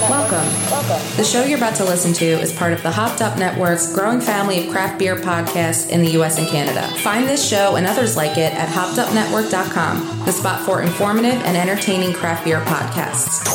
Welcome. 0.00 0.46
The 1.16 1.24
show 1.24 1.44
you're 1.44 1.58
about 1.58 1.76
to 1.76 1.84
listen 1.84 2.12
to 2.14 2.24
is 2.24 2.52
part 2.52 2.72
of 2.72 2.82
the 2.82 2.90
Hopped 2.90 3.20
Up 3.20 3.38
Network's 3.38 3.92
growing 3.92 4.20
family 4.20 4.66
of 4.66 4.72
craft 4.72 4.98
beer 4.98 5.16
podcasts 5.16 5.88
in 5.90 6.02
the 6.02 6.10
US 6.20 6.38
and 6.38 6.48
Canada. 6.48 6.88
Find 7.02 7.28
this 7.28 7.48
show 7.48 7.76
and 7.76 7.86
others 7.86 8.16
like 8.16 8.38
it 8.38 8.52
at 8.54 8.68
hoppedupnetwork.com, 8.68 10.24
the 10.24 10.32
spot 10.32 10.64
for 10.64 10.82
informative 10.82 11.40
and 11.44 11.56
entertaining 11.56 12.12
craft 12.12 12.44
beer 12.44 12.60
podcasts. 12.60 13.52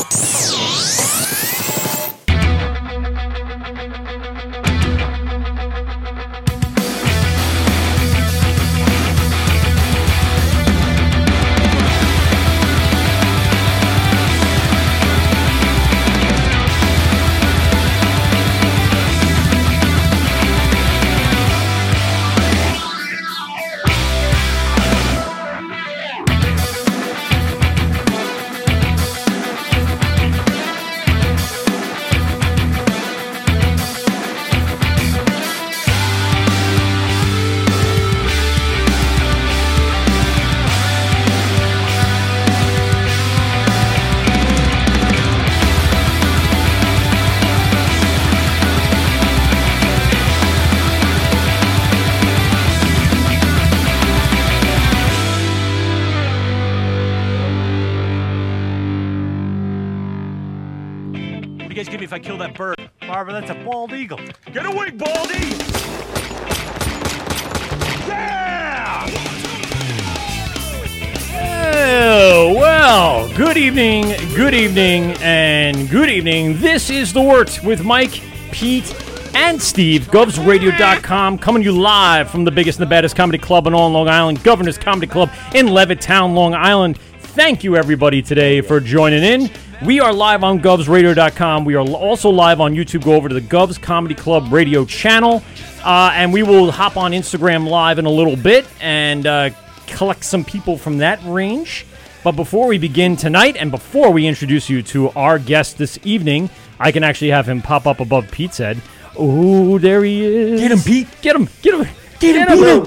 Good 73.57 73.63
evening, 73.63 74.35
good 74.35 74.53
evening, 74.53 75.17
and 75.19 75.89
good 75.89 76.11
evening. 76.11 76.59
This 76.59 76.91
is 76.91 77.11
The 77.11 77.19
Wort 77.19 77.59
with 77.63 77.83
Mike, 77.83 78.21
Pete, 78.51 78.93
and 79.33 79.59
Steve, 79.59 80.03
GovsRadio.com, 80.11 81.39
coming 81.39 81.63
to 81.63 81.71
you 81.71 81.75
live 81.75 82.29
from 82.29 82.43
the 82.43 82.51
biggest 82.51 82.77
and 82.77 82.85
the 82.85 82.89
baddest 82.89 83.15
comedy 83.15 83.39
club 83.39 83.65
in 83.65 83.73
all 83.73 83.89
Long 83.89 84.07
Island, 84.07 84.43
Governor's 84.43 84.77
Comedy 84.77 85.07
Club 85.07 85.31
in 85.55 85.65
Levittown, 85.65 86.35
Long 86.35 86.53
Island. 86.53 86.99
Thank 86.99 87.63
you, 87.63 87.75
everybody, 87.75 88.21
today 88.21 88.61
for 88.61 88.79
joining 88.79 89.23
in. 89.23 89.49
We 89.83 89.99
are 90.01 90.13
live 90.13 90.43
on 90.43 90.59
GovsRadio.com. 90.59 91.65
We 91.65 91.73
are 91.73 91.87
also 91.87 92.29
live 92.29 92.61
on 92.61 92.75
YouTube. 92.75 93.05
Go 93.05 93.15
over 93.15 93.27
to 93.27 93.33
the 93.33 93.41
Govs 93.41 93.81
Comedy 93.81 94.13
Club 94.13 94.53
radio 94.53 94.85
channel, 94.85 95.41
uh, 95.83 96.11
and 96.13 96.31
we 96.31 96.43
will 96.43 96.69
hop 96.69 96.95
on 96.95 97.11
Instagram 97.11 97.67
Live 97.67 97.97
in 97.97 98.05
a 98.05 98.11
little 98.11 98.35
bit 98.35 98.67
and 98.79 99.25
uh, 99.25 99.49
collect 99.87 100.23
some 100.23 100.45
people 100.45 100.77
from 100.77 100.99
that 100.99 101.19
range. 101.25 101.87
But 102.27 102.35
before 102.35 102.67
we 102.67 102.77
begin 102.77 103.15
tonight, 103.15 103.55
and 103.55 103.71
before 103.71 104.11
we 104.11 104.27
introduce 104.27 104.69
you 104.69 104.83
to 104.83 105.11
our 105.11 105.39
guest 105.39 105.77
this 105.77 105.97
evening, 106.03 106.49
I 106.77 106.91
can 106.91 107.01
actually 107.01 107.29
have 107.29 107.47
him 107.47 107.61
pop 107.61 107.87
up 107.87 108.01
above 108.01 108.29
Pete's 108.31 108.57
head. 108.57 108.81
Oh, 109.15 109.77
there 109.77 110.03
he 110.03 110.25
is. 110.25 110.59
Get 110.59 110.71
him, 110.73 110.79
Pete. 110.79 111.07
Get 111.21 111.37
him. 111.37 111.47
Get 111.61 111.75
him. 111.75 111.95
Get, 112.19 112.35
him. 112.35 112.83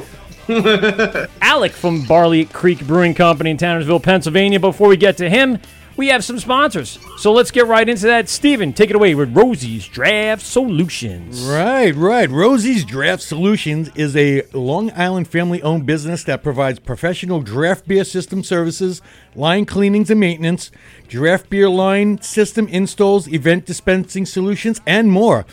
Alek 1.40 1.70
from 1.70 2.04
Barley 2.04 2.44
Creek 2.44 2.86
Brewing 2.86 3.14
Company 3.14 3.52
in 3.52 3.56
Tannersville, 3.56 4.02
Pennsylvania. 4.02 4.60
Before 4.60 4.88
we 4.88 4.98
get 4.98 5.16
to 5.16 5.30
him, 5.30 5.58
we 6.00 6.08
have 6.08 6.24
some 6.24 6.38
sponsors. 6.38 6.98
So 7.18 7.30
let's 7.30 7.50
get 7.50 7.66
right 7.66 7.86
into 7.86 8.06
that. 8.06 8.30
Steven, 8.30 8.72
take 8.72 8.88
it 8.88 8.96
away 8.96 9.14
with 9.14 9.36
Rosie's 9.36 9.86
Draft 9.86 10.40
Solutions. 10.40 11.42
Right, 11.42 11.94
right. 11.94 12.30
Rosie's 12.30 12.86
Draft 12.86 13.22
Solutions 13.22 13.90
is 13.94 14.16
a 14.16 14.40
Long 14.54 14.90
Island 14.92 15.28
family 15.28 15.60
owned 15.60 15.84
business 15.84 16.24
that 16.24 16.42
provides 16.42 16.78
professional 16.78 17.42
draft 17.42 17.86
beer 17.86 18.04
system 18.04 18.42
services, 18.42 19.02
line 19.34 19.66
cleanings 19.66 20.10
and 20.10 20.18
maintenance, 20.18 20.70
draft 21.06 21.50
beer 21.50 21.68
line 21.68 22.22
system 22.22 22.66
installs, 22.68 23.28
event 23.28 23.66
dispensing 23.66 24.24
solutions, 24.24 24.80
and 24.86 25.12
more. 25.12 25.44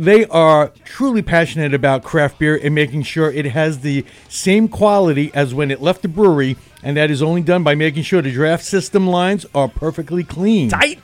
They 0.00 0.24
are 0.24 0.72
truly 0.84 1.20
passionate 1.20 1.74
about 1.74 2.04
craft 2.04 2.38
beer 2.38 2.58
and 2.62 2.74
making 2.74 3.02
sure 3.02 3.30
it 3.30 3.44
has 3.44 3.80
the 3.80 4.06
same 4.30 4.66
quality 4.66 5.30
as 5.34 5.52
when 5.52 5.70
it 5.70 5.82
left 5.82 6.00
the 6.00 6.08
brewery, 6.08 6.56
and 6.82 6.96
that 6.96 7.10
is 7.10 7.20
only 7.20 7.42
done 7.42 7.62
by 7.62 7.74
making 7.74 8.04
sure 8.04 8.22
the 8.22 8.32
draft 8.32 8.64
system 8.64 9.06
lines 9.06 9.44
are 9.54 9.68
perfectly 9.68 10.24
clean. 10.24 10.70
Tight. 10.70 11.00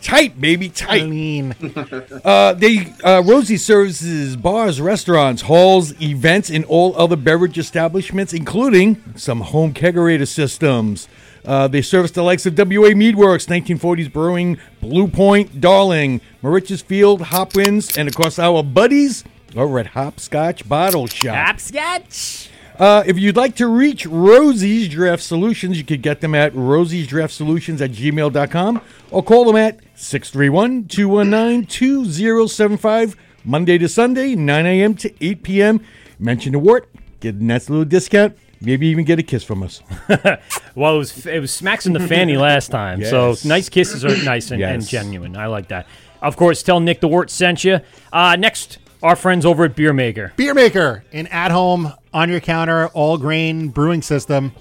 Tight, 0.00 0.40
baby, 0.40 0.68
tight. 0.68 1.02
I 1.02 1.06
mean, 1.06 1.54
Uh, 2.24 2.54
they 2.54 2.92
uh, 3.04 3.22
Rosie 3.24 3.56
services 3.56 4.34
bars, 4.34 4.80
restaurants, 4.80 5.42
halls, 5.42 5.92
events, 6.02 6.50
and 6.50 6.64
all 6.64 6.96
other 6.96 7.14
beverage 7.14 7.58
establishments, 7.58 8.32
including 8.32 9.00
some 9.14 9.40
home 9.42 9.72
kegerator 9.72 10.26
systems. 10.26 11.06
Uh, 11.44 11.68
they 11.68 11.82
service 11.82 12.10
the 12.12 12.22
likes 12.22 12.46
of 12.46 12.56
WA 12.56 12.90
Meadworks, 12.94 13.46
1940s 13.48 14.12
Brewing, 14.12 14.58
Blue 14.80 15.08
Point, 15.08 15.60
Darling, 15.60 16.20
Moriches 16.42 16.82
Field, 16.82 17.22
Hopwins, 17.22 17.96
and 17.96 18.08
of 18.08 18.14
course 18.14 18.38
our 18.38 18.62
buddies 18.62 19.24
over 19.56 19.78
at 19.78 19.88
Hopscotch 19.88 20.68
Bottle 20.68 21.06
Shop. 21.06 21.34
Hopscotch. 21.34 22.48
Uh, 22.78 23.02
if 23.06 23.18
you'd 23.18 23.36
like 23.36 23.54
to 23.56 23.66
reach 23.66 24.06
Rosie's 24.06 24.88
Draft 24.88 25.22
Solutions, 25.22 25.76
you 25.78 25.84
could 25.84 26.02
get 26.02 26.20
them 26.20 26.34
at 26.34 26.54
Rosie's 26.54 27.06
Draft 27.06 27.32
Solutions 27.32 27.82
at 27.82 27.90
gmail.com 27.90 28.80
or 29.10 29.22
call 29.22 29.44
them 29.44 29.56
at 29.56 29.80
631 29.94 30.86
219 30.86 31.66
2075, 31.66 33.16
Monday 33.44 33.78
to 33.78 33.88
Sunday, 33.88 34.34
9 34.34 34.66
a.m. 34.66 34.94
to 34.94 35.12
8 35.24 35.42
p.m. 35.42 35.80
Mention 36.18 36.52
the 36.52 36.58
Wort, 36.58 36.88
get 37.20 37.34
a 37.34 37.44
nice 37.44 37.68
little 37.68 37.84
discount, 37.84 38.36
maybe 38.62 38.86
even 38.88 39.04
get 39.04 39.18
a 39.18 39.22
kiss 39.22 39.44
from 39.44 39.62
us. 39.62 39.82
Well, 40.74 40.94
it 40.94 40.98
was, 40.98 41.26
it 41.26 41.38
was 41.38 41.52
smacks 41.52 41.84
in 41.84 41.92
the 41.92 42.00
fanny 42.00 42.38
last 42.38 42.68
time. 42.68 43.02
Yes. 43.02 43.10
So 43.10 43.36
nice 43.46 43.68
kisses 43.68 44.06
are 44.06 44.24
nice 44.24 44.50
and, 44.50 44.62
and 44.62 44.86
genuine. 44.86 45.36
I 45.36 45.46
like 45.46 45.68
that. 45.68 45.86
Of 46.22 46.36
course, 46.36 46.62
tell 46.62 46.80
Nick 46.80 47.00
the 47.00 47.08
Wort 47.08 47.28
sent 47.28 47.62
you. 47.62 47.80
Uh, 48.10 48.36
next, 48.36 48.78
our 49.02 49.14
friends 49.14 49.44
over 49.44 49.64
at 49.64 49.76
Beer 49.76 49.92
Maker. 49.92 50.32
Beer 50.36 50.54
Maker, 50.54 51.04
an 51.12 51.26
at-home, 51.26 51.92
on 52.14 52.30
your 52.30 52.40
counter, 52.40 52.88
all 52.88 53.18
grain 53.18 53.68
brewing 53.68 54.00
system. 54.00 54.52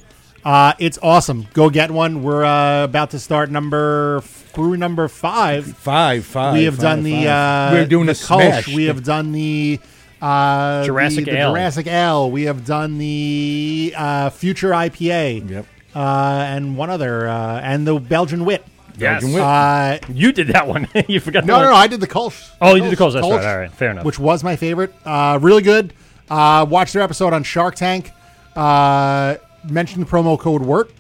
Uh, 0.44 0.74
it's 0.80 0.98
awesome. 1.04 1.48
Go 1.54 1.70
get 1.70 1.92
one. 1.92 2.24
We're 2.24 2.44
uh, 2.44 2.84
about 2.84 3.12
to 3.12 3.20
start 3.20 3.52
number 3.52 4.24
brew 4.54 4.76
number 4.76 5.08
five. 5.08 5.78
Five, 5.78 6.26
five. 6.26 6.56
we 6.56 6.64
have 6.64 6.76
five, 6.76 6.82
done 6.82 7.04
the. 7.04 7.26
five. 7.26 7.28
Uh, 7.28 7.70
We're 7.74 7.86
doing 7.86 8.06
the 8.08 8.14
a 8.14 8.16
smash. 8.16 8.66
Kolsch. 8.66 8.76
We 8.76 8.86
have 8.86 9.04
done 9.04 9.32
the. 9.32 9.80
Uh, 10.22 10.84
Jurassic 10.86 11.26
the, 11.26 11.32
the 11.32 11.38
Ale. 11.38 11.52
Jurassic 11.52 11.88
Ale. 11.88 12.30
We 12.32 12.44
have 12.44 12.66
done 12.66 12.98
the 12.98 13.94
uh, 13.98 14.30
Future 14.30 14.70
IPA. 14.70 15.50
Yep. 15.50 15.66
Uh, 15.96 16.00
and 16.48 16.78
one 16.78 16.90
other, 16.90 17.28
uh, 17.28 17.60
and 17.62 17.86
the 17.88 18.00
Belgian 18.00 18.46
Wit. 18.46 18.64
Yes. 18.98 19.22
Belgian 19.22 19.34
Wit. 19.34 19.42
Uh, 19.44 19.98
You 20.14 20.32
did 20.32 20.48
that 20.50 20.68
one. 20.68 20.88
you 21.08 21.20
forgot 21.20 21.46
no, 21.46 21.56
the 21.56 21.64
no, 21.66 21.70
no, 21.72 21.76
I 21.76 21.88
did 21.88 22.00
the 22.00 22.08
Kolsch. 22.08 22.50
Oh, 22.62 22.76
you 22.76 22.84
did 22.84 22.92
the 22.92 22.96
Kolsch. 22.96 23.14
That's 23.14 23.28
right. 23.28 23.46
All 23.46 23.58
right. 23.58 23.72
Fair 23.72 23.92
enough. 23.92 24.06
Which 24.06 24.20
was 24.20 24.44
my 24.44 24.56
favorite. 24.56 24.94
Uh, 25.06 25.40
really 25.42 25.64
good. 25.64 25.94
Uh, 26.30 26.66
watched 26.70 26.94
their 26.94 27.02
episode 27.02 27.34
on 27.34 27.44
Shark 27.44 27.76
Tank. 27.76 28.12
Uh, 28.56 29.36
mentioned 29.70 30.06
the 30.06 30.10
promo 30.10 30.38
code 30.40 30.62
WORT. 30.62 30.92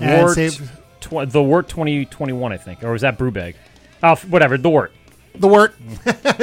and 0.00 0.22
Wort, 0.24 0.34
saved 0.34 0.62
tw- 1.00 1.28
the 1.30 1.42
Wort 1.42 1.68
2021, 1.68 2.52
I 2.52 2.56
think. 2.56 2.82
Or 2.82 2.92
was 2.92 3.02
that 3.02 3.18
Brewbag? 3.18 3.54
Oh, 4.02 4.12
f- 4.12 4.24
whatever. 4.24 4.56
The 4.58 4.70
Wort. 4.70 4.92
The 5.34 5.48
WORT. 5.48 5.74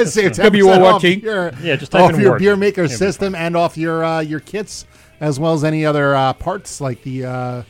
Save 0.06 0.32
10% 0.32 0.42
W-O-R-T. 0.42 1.14
your, 1.20 1.52
Yeah, 1.62 1.76
just 1.76 1.92
type 1.92 2.02
off 2.02 2.14
in 2.14 2.20
your 2.20 2.30
WORT. 2.30 2.40
beer 2.40 2.56
maker 2.56 2.84
It'll 2.84 2.96
system 2.96 3.34
and 3.34 3.56
off 3.56 3.76
your 3.76 4.04
uh, 4.04 4.20
your 4.20 4.40
kits, 4.40 4.86
as 5.20 5.38
well 5.40 5.52
as 5.54 5.64
any 5.64 5.84
other 5.84 6.14
uh, 6.14 6.32
parts 6.32 6.80
like 6.80 7.02
the 7.02 7.24
uh, 7.24 7.62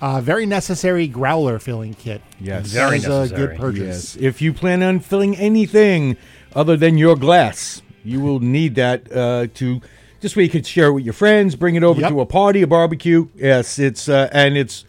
uh, 0.00 0.20
very 0.20 0.46
necessary 0.46 1.06
growler 1.06 1.58
filling 1.58 1.94
kit. 1.94 2.22
Yes. 2.40 2.66
Very 2.68 2.90
That 2.90 2.96
is 2.98 3.04
a 3.04 3.08
necessary. 3.20 3.46
good 3.46 3.56
purchase. 3.58 4.16
Yes. 4.16 4.22
If 4.22 4.42
you 4.42 4.52
plan 4.52 4.82
on 4.82 5.00
filling 5.00 5.36
anything 5.36 6.16
other 6.54 6.76
than 6.76 6.98
your 6.98 7.16
glass, 7.16 7.82
you 8.04 8.20
will 8.20 8.40
need 8.40 8.74
that 8.74 9.10
uh, 9.12 9.46
to 9.54 9.80
just 10.20 10.34
where 10.36 10.44
you 10.44 10.50
could 10.50 10.66
share 10.66 10.86
it 10.88 10.92
with 10.92 11.04
your 11.04 11.14
friends, 11.14 11.54
bring 11.56 11.74
it 11.76 11.82
over 11.84 12.00
Yep. 12.00 12.10
to 12.10 12.20
a 12.20 12.26
party, 12.26 12.62
a 12.62 12.66
barbecue. 12.66 13.28
Yes, 13.36 13.78
it's 13.78 14.08
uh, 14.08 14.28
and 14.32 14.56
it's 14.56 14.84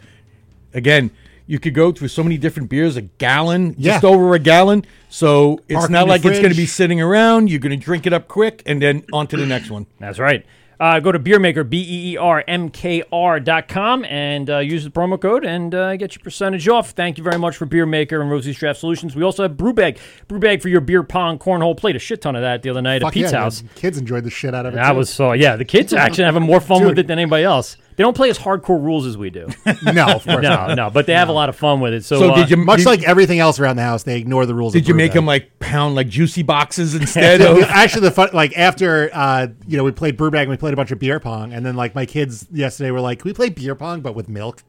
again. 0.73 1.11
You 1.45 1.59
could 1.59 1.73
go 1.73 1.91
through 1.91 2.07
so 2.07 2.23
many 2.23 2.37
different 2.37 2.69
beers, 2.69 2.95
a 2.95 3.01
gallon, 3.01 3.75
Yeah. 3.77 3.93
just 3.93 4.05
over 4.05 4.33
a 4.33 4.39
gallon. 4.39 4.85
So 5.09 5.59
it's 5.67 5.77
Park 5.77 5.91
not 5.91 6.01
in 6.03 6.07
your 6.07 6.15
like 6.17 6.25
it's 6.25 6.39
going 6.39 6.51
to 6.51 6.57
be 6.57 6.65
sitting 6.65 7.01
around. 7.01 7.49
You're 7.49 7.59
going 7.59 7.77
to 7.77 7.83
drink 7.83 8.07
it 8.07 8.13
up 8.13 8.27
quick 8.27 8.63
and 8.65 8.81
then 8.81 9.03
on 9.11 9.27
to 9.27 9.37
the 9.37 9.45
next 9.45 9.69
one. 9.69 9.85
That's 9.99 10.19
right. 10.19 10.45
Uh, 10.79 10.99
go 10.99 11.11
to 11.11 11.19
Beermaker, 11.19 11.69
B 11.69 11.77
E 11.77 12.13
E 12.13 12.17
R 12.17 12.43
M 12.47 12.69
K 12.69 13.03
R 13.11 13.39
dot 13.39 13.67
com, 13.67 14.03
and 14.05 14.49
uh, 14.49 14.57
use 14.57 14.83
the 14.83 14.89
promo 14.89 15.21
code 15.21 15.45
and 15.45 15.73
uh, 15.73 15.95
get 15.95 16.15
your 16.15 16.23
percentage 16.23 16.67
off. 16.67 16.89
Thank 16.91 17.17
you 17.17 17.23
very 17.23 17.37
much 17.37 17.55
for 17.55 17.65
Beermaker 17.65 18.19
and 18.19 18.29
Rosie's 18.29 18.57
Draft 18.57 18.79
Solutions. 18.79 19.15
We 19.15 19.23
also 19.23 19.43
have 19.43 19.53
Brewbag. 19.53 19.97
Brewbag 20.27 20.61
for 20.61 20.69
your 20.69 20.81
beer 20.81 21.03
pong 21.03 21.37
cornhole. 21.39 21.77
Played 21.77 21.95
a 21.95 21.99
shit 21.99 22.21
ton 22.21 22.35
of 22.35 22.41
that 22.41 22.63
the 22.63 22.69
other 22.69 22.81
night 22.81 23.01
Fuck 23.01 23.09
at 23.09 23.13
Pete's 23.13 23.31
yeah, 23.31 23.39
house. 23.39 23.61
the 23.61 23.69
Kids 23.75 23.97
enjoyed 23.97 24.23
the 24.23 24.29
shit 24.31 24.53
out 24.55 24.65
of 24.65 24.73
it. 24.73 24.77
That 24.77 24.91
too. 24.91 24.97
was 24.97 25.09
so, 25.09 25.31
yeah, 25.33 25.55
the 25.55 25.63
kids 25.63 25.93
are 25.93 25.97
actually 25.99 26.25
having 26.25 26.43
more 26.43 26.59
fun 26.59 26.83
with 26.83 26.97
it 26.99 27.07
than 27.07 27.19
anybody 27.19 27.43
else. 27.43 27.77
They 27.95 28.03
don't 28.03 28.15
play 28.15 28.29
as 28.29 28.37
hardcore 28.39 28.81
rules 28.83 29.05
as 29.05 29.17
we 29.17 29.29
do. 29.29 29.47
no, 29.83 30.05
of 30.07 30.23
course 30.23 30.43
not. 30.43 30.69
no, 30.69 30.73
no, 30.75 30.89
but 30.89 31.05
they 31.05 31.13
have 31.13 31.29
a 31.29 31.33
lot 31.33 31.49
of 31.49 31.55
fun 31.55 31.79
with 31.79 31.93
it. 31.93 32.03
So, 32.05 32.19
So 32.19 32.31
uh, 32.31 32.35
did 32.35 32.49
you 32.49 32.57
Much 32.57 32.79
did, 32.79 32.85
like 32.87 33.03
everything 33.03 33.39
else 33.39 33.59
around 33.59 33.75
the 33.75 33.83
house, 33.83 34.03
they 34.03 34.17
ignore 34.17 34.45
the 34.45 34.55
rules. 34.55 34.73
did 34.73 34.83
of 34.83 34.87
you 34.87 34.93
make 34.95 35.11
Brewbag. 35.11 35.15
them 35.15 35.25
like 35.25 35.59
pound 35.59 35.95
like 35.95 36.07
juicy 36.07 36.43
boxes 36.43 36.95
instead 37.01 37.41
The- 37.41 37.51
of? 37.51 37.63
actually 37.63 38.01
the 38.01 38.11
fun 38.11 38.29
like 38.33 38.57
after 38.57 39.09
uh 39.13 39.47
you 39.67 39.77
know 39.77 39.83
we 39.83 39.91
played 39.91 40.17
brewbag 40.17 40.41
and 40.41 40.49
we 40.49 40.57
played 40.57 40.73
a 40.73 40.77
bunch 40.77 40.91
of 40.91 40.99
beer 40.99 41.19
pong 41.19 41.53
and 41.53 41.65
then 41.65 41.75
like 41.75 41.95
my 41.95 42.05
kids 42.05 42.45
yesterday 42.51 42.91
were 42.91 43.01
like 43.01 43.19
can 43.19 43.29
we 43.29 43.33
play 43.33 43.49
beer 43.49 43.75
pong 43.75 44.01
but 44.01 44.13
with 44.15 44.27
milk 44.29 44.63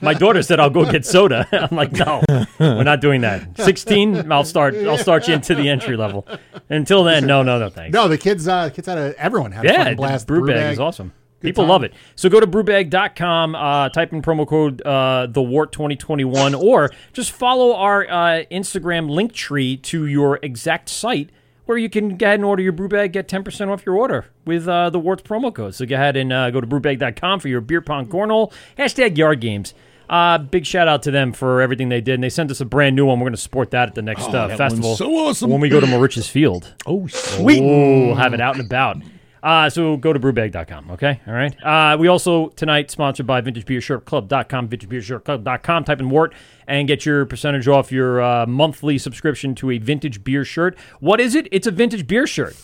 My 0.00 0.14
daughter 0.14 0.42
said 0.42 0.60
I'll 0.60 0.70
go 0.70 0.90
get 0.90 1.06
soda. 1.06 1.46
I'm 1.52 1.76
like, 1.76 1.92
no, 1.92 2.22
we're 2.58 2.82
not 2.84 3.00
doing 3.00 3.22
that. 3.22 3.56
16, 3.58 4.30
I'll 4.30 4.44
start. 4.44 4.74
I'll 4.74 4.98
start 4.98 5.26
you 5.28 5.34
into 5.34 5.54
the 5.54 5.68
entry 5.68 5.96
level. 5.96 6.26
Until 6.68 7.04
then, 7.04 7.26
no, 7.26 7.42
no, 7.42 7.58
no, 7.58 7.70
thanks. 7.70 7.94
no 7.94 8.08
the 8.08 8.18
kids 8.18 8.46
uh 8.48 8.70
kids 8.70 8.86
had 8.86 8.98
a 8.98 9.14
everyone 9.18 9.52
had 9.52 9.64
a 9.64 9.68
yeah, 9.68 9.78
fucking 9.84 9.96
blast 9.96 10.26
Brewbag 10.28 10.72
is 10.72 10.78
awesome. 10.80 11.12
People 11.44 11.64
time. 11.64 11.70
love 11.70 11.84
it. 11.84 11.94
So 12.16 12.28
go 12.28 12.40
to 12.40 12.46
brewbag.com, 12.46 13.54
uh, 13.54 13.88
type 13.90 14.12
in 14.12 14.22
promo 14.22 14.46
code 14.46 14.82
uh, 14.82 15.26
the 15.30 15.42
Wort 15.42 15.72
2021, 15.72 16.54
or 16.54 16.90
just 17.12 17.32
follow 17.32 17.74
our 17.74 18.08
uh, 18.08 18.44
Instagram 18.50 19.08
link 19.10 19.32
tree 19.32 19.76
to 19.78 20.06
your 20.06 20.38
exact 20.42 20.88
site 20.88 21.30
where 21.66 21.78
you 21.78 21.88
can 21.88 22.16
go 22.16 22.26
ahead 22.26 22.34
and 22.36 22.44
order 22.44 22.62
your 22.62 22.72
brew 22.72 22.88
bag, 22.88 23.12
get 23.12 23.28
10% 23.28 23.68
off 23.68 23.86
your 23.86 23.96
order 23.96 24.26
with 24.44 24.68
uh, 24.68 24.90
the 24.90 24.98
Worts 24.98 25.22
promo 25.22 25.54
code. 25.54 25.74
So 25.74 25.86
go 25.86 25.94
ahead 25.94 26.16
and 26.16 26.32
uh, 26.32 26.50
go 26.50 26.60
to 26.60 26.66
brewbag.com 26.66 27.40
for 27.40 27.48
your 27.48 27.60
beer 27.60 27.80
pong 27.80 28.06
cornhole. 28.06 28.52
Hashtag 28.78 29.16
yard 29.16 29.40
games. 29.40 29.74
Uh, 30.08 30.36
big 30.36 30.66
shout 30.66 30.86
out 30.86 31.02
to 31.02 31.10
them 31.10 31.32
for 31.32 31.62
everything 31.62 31.88
they 31.88 32.00
did. 32.00 32.14
And 32.14 32.22
they 32.22 32.28
sent 32.28 32.50
us 32.50 32.60
a 32.60 32.66
brand 32.66 32.94
new 32.94 33.06
one. 33.06 33.18
We're 33.18 33.24
going 33.24 33.32
to 33.36 33.40
support 33.40 33.70
that 33.70 33.88
at 33.88 33.94
the 33.94 34.02
next 34.02 34.26
uh, 34.28 34.48
that 34.48 34.58
festival. 34.58 34.96
so 34.96 35.10
awesome. 35.16 35.50
When 35.50 35.60
we 35.60 35.70
go 35.70 35.80
to 35.80 35.86
Moriches 35.86 36.28
Field. 36.28 36.74
Oh 36.84 37.06
sweet! 37.06 37.62
Ooh, 37.62 38.08
we'll 38.08 38.14
have 38.14 38.34
it 38.34 38.40
out 38.40 38.56
and 38.56 38.66
about. 38.66 38.98
Uh, 39.44 39.68
so 39.68 39.98
go 39.98 40.10
to 40.12 40.18
brewbag.com, 40.18 40.90
okay? 40.92 41.20
All 41.26 41.34
right. 41.34 41.54
Uh, 41.62 41.98
we 41.98 42.08
also, 42.08 42.48
tonight, 42.48 42.90
sponsored 42.90 43.26
by 43.26 43.42
vintagebeershirtclub.com, 43.42 44.68
vintagebeershirtclub.com. 44.70 45.84
Type 45.84 46.00
in 46.00 46.08
Wort 46.08 46.32
and 46.66 46.88
get 46.88 47.04
your 47.04 47.26
percentage 47.26 47.68
off 47.68 47.92
your 47.92 48.22
uh, 48.22 48.46
monthly 48.46 48.96
subscription 48.96 49.54
to 49.56 49.70
a 49.70 49.76
vintage 49.76 50.24
beer 50.24 50.46
shirt. 50.46 50.78
What 51.00 51.20
is 51.20 51.34
it? 51.34 51.46
It's 51.52 51.66
a 51.66 51.70
vintage 51.70 52.06
beer 52.06 52.26
shirt. 52.26 52.56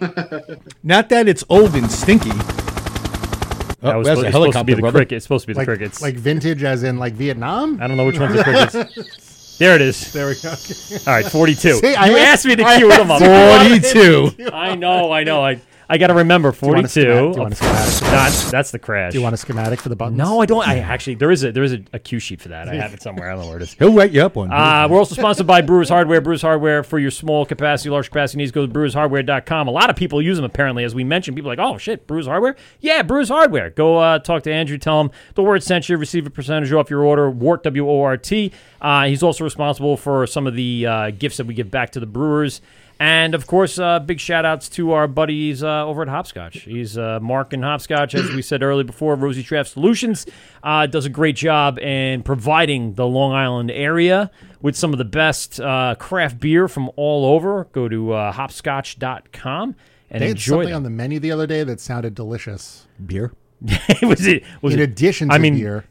Not 0.85 1.09
that 1.09 1.27
it's 1.29 1.43
old 1.49 1.75
and 1.75 1.91
stinky. 1.91 2.31
That 2.31 3.95
Oh, 3.95 3.99
was 3.99 4.07
that's 4.07 4.21
supposed, 4.21 4.25
a 4.25 4.29
it's 4.29 4.33
supposed 4.35 4.53
to 4.53 4.65
be 4.65 4.73
helicopter, 4.73 4.75
the 4.77 4.81
brother. 4.83 4.99
cricket. 4.99 5.17
It's 5.17 5.25
supposed 5.25 5.43
to 5.43 5.47
be 5.49 5.53
the 5.55 5.59
like 5.59 5.67
crickets. 5.67 6.03
like 6.03 6.15
vintage 6.17 6.63
as 6.63 6.83
in 6.83 6.99
like 6.99 7.15
Vietnam 7.15 7.81
I 7.83 7.87
don't 7.89 7.97
know 7.97 8.05
which 8.07 8.19
one's 8.21 8.35
the 8.37 8.45
crickets. 8.45 9.27
there 9.61 9.77
it 9.77 9.83
is. 9.83 10.11
there 10.13 10.27
we 10.27 10.35
go 10.43 10.51
All 10.51 11.15
right, 11.15 11.25
42. 11.31 11.75
See, 11.75 11.95
I 11.95 12.07
you 12.07 12.17
asked- 12.17 12.29
asked 12.29 12.47
me 12.47 12.57
to 12.57 12.65
I 12.65 12.79
cue 12.79 12.89
them 12.89 13.11
up. 13.11 13.21
Forty-two. 13.23 14.51
I 14.53 14.75
know, 14.75 15.13
I 15.13 15.23
know. 15.23 15.45
I, 15.45 15.61
I 15.91 15.99
got 15.99 16.07
to 16.07 16.15
remember 16.15 16.55
you 16.63 16.69
want 16.69 16.87
a 16.87 16.89
42. 16.89 16.89
schematic? 16.89 17.33
Do 17.33 17.37
you 17.37 17.41
want 17.41 17.53
a 17.53 17.57
schematic? 17.57 18.01
That's, 18.11 18.51
that's 18.53 18.71
the 18.71 18.79
crash. 18.79 19.11
do 19.11 19.19
you 19.19 19.23
want 19.25 19.35
a 19.35 19.37
schematic 19.37 19.81
for 19.81 19.89
the 19.89 19.97
buttons 19.97 20.19
No, 20.19 20.41
I 20.41 20.47
don't. 20.47 20.67
I 20.67 20.79
actually 20.95 21.17
there 21.17 21.33
is 21.33 21.43
a 21.43 21.51
there 21.51 21.65
is 21.65 21.73
a, 21.73 21.83
a 21.93 21.99
cue 21.99 22.21
sheet 22.21 22.41
for 22.41 22.49
that. 22.51 22.69
I 22.69 22.77
have 22.77 22.95
it 22.95 23.03
somewhere. 23.03 23.29
I 23.29 23.35
don't 23.35 23.43
know 23.43 23.49
where 23.49 23.57
it 23.57 23.63
is. 23.65 23.75
He'll 23.75 23.93
write 23.93 24.13
you 24.13 24.23
up 24.23 24.37
one. 24.37 24.53
Uh, 24.53 24.87
we're 24.89 24.99
also 24.99 25.17
sponsored 25.17 25.49
by 25.49 25.61
Brewers 25.63 25.89
Hardware. 25.89 26.21
Brewers 26.21 26.43
Hardware 26.43 26.85
for 26.85 27.01
your 27.01 27.11
small 27.11 27.45
capacity, 27.45 27.91
large 27.91 28.07
capacity 28.07 28.39
needs. 28.39 28.53
Go 28.53 28.65
to 28.65 28.73
brewershardware.com. 28.73 29.67
A 29.67 29.71
lot 29.73 29.91
of 29.91 29.97
people 29.97 30.23
use 30.23 30.37
them 30.37 30.45
apparently. 30.45 30.85
As 30.85 30.95
we 30.95 31.03
mentioned, 31.03 31.37
people 31.37 31.51
are 31.51 31.57
like, 31.57 31.67
oh 31.67 31.77
shit, 31.77 32.07
Brewers 32.07 32.27
Hardware? 32.27 32.55
Yeah, 32.79 33.03
Brewers 33.03 33.29
Hardware. 33.29 33.71
Go 33.71 33.99
uh, 33.99 34.21
talk 34.21 34.45
to 34.45 34.53
Andrew. 34.53 34.79
Tell 34.79 35.01
him 35.01 35.11
the 35.35 35.43
word 35.43 35.65
sent 35.65 35.89
you. 35.89 35.97
Receive 35.97 36.25
a 36.25 36.31
percentage 36.31 36.73
off 36.73 36.89
your 36.89 37.03
order. 37.03 37.29
Wort 37.29 37.65
W 37.65 37.89
O 37.89 38.03
R 38.03 38.17
T. 38.17 38.53
Uh, 38.81 39.07
he's 39.07 39.25
also 39.25 39.43
responsible 39.43 39.97
for 39.97 40.25
some 40.29 40.47
of 40.47 40.55
the 40.55 40.87
uh, 40.87 41.11
gifts 41.11 41.39
that 41.39 41.47
we 41.49 41.55
give 41.55 41.69
back 41.69 41.91
to 41.91 42.01
the 42.01 42.07
Brewers. 42.07 42.61
And 43.01 43.35
of 43.35 43.47
course, 43.47 43.79
uh, 43.79 43.99
big 44.01 44.21
shout 44.21 44.45
outs 44.45 44.69
to 44.71 44.93
our 44.93 45.09
buddies 45.09 45.63
uh, 45.63 45.87
over 45.87 46.03
at 46.03 46.09
Hopscotch. 46.09 46.61
He's 46.61 46.99
uh, 46.99 47.19
Mark 47.21 47.55
and 47.55 47.65
Hopscotch, 47.65 48.15
as 48.15 48.31
we 48.31 48.43
said 48.43 48.63
earlier 48.63 48.85
before. 48.85 49.15
Rosie 49.15 49.43
Draft 49.43 49.71
Solutions 49.71 50.27
uh, 50.63 50.85
does 50.85 51.07
a 51.07 51.09
great 51.09 51.35
job 51.35 51.79
in 51.79 52.23
providing 52.23 52.93
the 52.95 53.07
Long 53.07 53.33
Island 53.33 53.71
area 53.71 54.31
with 54.61 54.77
some 54.77 54.93
of 54.93 54.99
the 54.99 55.07
best 55.07 55.59
uh, 55.59 55.95
craft 55.99 56.41
beer 56.41 56.69
from 56.69 56.91
all 56.97 57.25
over. 57.25 57.65
Go 57.73 57.89
to 57.89 58.13
uh, 58.13 58.33
hopscotch.com 58.35 59.77
and 60.11 60.21
they 60.21 60.27
had 60.27 60.37
enjoy 60.37 60.57
something 60.57 60.69
them. 60.69 60.77
on 60.77 60.83
the 60.83 60.91
menu 60.91 61.19
the 61.21 61.33
other 61.33 61.47
day 61.47 61.65
that 61.65 61.81
sounded 61.81 62.15
delicious 62.15 62.87
beer. 63.07 63.33
was 64.03 64.27
it? 64.27 64.43
Was 64.61 64.75
in 64.75 64.81
it? 64.81 64.91
addition 64.91 65.29
to 65.29 65.35
I 65.35 65.39
mean, 65.39 65.55
beer 65.55 65.87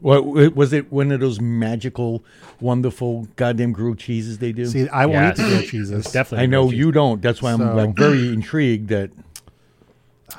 What 0.00 0.54
was 0.56 0.72
it? 0.72 0.90
One 0.92 1.12
of 1.12 1.20
those 1.20 1.40
magical, 1.40 2.24
wonderful, 2.60 3.28
goddamn 3.36 3.72
grilled 3.72 3.98
cheeses 3.98 4.38
they 4.38 4.52
do. 4.52 4.64
see 4.66 4.88
I 4.88 5.06
won't 5.06 5.36
Yes. 5.36 5.38
eat 5.40 5.42
grilled 5.50 5.64
cheeses 5.66 6.12
Definitely. 6.12 6.44
I 6.44 6.46
know 6.46 6.62
grilled 6.62 6.70
cheese. 6.72 6.78
you 6.78 6.92
don't. 6.92 7.22
That's 7.22 7.42
why 7.42 7.52
I'm 7.52 7.58
So- 7.58 7.74
like 7.74 7.96
very 7.96 8.28
intrigued 8.28 8.88
that 8.88 9.10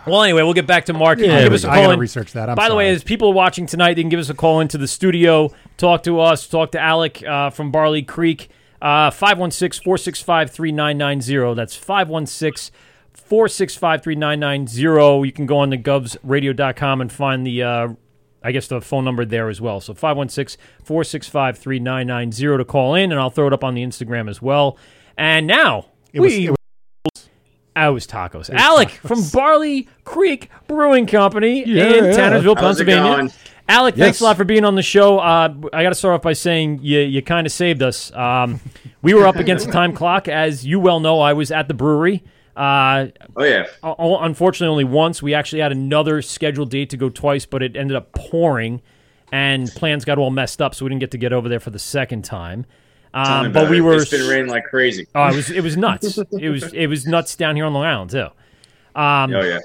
Well, 0.08 0.24
anyway, 0.24 0.42
we'll 0.42 0.54
get 0.54 0.66
back 0.68 0.86
to 0.86 0.94
Mark. 0.94 1.20
You 1.20 1.26
can 1.26 1.34
Yeah, 1.34 1.44
give 1.44 1.54
us 1.54 1.64
a 1.66 1.70
I 1.70 1.76
call 1.76 1.84
gotta 1.84 1.94
in. 1.96 2.00
research 2.00 2.32
that. 2.34 2.50
I'm 2.50 2.56
By 2.56 2.70
the 2.70 2.76
way, 2.76 2.86
sorry. 2.86 2.96
as 2.96 3.04
people 3.04 3.30
are 3.30 3.34
watching 3.34 3.66
tonight, 3.66 3.96
they 3.96 4.02
can 4.02 4.10
give 4.10 4.22
us 4.22 4.30
a 4.30 4.34
call 4.34 4.60
into 4.62 4.78
the 4.78 4.88
studio, 4.88 5.52
talk 5.78 6.02
to 6.04 6.20
us, 6.20 6.48
talk 6.48 6.72
to 6.72 6.78
Alek 6.78 7.28
uh, 7.28 7.50
from 7.50 7.72
Barley 7.72 8.02
Creek, 8.02 8.50
uh, 8.82 9.12
516 9.12 9.84
465 9.84 10.50
3990. 10.50 11.54
That's 11.56 11.76
516 11.76 12.72
465 13.14 14.02
3990. 14.02 15.26
You 15.28 15.32
can 15.34 15.46
go 15.46 15.58
on 15.60 15.70
to 15.72 15.78
govsradio.com 15.78 17.02
and 17.02 17.12
find 17.12 17.46
the, 17.46 17.62
uh, 17.62 17.88
I 18.44 18.52
guess, 18.52 18.68
the 18.68 18.82
phone 18.82 19.06
number 19.06 19.24
there 19.26 19.50
as 19.50 19.62
well. 19.62 19.80
So 19.82 19.94
516 19.94 20.60
465 20.84 21.58
3990 21.58 22.58
to 22.58 22.66
call 22.66 22.96
in, 22.96 23.12
and 23.12 23.20
I'll 23.20 23.30
throw 23.30 23.48
it 23.48 23.54
up 23.54 23.64
on 23.64 23.76
the 23.76 23.84
Instagram 23.84 24.30
as 24.30 24.42
well. 24.42 24.78
And 25.18 25.46
now, 25.48 25.86
it 26.14 26.20
was, 26.20 26.34
we 26.34 26.48
it 26.48 26.52
was 26.52 27.28
I 27.76 27.90
was 27.90 28.06
tacos. 28.06 28.50
Alek 28.50 28.90
from 28.90 29.22
Barley 29.32 29.88
Creek 30.04 30.50
Brewing 30.68 31.06
Company 31.08 31.64
Yeah. 31.66 31.86
in 31.86 32.04
Tannersville, 32.06 32.56
How's 32.56 32.78
Pennsylvania. 32.78 33.04
going? 33.04 33.32
Alek, 33.70 33.96
thanks 33.96 34.20
a 34.20 34.24
lot 34.26 34.36
for 34.36 34.44
being 34.44 34.66
on 34.66 34.76
the 34.76 34.82
show. 34.82 35.20
Uh, 35.20 35.54
I 35.72 35.84
got 35.84 35.90
to 35.90 35.96
start 35.96 36.16
off 36.16 36.22
by 36.22 36.34
saying 36.34 36.80
you 36.82 37.00
you 37.00 37.22
kind 37.22 37.48
of 37.48 37.54
saved 37.54 37.82
us. 37.82 38.12
Um, 38.14 38.60
we 39.02 39.14
were 39.14 39.26
up 39.26 39.38
against 39.38 39.66
the 39.68 39.72
time 39.72 39.94
clock, 39.94 40.28
as 40.28 40.66
you 40.66 40.80
well 40.80 41.00
know. 41.00 41.22
I 41.22 41.32
was 41.34 41.52
at 41.52 41.68
the 41.70 41.74
brewery. 41.74 42.24
Uh, 42.56 43.08
Oh 43.36 43.44
yeah. 43.44 43.66
unfortunately, 43.84 44.72
only 44.72 44.84
once. 44.84 45.22
We 45.22 45.34
actually 45.34 45.62
had 45.62 45.72
another 45.72 46.22
scheduled 46.22 46.70
date 46.70 46.90
to 46.92 46.98
go 46.98 47.10
twice, 47.10 47.46
but 47.46 47.64
it 47.64 47.76
ended 47.76 47.96
up 47.96 48.12
pouring, 48.14 48.82
and 49.32 49.70
plans 49.70 50.06
got 50.06 50.18
all 50.18 50.32
messed 50.32 50.62
up, 50.62 50.76
so 50.76 50.86
we 50.86 50.90
didn't 50.90 51.02
get 51.02 51.12
to 51.12 51.18
get 51.18 51.34
over 51.34 51.48
there 51.48 51.60
for 51.60 51.70
the 51.70 51.80
second 51.80 52.24
time. 52.24 52.66
Um, 53.14 53.52
but 53.52 53.70
we 53.70 53.80
it. 53.80 53.82
were 53.82 53.96
It's 53.96 54.10
been 54.10 54.28
raining 54.28 54.50
like 54.50 54.66
crazy. 54.66 55.08
Oh, 55.16 55.28
it 55.28 55.36
was 55.36 55.50
it 55.50 55.62
was 55.62 55.78
nuts. 55.78 56.18
it 56.40 56.50
was 56.50 56.72
it 56.74 56.88
was 56.88 57.06
nuts 57.06 57.36
down 57.36 57.56
here 57.56 57.66
on 57.66 57.74
Long 57.74 57.84
Island 57.84 58.12
too. 58.12 58.28
Um, 58.96 59.34
oh 59.34 59.42
yeah. 59.42 59.60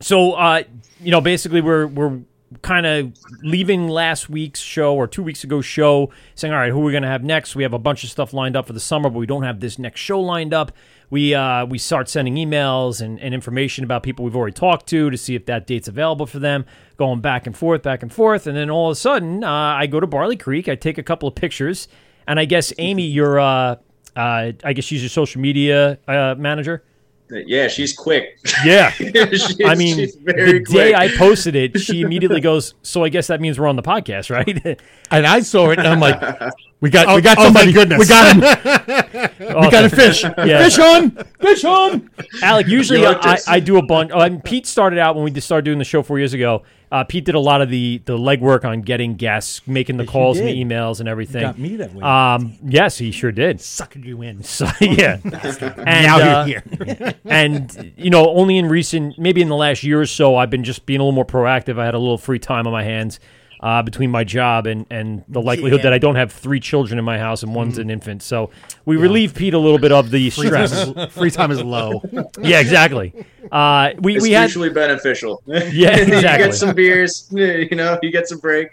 So, 0.00 0.32
uh, 0.32 0.62
you 1.00 1.10
know, 1.10 1.20
basically, 1.20 1.60
we're 1.60 1.86
we're 1.86 2.20
kind 2.62 2.86
of 2.86 3.12
leaving 3.42 3.88
last 3.88 4.30
week's 4.30 4.60
show 4.60 4.94
or 4.94 5.06
two 5.06 5.22
weeks 5.22 5.42
ago 5.44 5.60
show, 5.60 6.10
saying, 6.34 6.52
all 6.54 6.60
right, 6.60 6.70
who 6.70 6.80
are 6.80 6.84
we 6.84 6.92
going 6.92 7.02
to 7.02 7.08
have 7.08 7.24
next? 7.24 7.56
We 7.56 7.62
have 7.64 7.72
a 7.72 7.78
bunch 7.78 8.04
of 8.04 8.10
stuff 8.10 8.32
lined 8.32 8.56
up 8.56 8.66
for 8.66 8.72
the 8.72 8.80
summer, 8.80 9.10
but 9.10 9.18
we 9.18 9.26
don't 9.26 9.42
have 9.42 9.60
this 9.60 9.78
next 9.78 10.00
show 10.00 10.20
lined 10.20 10.54
up. 10.54 10.72
We 11.08 11.34
uh, 11.34 11.66
we 11.66 11.78
start 11.78 12.08
sending 12.08 12.34
emails 12.34 13.00
and, 13.00 13.20
and 13.20 13.32
information 13.32 13.84
about 13.84 14.02
people 14.02 14.24
we've 14.24 14.34
already 14.34 14.54
talked 14.54 14.88
to 14.88 15.08
to 15.10 15.16
see 15.16 15.34
if 15.36 15.46
that 15.46 15.66
date's 15.66 15.86
available 15.88 16.26
for 16.26 16.38
them, 16.40 16.66
going 16.96 17.20
back 17.20 17.46
and 17.46 17.56
forth, 17.56 17.82
back 17.82 18.02
and 18.02 18.12
forth, 18.12 18.46
and 18.46 18.56
then 18.56 18.70
all 18.70 18.88
of 18.88 18.92
a 18.92 18.96
sudden, 18.96 19.44
uh, 19.44 19.50
I 19.50 19.86
go 19.86 20.00
to 20.00 20.06
Barley 20.06 20.36
Creek, 20.36 20.68
I 20.68 20.74
take 20.74 20.98
a 20.98 21.02
couple 21.04 21.28
of 21.28 21.34
pictures, 21.36 21.86
and 22.26 22.40
I 22.40 22.44
guess 22.44 22.72
Amy, 22.78 23.04
your 23.06 23.38
uh, 23.38 23.76
uh, 24.16 24.52
I 24.64 24.72
guess 24.72 24.84
she's 24.84 25.02
your 25.02 25.10
social 25.10 25.40
media 25.40 25.98
uh, 26.08 26.34
manager. 26.36 26.82
Yeah, 27.28 27.66
she's 27.66 27.92
quick. 27.92 28.38
Yeah. 28.64 28.90
She's- 28.90 29.56
I 29.64 29.74
mean, 29.74 29.96
she's 29.96 30.14
very 30.14 30.60
the 30.60 30.64
day. 30.72 30.94
I 30.94 31.08
posted 31.16 31.56
it, 31.56 31.76
she 31.80 32.02
immediately 32.02 32.40
goes, 32.40 32.74
"So 32.82 33.02
I 33.02 33.08
guess 33.08 33.26
that 33.26 33.40
means 33.40 33.58
we're 33.58 33.66
on 33.66 33.74
the 33.74 33.82
podcast, 33.82 34.30
right?" 34.30 34.78
and 35.10 35.26
I 35.26 35.40
saw 35.40 35.70
it 35.70 35.80
and 35.80 35.88
I'm 35.88 35.98
like, 35.98 36.20
we 36.80 36.90
got 36.90 37.14
we 37.14 37.22
got 37.22 37.38
oh 37.38 37.42
my 37.42 37.46
somebody. 37.46 37.72
goodness. 37.72 37.98
We 37.98 38.06
got 38.06 38.34
him. 38.34 38.40
we 39.38 39.70
got 39.70 39.84
a 39.84 39.90
fish. 39.90 40.24
Yeah. 40.38 40.62
Fish 40.62 40.78
on. 40.78 41.10
Fish 41.40 41.64
on. 41.64 42.10
Alek, 42.42 42.68
usually 42.68 43.00
You 43.00 43.06
I. 43.08 43.38
I 43.48 43.60
do 43.60 43.78
a 43.78 43.82
bunch. 43.82 44.10
Oh, 44.14 44.20
and 44.20 44.42
Pete 44.44 44.66
started 44.66 44.98
out 44.98 45.14
when 45.16 45.24
we 45.24 45.30
just 45.30 45.46
started 45.46 45.64
doing 45.64 45.78
the 45.78 45.84
show 45.84 46.02
four 46.02 46.18
years 46.18 46.34
ago. 46.34 46.62
Uh, 46.92 47.02
Pete 47.02 47.24
did 47.24 47.34
a 47.34 47.40
lot 47.40 47.62
of 47.62 47.70
the 47.70 48.00
the 48.04 48.16
legwork 48.16 48.64
on 48.64 48.82
getting 48.82 49.16
guests, 49.16 49.66
making 49.66 49.96
the 49.96 50.04
Yes, 50.04 50.12
calls 50.12 50.38
and 50.38 50.46
the 50.46 50.52
emails 50.64 51.00
and 51.00 51.08
everything. 51.08 51.42
Got 51.42 51.58
me 51.58 51.76
that 51.76 51.92
way. 51.94 52.02
Um, 52.02 52.52
yes, 52.64 52.98
he 52.98 53.10
sure 53.10 53.32
did. 53.32 53.58
suckered 53.58 54.04
you 54.04 54.22
in. 54.22 54.42
So 54.44 54.66
yeah, 54.80 55.18
and 55.24 55.84
Now 55.84 56.42
uh, 56.42 56.44
you're 56.44 56.62
here. 56.62 57.14
and 57.24 57.92
you 57.96 58.10
know, 58.10 58.28
only 58.28 58.58
in 58.58 58.68
recent, 58.68 59.18
maybe 59.18 59.40
in 59.42 59.48
the 59.48 59.56
last 59.56 59.82
year 59.82 60.00
or 60.00 60.06
so, 60.06 60.36
I've 60.36 60.50
been 60.50 60.62
just 60.64 60.86
being 60.86 61.00
a 61.00 61.02
little 61.02 61.12
more 61.12 61.24
proactive. 61.26 61.78
I 61.78 61.86
had 61.86 61.94
a 61.94 61.98
little 61.98 62.18
free 62.18 62.38
time 62.38 62.66
on 62.66 62.72
my 62.72 62.84
hands. 62.84 63.18
Uh, 63.66 63.82
between 63.82 64.12
my 64.12 64.22
job 64.22 64.64
and, 64.64 64.86
and 64.90 65.24
the 65.26 65.42
likelihood 65.42 65.82
that 65.82 65.92
I 65.92 65.98
don't 65.98 66.14
have 66.14 66.30
three 66.30 66.60
children 66.60 67.00
in 67.00 67.04
my 67.04 67.18
house 67.18 67.42
and 67.42 67.52
one's 67.52 67.78
an 67.78 67.90
infant. 67.90 68.22
So 68.22 68.50
we 68.84 68.96
relieve 68.96 69.34
Pete 69.34 69.54
a 69.54 69.58
little 69.58 69.80
bit 69.80 69.90
of 69.90 70.12
the 70.12 70.30
Free 70.30 70.50
time, 70.50 70.68
stress. 70.68 70.86
is, 70.86 71.12
free 71.12 71.32
time 71.32 71.50
is 71.50 71.60
low. 71.64 72.00
yeah, 72.40 72.60
exactly. 72.60 73.12
Uh, 73.50 73.90
we 73.98 74.14
It's 74.14 74.22
we 74.22 74.30
had 74.30 74.42
mutually 74.42 74.70
beneficial. 74.70 75.42
Yeah, 75.48 75.62
you 75.96 76.14
exactly. 76.14 76.46
get 76.46 76.54
some 76.54 76.76
beers, 76.76 77.26
you 77.32 77.74
know, 77.74 77.98
you 78.02 78.12
get 78.12 78.28
some 78.28 78.38
break. 78.38 78.68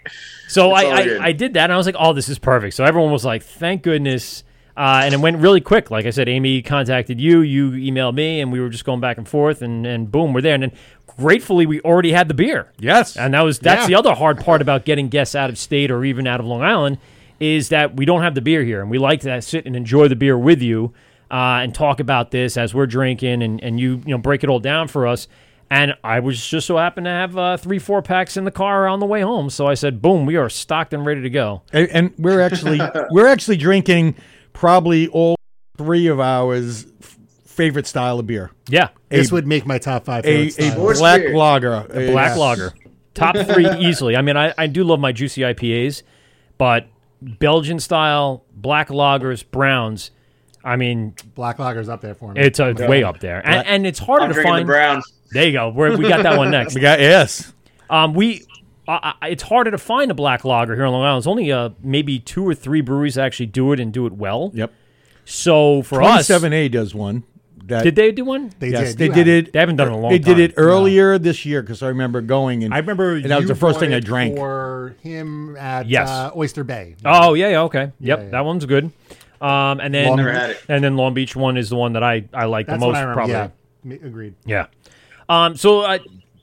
So 0.46 0.70
I, 0.70 0.82
I. 0.82 1.18
I 1.24 1.32
did 1.32 1.54
that, 1.54 1.64
and 1.64 1.72
I 1.72 1.76
was 1.76 1.86
like, 1.86 1.96
"Oh, 1.98 2.12
this 2.12 2.28
is 2.28 2.38
perfect." 2.38 2.74
So 2.76 2.84
everyone 2.84 3.10
was 3.10 3.24
like, 3.24 3.42
"Thank 3.42 3.82
goodness!" 3.82 4.44
Uh, 4.76 5.02
and 5.04 5.14
it 5.14 5.20
went 5.20 5.38
really 5.38 5.60
quick. 5.60 5.90
Like 5.90 6.04
I 6.04 6.10
said, 6.10 6.28
Amy 6.28 6.60
contacted 6.60 7.20
you, 7.20 7.40
you 7.42 7.70
emailed 7.70 8.14
me, 8.14 8.40
and 8.40 8.50
we 8.50 8.60
were 8.60 8.68
just 8.68 8.84
going 8.84 9.00
back 9.00 9.18
and 9.18 9.28
forth, 9.28 9.62
and, 9.62 9.86
and 9.86 10.10
boom, 10.10 10.32
we're 10.32 10.40
there. 10.40 10.54
And 10.54 10.64
then 10.64 10.72
gratefully, 11.18 11.66
we 11.66 11.80
already 11.80 12.12
had 12.12 12.28
the 12.28 12.34
beer. 12.34 12.72
Yes. 12.78 13.16
And 13.16 13.34
that 13.34 13.42
was 13.42 13.58
that's 13.58 13.82
Yeah. 13.82 13.86
the 13.88 13.94
other 13.96 14.14
hard 14.14 14.40
part 14.40 14.60
about 14.62 14.84
getting 14.84 15.08
guests 15.08 15.34
out 15.34 15.50
of 15.50 15.58
state 15.58 15.90
or 15.90 16.04
even 16.04 16.26
out 16.26 16.40
of 16.40 16.46
Long 16.46 16.62
Island 16.62 16.98
is 17.40 17.68
that 17.70 17.96
we 17.96 18.04
don't 18.04 18.22
have 18.22 18.34
the 18.34 18.40
beer 18.40 18.62
here, 18.62 18.80
and 18.80 18.90
we 18.90 18.98
like 18.98 19.20
to 19.22 19.42
sit 19.42 19.66
and 19.66 19.74
enjoy 19.74 20.06
the 20.08 20.16
beer 20.16 20.38
with 20.38 20.62
you 20.62 20.92
uh, 21.30 21.60
and 21.62 21.74
talk 21.74 21.98
about 21.98 22.30
this 22.30 22.56
as 22.56 22.72
we're 22.74 22.86
drinking, 22.86 23.42
and 23.42 23.62
and 23.62 23.80
you 23.80 24.00
you 24.06 24.12
know 24.12 24.18
break 24.18 24.44
it 24.44 24.50
all 24.50 24.60
down 24.60 24.86
for 24.88 25.06
us. 25.06 25.26
And 25.70 25.94
I 26.04 26.20
was 26.20 26.46
just 26.46 26.66
so 26.66 26.76
happened 26.76 27.06
to 27.06 27.10
have 27.10 27.36
uh, 27.36 27.56
three 27.56 27.78
four 27.80 28.02
packs 28.02 28.36
in 28.36 28.44
the 28.44 28.50
car 28.52 28.86
on 28.86 29.00
the 29.00 29.06
way 29.06 29.22
home, 29.22 29.50
so 29.50 29.66
I 29.66 29.74
said, 29.74 30.00
"Boom, 30.00 30.26
we 30.26 30.36
are 30.36 30.48
stocked 30.48 30.92
and 30.94 31.04
ready 31.04 31.22
to 31.22 31.30
go." 31.30 31.62
and, 31.72 31.88
and 31.90 32.12
we're 32.18 32.40
actually 32.40 32.78
we're 33.10 33.26
actually 33.26 33.56
drinking 33.56 34.14
probably 34.52 35.08
all 35.08 35.34
three 35.76 36.06
of 36.06 36.20
ours 36.20 36.86
f- 37.02 37.18
favorite 37.46 37.86
style 37.86 38.20
of 38.20 38.26
beer. 38.26 38.52
Yeah, 38.68 38.88
This 39.14 39.32
would 39.32 39.46
make 39.46 39.66
my 39.66 39.78
top 39.78 40.04
five. 40.04 40.24
A, 40.24 40.48
a 40.58 40.74
black 40.74 41.20
beer. 41.20 41.36
lager. 41.36 41.72
A 41.72 42.10
black 42.12 42.36
lager, 42.36 42.72
top 43.14 43.36
three 43.36 43.68
easily. 43.78 44.16
I 44.16 44.22
mean, 44.22 44.36
I, 44.36 44.52
I 44.56 44.66
do 44.66 44.84
love 44.84 45.00
my 45.00 45.12
juicy 45.12 45.42
IPAs, 45.42 46.02
but 46.58 46.86
Belgian 47.22 47.78
style 47.80 48.44
black 48.54 48.88
lagers, 48.88 49.44
browns. 49.48 50.10
I 50.64 50.76
mean, 50.76 51.14
Black 51.34 51.58
Lager's 51.58 51.90
up 51.90 52.00
there 52.00 52.14
for 52.14 52.32
me. 52.32 52.40
it's, 52.40 52.58
a, 52.58 52.70
it's 52.70 52.80
way 52.80 53.02
up 53.02 53.20
there, 53.20 53.46
and, 53.46 53.66
and 53.66 53.86
it's 53.86 53.98
harder 53.98 54.24
I'm 54.24 54.30
to 54.30 54.34
drinking 54.34 54.52
find. 54.52 54.62
the 54.66 54.72
brown. 54.72 55.02
There 55.30 55.44
you 55.46 55.52
go. 55.52 55.68
We're, 55.68 55.94
we 55.94 56.08
got 56.08 56.22
that 56.22 56.38
one 56.38 56.50
next. 56.52 56.74
We 56.74 56.80
got 56.80 57.00
yes. 57.00 57.52
Um, 57.90 58.14
we 58.14 58.46
uh, 58.88 58.98
uh, 59.02 59.12
it's 59.24 59.42
harder 59.42 59.70
to 59.70 59.78
find 59.78 60.10
a 60.10 60.14
black 60.14 60.42
lager 60.44 60.74
here 60.74 60.86
on 60.86 60.92
Long 60.92 61.02
Island. 61.04 61.22
There's 61.22 61.26
only 61.26 61.52
uh, 61.52 61.70
maybe 61.82 62.18
two 62.18 62.46
or 62.48 62.54
three 62.54 62.80
breweries 62.80 63.16
that 63.16 63.26
actually 63.26 63.46
do 63.46 63.72
it 63.72 63.80
and 63.80 63.92
do 63.92 64.06
it 64.06 64.14
well. 64.14 64.52
Yep. 64.54 64.72
So 65.26 65.82
for 65.82 66.02
us, 66.02 66.26
Twenty-seven 66.28 66.52
A 66.54 66.68
does 66.68 66.94
one. 66.94 67.24
That, 67.66 67.82
did 67.82 67.96
they 67.96 68.12
do 68.12 68.24
one? 68.24 68.52
they 68.58 68.68
yes, 68.70 68.90
did. 68.94 68.98
they 68.98 69.06
You 69.06 69.12
did 69.12 69.26
had 69.26 69.46
it. 69.46 69.52
They 69.52 69.58
haven't 69.58 69.76
done 69.76 69.88
it 69.88 69.92
in 69.92 69.96
a 69.96 70.00
long 70.00 70.10
They 70.12 70.18
did 70.18 70.38
it 70.38 70.54
earlier 70.56 71.18
this 71.18 71.44
year 71.46 71.62
because 71.62 71.82
I 71.82 71.88
remember 71.88 72.20
going 72.20 72.62
and 72.64 72.74
I 72.74 72.78
remember 72.78 73.14
and 73.16 73.24
that 73.30 73.38
was 73.38 73.48
the 73.48 73.54
first 73.54 73.78
thing 73.80 73.94
I 73.94 74.00
drank. 74.00 74.36
for 74.36 74.94
him 75.02 75.56
at 75.56 75.86
Yes. 75.88 76.08
uh, 76.10 76.30
Oyster 76.36 76.62
Bay. 76.64 76.96
Oh 77.04 77.34
yeah, 77.34 77.48
yeah, 77.48 77.62
okay, 77.62 77.92
yep, 78.00 78.20
yeah. 78.24 78.28
that 78.30 78.44
one's 78.44 78.66
good. 78.66 78.92
Um, 79.40 79.80
and 79.80 79.92
then 79.92 80.16
Never 80.16 80.32
had 80.32 80.50
it. 80.50 80.62
and 80.68 80.82
then 80.84 80.96
Long 80.96 81.12
Beach 81.14 81.34
one 81.36 81.56
is 81.56 81.68
the 81.70 81.76
one 81.76 81.94
that 81.94 82.02
I 82.02 82.24
I 82.32 82.44
like 82.46 82.66
That's 82.66 82.80
the 82.80 82.86
what 82.86 82.92
most 82.94 83.02
I 83.02 83.12
probably. 83.12 83.32
Yeah, 83.32 83.48
agreed. 84.06 84.34
Yeah. 84.44 84.66
Um, 85.28 85.56
so 85.56 85.80
uh, 85.80 85.98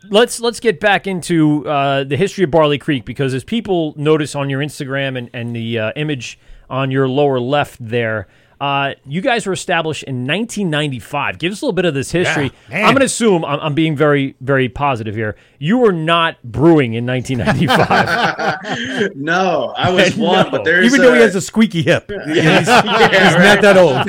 let's 0.09 0.39
let's 0.39 0.59
get 0.59 0.79
back 0.79 1.07
into 1.07 1.67
uh, 1.67 2.03
the 2.03 2.17
history 2.17 2.43
of 2.43 2.51
Barley 2.51 2.77
Creek 2.77 3.05
because 3.05 3.33
as 3.33 3.43
people 3.43 3.93
notice 3.97 4.35
on 4.35 4.49
your 4.49 4.61
Instagram 4.61 5.17
and 5.17 5.29
and 5.33 5.55
the 5.55 5.79
uh, 5.79 5.91
image 5.95 6.39
on 6.69 6.89
your 6.91 7.07
lower 7.07 7.39
left 7.39 7.77
there. 7.79 8.27
Uh, 8.61 8.93
you 9.07 9.21
guys 9.21 9.47
were 9.47 9.53
established 9.53 10.03
in 10.03 10.27
1995. 10.27 11.39
Give 11.39 11.51
us 11.51 11.63
a 11.63 11.65
little 11.65 11.73
bit 11.73 11.85
of 11.85 11.95
this 11.95 12.11
history. 12.11 12.51
man. 12.69 12.85
I'm 12.85 12.93
going 12.93 12.99
to 12.99 13.05
assume 13.05 13.43
I'm, 13.43 13.59
I'm 13.59 13.73
being 13.73 13.95
very, 13.95 14.35
very 14.39 14.69
positive 14.69 15.15
here. 15.15 15.35
You 15.57 15.79
were 15.79 15.91
not 15.91 16.37
brewing 16.43 16.93
in 16.93 17.03
1995. 17.07 19.09
No, 19.15 19.73
I 19.75 19.89
was 19.89 20.15
No. 20.15 20.25
one, 20.27 20.51
but 20.51 20.63
there's 20.63 20.85
Even 20.85 21.01
though 21.01 21.15
he 21.15 21.21
has 21.21 21.33
a 21.33 21.41
squeaky 21.41 21.81
hip, 21.81 22.11
he's, 22.27 22.35
yeah, 22.35 22.59
he's 22.59 22.67
right. 22.67 23.55
not 23.55 23.61
that 23.63 23.77
old. 23.77 24.05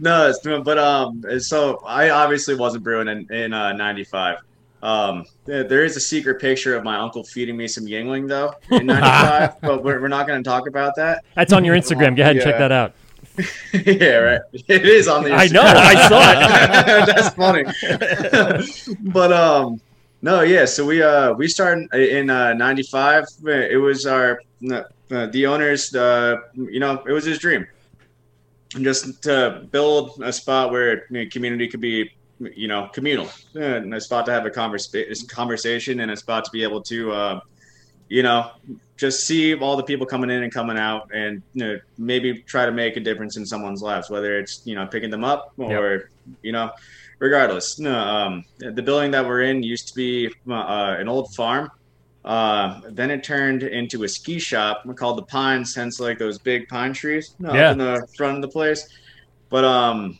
no, 0.00 0.28
it's, 0.28 0.38
but 0.64 0.78
um, 0.78 1.24
so 1.40 1.78
I 1.84 2.10
obviously 2.10 2.54
wasn't 2.54 2.84
brewing 2.84 3.08
in 3.08 3.26
in 3.32 3.52
uh, 3.52 3.72
'95. 3.72 4.38
Um, 4.82 5.24
there 5.46 5.64
there 5.64 5.84
is 5.84 5.96
a 5.96 6.00
secret 6.00 6.40
picture 6.40 6.76
of 6.76 6.84
my 6.84 6.96
uncle 6.96 7.24
feeding 7.24 7.56
me 7.56 7.66
some 7.66 7.86
Yuengling 7.86 8.28
though 8.28 8.54
in 8.70 8.86
'95, 8.86 9.60
but 9.62 9.82
we're, 9.82 10.00
we're 10.00 10.06
not 10.08 10.28
going 10.28 10.40
to 10.42 10.48
talk 10.48 10.68
about 10.68 10.94
that. 10.96 11.24
That's 11.34 11.52
on 11.52 11.64
your 11.64 11.74
Instagram. 11.74 12.14
Go 12.16 12.22
ahead 12.22 12.36
and 12.36 12.44
check 12.44 12.58
that 12.58 12.70
out. 12.70 12.92
yeah, 13.72 14.16
right. 14.16 14.40
It 14.52 14.86
is 14.86 15.08
on 15.08 15.24
the. 15.24 15.32
I 15.32 15.46
know. 15.48 15.62
I 15.62 16.08
saw 16.08 16.32
it. 16.32 17.06
That's 17.06 17.34
funny. 17.34 17.64
but 19.12 19.32
um, 19.32 19.80
no, 20.22 20.40
yeah. 20.40 20.64
So 20.64 20.84
we 20.84 21.02
uh 21.02 21.32
we 21.34 21.48
started 21.48 21.92
in 21.94 22.30
uh 22.30 22.54
'95. 22.54 23.24
It 23.46 23.80
was 23.80 24.06
our 24.06 24.40
uh, 24.70 24.82
the 25.08 25.46
owner's 25.46 25.94
uh 25.94 26.36
you 26.54 26.80
know 26.80 27.02
it 27.06 27.12
was 27.12 27.24
his 27.24 27.38
dream, 27.38 27.66
just 28.80 29.22
to 29.24 29.66
build 29.70 30.20
a 30.22 30.32
spot 30.32 30.70
where 30.70 31.06
community 31.30 31.68
could 31.68 31.80
be 31.80 32.10
you 32.40 32.68
know 32.68 32.88
communal, 32.92 33.28
and 33.54 33.94
a 33.94 34.00
spot 34.00 34.26
to 34.26 34.32
have 34.32 34.46
a 34.46 34.50
conversa- 34.50 35.28
conversation, 35.28 36.00
and 36.00 36.10
a 36.10 36.16
spot 36.16 36.44
to 36.44 36.50
be 36.50 36.62
able 36.62 36.82
to 36.82 37.12
uh 37.12 37.40
you 38.08 38.22
know 38.22 38.50
just 38.96 39.26
see 39.26 39.54
all 39.54 39.76
the 39.76 39.82
people 39.82 40.06
coming 40.06 40.30
in 40.30 40.42
and 40.42 40.52
coming 40.52 40.78
out 40.78 41.02
and 41.12 41.42
you 41.54 41.64
know, 41.66 41.78
maybe 41.98 42.42
try 42.46 42.64
to 42.66 42.72
make 42.72 42.96
a 42.96 43.00
difference 43.00 43.36
in 43.36 43.44
someone's 43.44 43.82
lives 43.82 44.08
whether 44.08 44.38
it's 44.38 44.62
you 44.64 44.74
know 44.74 44.86
picking 44.86 45.10
them 45.10 45.24
up 45.24 45.46
or 45.56 46.08
you 46.42 46.52
know 46.52 46.70
regardless. 47.18 47.78
No 47.78 47.94
um, 47.98 48.44
the 48.58 48.82
building 48.82 49.10
that 49.12 49.24
we're 49.26 49.42
in 49.42 49.62
used 49.62 49.88
to 49.88 49.94
be 49.94 50.28
uh, 50.50 50.96
an 50.98 51.08
old 51.08 51.32
farm. 51.34 51.68
Uh, 52.24 52.80
then 52.90 53.10
it 53.10 53.22
turned 53.22 53.62
into 53.62 54.02
a 54.02 54.08
ski 54.08 54.38
shop 54.38 54.82
called 54.96 55.16
the 55.18 55.22
pines 55.26 55.74
hence 55.76 56.00
like 56.00 56.18
those 56.18 56.38
big 56.40 56.66
pine 56.68 56.92
trees 56.92 57.34
uh, 57.44 57.52
Yeah. 57.54 57.66
up 57.68 57.72
in 57.72 57.78
the 57.78 58.06
front 58.16 58.36
of 58.36 58.42
the 58.42 58.48
place. 58.48 58.82
But 59.50 59.64
um 59.64 60.18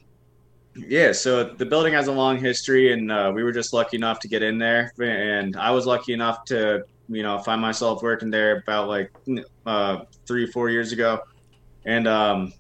yeah 0.77 1.11
so 1.11 1.43
the 1.43 1.65
building 1.65 1.95
has 1.95 2.07
a 2.07 2.13
long 2.13 2.39
history 2.39 2.93
and 2.93 3.11
uh, 3.11 3.33
we 3.35 3.43
were 3.43 3.51
just 3.53 3.73
lucky 3.73 3.97
enough 3.97 4.19
to 4.21 4.29
get 4.29 4.43
in 4.43 4.59
there 4.59 4.93
and 5.01 5.57
i 5.57 5.71
was 5.71 5.87
lucky 5.87 6.13
enough 6.13 6.45
to 6.45 6.83
you 7.09 7.23
know 7.23 7.39
I 7.39 7.43
find 7.43 7.61
myself 7.61 8.03
working 8.03 8.31
there 8.31 8.59
about 8.59 8.89
like 8.89 9.13
uh, 9.67 10.01
three 10.27 10.47
four 10.47 10.71
years 10.71 10.93
ago 10.93 11.21
and 11.85 12.07
um, 12.07 12.53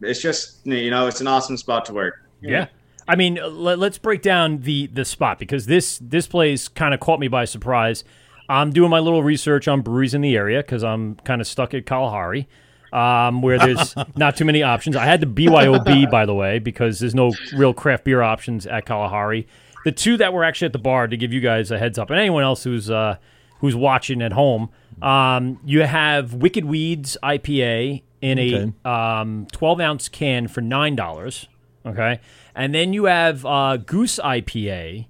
it's 0.00 0.20
just 0.20 0.66
you 0.66 0.90
know 0.90 1.06
it's 1.06 1.20
an 1.20 1.26
awesome 1.26 1.56
spot 1.56 1.84
to 1.86 1.92
work 1.92 2.22
Yeah. 2.40 2.68
I 3.08 3.14
mean, 3.14 3.38
let, 3.44 3.78
us 3.78 3.98
break 3.98 4.20
down 4.20 4.62
the 4.62 4.88
the 4.88 5.04
spot 5.04 5.38
because 5.38 5.66
this 5.66 5.98
this 6.02 6.26
place 6.26 6.66
kind 6.66 6.92
of 6.92 6.98
caught 6.98 7.20
me 7.20 7.28
by 7.28 7.44
surprise. 7.44 8.02
I'm 8.48 8.72
doing 8.72 8.90
my 8.90 8.98
little 8.98 9.22
research 9.22 9.68
on 9.68 9.82
breweries 9.82 10.14
in 10.14 10.22
the 10.22 10.36
area 10.36 10.60
because 10.60 10.82
I'm 10.82 11.16
kind 11.16 11.40
of 11.40 11.46
stuck 11.46 11.74
at 11.74 11.86
Kalahari, 11.86 12.48
um, 12.92 13.42
where 13.42 13.58
there's 13.58 13.94
not 14.16 14.36
too 14.36 14.44
many 14.44 14.62
options. 14.62 14.96
I 14.96 15.04
had 15.04 15.20
the 15.20 15.26
BYOB 15.26 16.10
by 16.10 16.26
the 16.26 16.34
way 16.34 16.58
because 16.58 16.98
there's 16.98 17.14
no 17.14 17.32
real 17.54 17.72
craft 17.72 18.04
beer 18.04 18.22
options 18.22 18.66
at 18.66 18.86
Kalahari. 18.86 19.46
The 19.84 19.92
two 19.92 20.16
that 20.16 20.32
were 20.32 20.42
actually 20.42 20.66
at 20.66 20.72
the 20.72 20.80
bar 20.80 21.06
to 21.06 21.16
give 21.16 21.32
you 21.32 21.40
guys 21.40 21.70
a 21.70 21.78
heads 21.78 21.98
up, 21.98 22.10
and 22.10 22.18
anyone 22.18 22.42
else 22.42 22.64
who's 22.64 22.90
uh, 22.90 23.18
who's 23.60 23.74
watching 23.76 24.22
at 24.22 24.32
home, 24.32 24.70
um, 25.02 25.60
you 25.64 25.82
have 25.82 26.34
Wicked 26.34 26.64
Weeds 26.64 27.16
IPA 27.22 28.02
in 28.22 28.38
Okay. 28.38 28.72
a 28.84 28.88
um, 28.88 29.46
12 29.52 29.80
ounce 29.80 30.08
can 30.08 30.48
for 30.48 30.60
nine 30.60 30.96
dollars. 30.96 31.48
Okay, 31.84 32.18
and 32.54 32.74
then 32.74 32.92
you 32.92 33.04
have 33.04 33.46
uh, 33.46 33.76
Goose 33.76 34.18
IPA 34.22 35.06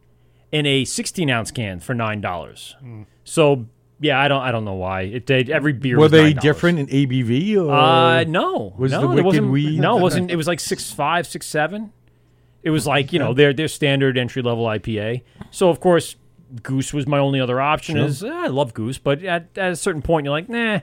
in 0.53 0.67
a 0.67 0.85
16 0.85 1.31
ounce 1.31 1.51
can 1.51 1.81
for 1.81 1.95
nine 1.95 2.21
dollars. 2.21 2.77
So 3.25 3.67
yeah, 3.99 4.21
I 4.21 4.29
don't 4.29 4.43
I 4.43 4.51
don't 4.53 4.65
know 4.67 4.75
why 4.75 5.03
it 5.03 5.25
did. 5.25 5.49
Every 5.49 5.73
beer 5.73 5.97
Were 5.97 6.03
was 6.03 6.13
they 6.13 6.35
$9. 6.35 6.41
different 6.41 6.79
in 6.81 6.87
ABV? 6.89 7.57
Or? 7.57 7.73
Uh, 7.73 8.25
no, 8.25 8.75
Was 8.77 8.93
no, 8.93 9.01
the 9.01 9.07
it 9.07 9.11
Wicked 9.15 9.25
wasn't, 9.25 9.51
Weed- 9.53 9.81
No, 9.81 9.97
it 9.99 10.03
wasn't. 10.03 10.31
It 10.31 10.37
was 10.37 10.47
like 10.47 10.61
six 10.61 10.91
five, 10.93 11.27
six 11.27 11.47
seven. 11.47 11.93
It 12.63 12.71
was 12.71 12.87
like 12.87 13.13
you 13.13 13.19
know 13.19 13.33
their 13.33 13.55
their 13.55 13.69
standard 13.69 14.19
entry 14.19 14.43
level 14.43 14.65
IPA. 14.67 15.23
So 15.51 15.71
of 15.71 15.81
course, 15.81 16.17
Goose 16.63 16.93
was 16.93 17.07
my 17.07 17.19
only 17.19 17.41
other 17.41 17.61
option. 17.61 17.97
Is 17.97 18.23
eh, 18.23 18.29
I 18.31 18.47
love 18.49 18.75
Goose, 18.75 18.99
but 18.99 19.23
at, 19.25 19.49
at 19.57 19.73
a 19.73 19.77
certain 19.77 20.03
point 20.03 20.25
you're 20.25 20.33
like 20.33 20.49
nah. 20.49 20.81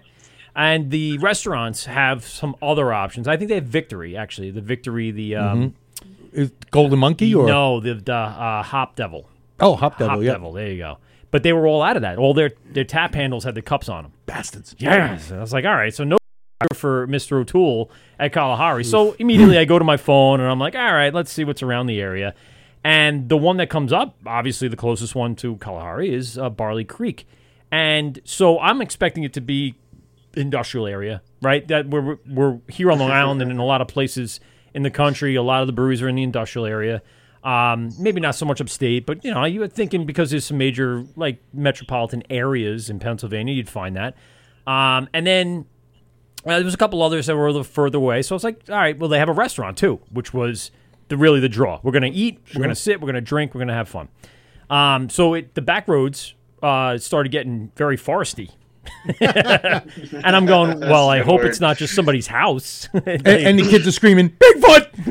And 0.56 0.92
the 0.92 1.18
restaurants 1.18 1.86
have 1.86 2.24
some 2.26 2.56
other 2.62 2.94
options. 2.94 3.28
I 3.28 3.38
think 3.38 3.50
they 3.50 3.56
have 3.56 3.66
Victory 3.66 4.16
actually. 4.16 4.52
The 4.52 4.62
Victory, 4.62 5.10
the 5.12 5.36
um, 5.36 5.76
Is 6.32 6.52
Golden 6.70 7.00
Monkey 7.00 7.34
or 7.34 7.48
no, 7.48 7.80
the 7.80 7.96
the 7.96 8.14
uh, 8.14 8.62
Hop 8.64 8.96
Devil. 8.96 9.28
oh 9.60 9.76
Hop 9.76 9.98
Devil? 9.98 10.16
Hop 10.16 10.24
yeah, 10.24 10.32
Devil. 10.34 10.54
There 10.54 10.70
you 10.70 10.78
go. 10.78 10.98
But 11.32 11.42
they 11.42 11.54
were 11.54 11.66
all 11.66 11.82
out 11.82 11.96
of 11.96 12.04
that. 12.04 12.20
All 12.20 12.36
their 12.36 12.52
their 12.72 12.84
tap 12.84 13.16
handles 13.16 13.44
had 13.44 13.56
the 13.56 13.64
cups 13.64 13.90
on 13.90 14.04
them. 14.04 14.14
bastards. 14.28 14.76
Yes. 14.78 15.32
I 15.32 15.40
was 15.40 15.54
like, 15.54 15.66
all 15.66 15.74
right, 15.74 15.94
so 15.94 16.04
no 16.04 16.18
for 16.76 17.08
Mr. 17.08 17.42
O'Toole 17.42 17.90
at 18.20 18.32
Kalahari. 18.32 18.84
So 18.84 19.14
immediately 19.20 19.58
I 19.58 19.66
go 19.66 19.80
to 19.80 19.86
my 19.86 19.98
phone 19.98 20.40
and 20.40 20.50
I'm 20.50 20.60
like, 20.60 20.76
all 20.76 20.94
right, 20.94 21.14
let's 21.14 21.32
see 21.32 21.44
what's 21.44 21.64
around 21.64 21.88
the 21.88 22.00
area. 22.00 22.36
And 22.84 23.30
the 23.30 23.38
one 23.38 23.58
that 23.58 23.70
comes 23.70 23.94
up, 23.94 24.18
obviously 24.26 24.68
the 24.68 24.76
closest 24.76 25.16
one 25.16 25.36
to 25.38 25.56
Kalahari, 25.58 26.14
is 26.14 26.38
uh, 26.38 26.50
Barley 26.50 26.84
Creek. 26.84 27.26
And 27.72 28.20
so 28.26 28.60
I'm 28.60 28.82
expecting 28.82 29.24
it 29.24 29.34
to 29.34 29.42
be 29.42 29.76
industrial 30.36 30.88
area, 30.88 31.22
right? 31.42 31.68
That 31.68 31.90
we're 31.90 32.18
we're 32.30 32.60
here 32.68 32.92
on 32.92 33.00
Long 33.00 33.12
Island 33.12 33.42
and 33.42 33.52
in 33.52 33.58
a 33.58 33.66
lot 33.66 33.82
of 33.82 33.88
places 33.88 34.40
in 34.74 34.84
the 34.84 34.92
country. 34.92 35.36
A 35.36 35.42
lot 35.42 35.62
of 35.62 35.68
the 35.68 35.74
breweries 35.74 36.02
are 36.02 36.10
in 36.10 36.16
the 36.16 36.24
industrial 36.24 36.66
area. 36.66 37.02
Um, 37.44 37.92
maybe 38.00 38.22
not 38.22 38.36
so 38.36 38.46
much 38.46 38.62
upstate, 38.62 39.06
but 39.06 39.24
you 39.24 39.34
know, 39.34 39.44
you 39.46 39.60
were 39.60 39.68
thinking 39.68 40.06
because 40.06 40.32
there's 40.32 40.46
some 40.46 40.58
major 40.58 41.06
like 41.16 41.42
metropolitan 41.54 42.24
areas 42.30 42.90
in 42.90 43.00
Pennsylvania, 43.00 43.54
you'd 43.54 43.70
find 43.70 43.96
that. 43.96 44.16
Um, 44.66 45.10
and 45.14 45.28
then 45.28 45.66
uh, 46.46 46.56
there 46.56 46.64
was 46.64 46.74
a 46.74 46.78
couple 46.78 47.02
others 47.02 47.26
that 47.28 47.36
were 47.36 47.48
a 47.48 47.52
little 47.52 47.64
further 47.64 47.98
away. 47.98 48.22
So 48.22 48.34
I 48.34 48.38
was 48.38 48.44
like, 48.44 48.62
all 48.70 48.76
right, 48.76 48.98
well, 48.98 49.10
they 49.10 49.20
have 49.20 49.30
a 49.30 49.34
restaurant 49.34 49.78
too, 49.78 50.00
which 50.10 50.34
was 50.34 50.72
the 51.14 51.18
really 51.18 51.40
the 51.40 51.50
draw. 51.50 51.80
We're 51.84 51.92
gonna 51.92 52.12
eat, 52.12 52.40
we're 52.56 52.62
gonna 52.62 52.76
sit, 52.76 53.00
we're 53.00 53.08
gonna 53.08 53.22
drink, 53.22 53.54
we're 53.54 53.60
gonna 53.62 53.74
have 53.74 53.88
fun. 53.90 54.10
Um, 54.70 55.10
so 55.10 55.34
it, 55.36 55.54
the 55.56 55.62
back 55.62 55.88
roads 55.88 56.34
uh, 56.62 56.98
started 56.98 57.32
getting 57.32 57.72
very 57.76 57.98
foresty. 57.98 58.52
and 59.22 60.36
I'm 60.36 60.46
going, 60.46 60.80
well, 60.82 61.08
I 61.10 61.20
hope 61.22 61.42
it's 61.44 61.60
not 61.62 61.78
just 61.78 61.94
somebody's 61.96 62.28
house. 62.28 62.90
And, 63.06 63.28
and 63.28 63.60
the 63.60 63.70
kids 63.70 63.88
are 63.88 63.92
screaming, 63.92 64.30
Bigfoot! 64.32 64.92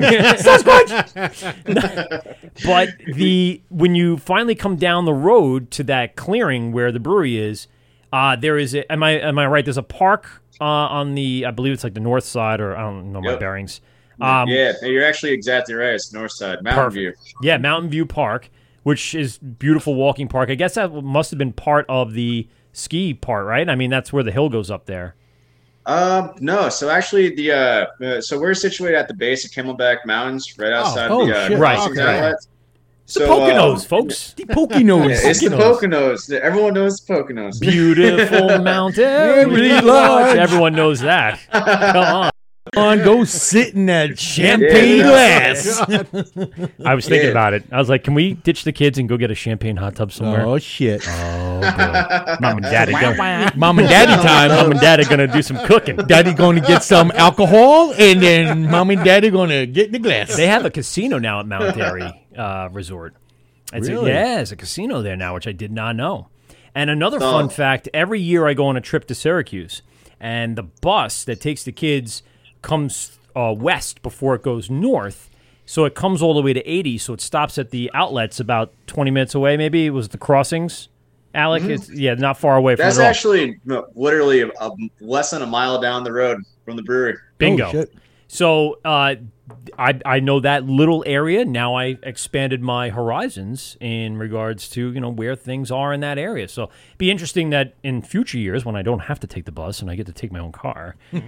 Sasquatch! 0.43 2.37
but 2.67 2.91
the 3.15 3.63
when 3.71 3.95
you 3.95 4.17
finally 4.19 4.55
come 4.55 4.77
down 4.77 5.05
the 5.05 5.15
road 5.15 5.71
to 5.73 5.85
that 5.85 6.17
clearing 6.17 6.73
where 6.73 6.93
the 6.93 7.01
brewery 7.01 7.39
is, 7.39 7.67
uh, 8.13 8.37
there 8.37 8.59
is 8.59 8.75
a, 8.75 8.91
am 8.93 9.03
I 9.03 9.13
am 9.13 9.39
I 9.39 9.47
right? 9.47 9.65
There's 9.65 9.79
a 9.79 9.83
park 9.83 10.43
uh, 10.61 10.65
on 10.65 11.15
the 11.15 11.45
I 11.47 11.51
believe 11.51 11.73
it's 11.73 11.85
like 11.85 11.95
the 11.95 12.01
north 12.01 12.25
side 12.25 12.61
or 12.61 12.77
I 12.77 12.81
don't 12.83 13.13
know 13.13 13.21
my 13.21 13.31
Yep. 13.33 13.41
bearings. 13.41 13.81
Um, 14.21 14.49
yeah, 14.49 14.73
you're 14.83 15.05
actually 15.05 15.33
exactly 15.33 15.75
right. 15.75 15.95
It's 15.95 16.13
north 16.13 16.33
side, 16.33 16.63
Mountain 16.63 16.85
Perfect. 16.85 16.95
View. 16.95 17.37
Yeah, 17.43 17.59
Mountain 17.59 17.91
View 17.91 18.07
Park, 18.07 18.51
which 18.83 19.15
is 19.15 19.39
beautiful 19.39 19.95
walking 19.95 20.29
park. 20.29 20.51
I 20.51 20.55
guess 20.55 20.75
that 20.75 20.93
must 20.93 21.31
have 21.31 21.39
been 21.39 21.53
part 21.53 21.87
of 21.89 22.13
the 22.13 22.49
ski 22.73 23.15
part, 23.15 23.47
right? 23.47 23.69
I 23.69 23.75
mean, 23.75 23.91
that's 23.91 24.13
where 24.13 24.23
the 24.23 24.33
hill 24.33 24.49
goes 24.49 24.71
up 24.71 24.87
there. 24.87 25.15
Um, 25.87 26.35
no. 26.41 26.69
So 26.69 26.91
actually, 26.91 27.35
the 27.35 27.53
uh, 27.53 28.05
uh, 28.05 28.21
so 28.21 28.39
we're 28.39 28.55
situated 28.55 28.97
at 28.97 29.09
the 29.09 29.15
base 29.15 29.45
of 29.45 29.51
Camelback 29.51 30.07
Mountains, 30.07 30.57
right 30.59 30.73
outside 30.73 31.11
oh, 31.11 31.27
the 31.27 31.37
uh, 31.37 31.49
shit. 31.49 31.59
Right, 31.59 31.91
okay. 31.91 32.01
outlet. 32.01 32.35
It's 33.05 33.15
the 33.15 33.21
So, 33.21 33.43
uh, 33.43 33.51
Poconos, 33.51 33.87
folks. 33.87 34.33
The 34.37 34.45
Poconos. 34.45 35.09
Yeah, 35.09 35.31
it's 35.31 35.41
the 35.41 35.49
Poconos. 35.49 36.29
Poconos. 36.29 36.33
Everyone 36.33 36.75
knows 36.75 37.01
the 37.01 37.13
Poconos. 37.13 37.61
Beautiful 37.61 38.59
mountain. 38.63 39.51
Really 39.51 39.81
large. 39.81 40.37
Everyone 40.37 40.75
knows 40.75 41.01
that. 41.01 41.41
Come 41.51 41.97
on. 41.97 42.31
Come 42.75 42.85
on, 42.85 42.99
go 43.05 43.23
sit 43.25 43.75
in 43.75 43.85
that 43.87 44.19
champagne 44.19 45.01
Yeah. 45.01 45.03
glass. 45.53 45.79
I 46.87 46.95
was 46.95 47.07
thinking 47.07 47.27
Yeah. 47.27 47.31
about 47.33 47.53
it. 47.53 47.65
I 47.71 47.77
was 47.79 47.91
like, 47.91 48.03
can 48.03 48.15
we 48.15 48.33
ditch 48.33 48.65
the 48.65 48.73
kids 48.73 48.97
and 48.97 49.07
go 49.11 49.19
get 49.19 49.31
a 49.31 49.35
champagne 49.35 49.77
hot 49.77 49.95
tub 49.97 50.11
somewhere? 50.11 50.47
Oh, 50.47 50.57
shit. 50.59 51.03
Oh, 51.07 51.61
boy. 51.61 52.37
Mom 52.41 52.57
and 52.57 52.63
daddy 52.63 52.93
go. 52.93 53.15
Mom 53.59 53.79
and 53.79 53.87
daddy 53.89 54.23
time. 54.27 54.49
Mom 54.53 54.71
and 54.71 54.81
dad 54.81 55.01
are 55.01 55.05
gonna 55.09 55.27
do 55.27 55.43
some 55.43 55.59
cooking. 55.67 55.97
Daddy 55.97 56.33
going 56.33 56.57
to 56.57 56.67
get 56.67 56.83
some 56.83 57.11
alcohol, 57.15 57.93
and 57.99 58.23
then 58.23 58.71
mom 58.71 58.89
and 58.89 59.05
daddy 59.05 59.29
going 59.29 59.51
to 59.51 59.67
get 59.67 59.93
the 59.93 59.99
glass. 59.99 60.35
They 60.35 60.47
have 60.47 60.65
a 60.65 60.71
casino 60.71 61.19
now 61.19 61.41
at 61.41 61.47
Mount 61.47 61.77
Airy 61.77 62.27
uh, 62.39 62.71
Resort. 62.73 63.15
It's 63.75 63.87
a, 63.87 63.93
Really? 63.93 64.13
yeah, 64.13 64.41
it's 64.41 64.51
a 64.53 64.57
casino 64.57 65.03
there 65.03 65.17
now, 65.17 65.35
which 65.35 65.47
I 65.47 65.53
did 65.53 65.73
not 65.73 65.95
know. 65.95 66.29
And 66.75 66.89
another 66.89 67.21
So- 67.21 67.31
fun 67.33 67.51
fact: 67.51 67.91
every 67.93 68.21
year 68.21 68.47
I 68.47 68.55
go 68.55 68.65
on 68.69 68.79
a 68.79 68.81
trip 68.81 69.05
to 69.09 69.15
Syracuse, 69.15 69.83
and 70.19 70.57
the 70.57 70.63
bus 70.63 71.23
that 71.25 71.39
takes 71.39 71.65
the 71.65 71.73
kids 71.73 72.23
comes 72.63 73.19
uh, 73.37 73.55
west 73.57 74.03
before 74.03 74.35
it 74.35 74.43
goes 74.43 74.71
north. 74.71 75.29
So 75.65 75.85
it 75.85 75.95
comes 75.95 76.23
all 76.23 76.35
the 76.35 76.43
way 76.43 76.53
to 76.53 76.67
80. 76.69 76.99
So 76.99 77.13
it 77.15 77.21
stops 77.21 77.59
at 77.59 77.71
the 77.71 77.91
outlets 77.95 78.41
about 78.41 78.73
20 78.89 79.11
minutes 79.11 79.35
away. 79.35 79.57
Maybe 79.57 79.87
it 79.87 79.91
was 79.91 80.09
the 80.09 80.19
crossings. 80.19 80.89
Alek, 81.35 81.67
it's 81.67 81.91
yeah, 81.91 82.15
not 82.15 82.37
far 82.39 82.57
away 82.57 82.77
from 82.77 82.85
That's 82.85 82.99
it 82.99 83.01
at 83.01 83.05
all. 83.05 83.11
actually 83.11 83.61
no, 83.65 83.87
literally 83.95 84.43
a, 84.43 84.49
a, 84.61 84.71
less 85.01 85.31
than 85.31 85.41
a 85.41 85.47
mile 85.47 85.81
down 85.81 86.05
the 86.05 86.13
road 86.13 86.43
from 86.65 86.77
the 86.77 86.83
brewery. 86.83 87.17
Bingo. 87.39 87.69
Oh, 87.69 87.71
shit. 87.71 87.95
So 88.33 88.79
uh, 88.83 89.17
I 89.79 90.01
I 90.07 90.21
know 90.21 90.41
that 90.41 90.65
little 90.65 91.05
area. 91.07 91.45
Now 91.45 91.75
I 91.75 91.99
expanded 92.03 92.63
my 92.63 92.89
horizons 92.89 93.77
in 93.79 94.17
regards 94.17 94.71
to 94.71 94.91
you 94.91 95.01
know 95.01 95.11
where 95.11 95.37
things 95.37 95.71
are 95.71 95.93
in 95.93 96.01
that 96.01 96.17
area. 96.17 96.49
So 96.49 96.71
be 96.97 97.11
interesting 97.11 97.51
that 97.51 97.75
in 97.83 98.01
future 98.01 98.39
years 98.39 98.65
when 98.65 98.75
I 98.75 98.81
don't 98.81 99.01
have 99.01 99.21
to 99.21 99.27
take 99.27 99.45
the 99.45 99.53
bus 99.53 99.83
and 99.83 99.91
I 99.91 99.97
get 99.97 100.07
to 100.07 100.15
take 100.15 100.33
my 100.33 100.39
own 100.39 100.51
car, 100.51 100.97
uh, 101.13 101.19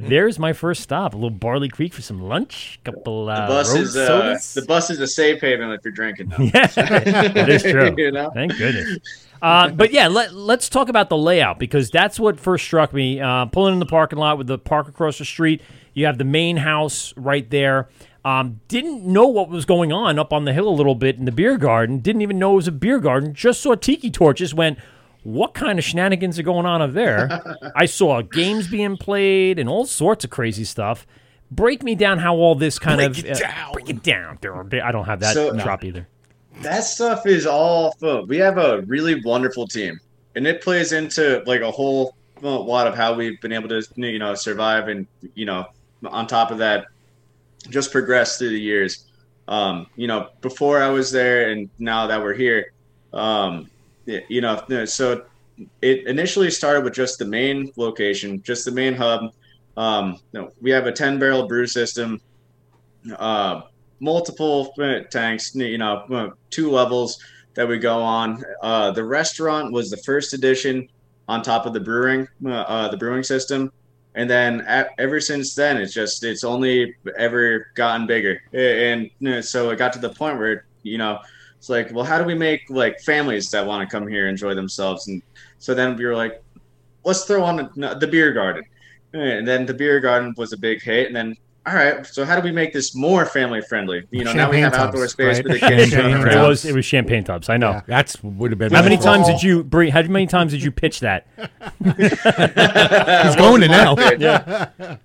there's 0.00 0.40
my 0.40 0.52
first 0.52 0.82
stop. 0.82 1.14
A 1.14 1.16
little 1.16 1.30
Barley 1.30 1.68
Creek 1.68 1.94
for 1.94 2.02
some 2.02 2.20
lunch. 2.20 2.80
Couple 2.82 3.28
uh, 3.28 3.42
The 3.42 3.46
bus 3.46 3.72
road 3.72 3.80
is 3.82 3.96
uh, 3.96 4.38
the 4.60 4.66
bus 4.66 4.90
is 4.90 4.98
a 4.98 5.06
safe 5.06 5.40
haven 5.40 5.70
if 5.70 5.84
you're 5.84 5.92
drinking. 5.92 6.30
Now. 6.30 6.38
Yeah, 6.40 6.66
that 6.66 7.48
is 7.48 7.62
true. 7.62 7.94
You 8.02 8.10
know? 8.10 8.32
Thank 8.34 8.58
goodness. 8.58 8.98
Uh, 9.42 9.68
but 9.70 9.92
yeah, 9.92 10.06
let, 10.06 10.32
let's 10.32 10.68
talk 10.68 10.88
about 10.88 11.08
the 11.08 11.16
layout 11.16 11.58
because 11.58 11.90
that's 11.90 12.18
what 12.18 12.38
first 12.38 12.64
struck 12.64 12.92
me. 12.92 13.20
Uh, 13.20 13.46
pulling 13.46 13.74
in 13.74 13.80
the 13.80 13.86
parking 13.86 14.18
lot 14.18 14.38
with 14.38 14.46
the 14.46 14.56
park 14.56 14.88
across 14.88 15.18
the 15.18 15.24
street, 15.24 15.60
you 15.94 16.06
have 16.06 16.18
the 16.18 16.24
main 16.24 16.56
house 16.58 17.12
right 17.16 17.48
there. 17.50 17.88
Um, 18.24 18.60
didn't 18.68 19.04
know 19.04 19.26
what 19.26 19.48
was 19.48 19.64
going 19.64 19.92
on 19.92 20.18
up 20.18 20.32
on 20.32 20.44
the 20.44 20.52
hill 20.52 20.68
a 20.68 20.70
little 20.70 20.94
bit 20.94 21.16
in 21.18 21.24
the 21.24 21.32
beer 21.32 21.58
garden. 21.58 21.98
Didn't 21.98 22.22
even 22.22 22.38
know 22.38 22.52
it 22.52 22.56
was 22.56 22.68
a 22.68 22.72
beer 22.72 23.00
garden. 23.00 23.34
Just 23.34 23.60
saw 23.60 23.74
tiki 23.74 24.10
torches. 24.10 24.54
Went, 24.54 24.78
what 25.24 25.54
kind 25.54 25.78
of 25.78 25.84
shenanigans 25.84 26.38
are 26.38 26.44
going 26.44 26.64
on 26.66 26.80
up 26.80 26.92
there? 26.92 27.28
I 27.76 27.86
saw 27.86 28.22
games 28.22 28.68
being 28.68 28.96
played 28.96 29.58
and 29.58 29.68
all 29.68 29.86
sorts 29.86 30.24
of 30.24 30.30
crazy 30.30 30.64
stuff. 30.64 31.04
Break 31.50 31.82
me 31.82 31.94
down 31.96 32.18
how 32.18 32.36
all 32.36 32.54
this 32.54 32.78
kind 32.78 32.98
Break 32.98 33.10
of 33.10 33.24
it 33.24 33.38
down. 33.40 33.72
break 33.72 33.90
it 33.90 34.02
down. 34.02 34.38
I 34.82 34.92
don't 34.92 35.04
have 35.04 35.20
that 35.20 35.34
So- 35.34 35.56
drop 35.56 35.84
either. 35.84 36.06
That 36.60 36.84
stuff 36.84 37.26
is 37.26 37.44
all 37.46 37.92
fun. 37.92 38.28
We 38.28 38.36
have 38.38 38.56
a 38.58 38.82
really 38.82 39.20
wonderful 39.24 39.66
team, 39.66 39.98
and 40.36 40.46
it 40.46 40.62
plays 40.62 40.92
into 40.92 41.42
like 41.46 41.62
a 41.62 41.70
whole 41.70 42.14
lot 42.40 42.86
of 42.86 42.94
how 42.94 43.14
we've 43.14 43.40
been 43.40 43.52
able 43.52 43.68
to 43.70 43.82
you 43.96 44.18
know 44.18 44.34
survive, 44.34 44.88
and 44.88 45.06
you 45.34 45.44
know 45.46 45.64
on 46.04 46.26
top 46.26 46.50
of 46.50 46.58
that, 46.58 46.86
just 47.70 47.92
progress 47.92 48.38
through 48.38 48.50
the 48.50 48.60
years. 48.60 49.06
Um, 49.48 49.86
you 49.96 50.06
know, 50.06 50.30
before 50.40 50.82
I 50.82 50.88
was 50.88 51.10
there, 51.10 51.50
and 51.50 51.68
now 51.78 52.06
that 52.06 52.20
we're 52.20 52.34
here, 52.34 52.72
um, 53.12 53.68
you 54.06 54.40
know, 54.40 54.84
so 54.84 55.24
it 55.80 56.06
initially 56.06 56.50
started 56.50 56.84
with 56.84 56.94
just 56.94 57.18
the 57.18 57.24
main 57.24 57.72
location, 57.76 58.42
just 58.42 58.64
the 58.64 58.70
main 58.70 58.94
hub. 58.94 59.32
Um, 59.76 60.20
no, 60.32 60.50
we 60.60 60.70
have 60.70 60.86
a 60.86 60.92
ten 60.92 61.18
barrel 61.18 61.46
brew 61.46 61.66
system. 61.66 62.20
Uh, 63.18 63.62
multiple 64.00 64.74
uh, 64.80 65.00
tanks, 65.10 65.54
you 65.54 65.78
know, 65.78 65.98
uh, 66.12 66.30
two 66.50 66.70
levels 66.70 67.18
that 67.54 67.66
we 67.66 67.78
go 67.78 68.00
on. 68.00 68.42
Uh, 68.62 68.90
the 68.90 69.04
restaurant 69.04 69.72
was 69.72 69.90
the 69.90 69.96
first 69.98 70.34
addition 70.34 70.88
on 71.28 71.42
top 71.42 71.66
of 71.66 71.72
the 71.72 71.80
brewing, 71.80 72.26
uh, 72.44 72.50
uh, 72.50 72.88
the 72.88 72.96
brewing 72.96 73.22
system, 73.22 73.72
and 74.14 74.28
then 74.28 74.60
a 74.68 74.86
ever 74.98 75.20
since 75.20 75.54
then, 75.54 75.76
it's 75.76 75.94
just 75.94 76.24
it's 76.24 76.44
only 76.44 76.94
ever 77.16 77.68
gotten 77.74 78.06
bigger, 78.06 78.42
and 78.52 79.10
you 79.18 79.30
know, 79.30 79.40
so 79.40 79.70
it 79.70 79.76
got 79.76 79.92
to 79.94 79.98
the 79.98 80.10
point 80.10 80.38
where 80.38 80.66
you 80.82 80.98
know 80.98 81.18
it's 81.56 81.68
like, 81.68 81.92
well, 81.92 82.04
how 82.04 82.18
do 82.18 82.24
we 82.24 82.34
make 82.34 82.62
like 82.68 83.00
families 83.00 83.50
that 83.50 83.66
want 83.66 83.88
to 83.88 83.96
come 83.96 84.06
here 84.06 84.28
enjoy 84.28 84.54
themselves? 84.54 85.08
And 85.08 85.22
so 85.58 85.74
then 85.74 85.96
we 85.96 86.04
were 86.04 86.16
like, 86.16 86.42
let's 87.04 87.24
throw 87.24 87.42
on 87.42 87.70
the 87.76 88.08
beer 88.10 88.32
garden, 88.32 88.64
and 89.14 89.46
then 89.46 89.64
the 89.64 89.74
beer 89.74 90.00
garden 90.00 90.34
was 90.36 90.52
a 90.52 90.58
big 90.58 90.82
hit, 90.82 91.06
and 91.06 91.16
then 91.16 91.36
all 91.64 91.74
right, 91.74 92.04
so 92.04 92.24
how 92.24 92.34
do 92.34 92.42
we 92.42 92.50
make 92.50 92.72
this 92.72 92.94
more 92.94 93.24
family 93.24 93.60
friendly? 93.60 94.04
You 94.10 94.24
know, 94.24 94.32
now 94.32 94.50
we 94.50 94.56
Champagne 94.56 94.62
have 94.64 94.72
tubs, 94.72 94.88
outdoor 94.88 95.08
space 95.08 95.36
right? 95.36 95.42
for 95.46 95.52
the 95.52 95.58
kids 95.60 95.90
to 95.90 95.96
Champagne 95.96 96.24
run 96.24 96.44
It 96.44 96.48
was 96.48 96.64
it 96.64 96.74
was 96.74 96.84
champagne 96.84 97.24
tubs. 97.24 97.48
I 97.48 97.56
know. 97.56 97.70
Yeah. 97.70 97.82
That's 97.86 98.22
would 98.22 98.50
have 98.50 98.58
been. 98.58 98.72
How 98.72 98.82
many 98.82 98.96
Well, 98.96 99.04
times 99.04 99.26
did 99.28 99.42
you 99.42 99.62
bring? 99.62 99.92
How 99.92 100.02
many 100.02 100.26
times 100.26 100.52
did 100.52 100.62
you 100.62 100.72
pitch 100.72 101.00
that? 101.00 101.26
He's 101.84 103.36
going 103.36 103.60
to 103.60 103.68
now. 103.68 103.94
Yeah, 104.18 104.68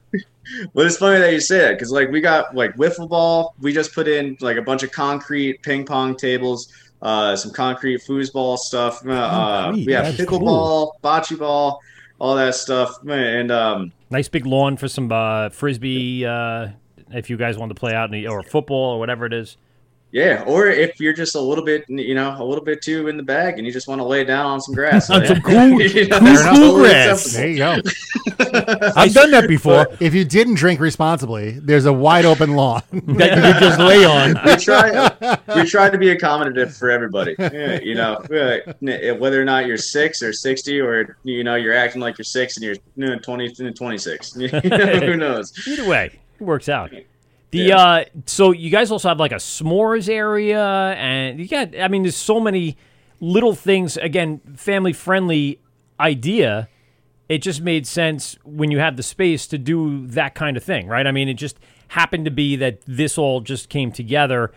Well, 0.74 0.86
it's 0.86 0.98
funny 0.98 1.20
that 1.20 1.34
you 1.34 1.41
say 1.41 1.60
that 1.60 1.74
because, 1.74 1.91
like, 1.91 2.10
we 2.10 2.22
got 2.22 2.56
like 2.56 2.76
wiffle 2.76 3.10
ball. 3.10 3.54
We 3.60 3.74
just 3.74 3.93
put 3.93 4.08
in 4.08 4.38
like 4.39 4.58
a 4.58 4.62
bunch 4.62 4.82
of 4.84 4.91
concrete 4.91 5.62
ping 5.62 5.86
pong 5.86 6.15
tables, 6.15 6.70
uh, 7.02 7.36
some 7.36 7.52
concrete 7.52 8.02
foosball 8.08 8.58
stuff. 8.58 9.06
Uh, 9.06 9.12
uh, 9.12 9.74
we 9.76 9.91
have 9.91 10.06
that's 10.06 10.17
pickleball, 10.17 10.93
bocce 11.04 11.38
ball, 11.38 11.82
all 12.20 12.36
that 12.36 12.56
stuff, 12.56 12.98
and 13.08 13.52
um, 13.52 13.91
nice 14.10 14.30
big 14.30 14.46
lawn 14.46 14.78
for 14.78 14.88
some 14.88 15.12
uh, 15.12 15.50
frisbee. 15.50 16.26
Uh, 16.26 16.70
if 17.12 17.30
you 17.30 17.38
guys 17.38 17.58
want 17.58 17.70
to 17.70 17.76
play 17.76 17.93
out 17.93 18.12
the, 18.12 18.28
or 18.28 18.43
football 18.43 18.93
or 18.96 19.00
whatever 19.00 19.26
it 19.26 19.34
is. 19.34 19.58
Yeah. 20.12 20.43
Or 20.48 20.67
if 20.67 21.00
you're 21.00 21.13
just 21.13 21.36
a 21.36 21.39
little 21.39 21.63
bit, 21.63 21.84
you 21.88 22.15
know, 22.15 22.36
a 22.38 22.43
little 22.43 22.63
bit 22.63 22.82
too 22.82 23.08
in 23.08 23.17
the 23.17 23.24
bag, 23.24 23.58
and 23.58 23.65
you 23.67 23.74
just 23.74 23.88
want 23.88 24.00
to 24.00 24.06
lay 24.06 24.24
down 24.24 24.46
on 24.46 24.62
some 24.62 24.74
grass, 24.76 25.10
On 25.12 25.26
some 25.26 25.41
cool- 25.41 25.82
You 25.82 26.08
know, 26.08 26.20
cool 26.20 26.78
that's 26.80 27.34
grass. 27.34 27.34
There 27.34 27.48
you 27.48 27.58
go. 27.58 27.78
I've 28.96 29.13
done 29.13 29.32
that 29.32 29.48
before. 29.48 29.88
If 30.00 30.13
you 30.13 30.24
didn't 30.26 30.56
drink 30.56 30.80
responsibly, 30.80 31.52
there's 31.60 31.86
a 31.86 31.93
wide 31.93 32.26
open 32.26 32.56
lawn. 32.56 32.82
that 32.91 33.36
you 33.36 33.41
could 33.54 33.62
just 33.62 33.80
lay 33.80 34.06
on. 34.06 34.39
we 34.46 34.56
try 34.56 35.38
we 35.56 35.65
try 35.65 35.89
to 35.89 35.98
be 35.98 36.08
accommodative 36.15 36.78
for 36.78 36.89
everybody 36.89 37.36
Yeah, 37.39 37.80
you 37.82 37.96
know 37.96 38.13
uh, 38.15 39.13
whether 39.15 39.41
or 39.41 39.46
not 39.46 39.65
you're 39.65 39.78
six 39.78 40.22
or 40.22 40.34
60 40.34 40.80
or 40.82 41.17
you 41.24 41.43
know 41.43 41.56
you're 41.56 41.74
acting 41.74 42.02
like 42.02 42.17
you're 42.17 42.26
six 42.26 42.58
and 42.58 42.63
you're 42.65 42.76
you 42.96 43.08
know, 43.08 43.17
20 43.20 43.56
and 43.60 43.76
26 43.76 44.36
You 44.38 44.52
know, 44.52 44.60
who 45.00 45.17
knows 45.17 45.54
Either 45.67 45.88
way, 45.88 46.20
it 46.39 46.43
works 46.43 46.70
out. 46.70 46.91
The 47.51 47.60
Yeah. 47.60 47.77
uh, 47.77 48.03
so 48.25 48.51
you 48.51 48.69
guys 48.69 48.91
also 48.91 49.07
have 49.07 49.19
like 49.19 49.31
a 49.31 49.36
s'mores 49.36 50.10
area, 50.10 50.63
and 50.97 51.39
you 51.39 51.47
got. 51.47 51.77
I 51.79 51.88
mean, 51.88 52.03
there's 52.03 52.15
so 52.15 52.39
many 52.39 52.77
little 53.19 53.55
things. 53.55 53.97
Again, 53.97 54.41
family 54.55 54.93
friendly 54.93 55.60
idea. 55.99 56.67
It 57.29 57.39
just 57.39 57.62
made 57.62 57.86
sense 57.86 58.38
when 58.45 58.71
you 58.71 58.79
have 58.79 58.95
the 58.95 59.03
space 59.03 59.47
to 59.47 59.57
do 59.57 60.07
that 60.07 60.33
kind 60.33 60.55
of 60.55 60.63
thing, 60.63 60.88
right? 60.88 61.05
I 61.05 61.12
mean, 61.12 61.27
it 61.27 61.33
just 61.33 61.60
happened 61.89 62.23
to 62.25 62.31
be 62.31 62.55
that 62.55 62.79
this 62.86 63.17
all 63.17 63.41
just 63.41 63.67
came 63.67 63.91
together 63.91 64.53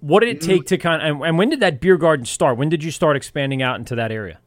what 0.00 0.20
did 0.20 0.28
it 0.28 0.40
take 0.40 0.66
to 0.66 0.78
kind 0.78 1.02
of, 1.02 1.08
and, 1.08 1.24
and 1.24 1.38
when 1.38 1.48
did 1.48 1.60
that 1.60 1.80
beer 1.80 1.96
garden 1.96 2.24
start? 2.24 2.56
When 2.56 2.68
did 2.68 2.84
you 2.84 2.90
start 2.90 3.16
expanding 3.16 3.62
out 3.62 3.78
into 3.78 3.94
that 3.96 4.12
area? 4.12 4.38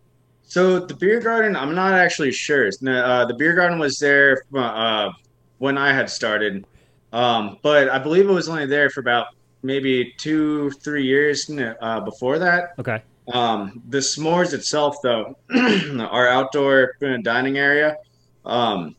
So 0.44 0.80
the 0.80 0.94
beer 0.94 1.20
garden, 1.20 1.56
I'm 1.56 1.76
not 1.76 1.94
actually 1.94 2.32
sure. 2.32 2.68
Uh, 2.68 3.26
the 3.26 3.36
beer 3.38 3.54
garden 3.54 3.80
was 3.80 4.00
there 4.00 4.44
uh, 4.56 5.12
when 5.60 5.78
I 5.78 5.94
had 5.94 6.10
started, 6.10 6.66
um, 7.12 7.58
but 7.62 7.90
I 7.90 8.00
believe 8.00 8.30
it 8.30 8.34
was 8.34 8.50
only 8.50 8.66
there 8.66 8.90
for 8.90 9.00
about 9.00 9.28
maybe 9.64 10.14
two, 10.18 10.72
three 10.72 11.04
years 11.04 11.50
uh, 11.50 12.00
before 12.02 12.40
that. 12.40 12.74
Okay. 12.80 13.02
Um, 13.34 13.82
the 13.90 14.00
s'mores 14.00 14.54
itself, 14.54 14.98
though, 15.04 15.38
our 16.00 16.28
outdoor 16.28 16.96
dining 17.22 17.58
area, 17.58 17.98
um, 18.46 18.96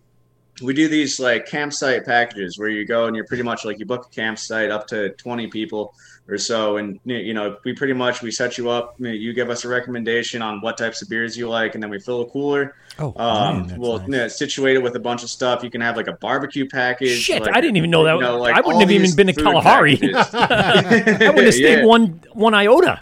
we 0.62 0.74
do 0.74 0.88
these 0.88 1.18
like 1.18 1.46
campsite 1.46 2.04
packages 2.04 2.58
where 2.58 2.68
you 2.68 2.84
go 2.84 3.06
and 3.06 3.16
you're 3.16 3.26
pretty 3.26 3.42
much 3.42 3.64
like 3.64 3.78
you 3.78 3.86
book 3.86 4.06
a 4.06 4.14
campsite 4.14 4.70
up 4.70 4.86
to 4.88 5.10
20 5.10 5.48
people 5.48 5.94
or 6.28 6.38
so 6.38 6.76
and 6.76 7.00
you 7.04 7.34
know 7.34 7.56
we 7.64 7.72
pretty 7.74 7.92
much 7.92 8.22
we 8.22 8.30
set 8.30 8.56
you 8.56 8.70
up 8.70 8.94
you 8.98 9.32
give 9.32 9.50
us 9.50 9.64
a 9.64 9.68
recommendation 9.68 10.40
on 10.40 10.60
what 10.60 10.78
types 10.78 11.02
of 11.02 11.08
beers 11.08 11.36
you 11.36 11.48
like 11.48 11.74
and 11.74 11.82
then 11.82 11.90
we 11.90 11.98
fill 11.98 12.22
a 12.22 12.26
cooler 12.30 12.74
Oh, 12.98 13.14
um, 13.16 13.66
man, 13.66 13.78
we'll 13.80 13.98
that's 13.98 14.08
you 14.08 14.16
know, 14.16 14.28
situate 14.28 14.76
it 14.76 14.82
with 14.82 14.94
a 14.96 15.00
bunch 15.00 15.22
of 15.22 15.30
stuff 15.30 15.64
you 15.64 15.70
can 15.70 15.80
have 15.80 15.96
like 15.96 16.08
a 16.08 16.12
barbecue 16.12 16.68
package 16.68 17.18
Shit, 17.18 17.42
like, 17.42 17.56
I 17.56 17.60
didn't 17.60 17.78
even 17.78 17.90
know 17.90 18.04
that. 18.04 18.16
you 18.16 18.20
know, 18.20 18.38
like 18.38 18.54
I 18.54 18.60
wouldn't 18.60 18.82
have 18.82 18.90
even 18.90 19.16
been 19.16 19.28
to 19.28 19.32
Kalahari. 19.32 19.98
I 20.32 20.84
wouldn't 21.20 21.38
have 21.38 21.54
stayed 21.54 21.78
Yeah. 21.80 21.86
one 21.86 22.20
one 22.34 22.52
iota. 22.52 23.00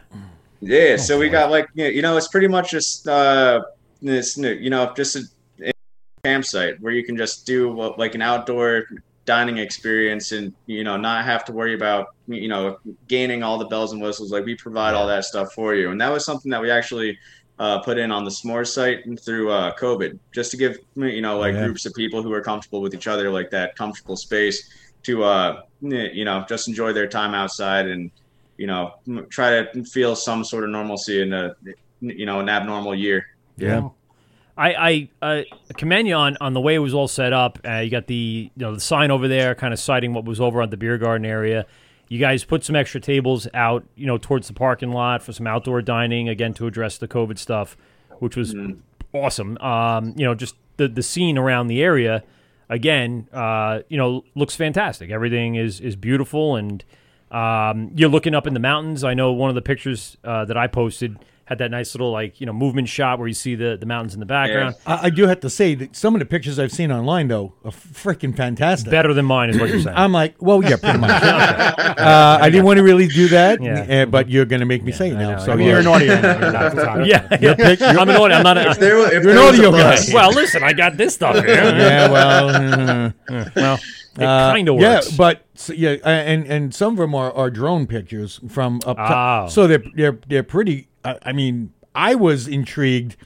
Yeah, 0.60 0.96
so 0.96 1.18
we 1.18 1.28
got 1.28 1.50
like 1.50 1.66
you 1.74 2.02
know, 2.02 2.16
it's 2.16 2.28
pretty 2.28 2.46
much 2.46 2.70
just 2.70 3.08
uh, 3.08 3.62
this 4.00 4.36
you 4.36 4.70
know 4.70 4.92
just 4.94 5.16
a, 5.16 5.72
campsite 6.22 6.78
where 6.80 6.92
you 6.92 7.02
can 7.02 7.16
just 7.16 7.46
do 7.46 7.72
like 7.96 8.14
an 8.14 8.20
outdoor 8.22 8.84
dining 9.26 9.58
experience 9.58 10.32
and 10.32 10.52
you 10.66 10.82
know 10.84 10.96
not 10.96 11.24
have 11.24 11.44
to 11.44 11.52
worry 11.52 11.74
about 11.74 12.06
you 12.26 12.48
know 12.48 12.78
gaining 13.08 13.42
all 13.42 13.58
the 13.58 13.66
bells 13.66 13.92
and 13.92 14.02
whistles. 14.02 14.32
Like 14.32 14.44
we 14.44 14.56
provide 14.56 14.94
all 14.94 15.06
that 15.06 15.24
stuff 15.24 15.52
for 15.54 15.74
you, 15.74 15.90
and 15.90 16.00
that 16.00 16.10
was 16.12 16.24
something 16.24 16.50
that 16.50 16.60
we 16.62 16.70
actually. 16.70 17.18
Uh, 17.58 17.78
put 17.82 17.98
in 17.98 18.10
on 18.10 18.24
the 18.24 18.30
s'more 18.30 18.66
site 18.66 19.00
through 19.22 19.50
uh, 19.50 19.70
COVID, 19.76 20.18
just 20.32 20.50
to 20.50 20.56
give 20.56 20.78
you 20.96 21.20
know 21.20 21.38
like 21.38 21.52
Yeah. 21.52 21.64
groups 21.66 21.84
of 21.84 21.92
people 21.92 22.22
who 22.22 22.32
are 22.32 22.40
comfortable 22.40 22.80
with 22.80 22.94
each 22.94 23.06
other, 23.06 23.30
like 23.30 23.50
that 23.50 23.76
comfortable 23.76 24.16
space 24.16 24.66
to 25.02 25.22
uh, 25.24 25.60
you 25.82 26.24
know 26.24 26.42
just 26.48 26.68
enjoy 26.68 26.94
their 26.94 27.06
time 27.06 27.34
outside 27.34 27.86
and 27.86 28.10
you 28.56 28.66
know 28.66 28.92
try 29.28 29.62
to 29.62 29.84
feel 29.84 30.16
some 30.16 30.42
sort 30.42 30.64
of 30.64 30.70
normalcy 30.70 31.20
in 31.20 31.34
a 31.34 31.54
you 32.00 32.24
know 32.24 32.40
an 32.40 32.48
abnormal 32.48 32.94
year. 32.94 33.26
Yeah. 33.58 33.90
I, 34.60 35.08
I 35.22 35.26
uh, 35.26 35.42
commend 35.78 36.06
you 36.06 36.14
on, 36.14 36.36
on 36.38 36.52
the 36.52 36.60
way 36.60 36.74
it 36.74 36.80
was 36.80 36.92
all 36.92 37.08
set 37.08 37.32
up. 37.32 37.58
Uh, 37.66 37.78
you 37.78 37.90
got 37.90 38.06
the 38.08 38.50
you 38.54 38.60
know 38.62 38.74
the 38.74 38.80
sign 38.80 39.10
over 39.10 39.26
there, 39.26 39.54
kind 39.54 39.72
of 39.72 39.80
citing 39.80 40.12
what 40.12 40.26
was 40.26 40.38
over 40.38 40.60
on 40.60 40.68
the 40.68 40.76
beer 40.76 40.98
garden 40.98 41.24
area. 41.24 41.64
You 42.08 42.18
guys 42.18 42.44
put 42.44 42.62
some 42.62 42.76
extra 42.76 43.00
tables 43.00 43.48
out, 43.54 43.86
you 43.96 44.06
know, 44.06 44.18
towards 44.18 44.48
the 44.48 44.52
parking 44.52 44.92
lot 44.92 45.22
for 45.22 45.32
some 45.32 45.46
outdoor 45.46 45.80
dining, 45.80 46.28
again 46.28 46.52
to 46.54 46.66
address 46.66 46.98
the 46.98 47.08
COVID 47.08 47.38
stuff, 47.38 47.76
which 48.18 48.36
was 48.36 48.54
awesome. 49.14 49.56
Um, 49.58 50.12
you 50.16 50.26
know, 50.26 50.34
just 50.34 50.56
the 50.76 50.88
the 50.88 51.02
scene 51.02 51.38
around 51.38 51.68
the 51.68 51.82
area, 51.82 52.22
again, 52.68 53.28
uh, 53.32 53.80
you 53.88 53.96
know, 53.96 54.24
looks 54.34 54.56
fantastic. 54.56 55.10
Everything 55.10 55.54
is 55.54 55.80
is 55.80 55.96
beautiful, 55.96 56.56
and 56.56 56.84
um, 57.30 57.92
you're 57.94 58.10
looking 58.10 58.34
up 58.34 58.46
in 58.46 58.52
the 58.52 58.60
mountains. 58.60 59.04
I 59.04 59.14
know 59.14 59.32
one 59.32 59.48
of 59.48 59.54
the 59.54 59.62
pictures 59.62 60.18
uh, 60.22 60.44
that 60.44 60.58
I 60.58 60.66
posted 60.66 61.18
had 61.50 61.58
that 61.58 61.70
nice 61.72 61.94
little 61.94 62.12
like 62.12 62.40
you 62.40 62.46
know 62.46 62.52
movement 62.52 62.88
shot 62.88 63.18
where 63.18 63.26
you 63.26 63.34
see 63.34 63.56
the 63.56 63.76
the 63.76 63.84
mountains 63.84 64.14
in 64.14 64.20
the 64.20 64.26
background. 64.26 64.76
I, 64.86 65.06
I 65.06 65.10
do 65.10 65.26
have 65.26 65.40
to 65.40 65.50
say 65.50 65.74
that 65.74 65.96
some 65.96 66.14
of 66.14 66.20
the 66.20 66.24
pictures 66.24 66.58
I've 66.60 66.70
seen 66.70 66.92
online, 66.92 67.26
though, 67.26 67.54
are 67.64 67.72
freaking 67.72 68.36
fantastic. 68.36 68.88
Better 68.88 69.12
than 69.12 69.24
mine 69.26 69.50
is 69.50 69.58
what 69.58 69.68
you're 69.68 69.80
saying. 69.82 69.96
I'm 69.96 70.12
like, 70.12 70.36
well, 70.40 70.62
yeah, 70.62 70.76
pretty 70.76 70.98
much. 70.98 71.10
uh, 71.22 72.38
I 72.40 72.48
didn't 72.50 72.64
want 72.66 72.76
to 72.76 72.84
really 72.84 73.08
do 73.08 73.26
that, 73.28 73.60
Yeah. 73.60 74.02
uh, 74.02 74.06
but 74.06 74.30
you're 74.30 74.44
going 74.44 74.60
to 74.60 74.66
make 74.66 74.84
me 74.84 74.92
say 74.92 75.10
it 75.10 75.14
now. 75.14 75.32
know. 75.32 75.44
So 75.44 75.56
You're 75.56 75.74
yeah. 75.74 75.78
an 75.80 75.86
audio. 75.88 76.06
You're 76.20 76.52
not 76.52 76.74
talking. 76.74 77.06
yeah, 77.06 77.36
yeah. 77.40 77.98
I'm 78.00 78.08
an 78.08 78.16
audio. 78.16 78.36
I'm 78.36 78.42
not. 78.44 78.56
A, 78.56 78.78
There, 78.78 79.12
if 79.12 79.24
You're 79.24 79.32
an 79.32 79.38
audio 79.38 79.72
guy. 79.72 79.90
bus- 79.96 80.12
well, 80.14 80.30
listen, 80.32 80.62
I 80.62 80.72
got 80.72 80.96
this 80.96 81.14
stuff 81.14 81.34
here. 81.44 81.46
yeah, 81.56 82.10
well, 82.10 82.48
uh, 82.48 83.12
well, 83.56 83.74
it 84.16 84.22
uh, 84.22 84.52
kind 84.52 84.68
of 84.68 84.78
yeah, 84.80 84.96
works. 84.96 85.10
but 85.16 85.44
so, 85.54 85.72
yeah, 85.72 85.96
and 86.04 86.46
and 86.46 86.72
some 86.74 86.92
of 86.92 86.98
them 86.98 87.14
are, 87.14 87.32
are 87.32 87.50
drone 87.50 87.86
pictures 87.88 88.38
from 88.48 88.80
up 88.86 88.96
top. 88.96 89.46
Oh. 89.46 89.48
So 89.48 89.66
they're 89.66 89.82
they're 89.96 90.18
they're 90.28 90.42
pretty. 90.44 90.86
I 91.04 91.18
I 91.22 91.32
mean, 91.32 91.72
I 91.94 92.14
was 92.14 92.46
intrigued 92.48 93.16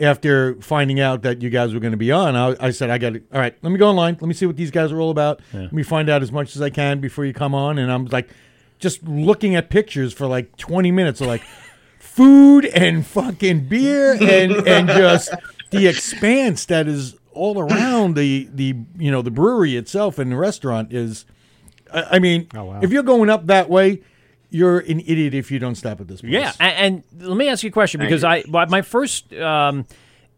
after 0.00 0.54
finding 0.62 0.98
out 1.00 1.22
that 1.22 1.42
you 1.42 1.50
guys 1.50 1.74
were 1.74 1.80
going 1.80 1.92
to 1.92 1.96
be 1.98 2.10
on. 2.10 2.34
I, 2.34 2.56
I 2.58 2.70
said, 2.70 2.88
I 2.90 2.98
got 2.98 3.14
it. 3.14 3.24
All 3.32 3.38
right, 3.38 3.54
let 3.62 3.70
me 3.70 3.78
go 3.78 3.88
online. 3.88 4.14
Let 4.20 4.26
me 4.26 4.34
see 4.34 4.46
what 4.46 4.56
these 4.56 4.70
guys 4.70 4.90
are 4.90 5.00
all 5.00 5.10
about. 5.10 5.40
Let 5.52 5.72
me 5.72 5.82
find 5.82 6.08
out 6.08 6.22
as 6.22 6.32
much 6.32 6.56
as 6.56 6.62
I 6.62 6.70
can 6.70 7.00
before 7.00 7.24
you 7.26 7.32
come 7.34 7.54
on. 7.54 7.78
And 7.78 7.92
I'm 7.92 8.06
like, 8.06 8.30
just 8.78 9.02
looking 9.04 9.54
at 9.54 9.68
pictures 9.70 10.12
for 10.12 10.26
like 10.26 10.56
20 10.56 10.90
minutes 10.90 11.20
of 11.20 11.26
like 11.26 11.42
food 11.98 12.64
and 12.66 13.06
fucking 13.06 13.68
beer 13.68 14.12
and 14.14 14.52
and 14.66 14.88
just 14.88 15.32
the 15.70 15.86
expanse 15.86 16.64
that 16.66 16.86
is 16.88 17.14
all 17.32 17.58
around 17.60 18.16
the 18.16 18.48
the 18.52 18.74
you 18.98 19.10
know 19.10 19.22
the 19.22 19.30
brewery 19.30 19.76
itself 19.76 20.18
and 20.18 20.30
the 20.32 20.36
restaurant 20.36 20.92
is 20.92 21.24
I, 21.92 22.02
I 22.12 22.18
mean 22.18 22.48
Oh, 22.54 22.64
wow. 22.64 22.80
if 22.82 22.90
you're 22.90 23.02
going 23.04 23.30
up 23.30 23.46
that 23.46 23.70
way 23.70 24.02
you're 24.52 24.78
an 24.80 25.00
idiot 25.00 25.34
if 25.34 25.50
you 25.50 25.58
don't 25.58 25.74
stop 25.74 26.00
at 26.00 26.06
this 26.08 26.20
place. 26.20 26.32
Yeah, 26.32 26.52
and, 26.60 27.02
and 27.12 27.28
let 27.28 27.36
me 27.36 27.48
ask 27.48 27.62
you 27.64 27.68
a 27.68 27.72
question 27.72 28.00
because 28.00 28.22
I 28.24 28.44
well, 28.48 28.66
my 28.68 28.82
first 28.82 29.32
um, 29.34 29.86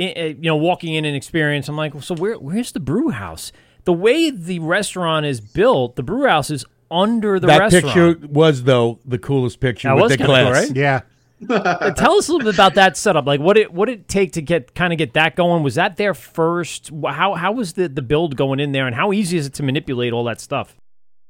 i- 0.01 0.05
i- 0.17 0.21
you 0.39 0.43
know 0.43 0.57
walking 0.57 0.95
in 0.95 1.05
and 1.05 1.15
experience, 1.17 1.69
I'm 1.69 1.77
like, 1.77 2.01
so 2.03 2.15
where 2.15 2.39
where's 2.39 2.73
the 2.73 2.81
brew 2.81 3.11
house? 3.11 3.53
The 3.85 3.93
way 3.93 4.31
the 4.31 4.61
restaurant 4.61 5.27
is 5.27 5.41
built, 5.43 5.97
the 5.97 6.03
brew 6.03 6.27
house 6.27 6.51
is 6.51 6.65
under 6.91 7.39
the 7.41 7.49
that 7.49 7.59
restaurant. 7.59 7.85
picture 8.21 8.27
was 8.29 8.63
though 8.65 8.99
the 9.05 9.19
coolest 9.19 9.61
picture 9.61 9.89
That 9.89 9.95
with 9.97 10.03
was 10.05 10.13
the 10.13 10.17
kinda 10.19 10.33
cool, 10.33 10.51
glass. 10.51 10.69
right? 10.69 10.77
Yeah. 10.77 11.01
Tell 11.97 12.15
us 12.15 12.29
a 12.29 12.33
little 12.33 12.47
bit 12.47 12.55
about 12.55 12.75
that 12.75 12.97
setup. 12.97 13.27
Like, 13.27 13.41
what 13.41 13.59
it 13.59 13.73
what 13.73 13.87
did 13.87 14.01
it 14.01 14.09
take 14.09 14.33
to 14.33 14.41
get 14.43 14.75
kind 14.75 14.93
of 14.93 14.99
get 14.99 15.13
that 15.15 15.37
going? 15.37 15.63
Was 15.63 15.75
that 15.75 15.97
there 15.97 16.15
first? 16.15 16.91
How 17.07 17.35
how 17.35 17.53
was 17.53 17.75
the 17.75 17.89
the 17.89 18.01
build 18.01 18.37
going 18.37 18.61
in 18.61 18.73
there, 18.73 18.87
and 18.87 18.95
how 18.97 19.13
easy 19.13 19.37
is 19.37 19.47
it 19.47 19.53
to 19.55 19.63
manipulate 19.63 20.13
all 20.15 20.25
that 20.25 20.41
stuff? 20.41 20.77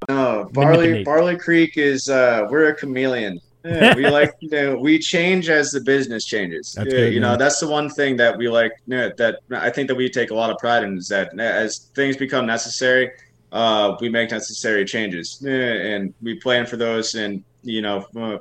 No, 0.09 0.49
Barley 0.53 1.05
Barley 1.05 1.37
Creek 1.37 1.77
is 1.77 2.09
uh, 2.09 2.47
we're 2.51 2.69
a 2.69 2.75
chameleon. 2.75 3.41
Yeah, 3.65 3.95
we 3.97 4.09
like 4.19 4.33
you 4.41 4.51
know, 4.51 4.77
we 4.77 4.99
change 4.99 5.49
as 5.49 5.71
the 5.71 5.81
business 5.81 6.25
changes. 6.25 6.75
That's 6.77 6.93
Yeah, 6.93 7.01
good, 7.01 7.15
you 7.15 7.21
know 7.21 7.37
that's 7.37 7.61
the 7.61 7.69
one 7.69 7.89
thing 7.91 8.17
that 8.19 8.37
we 8.37 8.49
like. 8.49 8.73
you 8.87 8.97
know, 8.97 9.11
that 9.17 9.41
I 9.51 9.71
think 9.71 9.89
that 9.89 9.95
we 9.95 10.09
take 10.11 10.31
a 10.31 10.35
lot 10.35 10.51
of 10.51 10.59
pride 10.59 10.83
in 10.85 10.99
is 10.99 11.09
that 11.09 11.39
as 11.39 11.91
things 11.95 12.17
become 12.17 12.47
necessary, 12.47 13.11
uh, 13.53 13.97
we 14.01 14.09
make 14.09 14.31
necessary 14.31 14.85
changes, 14.85 15.39
Yeah, 15.41 15.53
and 15.95 16.13
we 16.23 16.35
plan 16.41 16.67
for 16.67 16.77
those. 16.77 17.15
And 17.15 17.43
you 17.63 17.81
know, 17.81 18.07
uh, 18.17 18.39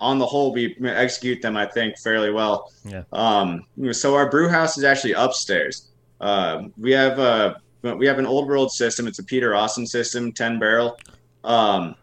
on 0.00 0.18
the 0.18 0.26
whole, 0.26 0.52
we 0.52 0.76
execute 0.84 1.40
them. 1.40 1.56
I 1.56 1.66
think 1.66 1.98
fairly 1.98 2.30
well. 2.30 2.70
Yeah. 2.84 3.04
Um, 3.12 3.64
so 3.92 4.14
our 4.14 4.28
brew 4.28 4.48
house 4.48 4.76
is 4.76 4.84
actually 4.84 5.12
upstairs. 5.14 5.88
Uh, 6.20 6.64
we 6.76 6.90
have 6.92 7.18
a 7.18 7.62
we 7.82 8.06
have 8.06 8.18
an 8.18 8.26
old 8.26 8.48
world 8.48 8.70
system. 8.72 9.06
It's 9.06 9.18
a 9.18 9.24
Peter 9.24 9.54
Austin 9.54 9.86
system, 9.86 10.32
ten 10.32 10.58
barrel. 10.58 10.98
Um, 11.44 11.94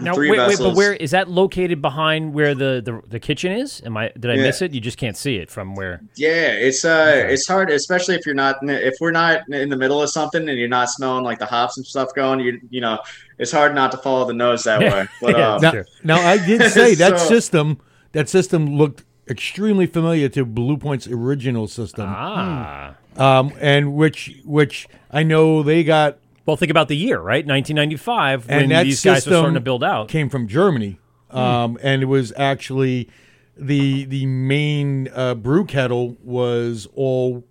Now, 0.00 0.14
three 0.14 0.30
wait, 0.30 0.38
wait, 0.38 0.58
but 0.58 0.74
where 0.76 0.94
is 0.94 1.10
that 1.10 1.28
located 1.28 1.82
behind 1.82 2.32
where 2.32 2.54
the, 2.54 2.80
the, 2.82 3.02
the 3.06 3.20
kitchen 3.20 3.52
is? 3.52 3.82
Am 3.84 3.96
I 3.98 4.10
did 4.18 4.30
I 4.30 4.34
Yeah. 4.34 4.42
miss 4.44 4.62
it? 4.62 4.72
You 4.72 4.80
just 4.80 4.96
can't 4.96 5.16
see 5.16 5.36
it 5.36 5.50
from 5.50 5.74
where. 5.74 6.00
Yeah, 6.16 6.52
it's 6.52 6.84
uh, 6.84 7.26
it's 7.28 7.46
hard, 7.46 7.70
especially 7.70 8.14
if 8.14 8.24
you're 8.24 8.34
not 8.34 8.56
if 8.62 8.94
we're 9.00 9.10
not 9.10 9.42
in 9.50 9.68
the 9.68 9.76
middle 9.76 10.00
of 10.02 10.08
something 10.08 10.48
and 10.48 10.58
you're 10.58 10.68
not 10.68 10.88
smelling 10.88 11.22
like 11.24 11.38
the 11.38 11.46
hops 11.46 11.76
and 11.76 11.84
stuff 11.86 12.14
going. 12.14 12.40
You 12.40 12.60
you 12.70 12.80
know, 12.80 12.98
it's 13.38 13.52
hard 13.52 13.74
not 13.74 13.90
to 13.92 13.98
follow 13.98 14.24
the 14.26 14.32
nose 14.32 14.64
that 14.64 14.80
way. 14.92 15.06
But 15.20 15.36
Yeah. 15.36 15.54
um, 15.56 15.60
Now, 15.62 15.72
now 16.04 16.26
I 16.26 16.38
did 16.38 16.70
say 16.78 16.94
that 16.94 17.18
So- 17.18 17.28
system 17.28 17.78
that 18.12 18.28
system 18.30 18.76
looked 18.78 19.04
extremely 19.28 19.86
familiar 19.86 20.28
to 20.30 20.44
Blue 20.46 20.76
Point's 20.78 21.06
original 21.08 21.66
system. 21.68 22.06
Ah, 22.08 22.94
Um, 23.20 23.52
and 23.60 23.94
which 23.94 24.40
which 24.44 24.88
I 25.10 25.22
know 25.22 25.62
they 25.62 25.84
got 25.84 26.18
well, 26.46 26.56
think 26.56 26.70
about 26.70 26.88
the 26.88 26.96
year, 26.96 27.18
right? 27.18 27.46
1995, 27.46 28.48
when 28.48 28.70
that 28.70 28.84
these 28.84 29.04
guys 29.04 29.12
were 29.12 29.14
system 29.16 29.32
starting 29.32 29.54
to 29.54 29.60
build 29.60 29.84
out. 29.84 30.08
came 30.08 30.28
from 30.28 30.48
Germany, 30.48 30.98
um, 31.30 31.78
and 31.82 32.02
it 32.02 32.06
was 32.06 32.32
actually 32.36 33.08
the 33.56 34.04
the 34.06 34.26
main 34.26 35.08
uh, 35.14 35.34
brew 35.34 35.64
kettle 35.64 36.16
was 36.24 36.88
all 36.94 37.44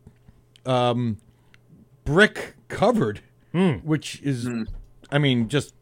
um, 0.65 1.17
brick 2.03 2.55
covered, 2.67 3.21
which 3.83 4.21
is, 4.21 4.49
I 5.11 5.17
mean, 5.19 5.47
just 5.49 5.73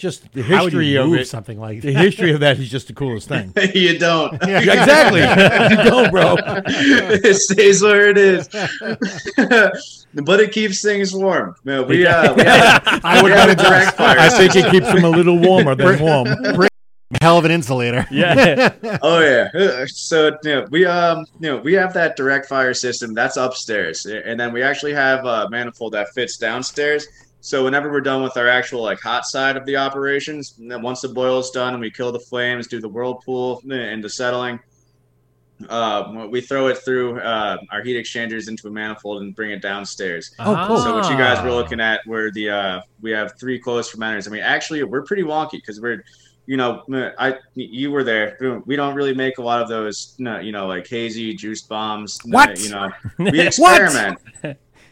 just 0.00 0.32
the 0.32 0.42
How 0.42 0.64
would 0.64 0.72
history 0.72 0.88
you 0.88 1.02
of 1.02 1.08
move 1.10 1.20
it. 1.20 1.28
something 1.28 1.60
like 1.60 1.82
The 1.82 1.92
history 1.92 2.32
of 2.32 2.40
that 2.40 2.58
is 2.58 2.68
just 2.70 2.88
the 2.88 2.92
coolest 2.94 3.28
thing. 3.28 3.52
you 3.74 3.98
don't. 3.98 4.32
Yeah, 4.48 4.58
exactly, 4.58 5.20
you 5.20 5.84
don't, 5.90 6.10
bro. 6.10 6.36
it 6.66 7.34
stays 7.36 7.82
where 7.82 8.08
it 8.08 8.18
is, 8.18 8.48
but 10.14 10.40
it 10.40 10.52
keeps 10.52 10.82
things 10.82 11.14
warm. 11.14 11.54
No, 11.64 11.82
we 11.82 12.06
uh, 12.06 12.34
we 12.34 12.42
have, 12.44 12.82
I 13.04 13.22
would 13.22 13.30
we 13.30 13.36
have 13.38 13.50
a 13.50 13.54
direct 13.54 13.96
fire. 13.96 14.18
I 14.18 14.28
think 14.30 14.56
it 14.56 14.70
keeps 14.70 14.86
them 14.92 15.04
a 15.04 15.10
little 15.10 15.38
warmer 15.38 15.74
than 15.74 16.00
warm. 16.00 16.26
hell 17.20 17.38
of 17.38 17.44
an 17.44 17.50
insulator. 17.50 18.06
yeah, 18.10 18.74
Oh 19.02 19.20
yeah. 19.20 19.84
So 19.88 20.36
you 20.44 20.50
know, 20.54 20.66
we 20.70 20.86
um 20.86 21.26
you 21.40 21.50
know 21.50 21.58
we 21.58 21.74
have 21.74 21.92
that 21.94 22.16
direct 22.16 22.46
fire 22.48 22.74
system 22.74 23.14
that's 23.14 23.36
upstairs, 23.36 24.06
and 24.06 24.38
then 24.40 24.52
we 24.52 24.62
actually 24.62 24.94
have 24.94 25.24
a 25.24 25.48
manifold 25.50 25.92
that 25.94 26.08
fits 26.14 26.36
downstairs. 26.36 27.06
So 27.42 27.64
whenever 27.64 27.90
we're 27.90 28.02
done 28.02 28.22
with 28.22 28.36
our 28.36 28.48
actual 28.48 28.82
like 28.82 29.00
hot 29.00 29.24
side 29.24 29.56
of 29.56 29.64
the 29.64 29.76
operations, 29.76 30.54
then 30.58 30.82
once 30.82 31.00
the 31.00 31.08
boil's 31.08 31.50
done 31.50 31.72
and 31.72 31.80
we 31.80 31.90
kill 31.90 32.12
the 32.12 32.20
flames, 32.20 32.66
do 32.66 32.80
the 32.80 32.88
whirlpool 32.88 33.62
and 33.70 34.04
the 34.04 34.10
settling, 34.10 34.60
uh, 35.68 36.26
we 36.30 36.40
throw 36.40 36.68
it 36.68 36.78
through 36.78 37.20
uh, 37.20 37.58
our 37.70 37.82
heat 37.82 37.96
exchangers 37.96 38.48
into 38.48 38.68
a 38.68 38.70
manifold 38.70 39.22
and 39.22 39.34
bring 39.34 39.50
it 39.50 39.60
downstairs. 39.60 40.34
Oh, 40.38 40.64
cool. 40.66 40.78
So 40.78 40.94
what 40.94 41.10
you 41.10 41.16
guys 41.16 41.42
were 41.42 41.52
looking 41.52 41.80
at 41.80 42.06
were 42.06 42.30
the 42.30 42.50
uh, 42.50 42.80
we 43.00 43.10
have 43.10 43.38
three 43.38 43.58
closed 43.58 43.92
fermenters. 43.92 44.26
I 44.26 44.30
mean, 44.30 44.42
actually, 44.42 44.82
we're 44.82 45.02
pretty 45.02 45.22
wonky 45.22 45.52
because 45.52 45.80
we're, 45.80 46.04
you 46.46 46.56
know, 46.56 46.82
I 47.18 47.38
you 47.54 47.90
were 47.90 48.04
there. 48.04 48.62
We 48.64 48.76
don't 48.76 48.94
really 48.94 49.14
make 49.14 49.38
a 49.38 49.42
lot 49.42 49.60
of 49.60 49.68
those, 49.68 50.14
you 50.18 50.52
know, 50.52 50.66
like 50.66 50.86
hazy 50.86 51.34
juice 51.34 51.62
bombs. 51.62 52.18
What? 52.24 52.58
You 52.60 52.70
know, 52.70 52.90
we 53.18 53.40
experiment. 53.40 54.18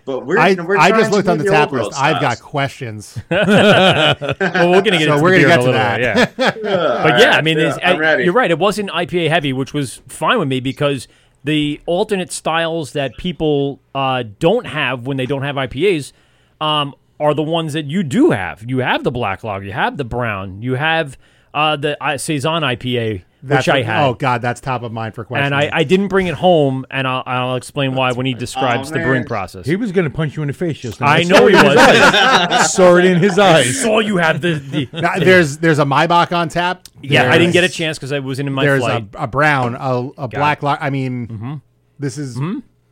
But 0.08 0.24
we're, 0.24 0.38
I, 0.38 0.54
we're 0.54 0.78
I 0.78 0.88
just 0.88 1.10
looked 1.10 1.28
on 1.28 1.36
the 1.36 1.44
old 1.44 1.52
tap 1.52 1.70
world 1.70 1.88
list. 1.88 2.00
I've 2.00 2.18
got 2.22 2.40
questions. 2.40 3.18
well, 3.30 3.44
we're 3.44 4.80
gonna 4.80 4.96
get 4.96 5.02
So 5.02 5.12
into 5.12 5.22
we're 5.22 5.32
gonna 5.42 5.54
get 5.54 5.60
to 5.60 5.72
that. 5.72 6.34
bit, 6.34 6.34
Yeah. 6.64 6.72
All 6.72 7.02
But 7.02 7.20
yeah, 7.20 7.26
right, 7.28 7.38
I 7.38 7.42
mean, 7.42 7.58
it's, 7.58 7.76
I'm 7.84 8.20
you're 8.20 8.32
right. 8.32 8.50
It 8.50 8.58
wasn't 8.58 8.88
IPA 8.88 9.28
heavy, 9.28 9.52
which 9.52 9.74
was 9.74 10.00
fine 10.08 10.38
with 10.38 10.48
me 10.48 10.60
because 10.60 11.08
the 11.44 11.78
alternate 11.84 12.32
styles 12.32 12.94
that 12.94 13.18
people 13.18 13.80
uh, 13.94 14.24
don't 14.38 14.66
have 14.66 15.06
when 15.06 15.18
they 15.18 15.26
don't 15.26 15.42
have 15.42 15.56
IPAs 15.56 16.12
um, 16.58 16.94
are 17.20 17.34
the 17.34 17.42
ones 17.42 17.74
that 17.74 17.84
you 17.84 18.02
do 18.02 18.30
have. 18.30 18.64
You 18.66 18.78
have 18.78 19.04
the 19.04 19.10
black 19.10 19.44
log, 19.44 19.62
you 19.62 19.72
have 19.72 19.98
the 19.98 20.04
brown, 20.04 20.62
you 20.62 20.76
have 20.76 21.18
uh, 21.52 21.76
the 21.76 22.02
uh, 22.02 22.16
saison 22.16 22.62
IPA, 22.62 23.24
That's 23.42 23.66
which 23.66 23.74
I 23.74 23.82
had. 23.82 24.04
Oh 24.06 24.14
God, 24.14 24.42
that's 24.42 24.60
top 24.60 24.82
of 24.82 24.90
mind 24.92 25.14
for 25.14 25.24
questions. 25.24 25.46
and 25.46 25.54
I, 25.54 25.70
I 25.72 25.84
didn't 25.84 26.08
bring 26.08 26.26
it 26.26 26.34
home, 26.34 26.84
and 26.90 27.06
I'll, 27.06 27.22
I'll 27.24 27.56
explain 27.56 27.94
why 27.94 28.12
when 28.12 28.26
he 28.26 28.34
describes 28.34 28.90
Oh, 28.90 28.94
the 28.94 29.00
brewing 29.00 29.24
process. 29.24 29.64
He 29.66 29.76
was 29.76 29.92
going 29.92 30.04
to 30.04 30.10
punch 30.10 30.36
you 30.36 30.42
in 30.42 30.48
the 30.48 30.54
face 30.54 30.78
just 30.78 31.00
now. 31.00 31.06
I 31.06 31.22
saw 31.22 31.34
know 31.38 31.46
he 31.46 31.54
was. 31.54 31.76
eyes. 31.76 32.72
saw 32.74 32.96
it 32.96 33.04
in 33.04 33.18
his 33.18 33.38
eyes. 33.38 33.68
I 33.68 33.70
saw 33.72 33.98
you 34.00 34.16
have 34.16 34.40
the, 34.40 34.54
the 34.54 34.88
Now, 35.00 35.18
there's 35.18 35.58
there's 35.58 35.78
a 35.78 35.84
Maibock 35.84 36.32
on 36.36 36.48
tap. 36.48 36.88
yeah. 37.02 37.30
I 37.30 37.38
didn't 37.38 37.52
get 37.52 37.64
a 37.64 37.68
chance 37.68 37.96
because 37.98 38.12
I 38.12 38.18
was 38.18 38.38
in 38.40 38.52
my 38.52 38.64
There's 38.64 38.80
flight. 38.80 39.08
a, 39.14 39.22
a 39.22 39.26
brown, 39.26 39.76
a, 39.76 40.08
a 40.24 40.28
black. 40.28 40.62
Lo- 40.62 40.76
I 40.80 40.90
mean, 40.90 41.28
Mm-hmm. 41.28 41.54
this 41.98 42.18
is 42.18 42.36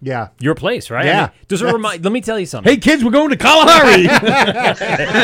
yeah. 0.03 0.29
Your 0.41 0.55
place, 0.55 0.91
right? 0.91 1.07
I 1.07 1.09
Yeah. 1.09 1.21
mean, 1.23 1.31
does 1.49 1.63
it 1.63 1.73
remind? 1.73 2.05
Let 2.05 2.13
me 2.13 2.21
tell 2.21 2.39
you 2.39 2.47
something. 2.47 2.73
Hey 2.73 2.79
kids, 2.79 3.03
we're 3.05 3.11
going 3.11 3.31
to 3.31 3.37
Kalahari. 3.37 4.07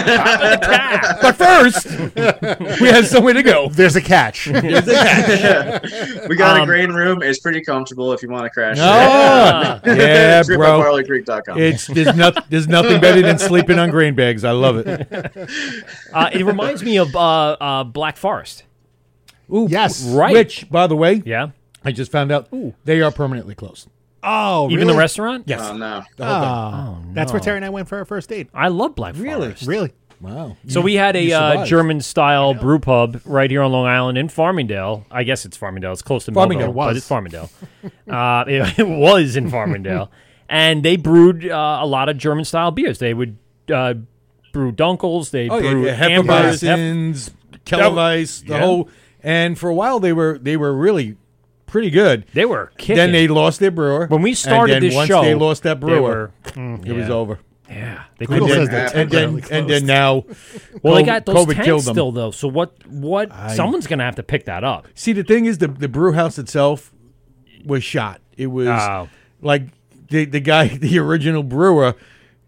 but 1.23 1.33
first, 1.37 1.87
we 2.81 2.89
have 2.89 3.07
somewhere 3.07 3.35
to 3.35 3.43
go. 3.43 3.69
There's 3.69 3.97
a 3.97 4.01
catch. 4.01 4.47
we 4.47 6.37
got 6.37 6.57
Um, 6.57 6.63
a 6.63 6.67
green 6.67 6.93
room. 6.93 7.23
It's 7.23 7.39
pretty 7.39 7.63
comfortable 7.63 8.13
if 8.13 8.23
you 8.23 8.29
want 8.31 8.45
to 8.45 8.51
crash. 8.51 8.77
Oh, 8.81 9.81
yeah, 9.87 10.41
It's 10.41 10.49
bro. 10.49 10.81
barleycreek.com. 10.81 11.59
It's 11.59 11.87
there's 11.87 12.17
not 12.17 12.51
there's 12.51 12.69
nothing 12.69 13.01
better 13.01 13.23
than 13.23 13.39
sleeping 13.39 13.79
on 13.79 13.91
grain 13.91 14.15
bags. 14.15 14.45
I 14.45 14.53
love 14.53 14.79
it. 14.79 15.09
Uh, 16.13 16.31
it 16.33 16.45
reminds 16.45 16.83
me 16.83 16.99
of 16.99 17.15
uh, 17.15 17.53
uh, 17.53 17.85
Black 17.85 18.17
Forest. 18.17 18.65
Ooh, 19.53 19.67
Yes. 19.71 20.03
Right. 20.05 20.33
Which, 20.33 20.69
by 20.71 20.87
the 20.87 20.97
way, 20.97 21.23
Yeah. 21.25 21.49
I 21.85 21.91
just 21.93 22.13
found 22.13 22.31
out 22.31 22.49
they 22.85 23.01
are 23.03 23.11
permanently 23.11 23.55
closed. 23.55 23.89
Oh, 24.23 24.67
Even 24.71 24.87
really? 24.87 24.93
the 24.95 24.99
restaurant. 24.99 25.45
Yes. 25.47 25.61
Oh 25.63 25.77
no. 25.77 26.03
The 26.17 26.25
whole 26.27 26.41
thing. 26.41 26.49
Oh, 27.11 27.15
that's 27.15 27.33
where 27.33 27.41
Terry 27.41 27.57
and 27.57 27.65
I 27.65 27.71
went 27.71 27.89
for 27.89 27.99
our 27.99 28.05
first 28.05 28.29
date. 28.29 28.49
I 28.55 28.69
love 28.69 28.95
Black 28.95 29.15
Really? 29.17 29.49
Forest. 29.49 29.67
Really? 29.67 29.93
Wow. 30.21 30.57
So 30.69 30.81
we 30.81 30.95
had 30.95 31.17
a 31.17 31.23
You 31.23 31.35
uh, 31.35 31.51
survived. 31.53 31.69
German 31.71 32.01
style 32.01 32.55
brew 32.55 32.79
pub 32.79 33.21
right 33.25 33.51
here 33.51 33.61
on 33.63 33.73
Long 33.73 33.87
Island 33.87 34.17
in 34.19 34.29
Farmingdale. 34.29 35.05
I 35.11 35.25
guess 35.25 35.45
it's 35.45 35.59
Farmingdale. 35.59 35.91
It's 35.93 36.03
close 36.03 36.25
to 36.27 36.31
Farmingdale. 36.33 36.59
Melville, 36.59 36.71
It 36.71 36.75
was. 36.75 36.87
but 36.89 36.97
it's 36.97 37.09
Farmingdale. 37.09 37.51
uh, 38.09 38.45
it, 38.47 38.79
it 38.79 38.87
was 38.89 39.35
in 39.35 39.51
Farmingdale, 39.51 40.11
and 40.49 40.85
they 40.85 40.97
brewed 40.97 41.49
uh, 41.51 41.79
a 41.83 41.87
lot 41.87 42.09
of 42.09 42.19
German 42.19 42.45
style 42.45 42.71
beers. 42.71 43.01
They 43.01 43.15
would 43.15 43.37
uh, 43.73 43.95
brew 44.53 44.71
Dunkels. 44.71 45.31
They 45.31 45.49
Oh 45.49 45.59
yeah, 45.59 45.71
brew 45.73 45.87
yeah 45.87 46.07
Ambers, 46.07 46.61
Hefeweizens, 46.63 47.31
Kellerweiss, 47.67 48.47
the 48.47 48.53
Yeah. 48.55 48.61
whole. 48.61 48.89
And 49.25 49.59
for 49.59 49.69
a 49.71 49.75
while 49.75 49.99
they 50.01 50.13
were 50.13 50.39
they 50.39 50.57
were 50.57 50.73
really 50.73 51.17
pretty 51.73 51.91
good. 51.91 52.25
They 52.35 52.45
were 52.45 52.71
kicking. 52.79 52.97
Then 52.97 53.11
they 53.13 53.27
lost 53.27 53.59
their 53.59 53.71
brewer. 53.73 54.07
when 54.07 54.23
we 54.23 54.35
started 54.35 54.75
and 54.75 54.83
then 54.85 54.89
this 54.91 54.95
once 54.95 55.09
show, 55.09 55.23
they 55.23 55.35
lost 55.35 55.65
that 55.65 55.81
brewer, 55.81 56.01
were- 56.01 56.31
mm, 56.53 56.87
it 56.87 56.93
was 56.93 57.11
over. 57.11 57.41
Yeah, 57.69 58.05
they 58.19 58.27
Google 58.27 58.49
couldn't. 58.49 58.67
says 58.67 58.93
they're 58.93 59.03
And 59.03 59.11
then 59.11 59.29
temporarily 59.41 59.59
and 59.59 59.71
then 59.71 59.87
now, 59.87 60.25
Well, 60.83 60.95
they 60.97 61.03
got 61.05 61.25
those 61.25 61.35
COVID 61.37 61.55
tanks 61.55 61.65
killed 61.65 61.83
them. 61.85 61.95
still 61.95 62.13
though. 62.13 62.31
So 62.31 62.47
what? 62.47 62.87
What? 62.87 63.31
someone's 63.53 63.87
gonna 63.87 64.05
have 64.05 64.17
to 64.17 64.23
pick 64.23 64.45
that 64.45 64.63
up. 64.63 64.87
See, 64.95 65.13
the 65.15 65.25
thing 65.25 65.47
is, 65.47 65.57
the 65.59 65.69
the 65.69 65.89
brew 65.89 66.13
house 66.13 66.39
itself 66.39 66.93
was 67.65 67.83
shot. 67.83 68.21
It 68.37 68.49
was 68.49 68.69
Oh. 68.69 69.09
like 69.41 69.69
the 70.09 70.27
the 70.27 70.41
guy, 70.41 70.69
the 70.77 70.99
original 70.99 71.43
brewer, 71.43 71.95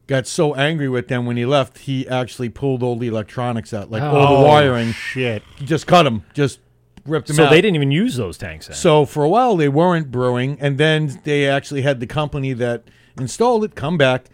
got 0.07 0.27
so 0.27 0.55
angry 0.55 0.91
with 0.91 1.09
them 1.09 1.25
when 1.25 1.39
he 1.39 1.47
left. 1.47 1.79
He 1.79 2.07
actually 2.07 2.51
pulled 2.51 2.83
all 2.83 2.97
the 2.97 3.07
electronics 3.09 3.73
out, 3.73 3.91
like 3.91 4.03
all 4.03 4.17
Oh, 4.17 4.43
the 4.43 4.47
wiring. 4.47 4.93
Shit. 4.93 5.43
He 5.57 5.65
just 5.65 5.87
cut 5.87 6.03
them, 6.03 6.25
just 6.35 6.61
ripped 7.07 7.27
them 7.29 7.37
So 7.37 7.45
out. 7.45 7.51
they 7.51 7.61
didn't 7.61 7.77
even 7.77 7.91
use 7.91 8.17
those 8.17 8.37
tanks. 8.39 8.67
Then. 8.69 8.77
So 8.77 9.05
for 9.05 9.25
a 9.25 9.29
while 9.29 9.57
they 9.57 9.69
weren't 9.69 10.11
brewing, 10.11 10.57
and 10.61 10.79
then 10.79 11.21
they 11.25 11.49
actually 11.49 11.83
had 11.83 12.01
the 12.01 12.07
company 12.07 12.53
that 12.55 12.85
installed 13.19 13.65
it 13.65 13.75
come 13.75 13.97
back, 13.99 14.27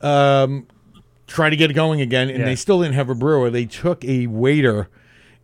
um, 0.00 0.66
try 1.26 1.50
to 1.50 1.56
get 1.56 1.70
it 1.70 1.74
going 1.74 2.00
again, 2.00 2.28
and 2.28 2.40
Yeah. 2.40 2.44
they 2.44 2.54
still 2.56 2.80
didn't 2.82 2.94
have 2.94 3.08
a 3.10 3.14
brewer. 3.14 3.50
They 3.50 3.64
took 3.66 4.04
a 4.04 4.26
waiter 4.26 4.88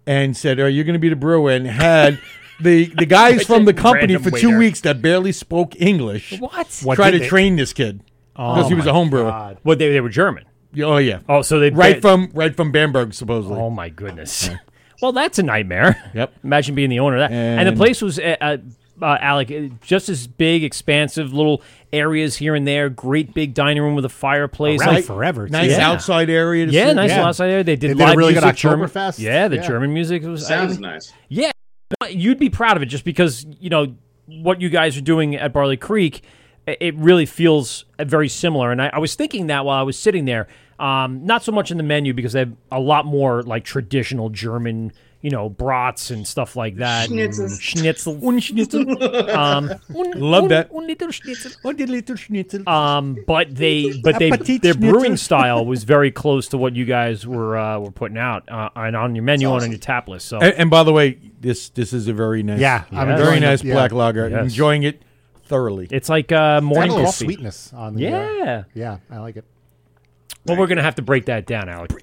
and 0.07 0.37
said, 0.37 0.59
"Are 0.61 0.69
you 0.69 0.85
going 0.85 0.95
to 0.95 0.99
be 1.01 1.09
the 1.09 1.17
brewer?" 1.17 1.51
And 1.51 1.67
had 1.67 2.19
the 2.61 2.87
the 2.97 3.07
guys 3.07 3.45
from 3.47 3.65
the 3.65 3.75
company 3.75 4.17
for 4.17 4.31
two 4.31 4.49
waiter. 4.49 4.59
weeks 4.59 4.81
that 4.83 5.01
barely 5.03 5.33
spoke 5.33 5.75
English 5.81 6.39
what? 6.41 6.81
What 6.83 6.95
try 6.97 7.11
to 7.11 7.19
they- 7.19 7.27
train 7.29 7.57
this 7.57 7.73
kid 7.73 8.03
because 8.35 8.69
he 8.69 8.75
was 8.75 8.87
a 8.87 8.93
home 8.93 9.11
brewer. 9.11 9.57
Well, 9.65 9.77
they, 9.77 9.91
they 9.91 10.01
were 10.01 10.09
German. 10.09 10.45
Oh 10.83 10.99
yeah, 10.99 11.21
Oh, 11.29 11.43
so 11.43 11.59
they 11.59 11.71
right 11.71 11.97
they- 11.97 12.01
from 12.01 12.31
right 12.33 12.55
from 12.55 12.71
Bamberg 12.73 13.13
supposedly. 13.15 13.59
Oh 13.59 13.71
my 13.71 13.89
goodness. 13.89 14.51
Well, 15.03 15.13
that's 15.13 15.39
a 15.39 15.43
nightmare. 15.43 16.11
Yep. 16.15 16.33
Imagine 16.45 16.75
being 16.75 16.91
the 16.91 17.01
owner 17.01 17.17
of 17.17 17.29
that. 17.31 17.33
And, 17.33 17.69
the 17.69 17.73
place 17.73 18.03
was, 18.03 18.19
uh, 18.19 18.37
uh, 18.41 18.57
uh, 19.03 19.19
Alek, 19.19 19.73
uh, 19.73 19.75
just 19.83 20.09
as 20.09 20.27
big, 20.27 20.63
expansive, 20.63 21.33
little 21.33 21.63
areas 21.93 22.37
here 22.37 22.55
and 22.55 22.67
there. 22.67 22.89
Great 22.91 23.33
big 23.33 23.55
dining 23.55 23.83
room 23.83 23.95
with 23.95 24.05
a 24.05 24.11
fireplace. 24.11 24.81
Around 24.83 24.95
Like- 24.95 25.05
forever. 25.05 25.47
too. 25.47 25.53
nice 25.53 25.71
Yeah. 25.71 25.89
outside 25.91 26.29
area. 26.29 26.67
To 26.67 26.73
yeah, 26.73 26.89
sit. 26.89 26.95
nice 26.97 27.11
Yeah. 27.11 27.27
outside 27.27 27.47
there. 27.49 27.63
They 27.63 27.77
did, 27.77 27.97
They 27.97 28.05
did 28.05 28.15
a 28.15 28.17
really 28.17 28.35
good 28.35 28.43
music, 28.45 28.59
German, 28.59 28.89
Oktoberfest. 28.89 29.19
Yeah, 29.19 29.49
the 29.49 29.57
Yeah. 29.57 29.67
German 29.67 29.95
music 29.95 30.23
was. 30.25 30.47
Sounds 30.47 30.77
I- 30.77 30.81
nice. 30.81 31.13
Yeah, 31.29 31.51
you'd 32.11 32.39
be 32.39 32.51
proud 32.51 32.77
of 32.77 32.83
it 32.83 32.87
just 32.87 33.05
because 33.05 33.47
you 33.59 33.71
know 33.71 33.95
what 34.27 34.61
you 34.61 34.69
guys 34.69 34.97
are 34.97 35.01
doing 35.03 35.35
at 35.35 35.53
Barley 35.53 35.77
Creek. 35.77 36.23
I- 36.71 36.77
It 36.81 36.95
really 36.97 37.27
feels 37.27 37.85
uh, 37.99 38.05
very 38.05 38.29
similar, 38.29 38.71
and 38.73 38.81
I, 38.83 38.91
I 38.93 38.99
was 38.99 39.15
thinking 39.15 39.49
that 39.49 39.65
while 39.65 39.79
I 39.79 39.83
was 39.83 39.99
sitting 39.99 40.25
there. 40.25 40.47
Um, 40.79 41.27
not 41.27 41.45
so 41.45 41.53
much 41.53 41.71
in 41.71 41.77
the 41.77 41.83
menu 41.83 42.15
because 42.15 42.33
they 42.33 42.39
have 42.41 42.53
a 42.73 42.81
lot 42.81 43.05
more 43.05 43.43
like 43.43 43.65
traditional 43.65 44.31
German, 44.31 44.93
you 45.21 45.29
know, 45.29 45.51
brats 45.51 46.11
and 46.11 46.27
stuff 46.27 46.57
like 46.57 46.77
that. 46.77 47.11
and 47.11 47.19
Schnitzels. 47.19 47.61
Schnitzel. 47.61 48.19
Un 48.27 48.41
Schnitzel. 48.41 49.03
Um, 49.31 49.71
Love 49.91 50.49
that. 50.49 50.71
un 50.75 50.87
little 50.87 51.11
Schnitzel. 51.11 51.53
Little 51.65 52.17
Schnitzel. 52.17 52.67
Um, 52.67 53.19
but 53.27 53.55
they, 53.55 53.93
but 54.03 54.19
they, 54.19 54.31
their 54.31 54.73
Schnitzel. 54.73 54.81
brewing 54.81 55.17
style 55.19 55.67
was 55.67 55.85
very 55.85 56.11
close 56.11 56.49
to 56.49 56.57
what 56.57 56.75
you 56.75 56.87
guys 56.87 57.27
were 57.27 57.59
uh, 57.59 57.79
were 57.79 57.91
putting 57.91 58.17
out 58.17 58.49
uh, 58.51 58.71
and 58.75 58.97
on 58.97 59.15
your 59.15 59.25
menu 59.25 59.53
and 59.53 59.63
on 59.65 59.71
your 59.71 59.79
tap 59.79 60.09
list. 60.09 60.29
So 60.29 60.39
And, 60.39 60.55
and 60.55 60.71
by 60.71 60.83
the 60.83 60.95
way, 60.95 61.19
this 61.41 61.69
this 61.69 61.93
is 61.93 62.09
a 62.09 62.15
very 62.15 62.43
nice, 62.43 62.59
Yeah, 62.59 62.85
I'm 62.91 63.09
very 63.19 63.39
nice 63.39 63.61
it, 63.61 63.67
yeah. 63.67 63.75
black 63.75 63.93
lager. 63.93 64.31
Yes. 64.31 64.45
Enjoying 64.45 64.85
it 64.85 65.03
thoroughly. 65.51 65.89
it's 65.91 66.09
like 66.09 66.33
uh, 66.33 66.37
Got 66.37 66.57
a 66.59 66.61
morning 66.63 66.91
little 66.93 67.05
coffee. 67.07 67.25
sweetness 67.27 67.73
on 67.75 67.95
the. 67.97 68.07
uh, 68.07 68.11
Yeah. 68.11 68.65
yeah, 68.75 68.97
I 69.11 69.19
like 69.19 69.37
it. 69.37 69.45
Well, 70.47 70.57
we're 70.57 70.67
gonna 70.69 70.83
have 70.83 70.95
to 70.95 71.03
break 71.03 71.27
that 71.27 71.45
down, 71.47 71.69
Alex. 71.69 71.95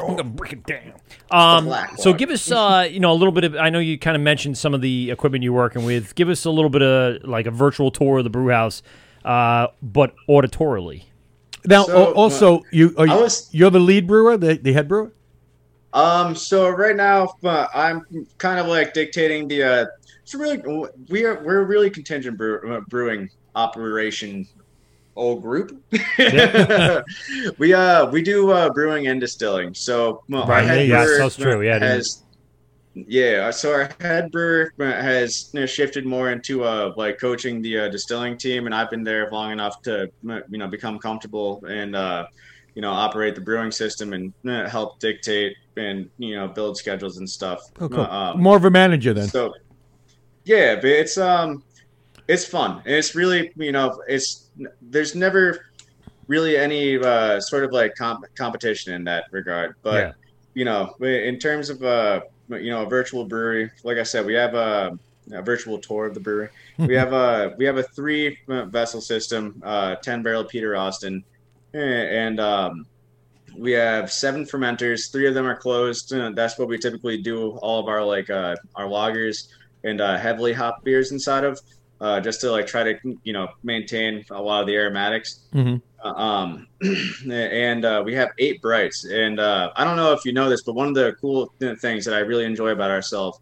I'm 0.00 0.16
gonna 0.16 0.24
break 0.24 0.54
it 0.54 0.64
down. 0.64 0.94
Um, 1.30 1.70
so 1.98 2.14
give 2.14 2.30
us, 2.30 2.50
uh, 2.50 2.88
you 2.90 3.00
know, 3.00 3.12
a 3.12 3.14
little 3.14 3.32
bit 3.32 3.44
of. 3.44 3.54
I 3.56 3.68
know 3.68 3.78
you 3.80 3.98
kind 3.98 4.16
of 4.16 4.22
mentioned 4.22 4.56
some 4.56 4.72
of 4.72 4.80
the 4.80 5.10
equipment 5.10 5.44
you're 5.44 5.52
working 5.52 5.84
with. 5.84 6.14
Give 6.14 6.30
us 6.30 6.46
a 6.46 6.50
little 6.50 6.70
bit 6.70 6.80
of 6.82 7.24
like 7.28 7.46
a 7.46 7.50
virtual 7.50 7.90
tour 7.90 8.18
of 8.18 8.24
the 8.24 8.30
brew 8.30 8.48
house, 8.48 8.82
uh, 9.26 9.66
but 9.82 10.14
auditorily. 10.28 11.02
Now, 11.66 11.82
So, 11.84 12.06
al- 12.06 12.12
also, 12.14 12.62
you 12.72 12.94
are 12.96 13.06
you, 13.06 13.12
was- 13.14 13.48
you're 13.52 13.70
the 13.70 13.80
lead 13.80 14.06
brewer, 14.06 14.38
the, 14.38 14.54
the 14.56 14.72
head 14.72 14.88
brewer. 14.88 15.12
Um. 15.92 16.34
So 16.34 16.70
right 16.70 16.96
now, 16.96 17.34
uh, 17.44 17.66
I'm 17.74 18.26
kind 18.38 18.58
of 18.58 18.66
like 18.68 18.94
dictating 18.94 19.48
the. 19.48 19.90
Uh, 20.34 20.34
it's 20.34 20.34
really 20.34 20.62
we 21.08 21.24
are 21.24 21.42
we're 21.44 21.60
a 21.60 21.64
really 21.64 21.90
contingent 21.90 22.36
brew, 22.38 22.76
uh, 22.76 22.80
brewing 22.88 23.28
operation. 23.54 24.44
Old 25.18 25.42
group. 25.42 25.72
we 27.58 27.72
uh 27.72 28.06
we 28.10 28.22
do 28.22 28.50
uh, 28.50 28.70
brewing 28.72 29.06
and 29.06 29.20
distilling. 29.20 29.72
So 29.74 30.20
well, 30.28 30.42
our 30.42 30.62
Right, 30.62 30.64
head 30.64 30.88
yeah, 30.88 31.04
brewer 31.04 31.18
that's 31.18 31.36
true, 31.36 31.62
yeah, 31.62 31.78
has 31.78 32.22
yeah. 32.94 33.50
So 33.50 33.72
our 33.72 33.90
head 34.00 34.30
brewer 34.30 34.70
uh, 34.80 34.84
has 34.84 35.48
you 35.52 35.60
know, 35.60 35.66
shifted 35.66 36.06
more 36.06 36.30
into 36.30 36.64
uh 36.64 36.92
like 36.96 37.18
coaching 37.20 37.62
the 37.62 37.78
uh, 37.80 37.88
distilling 37.88 38.38
team, 38.38 38.66
and 38.66 38.74
I've 38.74 38.90
been 38.90 39.04
there 39.04 39.30
long 39.30 39.52
enough 39.52 39.74
to 39.84 40.08
you 40.22 40.58
know 40.58 40.68
become 40.68 40.98
comfortable 40.98 41.62
and 41.68 41.96
uh 41.96 42.26
you 42.74 42.82
know 42.82 42.90
operate 42.92 43.34
the 43.34 43.40
brewing 43.40 43.70
system 43.70 44.12
and 44.12 44.34
uh, 44.48 44.68
help 44.68 44.98
dictate 45.00 45.54
and 45.76 46.10
you 46.18 46.36
know 46.36 46.48
build 46.48 46.76
schedules 46.76 47.18
and 47.18 47.28
stuff. 47.28 47.60
Oh, 47.80 47.88
cool. 47.88 48.00
Uh, 48.00 48.32
um, 48.34 48.42
More 48.42 48.56
of 48.56 48.64
a 48.64 48.70
manager 48.70 49.14
then. 49.14 49.28
so 49.28 49.52
yeah, 50.46 50.76
but 50.76 50.86
it's 50.86 51.18
um 51.18 51.62
it's 52.28 52.44
fun. 52.44 52.82
And 52.84 52.94
it's 52.94 53.14
really, 53.14 53.52
you 53.56 53.72
know, 53.72 54.00
it's 54.08 54.50
there's 54.80 55.14
never 55.14 55.60
really 56.28 56.56
any 56.56 56.98
uh, 56.98 57.38
sort 57.40 57.64
of 57.64 57.72
like 57.72 57.94
comp- 57.94 58.26
competition 58.36 58.94
in 58.94 59.04
that 59.04 59.24
regard. 59.30 59.74
But 59.82 60.00
Yeah. 60.00 60.12
you 60.54 60.64
know, 60.64 60.94
in 61.00 61.38
terms 61.38 61.68
of 61.68 61.82
uh, 61.82 62.20
you 62.48 62.70
know, 62.70 62.82
a 62.82 62.88
virtual 62.88 63.24
brewery, 63.26 63.70
like 63.84 63.98
I 63.98 64.02
said, 64.04 64.24
we 64.24 64.34
have 64.34 64.54
a, 64.54 64.98
a 65.32 65.42
virtual 65.42 65.78
tour 65.78 66.06
of 66.06 66.14
the 66.14 66.20
brewery. 66.20 66.48
we 66.78 66.94
have 67.02 67.12
a 67.12 67.54
we 67.58 67.64
have 67.64 67.76
a 67.76 67.82
three 67.82 68.38
vessel 68.48 69.00
system, 69.00 69.60
uh, 69.64 69.96
ten 69.96 70.22
barrel 70.22 70.44
Peter 70.44 70.76
Austin, 70.76 71.24
and 71.74 72.40
um, 72.40 72.86
we 73.58 73.72
have 73.72 74.12
seven 74.12 74.44
fermenters. 74.44 75.10
Three 75.12 75.26
of 75.26 75.34
them 75.34 75.46
are 75.46 75.56
closed. 75.56 76.12
Uh, 76.12 76.30
that's 76.30 76.58
what 76.58 76.68
we 76.68 76.78
typically 76.78 77.20
do 77.22 77.50
all 77.58 77.80
of 77.80 77.88
our 77.88 78.04
like 78.04 78.30
uh, 78.30 78.56
our 78.76 78.86
lagers 78.86 79.48
and 79.86 80.00
uh, 80.00 80.18
heavily 80.18 80.52
hop 80.52 80.82
beers 80.84 81.12
inside 81.12 81.44
of, 81.44 81.60
uh, 82.00 82.20
just 82.20 82.40
to 82.42 82.50
like 82.50 82.66
try 82.66 82.82
to 82.82 82.94
you 83.24 83.32
know 83.32 83.48
maintain 83.62 84.24
a 84.30 84.40
lot 84.42 84.60
of 84.62 84.66
the 84.66 84.74
aromatics. 84.74 85.40
Mhm. 85.54 85.80
Uh, 86.04 86.08
um, 86.08 86.66
and 87.30 87.84
uh, 87.84 88.02
we 88.04 88.14
have 88.14 88.28
eight 88.38 88.60
brights. 88.60 89.04
And 89.06 89.40
uh, 89.40 89.70
I 89.76 89.82
don't 89.84 89.96
know 89.96 90.12
if 90.12 90.24
you 90.24 90.32
know 90.32 90.48
this, 90.48 90.62
but 90.62 90.74
one 90.74 90.88
of 90.88 90.94
the 90.94 91.16
cool 91.20 91.52
things 91.80 92.04
that 92.04 92.14
I 92.14 92.18
really 92.20 92.44
enjoy 92.44 92.68
about 92.68 92.90
ourselves 92.90 93.38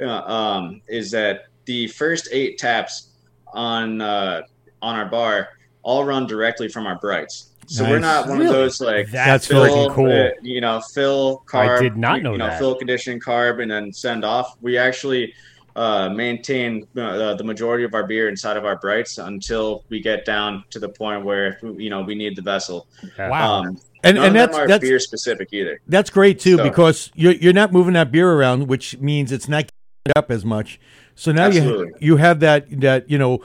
uh, 0.00 0.06
um, 0.22 0.80
is 0.88 1.10
that 1.10 1.46
the 1.66 1.86
first 1.88 2.28
eight 2.32 2.58
taps 2.58 3.10
on 3.52 4.00
uh, 4.00 4.42
on 4.80 4.96
our 4.96 5.06
bar 5.06 5.48
all 5.82 6.04
run 6.04 6.26
directly 6.26 6.68
from 6.68 6.86
our 6.86 6.98
brights. 6.98 7.44
So 7.70 7.84
we're 7.84 7.98
not 7.98 8.26
one 8.26 8.40
of 8.40 8.48
those 8.48 8.80
like 8.80 9.10
That's 9.10 9.46
fill, 9.46 9.90
cool. 9.90 10.10
uh, 10.10 10.30
you 10.42 10.62
know, 10.62 10.80
fill 10.94 11.44
carb. 11.46 11.76
I 11.78 11.82
did 11.82 11.98
not 11.98 12.16
you- 12.16 12.22
know 12.22 12.32
you 12.32 12.38
know, 12.38 12.46
that. 12.46 12.58
fill 12.58 12.74
condition 12.74 13.20
carb 13.20 13.60
and 13.62 13.70
then 13.70 13.92
send 13.92 14.24
off. 14.24 14.56
We 14.62 14.78
actually 14.78 15.34
uh, 15.78 16.08
maintain 16.10 16.86
uh, 16.96 17.34
the 17.34 17.44
majority 17.44 17.84
of 17.84 17.94
our 17.94 18.06
beer 18.06 18.28
inside 18.28 18.56
of 18.56 18.64
our 18.64 18.76
brights 18.76 19.18
until 19.18 19.84
we 19.88 20.00
get 20.00 20.24
down 20.24 20.64
to 20.70 20.78
the 20.78 20.88
point 20.88 21.24
where 21.24 21.58
you 21.62 21.88
know 21.90 22.02
we 22.02 22.14
need 22.14 22.34
the 22.36 22.42
vessel. 22.42 22.86
Yeah. 23.16 23.28
Wow. 23.30 23.52
Um, 23.62 23.80
And 24.04 24.16
none 24.16 24.26
and 24.26 24.26
of 24.26 24.32
that's 24.34 24.56
them 24.56 24.64
are 24.64 24.68
that's 24.68 24.82
beer 24.82 24.98
specific 24.98 25.48
either. 25.52 25.80
That's 25.86 26.10
great 26.10 26.38
too 26.40 26.56
So- 26.56 26.64
because 26.64 27.10
you're 27.14 27.34
you're 27.34 27.52
not 27.62 27.72
moving 27.72 27.94
that 27.94 28.10
beer 28.10 28.30
around, 28.32 28.66
which 28.68 28.98
means 28.98 29.30
it's 29.32 29.48
not 29.48 29.64
getting 30.04 30.18
up 30.18 30.30
as 30.30 30.44
much. 30.44 30.80
So 31.14 31.32
now 31.32 31.46
you 31.46 31.60
Absolutely. 31.60 31.92
you 32.00 32.16
have 32.16 32.40
that 32.40 32.66
that 32.80 33.08
you 33.10 33.18
know 33.18 33.40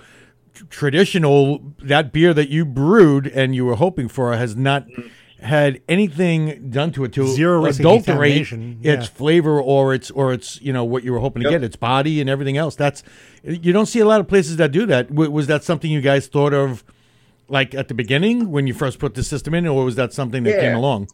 traditional 0.70 1.60
that 1.80 2.12
beer 2.14 2.34
that 2.34 2.50
you 2.50 2.66
brewed 2.66 3.28
and 3.28 3.56
you 3.56 3.66
were 3.66 3.76
hoping 3.76 4.08
for 4.08 4.36
has 4.36 4.56
not 4.56 4.86
had 5.44 5.82
anything 5.90 6.70
done 6.72 6.92
to 6.94 7.04
it 7.04 7.14
to 7.14 7.28
Zero 7.28 7.62
risk 7.64 7.80
adulterate 7.80 8.06
contamination, 8.48 8.80
its 8.82 9.08
flavor 9.08 9.62
or 9.62 9.94
its 9.94 10.10
or 10.12 10.34
its 10.34 10.62
you 10.62 10.72
know 10.74 10.84
what 10.84 11.04
you 11.04 11.12
were 11.14 11.20
hoping 11.20 11.44
to 11.44 11.50
Yep. 11.50 11.60
get 11.62 11.64
its 11.66 11.76
body 11.76 12.22
and 12.22 12.30
everything 12.30 12.58
else. 12.58 12.76
That's 12.76 13.04
you 13.44 13.74
don't 13.74 13.86
see 13.88 14.00
a 14.00 14.06
lot 14.06 14.20
of 14.22 14.28
places 14.28 14.58
that 14.58 14.72
do 14.72 14.86
that. 14.88 15.10
W- 15.10 15.30
was 15.30 15.48
that 15.48 15.64
something 15.64 15.92
you 15.92 16.02
guys 16.02 16.28
thought 16.28 16.54
of? 16.54 16.84
Like 17.50 17.76
at 17.76 17.90
the 17.90 17.94
beginning 17.94 18.52
when 18.52 18.68
you 18.68 18.74
first 18.74 19.00
put 19.00 19.16
the 19.16 19.22
system 19.24 19.54
in, 19.54 19.68
or 19.68 19.84
was 19.84 19.96
that 19.96 20.14
something 20.14 20.44
that 20.44 20.52
Yeah. 20.52 20.62
came 20.62 20.76
along? 20.78 21.10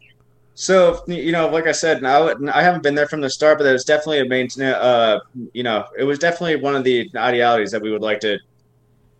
So 0.54 1.02
you 1.08 1.32
know, 1.32 1.48
like 1.48 1.66
I 1.66 1.72
said, 1.72 2.02
now 2.02 2.32
I 2.52 2.62
haven't 2.62 2.82
been 2.82 2.94
there 2.94 3.08
from 3.08 3.20
the 3.20 3.30
start, 3.30 3.58
but 3.58 3.66
it 3.66 3.72
was 3.72 3.84
definitely 3.84 4.20
a 4.20 4.24
main. 4.26 4.48
Uh, 4.62 5.18
you 5.52 5.62
know, 5.62 5.84
it 5.98 6.04
was 6.04 6.18
definitely 6.18 6.56
one 6.56 6.76
of 6.76 6.84
the 6.84 7.10
idealities 7.16 7.70
that 7.72 7.82
we 7.82 7.90
would 7.90 8.02
like 8.02 8.20
to, 8.20 8.38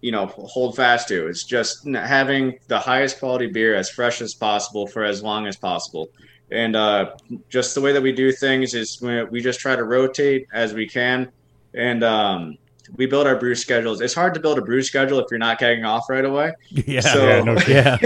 you 0.00 0.12
know, 0.12 0.26
hold 0.26 0.76
fast 0.76 1.08
to. 1.08 1.26
It's 1.26 1.44
just 1.44 1.86
having 1.86 2.58
the 2.68 2.78
highest 2.78 3.18
quality 3.18 3.46
beer 3.46 3.74
as 3.74 3.90
fresh 3.90 4.20
as 4.22 4.34
possible 4.34 4.86
for 4.86 5.04
as 5.04 5.22
long 5.22 5.46
as 5.46 5.56
possible, 5.56 6.08
and 6.50 6.74
uh, 6.74 7.12
just 7.48 7.74
the 7.74 7.80
way 7.80 7.92
that 7.92 8.02
we 8.02 8.12
do 8.12 8.32
things 8.32 8.74
is 8.74 9.00
we 9.30 9.40
just 9.40 9.60
try 9.60 9.76
to 9.76 9.84
rotate 9.84 10.46
as 10.52 10.74
we 10.74 10.88
can, 10.88 11.30
and 11.74 12.02
um, 12.02 12.58
we 12.96 13.06
build 13.06 13.26
our 13.26 13.36
brew 13.36 13.54
schedules. 13.54 14.00
It's 14.00 14.14
hard 14.14 14.34
to 14.34 14.40
build 14.40 14.58
a 14.58 14.62
brew 14.62 14.82
schedule 14.82 15.18
if 15.18 15.26
you're 15.30 15.38
not 15.38 15.58
kicking 15.58 15.84
off 15.84 16.08
right 16.10 16.24
away. 16.24 16.52
Yeah, 16.86 17.00
So- 17.00 17.24
Yeah, 17.26 17.42
no 17.42 17.52
yeah. 17.68 17.96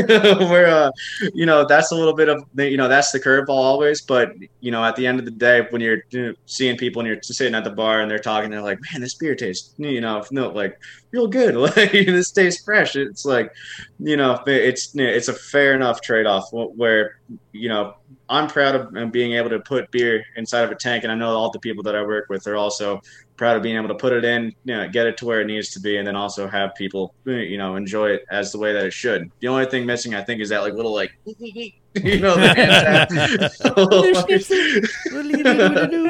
where 0.51 0.67
uh, 0.69 0.91
you 1.33 1.47
know 1.47 1.65
that's 1.65 1.91
a 1.93 1.95
little 1.95 2.15
bit 2.15 2.29
of 2.29 2.45
the, 2.55 2.69
you 2.69 2.77
know 2.77 2.89
that's 2.89 3.11
the 3.13 3.21
curveball 3.21 3.49
always 3.51 4.03
but 4.03 4.33
you 4.61 4.71
know 4.71 4.85
at 4.85 4.97
the 4.97 5.07
end 5.07 5.19
of 5.19 5.25
the 5.25 5.31
day 5.31 5.67
when 5.71 5.81
you're 5.81 6.03
you 6.11 6.23
know, 6.29 6.35
seeing 6.47 6.77
people 6.77 7.01
and 7.01 7.09
you're 7.09 7.23
sitting 7.23 7.55
at 7.55 7.65
the 7.65 7.71
bar 7.71 8.01
and 8.01 8.11
they're 8.11 8.19
talking 8.19 8.51
they're 8.51 8.61
like 8.63 8.79
man 8.93 9.01
this 9.01 9.15
beer 9.15 9.35
tastes 9.35 9.75
you 9.79 10.01
know 10.01 10.23
no 10.31 10.49
like 10.51 10.79
real 11.13 11.27
good 11.27 11.55
like 11.77 11.93
this 11.93 12.31
tastes 12.33 12.63
fresh 12.65 12.97
it's 12.97 13.25
like 13.25 13.53
you 13.99 14.17
know 14.17 14.43
it's 14.47 14.95
it's 14.95 15.29
a 15.29 15.33
fair 15.35 15.75
enough 15.75 16.01
trade-off 16.01 16.49
where 16.53 17.19
you 17.53 17.69
know 17.69 17.95
i'm 18.29 18.49
proud 18.49 18.75
of 18.75 19.13
being 19.13 19.33
able 19.35 19.51
to 19.51 19.61
put 19.61 19.91
beer 19.91 20.25
inside 20.37 20.63
of 20.63 20.71
a 20.71 20.75
tank 20.75 21.05
and 21.05 21.13
i 21.13 21.15
know 21.15 21.29
all 21.37 21.51
the 21.51 21.59
people 21.61 21.83
that 21.83 21.95
i 21.95 22.03
work 22.03 22.27
with 22.29 22.47
are 22.47 22.57
also 22.57 23.01
proud 23.37 23.57
of 23.57 23.63
being 23.63 23.77
able 23.77 23.89
to 23.89 23.95
put 23.95 24.13
it 24.13 24.25
in, 24.25 24.55
you 24.65 24.77
know, 24.77 24.89
get 24.89 25.07
it 25.07 25.17
to 25.19 25.27
where 25.27 25.41
it 25.41 25.47
needs 25.47 25.71
to 25.71 25.81
be, 25.81 25.97
and 25.97 26.07
then 26.07 26.17
also 26.17 26.47
have 26.47 26.75
people, 26.75 27.15
you 27.25 27.59
know, 27.59 27.77
enjoy 27.77 28.11
it 28.11 28.25
as 28.31 28.53
the 28.53 28.59
way 28.59 28.73
that 28.73 28.85
it 28.85 28.93
should. 28.93 29.31
The 29.41 29.49
only 29.49 29.67
thing 29.67 29.87
missing, 29.87 30.15
I 30.15 30.23
think, 30.23 30.41
is 30.41 30.49
that 30.51 30.63
like 30.63 30.75
little 30.75 30.95
like, 30.95 31.13
you 31.25 32.21
know, 32.21 32.35
the 32.37 33.51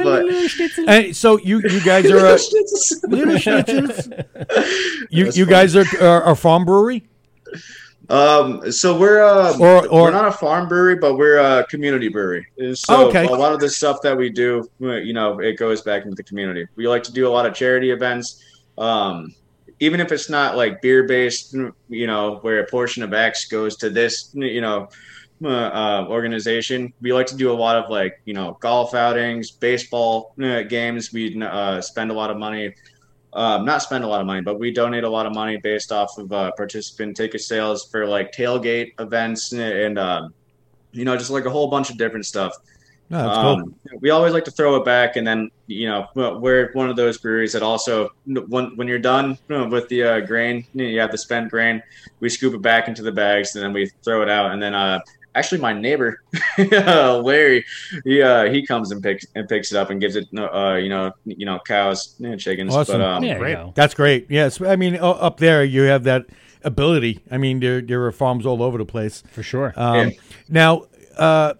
but 0.05 0.89
And 0.89 1.17
so 1.17 1.39
you 1.39 1.61
you 1.61 1.81
guys 1.83 2.11
are 2.11 2.27
a, 2.27 2.39
you 5.11 5.25
That's 5.25 5.37
you 5.37 5.45
funny. 5.45 5.55
guys 5.55 5.77
are, 5.77 5.85
are 6.03 6.31
a 6.31 6.37
farm 6.37 6.65
brewery. 6.65 7.05
Um, 8.11 8.71
so 8.71 8.99
we're 8.99 9.23
uh, 9.23 9.57
Or- 9.59 9.87
or- 9.89 10.03
we're 10.03 10.11
not 10.11 10.27
a 10.29 10.33
farm 10.33 10.69
brewery, 10.69 10.97
but 10.97 11.17
we're 11.17 11.39
a 11.39 11.65
community 11.67 12.09
brewery. 12.09 12.47
So 12.75 13.09
Okay. 13.09 13.27
a 13.27 13.31
lot 13.31 13.53
of 13.53 13.61
the 13.61 13.69
stuff 13.69 14.03
that 14.03 14.17
we 14.17 14.31
do, 14.31 14.69
you 14.81 15.13
know, 15.13 15.39
it 15.41 15.57
goes 15.59 15.83
back 15.83 16.05
into 16.05 16.15
the 16.15 16.23
community. 16.23 16.67
We 16.77 16.87
like 16.89 17.03
to 17.05 17.13
do 17.13 17.27
a 17.27 17.31
lot 17.31 17.47
of 17.47 17.55
charity 17.55 17.91
events. 17.91 18.43
Um, 18.77 19.35
even 19.81 20.01
if 20.01 20.13
it's 20.13 20.29
not 20.31 20.57
like 20.57 20.81
beer 20.83 21.05
based, 21.05 21.55
you 21.89 22.07
know, 22.07 22.37
where 22.43 22.61
a 22.61 22.67
portion 22.67 23.03
of 23.03 23.13
X 23.13 23.47
goes 23.47 23.77
to 23.79 23.91
this, 23.91 24.31
you 24.35 24.61
know, 24.61 24.89
uh, 25.43 25.49
uh, 25.49 26.07
organization, 26.09 26.93
we 27.03 27.13
like 27.13 27.27
to 27.27 27.37
do 27.37 27.51
a 27.51 27.55
lot 27.55 27.77
of 27.77 27.91
like, 27.91 28.21
you 28.25 28.33
know, 28.35 28.57
golf 28.61 28.95
outings, 28.95 29.51
baseball 29.51 30.33
uh, 30.43 30.63
games. 30.63 31.13
We 31.13 31.41
uh, 31.43 31.81
spend 31.81 32.11
a 32.11 32.15
lot 32.15 32.31
of 32.31 32.37
money, 32.39 32.73
um, 33.35 33.65
not 33.65 33.83
spend 33.83 34.05
a 34.05 34.07
lot 34.07 34.21
of 34.21 34.27
money, 34.27 34.41
but 34.41 34.59
we 34.59 34.73
donate 34.73 35.05
a 35.05 35.09
lot 35.09 35.27
of 35.27 35.35
money 35.35 35.57
based 35.57 35.93
off 35.93 36.17
of 36.19 36.33
uh, 36.33 36.53
participant 36.53 37.17
ticket 37.17 37.41
sales 37.41 37.89
for 37.91 38.07
like 38.07 38.33
tailgate 38.33 38.93
events 39.01 39.53
and, 39.53 39.99
um, 39.99 40.33
you 40.93 41.05
know, 41.05 41.17
just 41.17 41.31
like 41.31 41.45
a 41.45 41.51
whole 41.51 41.69
bunch 41.69 41.91
of 41.91 41.99
different 41.99 42.27
stuff. 42.27 42.57
No, 43.11 43.19
that's 43.19 43.37
cool. 43.37 43.47
Um, 43.47 43.75
we 44.01 44.11
always 44.11 44.33
like 44.33 44.45
to 44.47 44.51
throw 44.51 44.77
it 44.77 44.85
back, 44.85 45.17
and 45.17 45.27
then 45.27 45.51
you 45.67 45.87
know 45.89 46.07
we're 46.15 46.73
one 46.73 46.89
of 46.89 46.97
those 46.97 47.19
breweries 47.19 47.53
that 47.53 47.63
also 47.63 48.09
when 48.25 48.75
when 48.77 48.89
you're 48.89 48.99
done 48.99 49.39
you 49.49 49.59
know, 49.59 49.69
with 49.69 49.89
the 49.89 50.03
uh, 50.03 50.21
grain, 50.21 50.67
you, 50.73 50.85
know, 50.85 50.91
you 50.91 51.01
have 51.01 51.11
the 51.11 51.19
spent 51.19 51.51
grain, 51.51 51.83
we 52.21 52.31
scoop 52.31 52.55
it 52.55 52.63
back 52.63 52.89
into 52.89 53.03
the 53.03 53.13
bags, 53.13 53.55
and 53.57 53.65
then 53.65 53.75
we 53.75 53.91
throw 54.03 54.23
it 54.23 54.31
out, 54.31 54.53
and 54.53 54.63
then 54.63 54.75
uh, 54.75 55.01
actually 55.35 55.61
my 55.61 55.73
neighbor 55.73 56.23
uh, 56.59 57.19
Larry, 57.25 57.65
he 58.05 58.23
uh, 58.23 58.51
he 58.51 58.67
comes 58.67 58.91
and 58.91 59.03
picks 59.03 59.27
and 59.35 59.49
picks 59.49 59.73
it 59.73 59.77
up 59.79 59.91
and 59.91 60.01
gives 60.01 60.17
it 60.17 60.27
uh, 60.37 60.75
you 60.75 60.89
know 60.89 61.13
you 61.25 61.47
know 61.47 61.59
cows 61.67 62.15
and 62.23 62.39
chickens, 62.41 62.75
Awesome. 62.75 62.99
but 62.99 63.05
um, 63.07 63.23
There 63.23 63.35
you 63.35 63.39
Great. 63.39 63.75
That's 63.75 63.95
great. 63.95 64.27
Yes, 64.31 64.61
I 64.61 64.77
mean 64.77 64.97
up 64.97 65.39
there 65.39 65.65
you 65.65 65.83
have 65.83 66.05
that 66.05 66.27
ability. 66.63 67.21
I 67.31 67.39
mean 67.39 67.61
there 67.61 67.81
there 67.81 68.05
are 68.05 68.13
farms 68.13 68.47
all 68.47 68.63
over 68.63 68.79
the 68.79 68.85
place. 68.87 69.23
For 69.31 69.43
sure. 69.43 69.73
Um, 69.77 70.09
Yeah. 70.11 70.11
Now, 70.49 70.87
uh, 71.17 71.55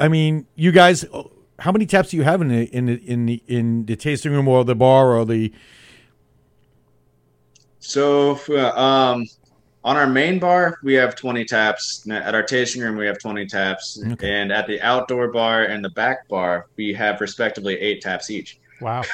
I 0.00 0.08
mean, 0.08 0.46
you 0.54 0.70
guys, 0.72 1.04
how 1.58 1.72
many 1.72 1.86
taps 1.86 2.10
do 2.10 2.16
you 2.16 2.22
have 2.22 2.40
in 2.40 2.48
the 2.48 2.64
in 2.74 2.86
the 2.86 2.94
in 3.10 3.26
the 3.26 3.42
in 3.46 3.84
the 3.86 3.96
tasting 3.96 4.32
room 4.32 4.46
or 4.48 4.64
the 4.64 4.74
bar 4.74 5.16
or 5.16 5.24
the? 5.24 5.52
So, 7.80 8.38
uh, 8.48 8.70
um, 8.78 9.26
on 9.88 9.96
our 9.96 10.06
main 10.06 10.38
bar, 10.38 10.78
we 10.82 10.92
have 10.92 11.16
20 11.16 11.46
taps. 11.46 12.06
At 12.10 12.34
our 12.34 12.42
tasting 12.42 12.82
room, 12.82 12.96
we 12.98 13.06
have 13.06 13.18
20 13.18 13.46
taps. 13.46 13.98
Okay. 14.12 14.30
And 14.30 14.52
at 14.52 14.66
the 14.66 14.78
outdoor 14.82 15.28
bar 15.28 15.64
and 15.64 15.82
the 15.82 15.88
back 15.88 16.28
bar, 16.28 16.66
we 16.76 16.92
have 16.92 17.22
respectively 17.22 17.74
eight 17.80 18.02
taps 18.02 18.30
each. 18.30 18.58
Wow. 18.82 19.02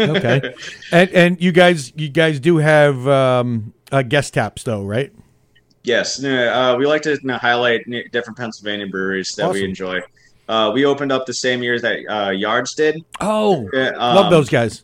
Okay, 0.00 0.52
and 0.90 1.08
and 1.10 1.40
you 1.40 1.52
guys 1.52 1.92
you 1.94 2.08
guys 2.08 2.40
do 2.40 2.56
have 2.56 3.06
um, 3.06 3.72
uh, 3.92 4.02
guest 4.02 4.34
taps 4.34 4.64
though, 4.64 4.82
right? 4.82 5.12
Yes, 5.84 6.18
uh, 6.24 6.74
we 6.76 6.84
like 6.84 7.02
to 7.02 7.12
you 7.12 7.20
know, 7.22 7.38
highlight 7.38 7.84
different 8.10 8.36
Pennsylvania 8.36 8.88
breweries 8.88 9.30
that 9.36 9.44
Awesome. 9.44 9.52
we 9.52 9.64
enjoy. 9.64 10.00
Uh, 10.48 10.72
we 10.74 10.84
opened 10.84 11.12
up 11.12 11.26
the 11.26 11.32
same 11.32 11.62
year 11.62 11.78
that 11.78 11.98
uh, 12.08 12.30
Yards 12.30 12.74
did. 12.74 13.04
Oh, 13.20 13.70
Uh, 13.72 13.92
love 13.96 14.24
um, 14.26 14.30
those 14.32 14.48
guys. 14.48 14.82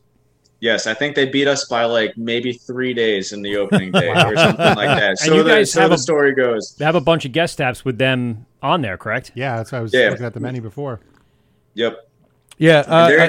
Yes, 0.61 0.87
I 0.87 0.93
think 0.95 1.17
they 1.17 1.25
beat 1.27 1.49
us 1.49 1.65
by 1.65 1.85
like 1.85 2.17
maybe 2.19 2.53
three 2.53 2.93
days 2.93 3.33
in 3.33 3.41
the 3.41 3.57
opening 3.57 3.93
day 3.93 4.09
or 4.27 4.37
something 4.37 4.75
like 4.77 4.99
that. 4.99 5.19
So, 5.19 5.35
you 5.35 5.43
the, 5.43 5.49
guys 5.51 5.73
so 5.73 5.81
have 5.81 5.91
the 5.91 5.95
a- 5.95 5.99
story 5.99 6.35
goes. 6.35 6.75
they 6.77 6.85
have 6.85 6.95
a 6.95 7.01
bunch 7.01 7.25
of 7.25 7.33
guest 7.33 7.57
taps 7.59 7.83
with 7.85 7.97
them 7.99 8.45
on 8.63 8.83
there, 8.83 8.99
correct? 8.99 9.33
Yeah, 9.35 9.57
that's 9.57 9.73
why 9.73 9.79
I 9.79 9.81
was 9.81 9.95
Yeah. 9.95 10.11
looking 10.11 10.27
at 10.27 10.35
the 10.35 10.41
menu 10.41 10.61
before. 10.61 11.01
Yep, 11.75 11.97
Yeah, 12.59 12.85
uh, 12.87 13.09
they're, 13.09 13.21
I- 13.21 13.29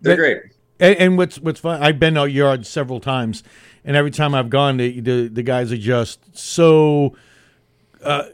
they're 0.00 0.16
that- 0.16 0.16
great. 0.16 0.42
And, 0.78 0.96
and 0.96 1.18
what's 1.18 1.38
what's 1.38 1.60
fun? 1.60 1.82
I've 1.82 1.98
been 1.98 2.16
out 2.16 2.32
yard 2.32 2.64
several 2.66 3.00
times, 3.00 3.42
and 3.84 3.94
every 3.94 4.10
time 4.10 4.34
I've 4.34 4.48
gone, 4.48 4.78
the 4.78 5.00
the, 5.00 5.28
the 5.28 5.42
guys 5.42 5.70
are 5.72 5.76
just 5.76 6.34
so, 6.38 7.14
uh, 8.02 8.24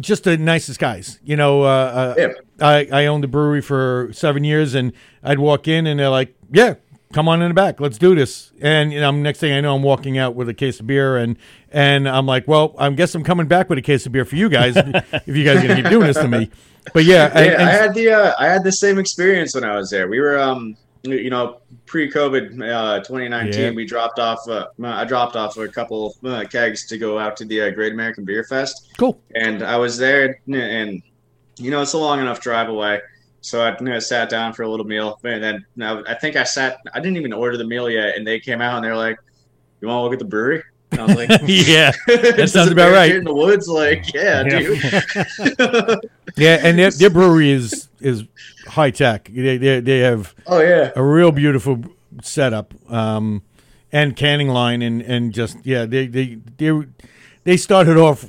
just 0.00 0.24
the 0.24 0.36
nicest 0.36 0.80
guys. 0.80 1.20
You 1.22 1.36
know, 1.36 1.62
uh, 1.62 1.66
uh, 1.66 2.14
Yeah. 2.18 2.28
I 2.60 2.88
I 2.92 3.06
owned 3.06 3.22
the 3.22 3.28
brewery 3.28 3.60
for 3.62 4.08
seven 4.12 4.42
years, 4.42 4.74
and 4.74 4.92
I'd 5.22 5.38
walk 5.38 5.68
in, 5.68 5.86
and 5.86 6.00
they're 6.00 6.08
like, 6.08 6.34
"Yeah, 6.52 6.74
come 7.12 7.28
on 7.28 7.42
in 7.42 7.48
the 7.48 7.54
back. 7.54 7.80
Let's 7.80 7.98
do 7.98 8.14
this. 8.14 8.52
And 8.60 8.92
you 8.92 9.00
know, 9.00 9.10
next 9.10 9.38
thing 9.40 9.52
I 9.52 9.60
know, 9.60 9.74
I'm 9.74 9.82
walking 9.82 10.18
out 10.18 10.34
with 10.34 10.48
a 10.48 10.54
case 10.54 10.80
of 10.80 10.86
beer, 10.86 11.16
and 11.16 11.36
and 11.70 12.08
I'm 12.08 12.26
like, 12.26 12.46
well, 12.48 12.74
I 12.78 12.90
guess 12.90 13.14
I'm 13.14 13.24
coming 13.24 13.46
back 13.46 13.68
with 13.68 13.78
a 13.78 13.82
case 13.82 14.06
of 14.06 14.12
beer 14.12 14.24
for 14.24 14.36
you 14.36 14.48
guys 14.48 14.76
if 14.76 15.36
you 15.36 15.44
guys 15.44 15.62
are 15.64 15.68
gonna 15.68 15.82
keep 15.82 15.90
doing 15.90 16.06
this 16.06 16.16
to 16.18 16.28
me. 16.28 16.50
But 16.92 17.04
yeah, 17.04 17.30
and- 17.34 17.46
Yeah, 17.46 17.52
and- 17.52 17.62
I 17.62 17.70
had 17.72 17.94
the 17.94 18.10
uh, 18.10 18.32
I 18.38 18.46
had 18.48 18.64
the 18.64 18.72
same 18.72 18.98
experience 18.98 19.54
when 19.54 19.64
I 19.64 19.76
was 19.76 19.90
there. 19.90 20.08
We 20.08 20.20
were 20.20 20.38
um 20.38 20.76
you 21.04 21.30
know 21.30 21.58
pre-COVID 21.86 22.52
uh, 22.72 22.98
2019. 23.00 23.60
Yeah. 23.60 23.70
We 23.70 23.84
dropped 23.84 24.18
off. 24.18 24.48
Uh, 24.48 24.68
I 24.84 25.04
dropped 25.04 25.36
off 25.36 25.56
a 25.56 25.68
couple 25.68 26.14
uh, 26.24 26.44
kegs 26.50 26.86
to 26.88 26.98
go 26.98 27.18
out 27.18 27.36
to 27.38 27.44
the 27.44 27.62
uh, 27.62 27.70
Great 27.70 27.92
American 27.92 28.24
Beer 28.24 28.44
Fest, 28.44 28.88
cool. 28.98 29.20
and 29.34 29.62
I 29.62 29.76
was 29.76 29.98
there, 29.98 30.40
and 30.46 31.02
you 31.58 31.70
know 31.70 31.82
it's 31.82 31.92
a 31.92 31.98
long 31.98 32.20
enough 32.20 32.40
drive 32.40 32.68
away. 32.68 33.00
So 33.42 33.60
I 33.60 33.76
you 33.78 33.84
know, 33.84 33.98
sat 33.98 34.28
down 34.28 34.52
for 34.52 34.62
a 34.62 34.68
little 34.68 34.86
meal, 34.86 35.18
and 35.24 35.42
then 35.42 35.66
now 35.76 36.02
I 36.06 36.14
think 36.14 36.36
I 36.36 36.44
sat. 36.44 36.78
I 36.94 37.00
didn't 37.00 37.16
even 37.16 37.32
order 37.32 37.56
the 37.56 37.66
meal 37.66 37.90
yet, 37.90 38.16
and 38.16 38.26
they 38.26 38.38
came 38.40 38.60
out 38.60 38.76
and 38.76 38.84
they're 38.84 38.96
like, 38.96 39.18
"You 39.80 39.88
want 39.88 39.98
to 39.98 40.02
look 40.04 40.12
at 40.12 40.20
the 40.20 40.24
brewery?" 40.24 40.62
And 40.92 41.00
I 41.00 41.04
was 41.06 41.16
like, 41.16 41.28
yeah, 41.46 41.92
that 42.06 42.50
sounds 42.50 42.70
about 42.70 42.92
right. 42.92 43.14
In 43.14 43.24
the 43.24 43.34
woods, 43.34 43.66
like, 43.66 44.12
yeah, 44.14 44.42
dude. 44.44 44.78
yeah, 46.36 46.60
and 46.62 46.78
their, 46.78 46.90
their 46.92 47.10
brewery 47.10 47.50
is 47.50 47.88
is 48.00 48.24
high 48.66 48.90
tech. 48.90 49.28
They, 49.32 49.56
they 49.56 49.80
they 49.80 49.98
have 49.98 50.34
oh 50.46 50.60
yeah. 50.60 50.92
a 50.94 51.02
real 51.02 51.32
beautiful 51.32 51.82
setup 52.22 52.74
um, 52.92 53.42
and 53.90 54.14
canning 54.14 54.48
line 54.48 54.82
and 54.82 55.02
and 55.02 55.32
just 55.32 55.56
yeah 55.64 55.84
they 55.84 56.06
they 56.06 56.38
they 56.58 56.86
they 57.44 57.56
started 57.56 57.96
off 57.96 58.26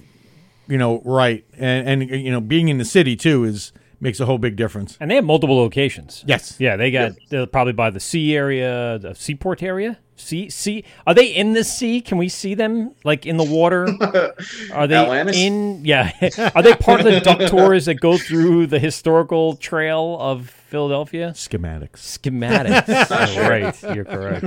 you 0.68 0.78
know 0.78 1.01
right 1.05 1.45
and 1.57 2.01
and 2.01 2.09
you 2.09 2.32
know 2.32 2.41
being 2.41 2.70
in 2.70 2.78
the 2.78 2.86
city 2.86 3.16
too 3.16 3.43
is 3.43 3.74
makes 4.04 4.20
a 4.20 4.26
whole 4.26 4.38
big 4.38 4.56
difference. 4.56 4.97
And 4.99 5.10
they 5.10 5.16
have 5.16 5.24
multiple 5.26 5.56
locations. 5.58 6.24
Yes. 6.28 6.58
Yeah, 6.60 6.76
they 6.76 6.91
got 6.91 7.14
they're 7.30 7.47
probably 7.47 7.74
by 7.74 7.89
the 7.89 7.99
sea 7.99 8.36
area, 8.36 8.99
the 8.99 9.16
seaport 9.16 9.64
area. 9.64 9.97
Sea, 10.16 10.49
sea. 10.49 10.84
Are 11.08 11.16
they 11.16 11.26
in 11.26 11.54
the 11.54 11.64
sea? 11.64 11.99
Can 11.99 12.20
we 12.20 12.30
see 12.30 12.54
them 12.54 12.93
like 13.04 13.26
in 13.26 13.38
the 13.38 13.43
water? 13.43 13.88
Are 14.74 14.86
they 14.86 14.95
Atlantis? 14.95 15.38
in? 15.38 15.84
Yeah. 15.84 16.12
Are 16.56 16.62
they 16.62 16.76
part 16.76 16.99
of 16.99 17.06
the 17.06 17.20
duck 17.20 17.39
tours 17.49 17.86
that 17.86 17.95
go 17.95 18.18
through 18.18 18.68
the 18.68 18.78
historical 18.78 19.56
trail 19.56 20.18
of 20.20 20.49
Philadelphia? 20.49 21.32
Schematics. 21.32 22.20
Schematics. 22.20 23.08
Oh, 23.10 23.49
right, 23.49 23.95
you're 23.95 24.06
correct. 24.06 24.45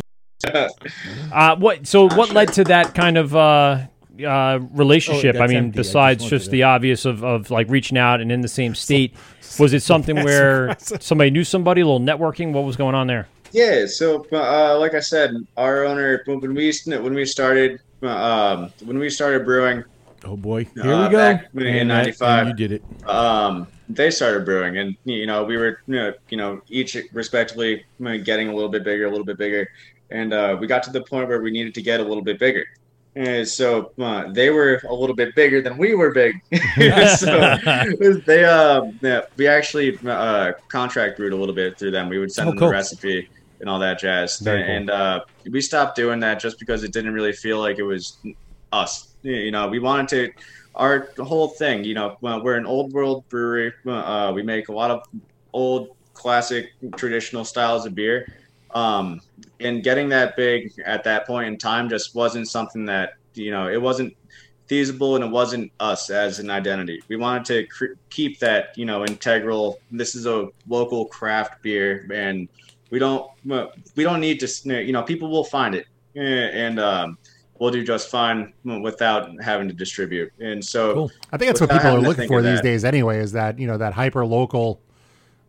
Uh, 1.32 1.56
what? 1.56 1.86
So, 1.88 2.08
what 2.08 2.30
led 2.30 2.52
to 2.52 2.64
that 2.64 2.94
kind 2.94 3.18
of 3.18 3.34
uh, 3.34 3.86
uh, 4.24 4.58
relationship? 4.72 5.36
Oh, 5.36 5.42
I 5.42 5.46
mean, 5.46 5.56
empty. 5.56 5.78
I 5.78 5.82
just 5.82 5.88
besides 5.90 6.28
just 6.30 6.50
the 6.50 6.62
obvious 6.64 7.04
of, 7.04 7.24
of 7.24 7.50
like 7.50 7.68
reaching 7.68 7.98
out 7.98 8.20
and 8.20 8.30
in 8.30 8.40
the 8.40 8.48
same 8.48 8.74
state, 8.74 9.14
was 9.58 9.72
it 9.72 9.82
something 9.82 10.16
where 10.22 10.76
somebody 11.00 11.30
knew 11.30 11.44
somebody, 11.44 11.80
a 11.80 11.86
little 11.86 12.00
networking? 12.00 12.52
What 12.52 12.64
was 12.64 12.76
going 12.76 12.94
on 12.94 13.06
there? 13.06 13.28
Yeah, 13.52 13.86
so 13.86 14.26
uh, 14.32 14.78
like 14.78 14.94
I 14.94 15.00
said, 15.00 15.34
our 15.56 15.84
owner 15.84 16.22
when 16.26 16.40
we 16.54 16.72
when 16.84 17.14
we 17.14 17.24
started 17.24 17.80
um, 18.02 18.70
when 18.84 18.98
we 18.98 19.08
started 19.08 19.44
brewing, 19.44 19.84
Oh 20.24 20.36
boy, 20.36 20.64
here 20.74 20.92
Uh, 20.92 21.06
we 21.06 21.12
go. 21.12 21.18
back 21.18 21.48
in 21.54 21.88
95. 21.88 22.48
you 22.48 22.54
did 22.54 22.72
it. 22.72 22.82
um, 23.08 23.68
they 23.88 24.10
started 24.10 24.44
brewing, 24.44 24.78
and 24.78 24.96
you 25.04 25.26
know 25.26 25.44
we 25.44 25.56
were 25.56 25.80
you 25.86 25.94
know, 25.94 26.12
you 26.28 26.36
know 26.36 26.60
each 26.68 26.96
respectively 27.12 27.84
getting 28.24 28.48
a 28.48 28.54
little 28.54 28.68
bit 28.68 28.82
bigger, 28.84 29.06
a 29.06 29.10
little 29.10 29.24
bit 29.24 29.38
bigger, 29.38 29.68
and 30.10 30.32
uh, 30.32 30.56
we 30.60 30.66
got 30.66 30.82
to 30.82 30.90
the 30.90 31.02
point 31.02 31.28
where 31.28 31.40
we 31.40 31.50
needed 31.52 31.74
to 31.74 31.82
get 31.82 32.00
a 32.00 32.02
little 32.02 32.24
bit 32.24 32.38
bigger. 32.38 32.66
And 33.16 33.48
so 33.48 33.92
uh, 33.98 34.30
they 34.32 34.50
were 34.50 34.80
a 34.86 34.94
little 34.94 35.16
bit 35.16 35.34
bigger 35.34 35.62
than 35.62 35.78
we 35.78 35.94
were 35.94 36.12
big. 36.12 36.34
so 37.16 37.56
they 38.26 38.44
uh, 38.44 38.82
yeah, 39.00 39.22
we 39.38 39.46
actually 39.48 39.98
uh, 40.06 40.52
contract 40.68 41.16
brewed 41.16 41.32
a 41.32 41.36
little 41.36 41.54
bit 41.54 41.78
through 41.78 41.92
them. 41.92 42.10
We 42.10 42.18
would 42.18 42.30
send 42.30 42.48
Oh, 42.48 42.50
them 42.50 42.58
cool. 42.58 42.68
the 42.68 42.72
recipe 42.74 43.28
and 43.60 43.70
all 43.70 43.78
that 43.78 43.98
jazz. 43.98 44.38
Very 44.40 44.62
cool. 44.62 44.70
and 44.70 44.90
uh, 44.90 45.20
we 45.50 45.62
stopped 45.62 45.96
doing 45.96 46.20
that 46.20 46.38
just 46.40 46.58
because 46.58 46.84
it 46.84 46.92
didn't 46.92 47.14
really 47.14 47.32
feel 47.32 47.58
like 47.58 47.78
it 47.78 47.84
was 47.84 48.18
us. 48.70 49.14
You 49.22 49.50
know, 49.50 49.66
we 49.68 49.78
wanted 49.78 50.08
to 50.10 50.32
our 50.74 51.08
whole 51.18 51.48
thing. 51.48 51.84
You 51.84 51.94
know, 51.94 52.18
we're 52.20 52.56
an 52.56 52.66
old 52.66 52.92
world 52.92 53.26
brewery. 53.30 53.72
Uh, 53.86 54.30
we 54.34 54.42
make 54.42 54.68
a 54.68 54.72
lot 54.72 54.90
of 54.90 55.02
old, 55.54 55.96
classic, 56.12 56.74
traditional 56.96 57.46
styles 57.46 57.86
of 57.86 57.94
beer. 57.94 58.30
Um, 58.76 59.22
and 59.58 59.82
getting 59.82 60.10
that 60.10 60.36
big 60.36 60.70
at 60.84 61.02
that 61.04 61.26
point 61.26 61.48
in 61.48 61.56
time 61.56 61.88
just 61.88 62.14
wasn't 62.14 62.46
something 62.46 62.84
that 62.84 63.14
you 63.32 63.50
know 63.50 63.68
it 63.68 63.80
wasn't 63.80 64.14
feasible 64.66 65.14
and 65.14 65.24
it 65.24 65.30
wasn't 65.30 65.72
us 65.80 66.10
as 66.10 66.40
an 66.40 66.50
identity. 66.50 67.02
We 67.08 67.16
wanted 67.16 67.44
to 67.46 67.66
cr- 67.68 67.94
keep 68.10 68.38
that 68.40 68.76
you 68.76 68.84
know 68.84 69.04
integral. 69.06 69.78
This 69.90 70.14
is 70.14 70.26
a 70.26 70.48
local 70.68 71.06
craft 71.06 71.62
beer, 71.62 72.06
and 72.12 72.48
we 72.90 72.98
don't 72.98 73.30
we 73.94 74.02
don't 74.02 74.20
need 74.20 74.40
to 74.40 74.84
you 74.84 74.92
know 74.92 75.02
people 75.02 75.30
will 75.30 75.44
find 75.44 75.74
it 75.74 75.86
eh, 76.14 76.20
and 76.20 76.78
um, 76.78 77.16
we'll 77.58 77.70
do 77.70 77.82
just 77.82 78.10
fine 78.10 78.52
without 78.82 79.30
having 79.42 79.68
to 79.68 79.74
distribute. 79.74 80.30
And 80.38 80.62
so 80.62 80.94
Cool. 80.94 81.10
I 81.32 81.38
think 81.38 81.48
that's 81.48 81.60
what 81.62 81.70
people 81.70 81.96
are 81.96 82.00
looking 82.00 82.28
for 82.28 82.42
these 82.42 82.58
that. 82.58 82.62
days, 82.62 82.84
anyway. 82.84 83.20
Is 83.20 83.32
that 83.32 83.58
you 83.58 83.66
know 83.66 83.78
that 83.78 83.94
hyper 83.94 84.26
local 84.26 84.82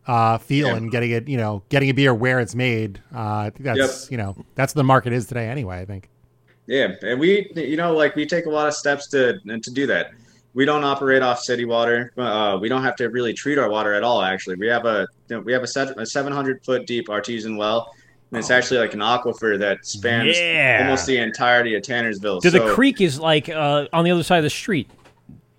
uh, 0.08 0.38
feel 0.38 0.68
Yeah. 0.68 0.76
and 0.76 0.90
getting 0.92 1.12
it, 1.12 1.28
you 1.28 1.38
know, 1.38 1.64
getting 1.70 1.90
a 1.90 1.94
beer 1.94 2.14
where 2.14 2.40
it's 2.40 2.56
made. 2.56 3.00
Uh, 3.14 3.20
I 3.20 3.50
think 3.52 3.64
that's 3.66 4.10
you 4.10 4.18
know 4.18 4.36
that's 4.56 4.74
the 4.74 4.84
market 4.84 5.14
is 5.14 5.28
today, 5.28 5.48
anyway. 5.48 5.80
I 5.82 5.86
think. 5.86 6.10
Yeah, 6.66 6.90
and 7.02 7.20
we, 7.20 7.50
you 7.56 7.78
know, 7.78 7.94
like 7.96 8.16
we 8.16 8.26
take 8.26 8.46
a 8.46 8.50
lot 8.50 8.68
of 8.68 8.74
steps 8.74 9.08
to 9.10 9.40
to 9.46 9.72
do 9.72 9.88
that. 9.88 10.12
We 10.54 10.66
don't 10.66 10.84
operate 10.84 11.22
off 11.22 11.40
city 11.40 11.66
water. 11.66 12.12
Uh, 12.18 12.58
we 12.60 12.68
don't 12.68 12.84
have 12.84 12.96
to 12.98 13.10
really 13.10 13.34
treat 13.34 13.58
our 13.60 13.70
water 13.70 13.94
at 13.94 14.04
all. 14.04 14.22
Actually, 14.24 14.56
we 14.56 14.68
have 14.68 14.86
a 14.86 15.08
you 15.30 15.36
know, 15.36 15.42
we 15.42 15.54
have 15.54 15.62
a, 15.62 15.68
set, 15.68 15.98
a 16.00 16.06
700 16.06 16.64
foot 16.66 16.88
deep 16.88 17.10
artesian 17.10 17.58
well, 17.58 17.94
and 18.32 18.40
it's 18.40 18.50
actually 18.50 18.80
like 18.80 18.94
an 18.94 19.02
aquifer 19.02 19.60
that 19.60 19.86
spans 19.86 20.36
Yeah. 20.38 20.80
almost 20.84 21.06
the 21.06 21.18
entirety 21.18 21.76
of 21.76 21.84
Tannersville. 21.84 22.42
So 22.42 22.50
the 22.50 22.74
creek 22.74 23.02
is 23.02 23.20
like 23.20 23.50
uh, 23.50 23.88
on 23.94 24.04
the 24.04 24.12
other 24.12 24.24
side 24.24 24.38
of 24.40 24.44
the 24.44 24.50
street. 24.50 24.90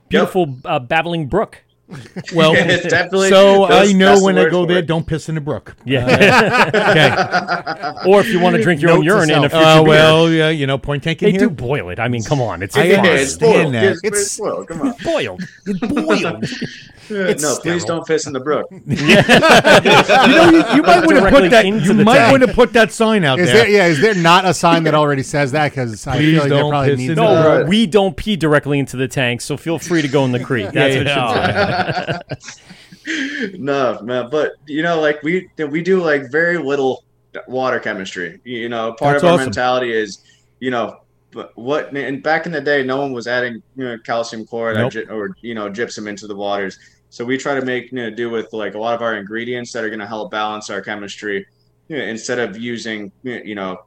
Beautiful 0.08 0.56
uh, 0.64 0.78
babbling 0.80 1.26
brook. 1.26 1.62
Well, 2.34 2.52
definitely- 2.52 3.30
so 3.30 3.66
that's- 3.66 3.88
I 3.88 3.92
know 3.92 4.22
when 4.22 4.36
I 4.38 4.48
go 4.50 4.66
there, 4.66 4.78
it. 4.78 4.86
don't 4.86 5.06
piss 5.06 5.28
in 5.28 5.34
the 5.36 5.40
brook. 5.40 5.74
Yeah. 5.84 6.04
Okay. 6.78 8.10
or 8.10 8.20
if 8.20 8.28
you 8.28 8.40
want 8.40 8.56
to 8.56 8.62
drink 8.62 8.80
your 8.82 8.90
own 8.90 8.98
Note 9.04 9.04
to 9.04 9.06
urine 9.26 9.30
in 9.30 9.44
a 9.44 9.50
self. 9.50 9.52
future 9.52 9.64
Uh, 9.64 9.82
beer, 9.82 9.88
well, 9.88 10.30
yeah, 10.30 10.48
you 10.50 10.66
know, 10.66 10.76
point 10.78 11.02
taken 11.02 11.26
they 11.26 11.30
here. 11.32 11.40
They 11.40 11.46
do 11.46 11.50
boil 11.50 11.88
it. 11.90 11.98
I 11.98 12.08
mean, 12.08 12.22
come 12.22 12.40
on, 12.40 12.62
it's 12.62 12.76
I 12.76 12.82
understand 12.90 13.18
it's 13.20 13.32
spoiled. 13.34 13.74
that. 13.74 13.84
It's, 13.84 14.04
It's- 14.04 14.20
it's 14.22 14.30
spoiled. 14.32 14.68
Come 14.68 14.80
on. 14.82 14.94
boiled. 15.02 15.42
It's 15.66 15.78
boiled. 15.80 16.44
no, 17.10 17.58
please 17.62 17.84
don't 17.84 18.06
piss 18.06 18.26
in 18.26 18.32
the 18.32 18.40
brook. 18.40 18.66
you 18.72 18.78
know, 18.86 20.50
you, 20.50 20.76
you 20.76 20.82
might 20.82 20.98
want 21.04 21.08
to 21.10 21.20
Directly 21.20 21.40
put 21.42 21.50
that. 21.50 21.64
into 21.64 21.84
You 21.86 21.94
the 21.94 22.04
might 22.04 22.18
tank. 22.18 22.30
want 22.32 22.42
to 22.50 22.54
put 22.54 22.72
that 22.74 22.92
sign 22.92 23.24
out 23.24 23.38
Is 23.38 23.46
there. 23.46 23.56
there 23.64 23.68
yeah? 23.70 23.86
Is 23.86 24.00
there 24.00 24.14
not 24.14 24.44
a 24.44 24.54
sign 24.54 24.84
that 24.84 24.94
already 24.94 25.22
says 25.22 25.52
that? 25.52 25.70
Because 25.70 26.06
I 26.06 26.16
Please 26.16 26.32
feel 26.32 26.40
like 26.40 26.48
there 26.50 26.58
don't 26.60 26.70
probably 26.70 26.90
piss 26.90 26.98
needs 26.98 27.10
in 27.10 27.16
the 27.16 27.22
be. 27.22 27.42
brook. 27.42 27.68
We 27.68 27.86
don't 27.86 28.16
pee 28.16 28.36
directly 28.36 28.78
into 28.78 28.96
the 28.96 29.08
tank, 29.08 29.40
so 29.40 29.56
feel 29.56 29.78
free 29.78 30.02
to 30.02 30.08
go 30.08 30.24
in 30.24 30.32
the 30.32 30.42
creek. 30.42 30.70
That's 30.72 30.96
what 30.96 31.02
it 31.02 31.08
Yeah. 31.08 32.18
should 32.28 32.42
say. 32.42 33.52
no, 33.58 33.98
man, 34.02 34.28
but 34.30 34.52
you 34.66 34.82
know, 34.82 35.00
like 35.00 35.22
we 35.22 35.48
we 35.70 35.82
do 35.82 36.02
like 36.02 36.30
very 36.30 36.58
little 36.58 37.04
water 37.46 37.78
chemistry. 37.80 38.40
You 38.44 38.68
know, 38.68 38.92
part 38.94 39.14
That's 39.14 39.22
of 39.22 39.28
our 39.28 39.34
awesome. 39.34 39.44
mentality 39.46 39.92
is, 39.92 40.18
you 40.60 40.70
know, 40.70 41.00
but 41.30 41.52
what 41.56 41.94
and 41.96 42.22
back 42.22 42.46
in 42.46 42.52
the 42.52 42.60
day, 42.60 42.82
no 42.82 42.98
one 42.98 43.12
was 43.12 43.26
adding 43.26 43.62
you 43.76 43.84
know, 43.84 43.98
calcium 44.04 44.46
chloride 44.46 44.76
or 44.76 44.80
Nope. 44.82 44.92
gy- 44.92 45.04
or 45.08 45.36
you 45.40 45.54
know 45.54 45.68
gypsum 45.68 46.06
into 46.08 46.26
the 46.26 46.34
waters. 46.36 46.78
So 47.10 47.24
we 47.24 47.38
try 47.38 47.58
to 47.58 47.64
make 47.64 47.90
you 47.92 47.96
know, 47.98 48.10
do 48.10 48.30
with 48.30 48.52
like 48.52 48.74
a 48.74 48.78
lot 48.78 48.94
of 48.94 49.02
our 49.02 49.16
ingredients 49.16 49.72
that 49.72 49.84
are 49.84 49.88
going 49.88 50.00
to 50.00 50.06
help 50.06 50.30
balance 50.30 50.68
our 50.70 50.80
chemistry, 50.82 51.46
you 51.88 51.96
know, 51.98 52.04
instead 52.04 52.38
of 52.38 52.58
using 52.58 53.10
you 53.22 53.54
know 53.54 53.78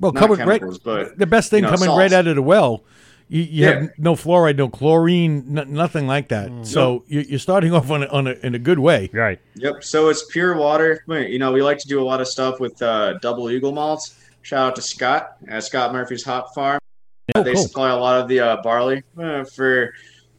well, 0.00 0.12
coming 0.12 0.38
right. 0.46 0.62
but 0.84 1.18
The 1.18 1.26
best 1.26 1.50
thing 1.50 1.64
you 1.64 1.70
know, 1.70 1.76
coming 1.76 1.90
right 1.90 2.12
out 2.12 2.26
of 2.26 2.36
the 2.36 2.42
well. 2.42 2.84
You, 3.28 3.42
you 3.42 3.64
Yeah. 3.64 3.80
have 3.80 3.90
no 3.96 4.14
fluoride, 4.14 4.56
no 4.58 4.68
chlorine, 4.68 5.58
n- 5.58 5.72
nothing 5.72 6.06
like 6.06 6.28
that. 6.28 6.50
Mm. 6.50 6.66
So 6.66 7.04
you, 7.08 7.20
you're 7.20 7.38
starting 7.38 7.72
off 7.72 7.90
on 7.90 8.02
a, 8.02 8.06
on 8.08 8.26
a, 8.26 8.32
in 8.42 8.54
a 8.54 8.58
good 8.58 8.78
way. 8.78 9.08
Right. 9.14 9.40
Yep. 9.54 9.82
So 9.82 10.10
it's 10.10 10.26
pure 10.26 10.56
water. 10.56 11.02
You 11.08 11.38
know, 11.38 11.50
we 11.50 11.62
like 11.62 11.78
to 11.78 11.88
do 11.88 12.02
a 12.02 12.04
lot 12.04 12.20
of 12.20 12.28
stuff 12.28 12.60
with 12.60 12.80
uh, 12.82 13.14
double 13.20 13.50
eagle 13.50 13.72
malts. 13.72 14.18
Shout 14.42 14.68
out 14.68 14.76
to 14.76 14.82
Scott 14.82 15.36
at 15.48 15.64
Scott 15.64 15.92
Murphy's 15.92 16.22
Hop 16.24 16.54
Farm. 16.54 16.78
Oh, 17.34 17.42
they 17.42 17.54
cool. 17.54 17.62
supply 17.62 17.88
a 17.88 17.96
lot 17.96 18.20
of 18.20 18.28
the 18.28 18.40
uh, 18.40 18.62
barley 18.62 19.02
uh, 19.18 19.44
for 19.44 19.94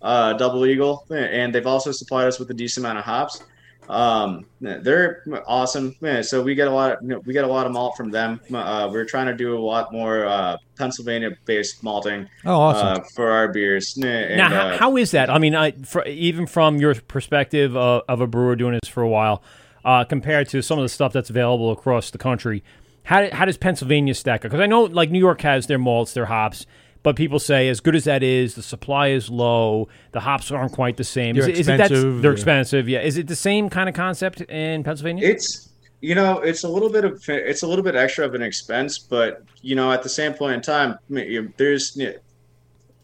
uh, 0.06 0.34
double 0.34 0.66
eagle, 0.66 1.06
and 1.10 1.53
they've 1.53 1.68
also 1.68 1.91
supplied 1.91 2.28
us 2.28 2.39
with 2.39 2.49
a 2.51 2.53
decent 2.53 2.86
amount 2.86 2.99
of 2.99 3.06
hops. 3.06 3.43
Um, 3.88 4.45
they're 4.62 5.24
awesome. 5.45 5.95
So 6.24 6.41
we 6.41 6.56
get 6.56 6.68
a 6.68 6.72
lot. 6.72 6.93
Of, 6.93 7.03
you 7.03 7.10
know, 7.10 7.20
we 7.26 7.34
get 7.34 7.43
a 7.43 7.47
lot 7.47 7.66
of 7.68 7.72
malt 7.72 7.95
from 7.95 8.10
them. 8.10 8.39
Uh, 8.51 8.89
we're 8.91 9.06
trying 9.06 9.28
to 9.28 9.36
do 9.36 9.56
a 9.56 9.60
lot 9.60 9.91
more 9.91 10.26
uh, 10.26 10.58
Pennsylvania-based 10.76 11.84
malting 11.84 12.28
Oh, 12.45 12.56
awesome. 12.56 12.88
uh, 13.03 13.08
for 13.14 13.30
our 13.32 13.47
beers. 13.47 13.95
And, 14.01 14.38
now, 14.38 14.49
how, 14.49 14.68
uh, 14.68 14.78
how 14.78 14.97
is 14.97 15.12
that? 15.12 15.30
I 15.30 15.38
mean, 15.38 15.53
I, 15.53 15.72
fr 15.72 16.01
even 16.01 16.47
from 16.47 16.78
your 16.78 16.95
perspective 16.95 17.78
uh, 17.78 18.01
of 18.08 18.22
a 18.22 18.28
brewer 18.28 18.56
doing 18.56 18.80
this 18.82 18.89
for 18.89 19.03
a 19.03 19.10
while, 19.10 19.43
uh, 19.84 20.03
compared 20.03 20.49
to 20.49 20.64
some 20.64 20.80
of 20.80 20.84
the 20.84 20.89
stuff 20.89 21.14
that's 21.14 21.30
available 21.30 21.72
across 21.72 22.10
the 22.10 22.18
country, 22.18 22.64
how, 23.03 23.30
how 23.32 23.45
does 23.45 23.58
Pennsylvania 23.58 24.16
stack 24.16 24.39
up? 24.39 24.49
Because 24.49 24.62
I 24.62 24.66
know, 24.66 24.84
like 24.86 25.12
New 25.12 25.20
York 25.20 25.41
has 25.41 25.68
their 25.68 25.78
malts, 25.78 26.14
their 26.14 26.26
hops, 26.26 26.66
but 27.06 27.16
people 27.16 27.38
say 27.38 27.70
as 27.70 27.82
good 27.82 27.95
as 27.95 28.06
that 28.06 28.24
is, 28.24 28.56
the 28.56 28.64
supply 28.64 29.10
is 29.10 29.30
low, 29.30 29.88
the 30.12 30.20
hops 30.22 30.49
aren't 30.49 30.72
quite 30.72 30.97
the 30.97 31.03
same. 31.03 31.36
They're 31.36 31.43
is, 31.47 31.49
it- 31.49 31.60
is 31.60 31.68
it 31.68 31.78
that's 31.78 31.91
expensive, 31.91 32.22
they're 32.24 32.32
expensive? 32.32 32.89
Yeah. 32.89 33.01
Is 33.01 33.18
it 33.20 33.28
the 33.28 33.36
same 33.36 33.70
kind 33.70 33.88
of 33.88 33.93
concept 33.93 34.41
in 34.41 34.84
Pennsylvania? 34.84 35.28
It's 35.28 35.70
you 36.01 36.16
know, 36.16 36.39
it's 36.39 36.64
a 36.64 36.68
little 36.68 36.89
bit 36.89 37.06
of 37.06 37.24
it's 37.30 37.62
a 37.62 37.68
little 37.68 37.84
bit 37.84 37.95
extra 37.95 38.26
of 38.26 38.34
an 38.34 38.41
expense, 38.41 38.97
but 38.97 39.43
you 39.62 39.76
know, 39.76 39.91
at 39.91 40.01
the 40.01 40.10
same 40.10 40.34
point 40.34 40.56
in 40.56 40.62
time, 40.62 40.97
there's 41.58 41.95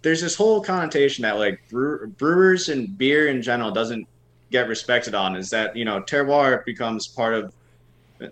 there's 0.01 0.21
this 0.21 0.35
whole 0.35 0.61
connotation 0.61 1.21
that 1.21 1.37
like 1.37 1.61
brewers 1.69 2.69
and 2.69 2.97
beer 2.97 3.27
in 3.27 3.43
general 3.43 3.69
doesn't 3.69 4.07
get 4.49 4.67
respected 4.67 5.13
on 5.13 5.35
is 5.35 5.51
that 5.51 5.75
you 5.75 5.85
know 5.85 6.01
terroir 6.01 6.65
becomes 6.65 7.07
part 7.07 7.35
of 7.35 7.53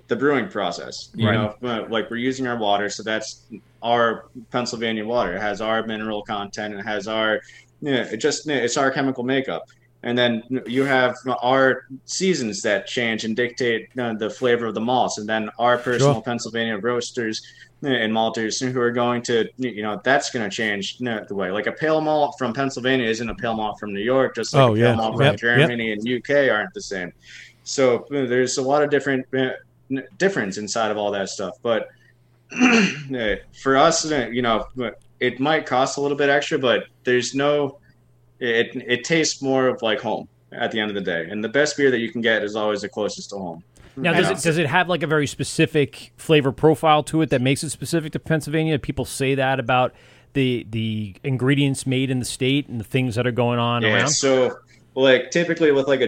the 0.08 0.16
brewing 0.16 0.50
process. 0.50 1.10
You 1.16 1.28
right. 1.28 1.58
know, 1.62 1.88
like 1.90 2.10
we're 2.10 2.18
using 2.18 2.48
our 2.48 2.58
water, 2.58 2.90
so 2.90 3.04
that's 3.04 3.46
our 3.82 4.30
Pennsylvania 4.52 5.06
water. 5.06 5.36
It 5.36 5.42
has 5.42 5.62
our 5.62 5.86
mineral 5.86 6.24
content. 6.24 6.76
It 6.76 6.86
has 6.86 7.08
our, 7.08 7.42
you 7.82 7.92
know, 7.92 8.02
it 8.02 8.18
just 8.18 8.48
it's 8.48 8.78
our 8.78 8.92
chemical 8.92 9.24
makeup. 9.24 9.64
And 10.02 10.18
then 10.18 10.44
you 10.66 10.86
have 10.86 11.18
our 11.42 11.86
seasons 12.06 12.62
that 12.62 12.88
change 12.88 13.26
and 13.26 13.36
dictate 13.36 13.90
uh, 14.00 14.14
the 14.14 14.30
flavor 14.30 14.68
of 14.68 14.74
the 14.74 14.82
malts, 14.82 15.18
and 15.18 15.28
then 15.28 15.50
our 15.60 15.78
personal 15.78 16.14
sure. 16.14 16.22
Pennsylvania 16.22 16.78
roasters 16.78 17.42
and 17.82 18.12
malters 18.12 18.66
who 18.66 18.80
are 18.80 18.92
going 18.92 19.22
to, 19.24 19.48
you 19.58 19.82
know, 19.82 20.00
that's 20.04 20.30
going 20.30 20.48
to 20.48 20.54
change 20.54 20.98
you 21.00 21.06
know, 21.06 21.26
the 21.28 21.36
way. 21.36 21.50
Like 21.52 21.68
a 21.68 21.72
pale 21.72 22.02
malt 22.02 22.36
from 22.38 22.54
Pennsylvania 22.54 23.08
isn't 23.08 23.30
a 23.30 23.36
pale 23.36 23.56
malt 23.56 23.80
from 23.80 23.94
New 23.94 24.02
York, 24.02 24.36
just 24.36 24.54
like 24.54 24.62
oh, 24.62 24.74
a 24.74 24.76
pale 24.76 24.90
yeah. 24.90 24.96
malt 24.96 25.16
from 25.16 25.26
yep. 25.26 25.38
Germany 25.38 25.90
yep. 25.90 26.00
and 26.00 26.10
UK 26.10 26.52
aren't 26.52 26.74
the 26.74 26.82
same. 26.82 27.12
So 27.64 28.06
there's 28.10 28.58
a 28.58 28.62
lot 28.62 28.84
of 28.84 28.90
different 28.90 29.26
uh, 29.34 29.52
difference 30.18 30.58
inside 30.58 30.92
of 30.92 30.98
all 30.98 31.12
that 31.12 31.30
stuff. 31.30 31.58
But 31.62 31.90
eh, 32.62 33.38
for 33.62 33.78
us, 33.78 34.10
eh, 34.10 34.28
you 34.30 34.42
know, 34.42 34.66
it 35.20 35.40
might 35.40 35.66
cost 35.66 35.98
a 35.98 36.02
little 36.02 36.18
bit 36.18 36.30
extra, 36.30 36.58
but 36.58 36.86
there's 37.04 37.36
no, 37.36 37.80
it 38.40 38.76
it 38.88 39.04
tastes 39.04 39.42
more 39.42 39.68
of 39.68 39.82
like 39.82 40.00
home 40.00 40.28
at 40.52 40.72
the 40.72 40.80
end 40.80 40.90
of 40.90 40.96
the 40.96 41.02
day. 41.02 41.28
And 41.30 41.44
the 41.44 41.50
best 41.50 41.78
beer 41.78 41.92
that 41.92 42.00
you 42.00 42.12
can 42.12 42.22
get 42.22 42.44
is 42.44 42.56
always 42.56 42.82
the 42.82 42.90
closest 42.90 43.30
to 43.32 43.38
home. 43.38 43.64
Now, 43.96 44.14
does 44.14 44.30
it, 44.30 44.40
does 44.42 44.58
it 44.58 44.68
have 44.68 44.88
like 44.88 45.04
a 45.04 45.08
very 45.08 45.28
specific 45.28 46.14
flavor 46.16 46.52
profile 46.52 47.04
to 47.04 47.22
it 47.22 47.30
that 47.32 47.42
makes 47.42 47.64
it 47.64 47.70
specific 47.70 48.14
to 48.14 48.20
Pennsylvania? 48.20 48.80
People 48.80 49.06
say 49.06 49.36
that 49.36 49.60
about 49.60 49.94
the 50.34 50.66
the 50.70 51.16
ingredients 51.24 51.86
made 51.86 52.10
in 52.10 52.20
the 52.20 52.26
state 52.26 52.68
and 52.68 52.80
the 52.80 52.86
things 52.86 53.16
that 53.16 53.28
are 53.28 53.32
going 53.32 53.60
on 53.60 53.82
yeah, 53.82 53.96
around. 53.96 54.10
So, 54.10 54.60
like 54.96 55.32
typically 55.32 55.72
with 55.72 55.88
like 55.88 56.08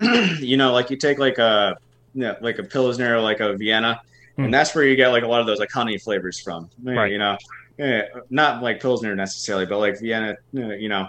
a, 0.00 0.36
you 0.40 0.56
know, 0.56 0.72
like 0.72 0.90
you 0.90 0.96
take 0.96 1.18
like 1.18 1.38
a, 1.38 1.76
you 2.14 2.22
know, 2.22 2.36
like 2.40 2.58
a 2.58 2.62
pilsner, 2.62 3.16
or 3.16 3.20
like 3.20 3.40
a 3.40 3.56
Vienna, 3.56 4.00
hmm. 4.36 4.44
and 4.44 4.54
that's 4.54 4.74
where 4.74 4.84
you 4.84 4.96
get 4.96 5.08
like 5.08 5.24
a 5.24 5.28
lot 5.28 5.40
of 5.40 5.46
those 5.46 5.58
like 5.58 5.70
honey 5.70 5.98
flavors 5.98 6.40
from. 6.40 6.70
Right. 6.82 7.12
You 7.12 7.18
know, 7.18 7.36
yeah, 7.78 8.02
not 8.30 8.62
like 8.62 8.80
pilsner 8.80 9.14
necessarily, 9.14 9.66
but 9.66 9.78
like 9.78 10.00
Vienna, 10.00 10.36
you 10.52 10.88
know. 10.88 11.08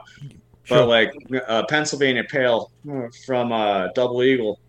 Sure. 0.65 0.77
But 0.79 0.87
like 0.87 1.13
uh, 1.47 1.63
Pennsylvania 1.67 2.23
Pale 2.23 2.71
from 3.25 3.51
uh, 3.51 3.87
Double 3.89 4.23
Eagle, 4.23 4.59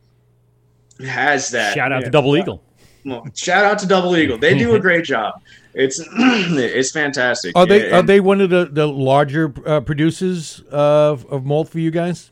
has 1.01 1.51
that. 1.51 1.74
Shout 1.74 1.93
out 1.93 2.05
to 2.05 2.11
Double 2.11 2.37
Eagle. 2.37 2.62
Well, 3.05 3.26
shout 3.35 3.64
out 3.64 3.78
to 3.80 3.87
Double 3.87 4.16
Eagle. 4.16 4.39
They 4.39 4.57
do 4.57 4.74
a 4.74 4.80
great 4.80 5.05
job. 5.05 5.41
It's 5.74 6.01
it's 6.16 6.91
fantastic. 6.91 7.57
Are 7.57 7.66
they 7.66 7.91
are 7.91 8.03
they 8.03 8.20
one 8.20 8.41
of 8.41 8.51
the 8.51 8.68
the 8.70 8.87
larger 8.87 9.53
uh, 9.66 9.80
producers 9.80 10.61
of 10.70 11.26
of 11.26 11.45
malt 11.45 11.68
for 11.68 11.78
you 11.78 11.91
guys? 11.91 12.30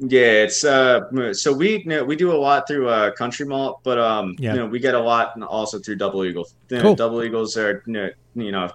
Yeah, 0.00 0.44
it's 0.44 0.64
uh 0.64 1.32
so 1.32 1.52
we 1.52 1.78
you 1.78 1.84
know, 1.84 2.04
we 2.04 2.16
do 2.16 2.32
a 2.32 2.36
lot 2.36 2.66
through 2.66 2.88
uh 2.88 3.12
country 3.12 3.46
malt, 3.46 3.80
but 3.84 3.98
um 3.98 4.34
yeah. 4.38 4.52
you 4.52 4.60
know 4.60 4.66
we 4.66 4.80
get 4.80 4.94
a 4.94 5.00
lot 5.00 5.40
also 5.42 5.78
through 5.78 5.96
Double 5.96 6.24
Eagle. 6.24 6.48
You 6.68 6.76
know, 6.76 6.82
cool. 6.82 6.94
Double 6.94 7.22
Eagles 7.22 7.56
are 7.56 7.82
you 7.86 8.12
know 8.34 8.70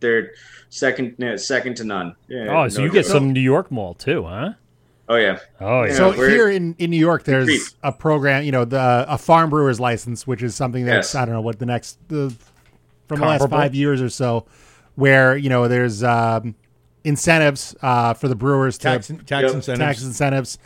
they're 0.00 0.32
second 0.68 1.16
second 1.38 1.76
to 1.76 1.84
none. 1.84 2.16
Yeah, 2.28 2.62
oh, 2.62 2.68
so 2.68 2.80
no 2.80 2.86
you 2.86 2.92
get 2.92 3.06
some 3.06 3.32
New 3.32 3.40
York 3.40 3.70
malt 3.70 4.00
too, 4.00 4.24
huh? 4.24 4.54
Oh 5.08 5.16
yeah. 5.16 5.38
Oh 5.60 5.84
yeah. 5.84 5.94
So 5.94 6.12
here 6.12 6.48
in, 6.48 6.74
in 6.78 6.90
New 6.90 6.98
York, 6.98 7.24
there's 7.24 7.74
a 7.82 7.92
program, 7.92 8.44
you 8.44 8.52
know, 8.52 8.64
the 8.64 9.04
a 9.08 9.18
farm 9.18 9.50
brewer's 9.50 9.80
license, 9.80 10.26
which 10.26 10.42
is 10.42 10.54
something 10.54 10.84
that's 10.84 11.08
yes. 11.08 11.14
I 11.14 11.24
don't 11.24 11.34
know 11.34 11.40
what 11.40 11.58
the 11.58 11.66
next 11.66 11.98
the, 12.08 12.30
from 13.08 13.18
Comparable. 13.18 13.48
the 13.48 13.54
last 13.54 13.62
five 13.62 13.74
years 13.74 14.00
or 14.00 14.08
so, 14.08 14.46
where 14.94 15.36
you 15.36 15.50
know 15.50 15.68
there's 15.68 16.02
um, 16.02 16.54
incentives 17.04 17.74
uh, 17.82 18.14
for 18.14 18.28
the 18.28 18.34
brewers 18.34 18.78
to 18.78 18.84
tax, 18.84 19.08
tax 19.08 19.30
yep. 19.30 19.54
incentives, 19.54 19.78
tax 19.78 20.02
incentives, 20.02 20.58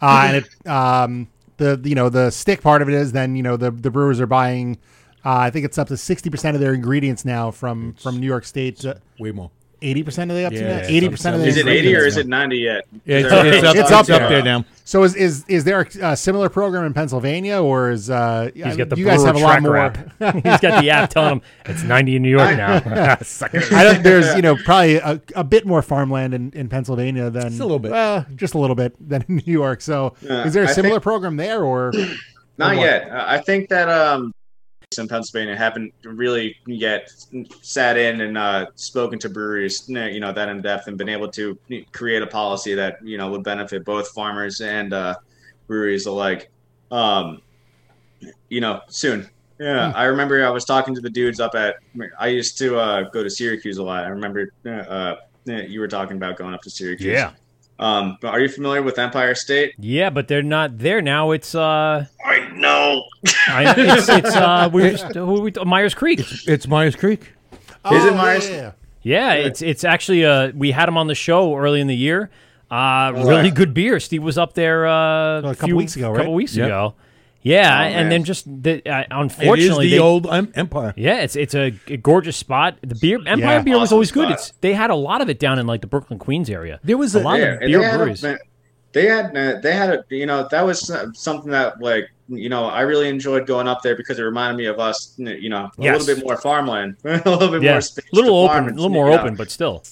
uh, 0.00 0.26
and 0.28 0.36
it 0.38 0.66
um, 0.68 1.28
the 1.56 1.80
you 1.84 1.94
know 1.94 2.08
the 2.08 2.30
stick 2.30 2.62
part 2.62 2.82
of 2.82 2.88
it 2.88 2.94
is 2.94 3.12
then 3.12 3.36
you 3.36 3.42
know 3.42 3.56
the 3.56 3.70
the 3.70 3.90
brewers 3.90 4.20
are 4.20 4.26
buying. 4.26 4.78
Uh, 5.24 5.38
I 5.38 5.50
think 5.50 5.64
it's 5.64 5.78
up 5.78 5.88
to 5.88 5.96
sixty 5.96 6.30
percent 6.30 6.54
of 6.54 6.60
their 6.60 6.74
ingredients 6.74 7.24
now 7.24 7.50
from 7.50 7.94
from 7.94 8.20
New 8.20 8.26
York 8.26 8.44
State. 8.44 8.76
To, 8.80 9.00
way 9.18 9.32
more 9.32 9.50
eighty 9.82 10.02
percent 10.02 10.30
of 10.30 10.36
the 10.36 10.44
up 10.44 10.52
to 10.52 10.60
now. 10.60 10.80
Eighty 10.86 11.08
percent 11.08 11.36
of 11.36 11.42
the 11.42 11.48
is 11.48 11.56
it 11.56 11.66
eighty 11.66 11.94
or 11.94 12.04
is 12.04 12.16
it 12.16 12.26
ninety 12.26 12.58
yet? 12.58 12.84
Yeah, 13.04 13.18
it's, 13.18 13.26
it's, 13.26 13.64
up, 13.64 13.76
it's, 13.76 13.90
up, 13.90 14.06
there. 14.06 14.28
there 14.28 14.42
now. 14.42 14.64
So 14.84 15.02
is 15.02 15.14
is 15.14 15.44
is 15.48 15.64
there 15.64 15.86
a 16.02 16.16
similar 16.16 16.48
program 16.48 16.84
in 16.84 16.92
Pennsylvania 16.92 17.62
or 17.62 17.90
is 17.90 18.10
uh, 18.10 18.50
He's 18.54 18.76
got 18.76 18.90
the 18.90 18.96
you 18.96 19.04
guys 19.04 19.24
have 19.24 19.36
a 19.36 19.38
lot 19.38 19.62
more? 19.62 19.90
He's 20.32 20.60
got 20.60 20.82
the 20.82 20.90
app 20.90 21.10
telling 21.10 21.32
him 21.32 21.42
it's 21.66 21.82
ninety 21.82 22.16
in 22.16 22.22
New 22.22 22.30
York 22.30 22.56
now. 22.56 22.76
I 23.42 23.84
don't, 23.84 24.02
there's 24.02 24.34
you 24.36 24.42
know 24.42 24.56
probably 24.56 24.96
a, 24.96 25.20
a 25.34 25.44
bit 25.44 25.66
more 25.66 25.82
farmland 25.82 26.34
in, 26.34 26.52
in 26.52 26.68
Pennsylvania 26.68 27.30
than 27.30 27.48
just 27.48 27.60
a 27.60 27.64
little 27.64 27.78
bit. 27.78 27.92
Uh, 27.92 28.24
just 28.36 28.54
a 28.54 28.58
little 28.58 28.76
bit 28.76 28.94
than 29.00 29.24
in 29.28 29.36
New 29.36 29.52
York. 29.52 29.80
So 29.80 30.14
is 30.20 30.52
there 30.52 30.64
a 30.64 30.68
similar 30.68 30.96
think, 30.96 31.02
program 31.02 31.36
there 31.36 31.64
or? 31.64 31.92
Not 32.56 32.76
or 32.76 32.80
yet. 32.80 33.10
I 33.10 33.38
think 33.38 33.68
that 33.70 33.88
um, 33.88 34.32
in 34.98 35.08
Pennsylvania 35.08 35.56
haven't 35.56 35.92
really 36.04 36.56
yet 36.66 37.10
sat 37.62 37.96
in 37.96 38.20
and 38.20 38.38
uh, 38.38 38.66
spoken 38.74 39.18
to 39.20 39.28
breweries, 39.28 39.88
you 39.88 40.20
know, 40.20 40.32
that 40.32 40.48
in 40.48 40.62
depth 40.62 40.86
and 40.86 40.96
been 40.98 41.08
able 41.08 41.28
to 41.32 41.58
create 41.92 42.22
a 42.22 42.26
policy 42.26 42.74
that 42.74 42.98
you 43.04 43.18
know 43.18 43.30
would 43.30 43.42
benefit 43.42 43.84
both 43.84 44.08
farmers 44.08 44.60
and 44.60 44.92
uh, 44.92 45.14
breweries 45.66 46.06
alike. 46.06 46.50
Um, 46.90 47.40
you 48.48 48.60
know, 48.60 48.80
soon. 48.88 49.28
Yeah, 49.58 49.90
hmm. 49.90 49.96
I 49.96 50.04
remember 50.04 50.44
I 50.44 50.50
was 50.50 50.64
talking 50.64 50.94
to 50.94 51.00
the 51.00 51.10
dudes 51.10 51.40
up 51.40 51.54
at. 51.54 51.76
I 52.18 52.28
used 52.28 52.58
to 52.58 52.76
uh, 52.76 53.02
go 53.10 53.22
to 53.22 53.30
Syracuse 53.30 53.78
a 53.78 53.82
lot. 53.82 54.04
I 54.04 54.08
remember 54.08 54.52
uh, 54.66 55.14
you 55.46 55.80
were 55.80 55.88
talking 55.88 56.16
about 56.16 56.36
going 56.36 56.54
up 56.54 56.62
to 56.62 56.70
Syracuse. 56.70 57.12
Yeah. 57.12 57.32
Um, 57.78 58.18
are 58.22 58.40
you 58.40 58.48
familiar 58.48 58.82
with 58.82 58.98
Empire 58.98 59.34
State? 59.34 59.74
Yeah, 59.78 60.10
but 60.10 60.28
they're 60.28 60.42
not 60.42 60.78
there 60.78 61.02
now. 61.02 61.32
It's 61.32 61.54
uh, 61.54 62.06
I 62.24 62.48
know. 62.74 63.04
I, 63.48 63.74
it's, 63.76 64.08
it's 64.08 64.36
uh, 64.36 64.68
we 64.72 64.90
just 64.90 65.14
who 65.14 65.40
we 65.40 65.52
Meier's 65.64 65.94
Creek. 65.94 66.20
It's, 66.20 66.48
it's 66.48 66.68
Meier's 66.68 66.96
Creek. 66.96 67.32
Oh, 67.84 67.94
Is 67.94 68.04
it 68.04 68.14
Meier's? 68.14 68.48
Yeah, 68.48 68.72
yeah 69.02 69.32
it's 69.32 69.62
it's 69.62 69.84
actually 69.84 70.24
uh, 70.24 70.52
we 70.54 70.70
had 70.70 70.88
him 70.88 70.96
on 70.96 71.06
the 71.06 71.14
show 71.14 71.56
early 71.56 71.80
in 71.80 71.86
the 71.86 71.96
year. 71.96 72.30
Uh, 72.70 73.12
really 73.14 73.50
good 73.50 73.74
beer. 73.74 74.00
Steve 74.00 74.22
was 74.22 74.38
up 74.38 74.54
there 74.54 74.86
uh, 74.86 75.38
a 75.38 75.42
couple 75.42 75.66
few, 75.66 75.76
weeks 75.76 75.96
ago, 75.96 76.10
right? 76.10 76.18
Couple 76.18 76.34
weeks 76.34 76.56
yep. 76.56 76.66
ago. 76.66 76.94
Yeah, 77.42 77.78
oh, 77.78 77.82
and 77.82 78.10
then 78.10 78.24
just 78.24 78.46
the, 78.62 78.82
uh, 78.88 79.04
unfortunately, 79.10 79.64
it 79.64 79.68
is 79.68 79.78
the 79.78 79.90
they, 79.90 79.98
old 79.98 80.26
Empire. 80.56 80.94
Yeah, 80.96 81.20
it's 81.20 81.36
it's 81.36 81.54
a, 81.54 81.78
a 81.88 81.98
gorgeous 81.98 82.38
spot. 82.38 82.78
The 82.80 82.94
beer 82.94 83.18
Empire 83.18 83.38
yeah, 83.38 83.60
beer 83.60 83.74
awesome 83.74 83.80
was 83.82 83.92
always 83.92 84.08
spot. 84.08 84.28
good. 84.28 84.32
It's 84.32 84.52
they 84.62 84.72
had 84.72 84.88
a 84.88 84.94
lot 84.94 85.20
of 85.20 85.28
it 85.28 85.38
down 85.38 85.58
in 85.58 85.66
like 85.66 85.82
the 85.82 85.86
Brooklyn 85.86 86.18
Queens 86.18 86.48
area. 86.48 86.80
There 86.82 86.96
was 86.96 87.14
a, 87.14 87.20
a 87.20 87.22
lot 87.22 87.38
yeah, 87.38 87.52
of 87.52 87.60
beer 87.60 87.80
breweries. 87.80 88.24
A, 88.24 88.38
they 88.92 89.06
had 89.06 89.36
uh, 89.36 89.60
they 89.60 89.74
had 89.74 89.90
a 89.90 90.04
you 90.08 90.24
know 90.24 90.48
that 90.50 90.62
was 90.62 90.90
something 91.12 91.50
that 91.50 91.82
like 91.82 92.08
you 92.28 92.48
know 92.48 92.66
I 92.66 92.82
really 92.82 93.08
enjoyed 93.08 93.46
going 93.46 93.68
up 93.68 93.82
there 93.82 93.96
because 93.96 94.18
it 94.18 94.22
reminded 94.22 94.56
me 94.56 94.66
of 94.66 94.78
us 94.78 95.14
you 95.16 95.48
know 95.48 95.64
a 95.64 95.70
yes. 95.78 96.00
little 96.06 96.14
bit 96.14 96.24
more 96.24 96.36
farmland, 96.36 96.96
a 97.04 97.16
little 97.16 97.50
bit 97.50 97.62
yeah. 97.62 97.72
more 97.72 97.80
space, 97.80 98.06
a 98.12 98.16
little 98.16 98.36
open, 98.36 98.64
a 98.64 98.74
little 98.74 98.88
more 98.88 99.10
open, 99.10 99.32
know. 99.32 99.38
but 99.38 99.50
still. 99.50 99.82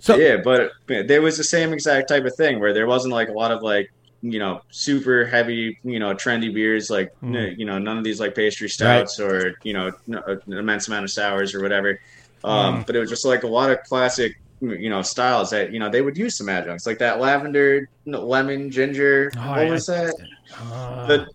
So, 0.00 0.16
yeah, 0.16 0.36
but 0.44 0.72
there 0.86 1.22
was 1.22 1.38
the 1.38 1.44
same 1.44 1.72
exact 1.72 2.08
type 2.08 2.24
of 2.26 2.34
thing 2.34 2.60
where 2.60 2.74
there 2.74 2.86
wasn't 2.86 3.14
like 3.14 3.28
a 3.28 3.32
lot 3.32 3.50
of 3.50 3.62
like 3.62 3.90
you 4.22 4.38
know 4.38 4.60
super 4.70 5.24
heavy 5.24 5.78
you 5.84 5.98
know 5.98 6.12
trendy 6.12 6.52
beers 6.52 6.90
like 6.90 7.14
mm. 7.22 7.56
you 7.56 7.64
know 7.64 7.78
none 7.78 7.96
of 7.96 8.04
these 8.04 8.18
like 8.18 8.34
pastry 8.34 8.68
stouts 8.68 9.20
right. 9.20 9.30
or 9.30 9.54
you 9.62 9.72
know 9.72 9.92
an 10.08 10.40
immense 10.48 10.88
amount 10.88 11.04
of 11.04 11.10
sours 11.10 11.54
or 11.54 11.62
whatever 11.62 12.00
um, 12.42 12.78
mm. 12.82 12.86
but 12.86 12.96
it 12.96 12.98
was 12.98 13.08
just 13.08 13.24
like 13.24 13.44
a 13.44 13.46
lot 13.46 13.70
of 13.70 13.80
classic 13.84 14.40
you 14.60 14.90
know 14.90 15.02
styles 15.02 15.50
that 15.50 15.72
you 15.72 15.78
know 15.78 15.88
they 15.88 16.02
would 16.02 16.16
use 16.16 16.36
some 16.36 16.48
adjuncts 16.48 16.84
like 16.84 16.98
that 16.98 17.20
lavender 17.20 17.88
lemon 18.06 18.70
ginger 18.70 19.30
oh, 19.38 19.50
what 19.50 19.70
was 19.70 19.86
that 19.86 20.12
uh, 20.60 21.06
the, 21.06 21.28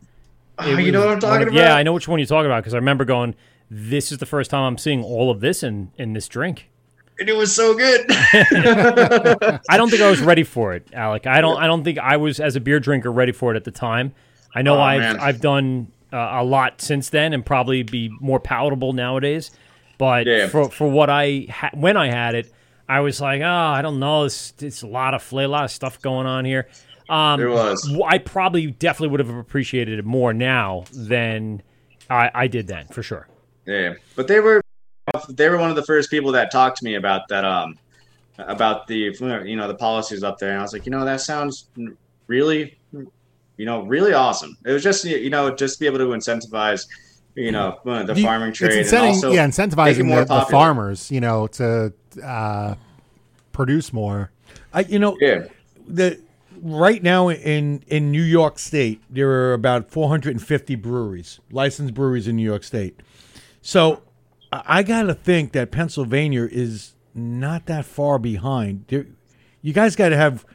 oh, 0.59 0.77
you 0.77 0.91
know 0.91 1.01
what 1.01 1.09
i'm 1.09 1.19
talking 1.19 1.47
of, 1.47 1.53
about 1.53 1.57
yeah 1.57 1.75
i 1.75 1.83
know 1.83 1.93
which 1.93 2.07
one 2.07 2.19
you're 2.19 2.25
talking 2.25 2.45
about 2.45 2.61
because 2.61 2.73
i 2.73 2.77
remember 2.77 3.05
going 3.05 3.35
this 3.69 4.11
is 4.11 4.17
the 4.19 4.25
first 4.25 4.51
time 4.51 4.63
i'm 4.63 4.77
seeing 4.77 5.03
all 5.03 5.31
of 5.31 5.39
this 5.39 5.63
in 5.63 5.91
in 5.97 6.13
this 6.13 6.27
drink 6.27 6.69
and 7.19 7.29
it 7.29 7.35
was 7.35 7.55
so 7.55 7.75
good. 7.75 8.05
I 8.09 9.77
don't 9.77 9.89
think 9.89 10.01
I 10.01 10.09
was 10.09 10.19
ready 10.19 10.43
for 10.43 10.73
it, 10.73 10.89
Alek. 10.91 11.27
I 11.27 11.41
don't. 11.41 11.57
I 11.57 11.67
don't 11.67 11.83
think 11.83 11.99
I 11.99 12.17
was 12.17 12.39
as 12.39 12.55
a 12.55 12.59
beer 12.59 12.79
drinker 12.79 13.11
ready 13.11 13.31
for 13.31 13.53
it 13.53 13.55
at 13.55 13.63
the 13.63 13.71
time. 13.71 14.13
I 14.55 14.63
know 14.63 14.77
oh, 14.77 14.81
I've 14.81 14.99
man. 14.99 15.19
I've 15.19 15.39
done 15.39 15.91
uh, 16.11 16.17
a 16.17 16.43
lot 16.43 16.81
since 16.81 17.09
then 17.09 17.33
and 17.33 17.45
probably 17.45 17.83
be 17.83 18.09
more 18.19 18.39
palatable 18.39 18.93
nowadays. 18.93 19.51
But 19.97 20.27
yeah. 20.27 20.47
for 20.47 20.69
for 20.69 20.89
what 20.89 21.09
I 21.09 21.47
ha- 21.49 21.71
when 21.73 21.97
I 21.97 22.09
had 22.09 22.35
it, 22.35 22.51
I 22.87 23.01
was 23.01 23.21
like, 23.21 23.41
oh, 23.41 23.45
I 23.45 23.81
don't 23.81 23.99
know. 23.99 24.23
It's, 24.23 24.53
it's 24.59 24.81
a 24.81 24.87
lot 24.87 25.13
of 25.13 25.21
flavor, 25.21 25.45
a 25.45 25.49
lot 25.49 25.63
of 25.65 25.71
stuff 25.71 26.01
going 26.01 26.27
on 26.27 26.45
here. 26.45 26.67
Um, 27.13 27.39
there 27.39 27.49
was. 27.49 27.95
I 28.05 28.17
probably 28.17 28.67
definitely 28.67 29.09
would 29.09 29.19
have 29.19 29.29
appreciated 29.29 29.99
it 29.99 30.05
more 30.05 30.33
now 30.33 30.85
than 30.91 31.61
I, 32.09 32.31
I 32.33 32.47
did 32.47 32.67
then, 32.67 32.87
for 32.87 33.03
sure. 33.03 33.27
Yeah, 33.65 33.93
but 34.15 34.27
they 34.27 34.39
were 34.39 34.61
they 35.29 35.49
were 35.49 35.57
one 35.57 35.69
of 35.69 35.75
the 35.75 35.83
first 35.83 36.09
people 36.09 36.31
that 36.31 36.51
talked 36.51 36.77
to 36.77 36.85
me 36.85 36.95
about 36.95 37.27
that 37.27 37.43
um 37.43 37.77
about 38.37 38.87
the 38.87 39.13
you 39.19 39.55
know 39.55 39.67
the 39.67 39.75
policies 39.75 40.23
up 40.23 40.39
there 40.39 40.51
and 40.51 40.59
i 40.59 40.61
was 40.61 40.71
like 40.71 40.85
you 40.85 40.91
know 40.91 41.03
that 41.03 41.19
sounds 41.19 41.67
really 42.27 42.77
you 43.57 43.65
know, 43.65 43.83
really 43.83 44.13
awesome. 44.13 44.57
It 44.65 44.71
was 44.71 44.83
just 44.83 45.05
you 45.05 45.29
know 45.29 45.53
just 45.55 45.79
be 45.79 45.85
able 45.85 45.99
to 45.99 46.05
incentivize 46.05 46.87
you 47.35 47.51
know 47.51 47.79
the, 47.83 48.03
the 48.03 48.15
farming 48.17 48.53
trade 48.53 48.73
it's 48.73 48.93
and 48.93 49.07
also 49.07 49.31
yeah 49.31 49.47
incentivizing 49.47 50.07
the, 50.07 50.23
the, 50.25 50.45
farmers 50.51 51.09
you 51.09 51.19
know 51.19 51.47
to 51.47 51.91
uh, 52.23 52.75
produce 53.51 53.93
more. 53.93 54.31
I 54.73 54.81
you 54.81 54.99
know 54.99 55.17
yeah. 55.19 55.45
the 55.87 56.19
right 56.63 57.03
now 57.03 57.29
in 57.29 57.83
in 57.87 58.11
New 58.11 58.23
York 58.23 58.57
State 58.57 59.01
there 59.09 59.29
are 59.29 59.53
about 59.53 59.91
450 59.91 60.75
breweries, 60.75 61.39
licensed 61.51 61.93
breweries 61.93 62.27
in 62.27 62.35
New 62.37 62.43
York 62.43 62.63
State. 62.63 63.01
So 63.61 64.01
I 64.51 64.83
got 64.83 65.03
to 65.03 65.13
think 65.13 65.51
that 65.53 65.71
Pennsylvania 65.71 66.47
is 66.49 66.95
not 67.13 67.65
that 67.65 67.85
far 67.85 68.19
behind. 68.19 68.85
There, 68.87 69.07
you 69.61 69.73
guys 69.73 69.95
got 69.95 70.09
to 70.09 70.17
have 70.17 70.45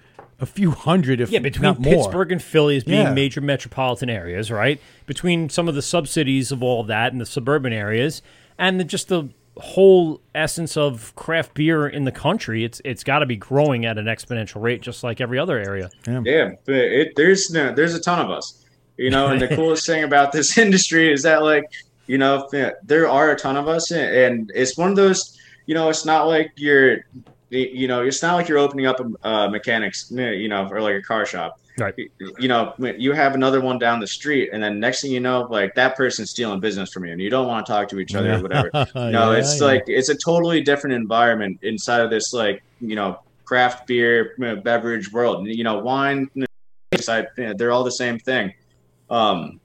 a 0.41 0.47
few 0.47 0.71
hundred, 0.71 1.21
if 1.21 1.31
yeah, 1.31 1.41
between 1.41 1.83
Pittsburgh 1.83 2.31
and 2.31 2.43
Philly 2.43 2.77
as 2.77 2.85
being 2.85 3.07
yeah. 3.07 3.13
major 3.13 3.41
metropolitan 3.41 4.09
areas, 4.09 4.51
right? 4.51 4.81
Between 5.07 5.49
some 5.49 5.69
of 5.69 5.75
the 5.75 5.83
sub 5.83 6.07
cities 6.07 6.53
of 6.53 6.63
all 6.63 6.81
of 6.81 6.87
that 6.87 7.13
and 7.13 7.21
the 7.21 7.27
suburban 7.27 7.73
areas, 7.73 8.23
and 8.57 8.79
the, 8.79 8.85
just 8.85 9.09
the 9.09 9.31
whole 9.61 10.21
essence 10.35 10.77
of 10.77 11.15
craft 11.17 11.55
beer 11.55 11.89
in 11.89 12.05
the 12.05 12.13
country, 12.13 12.65
it's 12.65 12.81
it's 12.85 13.05
got 13.05 13.21
to 13.21 13.27
be 13.27 13.37
growing 13.37 13.85
at 13.85 13.99
an 13.99 14.07
exponential 14.07 14.63
rate, 14.63 14.81
just 14.81 15.03
like 15.03 15.21
every 15.21 15.39
other 15.39 15.59
area. 15.59 15.91
Yeah, 16.07 16.23
yeah 16.25 16.51
it, 16.67 17.15
there's 17.17 17.49
there's 17.49 17.95
a 17.95 18.01
ton 18.01 18.21
of 18.21 18.31
us, 18.31 18.65
you 18.97 19.11
know. 19.11 19.29
And 19.29 19.41
the 19.41 19.49
coolest 19.57 19.87
thing 19.87 20.05
about 20.05 20.33
this 20.33 20.57
industry 20.67 21.13
is 21.13 21.23
that 21.23 21.43
like 21.43 21.65
you 22.07 22.19
know 22.19 22.49
there 22.85 23.09
are 23.09 23.31
a 23.31 23.37
ton 23.37 23.57
of 23.57 23.69
us, 23.69 23.91
and 23.91 24.51
it's 24.55 24.77
one 24.77 24.91
of 24.91 24.97
those. 24.97 25.37
You 25.67 25.75
know, 25.75 25.91
it's 25.91 26.07
not 26.07 26.29
like 26.29 26.53
you're 26.57 27.05
you 27.51 27.89
know, 27.89 28.03
it's 28.03 28.23
not 28.23 28.35
like 28.35 28.49
you're 28.49 28.59
opening 28.59 28.87
up 28.87 29.01
a 29.01 29.27
uh, 29.27 29.49
mechanics, 29.49 30.11
you 30.11 30.49
know, 30.49 30.69
or 30.71 30.81
like 30.81 30.97
a 30.97 31.03
car 31.03 31.25
shop. 31.25 31.61
Right. 31.79 31.95
You 32.39 32.49
know, 32.49 32.75
you 32.79 33.13
have 33.13 33.35
another 33.35 33.61
one 33.61 33.79
down 33.79 34.01
the 34.01 34.07
street, 34.07 34.51
and 34.53 34.63
then 34.63 34.81
next 34.81 35.03
thing 35.03 35.13
you 35.13 35.21
know, 35.21 35.43
like 35.51 35.75
that 35.77 35.97
person's 35.97 36.31
stealing 36.31 36.61
business 36.61 36.93
from 36.93 37.05
you, 37.05 37.13
and 37.13 37.21
you 37.21 37.31
don't 37.31 37.47
want 37.47 37.65
to 37.65 37.73
talk 37.73 37.89
to 37.91 38.01
each 38.01 38.15
other 38.15 38.35
or 38.35 38.43
whatever. 38.43 38.71
no, 38.75 38.85
yeah, 38.95 39.33
it's 39.33 39.61
yeah. 39.61 39.67
like 39.67 39.85
it's 39.87 40.09
a 40.09 40.17
totally 40.17 40.61
different 40.61 40.95
environment 40.95 41.59
inside 41.63 42.01
of 42.01 42.11
this, 42.11 42.33
like 42.33 42.63
you 42.81 42.97
know, 42.97 43.21
craft 43.45 43.87
beer 43.87 44.35
beverage 44.63 45.13
world. 45.13 45.47
You 45.47 45.65
know, 45.65 45.79
wine, 45.79 46.29
they're 46.91 47.71
all 47.71 47.85
the 47.85 47.93
same 47.93 48.19
thing. 48.19 48.53
Um, 49.11 49.61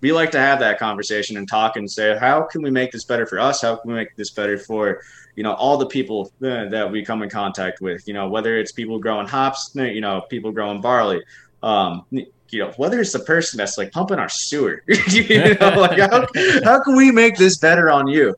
we 0.00 0.12
like 0.12 0.30
to 0.30 0.38
have 0.38 0.60
that 0.60 0.78
conversation 0.78 1.36
and 1.36 1.48
talk 1.48 1.76
and 1.76 1.90
say, 1.90 2.16
how 2.16 2.42
can 2.42 2.62
we 2.62 2.70
make 2.70 2.92
this 2.92 3.04
better 3.04 3.26
for 3.26 3.38
us? 3.38 3.62
How 3.62 3.76
can 3.76 3.90
we 3.90 3.96
make 3.96 4.16
this 4.16 4.30
better 4.30 4.58
for 4.58 5.02
you 5.40 5.44
know 5.44 5.54
all 5.54 5.78
the 5.78 5.86
people 5.86 6.30
uh, 6.44 6.68
that 6.68 6.86
we 6.92 7.02
come 7.02 7.22
in 7.22 7.30
contact 7.30 7.80
with 7.80 8.06
you 8.06 8.12
know 8.12 8.28
whether 8.28 8.58
it's 8.58 8.72
people 8.72 8.98
growing 8.98 9.26
hops 9.26 9.70
you 9.74 10.02
know 10.02 10.20
people 10.28 10.52
growing 10.52 10.82
barley 10.82 11.22
um, 11.62 12.04
you 12.10 12.58
know 12.58 12.70
whether 12.76 13.00
it's 13.00 13.12
the 13.12 13.20
person 13.20 13.56
that's 13.56 13.78
like 13.78 13.90
pumping 13.90 14.18
our 14.18 14.28
sewer 14.28 14.82
you 15.08 15.54
know 15.54 15.70
like 15.78 15.98
how, 15.98 16.26
how 16.62 16.82
can 16.82 16.94
we 16.94 17.10
make 17.10 17.38
this 17.38 17.56
better 17.56 17.90
on 17.90 18.06
you? 18.06 18.36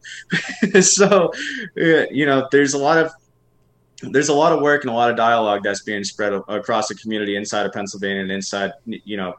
So 0.80 1.32
you 1.74 2.24
know 2.24 2.46
there's 2.52 2.74
a 2.74 2.78
lot 2.78 2.98
of 2.98 3.10
there's 4.12 4.28
a 4.28 4.34
lot 4.34 4.52
of 4.52 4.60
work 4.60 4.84
and 4.84 4.92
a 4.92 4.94
lot 4.94 5.10
of 5.10 5.16
dialogue 5.16 5.62
that's 5.64 5.82
being 5.82 6.04
spread 6.04 6.32
across 6.32 6.86
the 6.86 6.94
community 6.94 7.34
inside 7.34 7.66
of 7.66 7.72
Pennsylvania 7.72 8.22
and 8.22 8.30
inside 8.30 8.74
you 8.86 9.16
know 9.16 9.34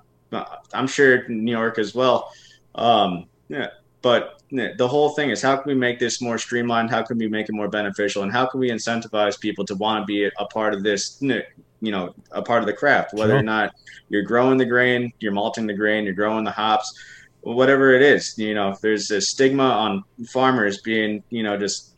I'm 0.73 0.87
sure 0.87 1.25
New 1.29 1.51
York 1.51 1.79
as 1.79 1.95
well. 1.95 2.29
Um, 2.75 3.27
yeah 3.47 3.69
but 4.03 4.41
the 4.51 4.87
whole 4.87 5.09
thing 5.09 5.31
is 5.31 5.41
how 5.41 5.55
can 5.55 5.67
we 5.67 5.75
make 5.75 5.97
this 5.97 6.21
more 6.21 6.37
streamlined? 6.37 6.91
How 6.91 7.01
can 7.01 7.17
we 7.17 7.27
make 7.27 7.49
it 7.49 7.53
more 7.53 7.69
beneficial? 7.69 8.21
And 8.21 8.31
how 8.31 8.45
can 8.45 8.59
we 8.59 8.69
incentivize 8.69 9.39
people 9.39 9.65
to 9.65 9.75
want 9.75 10.03
to 10.03 10.05
be 10.05 10.25
a 10.25 10.45
part 10.45 10.75
of 10.75 10.83
this, 10.83 11.17
you 11.21 11.41
know, 11.81 12.13
a 12.31 12.41
part 12.41 12.61
of 12.61 12.67
the 12.67 12.73
craft, 12.73 13.13
whether 13.13 13.31
sure. 13.31 13.39
or 13.39 13.43
not 13.43 13.73
you're 14.09 14.21
growing 14.21 14.57
the 14.57 14.65
grain, 14.65 15.11
you're 15.19 15.31
malting 15.31 15.65
the 15.65 15.73
grain, 15.73 16.03
you're 16.03 16.13
growing 16.13 16.43
the 16.43 16.51
hops, 16.51 16.93
whatever 17.41 17.95
it 17.95 18.01
is. 18.01 18.37
You 18.37 18.53
know, 18.53 18.69
if 18.69 18.81
there's 18.81 19.09
a 19.09 19.21
stigma 19.21 19.63
on 19.63 20.03
farmers 20.27 20.81
being, 20.81 21.23
you 21.29 21.41
know, 21.41 21.57
just 21.57 21.97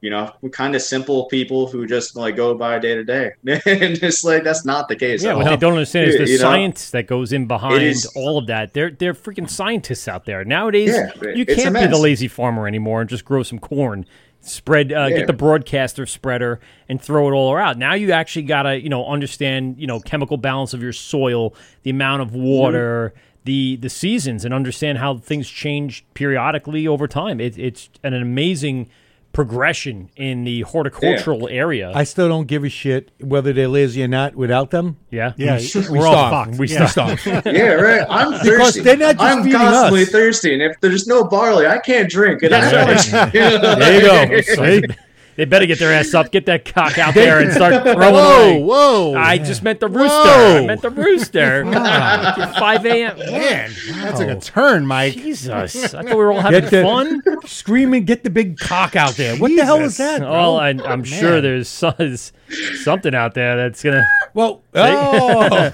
you 0.00 0.10
know, 0.10 0.32
kind 0.52 0.74
of 0.74 0.82
simple 0.82 1.24
people 1.26 1.66
who 1.66 1.86
just 1.86 2.16
like 2.16 2.36
go 2.36 2.54
by 2.54 2.78
day 2.78 2.94
to 2.94 3.04
day. 3.04 3.32
and 3.46 3.60
it's 4.02 4.24
like 4.24 4.44
that's 4.44 4.64
not 4.64 4.88
the 4.88 4.96
case. 4.96 5.22
Yeah, 5.22 5.34
what 5.34 5.46
they 5.46 5.56
don't 5.56 5.72
understand 5.72 6.10
is 6.10 6.16
the 6.16 6.28
you 6.28 6.38
science 6.38 6.92
know? 6.92 6.98
that 6.98 7.06
goes 7.06 7.32
in 7.32 7.46
behind 7.46 7.82
is, 7.82 8.06
all 8.14 8.38
of 8.38 8.46
that. 8.46 8.72
They're 8.72 8.90
they're 8.90 9.14
freaking 9.14 9.48
scientists 9.48 10.08
out 10.08 10.24
there 10.24 10.44
nowadays. 10.44 10.94
Yeah, 10.94 11.34
you 11.34 11.46
can't 11.46 11.74
be 11.74 11.86
the 11.86 11.98
lazy 11.98 12.28
farmer 12.28 12.66
anymore 12.66 13.00
and 13.00 13.10
just 13.10 13.24
grow 13.24 13.42
some 13.42 13.58
corn. 13.58 14.06
Spread, 14.42 14.92
uh, 14.92 15.06
yeah. 15.10 15.18
get 15.18 15.26
the 15.26 15.32
broadcaster 15.32 16.06
spreader 16.06 16.60
and 16.88 17.02
throw 17.02 17.28
it 17.28 17.32
all 17.32 17.52
around. 17.52 17.80
Now 17.80 17.94
you 17.94 18.12
actually 18.12 18.44
gotta, 18.44 18.80
you 18.80 18.88
know, 18.88 19.04
understand, 19.04 19.76
you 19.76 19.88
know, 19.88 19.98
chemical 19.98 20.36
balance 20.36 20.72
of 20.72 20.80
your 20.80 20.92
soil, 20.92 21.52
the 21.82 21.90
amount 21.90 22.22
of 22.22 22.32
water, 22.32 23.12
mm-hmm 23.12 23.22
the 23.46 23.76
the 23.76 23.88
seasons 23.88 24.44
and 24.44 24.52
understand 24.52 24.98
how 24.98 25.16
things 25.16 25.48
change 25.48 26.04
periodically 26.12 26.86
over 26.86 27.08
time. 27.08 27.40
It, 27.40 27.56
it's 27.56 27.88
an 28.02 28.12
amazing 28.12 28.90
progression 29.36 30.08
in 30.16 30.44
the 30.44 30.62
horticultural 30.62 31.50
yeah. 31.50 31.58
area. 31.58 31.92
I 31.94 32.04
still 32.04 32.26
don't 32.26 32.46
give 32.46 32.64
a 32.64 32.70
shit 32.70 33.10
whether 33.20 33.52
they're 33.52 33.68
lazy 33.68 34.02
or 34.02 34.08
not 34.08 34.34
without 34.34 34.70
them. 34.70 34.96
Yeah, 35.10 35.34
yeah, 35.36 35.58
we, 35.58 35.88
we 35.90 35.98
we're 35.98 36.06
all 36.06 36.30
fucked. 36.30 36.58
We 36.58 36.68
yeah. 36.68 36.86
stop. 36.86 37.18
yeah, 37.26 37.74
right. 37.74 38.06
I'm 38.08 38.32
thirsty. 38.32 38.50
Because 38.50 38.74
they're 38.76 38.96
not 38.96 39.18
just 39.18 39.36
I'm 39.38 39.52
constantly 39.52 40.02
us. 40.04 40.08
thirsty, 40.08 40.54
and 40.54 40.62
if 40.62 40.80
there's 40.80 41.06
no 41.06 41.22
barley, 41.24 41.66
I 41.66 41.78
can't 41.80 42.10
drink. 42.10 42.44
And 42.44 42.52
That's 42.52 43.12
right. 43.12 43.32
there 43.32 44.80
you 44.80 44.86
go. 44.88 44.94
They 45.36 45.44
better 45.44 45.66
get 45.66 45.78
their 45.78 45.92
ass 45.92 46.14
up, 46.14 46.32
get 46.32 46.46
that 46.46 46.64
cock 46.64 46.98
out 46.98 47.14
there, 47.14 47.40
and 47.40 47.52
start 47.52 47.82
throwing 47.82 47.98
whoa, 47.98 48.50
away. 48.50 48.62
Whoa, 48.62 49.14
I 49.14 49.36
just 49.38 49.62
meant 49.62 49.80
the 49.80 49.88
rooster. 49.88 50.08
Whoa. 50.08 50.56
I 50.62 50.66
meant 50.66 50.82
the 50.82 50.90
rooster. 50.90 51.64
Five 52.58 52.86
a.m. 52.86 53.18
Man, 53.18 53.70
that's 53.96 54.18
like 54.18 54.28
a 54.28 54.40
turn, 54.40 54.86
Mike. 54.86 55.12
Jesus, 55.12 55.50
I 55.94 56.02
thought 56.02 56.04
we 56.06 56.14
were 56.14 56.32
all 56.32 56.40
having 56.40 56.64
the, 56.64 56.82
fun. 56.82 57.22
Screaming, 57.46 58.04
get 58.04 58.24
the 58.24 58.30
big 58.30 58.58
cock 58.58 58.96
out 58.96 59.12
there. 59.12 59.36
What 59.36 59.48
Jesus. 59.48 59.62
the 59.62 59.66
hell 59.66 59.80
is 59.84 59.96
that? 59.98 60.20
Bro? 60.20 60.28
Oh, 60.28 60.56
I, 60.56 60.70
am 60.70 61.04
sure 61.04 61.40
there's 61.42 61.68
something 62.82 63.14
out 63.14 63.34
there 63.34 63.56
that's 63.56 63.82
gonna. 63.82 64.06
Well, 64.34 64.62
oh, 64.74 65.48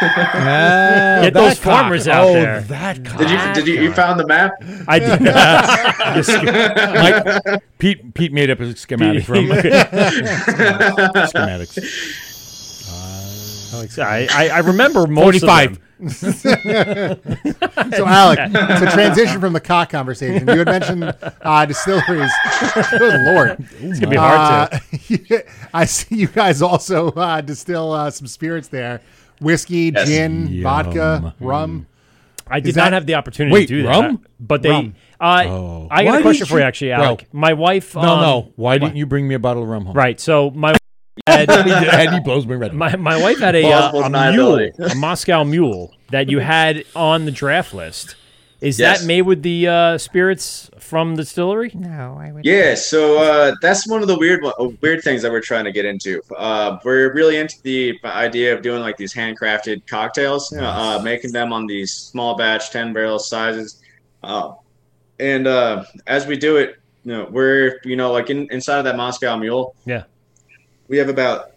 get 0.00 1.34
those 1.34 1.58
farmers 1.58 2.04
cock. 2.04 2.14
out 2.14 2.28
oh, 2.28 2.32
there. 2.32 2.60
That 2.62 3.04
cock. 3.04 3.18
Did 3.18 3.30
you 3.30 3.38
did 3.54 3.66
you, 3.66 3.74
you 3.84 3.92
found 3.92 4.18
the 4.20 4.26
map? 4.26 4.52
I 4.88 4.98
did. 4.98 5.20
Mike, 7.46 7.62
Pete 7.78 8.14
Pete 8.14 8.32
made 8.32 8.50
up 8.50 8.60
a 8.60 8.74
schematic 8.76 9.24
from 9.24 9.46
schematics. 11.26 11.78
Uh, 13.72 13.86
I, 14.02 14.26
I, 14.30 14.48
I 14.48 14.58
remember 14.60 15.06
most 15.06 15.44
45. 15.44 15.78
Of 15.98 16.20
them. 16.20 17.20
so 17.92 18.04
Alek, 18.04 18.80
to 18.80 18.90
transition 18.90 19.40
from 19.40 19.52
the 19.52 19.60
cock 19.60 19.90
conversation, 19.90 20.46
you 20.46 20.58
had 20.58 20.66
mentioned 20.66 21.04
uh, 21.40 21.66
distilleries. 21.66 22.30
Good 22.90 23.20
lord, 23.32 23.66
it's 23.80 24.00
gonna 24.00 24.10
be 24.10 24.16
hard 24.16 24.72
uh, 24.72 24.78
to. 24.78 25.44
I 25.74 25.84
see 25.86 26.16
you 26.16 26.28
guys 26.28 26.60
also 26.60 27.10
uh, 27.12 27.40
distill 27.40 27.92
uh, 27.92 28.10
some 28.10 28.26
spirits 28.26 28.68
there: 28.68 29.00
whiskey, 29.40 29.92
yes. 29.94 30.06
gin, 30.06 30.48
Yum. 30.48 30.62
vodka, 30.62 31.34
rum. 31.40 31.86
I 32.48 32.60
did 32.60 32.76
not 32.76 32.92
have 32.92 33.06
the 33.06 33.14
opportunity 33.14 33.52
wait, 33.52 33.66
to 33.68 33.82
do 33.82 33.88
rum? 33.88 34.20
that, 34.22 34.30
but 34.38 34.62
they. 34.62 34.70
Rum. 34.70 34.94
Uh, 35.18 35.44
oh. 35.46 35.88
I 35.90 36.04
got 36.04 36.10
Why 36.10 36.18
a 36.18 36.22
question 36.22 36.46
for 36.46 36.58
you, 36.58 36.64
actually, 36.64 36.90
Alek. 36.90 37.30
Bro. 37.30 37.40
My 37.40 37.54
wife. 37.54 37.94
No, 37.94 38.00
um, 38.02 38.20
no. 38.20 38.52
Why 38.56 38.78
didn't 38.78 38.96
you 38.96 39.06
bring 39.06 39.26
me 39.26 39.34
a 39.34 39.38
bottle 39.38 39.62
of 39.62 39.68
rum 39.68 39.86
home? 39.86 39.96
Right. 39.96 40.20
So 40.20 40.50
my 40.50 40.76
and 41.26 42.14
he 42.14 42.20
blows 42.20 42.46
me 42.46 42.54
red. 42.54 42.74
My, 42.74 42.94
my 42.96 43.20
wife 43.20 43.38
had 43.38 43.54
a, 43.54 43.64
uh, 43.64 43.92
a 43.92 44.32
mule, 44.32 44.58
a 44.78 44.94
Moscow 44.94 45.44
mule 45.44 45.94
that 46.10 46.28
you 46.28 46.38
had 46.38 46.84
on 46.94 47.24
the 47.24 47.30
draft 47.30 47.74
list. 47.74 48.16
Is 48.60 48.78
yes. 48.78 49.00
that 49.00 49.06
made 49.06 49.22
with 49.22 49.42
the 49.42 49.68
uh, 49.68 49.98
spirits 49.98 50.70
from 50.78 51.14
the 51.14 51.22
distillery? 51.22 51.70
No, 51.74 52.16
I 52.18 52.32
would. 52.32 52.44
Yeah, 52.44 52.74
so 52.74 53.18
uh, 53.18 53.54
that's 53.60 53.86
one 53.86 54.00
of 54.00 54.08
the 54.08 54.18
weird 54.18 54.42
uh, 54.44 54.70
weird 54.80 55.02
things 55.02 55.20
that 55.22 55.30
we're 55.30 55.42
trying 55.42 55.64
to 55.64 55.72
get 55.72 55.84
into. 55.84 56.22
Uh, 56.34 56.78
we're 56.82 57.12
really 57.12 57.36
into 57.36 57.60
the 57.62 57.98
idea 58.04 58.54
of 58.54 58.62
doing 58.62 58.80
like 58.80 58.96
these 58.96 59.12
handcrafted 59.12 59.86
cocktails, 59.86 60.50
uh, 60.54 60.98
making 61.04 61.32
them 61.32 61.52
on 61.52 61.66
these 61.66 61.92
small 61.92 62.34
batch, 62.34 62.70
ten 62.70 62.94
barrel 62.94 63.18
sizes, 63.18 63.82
uh, 64.22 64.54
and 65.20 65.46
as 66.06 66.26
we 66.26 66.38
do 66.38 66.56
it, 66.56 66.76
you 67.04 67.12
know, 67.12 67.28
we're 67.30 67.78
you 67.84 67.96
know 67.96 68.10
like 68.10 68.30
in, 68.30 68.50
inside 68.50 68.78
of 68.78 68.84
that 68.84 68.96
Moscow 68.96 69.36
Mule. 69.36 69.76
Yeah 69.84 70.04
we 70.88 70.98
have 70.98 71.08
about 71.08 71.52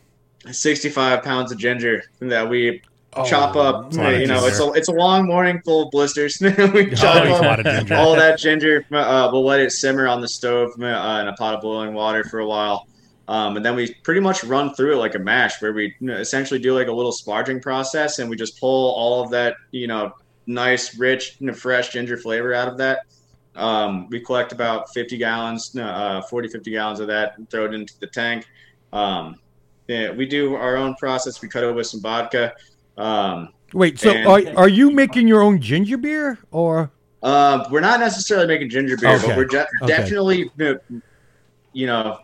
65 0.52 1.24
pounds 1.24 1.52
of 1.52 1.58
ginger 1.58 2.04
that 2.20 2.50
we 2.50 2.82
oh, 3.14 3.26
chop 3.26 3.56
up. 3.56 3.94
You 3.94 4.28
know, 4.28 4.46
it's 4.46 4.60
a 4.60 4.72
it's 4.72 4.88
a 4.88 4.94
long 4.94 5.26
morning 5.26 5.62
full 5.64 5.84
of 5.84 5.92
blisters. 5.92 6.38
we 6.42 6.50
oh, 6.50 6.90
chop 6.96 7.26
oh, 7.26 7.46
up 7.46 7.92
all 7.92 8.16
that 8.16 8.40
ginger. 8.40 8.86
Uh, 8.92 9.30
we'll 9.32 9.46
let 9.46 9.60
it 9.60 9.72
simmer 9.72 10.08
on 10.08 10.22
the 10.22 10.28
stove 10.28 10.72
uh, 10.80 10.86
in 11.22 11.28
a 11.28 11.34
pot 11.38 11.56
of 11.56 11.62
boiling 11.62 11.94
water 11.94 12.24
for 12.24 12.40
a 12.40 12.48
while. 12.48 12.88
Um, 13.28 13.58
and 13.58 13.64
then 13.64 13.76
we 13.76 13.94
pretty 14.02 14.22
much 14.22 14.44
run 14.44 14.74
through 14.74 14.94
it 14.94 14.98
like 14.98 15.14
a 15.14 15.20
mash, 15.20 15.62
where 15.62 15.72
we 15.72 15.94
essentially 16.02 16.60
do 16.60 16.74
like 16.74 16.88
a 16.88 16.92
little 16.92 17.12
sparging 17.12 17.62
process, 17.62 18.18
and 18.18 18.28
we 18.28 18.36
just 18.36 18.60
pull 18.60 18.92
all 18.96 19.22
of 19.22 19.30
that, 19.30 19.56
you 19.70 19.86
know, 19.86 20.14
nice, 20.48 20.98
rich, 20.98 21.38
fresh 21.54 21.92
ginger 21.92 22.18
flavor 22.18 22.56
out 22.56 22.68
of 22.68 22.78
that. 22.80 23.02
Um, 23.56 24.10
we 24.10 24.20
collect 24.20 24.52
about 24.52 24.92
50 24.94 25.18
gallons, 25.18 25.76
uh, 25.78 26.24
40, 26.24 26.48
50 26.48 26.72
gallons 26.72 27.00
of 27.00 27.08
that, 27.08 27.38
and 27.38 27.48
throw 27.52 27.66
it 27.66 27.74
into 27.76 27.94
the 28.00 28.08
tank. 28.08 28.48
Um, 28.94 29.36
yeah, 29.88 30.12
we 30.12 30.26
do 30.26 30.56
our 30.56 30.76
own 30.78 30.96
process. 30.96 31.42
We 31.42 31.50
cut 31.50 31.64
it 31.64 31.74
with 31.74 31.88
some 31.88 32.02
vodka. 32.02 32.54
Um, 32.98 33.50
Wait, 33.74 34.00
so 34.00 34.12
And- 34.12 34.28
are 34.28 34.42
are 34.64 34.68
you 34.70 34.92
making 34.92 35.28
your 35.28 35.42
own 35.42 35.60
ginger 35.62 35.98
beer 35.98 36.38
or? 36.52 36.92
Uh, 37.22 37.68
we're 37.70 37.82
not 37.82 38.00
necessarily 38.00 38.48
making 38.48 38.70
ginger 38.70 38.98
beer, 38.98 39.16
Okay. 39.16 39.28
but 39.28 39.38
we're 39.38 39.46
de- 39.46 39.68
Okay. 39.84 39.88
definitely, 39.88 40.50
you 41.74 41.86
know, 41.86 42.20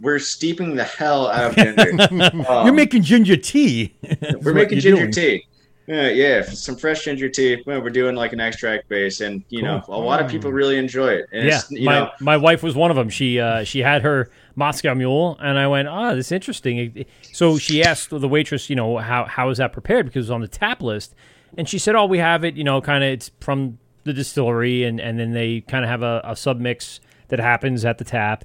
we're 0.00 0.18
steeping 0.18 0.74
the 0.74 0.82
hell 0.84 1.28
out 1.28 1.50
of 1.50 1.56
ginger. 1.56 1.92
Um, 2.48 2.64
You're 2.66 2.72
making 2.74 3.02
ginger 3.02 3.36
tea. 3.36 3.94
we're 4.42 4.54
making 4.54 4.80
ginger 4.80 5.02
doing. 5.02 5.12
tea. 5.12 5.46
Yeah, 5.86 6.08
yeah, 6.08 6.42
some 6.42 6.76
fresh 6.76 7.04
ginger 7.04 7.28
tea. 7.28 7.62
Well, 7.64 7.80
we're 7.80 7.90
doing 7.90 8.16
like 8.16 8.32
an 8.32 8.40
extract 8.40 8.88
base, 8.88 9.20
and 9.20 9.44
you 9.48 9.62
know, 9.62 9.82
a 9.88 9.98
lot 9.98 10.20
of 10.20 10.28
people 10.28 10.50
really 10.50 10.78
enjoy 10.78 11.12
it. 11.12 11.26
And 11.32 11.46
Yeah, 11.46 11.58
it's, 11.58 11.70
you 11.70 11.84
my 11.84 11.98
know, 12.00 12.10
my 12.20 12.36
wife 12.36 12.62
was 12.62 12.74
one 12.74 12.90
of 12.90 12.96
them. 12.96 13.08
She 13.08 13.38
uh, 13.38 13.62
she 13.62 13.80
had 13.80 14.02
her 14.02 14.28
Moscow 14.56 14.94
Mule, 14.94 15.36
and 15.40 15.58
I 15.58 15.68
went, 15.68 15.86
"Oh, 15.88 16.16
this 16.16 16.26
is 16.26 16.32
interesting." 16.32 17.04
So 17.22 17.56
she 17.56 17.84
asked 17.84 18.10
the 18.10 18.28
waitress, 18.28 18.68
you 18.68 18.74
know, 18.74 18.98
how 18.98 19.26
how 19.26 19.48
is 19.50 19.58
that 19.58 19.72
prepared 19.72 20.06
because 20.06 20.16
it 20.16 20.20
was 20.26 20.30
on 20.32 20.40
the 20.40 20.48
tap 20.48 20.82
list, 20.82 21.14
and 21.56 21.68
she 21.68 21.78
said, 21.78 21.94
"Oh, 21.94 22.06
we 22.06 22.18
have 22.18 22.44
it, 22.44 22.56
you 22.56 22.64
know, 22.64 22.80
kind 22.80 23.04
of 23.04 23.10
it's 23.10 23.30
from 23.40 23.78
the 24.02 24.12
distillery, 24.12 24.82
and 24.82 25.00
and 25.00 25.20
then 25.20 25.32
they 25.32 25.60
kind 25.60 25.84
of 25.84 25.88
have 25.88 26.02
a, 26.02 26.20
a 26.24 26.34
sub 26.34 26.58
mix 26.58 27.00
that 27.28 27.38
happens 27.38 27.84
at 27.84 27.98
the 27.98 28.04
tap." 28.04 28.44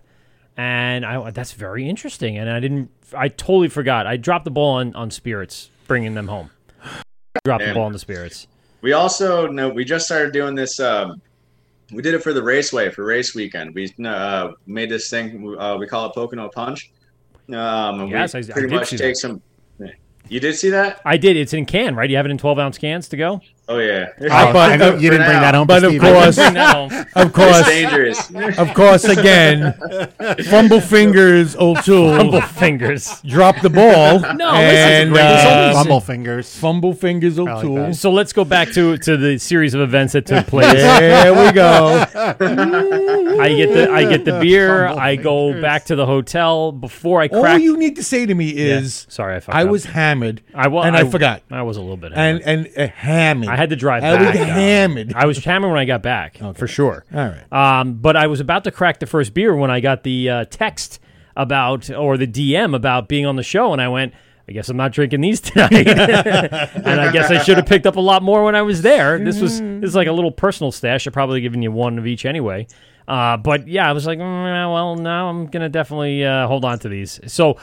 And 0.57 1.05
I 1.05 1.31
that's 1.31 1.53
very 1.53 1.89
interesting, 1.89 2.37
and 2.37 2.51
I 2.51 2.59
didn't, 2.59 2.91
I 3.17 3.29
totally 3.29 3.69
forgot. 3.69 4.05
I 4.05 4.17
dropped 4.17 4.45
the 4.45 4.51
ball 4.51 4.75
on 4.75 4.93
on 4.95 5.09
spirits, 5.09 5.71
bringing 5.87 6.13
them 6.13 6.27
home. 6.27 6.51
Dropped 7.43 7.63
the 7.65 7.73
ball 7.73 7.87
in 7.87 7.93
the 7.93 7.99
spirits. 7.99 8.47
we 8.81 8.93
also 8.93 9.47
know 9.47 9.69
we 9.69 9.83
just 9.85 10.05
started 10.05 10.33
doing 10.33 10.53
this. 10.55 10.79
Um, 10.79 11.21
we 11.91 12.01
did 12.01 12.13
it 12.13 12.21
for 12.23 12.33
the 12.33 12.43
raceway 12.43 12.89
for 12.91 13.03
race 13.05 13.33
weekend. 13.35 13.73
We 13.73 13.93
uh, 14.05 14.51
made 14.65 14.89
this 14.89 15.09
thing. 15.09 15.55
Uh, 15.57 15.77
we 15.77 15.87
call 15.87 16.07
it 16.09 16.13
Pocono 16.13 16.49
Punch. 16.49 16.91
Um, 17.49 18.01
and 18.01 18.09
Yes, 18.09 18.33
we 18.33 18.39
I- 18.39 18.43
I 18.43 18.45
pretty 18.51 18.67
did 18.67 18.75
much 18.75 18.89
take 18.91 18.99
that. 18.99 19.17
some. 19.17 19.41
You 20.29 20.39
did 20.39 20.55
see 20.55 20.69
that? 20.69 21.01
I 21.03 21.17
did. 21.17 21.35
It's 21.35 21.51
in 21.51 21.65
can, 21.65 21.95
right? 21.95 22.09
You 22.09 22.15
have 22.15 22.25
it 22.25 22.31
in 22.31 22.37
twelve 22.37 22.59
ounce 22.59 22.77
cans 22.77 23.09
to 23.09 23.17
go. 23.17 23.41
Oh 23.69 23.77
yeah. 23.77 24.07
Oh, 24.19 24.51
but- 24.51 24.71
I 24.71 24.75
know 24.75 24.87
you 24.89 24.93
for 24.95 24.99
didn't 25.17 25.27
bring 25.27 25.39
that 25.39 25.55
home, 25.55 25.65
But 25.67 25.83
of 25.85 25.91
Steve. 25.91 26.01
course- 26.01 26.35
Bring 26.35 26.53
that 26.55 26.75
home. 26.75 26.91
Of 26.91 27.27
It's 27.27 27.35
course, 27.35 27.67
dangerous. 27.67 28.57
of 28.57 28.73
course. 28.73 29.03
Again, 29.05 29.73
fumble 30.49 30.81
fingers, 30.81 31.55
O'Toole. 31.55 32.17
fumble 32.17 32.41
fingers. 32.41 33.21
drop 33.25 33.61
the 33.61 33.69
ball. 33.69 34.19
No, 34.41 34.51
and 34.53 35.11
listen, 35.11 35.13
There's 35.13 35.45
uh, 35.45 35.61
only 35.61 35.73
fumble 35.75 35.99
fingers. 36.01 36.55
fumble 36.57 36.93
fingers, 36.93 37.37
like 37.37 37.57
O'Toole. 37.63 37.75
that. 37.75 37.95
So 37.95 38.11
let's 38.11 38.33
go 38.33 38.43
back 38.43 38.71
to 38.73 38.97
to 38.97 39.15
the 39.17 39.37
series 39.37 39.73
of 39.73 39.81
events 39.81 40.13
that 40.13 40.25
took 40.25 40.47
place. 40.47 40.71
there 40.73 41.33
we 41.33 41.51
go. 41.53 42.05
I 42.11 43.53
get 43.55 43.73
the 43.73 43.89
I 43.91 44.03
get 44.09 44.25
the 44.25 44.39
beer. 44.39 44.87
Fumble 44.87 44.99
I 45.01 45.15
go 45.15 45.47
fingers. 45.49 45.61
back 45.61 45.85
to 45.85 45.95
the 45.95 46.05
hotel 46.05 46.71
before 46.71 47.21
I 47.21 47.27
Crack. 47.27 47.43
All 47.53 47.57
you 47.59 47.77
need 47.77 47.95
to 47.97 48.03
say 48.03 48.25
to 48.25 48.33
me 48.33 48.53
Yeah. 48.53 48.79
is, 48.79 49.05
Sorry, 49.09 49.35
I 49.35 49.41
I 49.47 49.63
up. 49.63 49.69
was 49.69 49.85
hammered, 49.85 50.41
I 50.53 50.67
was 50.67 50.85
and 50.85 50.95
I, 50.97 51.09
forgot, 51.09 51.43
I 51.51 51.61
was 51.61 51.77
a 51.77 51.81
little 51.81 51.97
bit. 51.97 52.11
and 52.13 52.41
hammered. 52.43 52.67
and 52.77 52.89
uh, 52.89 52.93
hammered. 52.93 53.49
I 53.51 53.57
had 53.57 53.69
to 53.71 53.75
drive 53.75 54.03
I 54.03 54.15
back. 54.15 54.33
was 54.33 54.43
hammered. 54.43 55.13
I 55.13 55.25
was 55.25 55.43
hammered 55.43 55.71
when 55.71 55.79
I 55.79 55.85
got 55.85 56.01
back 56.01 56.37
for 56.55 56.67
sure. 56.67 57.05
All 57.13 57.19
right. 57.27 57.51
Um, 57.51 57.95
but 57.95 58.15
I 58.15 58.27
was 58.27 58.39
about 58.39 58.63
to 58.65 58.71
crack 58.71 58.99
the 58.99 59.05
first 59.05 59.33
beer 59.33 59.55
when 59.55 59.69
I 59.71 59.79
got 59.79 60.03
the 60.03 60.29
uh, 60.29 60.45
text 60.45 60.99
about 61.35 61.89
or 61.89 62.17
the 62.17 62.27
DM 62.27 62.75
about 62.75 63.07
being 63.07 63.25
on 63.25 63.35
the 63.35 63.43
show, 63.43 63.73
and 63.73 63.81
I 63.81 63.87
went. 63.87 64.13
I 64.49 64.53
guess 64.53 64.67
I'm 64.67 64.75
not 64.75 64.91
drinking 64.91 65.21
these 65.21 65.39
tonight, 65.41 65.87
and 65.87 66.99
I 66.99 67.11
guess 67.11 67.31
I 67.31 67.41
should 67.41 67.55
have 67.57 67.67
picked 67.67 67.85
up 67.85 67.95
a 67.95 68.01
lot 68.01 68.21
more 68.21 68.43
when 68.43 68.55
I 68.55 68.63
was 68.63 68.81
there. 68.81 69.17
This 69.19 69.39
was 69.39 69.61
this 69.61 69.83
is 69.89 69.95
like 69.95 70.07
a 70.07 70.11
little 70.11 70.31
personal 70.31 70.71
stash. 70.71 71.07
I've 71.07 71.13
probably 71.13 71.39
given 71.41 71.61
you 71.61 71.71
one 71.71 71.97
of 71.97 72.05
each 72.05 72.25
anyway. 72.25 72.67
Uh, 73.07 73.37
but 73.37 73.67
yeah, 73.67 73.87
I 73.87 73.93
was 73.93 74.05
like, 74.05 74.19
mm, 74.19 74.73
well, 74.73 74.95
now 74.95 75.29
I'm 75.29 75.45
gonna 75.45 75.69
definitely 75.69 76.25
uh, 76.25 76.47
hold 76.47 76.65
on 76.65 76.79
to 76.79 76.89
these. 76.89 77.19
So 77.27 77.57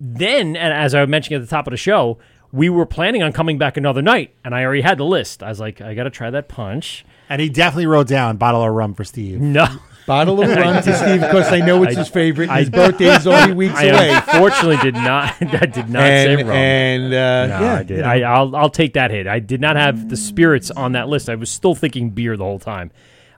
then, 0.00 0.56
and 0.56 0.72
as 0.74 0.94
I 0.94 1.04
mentioned 1.06 1.36
at 1.36 1.40
the 1.40 1.48
top 1.48 1.66
of 1.66 1.70
the 1.70 1.76
show, 1.78 2.18
we 2.52 2.68
were 2.68 2.86
planning 2.86 3.22
on 3.22 3.32
coming 3.32 3.58
back 3.58 3.76
another 3.76 4.02
night, 4.02 4.34
and 4.44 4.54
I 4.54 4.64
already 4.64 4.82
had 4.82 4.98
the 4.98 5.04
list. 5.04 5.42
I 5.42 5.48
was 5.48 5.60
like, 5.60 5.80
I 5.80 5.94
got 5.94 6.04
to 6.04 6.10
try 6.10 6.30
that 6.30 6.48
punch. 6.48 7.04
And 7.28 7.42
he 7.42 7.48
definitely 7.50 7.86
wrote 7.86 8.08
down 8.08 8.38
bottle 8.38 8.62
of 8.62 8.72
rum 8.72 8.94
for 8.94 9.04
Steve. 9.04 9.38
No, 9.40 9.66
Bottle 10.06 10.42
of 10.42 10.48
rum 10.48 10.82
to 10.82 10.96
Steve 10.96 11.20
because 11.20 11.52
I 11.52 11.58
know 11.60 11.82
it's 11.82 11.94
I- 11.94 11.98
his 11.98 12.08
favorite. 12.08 12.48
I- 12.48 12.60
His 12.60 12.70
birthday 12.70 13.14
is 13.14 13.26
only 13.26 13.52
weeks 13.66 13.74
I 13.74 13.84
away. 13.84 14.10
unfortunately 14.14 14.78
did 14.78 14.94
not. 14.94 15.34
I 15.42 15.66
did 15.66 15.90
not 15.90 16.02
and 16.02 16.38
say 16.38 16.42
rum. 16.42 16.50
and 16.56 17.04
uh, 17.12 17.46
no, 17.58 17.60
yeah, 17.66 17.74
I 17.74 17.82
did. 17.82 17.96
you 17.98 18.02
know. 18.02 18.08
I, 18.08 18.20
I'll 18.20 18.56
I'll 18.56 18.70
take 18.70 18.94
that 18.94 19.10
hit. 19.10 19.26
I 19.26 19.40
did 19.40 19.60
not 19.60 19.76
have 19.76 20.08
the 20.08 20.16
spirits 20.16 20.70
on 20.70 20.92
that 20.92 21.08
list. 21.10 21.28
I 21.28 21.34
was 21.34 21.50
still 21.50 21.74
thinking 21.74 22.08
beer 22.08 22.38
the 22.38 22.44
whole 22.44 22.58
time. 22.58 22.90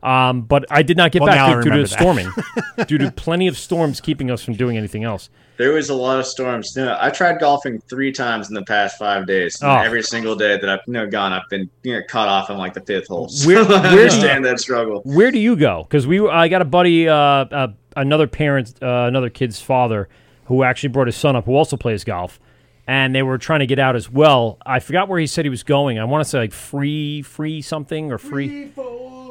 Um, 0.02 0.42
but 0.42 0.64
I 0.70 0.82
did 0.82 0.96
not 0.96 1.12
get 1.12 1.20
Well, 1.22 1.28
back 1.34 1.48
due, 1.48 1.56
due 1.56 1.62
to 1.62 1.70
remember 1.70 1.86
storming, 1.88 2.28
due 2.86 2.98
to 2.98 3.10
plenty 3.12 3.48
of 3.48 3.58
storms 3.58 4.00
keeping 4.00 4.30
us 4.30 4.42
from 4.42 4.54
doing 4.54 4.76
anything 4.78 5.04
else. 5.04 5.28
There 5.58 5.72
was 5.72 5.90
a 5.90 5.94
lot 5.94 6.18
of 6.18 6.24
storms. 6.24 6.72
You 6.74 6.86
know, 6.86 6.96
I 6.98 7.10
tried 7.10 7.38
golfing 7.38 7.80
three 7.82 8.10
times 8.12 8.48
in 8.48 8.54
the 8.54 8.62
past 8.62 8.96
five 8.98 9.26
days. 9.26 9.60
and 9.60 9.70
Oh. 9.70 9.74
Every 9.76 10.02
single 10.02 10.34
day 10.34 10.56
that 10.58 10.66
I've 10.70 10.80
you 10.86 10.94
know, 10.94 11.06
gone, 11.06 11.34
I've 11.34 11.46
been 11.50 11.68
you 11.82 11.94
know, 11.96 12.00
cut 12.08 12.28
off 12.28 12.48
on 12.48 12.56
like 12.56 12.72
the 12.72 12.80
fifth 12.80 13.08
hole. 13.08 13.28
So 13.28 13.46
Where- 13.52 13.58
I 13.58 13.68
where 13.68 13.80
do 13.90 13.94
you- 13.96 14.00
understand 14.04 14.44
that 14.46 14.58
struggle. 14.58 15.02
Where 15.04 15.30
do 15.30 15.38
you 15.38 15.54
go? 15.56 15.82
Because 15.82 16.06
we, 16.06 16.26
I 16.26 16.48
got 16.48 16.62
a 16.62 16.64
buddy, 16.64 17.06
uh, 17.06 17.14
uh, 17.14 17.68
another 17.94 18.26
parent, 18.26 18.72
uh, 18.82 19.04
another 19.06 19.28
kid's 19.28 19.60
father, 19.60 20.08
who 20.46 20.62
actually 20.62 20.88
brought 20.88 21.08
his 21.08 21.16
son 21.16 21.36
up, 21.36 21.44
who 21.44 21.54
also 21.54 21.76
plays 21.76 22.04
golf, 22.04 22.40
and 22.86 23.14
they 23.14 23.22
were 23.22 23.36
trying 23.36 23.60
to 23.60 23.66
get 23.66 23.78
out 23.78 23.96
as 23.96 24.10
well. 24.10 24.56
I 24.64 24.80
forgot 24.80 25.08
where 25.08 25.20
he 25.20 25.26
said 25.26 25.44
he 25.44 25.50
was 25.50 25.62
going. 25.62 25.98
I 25.98 26.04
want 26.04 26.24
to 26.24 26.28
say 26.30 26.38
like 26.38 26.52
free, 26.52 27.20
free 27.20 27.60
something 27.60 28.10
or 28.10 28.16
free. 28.18 28.72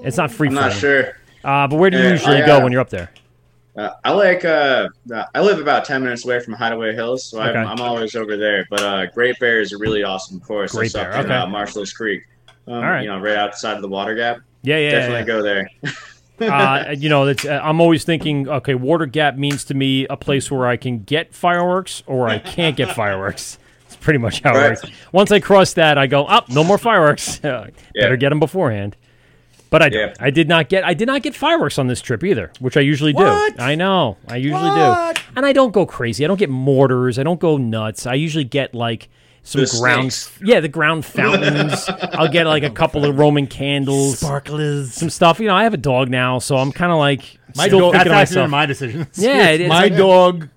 It's 0.03 0.17
not 0.17 0.31
free. 0.31 0.47
I'm 0.47 0.53
not 0.53 0.73
sure. 0.73 1.13
Uh, 1.43 1.67
but 1.67 1.77
where 1.77 1.89
do 1.89 1.97
you 1.97 2.09
usually 2.09 2.41
I, 2.43 2.45
go 2.45 2.57
uh, 2.57 2.63
when 2.63 2.71
you're 2.71 2.81
up 2.81 2.89
there? 2.89 3.09
Uh, 3.75 3.91
I 4.03 4.11
like. 4.11 4.43
Uh, 4.43 4.89
I 5.33 5.41
live 5.41 5.59
about 5.59 5.85
ten 5.85 6.03
minutes 6.03 6.25
away 6.25 6.39
from 6.39 6.53
Hideaway 6.53 6.93
Hills, 6.93 7.23
so 7.25 7.41
Okay. 7.41 7.57
I'm, 7.57 7.67
I'm 7.67 7.81
always 7.81 8.15
over 8.15 8.35
there. 8.35 8.67
But 8.69 8.81
uh, 8.81 9.05
Great 9.13 9.39
Bear 9.39 9.61
is 9.61 9.71
a 9.71 9.77
really 9.77 10.03
awesome 10.03 10.39
course. 10.39 10.73
Great 10.73 10.87
It's 10.87 10.95
up 10.95 11.11
Bear, 11.11 11.19
in 11.21 11.25
okay. 11.25 11.35
uh, 11.35 11.47
Marshall's 11.47 11.93
Creek. 11.93 12.23
Um, 12.67 12.73
All 12.75 12.81
right. 12.81 13.01
You 13.03 13.07
know, 13.09 13.19
right 13.19 13.37
outside 13.37 13.75
of 13.75 13.81
the 13.81 13.87
water 13.87 14.15
gap. 14.15 14.39
Yeah, 14.63 14.77
yeah, 14.77 14.91
Definitely 14.91 15.19
yeah. 15.19 15.25
go 15.25 15.41
there. 15.41 15.69
uh, 16.89 16.91
you 16.97 17.09
know, 17.09 17.27
uh, 17.27 17.35
I'm 17.63 17.79
always 17.81 18.03
thinking, 18.03 18.47
okay, 18.49 18.75
Water 18.75 19.05
Gap 19.05 19.35
means 19.37 19.63
to 19.65 19.73
me 19.73 20.05
a 20.07 20.17
place 20.17 20.51
where 20.51 20.67
I 20.67 20.77
can 20.77 21.03
get 21.03 21.33
fireworks 21.33 22.03
or 22.05 22.27
I 22.27 22.39
can't 22.39 22.75
get 22.75 22.93
fireworks. 22.95 23.57
It's 23.89 23.95
pretty 23.95 24.19
much 24.19 24.43
how 24.43 24.51
it 24.51 24.69
works. 24.69 24.83
Once 25.11 25.31
I 25.31 25.39
cross 25.39 25.73
that, 25.73 25.97
I 25.97 26.05
go, 26.05 26.23
up, 26.25 26.47
no 26.47 26.63
more 26.63 26.77
fireworks. 26.77 27.37
Better 27.39 27.71
Yeah. 27.95 28.15
get 28.17 28.29
them 28.29 28.39
beforehand. 28.39 28.95
But 29.71 29.83
I, 29.83 29.87
Yeah. 29.91 30.13
I 30.19 30.29
did 30.31 30.47
not 30.47 30.67
get 30.69 30.83
I 30.83 30.93
did 30.93 31.05
not 31.07 31.21
get 31.21 31.35
fireworks 31.35 31.77
on 31.77 31.87
this 31.87 32.01
trip 32.01 32.23
either, 32.23 32.51
which 32.59 32.75
I 32.75 32.81
usually 32.81 33.13
What? 33.13 33.55
do. 33.57 33.61
I 33.63 33.75
know, 33.75 34.17
I 34.27 34.37
usually 34.37 34.61
What? 34.63 35.15
do, 35.17 35.21
and 35.35 35.45
I 35.45 35.53
don't 35.53 35.71
go 35.71 35.85
crazy. 35.85 36.25
I 36.25 36.27
don't 36.27 36.39
get 36.39 36.49
mortars. 36.49 37.19
I 37.19 37.23
don't 37.23 37.39
go 37.39 37.57
nuts. 37.57 38.07
I 38.07 38.15
usually 38.15 38.43
get 38.45 38.73
like 38.73 39.09
some 39.43 39.61
The 39.61 39.77
ground, 39.79 40.11
snakes. 40.13 40.39
yeah, 40.43 40.59
the 40.59 40.67
ground 40.67 41.05
fountains. 41.05 41.87
I'll 42.13 42.27
get 42.31 42.45
like 42.47 42.63
a 42.63 42.69
couple 42.69 43.05
of 43.05 43.17
Roman 43.17 43.47
candles 43.47 44.19
sparklers. 44.19 44.93
some 44.93 45.09
stuff. 45.09 45.39
You 45.39 45.47
know, 45.47 45.55
I 45.55 45.63
have 45.63 45.73
a 45.73 45.77
dog 45.77 46.09
now, 46.09 46.39
so 46.39 46.57
I'm 46.57 46.71
kind 46.71 46.91
of 46.91 46.97
like 46.97 47.39
My 47.55 47.67
still 47.67 47.79
dog- 47.79 47.93
That's 47.93 48.09
actually 48.09 48.35
myself. 48.37 48.49
my 48.49 48.65
decisions. 48.65 49.07
yeah, 49.17 49.49
it 49.49 49.61
is. 49.61 49.69
My 49.69 49.83
Like, 49.83 49.95
dog 49.97 50.49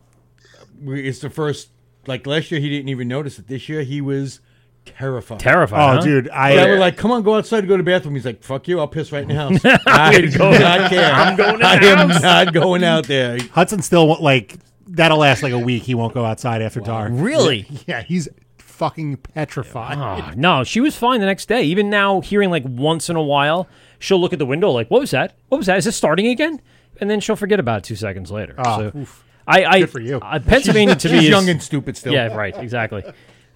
is 0.86 1.20
the 1.20 1.30
first. 1.30 1.68
Like 2.06 2.26
last 2.26 2.50
year, 2.50 2.60
he 2.60 2.68
didn't 2.68 2.88
even 2.88 3.06
notice 3.08 3.38
it. 3.38 3.46
This 3.46 3.68
year, 3.68 3.82
he 3.82 4.00
was 4.00 4.40
terrified. 4.84 5.38
terrified. 5.40 5.78
Oh, 5.80 5.94
huh? 5.96 6.00
dude, 6.00 6.24
But 6.24 6.32
I 6.34 6.58
I 6.66 6.70
was 6.70 6.78
like, 6.80 6.96
"Come 6.96 7.10
on, 7.10 7.22
go 7.22 7.34
outside 7.34 7.62
to 7.62 7.66
go 7.66 7.76
to 7.76 7.82
the 7.82 7.90
bathroom." 7.90 8.14
He's 8.14 8.24
like, 8.26 8.42
"Fuck 8.42 8.68
you! 8.68 8.80
I'll 8.80 8.88
piss 8.88 9.12
right 9.12 9.22
in 9.22 9.28
the 9.28 9.34
house." 9.34 9.60
I 9.86 10.20
do 10.20 10.28
not 10.38 10.90
care. 10.90 11.12
I'm 11.12 11.36
going 11.36 11.56
in 11.56 11.62
I 11.62 11.74
am 11.84 12.08
not 12.08 12.52
going 12.52 12.84
out 12.84 13.04
there. 13.06 13.38
Hudson 13.52 13.82
still 13.82 14.08
won't- 14.08 14.22
like 14.22 14.56
that'll 14.86 15.18
last 15.18 15.42
like 15.42 15.52
a 15.52 15.58
week. 15.58 15.84
He 15.84 15.94
won't 15.94 16.14
go 16.14 16.24
outside 16.24 16.62
after 16.62 16.80
dark. 16.80 17.10
Really? 17.14 17.66
Yeah, 17.86 18.02
he's 18.02 18.28
fucking 18.58 19.16
petrified. 19.18 19.98
Oh, 19.98 20.32
no, 20.36 20.64
she 20.64 20.80
was 20.80 20.96
fine 20.96 21.20
the 21.20 21.26
next 21.26 21.46
day. 21.46 21.62
Even 21.62 21.88
now, 21.90 22.20
hearing 22.20 22.50
like 22.50 22.64
once 22.66 23.08
in 23.08 23.16
a 23.16 23.22
while, 23.22 23.68
she'll 23.98 24.20
look 24.20 24.32
at 24.32 24.38
the 24.38 24.46
window 24.46 24.70
like, 24.70 24.90
"What 24.90 25.00
was 25.00 25.10
that? 25.12 25.36
What 25.48 25.58
was 25.58 25.66
that? 25.66 25.78
Is 25.78 25.84
this 25.84 25.96
starting 25.96 26.26
again?" 26.28 26.60
And 27.00 27.08
then 27.10 27.20
she'll 27.20 27.36
forget 27.36 27.58
about 27.58 27.78
it 27.78 27.84
two 27.84 27.96
seconds 27.96 28.30
later. 28.30 28.54
Oh, 28.58 28.90
so, 28.92 29.06
I, 29.46 29.64
I, 29.64 29.80
Good 29.80 29.90
for 29.90 30.00
you. 30.00 30.18
Uh, 30.18 30.38
Pennsylvania 30.38 30.94
to 30.94 31.08
me 31.10 31.18
is 31.18 31.28
young 31.28 31.48
and 31.48 31.60
stupid 31.60 31.96
still. 31.96 32.12
yeah, 32.12 32.32
right, 32.34 32.56
exactly. 32.56 33.02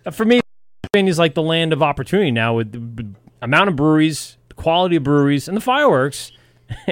Uh, 0.05 0.11
For 0.11 0.25
me, 0.25 0.41
Pennsylvania 0.97 1.11
is 1.11 1.19
like 1.19 1.35
the 1.35 1.43
land 1.43 1.73
of 1.75 1.83
opportunity 1.83 2.31
now 2.31 2.55
with 2.55 2.73
the 2.73 3.07
amount 3.43 3.69
of 3.69 3.77
breweries, 3.77 4.39
the 4.49 4.55
quality 4.55 4.97
of 4.97 5.03
breweries, 5.03 5.47
and 5.47 5.55
the 5.57 5.61
fireworks 5.61 6.33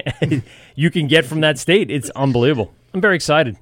you 0.74 0.90
can 0.90 1.07
get 1.07 1.24
from 1.24 1.40
that 1.40 1.59
state. 1.59 1.90
It's 1.90 2.11
unbelievable. 2.11 2.72
I'm 2.92 3.00
very 3.00 3.16
excited. 3.16 3.57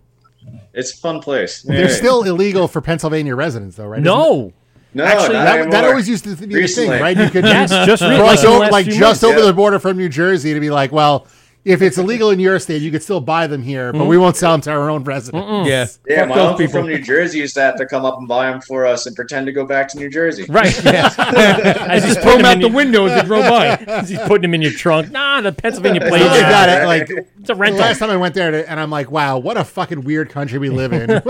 It's 0.75 0.93
a 0.95 0.97
fun 0.97 1.21
place. 1.21 1.63
They're 1.63 1.83
Yeah. 1.89 1.95
still 1.95 2.25
illegal 2.25 2.67
for 2.67 2.81
Pennsylvania 2.81 3.37
residents, 3.37 3.77
though, 3.77 3.87
right? 3.87 4.03
No, 4.03 4.53
no, 4.95 5.05
actually, 5.05 5.35
that, 5.35 5.71
that 5.71 5.85
always 5.85 6.09
used 6.09 6.25
to 6.25 6.35
be 6.35 6.61
the 6.61 6.67
thing, 6.67 6.91
right? 6.91 7.17
You 7.17 7.31
could 7.31 7.45
yes, 7.45 7.71
just 7.87 8.03
cross 8.03 8.43
like, 8.45 8.45
over, 8.45 8.67
like 8.71 8.87
just 8.87 9.01
months. 9.01 9.23
over 9.25 9.39
yeah. 9.39 9.47
the 9.47 9.53
border 9.53 9.79
from 9.79 9.97
New 9.97 10.09
Jersey 10.09 10.55
to 10.55 10.61
be 10.61 10.71
like, 10.71 10.91
well, 10.91 11.29
if 11.65 11.81
it's 11.81 11.97
illegal 11.97 12.31
in 12.31 12.41
your 12.41 12.59
state, 12.59 12.83
you 12.83 12.91
could 12.91 13.03
still 13.05 13.21
buy 13.21 13.47
them 13.47 13.63
here, 13.63 13.93
but 13.93 14.07
we 14.07 14.19
won't 14.19 14.37
sell 14.37 14.51
them 14.53 14.61
to 14.63 14.71
our 14.73 14.91
own 14.91 15.05
residents. 15.05 15.69
yeah. 15.69 15.87
Yeah, 16.09 16.21
Fuck 16.27 16.29
my 16.29 16.41
uncle 16.41 16.59
people. 16.59 16.81
from 16.81 16.87
New 16.89 16.99
Jersey 16.99 17.39
used 17.39 17.55
to 17.55 17.61
have 17.61 17.77
to 17.77 17.87
come 17.87 18.05
up 18.05 18.19
and 18.19 18.27
buy 18.27 18.51
them 18.51 18.61
for 18.61 18.85
us 18.85 19.07
and 19.07 19.15
pretend 19.15 19.47
to 19.47 19.53
go 19.53 19.65
back 19.65 19.87
to 19.89 19.99
New 19.99 20.11
Jersey. 20.11 20.45
Right. 20.49 20.75
As 20.87 22.03
he's 22.05 22.15
Throw 22.15 22.33
putting 22.37 22.43
them 22.43 22.43
them 22.43 22.47
out 22.47 22.55
the 22.63 22.67
your, 22.69 22.77
window 22.77 23.07
as 23.07 23.21
they 23.23 23.27
drove 23.27 23.45
by. 23.49 23.67
as 23.77 24.09
he's 24.09 24.19
putting 24.21 24.43
them 24.43 24.55
in 24.55 24.63
your 24.63 24.73
trunk. 24.73 25.11
Nah, 25.13 25.41
the 25.41 25.53
Pennsylvania 25.53 26.01
It's 26.01 26.11
plate. 26.11 26.21
not 26.21 26.31
like 26.31 26.41
Yeah. 26.41 26.83
it- 26.83 26.87
Like 26.87 27.11
It's 27.11 27.51
a 27.51 27.55
the 27.55 27.55
rental. 27.55 27.81
last 27.81 27.99
time 28.01 28.11
I 28.11 28.17
went 28.17 28.35
there, 28.35 28.51
to, 28.51 28.69
and 28.71 28.81
I'm 28.81 28.91
like, 28.91 29.11
wow, 29.11 29.39
what 29.39 29.57
a 29.57 29.65
fucking 29.65 30.03
weird 30.03 30.31
country 30.31 30.59
we 30.59 30.69
live 30.71 30.93
in. 30.93 31.23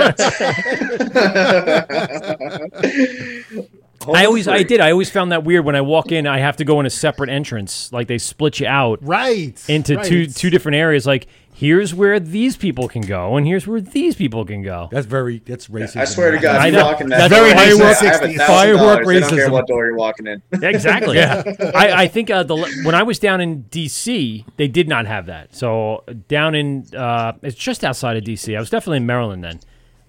I 4.08 4.24
always, 4.26 4.48
I 4.48 4.62
did. 4.62 4.80
I 4.80 4.90
always 4.90 5.10
found 5.10 5.32
that 5.32 5.44
weird 5.44 5.64
when 5.64 5.76
I 5.76 5.80
walk 5.80 6.12
in. 6.12 6.26
I 6.26 6.38
have 6.38 6.56
to 6.56 6.64
go 6.64 6.80
in 6.80 6.86
a 6.86 6.90
separate 6.90 7.30
entrance, 7.30 7.92
like 7.92 8.08
they 8.08 8.18
split 8.18 8.60
you 8.60 8.66
out 8.66 8.98
right 9.02 9.62
into 9.68 9.96
right. 9.96 10.04
two 10.06 10.26
two 10.26 10.50
different 10.50 10.76
areas. 10.76 11.06
Like 11.06 11.26
here's 11.54 11.94
where 11.94 12.18
these 12.18 12.56
people 12.56 12.88
can 12.88 13.02
go, 13.02 13.36
and 13.36 13.46
here's 13.46 13.66
where 13.66 13.80
these 13.80 14.16
people 14.16 14.44
can 14.44 14.62
go. 14.62 14.88
That's 14.90 15.06
very 15.06 15.38
that's 15.44 15.68
racist. 15.68 15.96
I 15.96 16.04
swear 16.04 16.32
to 16.32 16.38
God, 16.38 16.56
I 16.56 16.68
if 16.68 16.72
you 16.74 16.78
know. 16.80 16.96
in 16.98 17.08
that 17.10 17.28
That's 17.28 17.34
door, 17.34 17.44
very 17.44 17.52
I 17.52 17.62
have 17.64 17.78
firework- 17.78 18.22
a 18.22 18.38
firework 18.38 19.04
dollars. 19.04 19.08
I 19.08 19.20
don't 19.20 19.30
care 19.30 19.48
racism. 19.48 19.52
what 19.52 19.66
door 19.66 19.86
you're 19.86 19.96
walking 19.96 20.26
in. 20.26 20.42
Exactly. 20.62 21.16
yeah. 21.16 21.42
I, 21.74 22.02
I 22.04 22.08
think 22.08 22.30
uh, 22.30 22.42
the 22.42 22.56
when 22.84 22.94
I 22.94 23.02
was 23.02 23.18
down 23.18 23.40
in 23.40 23.62
D.C., 23.62 24.44
they 24.56 24.68
did 24.68 24.88
not 24.88 25.06
have 25.06 25.26
that. 25.26 25.54
So 25.54 26.04
down 26.28 26.54
in 26.54 26.86
uh, 26.96 27.34
it's 27.42 27.56
just 27.56 27.84
outside 27.84 28.16
of 28.16 28.24
D.C. 28.24 28.56
I 28.56 28.60
was 28.60 28.70
definitely 28.70 28.98
in 28.98 29.06
Maryland 29.06 29.44
then. 29.44 29.60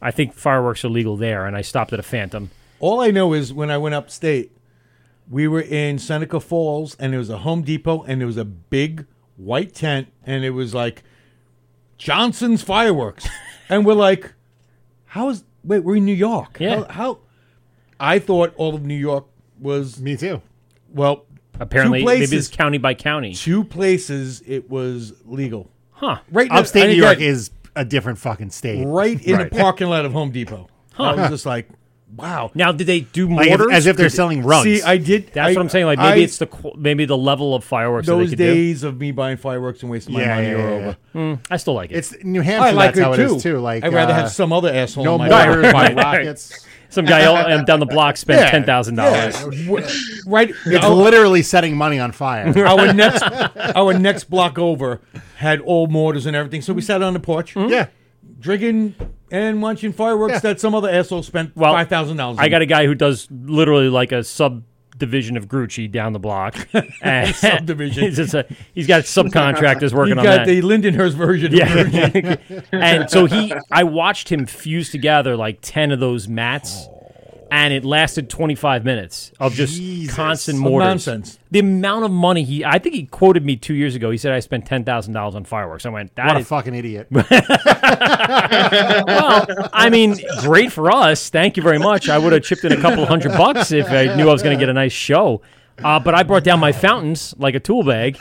I 0.02 0.12
think 0.12 0.34
fireworks 0.34 0.84
are 0.84 0.90
legal 0.90 1.16
there, 1.16 1.46
and 1.46 1.56
I 1.56 1.62
stopped 1.62 1.94
at 1.94 2.00
a 2.00 2.04
Phantom. 2.04 2.50
All 2.84 3.00
I 3.00 3.12
know 3.12 3.32
is 3.32 3.54
when 3.54 3.72
I 3.72 3.78
went 3.78 3.96
upstate, 3.96 4.52
we 5.30 5.48
were 5.48 5.62
in 5.62 5.98
Seneca 5.98 6.42
Falls, 6.42 6.96
and 7.00 7.14
there 7.14 7.18
was 7.20 7.30
a 7.30 7.38
Home 7.38 7.62
Depot, 7.62 8.04
and 8.04 8.20
there 8.20 8.28
was 8.28 8.36
a 8.36 8.44
big 8.44 9.06
white 9.38 9.74
tent, 9.74 10.10
and 10.26 10.44
it 10.44 10.50
was 10.50 10.74
like 10.74 11.02
Johnson's 11.98 12.62
fireworks, 12.62 13.26
and 13.70 13.86
we're 13.86 13.94
like, 13.94 14.34
"How 15.06 15.30
is? 15.30 15.46
Wait, 15.64 15.80
we're 15.80 15.96
in 15.96 16.04
New 16.04 16.14
York. 16.14 16.58
Yeah. 16.60 16.80
How? 16.80 16.84
how 16.90 17.20
I 18.02 18.20
thought 18.20 18.54
all 18.58 18.76
of 18.76 18.84
New 18.84 18.98
York 18.98 19.28
was 19.62 20.02
me 20.02 20.18
too 20.18 20.42
well. 20.94 21.26
Apparently, 21.62 22.00
two 22.02 22.06
maybe 22.06 22.36
it's 22.36 22.50
county 22.50 22.80
by 22.80 22.96
county. 22.96 23.34
two 23.34 23.64
places 23.64 24.44
it 24.46 24.70
was 24.70 25.14
legal. 25.24 25.70
Huh. 25.92 26.20
Right, 26.30 26.48
in 26.48 26.54
the- 26.54 26.60
upstate 26.60 26.84
and 26.84 26.92
new 26.92 26.98
york 27.02 27.16
again, 27.16 27.30
is 27.30 27.52
a 27.78 27.86
different 27.86 28.20
fucking 28.20 28.50
state 28.50 28.84
right 28.86 29.24
in 29.26 29.38
Right. 29.38 29.50
the 29.50 29.58
parking 29.58 29.88
lot 29.88 30.04
of 30.04 30.12
Home 30.12 30.32
Depot. 30.32 30.68
I 31.00 31.14
was 31.16 31.30
just 31.30 31.46
like, 31.46 31.70
wow. 32.16 32.52
Now, 32.54 32.72
did 32.72 32.88
they 32.88 33.02
do 33.02 33.34
like 33.34 33.48
mortars? 33.50 33.72
as 33.72 33.86
if 33.88 33.98
they're 33.98 34.10
selling 34.10 34.44
rugs 34.44 34.64
See, 34.64 34.82
I 34.82 34.98
did. 34.98 35.28
That's 35.34 35.50
I- 35.50 35.54
what 35.54 35.62
I'm 35.62 35.70
saying. 35.70 35.86
Like 35.86 36.00
maybe 36.00 36.22
I- 36.22 36.24
it's 36.24 36.38
the 36.38 36.48
maybe 36.78 37.06
the 37.06 37.18
level 37.18 37.56
of 37.56 37.64
fireworks 37.64 38.08
that 38.08 38.14
they 38.14 38.20
those 38.20 38.30
could 38.32 38.38
days 38.38 38.84
of 38.84 39.00
me 39.00 39.12
buying 39.12 39.38
fireworks 39.38 39.82
and 39.82 39.92
wasting 39.92 40.14
my 40.16 40.22
Yeah, 40.22 40.36
money 40.36 40.48
yeah, 40.48 40.54
are 40.54 40.58
yeah, 40.58 40.76
over. 40.76 40.92
do. 41.14 41.20
Hmm, 41.20 41.34
I 41.52 41.58
still 41.58 41.74
like 41.74 41.92
it. 41.92 41.96
it's 41.98 42.24
new 42.24 42.42
hampshire 42.42 42.68
I 42.68 42.72
like 42.72 42.96
that's 42.96 43.04
how 43.06 43.14
it 43.14 43.20
it 43.20 43.28
too. 43.28 43.36
is 43.36 43.44
too 43.44 43.58
like 43.60 43.84
I'd 43.84 43.94
rather 43.94 44.14
uh, 44.14 44.16
have 44.16 44.32
some 44.32 44.52
other 44.54 44.72
asshole. 44.74 45.04
no 45.06 45.14
on 45.14 45.20
my 45.20 45.30
mortars 45.30 45.74
lawn. 45.74 45.96
rockets 45.96 46.66
Some 46.90 47.06
guy 47.06 47.26
um, 47.26 47.66
down 47.66 47.80
the 47.80 47.88
block 47.88 48.18
spent 48.18 48.40
Yeah, 48.42 48.52
ten 48.52 48.64
thousand 48.66 48.96
dollars. 48.96 49.42
right. 50.28 50.52
it's 50.66 50.86
our, 50.86 50.92
literally 50.92 51.42
setting 51.42 51.76
money 51.76 51.98
on 52.00 52.12
fire 52.12 52.54
our 52.68 52.94
next, 52.94 53.24
our 53.76 53.98
next 53.98 54.26
block 54.26 54.60
over 54.60 55.02
had 55.38 55.60
old 55.66 55.92
mortars 55.92 56.26
and 56.28 56.36
everything. 56.36 56.62
So 56.62 56.72
we 56.74 56.82
sat 56.82 57.02
on 57.02 57.14
the 57.14 57.20
porch, 57.20 57.54
hmm? 57.54 57.68
yeah 57.70 57.88
drinking 58.40 58.94
and 59.34 59.62
watching 59.62 59.92
fireworks 59.92 60.36
Yeah. 60.36 60.40
that 60.40 60.62
some 60.62 60.74
other 60.76 60.90
asshole 60.90 61.24
spent 61.24 61.54
Well, 61.58 61.74
five 61.74 61.90
thousand 61.90 62.16
dollars. 62.16 62.38
I 62.40 62.48
got 62.48 62.62
a 62.62 62.66
guy 62.66 62.86
who 62.86 62.96
does 62.96 63.28
literally 63.32 63.90
like 63.90 64.12
a 64.14 64.24
subdivision 64.24 65.36
of 65.36 65.48
Grucci 65.48 65.92
down 65.92 66.14
the 66.14 66.20
block. 66.20 66.56
Subdivision. 67.34 68.04
he's, 68.06 68.16
just 68.18 68.34
a, 68.34 68.46
he's 68.74 68.88
got 68.88 69.04
subcontractors 69.04 69.92
You 69.92 69.98
working 69.98 70.18
on 70.20 70.24
got 70.24 70.46
that. 70.46 70.48
the 70.48 70.62
Lindenhurst 70.62 71.14
version. 71.16 71.52
yeah, 71.52 72.38
and 72.72 73.10
so 73.10 73.26
he, 73.26 73.54
I 73.72 73.84
watched 73.84 74.32
him 74.32 74.46
fuse 74.46 74.90
together 74.92 75.36
like 75.36 75.60
ten 75.62 75.92
of 75.92 76.00
those 76.00 76.28
mats, 76.28 76.88
and 77.54 77.72
it 77.72 77.86
lasted 77.86 78.32
twenty 78.32 78.56
five 78.56 78.84
minutes 78.84 79.32
of 79.40 79.54
just 79.54 79.76
Jesus. 79.76 80.16
constant 80.16 80.58
mortars. 80.58 80.88
nonsense. 80.88 81.38
The 81.52 81.60
amount 81.60 82.04
of 82.04 82.10
money 82.10 82.44
he, 82.44 82.66
I 82.66 82.80
think 82.80 82.96
he 82.96 83.06
quoted 83.06 83.46
me 83.46 83.56
two 83.58 83.76
years 83.76 83.94
ago. 83.94 84.10
He 84.10 84.18
said 84.18 84.32
I 84.32 84.40
spent 84.40 84.66
ten 84.66 84.84
thousand 84.84 85.14
dollars 85.14 85.36
on 85.36 85.44
fireworks. 85.44 85.86
I 85.86 85.90
went, 85.90 86.10
what 86.16 86.26
that 86.26 86.42
a 86.42 86.46
fucking 86.46 86.74
idiot 86.74 87.08
well. 87.12 87.26
I 89.72 89.90
mean, 89.92 90.18
great 90.42 90.72
for 90.72 90.92
us. 90.92 91.30
Thank 91.30 91.56
you 91.56 91.62
very 91.62 91.78
much. 91.78 92.10
I 92.10 92.18
would 92.18 92.34
have 92.34 92.42
chipped 92.42 92.64
in 92.64 92.72
a 92.72 92.82
couple 92.82 93.06
hundred 93.06 93.34
bucks 93.34 93.72
if 93.72 93.88
I 93.88 94.16
knew 94.16 94.28
I 94.28 94.32
was 94.32 94.42
going 94.42 94.58
to 94.58 94.60
get 94.60 94.70
a 94.70 94.74
nice 94.74 94.92
show. 94.92 95.44
Uh, 95.84 96.00
but 96.00 96.16
I 96.16 96.24
brought 96.24 96.44
down 96.44 96.60
my 96.60 96.72
fountains 96.72 97.36
like 97.38 97.54
a 97.54 97.60
tool 97.60 97.84
bag. 97.84 98.18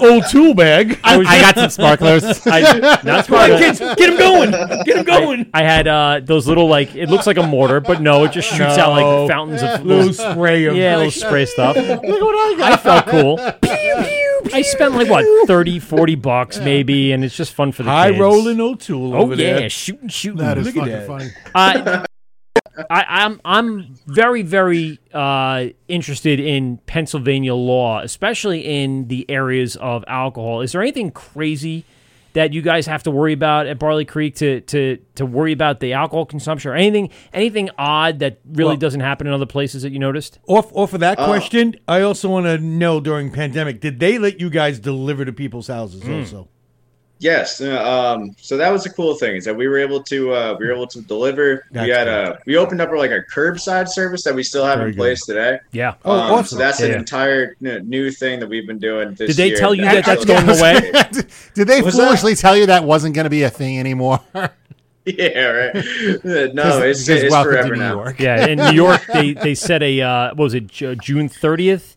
Old 0.00 0.24
tool 0.30 0.54
bag. 0.54 0.98
I, 1.04 1.16
was, 1.16 1.26
i 1.28 1.40
got 1.40 1.54
some 1.56 1.70
sparklers 1.70 2.24
I, 2.46 2.60
not 2.78 3.02
Come 3.02 3.14
on, 3.16 3.24
sparklers. 3.24 3.60
kids, 3.60 3.78
get 3.80 4.10
him 4.10 4.16
going. 4.16 4.50
Get 4.84 4.96
him 4.98 5.04
going. 5.04 5.50
I 5.54 5.62
had 5.62 5.86
uh, 5.88 6.20
those 6.22 6.46
little 6.46 6.68
like 6.68 6.94
it 6.94 7.08
looks 7.08 7.26
like 7.26 7.36
a 7.36 7.46
mortar, 7.46 7.80
but 7.80 8.00
no, 8.00 8.24
it 8.24 8.32
just 8.32 8.48
shoots 8.48 8.78
out 8.78 8.90
like 8.92 9.28
fountains 9.30 9.62
of 9.62 9.84
Little 9.84 10.12
spray 10.12 10.64
of 10.66 10.76
yeah, 10.76 10.96
little 10.96 11.10
spray 11.28 11.46
stuff. 11.46 11.76
Look 11.76 12.02
what 12.02 12.04
I 12.04 12.54
got. 12.58 12.72
I 12.72 12.76
felt 12.76 13.06
cool. 13.06 13.38
I 14.52 14.62
spent 14.62 14.94
like 14.94 15.08
what 15.08 15.24
30, 15.46 15.78
40 15.78 16.14
bucks 16.16 16.58
maybe, 16.60 17.12
and 17.12 17.24
it's 17.24 17.36
just 17.36 17.52
fun 17.52 17.72
for 17.72 17.82
the 17.82 17.88
kids. 17.90 17.94
high 17.94 18.08
kids. 18.10 18.20
rolling 18.20 18.60
O'Toole. 18.60 19.14
Oh 19.14 19.18
over 19.18 19.34
yeah, 19.34 19.54
there. 19.58 19.70
shooting, 19.70 20.08
shooting. 20.08 20.38
that 20.38 20.58
is 20.58 20.66
Look 20.66 20.76
at 20.76 21.06
fucking 21.06 21.30
that. 21.32 21.32
funny 21.54 22.02
Uh, 22.02 22.04
I, 22.90 23.04
I'm 23.08 23.40
I'm 23.44 23.94
very 24.06 24.42
very 24.42 24.98
uh, 25.12 25.66
interested 25.88 26.40
in 26.40 26.78
Pennsylvania 26.86 27.54
law, 27.54 28.00
especially 28.00 28.60
in 28.60 29.08
the 29.08 29.28
areas 29.28 29.76
of 29.76 30.04
alcohol. 30.06 30.60
Is 30.60 30.72
there 30.72 30.82
anything 30.82 31.10
crazy 31.10 31.84
that 32.34 32.52
you 32.52 32.60
guys 32.62 32.86
have 32.86 33.02
to 33.02 33.10
worry 33.10 33.32
about 33.32 33.66
at 33.66 33.78
Barley 33.78 34.04
Creek 34.04 34.36
to 34.36 34.60
to 34.60 34.98
to 35.16 35.26
worry 35.26 35.52
about 35.52 35.80
the 35.80 35.94
alcohol 35.94 36.24
consumption 36.26 36.70
or 36.70 36.74
anything 36.74 37.08
anything 37.32 37.70
odd 37.78 38.18
that 38.20 38.38
really 38.46 38.68
Well- 38.68 38.76
doesn't 38.76 39.00
happen 39.00 39.26
in 39.26 39.32
other 39.32 39.46
places 39.46 39.82
that 39.82 39.90
you 39.92 39.98
noticed? 39.98 40.38
Off 40.46 40.70
off 40.74 40.92
of 40.94 41.00
that 41.00 41.16
question, 41.18 41.74
I 41.88 42.02
also 42.02 42.28
want 42.28 42.46
to 42.46 42.58
know 42.58 43.00
during 43.00 43.32
pandemic, 43.32 43.80
did 43.80 43.98
they 43.98 44.18
let 44.18 44.40
you 44.40 44.50
guys 44.50 44.78
deliver 44.78 45.24
to 45.24 45.32
people's 45.32 45.66
houses 45.68 46.02
Hmm. 46.02 46.12
also? 46.20 46.48
Yes. 47.20 47.60
uh, 47.60 48.14
Um, 48.16 48.34
so 48.40 48.56
that 48.56 48.70
was 48.72 48.84
the 48.84 48.90
cool 48.90 49.14
thing 49.14 49.36
is 49.36 49.44
that 49.44 49.56
we 49.56 49.66
were 49.66 49.78
able 49.78 50.02
to 50.04 50.32
uh, 50.32 50.56
we 50.58 50.66
were 50.66 50.72
able 50.72 50.86
to 50.88 51.00
deliver. 51.02 51.64
That's 51.72 51.86
we 51.86 51.90
had 51.92 52.06
a 52.08 52.38
we 52.46 52.56
opened 52.56 52.80
up 52.80 52.90
like 52.92 53.10
a 53.10 53.22
curbside 53.22 53.88
service 53.88 54.22
that 54.24 54.34
we 54.34 54.42
still 54.42 54.64
have 54.64 54.78
Very 54.78 54.90
in 54.90 54.96
place 54.96 55.24
today. 55.26 55.58
Yeah. 55.72 55.94
Oh, 56.04 56.12
Um, 56.12 56.32
awesome. 56.32 56.46
So 56.46 56.56
that's 56.56 56.80
Yeah. 56.80 56.86
an 56.88 56.94
entire 56.94 57.56
new 57.60 58.10
thing 58.10 58.40
that 58.40 58.48
we've 58.48 58.66
been 58.66 58.78
doing. 58.78 59.14
This 59.14 59.28
Did 59.28 59.36
they 59.36 59.48
year 59.48 59.56
tell 59.58 59.74
you 59.74 59.82
that 59.82 60.04
that 60.04 60.06
that's 60.06 60.24
going 60.24 60.48
away? 60.48 60.92
did 61.54 61.66
they 61.68 61.82
What's 61.82 61.96
that? 61.96 62.04
foolishly 62.06 62.34
tell 62.36 62.56
you 62.56 62.66
that 62.66 62.84
wasn't 62.84 63.14
going 63.14 63.24
to 63.24 63.30
be 63.30 63.42
a 63.42 63.50
thing 63.50 63.78
anymore 63.80 64.20
yeah, 65.04 65.38
right. 65.44 65.76
Uh, 65.76 66.52
No, 66.52 66.82
it's, 66.82 67.04
Because 67.06 67.08
it's 67.08 67.32
welcome 67.32 67.52
to 67.52 67.58
forever 67.62 67.74
New 67.76 67.80
now. 67.80 67.92
York. 67.94 68.20
Yeah, 68.20 68.46
in 68.46 68.58
New 68.58 68.72
York 68.72 69.02
they 69.12 69.32
they 69.32 69.54
set 69.54 69.82
a 69.82 70.00
uh, 70.02 70.28
what 70.34 70.44
was 70.44 70.54
it 70.54 70.66
June 70.68 71.28
30th 71.28 71.96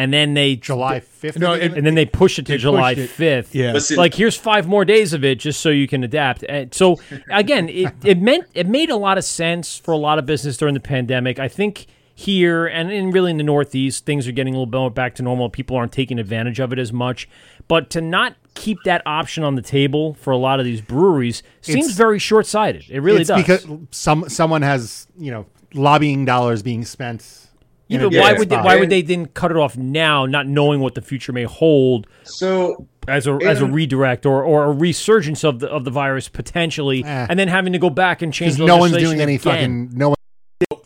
and 0.00 0.12
then 0.12 0.34
they 0.34 0.56
July 0.56 1.00
5th 1.00 1.38
No, 1.38 1.52
it- 1.52 1.72
and 1.74 1.84
then 1.86 1.94
they 1.94 2.06
push 2.06 2.38
it 2.38 2.46
to 2.46 2.56
July 2.58 2.94
5th. 2.94 3.48
Yeah. 3.54 3.72
Listen- 3.72 3.96
like 3.96 4.14
here's 4.14 4.36
five 4.36 4.66
more 4.66 4.84
days 4.84 5.12
of 5.12 5.24
it 5.24 5.38
just 5.38 5.60
so 5.60 5.68
you 5.70 5.86
can 5.86 6.02
adapt. 6.04 6.42
And 6.48 6.72
so 6.74 6.98
again, 7.30 7.68
it, 7.68 7.92
it 8.04 8.20
meant 8.20 8.46
it 8.54 8.66
made 8.66 8.90
a 8.90 8.96
lot 8.96 9.18
of 9.18 9.24
sense 9.24 9.76
for 9.76 9.92
a 9.92 9.96
lot 9.98 10.18
of 10.18 10.26
business 10.26 10.56
during 10.56 10.74
the 10.74 10.80
pandemic. 10.80 11.38
I 11.38 11.48
think 11.48 11.86
here 12.14 12.66
and 12.66 12.90
in 12.92 13.10
really 13.10 13.30
in 13.30 13.36
the 13.38 13.44
Northeast, 13.44 14.04
things 14.04 14.28
are 14.28 14.32
getting 14.32 14.54
a 14.54 14.58
little 14.58 14.70
bit 14.70 14.78
more 14.78 14.90
back 14.90 15.14
to 15.16 15.22
normal. 15.22 15.48
People 15.48 15.76
aren't 15.76 15.92
taking 15.92 16.18
advantage 16.18 16.60
of 16.60 16.72
it 16.72 16.78
as 16.78 16.92
much. 16.92 17.28
But 17.68 17.88
to 17.90 18.00
not 18.00 18.34
keep 18.54 18.78
that 18.84 19.00
option 19.06 19.42
on 19.44 19.54
the 19.54 19.62
table 19.62 20.14
for 20.14 20.30
a 20.32 20.36
lot 20.36 20.58
of 20.58 20.64
these 20.66 20.80
breweries 20.80 21.42
seems 21.60 21.86
It's- 21.86 21.96
very 21.96 22.18
short 22.18 22.46
sighted. 22.46 22.84
It 22.90 23.00
really 23.00 23.20
it's 23.20 23.28
does. 23.28 23.40
because 23.42 23.66
some 23.90 24.28
someone 24.28 24.62
has 24.62 25.06
you 25.18 25.30
know 25.30 25.46
lobbying 25.72 26.24
dollars 26.24 26.62
being 26.62 26.84
spent 26.84 27.46
yeah, 27.90 27.98
in 28.00 28.04
a 28.06 28.10
but 28.10 28.18
why 28.20 28.32
would 28.34 28.48
they, 28.48 28.56
why 28.56 28.76
would 28.78 28.88
they 28.90 29.02
then 29.02 29.26
cut 29.26 29.50
it 29.50 29.56
off 29.56 29.76
now, 29.76 30.24
not 30.26 30.46
knowing 30.46 30.80
what 30.80 30.94
the 30.94 31.02
future 31.02 31.32
may 31.32 31.44
hold? 31.44 32.06
So 32.24 32.86
as 33.08 33.26
a 33.26 33.32
as 33.44 33.60
a 33.60 33.66
redirect 33.66 34.24
or, 34.26 34.42
or 34.44 34.64
a 34.64 34.72
resurgence 34.72 35.44
of 35.44 35.58
the 35.60 35.68
of 35.68 35.84
the 35.84 35.90
virus 35.90 36.28
potentially, 36.28 37.04
Eh. 37.04 37.26
and 37.28 37.38
then 37.38 37.48
having 37.48 37.72
to 37.72 37.78
go 37.78 37.90
back 37.90 38.22
and 38.22 38.32
change. 38.32 38.54
because 38.54 38.66
no 38.66 38.76
one's 38.76 38.96
doing 38.96 39.20
any 39.20 39.34
again. 39.34 39.52
fucking 39.52 39.90
no 39.98 40.08
one 40.10 40.16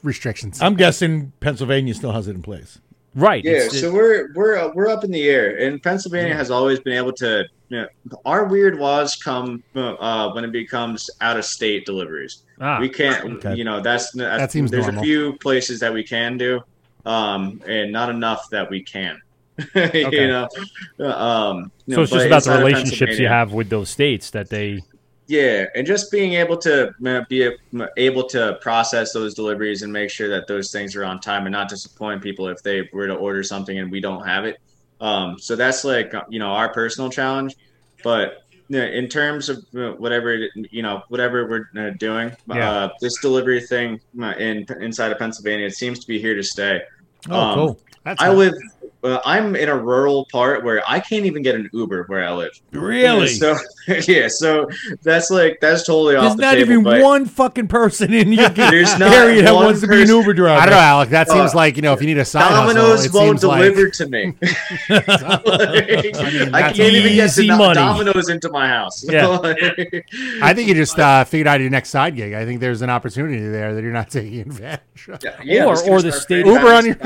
restrictions 0.02 0.60
I'm 0.60 0.74
guessing 0.74 1.32
Pennsylvania 1.40 1.94
still 1.94 2.12
has 2.12 2.28
it 2.28 2.34
in 2.34 2.42
place. 2.42 2.78
right. 3.14 3.42
yeah, 3.44 3.52
it's- 3.52 3.80
so 3.80 3.92
we're 3.92 4.32
we're 4.34 4.56
uh, 4.58 4.70
we're 4.74 4.88
up 4.88 5.04
in 5.04 5.10
the 5.10 5.28
air, 5.28 5.56
and 5.58 5.82
Pennsylvania 5.82 6.34
has 6.34 6.50
always 6.50 6.80
been 6.80 6.94
able 6.96 7.12
to. 7.14 7.44
You 7.70 7.80
know, 7.80 8.18
our 8.26 8.44
weird 8.44 8.76
laws 8.76 9.16
come 9.16 9.64
uh, 9.74 10.30
when 10.32 10.44
it 10.44 10.52
becomes 10.52 11.08
out 11.22 11.38
of 11.38 11.44
state 11.46 11.86
deliveries. 11.86 12.42
ah, 12.60 12.78
we 12.78 12.88
can't 12.90 13.24
Okay. 13.36 13.54
you 13.56 13.64
know 13.64 13.80
that's 13.80 14.12
That 14.12 14.52
seems 14.52 14.70
there's 14.70 14.84
normal. 14.84 15.02
a 15.02 15.04
few 15.04 15.32
places 15.38 15.80
that 15.80 15.92
we 15.92 16.04
can 16.04 16.36
do 16.36 16.60
um 17.06 17.60
and 17.66 17.92
not 17.92 18.08
enough 18.10 18.42
that 18.50 18.70
we 18.70 18.82
can 18.82 19.18
Okay. 19.76 20.22
you 20.22 20.28
know 20.28 20.48
um 21.10 21.70
you 21.86 21.94
so 21.94 21.96
know, 21.96 22.02
it's 22.02 22.12
just 22.12 22.26
about 22.26 22.44
the 22.44 22.58
relationships 22.58 23.18
you 23.18 23.28
have 23.28 23.52
with 23.52 23.68
those 23.70 23.90
states 23.90 24.30
that 24.30 24.48
they. 24.50 24.80
yeah 25.28 25.66
and 25.74 25.86
just 25.86 26.10
being 26.10 26.32
able 26.34 26.56
to 26.56 26.90
be 27.28 27.50
able 27.96 28.26
to 28.28 28.58
process 28.60 29.12
those 29.12 29.34
deliveries 29.34 29.82
and 29.82 29.92
make 29.92 30.10
sure 30.10 30.28
that 30.28 30.46
those 30.46 30.70
things 30.72 30.96
are 30.96 31.04
on 31.04 31.20
time 31.20 31.46
and 31.46 31.52
not 31.52 31.68
disappoint 31.68 32.22
people 32.22 32.48
if 32.48 32.62
they 32.62 32.88
were 32.92 33.06
to 33.06 33.14
order 33.14 33.42
something 33.42 33.78
and 33.78 33.90
we 33.90 34.00
don't 34.00 34.26
have 34.26 34.44
it 34.44 34.56
um 35.00 35.38
so 35.38 35.54
that's 35.56 35.84
like 35.84 36.12
you 36.30 36.38
know 36.38 36.48
our 36.48 36.72
personal 36.72 37.10
challenge 37.10 37.54
but 38.02 38.38
in 38.70 39.08
terms 39.08 39.50
of 39.50 39.62
whatever 39.72 40.36
you 40.70 40.82
know, 40.82 41.02
whatever 41.08 41.46
we're 41.48 41.86
uh, 41.88 41.90
doing, 41.98 42.34
Yeah. 42.48 42.70
uh, 42.70 42.88
this 43.00 43.18
delivery 43.20 43.60
thing 43.60 44.00
uh, 44.20 44.32
in 44.38 44.64
inside 44.80 45.12
of 45.12 45.18
Pennsylvania, 45.18 45.66
it 45.66 45.74
seems 45.74 45.98
to 46.00 46.06
be 46.06 46.18
here 46.18 46.34
to 46.34 46.42
stay. 46.42 46.80
Oh, 47.30 47.34
Um, 47.40 47.54
cool. 47.54 47.80
That's 48.04 48.22
I 48.22 48.26
not- 48.28 48.36
live 48.36 48.54
uh, 49.04 49.20
I'm 49.24 49.54
in 49.54 49.68
a 49.68 49.76
rural 49.76 50.26
part 50.32 50.64
where 50.64 50.82
I 50.88 50.98
can't 50.98 51.26
even 51.26 51.42
get 51.42 51.54
an 51.54 51.68
Uber 51.72 52.04
where 52.08 52.24
I 52.26 52.32
live. 52.32 52.58
Really? 52.72 53.28
So 53.28 53.54
yeah, 54.08 54.28
so 54.28 54.66
that's 55.02 55.30
like 55.30 55.58
that's 55.60 55.84
totally 55.84 56.14
There's 56.14 56.24
off 56.32 56.36
the 56.36 56.42
not 56.42 56.54
table. 56.54 56.72
even 56.72 56.84
but 56.84 57.02
one 57.02 57.26
fucking 57.26 57.68
person 57.68 58.12
in 58.14 58.32
your 58.32 58.48
There's 58.50 58.98
not 58.98 59.12
area 59.12 59.42
that 59.42 59.54
one 59.54 59.66
wants 59.66 59.80
to 59.82 59.86
be 59.88 59.94
an 59.96 60.00
person- 60.02 60.16
Uber 60.16 60.32
driver. 60.34 60.60
I 60.60 60.66
don't 60.66 60.74
know, 60.74 61.04
Alek. 61.04 61.10
That 61.10 61.28
seems 61.28 61.52
Uh, 61.52 61.56
like 61.56 61.76
you 61.76 61.82
know 61.82 61.92
if 61.92 62.00
you 62.00 62.06
need 62.06 62.18
a 62.18 62.24
side 62.24 62.48
Domino's 62.48 63.04
hustle, 63.04 63.20
it 63.20 63.24
won't 63.26 63.40
seems 63.40 63.44
like 63.44 63.62
deliver 63.62 63.90
to 63.90 64.06
me. 64.08 64.34
I 64.88 66.50
that's 66.50 66.76
can't 66.76 66.94
even 66.94 67.14
get 67.14 67.24
easy 67.26 67.48
the 67.48 67.56
money. 67.56 67.74
Domino's 67.74 68.28
into 68.28 68.48
my 68.50 68.68
house. 68.68 69.04
Yeah. 69.08 69.38
I 70.42 70.54
think 70.54 70.68
you 70.68 70.74
just 70.74 70.98
uh, 70.98 71.24
figured 71.24 71.46
out 71.46 71.60
your 71.60 71.70
next 71.70 71.90
side 71.90 72.16
gig. 72.16 72.32
I 72.34 72.44
think 72.44 72.60
there's 72.60 72.82
an 72.82 72.90
opportunity 72.90 73.46
there 73.46 73.74
that 73.74 73.82
you're 73.82 73.92
not 73.92 74.10
taking 74.10 74.40
advantage 74.40 75.08
of. 75.08 75.20
Yeah, 75.44 75.64
Or- 75.66 75.70
I'm 75.70 75.74
just 75.74 75.84
gonna 75.86 75.96
or 75.98 76.02
the 76.02 76.12
state- 76.12 76.46
Uber 76.46 76.72
on 76.72 76.86
your- 76.86 76.96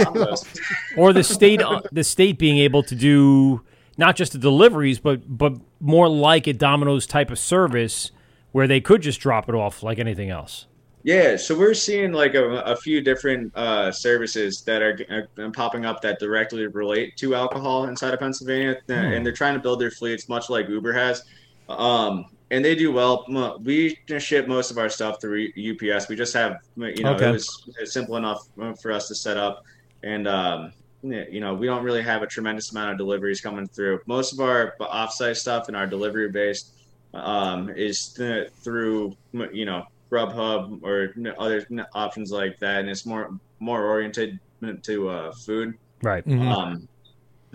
or 0.97 1.13
the 1.13 1.25
state 1.25 1.63
uh, 1.63 1.81
the 1.93 2.05
state 2.05 2.39
being 2.39 2.59
able 2.59 2.83
to 2.83 2.95
do 2.95 3.63
not 3.97 4.17
just 4.17 4.33
the 4.33 4.39
deliveries 4.39 4.99
but 4.99 5.21
but 5.39 5.55
more 5.81 6.09
like 6.09 6.47
a 6.47 6.53
Domino's 6.53 7.07
type 7.07 7.31
of 7.31 7.39
service 7.39 8.11
where 8.53 8.67
they 8.67 8.81
could 8.81 9.03
just 9.03 9.21
drop 9.21 9.49
it 9.49 9.55
off 9.55 9.83
like 9.83 9.99
anything 9.99 10.31
else. 10.31 10.67
Yeah, 11.05 11.37
so 11.37 11.57
we're 11.57 11.75
seeing 11.75 12.13
like 12.13 12.35
a, 12.35 12.45
a 12.63 12.77
few 12.77 13.01
different 13.01 13.57
uh, 13.57 13.93
services 13.93 14.63
that 14.63 14.83
are, 14.83 15.27
are 15.39 15.51
popping 15.51 15.87
up 15.87 16.03
that 16.03 16.19
directly 16.19 16.67
relate 16.67 17.17
to 17.19 17.35
alcohol 17.35 17.85
inside 17.85 18.13
of 18.13 18.21
Pennsylvania, 18.21 18.77
uh, 18.91 18.93
and 18.93 19.25
they're 19.25 19.33
trying 19.33 19.55
to 19.55 19.61
build 19.61 19.81
their 19.81 19.93
fleets 19.93 20.29
much 20.29 20.51
like 20.51 20.69
Uber 20.69 20.93
has. 20.93 21.23
Um, 21.69 22.27
and 22.51 22.65
they 22.65 22.75
do 22.75 22.93
well. 22.93 23.25
We 23.63 23.97
ship 24.19 24.49
most 24.49 24.71
of 24.71 24.79
our 24.79 24.89
stuff 24.89 25.21
through 25.21 25.49
UPS. 25.51 26.09
We 26.09 26.17
just 26.17 26.35
have, 26.35 26.57
you 26.77 27.03
know, 27.05 27.15
Okay. 27.15 27.29
it 27.29 27.33
was 27.33 27.71
simple 27.85 28.17
enough 28.17 28.49
uh, 28.61 28.75
for 28.75 28.91
us 28.91 29.09
to 29.09 29.15
set 29.15 29.37
up, 29.37 29.65
and 30.03 30.27
um, 30.27 30.73
you 31.03 31.41
know, 31.41 31.55
we 31.55 31.67
don't 31.67 31.85
really 31.85 32.03
have 32.03 32.23
a 32.23 32.27
tremendous 32.27 32.71
amount 32.73 32.93
of 32.93 32.99
deliveries 32.99 33.41
coming 33.41 33.67
through. 33.69 34.01
Most 34.07 34.33
of 34.33 34.41
our 34.41 34.75
offsite 34.81 35.37
stuff 35.37 35.69
and 35.69 35.77
our 35.77 35.87
delivery 35.87 36.31
based 36.31 36.73
um, 37.15 37.71
is 37.71 38.09
th- 38.09 38.51
through, 38.63 39.17
you 39.53 39.65
know, 39.65 39.85
Grubhub 40.11 40.83
or 40.83 41.15
other 41.39 41.67
options 41.95 42.31
like 42.33 42.59
that, 42.61 42.81
and 42.81 42.89
it's 42.89 43.05
more 43.05 43.31
more 43.61 43.85
oriented 43.85 44.39
to 44.83 45.09
uh, 45.09 45.33
food. 45.33 45.75
Right. 46.03 46.25
Mhm. 46.27 46.49
Um, 46.51 46.89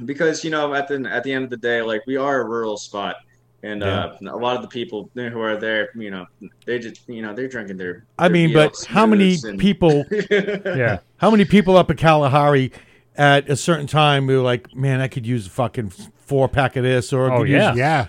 because 0.06 0.44
you 0.44 0.52
know, 0.52 0.74
at 0.74 0.88
the 0.88 1.04
at 1.12 1.24
the 1.24 1.34
end 1.34 1.44
of 1.46 1.50
the 1.50 1.58
day, 1.58 1.82
like 1.82 2.02
we 2.06 2.16
are 2.16 2.42
a 2.42 2.46
rural 2.46 2.78
spot, 2.78 3.16
and 3.64 3.84
uh, 3.84 4.14
a 4.22 4.36
lot 4.38 4.56
of 4.56 4.62
the 4.62 4.68
people 4.68 5.10
who 5.16 5.40
are 5.42 5.58
there, 5.58 5.90
you 5.96 6.12
know, 6.12 6.26
they 6.66 6.78
just 6.78 7.08
you 7.10 7.22
know 7.24 7.34
they're 7.34 7.48
drinking 7.48 7.78
their. 7.78 8.06
I 8.20 8.28
their 8.28 8.34
mean, 8.34 8.54
but 8.54 8.76
how 8.88 9.06
many 9.08 9.38
and- 9.44 9.60
people? 9.60 10.06
Yeah. 10.30 11.00
How 11.18 11.32
many 11.32 11.46
people 11.46 11.76
up 11.78 11.90
in 11.90 11.98
Kalahari 11.98 12.72
at 13.18 13.50
a 13.50 13.56
certain 13.56 13.88
time 13.88 14.28
we 14.28 14.36
were 14.36 14.42
like, 14.44 14.76
"Man, 14.76 15.02
I 15.02 15.08
could 15.08 15.26
use 15.28 15.48
a 15.48 15.50
fucking 15.50 15.92
four 16.18 16.48
pack 16.48 16.76
of 16.76 16.84
this," 16.84 17.14
or 17.14 17.32
I 17.32 17.36
Oh, 17.36 17.40
could 17.40 17.50
yeah. 17.50 17.70
use 17.72 17.78
Yeah. 17.80 18.06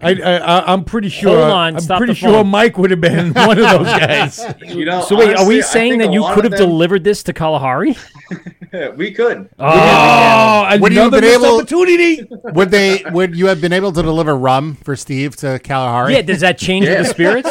I, 0.00 0.10
I, 0.14 0.36
I, 0.36 0.72
I'm 0.72 0.84
pretty 0.84 1.08
sure. 1.08 1.36
Hold 1.38 1.50
on, 1.52 1.74
I'm 1.74 1.80
stop 1.80 1.98
pretty 1.98 2.12
the 2.12 2.18
sure 2.18 2.30
phone. 2.32 2.48
Mike 2.48 2.78
would 2.78 2.90
have 2.90 3.00
been 3.00 3.32
one 3.34 3.58
of 3.58 3.64
those 3.64 3.86
guys. 3.98 4.40
You 4.64 4.84
know, 4.84 5.02
So 5.02 5.16
wait, 5.16 5.36
are 5.36 5.46
we 5.46 5.58
I 5.58 5.60
saying 5.62 5.92
think 5.92 6.02
that 6.02 6.08
a 6.10 6.12
you 6.12 6.20
lot 6.22 6.34
could 6.34 6.46
of 6.46 6.52
have 6.52 6.58
them- 6.60 6.68
delivered 6.70 7.04
this 7.04 7.22
to 7.24 7.32
Kalahari? 7.32 7.96
We 8.96 9.12
could. 9.12 9.48
Oh, 9.58 10.68
Oh, 10.70 10.78
Would 10.78 10.92
you 10.92 10.98
have 11.00 11.08
another 11.14 11.20
been 11.22 11.30
missed 11.30 11.42
able- 11.46 11.56
opportunity. 11.56 12.28
Would 12.52 12.70
they? 12.70 13.02
Would 13.12 13.34
you 13.34 13.46
have 13.46 13.62
been 13.62 13.72
able 13.72 13.92
to 13.92 14.02
deliver 14.02 14.36
rum 14.36 14.74
for 14.84 14.94
Steve 14.94 15.36
to 15.36 15.58
Kalahari? 15.58 16.12
yeah. 16.12 16.20
Does 16.20 16.40
that 16.40 16.58
change 16.58 16.84
Yeah. 16.84 16.98
the 17.00 17.04
spirits? 17.06 17.48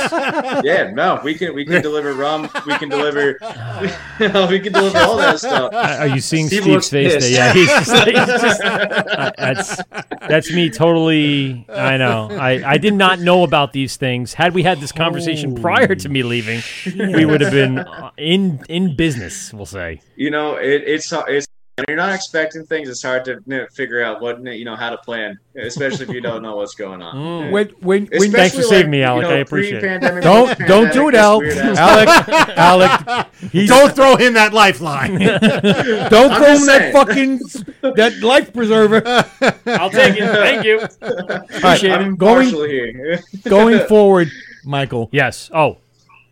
Yeah, 0.63 0.91
no, 0.93 1.19
we 1.23 1.33
can 1.33 1.55
we 1.55 1.65
can 1.65 1.81
deliver 1.81 2.13
rum. 2.13 2.47
We 2.67 2.77
can 2.77 2.89
deliver. 2.89 3.35
we 4.21 4.59
can 4.59 4.71
deliver 4.73 4.99
all 4.99 5.17
that 5.17 5.39
stuff. 5.39 5.73
Are 5.73 6.05
you 6.07 6.19
seeing 6.21 6.45
Steve 6.47 6.61
Steve's 6.61 6.73
looks 6.75 6.89
face? 6.91 7.13
pissed. 7.15 7.31
There? 7.31 7.35
Yeah, 7.35 7.53
he's 7.53 7.67
just, 7.67 8.05
he's 8.05 8.41
just 8.41 8.61
uh, 8.63 9.31
that's 9.39 9.81
that's 10.29 10.53
me 10.53 10.69
totally. 10.69 11.65
I 11.67 11.97
know. 11.97 12.06
I 12.07 12.63
I 12.65 12.77
did 12.77 12.93
not 12.93 13.19
know 13.27 13.43
about 13.43 13.73
these 13.73 13.97
things. 13.97 14.33
Had 14.33 14.53
we 14.53 14.63
had 14.63 14.79
this 14.79 14.91
conversation 14.91 15.55
prior 15.55 15.95
to 15.95 16.09
me 16.09 16.23
leaving, 16.23 16.61
we 16.95 17.25
would 17.25 17.41
have 17.41 17.51
been 17.51 17.85
in 18.17 18.61
in 18.69 18.95
business. 18.95 19.53
We'll 19.53 19.65
say. 19.65 20.01
You 20.15 20.31
know, 20.31 20.55
it, 20.55 20.83
it's 20.85 21.13
it's 21.27 21.47
when 21.77 21.85
you're 21.87 21.97
not 21.97 22.13
expecting 22.13 22.65
things. 22.65 22.89
It's 22.89 23.03
hard 23.03 23.23
to 23.25 23.33
you 23.33 23.41
know, 23.45 23.67
figure 23.71 24.03
out 24.03 24.19
what 24.19 24.43
you 24.43 24.65
know 24.65 24.75
how 24.75 24.89
to 24.89 24.97
plan, 24.97 25.37
especially 25.55 26.05
if 26.07 26.11
you 26.11 26.21
don't 26.21 26.41
know 26.41 26.55
what's 26.55 26.73
going 26.75 27.01
on. 27.01 27.15
Yeah. 27.15 27.27
Mm. 27.37 27.51
When, 27.51 27.67
when, 27.81 28.05
when, 28.07 28.31
Thanks 28.31 28.55
for 28.55 28.63
saving 28.63 28.89
me, 28.89 28.99
you 28.99 29.05
Alek. 29.05 29.21
know, 29.23 29.29
I 29.29 29.37
appreciate 29.37 29.83
it. 29.83 30.01
don't 30.21 30.57
don't 30.59 30.91
do 30.93 31.09
it, 31.09 31.15
Al. 31.15 31.39
post-pandemic, 31.41 31.75
that's 31.75 32.27
weird 32.27 32.49
ass- 32.49 32.55
Alek, 32.55 33.25
Alek, 33.41 33.49
he's, 33.51 33.69
Don't 33.69 33.95
throw 33.95 34.15
him 34.15 34.33
that 34.33 34.53
lifeline. 34.53 35.19
don't 35.19 36.31
I'm 36.31 36.37
throw 36.37 36.47
just 36.47 36.61
him 36.61 36.65
that 36.67 36.93
fucking 36.93 37.39
that 37.95 38.19
life 38.21 38.53
preserver. 38.53 39.01
I'll 39.65 39.89
take 39.89 40.15
it. 40.17 40.23
Thank 40.25 40.65
you. 40.65 40.79
Appreciate 41.01 41.91
I'm 41.91 42.13
it. 42.13 42.17
Going- 42.17 42.47
here. 42.49 43.19
Going 43.43 43.85
forward, 43.87 44.29
Michael. 44.65 45.09
Yes. 45.11 45.51
Oh, 45.53 45.77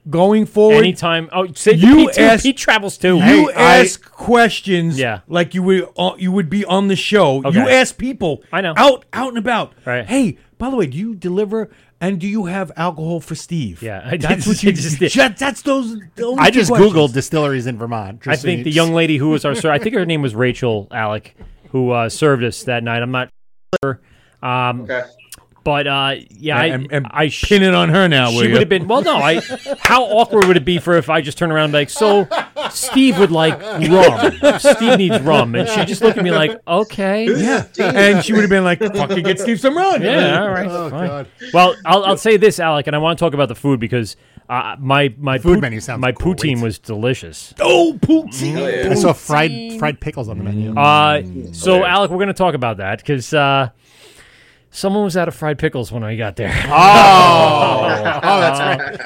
Going 0.08 0.45
forward, 0.45 0.78
anytime. 0.78 1.30
Oh, 1.32 1.51
say 1.53 1.74
You 1.74 1.88
you 1.88 1.95
Pete, 2.08 2.14
too. 2.16 2.38
Pete 2.39 2.58
travels 2.58 2.97
too. 2.97 3.16
You 3.16 3.47
Hey, 3.47 3.53
I- 3.56 3.78
ask 3.80 4.03
questions, 4.12 4.99
Yeah. 4.99 5.22
like 5.28 5.56
you 5.56 5.64
would 5.64 5.88
uh, 5.97 6.12
you 6.18 6.32
would 6.32 6.49
be 6.49 6.64
on 6.66 6.89
the 6.89 6.95
show. 6.95 7.41
You 7.49 7.68
ask 7.68 7.97
people, 7.97 8.43
I 8.53 8.62
know. 8.62 8.74
out 8.78 9.06
out 9.14 9.30
and 9.30 9.38
about. 9.39 9.74
Right. 9.84 10.06
Hey, 10.06 10.38
by 10.60 10.70
the 10.70 10.76
way, 10.76 10.86
do 10.86 10.97
you 10.97 11.16
deliver 11.16 11.72
and 11.99 12.20
do 12.20 12.28
you 12.28 12.45
have 12.45 12.72
alcohol 12.78 13.20
for 13.20 13.34
Steve? 13.34 13.82
Yeah, 13.82 14.01
I 14.06 14.18
that's 14.18 14.43
did- 14.45 14.47
what 14.47 14.62
you 14.64 14.70
I 14.70 14.74
just 14.74 14.99
did. 14.99 15.12
That, 15.14 15.38
that's 15.38 15.64
those. 15.64 15.97
the 16.16 16.26
only 16.28 16.39
I 16.39 16.51
just 16.51 16.70
questions. 16.70 16.93
googled 16.93 17.14
distilleries 17.14 17.66
in 17.66 17.78
Vermont. 17.80 18.28
I 18.28 18.36
think 18.36 18.64
the 18.64 18.72
young 18.72 18.93
lady 18.93 19.18
who 19.18 19.30
was 19.30 19.43
our 19.43 19.56
ser- 19.56 19.72
I 19.72 19.80
think 19.80 19.95
her 19.95 20.06
name 20.06 20.22
was 20.22 20.36
Rachel 20.36 20.88
Alek, 20.91 21.32
who 21.72 21.89
uh, 21.89 22.10
served 22.10 22.43
us 22.43 22.62
that 22.66 22.84
night. 22.84 23.01
I'm 23.01 23.12
not 23.12 23.30
sure. 23.84 24.01
Um, 24.43 24.82
Okay. 24.82 25.01
But 25.66 25.88
uh, 25.88 26.16
yeah, 26.30 26.57
I, 26.59 26.66
and, 26.68 26.88
and 26.91 27.07
I 27.09 27.28
sh- 27.28 27.43
pin 27.49 27.63
it 27.63 27.74
on 27.74 27.89
her 27.89 28.07
now. 28.07 28.30
she 28.30 28.47
would 28.49 28.59
have 28.59 28.70
been 28.70 28.88
well. 28.88 29.01
No, 29.01 29.16
I. 29.18 29.41
How 29.80 30.03
awkward 30.03 30.45
would 30.45 30.57
it 30.57 30.63
be 30.63 30.78
for 30.78 30.95
if 30.95 31.09
I 31.09 31.22
just 31.22 31.39
turn 31.39 31.51
around 31.51 31.66
and 31.66 31.72
be 31.74 31.80
like, 31.80 31.89
so 31.89 32.28
Steve 32.70 33.18
would 33.18 33.32
like 33.32 33.59
rum. 33.89 34.59
Steve 34.59 34.99
needs 34.99 35.20
rum, 35.22 35.55
and 35.55 35.68
she 35.68 35.84
just 35.86 36.03
looked 36.03 36.20
at 36.20 36.24
me 36.24 36.30
like, 36.32 36.57
okay, 36.68 37.26
Yeah, 37.36 37.66
and 37.80 38.24
she 38.24 38.32
would 38.34 38.41
have 38.41 38.49
been 38.51 38.63
like, 38.63 38.78
"Fucking 38.80 39.24
get 39.24 39.39
Steve 39.39 39.59
some 39.59 39.76
rum. 39.76 40.03
yeah, 40.03 40.39
all 40.41 40.49
right, 40.49 40.68
Oh 40.70 40.89
fine. 40.91 41.07
God. 41.07 41.28
Well, 41.51 41.76
I'll, 41.84 42.03
I'll 42.05 42.18
say 42.18 42.38
this, 42.38 42.59
Alek, 42.59 42.86
and 42.86 42.95
I 42.95 42.99
want 42.99 43.18
to 43.18 43.26
talk 43.26 43.34
about 43.34 43.47
the 43.49 43.55
food 43.55 43.80
because 43.80 44.16
uh, 44.47 44.76
my 44.80 45.16
my 45.18 45.39
Food 45.39 45.55
pout- 45.55 45.61
menu 45.61 45.80
sounds 45.80 45.99
my 45.99 46.11
great. 46.11 46.38
poutine 46.38 46.61
was 46.61 46.78
delicious. 46.78 47.55
Oh, 47.59 47.97
poutine! 47.99 48.51
Hell 48.53 48.70
yeah. 48.72 48.91
I 48.91 48.93
saw 48.93 49.13
fried 49.13 49.80
fried 49.80 49.99
pickles 49.99 50.30
on 50.30 50.38
the 50.38 50.43
menu. 50.43 50.76
Uh, 50.78 51.24
so 51.53 51.78
yeah. 51.78 51.95
Alek, 51.95 52.09
we're 52.11 52.18
going 52.18 52.28
to 52.28 52.34
talk 52.34 52.53
about 52.53 52.78
that 52.78 52.99
because 52.99 53.34
uh, 53.34 53.70
someone 54.76 55.03
was 55.03 55.15
out 55.15 55.28
of 55.28 55.36
fried 55.36 55.57
pickles 55.57 55.91
when 55.91 56.03
I 56.03 56.15
got 56.15 56.36
there. 56.36 56.51
oh, 56.67 56.69
oh, 58.23 58.39
that's 58.39 58.59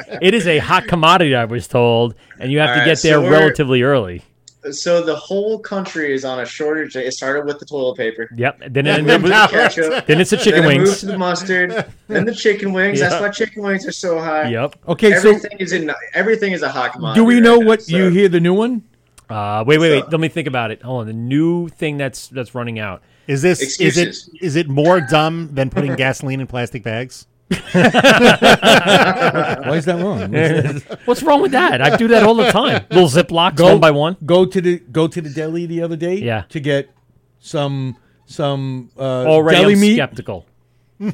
right. 0.08 0.20
it 0.22 0.34
is 0.34 0.48
a 0.48 0.58
hot 0.58 0.88
commodity, 0.88 1.36
I 1.36 1.46
was 1.46 1.68
told, 1.68 2.16
and 2.40 2.52
you 2.52 2.60
have 2.60 2.70
All 2.70 2.76
to 2.76 2.80
right, 2.82 2.86
get 2.86 3.02
there 3.02 3.16
so 3.16 3.30
relatively 3.30 3.84
early. 3.84 4.24
So 4.72 5.02
the 5.02 5.16
whole 5.16 5.58
country 5.58 6.14
is 6.14 6.26
on 6.26 6.42
a 6.42 6.46
shortage. 6.46 6.94
It 6.98 7.14
started 7.14 7.46
with 7.46 7.60
the 7.60 7.66
toilet 7.66 7.96
paper. 7.96 8.30
Yep. 8.36 8.60
Then 8.72 8.88
it, 8.88 8.96
then 8.96 9.06
then, 9.06 9.22
now- 9.22 9.48
Ketchup. 9.48 10.06
then 10.06 10.20
it's 10.20 10.32
the 10.32 10.38
chicken 10.38 10.64
then 10.64 10.72
it 10.72 10.78
moved 10.80 10.88
wings. 10.90 11.00
to 11.00 11.06
the 11.06 11.18
mustard, 11.18 11.94
then 12.08 12.26
the 12.26 12.36
chicken 12.36 12.74
wings. 12.74 13.00
Yeah. 13.00 13.10
That's 13.10 13.22
why 13.22 13.30
chicken 13.30 13.64
wings 13.64 13.88
are 13.88 13.92
so 13.94 14.20
high. 14.20 14.50
Yep. 14.50 14.76
Okay, 14.90 15.12
so 15.14 15.30
Everything 15.30 15.58
is 15.60 15.72
in. 15.72 15.92
Everything 16.14 16.52
is 16.52 16.62
a 16.62 16.70
hot 16.70 16.92
commodity. 16.94 17.22
do 17.22 17.26
we 17.26 17.36
right 17.36 17.44
know 17.44 17.60
now, 17.60 17.68
what 17.68 17.84
so- 17.84 17.96
you 17.96 18.10
hear 18.10 18.28
the 18.28 18.42
new 18.42 18.54
one? 18.54 18.84
Uh, 19.30 19.64
wait, 19.66 19.78
wait, 19.78 19.92
wait. 19.92 20.04
So- 20.06 20.10
Let 20.12 20.20
me 20.20 20.28
think 20.28 20.48
about 20.48 20.72
it. 20.72 20.82
Hold 20.82 21.02
on. 21.02 21.08
The 21.08 21.14
new 21.14 21.70
thing 21.70 21.96
that's 21.98 22.28
that's 22.28 22.54
running 22.54 22.80
out. 22.80 23.02
Is 23.30 23.42
this 23.42 23.62
is 23.80 23.98
it 23.98 24.08
Excuses. 24.08 24.30
is 24.42 24.56
it 24.56 24.68
more 24.68 25.00
dumb 25.02 25.50
than 25.54 25.70
putting 25.70 25.96
gasoline 26.06 26.42
in 26.42 26.48
plastic 26.48 26.82
bags? 26.84 27.28
Why 27.50 27.58
is 29.76 29.86
that 29.86 30.00
wrong? 30.02 30.98
What's 31.06 31.24
wrong 31.24 31.42
with 31.42 31.52
that? 31.52 31.82
I 31.82 31.96
do 31.96 32.08
that 32.10 32.24
all 32.24 32.36
the 32.36 32.52
time. 32.52 32.86
Little 32.92 33.08
Ziplocs, 33.10 33.56
Go- 33.56 33.72
one 33.72 33.80
by 33.80 33.92
one. 33.92 34.18
Go 34.26 34.46
to 34.46 34.62
the 34.62 34.80
go 34.80 35.08
to 35.08 35.22
the 35.22 35.30
deli 35.30 35.66
the 35.66 35.82
other 35.82 35.96
day. 35.96 36.16
Yeah. 36.16 36.44
to 36.50 36.60
get 36.60 36.90
some 37.40 37.98
some 38.26 38.90
uh, 38.98 39.02
Already, 39.26 39.62
deli 39.62 39.74
I'm 39.74 39.80
meat. 39.80 39.96
skeptical. 39.96 40.46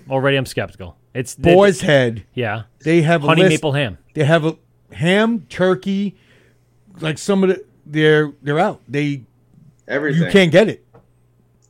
Already, 0.09 0.37
I'm 0.37 0.45
skeptical. 0.45 0.97
It's 1.13 1.35
Boar's 1.35 1.79
head. 1.81 2.25
yeah, 2.33 2.63
They 2.83 3.01
have 3.03 3.23
a 3.23 3.27
honey 3.27 3.43
list. 3.43 3.51
maple 3.51 3.71
ham. 3.73 3.97
They 4.15 4.23
have 4.25 4.45
a 4.45 4.57
ham, 4.91 5.45
turkey. 5.47 6.17
Like 6.99 7.17
some 7.17 7.43
of 7.43 7.49
the, 7.49 7.63
they're 7.85 8.33
they're 8.41 8.59
out. 8.59 8.81
They 8.87 9.23
Everything. 9.87 10.23
you 10.23 10.31
can't 10.31 10.51
get 10.51 10.67
it 10.69 10.84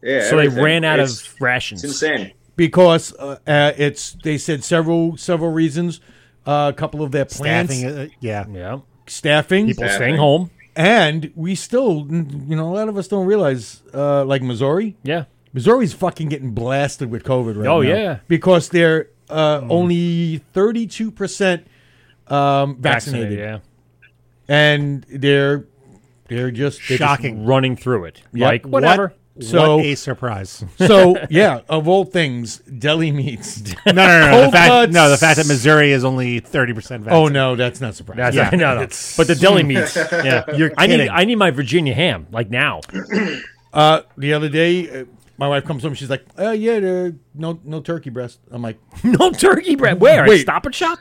Yeah, 0.06 0.30
So 0.30 0.38
they 0.38 0.48
ran 0.48 0.84
out 0.84 1.00
It's- 1.00 1.26
of 1.28 1.42
rations. 1.42 1.84
It's 1.84 2.02
insane. 2.02 2.32
because 2.56 3.14
uh, 3.18 3.38
uh, 3.48 3.72
it's. 3.78 4.16
They 4.24 4.38
said 4.38 4.64
several 4.64 5.18
several 5.18 5.52
reasons. 5.52 6.00
Uh, 6.48 6.72
a 6.72 6.78
couple 6.78 7.02
of 7.02 7.12
their 7.12 7.26
plants, 7.26 7.74
Staffing, 7.76 7.98
uh, 8.00 8.08
yeah. 8.20 8.46
Yeah, 8.52 8.80
staffing, 9.08 9.66
people 9.66 9.84
Staffing. 9.86 9.98
staying 9.98 10.16
home. 10.18 10.52
and 10.76 11.32
we 11.36 11.56
still, 11.56 12.06
you 12.10 12.56
know, 12.56 12.70
a 12.72 12.76
lot 12.76 12.88
of 12.88 12.98
us 12.98 13.08
don't 13.08 13.26
realize, 13.26 13.82
uh, 13.96 14.24
like 14.26 14.44
Missouri. 14.44 14.96
Yeah, 15.02 15.24
Missouri's 15.54 15.94
fucking 15.94 16.30
getting 16.30 16.52
blasted 16.52 17.10
with 17.10 17.24
COVID 17.24 17.56
right 17.58 17.64
now. 17.66 17.78
Oh, 17.78 17.82
now. 17.82 17.90
yeah. 17.90 18.20
because 18.28 18.70
they're 18.70 19.08
uh, 19.28 19.62
only 19.70 20.38
thirty-two 20.54 21.10
percent 21.10 21.66
um, 22.28 22.78
vaccinated, 22.80 23.40
Yeah, 23.40 23.60
and 24.48 25.04
they're 25.10 25.66
they're 26.28 26.52
just 26.52 26.78
they're 26.88 26.98
just 27.00 27.10
Shocking. 27.10 27.46
running 27.46 27.76
through 27.76 28.06
it. 28.06 28.22
Yep. 28.34 28.48
Like 28.48 28.66
whatever. 28.68 29.14
So 29.42 29.78
what 29.78 29.86
a 29.86 29.96
surprise! 29.96 30.64
so 30.78 31.18
yeah, 31.30 31.60
of 31.68 31.88
all 31.90 32.06
things, 32.06 32.60
deli 32.60 33.12
meats. 33.12 33.62
no, 33.86 33.92
no, 33.92 33.94
no, 33.94 34.20
no. 34.22 34.32
Cold 34.32 34.48
The 34.48 34.52
fact, 34.58 34.70
cuts. 34.70 34.94
no, 34.94 35.10
the 35.10 35.18
fact 35.18 35.36
that 35.38 35.48
Missouri 35.48 35.92
is 35.92 36.06
only 36.06 36.40
thirty 36.40 36.72
percent. 36.74 37.06
Oh 37.10 37.28
no, 37.28 37.56
that's 37.58 37.82
not 37.82 37.96
surprising. 37.96 38.24
That's 38.24 38.36
Yeah. 38.36 38.50
no, 38.58 38.76
no. 38.76 38.88
But 39.18 39.28
the 39.28 39.36
deli 39.36 39.64
meats, 39.64 39.96
yeah. 40.12 40.46
You're 40.56 40.72
I 40.78 40.88
need. 40.88 41.10
I 41.10 41.26
need 41.26 41.36
my 41.36 41.52
Virginia 41.52 41.94
ham 41.94 42.28
like 42.32 42.50
now. 42.50 42.82
Uh, 43.74 44.04
the 44.18 44.32
other 44.32 44.48
day, 44.48 45.02
uh, 45.02 45.06
my 45.38 45.50
wife 45.50 45.66
comes 45.66 45.84
home. 45.84 45.94
She's 45.96 46.10
like, 46.10 46.26
"Uh, 46.40 46.52
yeah, 46.52 46.80
there, 46.80 47.14
no, 47.34 47.60
no 47.66 47.82
turkey 47.82 48.10
breast." 48.10 48.40
I'm 48.50 48.62
like, 48.62 48.80
no 49.04 49.32
turkey 49.32 49.76
breast? 49.76 50.00
Where? 50.00 50.26
Wait. 50.26 50.40
Stop 50.44 50.66
and 50.66 50.74
Shop? 50.74 50.98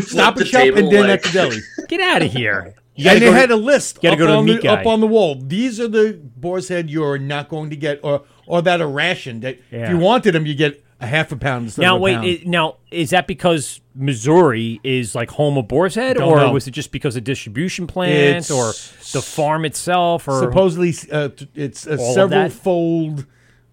"Stop 0.00 0.36
the 0.36 0.40
and 0.40 0.48
shop, 0.48 0.62
and 0.62 0.90
then 0.90 1.02
like- 1.02 1.10
at 1.10 1.22
the 1.24 1.30
deli." 1.34 1.58
Get 1.86 2.00
out 2.00 2.22
of 2.22 2.32
here. 2.32 2.74
You 2.98 3.10
and 3.10 3.22
they 3.22 3.26
to- 3.26 3.32
had 3.32 3.50
a 3.50 3.56
list 3.56 4.00
gotta 4.02 4.14
up, 4.14 4.18
go 4.18 4.26
to 4.26 4.32
on 4.34 4.44
meat 4.44 4.62
the, 4.62 4.68
up 4.68 4.86
on 4.86 5.00
the 5.00 5.06
wall. 5.06 5.36
These 5.36 5.78
are 5.80 5.88
the 5.88 6.20
boar's 6.36 6.68
head 6.68 6.90
you're 6.90 7.16
not 7.18 7.48
going 7.48 7.70
to 7.70 7.76
get, 7.76 8.00
or 8.02 8.22
or 8.46 8.60
that 8.62 8.80
are 8.80 8.88
rationed. 8.88 9.42
That 9.42 9.58
Yeah. 9.70 9.84
if 9.84 9.90
you 9.90 9.98
wanted 9.98 10.32
them, 10.34 10.46
you 10.46 10.54
get 10.54 10.82
a 11.00 11.06
half 11.06 11.30
a 11.30 11.36
pound 11.36 11.66
instead 11.66 11.82
Now 11.82 11.94
of 11.94 12.00
a 12.00 12.02
wait, 12.02 12.14
pound. 12.14 12.26
i- 12.26 12.42
now 12.44 12.76
is 12.90 13.10
that 13.10 13.26
because 13.28 13.80
Missouri 13.94 14.80
is 14.82 15.14
like 15.14 15.30
home 15.30 15.56
of 15.56 15.68
Boar's 15.68 15.94
Head, 15.94 16.18
or 16.18 16.38
know. 16.38 16.52
was 16.52 16.66
it 16.66 16.72
just 16.72 16.90
because 16.90 17.14
of 17.14 17.22
distribution 17.24 17.86
plant, 17.86 18.14
It's- 18.46 18.50
or 18.50 18.72
the 19.12 19.22
farm 19.22 19.64
itself, 19.64 20.26
or 20.26 20.40
Supposedly, 20.40 20.94
uh, 21.12 21.28
it's 21.54 21.86
a 21.86 21.98
several 21.98 22.48
fold 22.48 23.26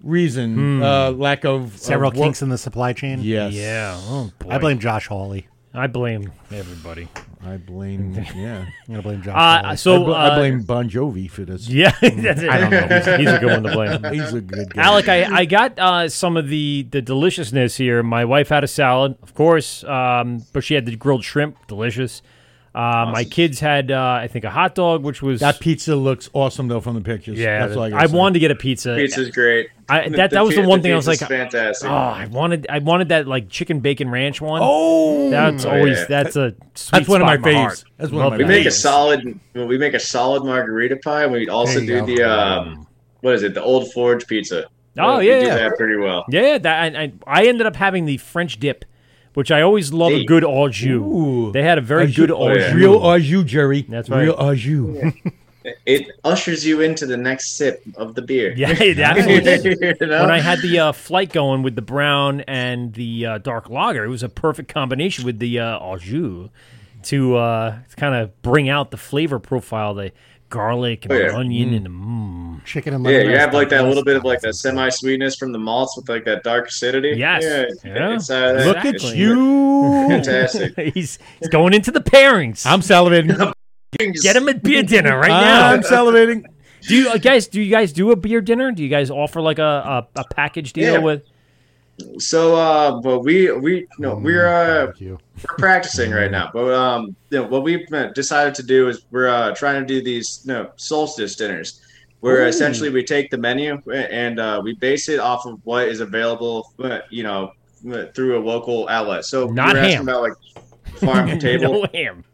reason. 0.04 0.84
Uh, 0.84 1.12
lack 1.12 1.46
of 1.46 1.78
several 1.78 2.10
of 2.12 2.16
kinks 2.16 2.42
in 2.42 2.50
the 2.50 2.58
supply 2.60 2.94
chain. 2.94 3.20
Yes. 3.24 3.54
yeah? 3.54 3.96
Oh 4.08 4.32
boy. 4.40 4.50
I 4.52 4.58
blame 4.60 4.78
Josh 4.80 5.08
Hawley. 5.08 5.48
I 5.76 5.88
blame 5.88 6.32
everybody. 6.52 7.08
I 7.44 7.58
blame. 7.58 8.14
Yeah. 8.36 8.66
I'm 8.66 8.72
gonna 8.88 9.02
blame 9.02 9.22
Josh. 9.22 9.36
Uh, 9.36 9.64
Hawley. 9.64 9.78
so 9.78 10.02
I, 10.02 10.06
bl- 10.06 10.14
I 10.14 10.28
uh, 10.28 10.36
blame 10.38 10.62
Bon 10.64 10.90
Jovi 10.90 11.30
for 11.30 11.44
this. 11.46 11.68
Yeah, 11.76 11.92
that's 12.02 12.42
it. 12.42 12.50
I 12.50 12.60
don't 12.60 12.72
know. 12.72 12.88
He's, 12.98 13.06
he's 13.06 13.30
a 13.30 13.40
good 13.40 13.52
one 13.52 13.64
to 13.64 13.72
blame. 13.72 14.04
He's 14.14 14.34
a 14.34 14.42
good 14.42 14.74
guy. 14.74 14.84
Alek, 14.84 15.10
I, 15.10 15.36
I 15.42 15.46
got 15.46 15.78
uh, 15.78 16.10
some 16.10 16.38
of 16.38 16.48
the, 16.50 16.88
the 16.90 17.02
deliciousness 17.02 17.76
here. 17.78 18.02
My 18.04 18.26
wife 18.26 18.50
had 18.50 18.64
a 18.64 18.68
salad, 18.68 19.18
of 19.22 19.34
course, 19.34 19.84
um, 19.84 20.44
but 20.54 20.64
she 20.64 20.74
had 20.74 20.86
the 20.86 20.96
grilled 20.96 21.24
shrimp, 21.24 21.68
delicious. 21.68 22.22
Uh, 22.76 23.10
My 23.14 23.24
kids 23.24 23.62
had, 23.62 23.90
uh, 23.90 24.20
I 24.22 24.28
think, 24.28 24.44
a 24.44 24.50
hot 24.50 24.76
dog, 24.76 25.02
which 25.04 25.22
was 25.22 25.40
That 25.40 25.62
pizza 25.62 25.96
looks 25.96 26.30
awesome 26.34 26.68
though 26.68 26.82
from 26.82 26.96
the 26.96 27.02
pictures. 27.02 27.40
yeah. 27.40 27.66
That's 27.66 27.78
all 27.78 27.84
I, 27.84 28.04
I, 28.04 28.06
wanted 28.08 28.34
to 28.34 28.40
get 28.40 28.52
a 28.52 28.56
pizza. 28.56 28.96
Pizza's 28.96 29.30
great. 29.30 29.70
I- 29.88 30.10
The- 30.10 30.18
that- 30.18 30.30
the 30.32 30.36
that 30.36 30.46
was 30.46 30.56
the 30.56 30.62
pi- 30.62 30.68
one 30.68 30.82
thing 30.82 30.92
I 30.92 30.96
was 30.98 31.08
like, 31.08 31.20
fantastic. 31.20 31.90
Oh, 31.90 31.94
I 31.94 32.26
wanted 32.30 32.68
I 32.70 32.80
wanted 32.80 33.10
that 33.10 33.28
like 33.28 33.48
chicken 33.48 33.80
bacon 33.80 34.10
ranch 34.10 34.42
one. 34.42 34.60
Oh, 34.62 35.30
that's 35.30 35.64
Oh, 35.64 35.70
always 35.72 36.00
yeah. 36.00 36.06
that's 36.10 36.36
a 36.36 36.54
sweet 36.74 36.92
That's 37.00 37.08
one 37.08 37.22
of 37.22 37.28
spot 37.30 37.40
my 37.42 37.50
in 37.50 37.56
faves. 37.56 37.60
heart. 37.62 37.84
That's 37.98 38.12
one 38.12 38.22
of 38.26 38.26
Love 38.26 38.32
my 38.34 38.38
we 38.40 38.44
that. 38.44 38.50
make 38.50 38.66
a 38.66 38.72
solid. 38.72 39.40
We 39.54 39.78
make 39.78 39.94
a 39.94 40.00
solid 40.00 40.44
margarita 40.44 40.98
pie. 40.98 41.24
and 41.24 41.32
We 41.32 41.48
also 41.48 41.80
do 41.80 42.02
go. 42.02 42.06
the 42.06 42.24
um, 42.24 42.88
what 43.22 43.36
is 43.36 43.44
it? 43.44 43.54
The 43.54 43.64
Old 43.64 43.90
Forge 43.94 44.28
pizza. 44.28 44.66
Oh, 44.98 45.20
we 45.20 45.30
yeah, 45.30 45.40
do 45.40 45.46
yeah. 45.46 45.56
that 45.56 45.78
pretty 45.78 45.96
well. 45.96 46.26
Yeah, 46.30 46.58
that 46.58 46.96
I, 46.96 47.04
I, 47.04 47.14
I 47.26 47.46
ended 47.48 47.68
up 47.68 47.76
having 47.78 48.06
the 48.06 48.18
French 48.18 48.60
dip, 48.60 48.84
which 49.36 49.52
I 49.52 49.62
always 49.62 49.94
love 49.94 50.12
a 50.12 50.26
good 50.26 50.44
au 50.44 50.68
jus. 50.70 51.02
Ooh. 51.02 51.52
They 51.52 51.62
had 51.62 51.78
a 51.78 51.82
very 51.82 52.06
Au 52.06 52.12
good 52.12 52.32
au 52.32 52.54
jus. 52.54 52.74
Real 52.74 52.96
au 52.96 53.20
jus, 53.20 53.44
Jerry. 53.44 53.84
That's 53.84 54.10
Real 54.10 54.36
right. 54.36 54.48
au 54.48 54.56
jus. 54.56 55.14
It 55.88 56.12
ushers 56.24 56.64
you 56.64 56.82
into 56.82 57.08
the 57.08 57.18
next 57.18 57.58
sip 57.58 57.82
of 57.96 58.14
the 58.14 58.22
beer. 58.22 58.54
Yeah, 58.56 58.72
it 58.80 59.00
absolutely. 59.00 59.96
You 60.00 60.08
know? 60.08 60.22
when 60.22 60.30
I 60.30 60.40
had 60.40 60.60
the 60.62 60.78
uh, 60.78 60.92
flight 60.92 61.34
going 61.34 61.64
with 61.64 61.76
the 61.76 61.82
brown 61.82 62.42
and 62.42 62.94
the 62.94 63.26
uh, 63.26 63.38
dark 63.40 63.68
lager, 63.70 64.06
it 64.06 64.10
was 64.10 64.22
a 64.22 64.30
perfect 64.30 64.72
combination 64.72 65.26
with 65.26 65.40
the 65.40 65.60
uh, 65.60 65.80
au 65.80 65.98
jus 65.98 66.50
to 67.06 67.38
uh, 67.38 67.80
kind 67.98 68.14
of 68.14 68.40
bring 68.42 68.70
out 68.70 68.92
the 68.92 68.98
flavor 68.98 69.40
profile, 69.40 69.96
the 69.96 70.12
garlic 70.50 71.06
and 71.06 71.14
Oh, 71.14 71.18
yeah. 71.18 71.36
onion 71.36 71.74
and 71.74 71.86
the 71.86 71.90
mmm. 71.90 72.64
chicken 72.66 72.94
and 72.94 73.06
yeah, 73.06 73.20
you 73.22 73.38
have 73.38 73.54
like 73.54 73.70
that 73.70 73.86
little 73.86 74.04
bit 74.04 74.16
of 74.16 74.24
like 74.24 74.42
that 74.42 74.54
semi 74.56 74.90
sweetness 74.90 75.36
from 75.36 75.52
the 75.52 75.58
malts 75.60 75.96
with 75.98 76.08
like 76.10 76.26
that 76.26 76.44
dark 76.44 76.68
acidity. 76.68 77.14
Yes. 77.18 77.44
yeah, 77.44 77.94
Yeah. 77.94 78.16
It's, 78.16 78.30
uh, 78.30 78.62
Look 78.66 78.78
Exactly. 78.86 79.10
at 79.12 79.16
you. 79.18 80.08
fantastic. 80.10 80.80
he's, 80.94 81.20
he's 81.40 81.50
going 81.50 81.74
into 81.74 81.92
the 81.92 82.02
pairings. 82.02 82.66
I'm 82.66 82.82
salivating. 82.82 83.54
Get 84.22 84.36
him 84.36 84.48
a 84.50 84.54
beer 84.54 84.84
dinner 84.84 85.18
right 85.18 85.28
now. 85.30 85.70
I'm 85.72 85.80
now. 85.82 85.88
salivating. 85.90 86.44
Do 86.88 86.96
you 86.96 87.10
uh, 87.10 87.18
guys? 87.18 87.48
Do 87.48 87.62
you 87.62 87.72
guys 87.72 87.94
do 87.94 88.12
a 88.12 88.16
beer 88.16 88.42
dinner? 88.42 88.72
Do 88.72 88.84
you 88.84 88.90
guys 88.90 89.10
offer 89.10 89.42
like 89.42 89.58
a 89.60 89.64
a, 90.16 90.20
a 90.20 90.24
package 90.36 90.74
deal 90.74 90.94
Yeah. 90.94 91.00
with? 91.00 91.24
So, 92.20 92.56
uh, 92.56 93.00
but 93.02 93.20
we 93.22 93.52
we 93.52 93.88
no 94.00 94.16
we're 94.16 94.48
uh 94.48 94.92
you. 94.98 95.18
we're 95.48 95.56
practicing 95.58 96.12
right 96.12 96.30
now. 96.32 96.50
But 96.54 96.74
um, 96.74 97.16
you 97.30 97.40
know, 97.42 97.48
what 97.48 97.64
we've 97.64 97.92
uh, 97.94 98.08
decided 98.10 98.54
to 98.56 98.64
do 98.64 98.90
is 98.90 99.06
we're 99.12 99.28
uh, 99.30 99.56
trying 99.56 99.82
to 99.82 99.88
do 99.88 100.04
these 100.04 100.42
you 100.46 100.54
know, 100.54 100.72
solstice 100.76 101.36
dinners, 101.36 101.82
where 102.20 102.48
essentially 102.48 102.90
we 102.90 103.04
take 103.04 103.30
the 103.32 103.38
menu 103.38 103.82
and 103.94 104.40
uh, 104.40 104.60
we 104.64 104.74
base 104.76 105.08
it 105.08 105.20
off 105.20 105.46
of 105.46 105.60
what 105.64 105.88
is 105.88 106.02
available, 106.02 106.74
uh, 106.84 107.00
you 107.10 107.24
know, 107.24 107.52
uh, 107.92 108.06
through 108.14 108.38
a 108.38 108.42
local 108.44 108.88
outlet. 108.90 109.24
So 109.24 109.48
Not 109.48 109.74
we're 109.76 109.80
asking 109.80 109.96
ham. 109.98 110.10
about 110.10 110.22
like 110.24 110.34
farm 110.98 111.30
to 111.30 111.38
table. 111.40 111.74
no 111.74 111.88
ham. 111.94 112.26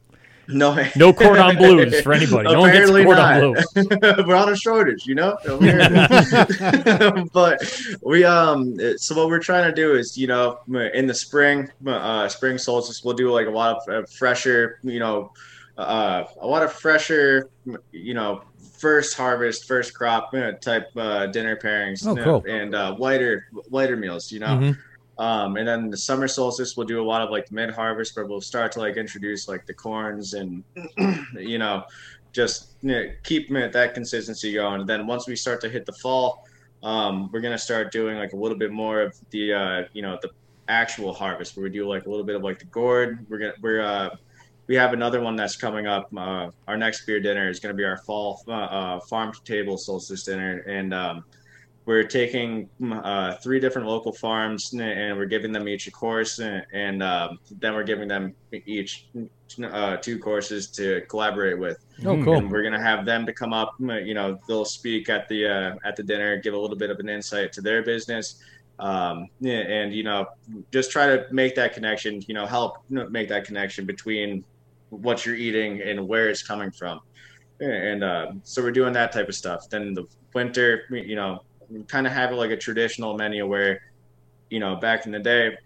No, 0.47 0.75
No 0.95 1.13
cordon 1.13 1.55
bleus 1.57 2.01
for 2.01 2.13
anybody. 2.13 2.49
No 2.51 2.59
one 2.61 2.71
gets 2.71 2.89
Apparently 2.89 3.03
cordon 3.05 3.53
not. 3.53 3.97
bleu. 3.99 4.23
We're 4.27 4.35
on 4.35 4.49
a 4.49 4.55
shortage, 4.55 5.05
you 5.05 5.15
know. 5.15 5.37
but 7.33 7.57
we 8.03 8.23
um, 8.23 8.77
so 8.97 9.15
what 9.15 9.27
we're 9.27 9.39
trying 9.39 9.69
to 9.69 9.75
do 9.75 9.95
is, 9.95 10.17
you 10.17 10.27
know, 10.27 10.59
in 10.93 11.07
the 11.07 11.13
spring, 11.13 11.69
uh, 11.87 12.27
spring 12.27 12.57
solstice, 12.57 13.03
we'll 13.03 13.13
do 13.15 13.31
like 13.31 13.47
a 13.47 13.51
lot 13.51 13.77
of 13.77 13.89
uh, 13.93 14.05
fresher, 14.07 14.79
you 14.83 14.99
know, 14.99 15.31
uh, 15.77 16.23
a 16.39 16.47
lot 16.47 16.63
of 16.63 16.71
fresher, 16.73 17.49
you 17.91 18.13
know, 18.13 18.41
first 18.77 19.15
harvest, 19.15 19.67
first 19.67 19.93
crop 19.93 20.33
uh, 20.33 20.53
type 20.53 20.89
uh, 20.97 21.27
dinner 21.27 21.55
pairings, 21.55 22.05
Oh, 22.05 22.15
cool. 22.15 22.43
and 22.47 22.75
uh, 22.75 22.95
lighter, 22.97 23.47
lighter 23.69 23.95
meals, 23.95 24.31
you 24.31 24.39
know. 24.39 24.47
Mhm. 24.47 24.77
Um, 25.21 25.55
and 25.57 25.67
then 25.67 25.91
the 25.91 25.97
summer 25.97 26.27
solstice, 26.27 26.75
we'll 26.75 26.87
do 26.87 26.99
a 26.99 27.05
lot 27.05 27.21
of 27.21 27.29
like 27.29 27.51
mid 27.51 27.69
harvest, 27.69 28.15
where 28.15 28.25
we'll 28.25 28.41
start 28.41 28.71
to 28.71 28.79
like 28.79 28.97
introduce 28.97 29.47
like 29.47 29.67
the 29.67 29.73
corns 29.73 30.33
and 30.33 30.63
you 31.37 31.59
know, 31.59 31.83
just 32.33 32.73
you 32.81 32.89
know, 32.89 33.05
keep 33.23 33.47
that 33.49 33.93
consistency 33.93 34.53
going. 34.53 34.81
And 34.81 34.89
then 34.89 35.05
once 35.05 35.27
we 35.27 35.35
start 35.35 35.61
to 35.61 35.69
hit 35.69 35.85
the 35.85 35.93
fall, 35.93 36.47
um, 36.81 37.29
we're 37.31 37.39
gonna 37.39 37.55
start 37.59 37.91
doing 37.91 38.17
like 38.17 38.33
a 38.33 38.35
little 38.35 38.57
bit 38.57 38.71
more 38.71 38.99
of 38.99 39.15
the 39.29 39.53
uh, 39.53 39.83
you 39.93 40.01
know 40.01 40.17
the 40.23 40.31
actual 40.67 41.13
harvest, 41.13 41.55
where 41.55 41.65
we 41.65 41.69
do 41.69 41.87
like 41.87 42.07
a 42.07 42.09
little 42.09 42.25
bit 42.25 42.35
of 42.35 42.41
like 42.41 42.57
the 42.57 42.65
gourd. 42.65 43.23
We're 43.29 43.37
gonna 43.37 43.53
we're 43.61 43.81
uh, 43.81 44.15
we 44.65 44.75
have 44.75 44.91
another 44.91 45.21
one 45.21 45.35
that's 45.35 45.55
coming 45.55 45.85
up. 45.85 46.09
Uh, 46.17 46.49
our 46.67 46.77
next 46.77 47.05
beer 47.05 47.19
dinner 47.19 47.47
is 47.47 47.59
gonna 47.59 47.75
be 47.75 47.83
our 47.83 47.97
fall 47.97 48.41
uh, 48.47 48.53
uh, 48.53 48.99
farm 49.01 49.31
to 49.33 49.43
table 49.43 49.77
solstice 49.77 50.23
dinner, 50.23 50.61
and 50.61 50.95
um, 50.95 51.25
we're 51.85 52.03
taking 52.03 52.69
uh, 52.91 53.35
three 53.35 53.59
different 53.59 53.87
local 53.87 54.13
farms 54.13 54.73
and 54.73 55.17
we're 55.17 55.25
giving 55.25 55.51
them 55.51 55.67
each 55.67 55.87
a 55.87 55.91
course 55.91 56.39
and, 56.39 56.65
and 56.73 57.01
um, 57.01 57.39
then 57.59 57.73
we're 57.73 57.83
giving 57.83 58.07
them 58.07 58.35
each 58.65 59.07
uh, 59.63 59.97
two 59.97 60.19
courses 60.19 60.67
to 60.67 61.01
collaborate 61.09 61.57
with. 61.57 61.83
Oh, 62.05 62.23
cool. 62.23 62.35
and 62.35 62.51
we're 62.51 62.63
gonna 62.63 62.81
have 62.81 63.05
them 63.05 63.25
to 63.25 63.33
come 63.33 63.53
up 63.53 63.75
you 63.79 64.13
know 64.13 64.39
they'll 64.47 64.65
speak 64.65 65.09
at 65.09 65.27
the 65.27 65.47
uh, 65.47 65.75
at 65.83 65.95
the 65.95 66.03
dinner 66.03 66.37
give 66.37 66.53
a 66.53 66.57
little 66.57 66.77
bit 66.77 66.89
of 66.89 66.99
an 66.99 67.09
insight 67.09 67.51
to 67.53 67.61
their 67.61 67.83
business 67.83 68.41
um, 68.79 69.27
and 69.45 69.93
you 69.93 70.03
know 70.03 70.25
just 70.71 70.91
try 70.91 71.05
to 71.05 71.25
make 71.31 71.55
that 71.55 71.73
connection 71.73 72.21
you 72.27 72.33
know 72.33 72.45
help 72.45 72.77
make 72.89 73.29
that 73.29 73.45
connection 73.45 73.85
between 73.85 74.43
what 74.89 75.25
you're 75.25 75.35
eating 75.35 75.81
and 75.81 76.05
where 76.07 76.29
it's 76.29 76.43
coming 76.43 76.69
from. 76.69 76.99
And 77.59 78.03
uh, 78.03 78.31
so 78.43 78.61
we're 78.61 78.71
doing 78.71 78.93
that 78.93 79.11
type 79.11 79.29
of 79.29 79.35
stuff. 79.35 79.69
Then 79.69 79.93
the 79.93 80.05
winter 80.33 80.83
you 80.89 81.15
know 81.15 81.43
kind 81.87 82.07
of 82.07 82.13
have 82.13 82.31
it 82.31 82.35
like 82.35 82.51
a 82.51 82.57
traditional 82.57 83.17
menu 83.17 83.47
where 83.47 83.81
you 84.49 84.59
know 84.59 84.75
back 84.75 85.05
in 85.05 85.11
the 85.11 85.19
day 85.19 85.57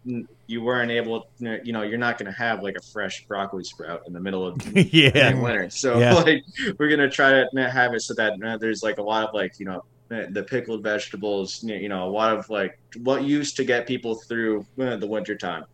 you 0.47 0.61
weren't 0.61 0.91
able 0.91 1.27
you 1.39 1.73
know 1.73 1.81
you're 1.81 1.97
not 1.97 2.17
going 2.17 2.31
to 2.31 2.37
have 2.37 2.61
like 2.61 2.75
a 2.77 2.81
fresh 2.81 3.25
broccoli 3.27 3.63
sprout 3.63 4.03
in 4.07 4.13
the 4.13 4.19
middle 4.19 4.45
of 4.45 4.55
yeah. 4.93 5.33
winter 5.41 5.69
so 5.69 5.99
Yeah. 5.99 6.13
like 6.23 6.45
we're 6.77 6.87
going 6.87 6.99
to 6.99 7.09
try 7.09 7.43
to 7.43 7.69
have 7.69 7.93
it 7.93 8.01
so 8.01 8.13
that 8.13 8.33
uh, 8.43 8.57
there's 8.57 8.83
like 8.83 8.99
a 8.99 9.03
lot 9.03 9.27
of 9.27 9.33
like 9.33 9.59
you 9.59 9.65
know 9.65 9.83
the 10.07 10.45
pickled 10.47 10.83
vegetables 10.83 11.63
you 11.63 11.89
know 11.89 12.07
a 12.07 12.11
lot 12.11 12.37
of 12.37 12.47
like 12.49 12.79
what 13.01 13.23
used 13.23 13.57
to 13.57 13.63
get 13.63 13.87
people 13.87 14.15
through 14.15 14.63
uh, 14.79 14.95
the 14.97 15.07
winter 15.07 15.35
time 15.35 15.65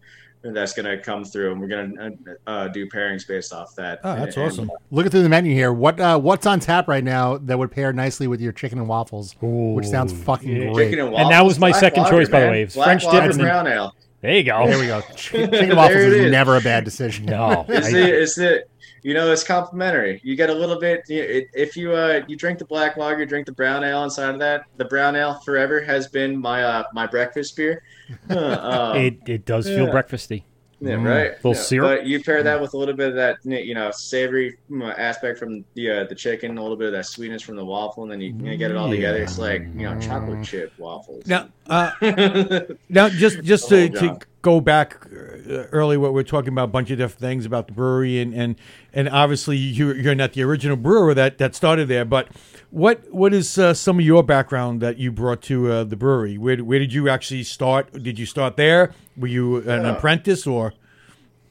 that's 0.43 0.73
going 0.73 0.85
to 0.85 0.97
come 1.03 1.23
through 1.23 1.51
and 1.51 1.61
we're 1.61 1.68
going 1.68 1.95
to 1.95 2.38
uh, 2.47 2.68
do 2.69 2.88
pairings 2.88 3.27
based 3.27 3.53
off 3.53 3.76
that 3.76 3.99
Oh, 4.03 4.15
that's 4.15 4.35
And- 4.38 4.45
awesome. 4.47 4.72
Looking 4.89 5.11
through 5.11 5.23
the 5.23 5.30
menu 5.30 5.53
here, 5.53 5.72
what 5.72 5.99
uh, 5.99 6.19
what's 6.19 6.45
on 6.45 6.59
tap 6.59 6.88
right 6.88 7.03
now 7.03 7.38
that 7.38 7.57
would 7.59 7.72
pair 7.72 7.93
nicely 7.93 8.27
with 8.27 8.41
your 8.41 8.51
chicken 8.51 8.80
and 8.80 8.88
waffles, 8.88 9.35
Ooh, 9.43 9.73
which 9.73 9.85
sounds 9.88 10.11
fucking 10.13 10.49
yeah. 10.49 10.73
great. 10.73 10.89
Chicken 10.91 11.07
and, 11.07 11.15
And 11.15 11.31
that 11.31 11.45
was 11.45 11.59
my 11.59 11.69
black 11.69 11.80
second 11.80 12.03
lager, 12.03 12.15
choice, 12.18 12.30
by 12.30 12.39
the 12.41 12.47
way. 12.49 12.65
Black 12.65 12.85
French 12.85 13.03
dip 13.03 13.13
and 13.23 13.34
then- 13.34 13.39
brown 13.39 13.68
ale. 13.68 13.95
There 14.22 14.35
you 14.35 14.43
go. 14.43 14.68
There 14.68 14.77
we 14.77 14.85
go. 14.85 15.01
Chicken 15.15 15.53
and 15.55 15.76
waffles 15.77 15.95
There 15.95 16.07
it 16.07 16.13
is 16.13 16.26
is. 16.26 16.31
never 16.31 16.55
a 16.55 16.61
bad 16.61 16.84
decision. 16.85 17.26
No, 17.26 17.65
It's 17.69 17.88
I- 17.88 17.91
the, 17.91 18.22
it's 18.22 18.35
the, 18.35 18.65
you 19.01 19.15
know, 19.15 19.31
it's 19.31 19.43
complimentary. 19.43 20.22
You 20.23 20.35
get 20.35 20.51
a 20.51 20.53
little 20.53 20.80
bit. 20.80 21.01
you- 21.07 21.23
it- 21.23 21.47
If 21.55 21.76
you 21.76 21.93
uh, 21.93 22.22
you 22.27 22.35
drink 22.35 22.59
the 22.59 22.65
black 22.65 22.97
lager, 22.97 23.26
drink 23.26 23.47
the 23.47 23.51
brown 23.51 23.84
ale 23.84 24.03
inside 24.03 24.34
of 24.34 24.39
that. 24.39 24.65
The 24.77 24.85
brown 24.85 25.15
ale 25.15 25.39
forever 25.39 25.81
has 25.81 26.07
been 26.07 26.39
my 26.39 26.63
uh, 26.63 26.84
my 26.93 27.07
breakfast 27.07 27.55
beer. 27.55 27.81
Uh, 28.29 28.91
um, 28.93 28.97
it 28.97 29.17
it 29.27 29.45
does 29.45 29.65
feel 29.65 29.88
Yeah. 29.88 29.93
breakfasty. 29.93 30.43
Yeah, 30.81 30.95
mm, 30.95 31.05
right. 31.05 31.31
Little 31.35 31.53
yeah. 31.53 31.59
syrup. 31.59 31.99
But 31.99 32.07
you 32.07 32.23
pair 32.23 32.41
that 32.41 32.59
with 32.59 32.73
a 32.73 32.77
little 32.77 32.95
bit 32.95 33.09
of 33.09 33.15
that, 33.15 33.38
you 33.43 33.75
know, 33.75 33.91
savory 33.91 34.57
mm, 34.69 34.97
aspect 34.97 35.38
from 35.38 35.63
the 35.75 35.91
uh, 35.91 36.03
the 36.05 36.15
chicken, 36.15 36.57
a 36.57 36.61
little 36.61 36.77
bit 36.77 36.88
of 36.88 36.93
that 36.93 37.05
sweetness 37.05 37.43
from 37.43 37.55
the 37.55 37.63
waffle, 37.63 38.03
and 38.03 38.11
then 38.11 38.19
you, 38.19 38.33
you 38.41 38.57
get 38.57 38.71
it 38.71 38.77
all 38.77 38.89
together. 38.89 39.21
It's 39.21 39.38
like 39.38 39.61
you 39.61 39.83
know, 39.83 39.99
chocolate 39.99 40.43
chip 40.43 40.73
waffles. 40.79 41.27
Now, 41.27 41.49
uh, 41.67 41.91
now 42.89 43.09
just 43.09 43.43
just 43.43 43.69
to, 43.69 43.89
to 43.89 44.19
go 44.41 44.59
back 44.59 45.05
uh, 45.05 45.65
early, 45.72 45.97
what 45.97 46.13
we're 46.13 46.23
talking 46.23 46.49
about 46.49 46.65
a 46.65 46.68
bunch 46.68 46.91
of 46.91 46.97
different 46.97 47.19
things 47.19 47.45
about 47.45 47.68
the 47.68 47.73
brewery, 47.73 48.19
and 48.19 48.34
and 48.34 48.55
and 48.93 49.09
obviously 49.09 49.57
you're, 49.57 49.95
you're 49.95 50.15
not 50.15 50.34
the 50.34 50.43
original 50.43 50.77
brewer 50.77 51.13
that 51.13 51.38
that 51.38 51.55
started 51.55 51.88
there, 51.88 52.05
but 52.05 52.30
what 52.69 53.11
what 53.11 53.34
is 53.34 53.57
uh, 53.57 53.73
some 53.73 53.99
of 53.99 54.05
your 54.05 54.23
background 54.23 54.81
that 54.81 54.97
you 54.97 55.11
brought 55.11 55.41
to 55.43 55.72
uh, 55.72 55.84
the 55.84 55.95
brewery? 55.95 56.38
Where 56.38 56.57
where 56.57 56.80
did 56.80 56.93
you 56.93 57.09
actually 57.09 57.43
start? 57.43 57.91
Did 58.03 58.18
you 58.18 58.26
start 58.26 58.57
there? 58.57 58.93
Were 59.18 59.27
you 59.27 59.57
an 59.69 59.85
apprentice 59.85 60.47
or? 60.47 60.73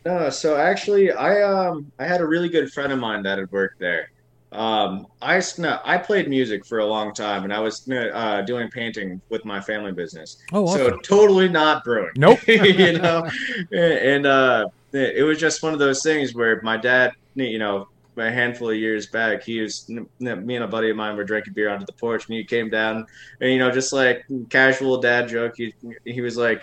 No, 0.05 0.31
so 0.31 0.57
actually, 0.57 1.13
I 1.13 1.43
um 1.43 1.93
I 1.99 2.07
had 2.07 2.21
a 2.21 2.27
really 2.27 2.49
good 2.49 2.73
friend 2.73 2.93
of 2.93 2.99
mine 2.99 3.23
that 3.25 3.39
had 3.39 3.53
worked 3.53 3.79
there. 3.79 4.11
Um, 4.53 5.07
I 5.23 5.41
no, 5.59 5.79
I 5.85 5.97
played 5.99 6.29
music 6.29 6.67
for 6.67 6.81
a 6.81 6.87
long 6.87 7.15
time, 7.15 7.45
and 7.45 7.53
I 7.53 7.61
was 7.61 7.89
uh, 7.89 8.43
doing 8.43 8.69
painting 8.69 9.21
with 9.29 9.45
my 9.45 9.61
family 9.61 9.93
business. 9.93 10.39
Oh, 10.53 10.67
awesome. 10.67 10.79
so 10.79 10.97
totally 10.99 11.49
not 11.49 11.85
brewing. 11.85 12.11
Nope. 12.17 12.41
you 12.49 12.99
know, 12.99 13.29
and 13.73 14.27
uh, 14.27 14.67
it 14.93 15.25
was 15.25 15.39
just 15.39 15.63
one 15.63 15.73
of 15.73 15.79
those 15.79 16.03
things 16.03 16.35
where 16.35 16.61
my 16.63 16.77
dad, 16.77 17.13
you 17.35 17.59
know, 17.59 17.87
a 18.17 18.31
handful 18.31 18.71
of 18.71 18.77
years 18.77 19.07
back, 19.07 19.43
he 19.43 19.61
was 19.61 19.89
me 19.89 20.07
and 20.21 20.65
a 20.65 20.67
buddy 20.67 20.91
of 20.91 20.97
mine 20.97 21.17
were 21.17 21.25
drinking 21.25 21.53
beer 21.53 21.71
onto 21.71 21.87
the 21.87 21.93
porch, 21.93 22.27
and 22.27 22.37
he 22.37 22.45
came 22.45 22.69
down, 22.69 23.07
and 23.41 23.53
you 23.53 23.59
know, 23.59 23.71
just 23.71 23.93
like 23.93 24.25
casual 24.49 25.01
dad 25.01 25.29
joke, 25.29 25.55
he 25.57 25.73
he 26.05 26.21
was 26.21 26.37
like, 26.37 26.63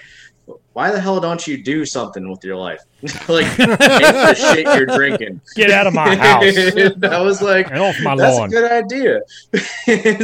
"Why 0.73 0.91
the 0.91 0.99
hell 0.99 1.19
don't 1.19 1.45
you 1.47 1.61
do 1.61 1.85
something 1.85 2.29
with 2.29 2.43
your 2.43 2.55
life? 2.55 2.81
like 3.27 3.45
the 3.57 4.35
shit 4.35 4.65
you're 4.65 4.85
drinking. 4.85 5.41
Get 5.55 5.71
out 5.71 5.87
of 5.87 5.93
my 5.93 6.15
house." 6.15 6.43
I 7.03 7.21
was 7.21 7.41
like, 7.41 7.69
Get 7.69 7.77
off 7.79 7.95
my 8.01 8.15
"That's 8.15 8.37
lawn." 8.37 8.49
a 8.49 8.51
good 8.51 8.71
idea." 8.71 9.21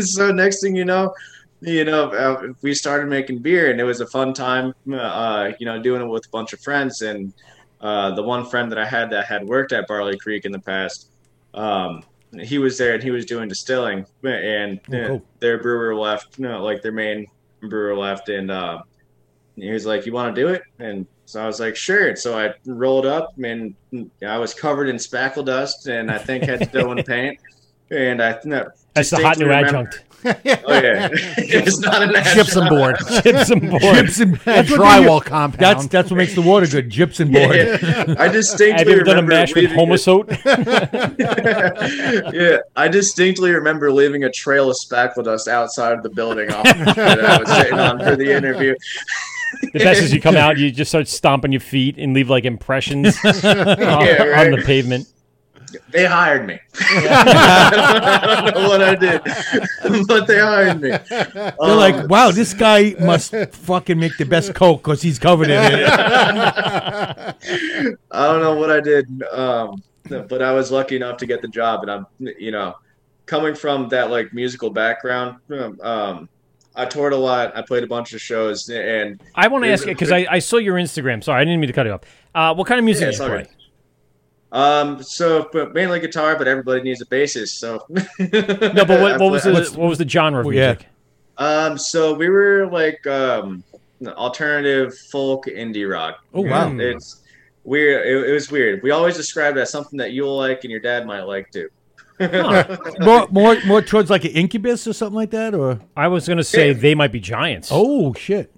so 0.01 0.31
next 0.31 0.61
thing 0.61 0.75
you 0.75 0.85
know. 0.85 1.13
You 1.61 1.85
know, 1.85 2.09
uh, 2.09 2.51
we 2.61 2.73
started 2.73 3.07
making 3.07 3.39
beer, 3.39 3.71
and 3.71 3.79
it 3.79 3.85
was 3.85 4.01
a 4.01 4.07
fun 4.07 4.33
time. 4.33 4.73
Uh, 4.91 5.51
you 5.59 5.65
know, 5.65 5.81
doing 5.81 6.01
it 6.01 6.07
with 6.07 6.25
a 6.25 6.29
bunch 6.29 6.51
of 6.51 6.59
friends, 6.59 7.01
and 7.01 7.33
uh, 7.79 8.13
the 8.15 8.23
one 8.23 8.45
friend 8.45 8.69
that 8.71 8.77
I 8.77 8.85
had 8.85 9.09
that 9.11 9.25
had 9.27 9.47
worked 9.47 9.71
at 9.71 9.87
Barley 9.87 10.17
Creek 10.17 10.43
in 10.43 10.51
the 10.51 10.59
past, 10.59 11.09
um, 11.53 12.03
he 12.41 12.57
was 12.57 12.77
there 12.77 12.93
and 12.95 13.03
he 13.03 13.11
was 13.11 13.25
doing 13.25 13.47
distilling, 13.47 14.05
and 14.23 14.79
oh, 14.91 15.07
cool. 15.07 15.25
their 15.39 15.61
brewer 15.61 15.95
left, 15.95 16.37
you 16.37 16.47
know, 16.47 16.63
like 16.63 16.81
their 16.81 16.91
main 16.91 17.27
brewer 17.61 17.95
left, 17.95 18.29
and 18.29 18.51
uh, 18.51 18.81
he 19.55 19.71
was 19.71 19.85
like, 19.85 20.05
"You 20.05 20.13
want 20.13 20.35
to 20.35 20.41
do 20.41 20.47
it?" 20.49 20.63
And 20.79 21.05
so 21.25 21.41
I 21.41 21.47
was 21.47 21.59
like, 21.59 21.75
"Sure." 21.75 22.15
So 22.15 22.37
I 22.37 22.53
rolled 22.65 23.05
up, 23.05 23.33
and 23.43 23.75
I 24.25 24.37
was 24.37 24.53
covered 24.53 24.89
in 24.89 24.97
spackle 24.97 25.45
dust, 25.45 25.87
and 25.87 26.11
I 26.11 26.17
think 26.17 26.43
had 26.43 26.67
still 26.67 26.91
in 26.91 27.03
paint, 27.05 27.39
and 27.91 28.21
I. 28.21 28.39
You 28.43 28.65
That's 28.93 29.09
the 29.09 29.17
hot 29.17 29.37
new 29.37 29.45
remember, 29.45 29.67
adjunct 29.67 30.03
oh 30.25 30.31
yeah, 30.31 31.09
it's 31.37 31.79
not 31.79 32.01
a 32.01 32.33
gypsum 32.33 32.69
board. 32.69 32.95
gypsum 33.23 33.59
board. 33.59 33.81
Gypsum 33.81 34.39
that's 34.45 34.69
drywall 34.69 35.21
compound. 35.21 35.59
That's 35.59 35.87
that's 35.87 36.09
what 36.09 36.17
makes 36.17 36.33
the 36.33 36.41
water 36.41 36.65
good. 36.65 36.89
Gypsum 36.89 37.29
board. 37.31 37.53
Yeah, 37.55 37.77
yeah. 37.81 38.15
I 38.17 38.29
distinctly 38.29 38.77
Have 38.79 38.87
you 38.87 38.95
ever 38.95 39.03
done 39.03 39.19
a 39.19 39.21
mash 39.21 39.53
with 39.53 39.71
Homasote? 39.71 40.29
yeah, 42.33 42.59
I 42.77 42.87
distinctly 42.87 43.51
remember 43.51 43.91
leaving 43.91 44.23
a 44.23 44.31
trail 44.31 44.69
of 44.69 44.77
spackle 44.77 45.25
dust 45.25 45.49
outside 45.49 45.91
of 45.91 46.03
the 46.03 46.09
building 46.09 46.47
that 46.47 47.19
I 47.19 47.39
was 47.39 47.49
sitting 47.49 47.79
on 47.79 47.99
for 47.99 48.15
the 48.15 48.31
interview. 48.31 48.75
The 49.61 49.79
best 49.79 50.01
is 50.01 50.13
you 50.13 50.21
come 50.21 50.35
out, 50.37 50.57
you 50.57 50.71
just 50.71 50.91
start 50.91 51.07
stomping 51.07 51.51
your 51.51 51.61
feet 51.61 51.97
and 51.97 52.13
leave 52.13 52.29
like 52.29 52.45
impressions 52.45 53.17
yeah, 53.23 54.23
right. 54.23 54.47
on 54.47 54.51
the 54.51 54.63
pavement 54.65 55.07
they 55.89 56.05
hired 56.05 56.45
me. 56.47 56.59
I 56.79 58.51
don't 58.51 58.63
know 58.63 58.69
what 58.69 58.81
I 58.81 58.95
did, 58.95 59.21
but 60.07 60.27
they 60.27 60.39
hired 60.39 60.81
me. 60.81 60.89
They're 61.09 61.53
um, 61.59 61.77
like, 61.77 62.09
wow, 62.09 62.31
this 62.31 62.53
guy 62.53 62.95
must 62.99 63.33
fucking 63.51 63.99
make 63.99 64.17
the 64.17 64.25
best 64.25 64.53
coke 64.55 64.83
because 64.83 65.01
he's 65.01 65.19
covered 65.19 65.49
in 65.49 65.59
it. 65.61 65.87
I 65.87 67.33
don't 68.11 68.41
know 68.41 68.55
what 68.55 68.71
I 68.71 68.79
did, 68.81 69.07
um, 69.31 69.83
but 70.09 70.41
I 70.41 70.51
was 70.51 70.71
lucky 70.71 70.95
enough 70.95 71.17
to 71.17 71.25
get 71.25 71.41
the 71.41 71.47
job, 71.47 71.81
and 71.83 71.91
I'm, 71.91 72.07
you 72.19 72.51
know, 72.51 72.75
coming 73.25 73.55
from 73.55 73.89
that 73.89 74.09
like 74.09 74.33
musical 74.33 74.69
background. 74.69 75.37
Um, 75.81 76.29
I 76.75 76.85
toured 76.85 77.13
a 77.13 77.17
lot. 77.17 77.55
I 77.55 77.61
played 77.61 77.83
a 77.83 77.87
bunch 77.87 78.13
of 78.13 78.21
shows, 78.21 78.69
and 78.69 79.21
I 79.35 79.47
want 79.47 79.63
to 79.63 79.69
ask 79.69 79.85
you 79.85 79.93
because 79.93 80.11
I, 80.11 80.25
I, 80.29 80.39
saw 80.39 80.57
your 80.57 80.75
Instagram. 80.75 81.23
Sorry, 81.23 81.39
I 81.39 81.43
didn't 81.43 81.59
mean 81.59 81.67
to 81.67 81.73
cut 81.73 81.85
you 81.85 81.93
off. 81.93 82.01
Uh, 82.33 82.53
what 82.55 82.67
kind 82.67 82.79
of 82.79 82.85
music 82.85 83.11
yeah, 83.11 83.17
do 83.17 83.23
you 83.23 83.29
play? 83.29 83.47
Um, 84.51 85.01
so 85.01 85.49
but 85.51 85.73
mainly 85.73 85.99
guitar, 85.99 86.35
but 86.37 86.47
everybody 86.47 86.81
needs 86.81 87.01
a 87.01 87.05
bassist. 87.05 87.59
So 87.59 87.85
no, 87.89 88.85
but 88.85 89.01
what, 89.01 89.19
what 89.19 89.31
was 89.31 89.43
the 89.43 89.73
what 89.75 89.89
was 89.89 89.97
the 89.97 90.07
genre 90.07 90.41
of 90.41 90.47
music? 90.47 90.87
Yeah. 91.39 91.65
Um, 91.65 91.77
so 91.77 92.13
we 92.13 92.29
were 92.29 92.67
like 92.67 93.05
um, 93.07 93.63
alternative 94.05 94.95
folk 95.11 95.45
indie 95.45 95.89
rock. 95.89 96.23
Oh 96.33 96.41
wow, 96.41 96.71
it's 96.77 97.21
weird. 97.63 98.07
It, 98.07 98.29
it, 98.29 98.33
was 98.33 98.51
weird. 98.51 98.83
We 98.83 98.91
always 98.91 99.17
described 99.17 99.57
it 99.57 99.61
as 99.61 99.71
something 99.71 99.97
that 99.97 100.11
you'll 100.11 100.37
like 100.37 100.63
and 100.63 100.71
your 100.71 100.79
dad 100.79 101.07
might 101.07 101.21
like 101.21 101.51
too. 101.51 101.69
Huh. 102.27 102.77
more, 102.99 103.27
more, 103.29 103.57
more 103.65 103.81
towards 103.81 104.09
like 104.09 104.25
an 104.25 104.31
Incubus 104.31 104.87
or 104.87 104.93
something 104.93 105.15
like 105.15 105.31
that, 105.31 105.53
or 105.53 105.79
I 105.95 106.07
was 106.07 106.27
gonna 106.27 106.43
say 106.43 106.67
yeah. 106.67 106.73
they 106.73 106.95
might 106.95 107.11
be 107.11 107.19
giants. 107.19 107.69
Oh 107.71 108.13
shit! 108.13 108.51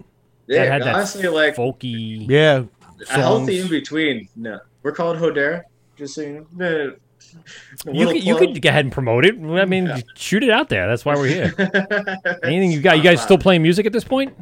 Yeah, 0.46 0.64
that 0.64 0.72
had 0.72 0.82
that 0.82 0.94
honestly, 0.94 1.28
like 1.28 1.56
folky. 1.56 2.28
Yeah, 2.28 2.58
songs. 2.58 3.10
a 3.10 3.12
healthy 3.14 3.60
in 3.60 3.68
between. 3.68 4.28
No, 4.36 4.60
we're 4.82 4.92
called 4.92 5.18
Hodera. 5.18 5.62
Just 5.96 6.14
so 6.14 6.22
you 6.22 6.46
know. 6.54 6.94
You 7.92 8.06
could, 8.06 8.24
you 8.24 8.36
could 8.36 8.62
go 8.62 8.68
ahead 8.68 8.84
and 8.86 8.92
promote 8.92 9.26
it. 9.26 9.34
I 9.34 9.64
mean, 9.66 9.86
yeah. 9.86 10.00
shoot 10.14 10.42
it 10.42 10.50
out 10.50 10.68
there. 10.68 10.86
That's 10.86 11.04
why 11.04 11.16
we're 11.16 11.26
here. 11.26 11.54
Anything 12.42 12.70
you 12.70 12.80
got? 12.80 12.96
You 12.96 13.02
guys 13.02 13.20
still 13.20 13.36
playing 13.36 13.62
music 13.62 13.84
at 13.84 13.92
this 13.92 14.04
point? 14.04 14.34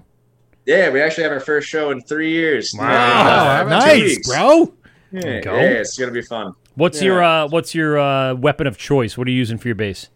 Yeah, 0.66 0.90
we 0.90 1.00
actually 1.00 1.24
have 1.24 1.32
our 1.32 1.40
first 1.40 1.68
show 1.68 1.90
in 1.90 2.00
three 2.02 2.30
years. 2.30 2.74
Wow, 2.76 3.62
uh, 3.62 3.68
nice, 3.68 4.26
bro. 4.26 4.72
Yeah, 5.12 5.40
go. 5.40 5.56
yeah, 5.56 5.62
it's 5.62 5.98
gonna 5.98 6.12
be 6.12 6.22
fun. 6.22 6.54
What's 6.74 7.00
yeah. 7.00 7.06
your 7.06 7.22
uh, 7.22 7.48
What's 7.48 7.74
your 7.74 7.98
uh, 7.98 8.34
weapon 8.34 8.66
of 8.66 8.76
choice? 8.76 9.16
What 9.16 9.28
are 9.28 9.30
you 9.30 9.36
using 9.36 9.58
for 9.58 9.68
your 9.68 9.74
bass? 9.74 10.08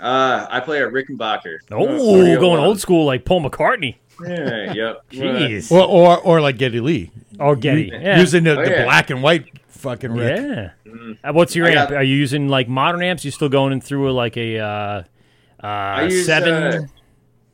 Uh, 0.00 0.46
I 0.50 0.60
play 0.60 0.82
a 0.82 0.90
Rickenbacker. 0.90 1.58
Oh, 1.70 1.86
going 2.40 2.58
old 2.58 2.80
school 2.80 3.04
like 3.04 3.24
Paul 3.24 3.42
McCartney. 3.42 3.96
Yeah, 4.20 4.72
yep. 4.74 5.08
Jeez. 5.10 5.70
Or, 5.70 5.82
or, 5.82 6.18
or 6.18 6.40
like 6.40 6.58
Geddy 6.58 6.80
Lee. 6.80 7.10
Or 7.38 7.54
Geddy. 7.54 7.90
Yeah. 7.92 8.18
Using 8.18 8.44
the, 8.44 8.58
oh, 8.58 8.64
the 8.64 8.82
black 8.84 9.10
and 9.10 9.22
white 9.22 9.46
fucking 9.68 10.12
Rick. 10.12 10.38
Yeah. 10.38 10.70
Mm. 10.86 11.18
Uh, 11.22 11.32
what's 11.32 11.54
your 11.54 11.66
I 11.66 11.72
amp? 11.72 11.90
Got, 11.90 11.98
Are 11.98 12.02
you 12.02 12.16
using 12.16 12.48
like 12.48 12.68
modern 12.68 13.02
amps? 13.02 13.24
You 13.24 13.30
still 13.30 13.48
going 13.48 13.72
in 13.72 13.80
through 13.80 14.10
a, 14.10 14.12
like 14.12 14.36
a 14.36 14.58
uh, 14.58 15.02
uh, 15.64 16.08
use, 16.10 16.26
seven? 16.26 16.88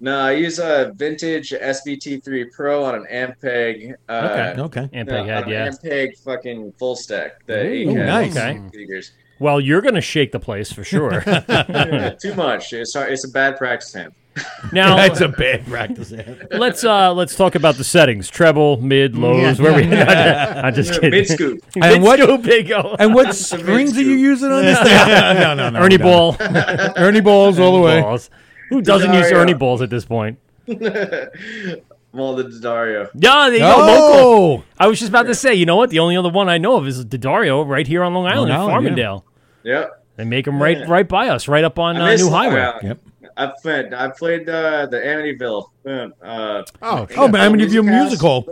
No, 0.00 0.20
I 0.20 0.32
use 0.32 0.58
a 0.58 0.92
vintage 0.94 1.50
SVT3 1.50 2.52
Pro 2.52 2.84
on 2.84 2.94
an 2.94 3.06
Ampeg. 3.10 3.94
Uh, 4.08 4.54
okay. 4.56 4.62
Okay. 4.62 4.96
Ampeg 4.96 5.06
no, 5.06 5.24
head, 5.24 5.48
yeah. 5.48 5.68
Ampeg 5.68 6.16
fucking 6.18 6.72
full 6.78 6.94
stack. 6.94 7.44
The 7.46 7.84
Ooh, 7.84 7.94
nice. 7.94 8.36
Okay. 8.36 8.60
Speakers. 8.68 9.12
Well, 9.40 9.60
you're 9.60 9.80
going 9.80 9.94
to 9.94 10.00
shake 10.00 10.32
the 10.32 10.40
place 10.40 10.72
for 10.72 10.84
sure. 10.84 11.22
yeah, 11.26 12.14
too 12.20 12.34
much. 12.34 12.72
It's 12.72 12.94
it's 12.96 13.24
a 13.24 13.28
bad 13.28 13.56
practice 13.56 13.94
amp. 13.94 14.14
Now 14.72 14.96
that's 14.96 15.20
a 15.20 15.28
bad 15.28 15.66
practice. 15.66 16.12
let's 16.52 16.84
uh 16.84 17.12
let's 17.12 17.34
talk 17.36 17.54
about 17.54 17.76
the 17.76 17.84
settings: 17.84 18.28
treble, 18.28 18.80
mid, 18.80 19.16
lows. 19.16 19.58
Yeah. 19.58 19.64
Where 19.64 19.74
we? 19.74 19.96
I'm 19.96 20.74
just 20.74 20.94
kidding. 20.94 21.10
Mid 21.10 21.28
scoop. 21.28 21.64
And 21.80 22.02
what? 22.02 22.18
Big 22.42 22.70
and 22.70 23.14
what 23.14 23.34
strings 23.34 23.96
are 23.96 24.02
you 24.02 24.14
using 24.14 24.50
on 24.50 24.62
this? 24.62 24.78
no, 24.84 25.54
no, 25.54 25.70
no. 25.70 25.80
Ernie 25.80 25.98
no. 25.98 26.04
Ball. 26.04 26.36
Ernie 26.96 27.20
balls 27.20 27.58
all 27.58 27.76
the 27.76 27.82
way. 27.82 28.00
Balls. 28.00 28.30
Who 28.68 28.82
doesn't 28.82 29.12
use 29.12 29.30
Ernie 29.32 29.54
balls 29.54 29.82
at 29.82 29.90
this 29.90 30.04
point? 30.04 30.38
well, 30.66 30.76
the 32.36 32.44
D'Addario. 32.44 33.10
Yeah, 33.14 33.48
there 33.48 33.58
you 33.58 33.64
oh! 33.64 34.56
Local. 34.56 34.64
I 34.78 34.86
was 34.86 34.98
just 34.98 35.08
about 35.08 35.26
to 35.26 35.34
say, 35.34 35.54
you 35.54 35.66
know 35.66 35.76
what? 35.76 35.90
The 35.90 35.98
only 36.00 36.16
other 36.16 36.28
one 36.28 36.48
I 36.48 36.58
know 36.58 36.76
of 36.76 36.86
is 36.86 37.04
D'Addario 37.04 37.66
right 37.66 37.86
here 37.86 38.02
on 38.02 38.12
Long 38.14 38.26
Island, 38.26 38.50
Long 38.50 38.70
Island 38.70 38.86
in 38.88 38.94
Farmingdale. 38.94 39.24
Yeah. 39.62 39.72
Yep. 39.72 40.04
They 40.16 40.24
make 40.24 40.44
them 40.44 40.60
right, 40.60 40.78
yeah. 40.78 40.86
right 40.88 41.08
by 41.08 41.28
us, 41.28 41.46
right 41.46 41.64
up 41.64 41.78
on 41.78 41.96
uh, 41.96 42.16
New 42.16 42.28
Highway. 42.28 42.72
Yep. 42.82 43.00
I've 43.36 43.56
played. 43.62 43.94
I 43.94 44.08
played 44.08 44.48
uh, 44.48 44.86
the 44.86 44.98
Amityville. 44.98 45.66
Uh, 45.86 46.08
oh, 46.22 46.64
oh, 46.82 47.06
Amityville 47.28 47.84
Music 47.84 48.20
Hall. 48.20 48.46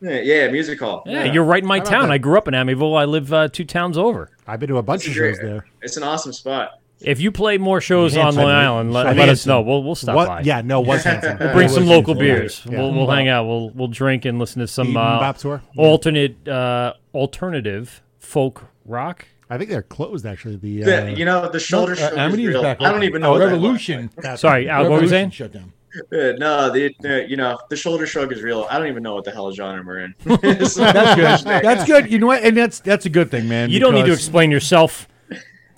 Yeah, 0.00 0.20
yeah, 0.20 0.48
music 0.48 0.80
hall. 0.80 1.02
Yeah, 1.04 1.24
yeah, 1.24 1.32
you're 1.32 1.44
right 1.44 1.62
in 1.62 1.68
my 1.68 1.78
town. 1.78 2.10
I 2.10 2.16
grew 2.16 2.38
up 2.38 2.48
in 2.48 2.54
Amityville. 2.54 2.98
I 2.98 3.04
live 3.04 3.32
uh, 3.32 3.48
two 3.48 3.64
towns 3.64 3.98
over. 3.98 4.30
I've 4.46 4.58
been 4.58 4.70
to 4.70 4.78
a 4.78 4.82
bunch 4.82 5.02
it's 5.02 5.08
of 5.08 5.14
shows 5.14 5.38
there. 5.38 5.66
It's 5.82 5.98
an 5.98 6.04
awesome 6.04 6.32
spot. 6.32 6.79
If 7.02 7.20
you 7.20 7.32
play 7.32 7.58
more 7.58 7.80
shows 7.80 8.16
on 8.16 8.34
Long 8.34 8.50
Island, 8.50 8.92
let, 8.92 9.16
let 9.16 9.28
us 9.28 9.46
know. 9.46 9.62
We'll 9.62 9.82
we'll 9.82 9.94
stop 9.94 10.16
what? 10.16 10.28
by. 10.28 10.40
Yeah, 10.42 10.60
no, 10.60 10.80
was 10.80 11.04
Hanson. 11.04 11.38
we'll 11.38 11.52
bring 11.52 11.68
some 11.68 11.86
local 11.86 12.14
beers. 12.14 12.62
Yeah. 12.64 12.78
We'll 12.78 12.92
we'll 12.92 13.10
hang 13.10 13.28
out. 13.28 13.46
We'll 13.46 13.70
we'll 13.70 13.88
drink 13.88 14.24
and 14.24 14.38
listen 14.38 14.60
to 14.60 14.68
some 14.68 14.96
uh, 14.96 15.32
alternate 15.76 16.46
uh, 16.46 16.94
alternative 17.14 18.02
folk 18.18 18.64
rock. 18.84 19.26
I 19.48 19.58
think 19.58 19.68
they're 19.68 19.82
closed 19.82 20.26
actually. 20.26 20.56
The, 20.56 20.84
uh, 20.84 21.06
you 21.06 21.24
know 21.24 21.48
the 21.48 21.58
shoulder 21.58 21.96
no, 21.96 22.06
uh, 22.06 22.28
Amity's 22.28 22.60
back. 22.60 22.80
I 22.80 22.92
don't 22.92 23.02
even 23.02 23.20
know. 23.20 23.34
Oh, 23.34 23.38
Revolution. 23.38 24.10
Sorry, 24.36 24.68
Al, 24.68 24.82
what 24.82 24.92
were 24.92 25.02
you 25.02 25.08
saying? 25.08 25.30
Shut 25.30 25.52
down. 25.52 25.72
no, 26.12 26.70
the 26.70 26.94
uh, 27.04 27.26
you 27.26 27.36
know 27.36 27.58
the 27.68 27.76
shoulder 27.76 28.06
shrug 28.06 28.32
is 28.32 28.42
real. 28.42 28.66
I 28.70 28.78
don't 28.78 28.86
even 28.86 29.02
know 29.02 29.16
what 29.16 29.24
the 29.24 29.32
hell 29.32 29.50
genre 29.50 29.82
we're 29.84 30.00
in. 30.00 30.14
so, 30.66 30.82
that's 30.82 31.42
good. 31.44 31.62
That's 31.64 31.84
good. 31.84 32.12
You 32.12 32.20
know 32.20 32.28
what? 32.28 32.44
And 32.44 32.56
that's 32.56 32.78
that's 32.78 33.06
a 33.06 33.10
good 33.10 33.30
thing, 33.30 33.48
man. 33.48 33.70
You 33.70 33.80
don't 33.80 33.94
need 33.94 34.06
to 34.06 34.12
explain 34.12 34.52
yourself, 34.52 35.08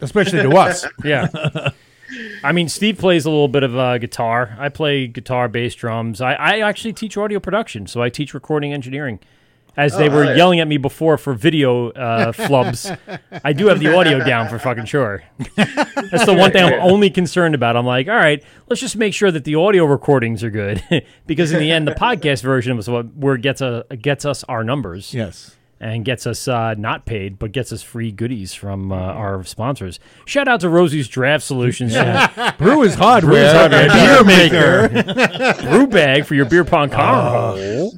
especially 0.02 0.42
to 0.42 0.50
us. 0.56 0.84
yeah. 1.04 1.28
I 2.44 2.52
mean, 2.52 2.68
Steve 2.68 2.98
plays 2.98 3.24
a 3.24 3.30
little 3.30 3.48
bit 3.48 3.62
of 3.62 3.76
uh, 3.76 3.98
guitar. 3.98 4.54
I 4.58 4.68
play 4.68 5.06
guitar, 5.06 5.48
bass, 5.48 5.74
drums. 5.74 6.20
I, 6.20 6.34
I 6.34 6.58
actually 6.60 6.92
teach 6.92 7.16
audio 7.16 7.40
production, 7.40 7.86
so 7.86 8.02
I 8.02 8.10
teach 8.10 8.34
recording 8.34 8.72
engineering. 8.72 9.20
As 9.74 9.96
they 9.96 10.10
oh, 10.10 10.14
were 10.14 10.34
yelling 10.34 10.60
at 10.60 10.68
me 10.68 10.76
before 10.76 11.16
for 11.16 11.32
video 11.32 11.88
uh, 11.92 12.32
flubs, 12.32 12.94
I 13.42 13.54
do 13.54 13.68
have 13.68 13.80
the 13.80 13.96
audio 13.96 14.22
down 14.22 14.50
for 14.50 14.58
fucking 14.58 14.84
sure. 14.84 15.24
That's 15.56 16.26
the 16.26 16.34
one 16.36 16.52
thing 16.52 16.62
I'm 16.62 16.80
only 16.82 17.08
concerned 17.08 17.54
about. 17.54 17.74
I'm 17.74 17.86
like, 17.86 18.06
all 18.06 18.16
right, 18.16 18.44
let's 18.68 18.82
just 18.82 18.96
make 18.96 19.14
sure 19.14 19.30
that 19.30 19.44
the 19.44 19.54
audio 19.54 19.86
recordings 19.86 20.44
are 20.44 20.50
good, 20.50 20.82
because 21.26 21.52
in 21.52 21.58
the 21.58 21.70
end, 21.70 21.88
the 21.88 21.94
podcast 21.94 22.42
version 22.42 22.76
was 22.76 22.90
what 22.90 23.14
where 23.14 23.38
gets 23.38 23.62
a 23.62 23.86
gets 23.98 24.26
us 24.26 24.44
our 24.44 24.62
numbers. 24.62 25.14
Yes 25.14 25.56
and 25.82 26.04
gets 26.04 26.28
us 26.28 26.46
uh, 26.46 26.74
not 26.74 27.04
paid, 27.06 27.40
but 27.40 27.50
gets 27.50 27.72
us 27.72 27.82
free 27.82 28.12
goodies 28.12 28.54
from 28.54 28.92
uh, 28.92 28.94
our 28.94 29.42
sponsors. 29.42 29.98
Shout 30.26 30.46
out 30.46 30.60
to 30.60 30.68
Rosie's 30.68 31.08
Draft 31.08 31.42
Solutions. 31.42 31.92
Brewers 32.56 32.94
hardware. 32.94 33.52
hardware. 33.52 33.88
beer 33.88 34.24
maker. 34.24 35.62
Brew 35.62 35.88
bag 35.88 36.24
for 36.24 36.36
your 36.36 36.44
beer 36.44 36.64
pong 36.64 36.90
oh. 36.94 37.90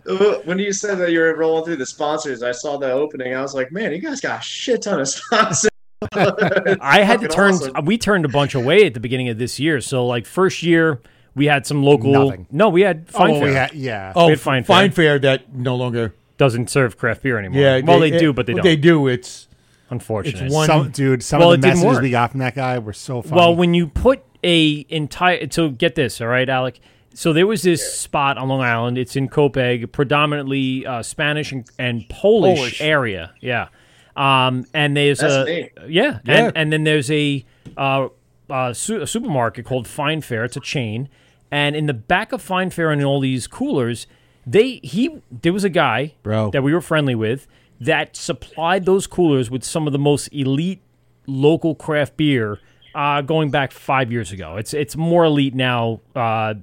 When 0.44 0.58
you 0.58 0.72
said 0.72 0.96
that 0.96 1.12
you 1.12 1.20
were 1.20 1.36
rolling 1.36 1.66
through 1.66 1.76
the 1.76 1.84
sponsors, 1.84 2.42
I 2.42 2.52
saw 2.52 2.78
the 2.78 2.90
opening. 2.90 3.34
I 3.34 3.42
was 3.42 3.54
like, 3.54 3.70
man, 3.70 3.92
you 3.92 3.98
guys 3.98 4.22
got 4.22 4.40
a 4.40 4.42
shit 4.42 4.80
ton 4.80 5.00
of 5.00 5.08
sponsors. 5.08 5.70
I 6.12 7.02
had 7.02 7.20
to 7.20 7.28
turn. 7.28 7.54
Awesome. 7.54 7.84
We 7.84 7.98
turned 7.98 8.24
a 8.24 8.28
bunch 8.28 8.54
away 8.54 8.86
at 8.86 8.94
the 8.94 9.00
beginning 9.00 9.28
of 9.28 9.36
this 9.36 9.60
year. 9.60 9.82
So, 9.82 10.06
like 10.06 10.24
first 10.24 10.62
year, 10.62 11.02
we 11.34 11.46
had 11.46 11.66
some 11.66 11.82
local. 11.82 12.12
Nothing. 12.12 12.46
No, 12.50 12.70
we 12.70 12.80
had 12.80 13.10
Fine 13.10 13.30
oh, 13.30 13.40
Fair. 13.40 13.48
We 13.48 13.54
had, 13.54 13.74
yeah. 13.74 14.12
Oh, 14.16 14.30
had 14.30 14.40
Fine, 14.40 14.64
Fine 14.64 14.92
Fare. 14.92 15.18
Fair 15.18 15.18
that 15.18 15.54
no 15.54 15.76
longer 15.76 16.14
doesn't 16.36 16.70
serve 16.70 16.96
craft 16.98 17.22
beer 17.22 17.38
anymore. 17.38 17.60
Yeah, 17.60 17.80
well, 17.80 18.00
they, 18.00 18.10
they 18.10 18.18
do, 18.18 18.32
but 18.32 18.46
they 18.46 18.54
don't. 18.54 18.64
They 18.64 18.76
do. 18.76 19.06
It's 19.06 19.48
unfortunate. 19.90 20.44
It's 20.44 20.54
one 20.54 20.66
some, 20.66 20.90
dude. 20.90 21.22
Some 21.22 21.40
well, 21.40 21.52
of 21.52 21.60
the 21.60 21.68
messages 21.68 22.00
we 22.00 22.10
got 22.10 22.32
from 22.32 22.40
that 22.40 22.54
guy 22.54 22.78
were 22.78 22.92
so 22.92 23.22
funny. 23.22 23.36
Well, 23.36 23.54
when 23.54 23.74
you 23.74 23.86
put 23.86 24.22
a 24.42 24.86
entire 24.88 25.50
so 25.50 25.70
get 25.70 25.94
this, 25.94 26.20
all 26.20 26.28
right, 26.28 26.48
Alek. 26.48 26.78
So 27.14 27.32
there 27.32 27.46
was 27.46 27.62
this 27.62 27.96
spot 27.96 28.38
on 28.38 28.48
Long 28.48 28.60
Island. 28.60 28.98
It's 28.98 29.14
in 29.14 29.28
Copiague, 29.28 29.92
predominantly 29.92 30.84
uh, 30.84 31.02
Spanish 31.02 31.52
and, 31.52 31.64
and 31.78 32.08
Polish, 32.08 32.58
Polish, 32.58 32.80
area. 32.80 33.32
Yeah, 33.40 33.68
um, 34.16 34.66
and 34.74 34.96
there's 34.96 35.20
That's 35.20 35.34
a 35.34 35.44
me. 35.44 35.70
yeah, 35.88 36.18
yeah. 36.24 36.46
And, 36.46 36.56
and, 36.56 36.72
then 36.72 36.84
there's 36.84 37.10
a, 37.12 37.44
uh, 37.76 38.08
uh, 38.50 38.72
su- 38.72 39.00
a 39.00 39.06
supermarket 39.06 39.64
called 39.64 39.86
Fine 39.86 40.22
Fare. 40.22 40.44
It's 40.44 40.56
a 40.56 40.60
chain, 40.60 41.08
and 41.52 41.76
in 41.76 41.86
the 41.86 41.94
back 41.94 42.32
of 42.32 42.42
Fine 42.42 42.70
Fare 42.70 42.90
and 42.90 43.02
all 43.04 43.20
these 43.20 43.46
coolers 43.46 44.08
they 44.46 44.80
he 44.82 45.20
there 45.30 45.52
was 45.52 45.64
a 45.64 45.70
guy 45.70 46.14
Bro. 46.22 46.50
that 46.50 46.62
we 46.62 46.72
were 46.72 46.80
friendly 46.80 47.14
with 47.14 47.46
that 47.80 48.16
supplied 48.16 48.84
those 48.84 49.06
coolers 49.06 49.50
with 49.50 49.64
some 49.64 49.86
of 49.86 49.92
the 49.92 49.98
most 49.98 50.28
elite 50.28 50.80
local 51.26 51.74
craft 51.74 52.16
beer 52.16 52.60
uh, 52.94 53.20
going 53.22 53.50
back 53.50 53.72
five 53.72 54.12
years 54.12 54.32
ago. 54.32 54.56
It's 54.56 54.72
it's 54.72 54.96
more 54.96 55.24
elite 55.24 55.54
now, 55.54 56.00
uh, 56.14 56.54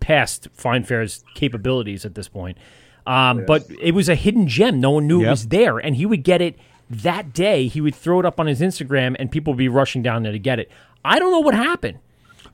past 0.00 0.48
Fine 0.52 0.84
Fare's 0.84 1.24
capabilities 1.34 2.04
at 2.04 2.14
this 2.14 2.28
point. 2.28 2.58
Um, 3.06 3.40
yes. 3.40 3.46
But 3.46 3.66
it 3.82 3.92
was 3.92 4.08
a 4.08 4.14
hidden 4.14 4.48
gem. 4.48 4.80
No 4.80 4.92
one 4.92 5.06
knew 5.06 5.20
yep. 5.20 5.26
it 5.26 5.30
was 5.30 5.48
there, 5.48 5.78
and 5.78 5.96
he 5.96 6.06
would 6.06 6.22
get 6.22 6.40
it 6.40 6.58
that 6.88 7.32
day. 7.34 7.66
He 7.66 7.80
would 7.80 7.94
throw 7.94 8.20
it 8.20 8.26
up 8.26 8.40
on 8.40 8.46
his 8.46 8.60
Instagram, 8.60 9.16
and 9.18 9.30
people 9.30 9.52
would 9.52 9.58
be 9.58 9.68
rushing 9.68 10.02
down 10.02 10.22
there 10.22 10.32
to 10.32 10.38
get 10.38 10.58
it. 10.58 10.70
I 11.04 11.18
don't 11.18 11.30
know 11.30 11.40
what 11.40 11.54
happened. 11.54 11.98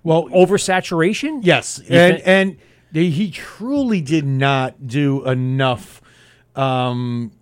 Well, 0.03 0.29
oversaturation. 0.31 1.41
Yes, 1.43 1.81
and 1.89 2.21
and 2.21 2.57
he 2.93 3.31
truly 3.31 4.01
did 4.01 4.25
not 4.25 4.87
do 4.87 5.25
enough. 5.27 6.01
Um, 6.57 7.33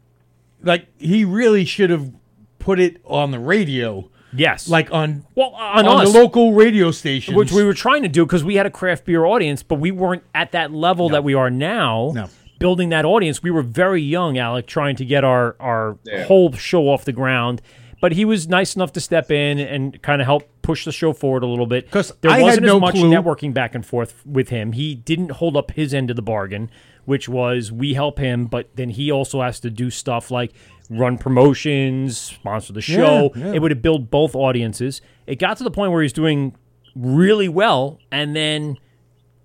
like 0.62 0.86
he 0.98 1.24
really 1.24 1.64
should 1.64 1.90
have 1.90 2.12
put 2.58 2.78
it 2.78 3.00
on 3.04 3.30
the 3.30 3.38
radio. 3.38 4.10
Yes, 4.34 4.68
like 4.68 4.92
on 4.92 5.24
well 5.34 5.50
on, 5.50 5.86
on 5.86 6.04
the 6.04 6.10
local 6.10 6.52
radio 6.52 6.90
station, 6.90 7.34
which 7.34 7.50
we 7.50 7.64
were 7.64 7.72
trying 7.72 8.02
to 8.02 8.08
do 8.08 8.26
because 8.26 8.44
we 8.44 8.56
had 8.56 8.66
a 8.66 8.70
craft 8.70 9.06
beer 9.06 9.24
audience, 9.24 9.62
but 9.62 9.76
we 9.76 9.90
weren't 9.90 10.22
at 10.34 10.52
that 10.52 10.70
level 10.70 11.08
no. 11.08 11.14
that 11.14 11.24
we 11.24 11.34
are 11.34 11.50
now. 11.50 12.12
No. 12.14 12.28
Building 12.58 12.88
that 12.88 13.04
audience, 13.04 13.40
we 13.42 13.52
were 13.52 13.62
very 13.62 14.02
young, 14.02 14.34
Alek, 14.34 14.66
trying 14.66 14.96
to 14.96 15.04
get 15.04 15.24
our 15.24 15.56
our 15.60 15.96
yeah. 16.04 16.24
whole 16.24 16.52
show 16.52 16.88
off 16.88 17.04
the 17.04 17.12
ground. 17.12 17.62
But 18.00 18.12
he 18.12 18.24
was 18.24 18.48
nice 18.48 18.76
enough 18.76 18.92
to 18.92 19.00
step 19.00 19.30
in 19.30 19.58
and 19.58 20.00
kind 20.02 20.20
of 20.22 20.26
help 20.26 20.48
push 20.62 20.84
the 20.84 20.92
show 20.92 21.12
forward 21.12 21.42
a 21.42 21.46
little 21.46 21.66
bit. 21.66 21.86
Because 21.86 22.12
there 22.20 22.30
I 22.30 22.40
wasn't 22.42 22.64
as 22.64 22.68
no 22.68 22.78
much 22.78 22.94
clue. 22.94 23.10
networking 23.10 23.52
back 23.52 23.74
and 23.74 23.84
forth 23.84 24.24
with 24.24 24.50
him. 24.50 24.72
He 24.72 24.94
didn't 24.94 25.32
hold 25.32 25.56
up 25.56 25.72
his 25.72 25.92
end 25.92 26.10
of 26.10 26.16
the 26.16 26.22
bargain, 26.22 26.70
which 27.06 27.28
was 27.28 27.72
we 27.72 27.94
help 27.94 28.18
him, 28.18 28.46
but 28.46 28.70
then 28.76 28.90
he 28.90 29.10
also 29.10 29.42
has 29.42 29.58
to 29.60 29.70
do 29.70 29.90
stuff 29.90 30.30
like 30.30 30.52
run 30.90 31.18
promotions, 31.18 32.18
sponsor 32.18 32.72
the 32.72 32.80
show. 32.80 33.32
Yeah, 33.34 33.46
yeah. 33.46 33.52
It 33.54 33.62
would 33.62 33.72
have 33.72 33.82
built 33.82 34.10
both 34.10 34.34
audiences. 34.34 35.00
It 35.26 35.40
got 35.40 35.56
to 35.58 35.64
the 35.64 35.70
point 35.70 35.90
where 35.92 36.02
he's 36.02 36.12
doing 36.12 36.54
really 36.94 37.48
well, 37.48 37.98
and 38.12 38.36
then 38.36 38.76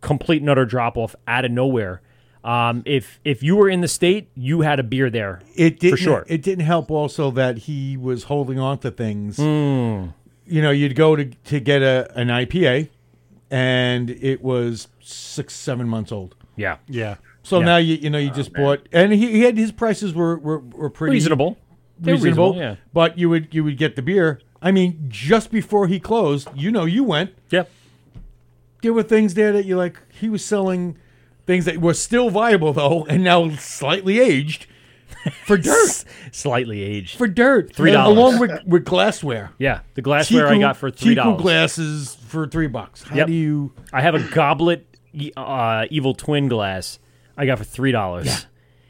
complete 0.01 0.41
and 0.41 0.49
utter 0.49 0.65
drop 0.65 0.97
off 0.97 1.15
out 1.27 1.45
of 1.45 1.51
nowhere. 1.51 2.01
Um, 2.43 2.83
if 2.85 3.19
if 3.23 3.41
you 3.41 3.55
were 3.55 3.69
in 3.69 3.81
the 3.81 3.87
state, 3.87 4.29
you 4.35 4.61
had 4.61 4.79
a 4.79 4.83
beer 4.83 5.09
there. 5.09 5.41
It 5.55 5.79
didn't, 5.79 5.97
for 5.97 6.03
sure. 6.03 6.25
It 6.27 6.41
didn't 6.41 6.65
help 6.65 6.91
also 6.91 7.31
that 7.31 7.59
he 7.59 7.95
was 7.95 8.23
holding 8.23 8.59
on 8.59 8.79
to 8.79 8.91
things. 8.91 9.37
Mm. 9.37 10.13
You 10.45 10.61
know, 10.61 10.71
you'd 10.71 10.95
go 10.95 11.15
to 11.15 11.25
to 11.25 11.59
get 11.59 11.81
a 11.81 12.11
an 12.15 12.27
IPA, 12.27 12.89
and 13.49 14.09
it 14.09 14.43
was 14.43 14.89
six 14.99 15.53
seven 15.53 15.87
months 15.87 16.11
old. 16.11 16.35
Yeah, 16.57 16.77
yeah. 16.87 17.15
So 17.43 17.59
yeah. 17.59 17.65
now 17.65 17.77
you 17.77 17.95
you 17.95 18.09
know 18.09 18.17
you 18.17 18.31
oh, 18.31 18.35
just 18.35 18.51
man. 18.53 18.63
bought, 18.63 18.89
and 18.91 19.13
he, 19.13 19.31
he, 19.31 19.41
had 19.41 19.57
his 19.57 19.71
prices 19.71 20.13
were 20.13 20.37
were, 20.37 20.59
were 20.59 20.89
pretty 20.89 21.13
reasonable. 21.13 21.57
Reasonable, 22.01 22.53
reasonable, 22.53 22.55
yeah. 22.57 22.75
But 22.91 23.17
you 23.17 23.29
would 23.29 23.53
you 23.53 23.63
would 23.63 23.77
get 23.77 23.95
the 23.95 24.01
beer. 24.01 24.41
I 24.61 24.71
mean, 24.71 25.05
just 25.07 25.49
before 25.49 25.87
he 25.87 25.99
closed, 25.99 26.49
you 26.55 26.71
know, 26.71 26.85
you 26.85 27.03
went. 27.03 27.35
Yep. 27.51 27.69
There 28.81 28.93
were 28.93 29.03
things 29.03 29.33
there 29.33 29.53
that 29.53 29.65
you 29.65 29.77
like. 29.77 29.97
He 30.09 30.29
was 30.29 30.43
selling 30.43 30.97
things 31.45 31.65
that 31.65 31.79
were 31.79 31.93
still 31.93 32.29
viable 32.29 32.73
though, 32.73 33.05
and 33.05 33.23
now 33.23 33.49
slightly 33.55 34.19
aged 34.19 34.67
for 35.45 35.57
dirt. 35.59 36.05
slightly 36.31 36.81
aged 36.81 37.17
for 37.17 37.27
dirt. 37.27 37.73
Three 37.75 37.91
dollars 37.91 38.17
along 38.17 38.39
with, 38.39 38.63
with 38.65 38.85
glassware. 38.85 39.51
Yeah, 39.57 39.81
the 39.95 40.01
glassware 40.01 40.47
Teku, 40.47 40.55
I 40.55 40.59
got 40.59 40.77
for 40.77 40.91
three 40.91 41.15
dollars. 41.15 41.41
glasses 41.41 42.15
for 42.27 42.47
three 42.47 42.67
bucks. 42.67 43.03
How 43.03 43.15
yep. 43.15 43.27
do 43.27 43.33
you? 43.33 43.71
I 43.91 44.01
have 44.01 44.15
a 44.15 44.23
goblet, 44.29 44.87
uh, 45.37 45.85
evil 45.89 46.13
twin 46.13 46.47
glass. 46.47 46.99
I 47.37 47.45
got 47.45 47.57
for 47.57 47.63
three 47.63 47.91
dollars. 47.91 48.27
Yeah. 48.27 48.37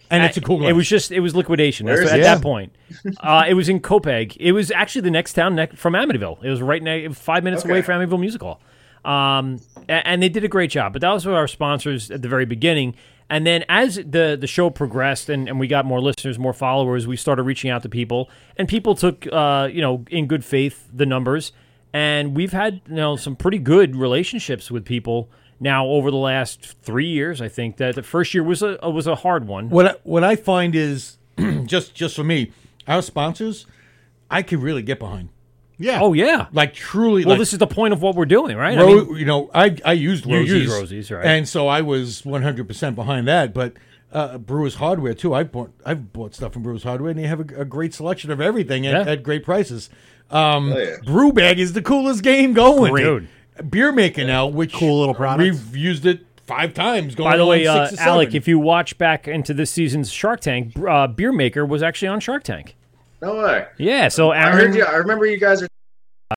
And 0.10 0.24
it's 0.24 0.38
a 0.38 0.42
cool 0.42 0.60
glass. 0.60 0.70
It 0.70 0.74
was 0.74 0.88
just 0.88 1.12
it 1.12 1.22
was 1.22 1.36
liquidation 1.36 1.90
at 1.90 1.98
it? 1.98 2.22
that 2.22 2.42
point. 2.42 2.76
Uh, 3.20 3.46
it 3.48 3.56
was 3.56 3.68
in 3.68 3.80
Copiague. 3.80 4.38
It 4.40 4.52
was 4.52 4.70
actually 4.70 5.02
the 5.02 5.12
next 5.12 5.34
town 5.34 5.56
ne- 5.56 5.68
from 5.68 5.94
Amityville. 5.94 6.44
It 6.44 6.50
was 6.50 6.62
right 6.62 6.84
next, 6.84 7.18
five 7.18 7.44
minutes 7.44 7.64
okay. 7.64 7.72
away 7.72 7.82
from 7.82 8.00
Amityville 8.00 8.20
Music 8.20 8.42
Hall. 8.42 8.62
Um, 9.06 9.60
and 9.88 10.24
they 10.24 10.30
did 10.30 10.44
a 10.44 10.48
great 10.48 10.70
job. 10.70 10.94
But 10.94 11.02
that 11.02 11.12
was 11.12 11.28
our 11.28 11.48
sponsors 11.48 12.10
at 12.10 12.22
the 12.22 12.30
very 12.30 12.46
beginning. 12.46 12.96
And 13.30 13.48
then 13.48 13.66
as 13.70 13.96
the 13.96 14.38
the 14.40 14.48
show 14.48 14.70
progressed 14.70 15.30
and, 15.30 15.48
and 15.48 15.60
we 15.60 15.68
got 15.68 15.86
more 15.86 16.02
listeners, 16.02 16.38
more 16.38 16.54
followers, 16.54 17.08
we 17.08 17.18
started 17.18 17.44
reaching 17.44 17.72
out 17.72 17.82
to 17.84 17.90
people, 17.90 18.30
and 18.58 18.68
people 18.68 18.96
took 18.96 19.26
uh, 19.32 19.70
you 19.72 19.82
know 19.82 20.06
in 20.12 20.28
good 20.28 20.46
faith 20.46 20.88
the 20.94 21.06
numbers, 21.06 21.52
and 21.94 22.36
we've 22.36 22.52
had 22.52 22.82
you 22.88 22.96
know 22.96 23.16
some 23.16 23.36
pretty 23.36 23.60
good 23.60 23.96
relationships 23.96 24.70
with 24.70 24.86
people 24.86 25.30
now 25.60 25.86
over 25.86 26.12
the 26.12 26.18
last 26.18 26.76
three 26.84 27.08
years. 27.08 27.42
I 27.42 27.48
think 27.48 27.78
that 27.78 27.96
the 27.96 28.04
first 28.04 28.34
year 28.34 28.44
was 28.44 28.62
a 28.62 28.78
was 28.84 29.08
a 29.08 29.16
hard 29.16 29.48
one. 29.48 29.70
What 29.70 29.88
I, 29.88 29.96
what 30.04 30.24
I 30.24 30.36
find 30.36 30.76
is 30.76 31.18
just 31.66 31.96
just 31.96 32.16
for 32.16 32.24
me, 32.24 32.52
our 32.88 33.02
sponsors, 33.02 33.66
I 34.30 34.44
could 34.44 34.60
really 34.60 34.84
get 34.84 35.00
behind. 35.00 35.30
Yeah. 35.84 36.00
Oh 36.02 36.14
yeah. 36.14 36.48
Like 36.54 36.74
truly. 36.74 37.26
Well, 37.26 37.34
like, 37.34 37.40
this 37.40 37.54
is 37.54 37.60
the 37.60 37.68
point 37.68 37.94
of 37.94 38.02
what 38.02 38.16
we're 38.16 38.26
doing, 38.26 38.56
right? 38.56 38.78
Ro- 38.78 38.84
I 38.84 39.04
mean, 39.04 39.18
you 39.18 39.26
know, 39.26 39.52
I 39.54 39.78
I 39.86 39.94
used 39.94 40.26
Rosie's, 40.26 40.50
you 40.50 40.58
used 40.60 40.74
Rosie's, 40.74 41.12
right? 41.12 41.26
And 41.26 41.48
so 41.48 41.68
I 41.68 41.82
was 41.82 42.26
100 42.26 42.68
percent 42.68 42.96
behind 42.96 43.28
that. 43.28 43.54
But 43.54 43.74
uh, 44.14 44.38
Brewers 44.38 44.76
Hardware 44.76 45.14
too. 45.14 45.34
I 45.34 45.44
bought 45.44 45.74
I've 45.86 46.14
bought 46.14 46.34
stuff 46.36 46.54
from 46.54 46.64
Brewers 46.64 46.84
Hardware, 46.84 47.10
and 47.10 47.20
they 47.20 47.28
have 47.28 47.40
a, 47.40 47.62
a 47.62 47.66
great 47.66 47.94
selection 47.94 48.32
of 48.32 48.40
everything 48.40 48.88
at, 48.88 49.06
yeah. 49.06 49.12
at 49.12 49.24
great 49.24 49.44
prices. 49.44 49.90
Um, 50.32 50.72
oh, 50.72 50.78
yeah. 50.78 50.96
Brew 51.06 51.34
Bag 51.34 51.60
is 51.60 51.74
the 51.74 51.82
coolest 51.82 52.24
game 52.24 52.54
going, 52.54 52.92
great. 52.92 53.04
dude. 53.04 53.28
Beer 53.70 53.92
maker 53.92 54.24
now, 54.24 54.48
which 54.48 54.74
cool 54.74 55.00
little 55.00 55.14
product. 55.14 55.44
We've 55.44 55.78
used 55.78 56.06
it 56.06 56.26
five 56.46 56.74
times. 56.74 57.16
By 57.16 57.38
the 57.38 57.46
way, 57.46 57.68
uh, 57.68 57.88
Alek, 57.90 58.34
if 58.34 58.48
you 58.48 58.58
watch 58.58 58.98
back 58.98 59.28
into 59.28 59.54
this 59.54 59.70
season's 59.70 60.12
Shark 60.12 60.40
Tank, 60.40 60.78
uh, 60.80 61.08
Beer 61.08 61.32
Maker 61.32 61.66
was 61.66 61.84
actually 61.84 62.08
on 62.08 62.20
Shark 62.20 62.44
Tank. 62.44 62.76
No 63.24 63.38
way. 63.38 63.68
Yeah, 63.78 64.10
so 64.10 64.32
Aaron, 64.32 64.48
I 64.48 64.52
heard 64.52 64.76
you. 64.76 64.84
I 64.84 64.96
remember 64.96 65.26
you 65.26 65.40
guys 65.40 65.64
are 65.64 65.68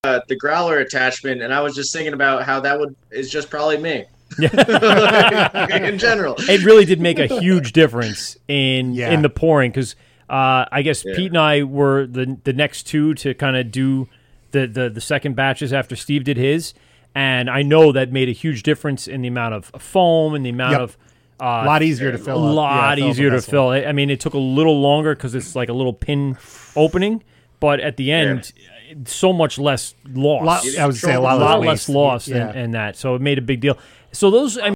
uh, 0.04 0.20
the 0.28 0.36
growler 0.36 0.78
attachment, 0.78 1.42
and 1.42 1.52
I 1.52 1.60
was 1.60 1.74
just 1.74 1.92
thinking 1.92 2.12
about 2.12 2.44
how 2.44 2.60
that 2.60 2.78
would 2.78 2.94
is 3.10 3.28
just 3.28 3.50
probably 3.50 3.78
me. 3.78 4.04
in 4.38 5.98
general, 5.98 6.36
it 6.38 6.64
really 6.64 6.84
did 6.84 7.00
make 7.00 7.18
a 7.18 7.26
huge 7.26 7.72
difference 7.72 8.36
in 8.46 8.94
yeah. 8.94 9.10
in 9.10 9.22
the 9.22 9.28
pouring 9.28 9.72
because 9.72 9.96
uh, 10.30 10.66
I 10.70 10.82
guess 10.82 11.04
yeah. 11.04 11.16
Pete 11.16 11.32
and 11.32 11.38
I 11.38 11.64
were 11.64 12.06
the 12.06 12.38
the 12.44 12.52
next 12.52 12.84
two 12.84 13.14
to 13.14 13.34
kind 13.34 13.56
of 13.56 13.72
do 13.72 14.08
the, 14.52 14.68
the 14.68 14.88
the 14.88 15.00
second 15.00 15.34
batches 15.34 15.72
after 15.72 15.96
Steve 15.96 16.22
did 16.22 16.36
his, 16.36 16.72
and 17.16 17.50
I 17.50 17.62
know 17.62 17.90
that 17.90 18.12
made 18.12 18.28
a 18.28 18.32
huge 18.32 18.62
difference 18.62 19.08
in 19.08 19.22
the 19.22 19.28
amount 19.28 19.54
of 19.54 19.64
foam 19.82 20.36
and 20.36 20.46
the 20.46 20.50
amount 20.50 20.72
Yep. 20.72 20.80
of 20.82 20.98
uh, 21.40 21.44
a 21.44 21.66
lot 21.66 21.82
easier 21.82 22.12
to 22.12 22.18
fill. 22.18 22.38
a 22.38 22.38
lot 22.38 22.96
Yeah, 22.98 23.04
fill 23.04 23.10
easier 23.10 23.30
to 23.30 23.42
fill. 23.42 23.68
I 23.68 23.84
I 23.84 23.92
mean, 23.92 24.10
it 24.10 24.20
took 24.20 24.34
a 24.34 24.38
little 24.38 24.80
longer 24.80 25.14
because 25.14 25.34
it's 25.34 25.54
like 25.56 25.68
a 25.68 25.72
little 25.74 25.92
pin 25.92 26.36
opening, 26.76 27.22
but 27.60 27.80
at 27.80 27.96
the 27.96 28.10
end, 28.12 28.52
it's 28.90 29.14
so 29.14 29.32
much 29.32 29.58
less 29.58 29.94
loss. 30.12 30.44
Lot- 30.64 30.78
I 30.78 30.86
would 30.86 30.96
say 30.96 31.14
a 31.14 31.20
lot, 31.20 31.36
a 31.36 31.44
lot 31.44 31.60
less 31.60 31.66
less 31.66 31.88
loss 31.88 32.28
Yeah. 32.28 32.50
in, 32.52 32.56
in 32.56 32.70
that. 32.72 32.96
So 32.96 33.14
it 33.14 33.20
made 33.20 33.38
a 33.38 33.42
big 33.42 33.60
deal. 33.60 33.76
So 34.12 34.30
those 34.30 34.56
I 34.58 34.66
mean, 34.66 34.74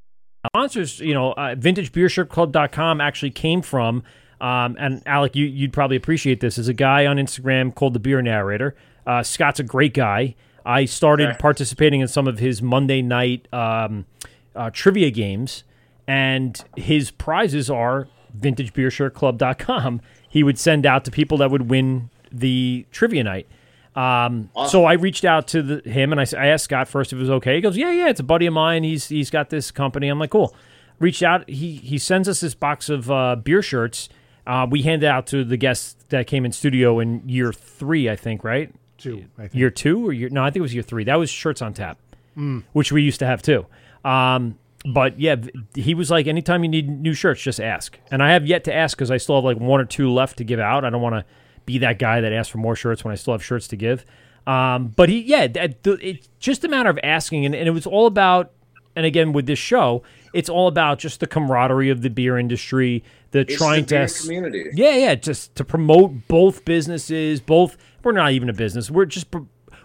sponsors, 0.54 1.00
you 1.00 1.14
know, 1.14 1.32
uh, 1.32 1.54
vintagebeershirtclub.com 1.54 3.00
actually 3.00 3.30
came 3.30 3.62
from, 3.62 4.02
um, 4.40 4.76
and 4.78 5.04
Alek, 5.04 5.34
you, 5.36 5.46
you'd 5.46 5.72
probably 5.72 5.96
appreciate 5.96 6.40
this, 6.40 6.58
is 6.58 6.68
a 6.68 6.74
guy 6.74 7.06
on 7.06 7.16
Instagram 7.16 7.74
called 7.74 7.94
the 7.94 7.98
Beer 8.00 8.22
Narrator. 8.22 8.74
Uh, 9.06 9.22
Scott's 9.22 9.60
a 9.60 9.64
great 9.64 9.94
guy. 9.94 10.34
I 10.64 10.84
started 10.84 11.28
Okay. 11.30 11.38
participating 11.38 12.00
in 12.00 12.08
some 12.08 12.26
of 12.28 12.38
his 12.38 12.60
Monday 12.60 13.00
night 13.02 13.48
um, 13.52 14.04
uh, 14.54 14.70
trivia 14.72 15.10
games, 15.10 15.64
and 16.10 16.64
his 16.76 17.12
prizes 17.12 17.70
are 17.70 18.08
vintagebeershirtclub.com. 18.36 20.00
He 20.28 20.42
would 20.42 20.58
send 20.58 20.84
out 20.84 21.04
to 21.04 21.10
people 21.12 21.38
that 21.38 21.52
would 21.52 21.70
win 21.70 22.10
the 22.32 22.84
trivia 22.90 23.22
night. 23.22 23.46
Um, 23.94 24.50
So 24.66 24.86
I 24.86 24.94
reached 24.94 25.24
out 25.24 25.46
to 25.48 25.62
the, 25.62 25.88
him 25.88 26.10
and 26.12 26.20
I, 26.20 26.26
I, 26.36 26.46
asked 26.48 26.64
Scott 26.64 26.88
first 26.88 27.12
if 27.12 27.18
it 27.18 27.20
was 27.20 27.30
okay. 27.30 27.54
He 27.56 27.60
goes, 27.60 27.76
"Yeah, 27.76 27.92
yeah, 27.92 28.08
it's 28.08 28.18
a 28.20 28.24
buddy 28.24 28.46
of 28.46 28.54
mine. 28.54 28.82
He's 28.82 29.08
he's 29.08 29.30
got 29.30 29.50
this 29.50 29.70
company." 29.70 30.08
I'm 30.08 30.18
like, 30.18 30.30
"Cool." 30.30 30.54
Reached 30.98 31.22
out. 31.22 31.48
He 31.48 31.76
he 31.76 31.96
sends 31.96 32.28
us 32.28 32.40
this 32.40 32.54
box 32.54 32.88
of 32.88 33.10
uh, 33.10 33.36
beer 33.36 33.62
shirts. 33.62 34.08
Uh, 34.46 34.66
we 34.68 34.82
hand 34.82 35.02
it 35.02 35.06
out 35.06 35.26
to 35.28 35.44
the 35.44 35.56
guests 35.56 35.96
that 36.08 36.26
came 36.26 36.44
in 36.44 36.52
studio 36.52 36.98
in 36.98 37.28
year 37.28 37.52
three, 37.52 38.08
I 38.10 38.16
think, 38.16 38.42
right? 38.44 38.72
Two, 38.98 39.24
I 39.38 39.42
think. 39.42 39.54
Year 39.54 39.70
two 39.70 40.06
or 40.06 40.12
year? 40.12 40.28
No, 40.28 40.42
I 40.42 40.48
think 40.48 40.56
it 40.56 40.62
was 40.62 40.74
year 40.74 40.82
three. 40.82 41.04
That 41.04 41.16
was 41.16 41.30
shirts 41.30 41.62
on 41.62 41.72
tap, 41.72 41.98
which 42.72 42.92
we 42.92 43.02
used 43.02 43.18
to 43.20 43.26
have 43.26 43.42
too. 43.42 43.66
Um, 44.04 44.58
but 44.84 45.18
yeah, 45.20 45.36
he 45.74 45.94
was 45.94 46.10
like, 46.10 46.26
anytime 46.26 46.62
you 46.64 46.70
need 46.70 46.88
new 46.88 47.12
shirts, 47.14 47.42
just 47.42 47.60
ask. 47.60 47.98
And 48.10 48.22
I 48.22 48.32
have 48.32 48.46
yet 48.46 48.64
to 48.64 48.74
ask 48.74 48.96
because 48.96 49.10
I 49.10 49.18
still 49.18 49.36
have 49.36 49.44
like 49.44 49.58
one 49.58 49.80
or 49.80 49.84
two 49.84 50.10
left 50.12 50.38
to 50.38 50.44
give 50.44 50.58
out. 50.60 50.84
I 50.84 50.90
don't 50.90 51.02
want 51.02 51.14
to 51.16 51.24
be 51.66 51.78
that 51.78 51.98
guy 51.98 52.20
that 52.20 52.32
asks 52.32 52.50
for 52.50 52.58
more 52.58 52.74
shirts 52.74 53.04
when 53.04 53.12
I 53.12 53.14
still 53.16 53.34
have 53.34 53.44
shirts 53.44 53.68
to 53.68 53.76
give. 53.76 54.04
Um, 54.46 54.88
but 54.88 55.08
he, 55.10 55.20
yeah, 55.20 55.46
it's 55.52 56.28
just 56.38 56.64
a 56.64 56.68
matter 56.68 56.88
of 56.88 56.98
asking, 57.02 57.44
and, 57.44 57.54
and 57.54 57.68
it 57.68 57.72
was 57.72 57.86
all 57.86 58.06
about. 58.06 58.52
And 58.96 59.06
again, 59.06 59.32
with 59.32 59.46
this 59.46 59.58
show, 59.58 60.02
it's 60.32 60.48
all 60.48 60.66
about 60.66 60.98
just 60.98 61.20
the 61.20 61.26
camaraderie 61.28 61.90
of 61.90 62.02
the 62.02 62.10
beer 62.10 62.36
industry, 62.38 63.04
the 63.30 63.40
It's 63.40 63.56
trying 63.56 63.84
the 63.84 64.06
to 64.08 64.22
community. 64.22 64.66
yeah, 64.74 64.96
yeah, 64.96 65.14
just 65.14 65.54
to 65.56 65.64
promote 65.64 66.26
both 66.26 66.64
businesses. 66.64 67.40
Both 67.40 67.76
we're 68.02 68.12
not 68.12 68.32
even 68.32 68.48
a 68.48 68.52
business. 68.52 68.90
We're 68.90 69.04
just 69.04 69.28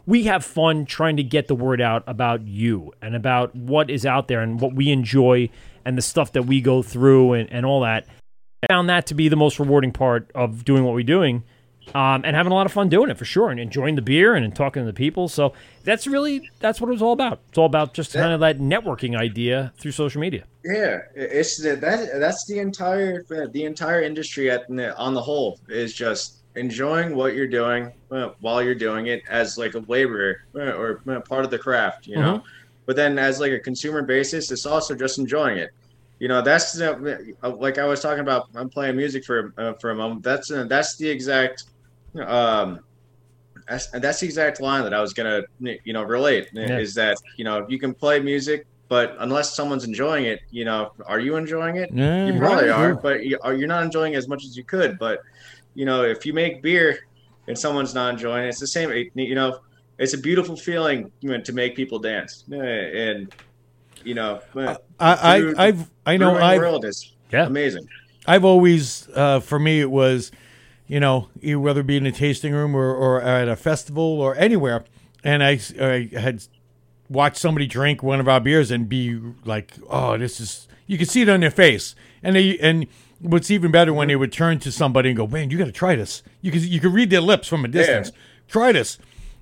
we 0.06 0.24
have 0.24 0.46
fun 0.46 0.86
trying 0.86 1.18
to 1.18 1.24
get 1.24 1.48
the 1.48 1.56
word 1.56 1.82
out 1.82 2.04
about 2.08 2.46
you 2.46 2.94
and 3.02 3.16
about 3.16 3.56
what 3.56 3.90
is 3.90 4.06
out 4.06 4.28
there 4.28 4.42
and 4.42 4.60
what 4.60 4.76
we 4.76 4.92
enjoy 4.92 5.50
and 5.84 5.98
the 5.98 6.02
stuff 6.02 6.32
that 6.34 6.44
we 6.44 6.62
go 6.62 6.82
through 6.82 7.34
and, 7.34 7.52
and 7.52 7.66
all 7.66 7.82
that. 7.82 8.06
I 8.64 8.68
found 8.74 8.90
that 8.90 9.08
to 9.08 9.14
be 9.14 9.30
the 9.30 9.36
most 9.36 9.60
rewarding 9.60 9.92
part 9.92 10.32
of 10.34 10.66
doing 10.66 10.84
what 10.84 10.94
we're 10.94 11.04
doing. 11.04 11.44
Um, 11.94 12.24
and 12.26 12.36
having 12.36 12.52
a 12.52 12.56
lot 12.56 12.66
of 12.66 12.72
fun 12.72 12.90
doing 12.90 13.12
it 13.12 13.18
for 13.18 13.26
sure, 13.26 13.52
and 13.52 13.60
enjoying 13.60 13.94
the 13.94 14.02
beer 14.02 14.34
and, 14.34 14.44
and 14.44 14.56
talking 14.56 14.82
to 14.82 14.88
the 14.88 14.92
people. 14.92 15.28
So 15.28 15.54
that's 15.84 16.08
really 16.08 16.50
that's 16.60 16.82
what 16.82 16.88
it 16.88 16.94
was 16.94 17.02
all 17.04 17.14
about. 17.14 17.42
It's 17.50 17.60
all 17.60 17.68
about 17.68 17.94
just 17.94 18.12
kind 18.12 18.34
of 18.34 18.40
that 18.40 18.58
networking 18.58 19.16
idea 19.16 19.72
through 19.78 19.92
social 19.92 20.20
media. 20.20 20.46
Yeah, 20.64 21.02
it's 21.14 21.62
the, 21.62 21.76
that. 21.76 22.20
That's 22.20 22.44
the 22.48 22.58
entire 22.58 23.24
the 23.24 23.66
entire 23.66 24.02
industry 24.02 24.50
at 24.50 24.64
on 24.98 25.14
the 25.14 25.22
whole 25.22 25.60
is 25.70 25.94
just 25.94 26.35
enjoying 26.56 27.16
what 27.16 27.36
you're 27.36 27.48
doing 27.48 27.92
uh, 28.12 28.30
while 28.40 28.62
you're 28.62 28.76
doing 28.76 29.08
it 29.08 29.24
as 29.30 29.58
like 29.58 29.76
a 29.76 29.80
laborer 29.88 30.44
uh, 30.56 30.72
or 30.72 31.02
uh, 31.08 31.20
part 31.22 31.46
of 31.46 31.52
the 31.52 31.60
craft, 31.60 32.08
you 32.08 32.16
know. 32.16 32.44
But 32.86 32.96
then 32.96 33.18
as 33.18 33.40
like 33.40 33.52
a 33.52 33.60
consumer 33.60 34.04
basis, 34.04 34.52
it's 34.52 34.66
also 34.66 34.96
just 34.96 35.18
enjoying 35.18 35.58
it. 35.58 35.72
You 36.20 36.28
know, 36.28 36.42
that's 36.42 36.74
the, 36.74 37.36
like 37.44 37.78
I 37.78 37.86
was 37.86 38.00
talking 38.00 38.22
about. 38.22 38.48
I'm 38.56 38.70
playing 38.70 38.96
music 38.96 39.26
for 39.26 39.54
uh, 39.58 39.74
for 39.74 39.92
a 39.92 39.96
moment. 39.96 40.24
That's 40.24 40.50
uh, 40.50 40.64
that's 40.66 40.96
the 40.96 41.10
exact. 41.10 41.64
Um, 42.26 42.80
that's, 43.68 43.90
that's 43.90 44.20
the 44.20 44.26
exact 44.28 44.62
line 44.62 44.84
that 44.84 44.94
I 44.94 45.02
was 45.02 45.14
gonna, 45.14 45.44
you 45.60 45.92
know, 45.92 46.04
relate. 46.04 46.50
Yeah. 46.54 46.78
Is 46.78 46.94
that 46.96 47.18
you 47.38 47.44
know 47.44 47.66
you 47.68 47.80
can 47.80 47.94
play 47.94 48.20
music, 48.20 48.66
but 48.88 49.16
unless 49.20 49.56
someone's 49.56 49.84
enjoying 49.84 50.26
it, 50.26 50.42
you 50.52 50.64
know, 50.64 50.94
are 51.06 51.20
you 51.20 51.36
enjoying 51.36 51.78
it? 51.78 51.90
Yeah, 51.92 52.28
you 52.28 52.40
probably 52.40 52.70
right. 52.70 52.92
are, 52.92 52.96
but 52.96 53.26
you, 53.26 53.38
are 53.42 53.54
you're 53.54 53.68
not 53.68 53.84
enjoying 53.84 54.14
it 54.14 54.18
as 54.18 54.28
much 54.28 54.46
as 54.46 54.56
you 54.56 54.64
could. 54.64 54.98
But 54.98 55.22
you 55.76 55.86
know, 55.86 56.04
if 56.04 56.26
you 56.26 56.34
make 56.34 56.62
beer 56.64 57.00
and 57.48 57.58
someone's 57.58 57.94
not 57.94 58.14
enjoying 58.14 58.46
it, 58.46 58.50
it's 58.50 58.60
the 58.60 58.68
same. 58.68 58.90
You 59.14 59.36
know, 59.36 59.60
it's 60.00 60.14
a 60.14 60.18
beautiful 60.18 60.56
feeling 60.56 61.12
you 61.22 61.30
know, 61.30 61.40
to 61.42 61.54
make 61.54 61.76
people 61.76 62.00
dance, 62.00 62.44
and 62.52 63.32
you 64.04 64.14
know, 64.16 64.40
I, 65.00 65.40
brewed- 65.40 65.58
I 65.58 65.68
I've 65.68 65.92
I 66.06 66.18
know 66.18 66.36
I've 66.38 66.60
world 66.60 66.86
is 66.86 67.14
Yeah. 67.32 67.46
amazing. 67.46 67.88
I've 68.28 68.44
always, 68.44 69.08
uh, 69.14 69.40
for 69.40 69.60
me, 69.60 69.82
it 69.82 69.92
was, 69.92 70.32
you 70.88 71.00
know, 71.00 71.30
whether 71.44 71.82
it 71.82 71.88
be 71.88 71.98
in 71.98 72.08
a 72.08 72.12
tasting 72.12 72.54
room 72.54 72.74
or, 72.76 72.92
or 72.96 73.22
at 73.22 73.48
a 73.48 73.56
festival 73.56 74.04
or 74.20 74.36
anywhere, 74.36 74.84
and 75.24 75.44
I, 75.44 75.60
I 75.80 76.10
had 76.18 76.44
watched 77.08 77.38
somebody 77.38 77.68
drink 77.68 78.02
one 78.02 78.20
of 78.20 78.28
our 78.28 78.40
beers 78.40 78.72
and 78.72 78.90
be 78.90 79.20
like, 79.44 79.74
"Oh, 79.90 80.18
this 80.18 80.40
is." 80.40 80.68
You 80.88 81.00
could 81.00 81.10
see 81.10 81.22
it 81.24 81.30
on 81.30 81.40
their 81.40 81.50
face, 81.52 81.96
and 82.22 82.36
they 82.36 82.58
and 82.60 82.86
what's 83.30 83.52
even 83.52 83.72
better 83.72 83.94
when 83.94 84.08
they 84.08 84.16
would 84.16 84.32
turn 84.32 84.60
to 84.60 84.72
somebody 84.72 85.10
and 85.10 85.18
go, 85.18 85.28
"Man, 85.28 85.50
you 85.50 85.58
got 85.58 85.66
to 85.66 85.72
try 85.72 85.96
this." 85.96 86.24
You 86.42 86.52
could 86.52 86.62
you 86.64 86.80
could 86.80 86.94
read 86.94 87.10
their 87.10 87.22
lips 87.22 87.48
from 87.48 87.66
a 87.66 87.68
distance. 87.68 88.12
Try 88.48 88.72
this. 88.72 88.98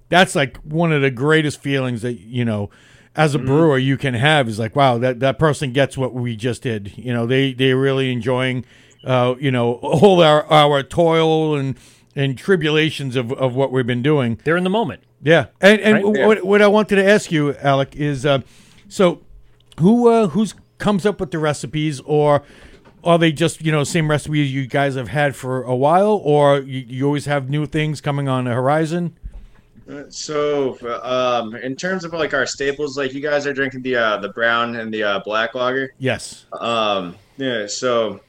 That's 0.09 0.35
like 0.35 0.57
one 0.57 0.91
of 0.91 1.01
the 1.01 1.11
greatest 1.11 1.61
feelings 1.61 2.01
that 2.01 2.13
you 2.13 2.45
know. 2.45 2.69
As 3.15 3.35
a 3.35 3.39
brewer, 3.39 3.77
you 3.77 3.95
can 3.95 4.15
have 4.15 4.49
is 4.49 4.57
like, 4.57 4.75
wow, 4.75 4.97
that, 4.97 5.19
that 5.19 5.37
person 5.37 5.71
gets 5.71 5.95
what 5.95 6.15
we 6.15 6.35
just 6.35 6.63
did. 6.63 6.97
You 6.97 7.13
know, 7.13 7.27
they 7.27 7.53
they 7.53 7.75
really 7.75 8.11
enjoying, 8.11 8.65
uh, 9.05 9.35
you 9.39 9.51
know, 9.51 9.73
all 9.83 10.19
our 10.19 10.43
our 10.47 10.81
toil 10.81 11.55
and 11.55 11.77
and 12.15 12.35
tribulations 12.35 13.15
of, 13.15 13.31
of 13.33 13.55
what 13.55 13.71
we've 13.71 13.85
been 13.85 14.01
doing. 14.01 14.39
They're 14.43 14.57
in 14.57 14.63
the 14.63 14.71
moment. 14.71 15.03
Yeah, 15.21 15.45
and 15.61 15.79
and 15.81 16.03
Right? 16.03 16.25
what, 16.25 16.43
what 16.43 16.61
I 16.63 16.67
wanted 16.67 16.95
to 16.95 17.07
ask 17.07 17.31
you, 17.31 17.53
Alek, 17.53 17.95
is 17.95 18.25
uh, 18.25 18.39
so 18.87 19.21
who 19.79 20.09
uh, 20.09 20.27
who's 20.29 20.55
comes 20.79 21.05
up 21.05 21.19
with 21.19 21.29
the 21.29 21.37
recipes, 21.37 21.99
or 21.99 22.41
are 23.03 23.17
they 23.17 23.31
just 23.31 23.63
you 23.63 23.71
know 23.71 23.83
same 23.83 24.09
recipes 24.09 24.53
you 24.53 24.67
guys 24.67 24.95
have 24.95 25.09
had 25.09 25.35
for 25.35 25.63
a 25.63 25.75
while, 25.75 26.21
or 26.23 26.59
you, 26.59 26.85
you 26.87 27.05
always 27.05 27.25
have 27.25 27.49
new 27.49 27.65
things 27.65 28.01
coming 28.01 28.27
on 28.27 28.45
the 28.45 28.51
horizon? 28.53 29.17
So, 30.09 30.77
um, 31.03 31.55
in 31.55 31.75
terms 31.75 32.05
of 32.05 32.13
like 32.13 32.33
our 32.33 32.45
staples, 32.45 32.97
like 32.97 33.13
you 33.13 33.19
guys 33.19 33.45
are 33.45 33.53
drinking 33.53 33.81
the 33.81 33.97
uh, 33.97 34.17
the 34.17 34.29
brown 34.29 34.77
and 34.77 34.93
the 34.93 35.03
uh, 35.03 35.19
black 35.19 35.55
lager. 35.55 35.93
Yes. 35.99 36.45
Um, 36.53 37.15
yeah, 37.37 37.67
so 37.67 38.21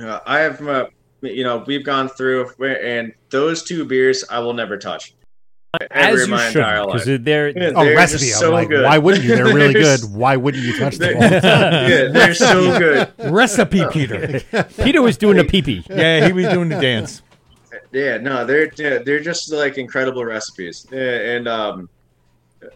uh, 0.00 0.20
I 0.26 0.40
have, 0.40 0.66
uh, 0.66 0.86
you 1.22 1.44
know, 1.44 1.64
we've 1.66 1.84
gone 1.84 2.08
through, 2.08 2.50
and 2.60 3.14
those 3.30 3.62
two 3.62 3.84
beers 3.84 4.24
I 4.28 4.38
will 4.40 4.52
never 4.52 4.76
touch. 4.76 5.14
Ever 5.90 6.16
As 6.18 6.28
you 6.28 6.38
should, 6.38 6.86
because 6.86 7.04
they're 7.24 7.48
Yeah, 7.48 7.72
Oh, 7.74 7.84
they're 7.84 7.96
recipe. 7.96 8.24
just 8.26 8.36
I'm 8.36 8.40
so 8.40 8.50
like, 8.52 8.68
good. 8.68 8.84
why 8.84 8.98
wouldn't 8.98 9.24
you? 9.24 9.34
They're 9.36 9.44
really 9.54 9.72
good. 9.88 10.00
Why 10.10 10.36
wouldn't 10.36 10.62
you 10.62 10.78
touch 10.78 10.96
them? 10.96 11.16
yeah, 11.20 12.08
they're 12.12 12.34
so 12.34 12.78
good. 12.78 13.12
Recipe 13.32 13.84
Peter. 13.92 14.40
Peter 14.78 15.02
was 15.02 15.16
doing 15.16 15.38
a 15.38 15.44
pee 15.44 15.62
pee. 15.62 15.84
yeah, 15.88 16.26
he 16.26 16.32
was 16.32 16.46
doing 16.48 16.68
the 16.68 16.80
dance. 16.80 17.22
Yeah, 17.92 18.18
no, 18.18 18.44
they're 18.44 18.68
they're 18.76 19.20
just 19.20 19.50
like 19.52 19.78
incredible 19.78 20.24
recipes, 20.24 20.86
and 20.92 21.46
um, 21.48 21.88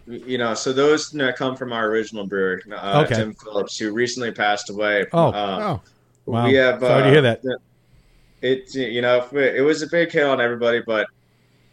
you 0.07 0.39
know, 0.39 0.55
so 0.55 0.73
those 0.73 1.13
you 1.13 1.19
know, 1.19 1.33
come 1.33 1.57
from 1.57 1.73
our 1.73 1.87
original 1.89 2.27
brewer, 2.27 2.61
uh, 2.73 3.03
Okay. 3.05 3.17
Tim 3.17 3.35
Phillips, 3.35 3.77
who 3.79 3.93
recently 3.93 4.31
passed 4.31 4.71
away. 4.71 5.07
Oh. 5.13 5.29
Uh, 5.31 5.59
Oh, 5.61 5.81
Wow. 6.27 6.47
We 6.47 6.55
have. 6.55 6.81
Sorry 6.81 7.03
to 7.03 7.09
uh, 7.09 7.13
hear 7.13 7.23
that. 7.23 7.43
It 8.43 8.75
you 8.75 9.03
know 9.03 9.27
it 9.33 9.63
was 9.65 9.83
a 9.83 9.87
big 9.89 10.13
hit 10.13 10.23
on 10.25 10.41
everybody, 10.41 10.81
but 10.87 11.07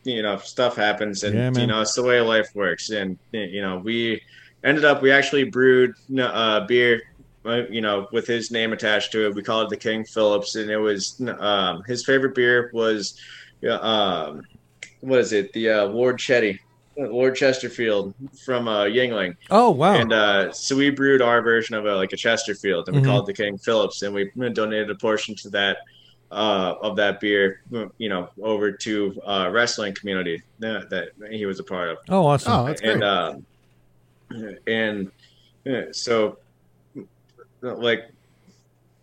you 0.08 0.22
know 0.24 0.38
stuff 0.38 0.76
happens, 0.76 1.24
and 1.24 1.36
Yeah, 1.36 1.62
you 1.62 1.68
know 1.68 1.82
it's 1.82 1.94
the 1.96 2.04
way 2.04 2.22
life 2.22 2.50
works. 2.56 2.90
And 2.90 3.18
you 3.32 3.62
know 3.62 3.82
we 3.84 4.22
ended 4.64 4.86
up 4.86 5.02
we 5.02 5.12
actually 5.12 5.46
brewed 5.46 5.92
uh, 6.20 6.66
beer, 6.66 7.02
uh, 7.46 7.64
you 7.70 7.82
know, 7.82 8.08
with 8.12 8.26
his 8.28 8.50
name 8.52 8.74
attached 8.74 9.12
to 9.12 9.28
it. 9.28 9.36
We 9.36 9.44
called 9.44 9.68
it 9.68 9.70
the 9.76 9.90
King 9.90 10.06
Phillips, 10.06 10.56
and 10.56 10.70
it 10.70 10.78
was 10.78 11.22
um, 11.40 11.84
his 11.88 12.06
favorite 12.06 12.36
beer 12.36 12.70
was 12.74 13.14
um, 13.70 14.42
what 15.02 15.20
is 15.20 15.34
it? 15.34 15.52
The 15.54 15.70
uh, 15.72 15.86
Lord 15.86 16.18
Chetty. 16.18 16.58
Lord 17.00 17.36
Chesterfield 17.36 18.16
from 18.44 18.68
uh, 18.68 18.86
Yuengling. 18.86 19.34
Oh 19.52 19.70
wow. 19.70 19.94
And 19.94 20.12
uh, 20.12 20.52
so 20.52 20.76
we 20.76 20.90
brewed 20.90 21.22
our 21.22 21.44
version 21.44 21.76
of 21.76 21.86
a, 21.86 21.96
like 21.96 22.12
a 22.12 22.18
Chesterfield, 22.18 22.88
and 22.88 22.96
we 22.96 23.04
Mhm. 23.04 23.06
called 23.06 23.30
it 23.30 23.36
the 23.36 23.44
King 23.44 23.56
Phillips, 23.60 24.02
and 24.02 24.16
we 24.16 24.32
donated 24.54 24.90
a 24.90 24.96
portion 24.96 25.36
to 25.44 25.50
that 25.52 25.78
uh, 26.32 26.76
of 26.82 26.96
that 26.98 27.20
beer, 27.20 27.62
you 27.98 28.10
know, 28.10 28.30
over 28.42 28.72
to 28.72 29.22
uh, 29.26 29.50
wrestling 29.52 29.94
community 29.94 30.42
that, 30.60 30.90
that 30.90 31.10
he 31.32 31.46
was 31.46 31.60
a 31.60 31.64
part 31.64 31.90
of, 31.90 31.98
oh 32.10 32.26
awesome. 32.26 32.54
oh, 32.54 32.66
that's 32.66 32.82
great. 32.82 32.94
and 32.96 33.04
uh, 33.04 33.36
and 34.68 35.12
so 35.96 36.38
like 37.62 38.12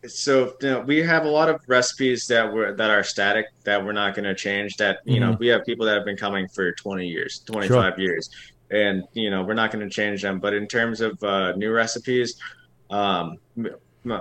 so 0.06 0.54
you 0.60 0.70
know, 0.70 0.80
we 0.80 1.02
have 1.02 1.24
a 1.24 1.28
lot 1.28 1.48
of 1.48 1.62
recipes 1.66 2.26
that 2.26 2.52
were 2.52 2.74
that 2.74 2.90
are 2.90 3.02
static 3.02 3.46
that 3.64 3.82
we're 3.82 3.92
not 3.92 4.14
going 4.14 4.24
to 4.24 4.34
change 4.34 4.76
that 4.76 4.98
you 5.06 5.18
know 5.18 5.34
we 5.40 5.46
have 5.46 5.64
people 5.64 5.86
that 5.86 5.94
have 5.94 6.04
been 6.04 6.16
coming 6.16 6.46
for 6.48 6.72
20 6.72 7.08
years 7.08 7.38
25 7.46 7.98
years 7.98 8.28
and 8.70 9.04
you 9.12 9.30
know 9.30 9.42
we're 9.42 9.54
not 9.54 9.70
going 9.70 9.86
to 9.88 9.94
change 9.94 10.22
them. 10.22 10.38
But 10.38 10.54
in 10.54 10.66
terms 10.66 11.00
of 11.00 11.22
uh, 11.22 11.52
new 11.52 11.72
recipes, 11.72 12.36
um, 12.90 13.38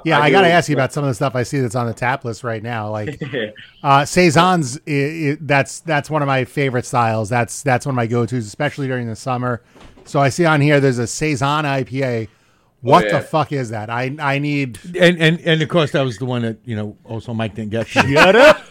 yeah, 0.05 0.19
I, 0.19 0.25
I 0.25 0.31
got 0.31 0.41
to 0.41 0.49
ask 0.49 0.69
you 0.69 0.75
about 0.75 0.93
some 0.93 1.03
of 1.03 1.09
the 1.09 1.13
stuff 1.13 1.35
I 1.35 1.43
see 1.43 1.59
that's 1.59 1.75
on 1.75 1.87
the 1.87 1.93
tap 1.93 2.25
list 2.25 2.43
right 2.43 2.63
now. 2.63 2.89
Like 2.89 3.21
uh, 3.83 4.05
saisons, 4.05 4.77
it, 4.77 4.91
it, 4.91 5.47
that's 5.47 5.81
that's 5.81 6.09
one 6.09 6.21
of 6.21 6.27
my 6.27 6.45
favorite 6.45 6.85
styles. 6.85 7.29
That's 7.29 7.61
that's 7.63 7.85
one 7.85 7.93
of 7.93 7.97
my 7.97 8.07
go 8.07 8.25
tos, 8.25 8.45
especially 8.45 8.87
during 8.87 9.07
the 9.07 9.15
summer. 9.15 9.61
So 10.05 10.19
I 10.19 10.29
see 10.29 10.45
on 10.45 10.61
here 10.61 10.79
there's 10.79 10.99
a 10.99 11.07
saison 11.07 11.65
IPA. 11.65 12.29
What 12.81 13.05
oh, 13.05 13.07
yeah. 13.07 13.19
the 13.19 13.25
fuck 13.25 13.53
is 13.53 13.69
that? 13.69 13.89
I 13.89 14.13
I 14.19 14.39
need 14.39 14.77
and 14.99 15.17
and 15.17 15.39
and 15.39 15.61
of 15.61 15.69
course 15.69 15.91
that 15.91 16.01
was 16.01 16.17
the 16.17 16.25
one 16.25 16.41
that 16.41 16.57
you 16.65 16.75
know 16.75 16.97
also 17.05 17.33
Mike 17.33 17.55
didn't 17.55 17.71
get. 17.71 17.87
Shut 17.87 18.35
up. 18.35 18.61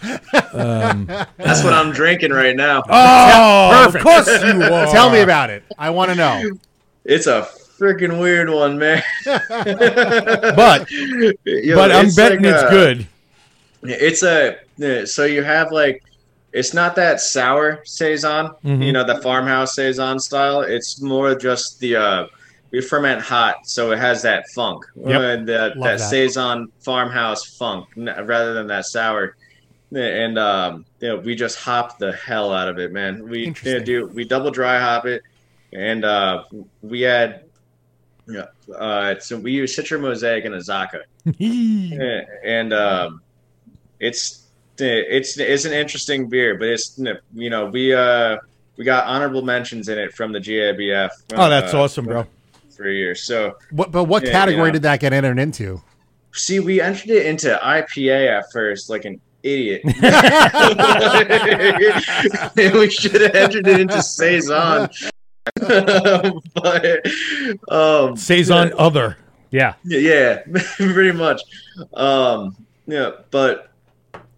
Um, 0.54 1.06
That's 1.38 1.64
what 1.64 1.72
I'm 1.72 1.92
drinking 1.92 2.30
right 2.30 2.54
now. 2.54 2.82
Oh, 2.90 3.84
perfect. 3.84 3.96
Of 3.96 4.02
course 4.02 4.42
you 4.42 4.62
are. 4.62 4.86
Tell 4.92 5.10
me 5.10 5.20
about 5.20 5.48
it. 5.48 5.64
I 5.78 5.88
want 5.88 6.10
to 6.10 6.14
know. 6.14 6.58
It's 7.04 7.26
a 7.26 7.48
freaking 7.82 8.20
weird 8.20 8.48
one, 8.48 8.78
man. 8.78 9.02
but 9.24 10.90
Yo, 11.44 11.74
but 11.74 11.90
I'm 11.90 12.14
betting 12.14 12.42
like 12.42 12.54
it's 12.54 12.62
a, 12.62 12.70
good. 12.70 13.06
It's 13.82 14.22
a 14.22 15.06
so 15.06 15.24
you 15.24 15.42
have 15.42 15.72
like 15.72 16.04
it's 16.52 16.72
not 16.74 16.94
that 16.96 17.20
sour 17.20 17.82
saison, 17.84 18.50
mm-hmm. 18.64 18.82
you 18.82 18.92
know, 18.92 19.04
the 19.04 19.20
farmhouse 19.20 19.74
saison 19.74 20.20
style. 20.20 20.60
It's 20.60 21.00
more 21.00 21.34
just 21.34 21.80
the 21.80 21.96
uh 21.96 22.26
we 22.70 22.80
ferment 22.80 23.20
hot, 23.20 23.66
so 23.66 23.90
it 23.92 23.98
has 23.98 24.22
that 24.22 24.48
funk, 24.48 24.86
yep. 24.94 25.06
uh, 25.06 25.20
that, 25.20 25.46
that, 25.46 25.80
that 25.80 26.00
saison 26.00 26.72
farmhouse 26.80 27.44
funk, 27.44 27.86
rather 27.96 28.54
than 28.54 28.66
that 28.68 28.86
sour. 28.86 29.36
And 29.94 30.38
um, 30.38 30.86
you 31.00 31.08
know, 31.08 31.16
we 31.18 31.34
just 31.34 31.58
hop 31.58 31.98
the 31.98 32.12
hell 32.14 32.50
out 32.50 32.68
of 32.68 32.78
it, 32.78 32.92
man. 32.92 33.28
We 33.28 33.54
you 33.62 33.74
know, 33.74 33.78
do 33.78 34.06
we 34.06 34.24
double 34.24 34.50
dry 34.50 34.80
hop 34.80 35.04
it, 35.04 35.22
and 35.74 36.02
uh, 36.02 36.44
we 36.80 37.04
add 37.04 37.44
yeah. 38.26 38.46
Uh, 38.74 39.18
so 39.18 39.38
we 39.38 39.52
use 39.52 39.76
Citra 39.76 40.00
Mosaic 40.00 40.44
and 40.44 40.54
Azacca, 40.54 41.02
and 42.44 42.72
um, 42.72 43.20
it's 44.00 44.46
it's 44.78 45.38
it's 45.38 45.64
an 45.64 45.72
interesting 45.72 46.28
beer, 46.28 46.56
but 46.56 46.68
it's 46.68 47.00
you 47.34 47.50
know 47.50 47.66
we 47.66 47.94
uh 47.94 48.36
we 48.76 48.84
got 48.84 49.06
honorable 49.06 49.42
mentions 49.42 49.88
in 49.88 49.98
it 49.98 50.14
from 50.14 50.32
the 50.32 50.38
GABF. 50.38 51.10
Oh, 51.34 51.50
that's 51.50 51.74
uh, 51.74 51.82
awesome, 51.82 52.06
bro! 52.06 52.26
Three 52.70 52.98
years. 52.98 53.24
so 53.24 53.56
what? 53.70 53.90
But 53.90 54.04
what 54.04 54.24
yeah, 54.24 54.32
category 54.32 54.60
you 54.60 54.66
know, 54.68 54.72
did 54.72 54.82
that 54.82 55.00
get 55.00 55.12
entered 55.12 55.38
into? 55.38 55.82
See, 56.32 56.60
we 56.60 56.80
entered 56.80 57.10
it 57.10 57.26
into 57.26 57.58
IPA 57.62 58.38
at 58.38 58.50
first, 58.52 58.88
like 58.88 59.04
an 59.04 59.20
idiot. 59.42 59.82
we 59.84 59.92
should 62.90 63.20
have 63.20 63.34
entered 63.34 63.66
it 63.66 63.80
into 63.80 64.02
saison 64.02 64.88
but 66.54 67.06
um, 67.68 68.16
saison 68.16 68.68
yeah. 68.68 68.74
other. 68.74 69.16
Yeah. 69.50 69.74
Yeah, 69.84 70.42
pretty 70.76 71.12
much. 71.12 71.42
Um, 71.94 72.56
yeah, 72.86 73.10
but 73.30 73.70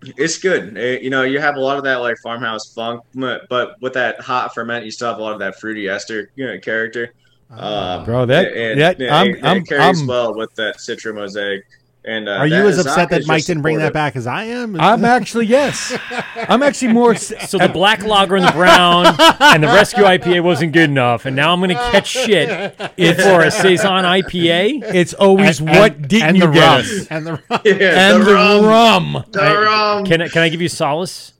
it's 0.02 0.38
good. 0.38 0.76
It, 0.76 1.02
you 1.02 1.10
know, 1.10 1.22
you 1.22 1.40
have 1.40 1.56
a 1.56 1.60
lot 1.60 1.78
of 1.78 1.84
that 1.84 1.96
like 1.96 2.16
farmhouse 2.18 2.72
funk, 2.72 3.02
but 3.14 3.80
with 3.80 3.94
that 3.94 4.20
hot 4.20 4.54
ferment, 4.54 4.84
you 4.84 4.90
still 4.90 5.08
have 5.08 5.18
a 5.18 5.22
lot 5.22 5.32
of 5.32 5.38
that 5.38 5.58
fruity 5.60 5.88
ester 5.88 6.30
you 6.34 6.46
know, 6.46 6.58
character. 6.58 7.14
Ah. 7.50 7.98
Um, 7.98 8.04
Bro, 8.04 8.26
that 8.26 8.52
and, 8.52 8.80
yeah, 8.80 8.90
and, 8.90 9.10
I'm, 9.10 9.26
it, 9.28 9.44
I'm, 9.44 9.56
it 9.58 9.68
carries 9.68 10.00
I'm, 10.00 10.06
well 10.06 10.34
with 10.34 10.54
that 10.56 10.78
Citra 10.78 11.14
mosaic. 11.14 11.64
And 12.06 12.28
uh, 12.28 12.32
are 12.32 12.46
you 12.46 12.68
as 12.68 12.78
upset 12.78 13.08
that 13.10 13.26
Mike 13.26 13.46
didn't 13.46 13.62
bring 13.62 13.78
that 13.78 13.94
back 13.94 14.14
as 14.14 14.26
I 14.26 14.44
am? 14.44 14.76
I'm 14.80 15.06
actually 15.06 15.46
yes. 15.46 15.96
I'm 16.36 16.62
actually 16.62 16.92
more. 16.92 17.14
So 17.44 17.58
the 17.58 17.68
black 17.68 18.02
lager 18.02 18.36
and 18.36 18.44
the 18.44 18.52
brown 18.52 19.06
and 19.06 19.62
the 19.62 19.68
rescue 19.68 20.04
IPA 20.04 20.42
wasn't 20.42 20.72
good 20.72 20.90
enough, 20.90 21.26
and 21.26 21.36
now 21.36 21.52
I'm 21.52 21.60
going 21.60 21.70
to 21.70 21.74
catch 21.74 22.08
shit 22.08 22.76
for 22.76 23.40
a 23.40 23.50
saison 23.50 24.04
IPA. 24.04 24.82
It's 24.94 25.14
always 25.14 25.60
and, 25.60 25.68
what 25.70 25.96
and, 25.96 26.08
didn't 26.08 26.28
and 26.28 26.36
you 26.38 26.52
get 26.52 26.80
us? 26.80 27.06
And 27.08 27.26
the 27.26 27.32
rum. 27.32 27.60
Yeah, 27.64 28.10
and 28.10 28.22
the, 28.22 28.26
the 28.26 28.34
rum. 28.34 28.64
rum. 28.64 29.24
The 29.30 29.42
I, 29.42 29.54
rum. 29.54 30.04
Can 30.04 30.28
can 30.28 30.42
I 30.42 30.48
give 30.48 30.60
you 30.60 30.68
solace? 30.68 31.32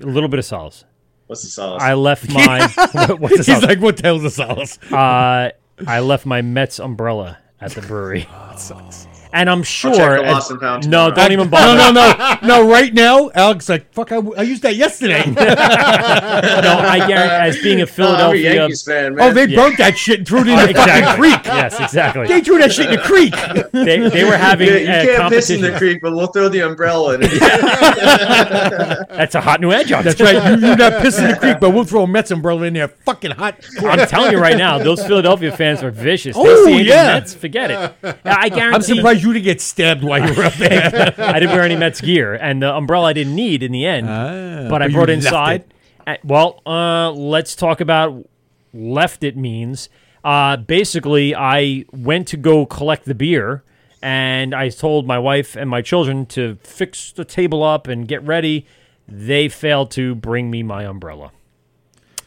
A 0.00 0.06
little 0.06 0.28
bit 0.28 0.38
of 0.38 0.44
solace. 0.44 0.84
What's 1.26 1.42
the 1.42 1.48
solace? 1.48 1.82
I 1.82 1.94
left 1.94 2.30
my. 2.32 2.60
what's 2.60 2.76
the 3.36 3.44
solace? 3.44 3.46
He's 3.46 3.62
like, 3.62 3.80
what 3.80 3.96
tells 3.96 4.22
the 4.22 4.30
solace? 4.30 4.78
Uh, 4.90 5.50
I 5.86 6.00
left 6.00 6.26
my 6.26 6.42
Mets 6.42 6.78
umbrella 6.78 7.38
at 7.60 7.72
the 7.72 7.82
brewery. 7.82 8.28
Oh, 8.30 8.54
sucks. 8.56 9.06
And 9.34 9.48
I'm 9.48 9.62
sure. 9.62 10.22
As, 10.22 10.50
no, 10.86 11.10
don't 11.10 11.32
even 11.32 11.48
bother. 11.50 11.78
No, 11.78 11.90
no, 11.90 12.12
no, 12.12 12.38
no. 12.42 12.70
Right 12.70 12.92
now, 12.92 13.30
Alex 13.34 13.68
like 13.68 13.90
fuck. 13.92 14.12
I, 14.12 14.16
I 14.16 14.42
used 14.42 14.62
that 14.62 14.76
yesterday. 14.76 15.24
no, 15.26 15.34
I 15.42 17.04
guarantee. 17.06 17.48
As 17.48 17.62
being 17.62 17.80
a 17.80 17.86
Philadelphia, 17.86 18.64
oh, 18.64 18.68
fan, 18.84 19.16
oh 19.18 19.32
they 19.32 19.46
yeah. 19.46 19.56
burnt 19.56 19.78
that 19.78 19.96
shit 19.96 20.18
and 20.18 20.28
threw 20.28 20.40
it 20.40 20.48
in 20.48 20.56
the 20.56 20.68
exactly. 20.70 21.30
creek. 21.30 21.40
Yes, 21.46 21.80
exactly. 21.80 22.26
They 22.26 22.42
threw 22.42 22.58
that 22.58 22.72
shit 22.72 22.90
in 22.90 22.96
the 22.96 23.02
creek. 23.02 23.32
they, 23.72 24.06
they 24.10 24.24
were 24.24 24.36
having 24.36 24.68
yeah, 24.68 25.02
you 25.02 25.12
uh, 25.12 25.16
can't 25.16 25.32
piss 25.32 25.48
in 25.48 25.62
the 25.62 25.78
creek, 25.78 26.00
but 26.02 26.12
we'll 26.12 26.26
throw 26.26 26.50
the 26.50 26.60
umbrella 26.60 27.14
in 27.14 27.22
it. 27.24 27.30
That's 29.08 29.34
a 29.34 29.40
hot 29.40 29.62
new 29.62 29.72
edge 29.72 29.92
on. 29.92 30.04
That's 30.04 30.20
right. 30.20 30.34
You, 30.34 30.66
you're 30.66 30.76
not 30.76 30.92
pissing 31.02 31.32
the 31.32 31.38
creek, 31.38 31.58
but 31.58 31.70
we'll 31.70 31.84
throw 31.84 32.02
a 32.02 32.06
Mets 32.06 32.30
umbrella 32.30 32.64
in 32.64 32.74
there. 32.74 32.88
Fucking 32.88 33.30
hot. 33.30 33.64
I'm 33.82 34.06
telling 34.06 34.32
you 34.32 34.38
right 34.38 34.58
now, 34.58 34.76
those 34.78 35.02
Philadelphia 35.06 35.56
fans 35.56 35.82
are 35.82 35.90
vicious. 35.90 36.36
They 36.36 36.42
oh 36.44 36.66
see 36.66 36.82
yeah, 36.82 37.14
Mets, 37.14 37.32
forget 37.34 37.70
it. 37.70 38.16
I 38.24 38.50
guarantee. 38.50 38.74
I'm 38.74 38.82
surprised 38.82 39.21
you 39.22 39.32
didn't 39.32 39.44
get 39.44 39.60
stabbed 39.60 40.02
while 40.02 40.26
you 40.26 40.34
were 40.34 40.44
up 40.44 40.54
there. 40.54 41.14
I 41.18 41.38
didn't 41.40 41.54
wear 41.54 41.62
any 41.62 41.76
Mets 41.76 42.00
gear, 42.00 42.34
and 42.34 42.62
the 42.62 42.72
umbrella 42.74 43.08
I 43.08 43.12
didn't 43.12 43.34
need 43.34 43.62
in 43.62 43.72
the 43.72 43.86
end. 43.86 44.08
Ah, 44.08 44.68
but 44.68 44.82
I 44.82 44.88
brought 44.88 45.10
it 45.10 45.14
inside. 45.14 45.64
It. 46.06 46.20
Well, 46.24 46.60
uh, 46.66 47.10
let's 47.12 47.54
talk 47.54 47.80
about 47.80 48.28
left. 48.74 49.22
It 49.22 49.36
means 49.36 49.88
uh, 50.24 50.56
basically 50.56 51.34
I 51.34 51.84
went 51.92 52.28
to 52.28 52.36
go 52.36 52.66
collect 52.66 53.04
the 53.04 53.14
beer, 53.14 53.62
and 54.02 54.54
I 54.54 54.68
told 54.68 55.06
my 55.06 55.18
wife 55.18 55.56
and 55.56 55.70
my 55.70 55.82
children 55.82 56.26
to 56.26 56.58
fix 56.62 57.12
the 57.12 57.24
table 57.24 57.62
up 57.62 57.86
and 57.86 58.06
get 58.06 58.22
ready. 58.24 58.66
They 59.08 59.48
failed 59.48 59.90
to 59.92 60.14
bring 60.14 60.50
me 60.50 60.62
my 60.62 60.84
umbrella. 60.84 61.32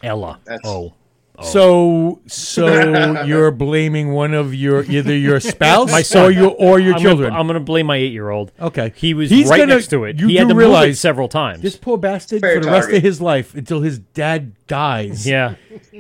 Ella. 0.04 0.40
That's, 0.46 0.62
oh. 0.66 0.94
Oh. 1.38 1.44
So, 1.44 2.22
so 2.28 3.24
you're 3.26 3.52
blaming 3.52 4.12
one 4.12 4.34
of 4.34 4.54
your 4.54 4.84
either 4.84 5.16
your 5.16 5.40
spouse 5.42 5.92
my 5.92 6.02
son. 6.02 6.26
or 6.26 6.32
your 6.32 6.52
or 6.52 6.80
your 6.80 6.96
I'm 6.96 7.02
children. 7.02 7.30
Gonna, 7.30 7.40
I'm 7.40 7.48
going 7.48 7.60
to 7.60 7.66
blame 7.66 7.88
my 7.88 7.98
eight 7.98 8.14
year 8.14 8.30
old. 8.30 8.52
Okay, 8.60 8.94
he 8.96 9.14
was 9.14 9.30
He's 9.30 9.50
right 9.50 9.58
gonna, 9.60 9.76
next 9.76 9.88
to 9.88 10.06
it. 10.06 10.20
he 10.20 10.36
had 10.36 10.48
to 10.50 10.56
realize 10.56 10.86
move 10.86 10.94
it 10.94 10.98
several 10.98 11.28
times. 11.28 11.62
This 11.62 11.76
poor 11.76 11.98
bastard 11.98 12.42
Fair 12.42 12.56
for 12.56 12.60
the 12.62 12.66
target. 12.68 12.86
rest 12.86 12.98
of 12.98 13.04
his 13.04 13.22
life 13.22 13.56
until 13.56 13.82
his 13.82 14.00
dad 14.00 14.54
dies. 14.68 15.28
Yeah, 15.28 15.56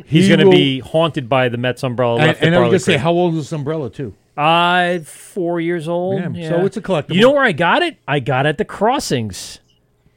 he's 0.05 0.27
going 0.27 0.39
to 0.39 0.49
be 0.49 0.79
haunted 0.79 1.27
by 1.27 1.49
the 1.49 1.57
Mets 1.57 1.83
umbrella. 1.83 2.21
And, 2.21 2.37
and 2.37 2.55
I 2.55 2.59
was 2.59 2.67
going 2.69 2.79
to 2.79 2.79
say, 2.79 2.97
how 2.97 3.11
old 3.11 3.33
is 3.35 3.45
this 3.45 3.51
umbrella 3.51 3.89
too? 3.89 4.13
Uh, 4.37 4.99
four 4.99 5.61
years 5.61 5.87
old. 5.87 6.19
Yeah, 6.19 6.29
yeah. 6.29 6.49
So 6.49 6.65
it's 6.65 6.77
a 6.77 6.81
collectible. 6.81 7.15
You 7.15 7.21
know 7.21 7.31
where 7.31 7.43
I 7.43 7.53
got 7.53 7.83
it? 7.83 7.97
I 8.07 8.19
got 8.19 8.45
it 8.45 8.49
at 8.49 8.57
the 8.57 8.65
crossings. 8.65 9.59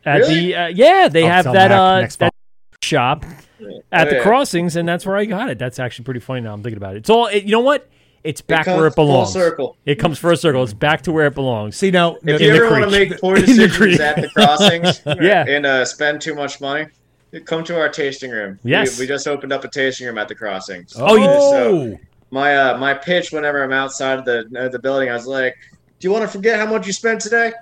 At 0.05 0.21
really? 0.21 0.47
the 0.47 0.55
uh, 0.57 0.67
yeah, 0.69 1.09
they 1.09 1.25
I'll 1.25 1.31
have 1.31 1.45
that 1.53 1.71
uh, 1.71 2.09
that 2.19 2.35
shop 2.83 3.25
at 3.93 4.11
the 4.11 4.21
crossings, 4.21 4.77
and 4.77 4.89
that's 4.89 5.07
where 5.07 5.17
I 5.17 5.25
got 5.25 5.51
it. 5.51 5.59
That's 5.59 5.79
actually 5.79 6.05
pretty 6.05 6.21
funny 6.21 6.43
now. 6.43 6.53
I'm 6.53 6.63
thinking 6.63 6.77
about 6.77 6.95
it. 6.95 6.99
It's 6.99 7.11
all 7.11 7.27
it, 7.27 7.45
you 7.45 7.53
know 7.53 7.61
what? 7.61 7.89
It's 8.25 8.41
back 8.41 8.67
it 8.67 8.77
where 8.77 8.87
it 8.87 8.95
belongs. 8.95 9.33
Full 9.33 9.43
circle. 9.43 9.77
It 9.85 9.97
comes 9.97 10.19
for 10.19 10.33
a 10.33 10.37
circle. 10.37 10.63
It's 10.63 10.73
back 10.73 11.03
to 11.03 11.13
where 11.13 11.27
it 11.27 11.35
belongs. 11.35 11.77
See 11.77 11.91
now, 11.91 12.17
if 12.23 12.41
you 12.41 12.55
ever 12.55 12.71
want 12.71 12.85
to 12.85 12.91
make 12.91 13.19
poor 13.21 13.37
decisions 13.41 14.01
at 14.01 14.17
the 14.17 14.29
crossings, 14.29 15.01
yeah. 15.21 15.45
and 15.47 15.65
uh, 15.65 15.85
spend 15.85 16.21
too 16.21 16.35
much 16.35 16.61
money, 16.61 16.89
come 17.45 17.65
to 17.65 17.79
our 17.79 17.89
tasting 17.89 18.31
room. 18.31 18.59
Yes, 18.65 18.99
we, 18.99 19.05
we, 19.05 19.09
just 19.09 19.29
opened 19.29 19.53
up 19.53 19.65
a 19.65 19.69
tasting 19.69 20.07
room 20.07 20.19
at 20.19 20.29
the 20.29 20.35
crossings. 20.35 20.95
Oh, 20.97 21.17
you 21.17 21.25
so 21.25 21.99
my 22.31 22.57
uh, 22.57 22.79
my 22.79 22.95
pitch 22.95 23.33
whenever 23.33 23.63
I'm 23.63 23.73
outside 23.73 24.25
the 24.25 24.47
uh, 24.59 24.69
the 24.69 24.79
building, 24.79 25.09
I 25.11 25.15
was 25.15 25.27
like, 25.27 25.57
do 25.99 26.07
you 26.07 26.13
want 26.13 26.23
to 26.23 26.29
forget 26.29 26.59
how 26.61 26.67
much 26.67 26.87
you 26.87 26.93
spent 26.93 27.21
today? 27.21 27.53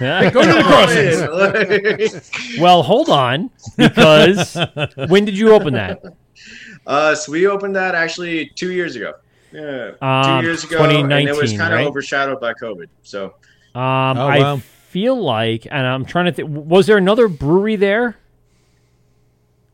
Yeah. 0.00 0.30
Go 0.30 0.42
to 0.42 0.52
the 0.52 2.12
crossings. 2.12 2.30
well, 2.60 2.82
hold 2.82 3.08
on, 3.08 3.50
because 3.76 4.56
when 5.08 5.24
did 5.24 5.36
you 5.36 5.52
open 5.52 5.74
that? 5.74 6.02
Uh, 6.86 7.14
so 7.14 7.32
we 7.32 7.46
opened 7.46 7.74
that 7.76 7.94
actually 7.94 8.46
two 8.54 8.72
years 8.72 8.96
ago. 8.96 9.14
Yeah, 9.52 9.92
um, 10.00 10.40
two 10.40 10.46
years 10.46 10.62
ago, 10.62 10.84
and 10.84 11.28
it 11.28 11.36
was 11.36 11.50
kind 11.50 11.72
of 11.72 11.78
right? 11.78 11.86
overshadowed 11.86 12.40
by 12.40 12.54
COVID. 12.54 12.86
So, 13.02 13.34
um, 13.74 14.16
oh, 14.16 14.28
wow. 14.28 14.54
I 14.54 14.58
feel 14.60 15.20
like, 15.20 15.66
and 15.68 15.84
I'm 15.84 16.04
trying 16.04 16.26
to 16.26 16.32
think, 16.32 16.48
was 16.50 16.86
there 16.86 16.96
another 16.96 17.26
brewery 17.26 17.74
there? 17.74 18.16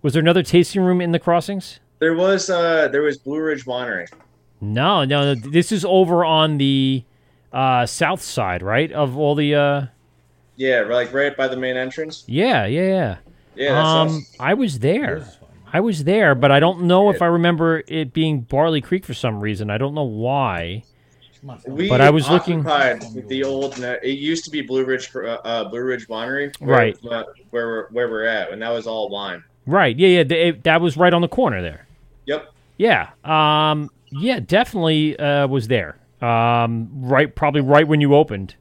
Was 0.00 0.14
there 0.14 0.22
another 0.22 0.42
tasting 0.42 0.80
room 0.82 1.02
in 1.02 1.12
the 1.12 1.18
crossings? 1.18 1.80
There 1.98 2.14
was. 2.14 2.48
Uh, 2.48 2.88
there 2.88 3.02
was 3.02 3.18
Blue 3.18 3.40
Ridge 3.40 3.66
Winery. 3.66 4.08
No, 4.62 5.04
no, 5.04 5.34
this 5.34 5.70
is 5.72 5.84
over 5.84 6.24
on 6.24 6.56
the 6.56 7.04
uh, 7.56 7.86
south 7.86 8.22
side, 8.22 8.62
right? 8.62 8.92
Of 8.92 9.16
all 9.16 9.34
the. 9.34 9.54
Uh... 9.54 9.86
Yeah, 10.56 10.80
like 10.82 11.12
right 11.12 11.36
by 11.36 11.48
the 11.48 11.56
main 11.56 11.76
entrance. 11.76 12.24
Yeah, 12.26 12.66
yeah, 12.66 12.82
yeah. 12.82 13.16
Yeah, 13.56 13.78
um, 13.78 14.08
awesome. 14.08 14.26
I 14.38 14.54
was 14.54 14.78
there. 14.78 15.26
I 15.72 15.80
was 15.80 16.04
there, 16.04 16.34
but 16.34 16.52
I 16.52 16.60
don't 16.60 16.82
know 16.82 17.10
if 17.10 17.20
I 17.20 17.26
remember 17.26 17.82
it 17.86 18.12
being 18.12 18.42
Barley 18.42 18.80
Creek 18.80 19.04
for 19.04 19.14
some 19.14 19.40
reason. 19.40 19.70
I 19.70 19.78
don't 19.78 19.94
know 19.94 20.04
why. 20.04 20.84
We 21.66 21.88
but 21.88 22.00
I 22.00 22.10
was 22.10 22.28
looking 22.28 22.62
the 22.62 23.42
old. 23.44 23.78
It 23.78 24.18
used 24.18 24.44
to 24.44 24.50
be 24.50 24.62
Blue 24.62 24.84
Ridge, 24.84 25.14
uh, 25.14 25.20
uh 25.20 25.64
Blue 25.68 25.82
Ridge 25.82 26.06
Winery, 26.08 26.58
where, 26.60 26.76
right? 26.76 27.04
Uh, 27.04 27.24
where 27.50 27.66
we're, 27.66 27.88
where 27.90 28.10
we're 28.10 28.24
at, 28.24 28.50
and 28.50 28.60
that 28.62 28.70
was 28.70 28.86
all 28.86 29.08
wine. 29.08 29.42
Right. 29.66 29.96
Yeah. 29.96 30.08
Yeah. 30.08 30.36
It, 30.36 30.64
that 30.64 30.80
was 30.80 30.96
right 30.96 31.12
on 31.12 31.22
the 31.22 31.28
corner 31.28 31.62
there. 31.62 31.86
Yep. 32.26 32.52
Yeah. 32.78 33.10
Um, 33.24 33.90
yeah, 34.10 34.40
definitely 34.40 35.18
uh, 35.18 35.46
was 35.46 35.68
there. 35.68 35.96
Um, 36.22 36.88
right, 36.92 37.34
probably 37.34 37.60
right 37.60 37.86
when 37.86 38.00
you 38.00 38.14
opened. 38.14 38.54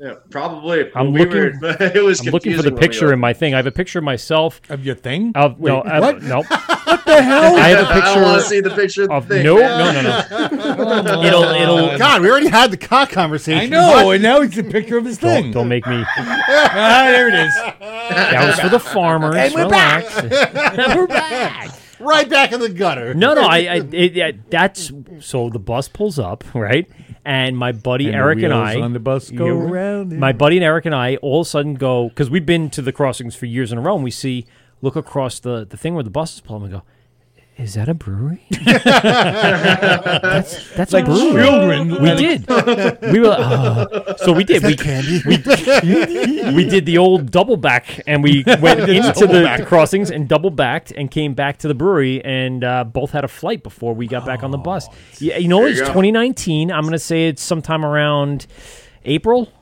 Yeah, 0.00 0.14
probably. 0.30 0.90
I'm 0.94 1.12
We 1.12 1.26
looking. 1.26 1.60
were- 1.60 1.76
it 1.94 2.02
was 2.02 2.20
I'm 2.26 2.32
looking 2.32 2.56
for 2.56 2.62
the 2.62 2.70
confusing 2.70 2.74
we 2.74 2.80
picture 2.80 3.12
in 3.12 3.18
my 3.18 3.34
thing. 3.34 3.52
I 3.52 3.58
have 3.58 3.66
a 3.66 3.70
picture 3.70 3.98
of 3.98 4.04
myself. 4.04 4.58
Of 4.70 4.86
your 4.86 4.94
thing? 4.94 5.32
Of 5.34 5.60
no, 5.60 5.82
Wait, 5.82 5.92
of- 5.92 6.00
what? 6.02 6.22
no. 6.22 6.42
what 6.42 7.04
the 7.04 7.20
hell? 7.22 7.56
I 7.56 7.68
have 7.68 7.80
a 7.80 7.82
don't 8.00 8.22
want 8.22 8.42
to 8.42 8.48
picture 8.48 8.48
see 8.48 8.60
the 8.60 8.70
picture 8.70 9.02
of, 9.04 9.10
of 9.10 9.28
the 9.28 9.34
thing. 9.34 9.44
no, 9.44 9.56
no, 9.58 9.92
no, 9.92 10.00
no. 10.00 11.22
it'll, 11.22 11.42
it'll. 11.44 11.98
God, 11.98 12.22
we 12.22 12.30
already 12.30 12.48
had 12.48 12.70
the 12.70 12.78
cock 12.78 13.10
conversation. 13.10 13.60
I 13.60 13.66
know, 13.66 14.06
What? 14.06 14.14
and 14.14 14.22
now 14.22 14.40
it's 14.40 14.56
a 14.56 14.64
picture 14.64 14.96
of 14.96 15.04
his 15.04 15.18
Don't, 15.18 15.42
thing. 15.42 15.52
don't 15.52 15.68
make 15.68 15.86
me. 15.86 16.02
Ah, 16.16 17.08
there 17.12 17.28
it 17.28 17.34
is. 17.34 17.54
That 17.80 18.46
was 18.46 18.58
for 18.58 18.70
the 18.70 18.80
farmers. 18.80 19.34
And 19.36 19.52
we're 19.52 19.64
Relax. 19.64 20.22
we're 20.96 21.06
back. 21.08 21.70
Right 22.00 22.28
back 22.28 22.52
in 22.52 22.60
the 22.60 22.68
gutter. 22.68 23.14
No, 23.14 23.34
no, 23.34 23.42
I, 23.42 23.56
I 23.58 23.74
it, 23.92 24.16
it, 24.16 24.50
that's 24.50 24.90
so 25.20 25.50
the 25.50 25.58
bus 25.58 25.88
pulls 25.88 26.18
up, 26.18 26.44
right? 26.54 26.88
And 27.24 27.56
my 27.56 27.72
buddy 27.72 28.06
And 28.06 28.14
the 28.14 28.18
Eric 28.18 28.38
and 28.42 28.52
wheels 28.54 28.76
I 28.76 28.80
on 28.80 28.92
the 28.94 28.98
bus 29.00 29.30
go 29.30 29.46
you- 29.46 29.52
round 29.54 30.10
and- 30.12 30.20
My 30.20 30.32
buddy 30.32 30.56
and 30.56 30.64
Eric 30.64 30.86
and 30.86 30.94
I 30.94 31.16
all 31.16 31.42
of 31.42 31.46
a 31.46 31.50
sudden 31.50 31.74
go 31.74 32.08
because 32.08 32.30
we've 32.30 32.46
been 32.46 32.70
to 32.70 32.82
the 32.82 32.92
crossings 32.92 33.34
for 33.36 33.46
years 33.46 33.70
in 33.72 33.78
a 33.78 33.80
row. 33.80 33.94
and 33.94 34.02
We 34.04 34.10
see 34.10 34.46
look 34.82 34.96
across 34.96 35.38
the 35.40 35.66
the 35.66 35.76
thing 35.76 35.94
where 35.94 36.02
the 36.02 36.10
buses 36.10 36.40
pull, 36.40 36.56
and 36.56 36.64
we 36.64 36.70
go, 36.70 36.82
"Is 37.60 37.74
that 37.74 37.88
a 37.88 37.94
brewery?" 37.94 38.42
that's 39.70 40.70
that's 40.74 40.92
Like 40.92 41.04
a 41.04 41.06
brewery. 41.08 41.42
children. 41.44 42.02
We 42.02 42.14
did. 42.16 42.48
We 43.12 43.20
were 43.20 43.28
uh, 43.38 44.16
so 44.16 44.32
we 44.32 44.44
did. 44.44 44.62
We 44.64 44.76
Candy. 44.76 45.20
we 46.54 46.64
did 46.64 46.86
the 46.86 46.98
old 46.98 47.30
double 47.30 47.56
back 47.56 48.00
and 48.06 48.22
we 48.22 48.44
went 48.60 48.80
into 48.88 49.26
the, 49.26 49.54
the 49.58 49.64
crossings 49.66 50.10
and 50.10 50.28
double 50.28 50.50
backed 50.50 50.90
and 50.92 51.10
came 51.10 51.34
back 51.34 51.58
to 51.58 51.68
the 51.68 51.74
brewery 51.74 52.24
and 52.24 52.64
uh, 52.64 52.84
both 52.84 53.10
had 53.10 53.24
a 53.24 53.28
flight 53.28 53.62
before 53.62 53.94
we 53.94 54.06
got 54.06 54.24
back 54.26 54.42
on 54.42 54.50
the 54.50 54.58
bus. 54.58 54.88
Yeah, 55.20 55.36
you 55.38 55.48
know, 55.48 55.60
There 55.60 55.68
it's 55.68 55.78
you 55.78 55.84
go. 55.84 55.88
2019. 55.92 56.70
I'm 56.72 56.82
going 56.82 56.92
to 56.92 56.98
say 56.98 57.28
it's 57.28 57.42
sometime 57.42 57.84
around 57.84 58.46
April. 59.04 59.52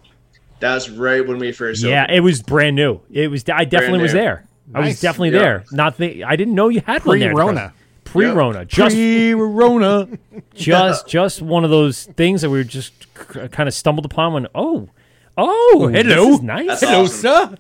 That's 0.61 0.89
right 0.91 1.27
when 1.27 1.39
we 1.39 1.53
first. 1.53 1.83
Yeah, 1.85 2.03
opened. 2.05 2.17
it 2.17 2.21
was 2.21 2.43
brand 2.43 2.75
new. 2.77 3.01
It 3.11 3.29
was. 3.31 3.45
I 3.49 3.65
definitely 3.65 4.01
was 4.03 4.13
new. 4.13 4.21
there. 4.21 4.45
I 4.75 4.81
was 4.81 4.89
Nice. 4.89 5.01
definitely 5.01 5.31
Yeah. 5.31 5.39
there. 5.39 5.65
Not 5.73 5.97
the, 5.97 6.25
I 6.25 6.37
didn't 6.37 6.55
know 6.55 6.69
you 6.69 6.83
had 6.85 7.05
one 7.07 7.19
there. 7.21 7.33
Pre-Rona. 7.33 7.73
Pre-Rona. 8.13 8.65
Just 8.65 8.95
Pre-Rona. 8.97 10.09
just 10.55 11.07
just 11.09 11.43
one 11.43 11.65
of 11.65 11.71
those 11.71 12.05
things 12.05 12.43
that 12.43 12.51
we 12.51 12.59
were 12.59 12.65
just 12.65 13.13
kind 13.15 13.69
of 13.69 13.75
stumbled 13.75 14.05
upon 14.07 14.33
when 14.33 14.47
oh, 14.55 14.89
oh 15.37 15.71
oh 15.75 15.89
hello. 15.89 16.25
this 16.31 16.35
is 16.37 16.43
nice 16.43 16.67
That's 16.67 16.81
Hello, 16.83 17.03
awesome. 17.05 17.17
sir. 17.51 17.57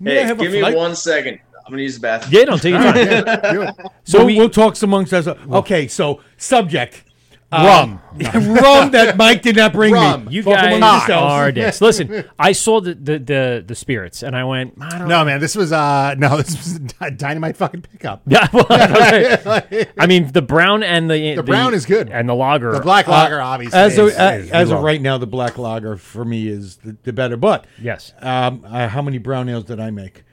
May 0.00 0.24
Hey, 0.24 0.34
give 0.36 0.52
me 0.52 0.62
one 0.74 0.94
second. 0.94 1.40
I'm 1.66 1.72
gonna 1.72 1.82
use 1.82 1.96
the 1.96 2.00
bathroom. 2.00 2.32
yeah 2.32 2.44
don't 2.46 2.62
take 2.62 2.72
your 2.72 2.82
time 3.24 3.74
So 4.04 4.18
So 4.18 4.24
we, 4.24 4.34
we- 4.34 4.40
will 4.40 4.48
talk 4.50 4.80
amongst 4.82 5.12
us. 5.12 5.26
Okay, 5.26 5.88
so 5.88 6.20
subject. 6.36 7.04
Rum 7.50 8.00
rum 8.34 8.90
that 8.90 9.16
Mike 9.16 9.42
did 9.42 9.56
not 9.56 9.72
bring 9.72 9.92
Rum. 9.92 10.26
me. 10.26 10.34
You 10.34 10.42
Talk 10.42 10.58
amongst 10.58 10.80
guys 10.80 11.08
yourselves. 11.08 11.32
are 11.32 11.52
dicks. 11.52 11.80
Listen, 11.80 12.24
I 12.38 12.52
saw 12.52 12.80
the, 12.80 12.94
the 12.94 13.18
the 13.18 13.64
the 13.66 13.74
spirits, 13.74 14.22
and 14.22 14.36
I 14.36 14.44
went, 14.44 14.74
I 14.80 14.98
don't 14.98 15.08
No, 15.08 15.24
man, 15.24 15.40
this 15.40 15.54
was 15.54 15.72
uh 15.72 16.14
no, 16.18 16.36
this 16.36 16.50
was 16.56 16.80
a 17.00 17.10
dynamite 17.10 17.56
fucking 17.56 17.82
pickup. 17.82 18.22
Yeah, 18.26 18.48
well, 18.52 18.66
okay. 18.70 19.86
I 19.98 20.06
mean, 20.06 20.32
the 20.32 20.42
brown 20.42 20.82
and 20.82 21.10
the 21.10 21.36
the, 21.36 21.42
brown 21.42 21.74
is 21.74 21.86
good. 21.86 22.10
and 22.10 22.28
the 22.28 22.34
lager. 22.34 22.72
The 22.72 22.80
black 22.80 23.06
lager, 23.06 23.40
obviously. 23.40 23.78
As, 23.78 23.92
is, 23.92 23.98
of, 23.98 24.06
uh, 24.20 24.32
is 24.34 24.50
as 24.50 24.70
of 24.70 24.82
right 24.82 25.00
now, 25.00 25.16
the 25.18 25.26
black 25.26 25.56
lager 25.56 25.96
for 25.96 26.24
me 26.24 26.48
is 26.48 26.76
the, 26.78 26.96
the 27.04 27.12
better. 27.12 27.36
But 27.36 27.66
yes, 27.80 28.12
um, 28.20 28.64
uh, 28.66 28.88
how 28.88 29.00
many 29.02 29.18
brown 29.18 29.48
ales 29.48 29.64
did 29.64 29.80
I 29.80 29.90
make? 29.90 30.24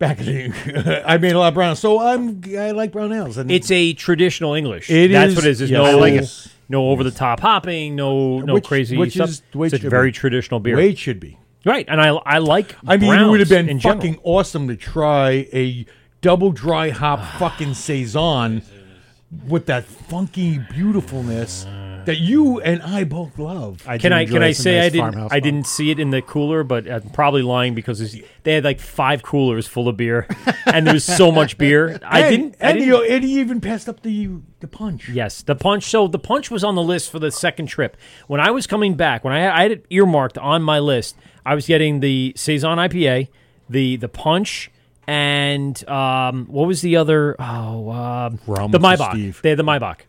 Back 0.00 0.18
in 0.20 0.50
the, 0.50 1.02
I 1.08 1.18
made 1.18 1.32
a 1.34 1.38
lot 1.38 1.48
of 1.48 1.54
brown. 1.54 1.76
So 1.76 2.00
I'm 2.00 2.42
I 2.58 2.72
like 2.72 2.90
brown 2.90 3.12
ales. 3.12 3.36
And 3.36 3.50
it's 3.52 3.70
a 3.70 3.92
traditional 3.92 4.54
English. 4.54 4.90
It 4.90 5.12
That's 5.12 5.30
is- 5.30 5.36
what 5.36 5.44
it 5.44 5.50
is. 5.50 5.58
There's 5.60 5.70
yes, 5.70 5.78
no 5.78 5.84
I 5.84 5.92
like 5.92 6.14
it. 6.14 6.46
no 6.68 6.88
over 6.88 7.04
the 7.04 7.10
top 7.12 7.38
hopping, 7.40 7.94
no 7.96 8.40
no 8.40 8.54
Which- 8.54 8.64
crazy 8.64 8.96
which 8.96 9.12
stuff. 9.12 9.28
is- 9.28 9.42
which 9.52 9.72
it's 9.74 9.84
a 9.84 9.88
very 9.88 10.08
be. 10.08 10.12
traditional 10.12 10.58
beer, 10.58 10.76
way 10.76 10.88
it 10.90 10.98
should 10.98 11.20
be. 11.20 11.38
right? 11.64 11.84
And 11.86 12.00
I 12.00 12.08
I 12.08 12.38
like. 12.38 12.74
I 12.86 12.96
mean, 12.96 13.12
it 13.12 13.28
would 13.28 13.40
have 13.40 13.48
browns 13.50 13.66
been 13.66 13.68
in 13.68 13.78
general. 13.78 14.00
fucking 14.00 14.18
awesome 14.24 14.68
to 14.68 14.76
try 14.76 15.46
a 15.52 15.84
double 16.22 16.50
dry 16.50 16.88
hop 16.90 17.22
fucking 17.38 17.74
saison 17.74 18.62
with 19.46 19.66
that 19.66 19.84
funky 19.84 20.58
beautifulness 20.72 21.66
that 22.06 22.18
you 22.18 22.60
and 22.60 22.82
I 22.82 23.04
both 23.04 23.38
love. 23.38 23.82
I 23.86 23.98
Can 23.98 24.12
I 24.12 24.26
can 24.26 24.42
I 24.42 24.52
say 24.52 24.76
nice 24.76 24.86
I 24.86 24.88
didn't 24.90 25.00
farmhouse 25.12 25.32
I 25.32 25.40
didn't 25.40 25.66
see 25.66 25.90
it 25.90 25.98
in 25.98 26.10
the 26.10 26.22
cooler, 26.22 26.62
but 26.64 26.90
I'm 26.90 27.10
probably 27.10 27.42
lying 27.42 27.74
because 27.74 28.00
it's- 28.00 28.28
they 28.42 28.54
had 28.54 28.64
like 28.64 28.80
five 28.80 29.22
coolers 29.22 29.66
full 29.66 29.86
of 29.88 29.96
beer, 29.96 30.26
and 30.66 30.86
there 30.86 30.94
was 30.94 31.04
so 31.04 31.30
much 31.30 31.58
beer. 31.58 31.98
I 32.02 32.20
and, 32.20 32.30
didn't. 32.30 32.56
I 32.60 32.70
And, 32.70 32.78
didn't 32.78 33.04
he, 33.04 33.14
and 33.14 33.24
he 33.24 33.40
even 33.40 33.60
passed 33.60 33.88
up 33.88 34.00
the 34.02 34.30
the 34.60 34.66
punch. 34.68 35.08
Yes, 35.08 35.42
the 35.42 35.54
punch. 35.54 35.84
So 35.84 36.06
the 36.08 36.18
punch 36.18 36.50
was 36.50 36.64
on 36.64 36.74
the 36.74 36.82
list 36.82 37.10
for 37.10 37.18
the 37.18 37.30
second 37.30 37.66
trip. 37.66 37.96
When 38.28 38.40
I 38.40 38.50
was 38.50 38.66
coming 38.66 38.94
back, 38.94 39.24
when 39.24 39.32
I, 39.34 39.54
I 39.58 39.62
had 39.62 39.72
it 39.72 39.86
earmarked 39.90 40.38
on 40.38 40.62
my 40.62 40.78
list, 40.78 41.16
I 41.44 41.54
was 41.54 41.66
getting 41.66 42.00
the 42.00 42.32
saison 42.36 42.78
IPA, 42.78 43.28
the 43.68 43.96
the 43.96 44.08
punch, 44.08 44.70
and 45.06 45.86
um, 45.88 46.46
what 46.46 46.66
was 46.66 46.80
the 46.82 46.96
other? 46.96 47.36
Oh, 47.38 47.90
um, 47.90 48.38
Rum 48.46 48.70
the 48.70 48.78
for 48.78 48.84
Maibock. 48.86 49.10
Steve. 49.10 49.40
They 49.42 49.50
had 49.50 49.58
the 49.58 49.64
Maibock. 49.64 50.00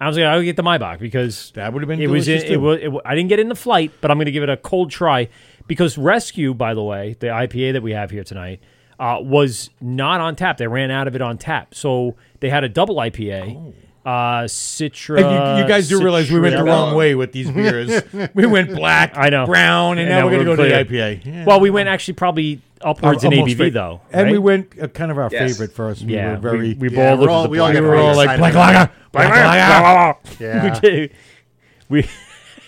I 0.00 0.06
was 0.06 0.16
like, 0.16 0.26
I 0.26 0.36
would 0.36 0.44
get 0.44 0.56
the 0.56 0.62
Maibock 0.62 0.98
because 1.00 1.50
That 1.54 1.72
would 1.72 1.82
have 1.82 1.88
been 1.88 2.00
it 2.00 2.06
was 2.08 2.26
delicious, 2.26 2.48
it, 2.50 2.56
was 2.58 2.78
it, 2.80 2.88
wa- 2.88 3.00
I 3.04 3.14
didn't 3.16 3.28
get 3.30 3.40
in 3.40 3.48
the 3.48 3.56
flight, 3.56 3.90
but 4.00 4.10
I'm 4.10 4.16
going 4.16 4.26
to 4.26 4.32
give 4.32 4.42
it 4.44 4.48
a 4.48 4.56
cold 4.56 4.90
try 4.90 5.28
because 5.66 5.98
Rescue, 5.98 6.54
by 6.54 6.74
the 6.74 6.82
way, 6.82 7.16
the 7.18 7.26
IPA 7.26 7.72
that 7.74 7.82
we 7.82 7.92
have 7.92 8.10
here 8.10 8.24
tonight. 8.24 8.60
Uh, 9.00 9.18
was 9.22 9.70
not 9.80 10.20
on 10.20 10.34
tap. 10.34 10.56
They 10.56 10.66
ran 10.66 10.90
out 10.90 11.06
of 11.06 11.14
it 11.14 11.22
on 11.22 11.38
tap, 11.38 11.72
so 11.72 12.16
they 12.40 12.50
had 12.50 12.64
a 12.64 12.68
double 12.68 12.96
IPA. 12.96 13.72
Uh, 14.04 14.42
Citra. 14.44 15.18
You, 15.20 15.62
you 15.62 15.68
guys 15.68 15.88
do 15.88 16.02
realize 16.02 16.28
we 16.32 16.40
went 16.40 16.56
the 16.56 16.64
wrong 16.64 16.96
way 16.96 17.14
with 17.14 17.30
these 17.30 17.48
beers. 17.48 18.02
we 18.34 18.44
went 18.46 18.74
black, 18.74 19.12
I 19.16 19.28
know. 19.28 19.46
brown, 19.46 19.98
and, 19.98 20.00
And 20.00 20.08
now 20.08 20.18
now 20.20 20.24
we're 20.26 20.32
going 20.44 20.44
to 20.46 20.50
we're 20.50 20.56
go 20.56 20.78
to 20.84 20.88
the. 20.88 20.96
IPA. 20.96 21.24
Yeah. 21.24 21.44
Well, 21.44 21.60
we 21.60 21.70
went 21.70 21.88
actually 21.88 22.14
probably 22.14 22.60
upwards 22.80 23.22
in 23.22 23.30
ABV 23.30 23.52
straight. 23.54 23.72
though, 23.72 24.00
and 24.12 24.30
we 24.32 24.38
went 24.38 24.72
uh, 24.82 24.88
kind 24.88 25.12
of 25.12 25.18
our 25.18 25.28
Yes. 25.30 25.52
favorite 25.52 25.72
first. 25.76 26.02
We 26.04 26.14
yeah, 26.14 26.32
were 26.32 26.38
very. 26.38 26.74
we, 26.74 26.88
we 26.88 26.96
Yeah, 26.96 27.10
all 27.10 27.16
we're 27.16 27.20
looked 27.22 27.30
all- 27.30 27.48
we 27.48 27.58
all 27.60 27.66
black 27.66 27.74
get 27.74 27.82
we 27.84 27.88
were 27.88 27.96
all 27.96 28.16
like 28.16 28.30
excited 28.30 28.40
black 28.40 28.54
lager, 28.54 28.92
black 29.12 29.30
lager. 29.30 30.18
Yeah. 30.44 30.74
we 30.74 30.80
did. 30.80 31.14
We 31.90 32.06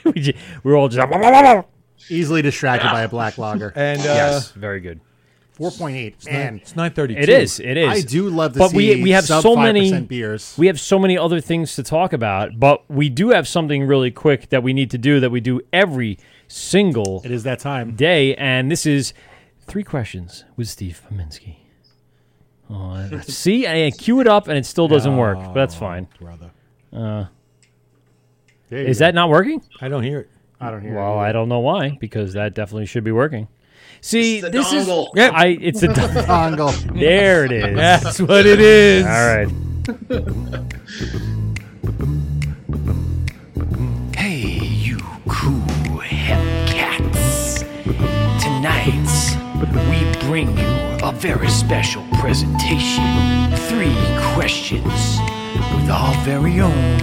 we, 0.05 0.13
ju- 0.21 0.33
we 0.65 0.71
were 0.71 0.77
all 0.77 0.89
just 0.89 1.67
Easily 2.09 2.43
distracted 2.43 2.89
by 2.91 3.03
a 3.03 3.09
black 3.09 3.39
lager. 3.39 3.73
And 3.77 4.01
uh, 4.01 4.05
yes, 4.05 4.51
very 4.53 4.81
good. 4.81 5.01
Four 5.53 5.71
point 5.71 5.97
eight. 5.97 6.25
Man, 6.25 6.57
it's 6.57 6.75
nine 6.75 6.93
thirty. 6.93 7.15
It 7.15 7.29
is. 7.29 7.61
It 7.61 7.77
is. 7.77 7.89
I 7.91 8.01
do 8.01 8.31
love 8.31 8.55
to 8.55 8.59
but 8.61 8.71
see 8.71 8.77
we 8.97 9.03
we 9.03 9.11
have 9.11 9.27
so 9.27 9.55
many 9.55 10.01
beers. 10.01 10.55
We 10.57 10.69
have 10.69 10.81
so 10.81 10.99
many 10.99 11.19
other 11.19 11.41
things 11.41 11.77
to 11.77 11.83
talk 11.83 12.15
about, 12.15 12.59
but 12.59 12.91
we 12.91 13.11
do 13.11 13.29
have 13.31 13.47
something 13.47 13.85
really 13.85 14.11
quick 14.11 14.49
that 14.49 14.63
we 14.63 14.73
need 14.73 14.91
to 14.93 14.99
do 14.99 15.21
that 15.21 15.31
we 15.31 15.41
do 15.41 15.61
every 15.71 16.19
single 16.49 17.21
It 17.25 17.31
is 17.31 17.43
that 17.43 17.59
time. 17.59 17.95
day, 17.95 18.35
and 18.37 18.71
this 18.71 18.87
is 18.87 19.13
three 19.67 19.85
questions 19.85 20.45
with 20.57 20.69
Steve 20.69 21.03
Pominski. 21.13 21.57
Oh, 22.73 23.21
see, 23.23 23.67
I 23.67 23.91
cue 23.91 24.21
it 24.21 24.29
up 24.29 24.47
and 24.49 24.57
it 24.57 24.65
still 24.65 24.87
doesn't 24.87 25.17
work, 25.17 25.39
but 25.39 25.55
that's 25.55 25.75
fine. 25.75 26.07
brother. 26.21 26.51
Uh, 26.93 27.25
there 28.69 28.83
you 28.83 28.87
Is 28.89 28.99
go. 28.99 29.07
that 29.07 29.15
not 29.15 29.29
working? 29.29 29.61
I 29.81 29.89
don't 29.89 30.03
hear 30.05 30.21
it. 30.21 30.31
I 30.61 30.71
don't 30.71 30.83
hear. 30.83 30.95
Well, 30.95 31.19
I 31.19 31.33
don't 31.33 31.49
know 31.49 31.59
why, 31.61 31.97
because 32.01 32.35
that 32.35 32.55
definitely 32.55 32.87
should 32.87 33.03
be 33.03 33.13
working. 33.13 33.49
See, 34.03 34.37
It's 34.39 34.45
the 34.45 34.51
this 34.51 34.73
dongle. 34.73 35.09
is 35.17 35.31
I. 35.35 35.47
It's 35.61 35.83
a 35.83 35.89
dongle. 35.89 36.25
Dongle. 36.57 36.99
there 37.01 37.45
it 37.45 37.53
is. 37.53 37.75
That's 37.77 38.21
what 38.21 38.47
it 38.47 38.61
is. 38.61 39.05
All 39.05 39.11
right. 39.11 39.49
Hey, 44.17 44.39
you 44.65 44.99
cool 45.29 45.61
hep 45.99 46.69
cats. 46.69 47.63
Tonight, 48.43 48.97
we 49.91 50.27
bring 50.29 50.57
you 50.57 50.80
a 51.11 51.13
very 51.13 51.49
special 51.49 52.05
presentation. 52.21 53.03
Three 53.69 53.97
questions 54.35 55.19
with 55.75 55.91
our 55.91 56.15
very 56.25 56.61
own 56.61 56.99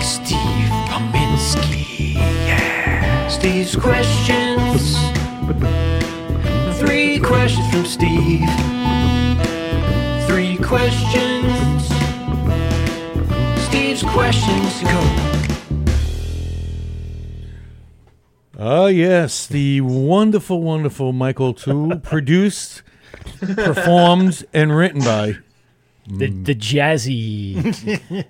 Steve 0.00 0.70
Pominski. 0.90 2.14
Yeah. 2.14 3.26
Steve's 3.26 3.74
questions. 3.74 4.96
Three 6.78 7.18
questions 7.18 7.68
from 7.72 7.84
Steve. 7.84 8.48
Three 10.28 10.56
questions. 10.58 11.88
Steve's 13.66 14.02
questions 14.02 14.78
to 14.78 14.84
go. 14.84 15.26
Oh 18.58 18.86
yes, 18.86 19.46
the 19.48 19.80
wonderful, 19.80 20.62
wonderful 20.62 21.12
Michael 21.12 21.54
Two, 21.54 21.98
produced, 22.02 22.82
performed, 23.40 24.44
and 24.52 24.76
written 24.76 25.00
by. 25.00 25.38
The 26.08 26.28
the 26.30 26.54
jazzy, 26.54 27.54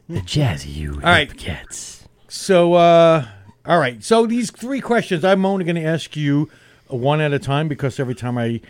the 0.08 0.20
jazzy 0.20 0.74
you. 0.74 0.94
All 0.94 1.00
right. 1.00 1.36
cats. 1.36 2.08
So, 2.28 2.74
uh, 2.74 3.26
all 3.66 3.78
right. 3.78 4.02
So 4.02 4.26
these 4.26 4.50
three 4.50 4.80
questions, 4.80 5.24
I'm 5.24 5.44
only 5.44 5.64
going 5.64 5.76
to 5.76 5.84
ask 5.84 6.16
you 6.16 6.48
one 6.88 7.20
at 7.20 7.32
a 7.32 7.38
time 7.38 7.68
because 7.68 7.98
every 8.00 8.14
time 8.14 8.38
I 8.38 8.60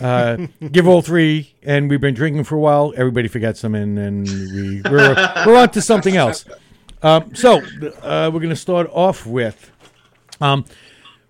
uh, 0.00 0.46
give 0.72 0.88
all 0.88 1.02
three, 1.02 1.54
and 1.62 1.88
we've 1.88 2.00
been 2.00 2.14
drinking 2.14 2.44
for 2.44 2.56
a 2.56 2.60
while, 2.60 2.92
everybody 2.96 3.28
forgets 3.28 3.60
them, 3.60 3.74
and 3.74 3.96
then 3.96 4.22
we 4.24 4.82
we're, 4.90 5.14
we're 5.46 5.56
on 5.56 5.70
to 5.70 5.82
something 5.82 6.16
else. 6.16 6.44
Um, 7.02 7.34
so 7.34 7.58
uh, 8.02 8.30
we're 8.32 8.40
going 8.40 8.48
to 8.48 8.56
start 8.56 8.88
off 8.92 9.26
with 9.26 9.70
um, 10.40 10.64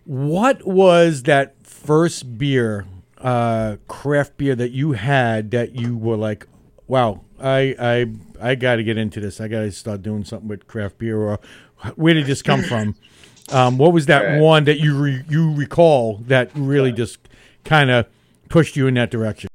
what 0.04 0.66
was 0.66 1.24
that 1.24 1.54
first 1.66 2.38
beer, 2.38 2.86
uh, 3.18 3.76
craft 3.88 4.36
beer 4.36 4.54
that 4.54 4.70
you 4.72 4.92
had 4.92 5.50
that 5.52 5.72
you 5.74 5.96
were 5.96 6.16
like, 6.16 6.46
wow, 6.86 7.22
I 7.40 7.74
I 7.78 8.50
I 8.50 8.54
got 8.54 8.76
to 8.76 8.84
get 8.84 8.98
into 8.98 9.20
this. 9.20 9.40
I 9.40 9.48
got 9.48 9.60
to 9.60 9.72
start 9.72 10.02
doing 10.02 10.24
something 10.24 10.48
with 10.48 10.66
craft 10.66 10.98
beer. 10.98 11.18
Or 11.18 11.38
where 11.96 12.14
did 12.14 12.26
this 12.26 12.42
come 12.42 12.62
from? 12.62 12.94
Um, 13.52 13.78
what 13.78 13.92
was 13.92 14.06
that 14.06 14.22
Right. 14.24 14.40
one 14.40 14.64
that 14.64 14.80
you 14.80 14.98
re- 14.98 15.22
you 15.28 15.54
recall 15.54 16.16
that 16.26 16.50
really 16.56 16.90
just 16.90 17.18
kind 17.64 17.90
of 17.92 18.06
pushed 18.48 18.74
you 18.74 18.88
in 18.88 18.94
that 18.94 19.08
direction? 19.12 19.46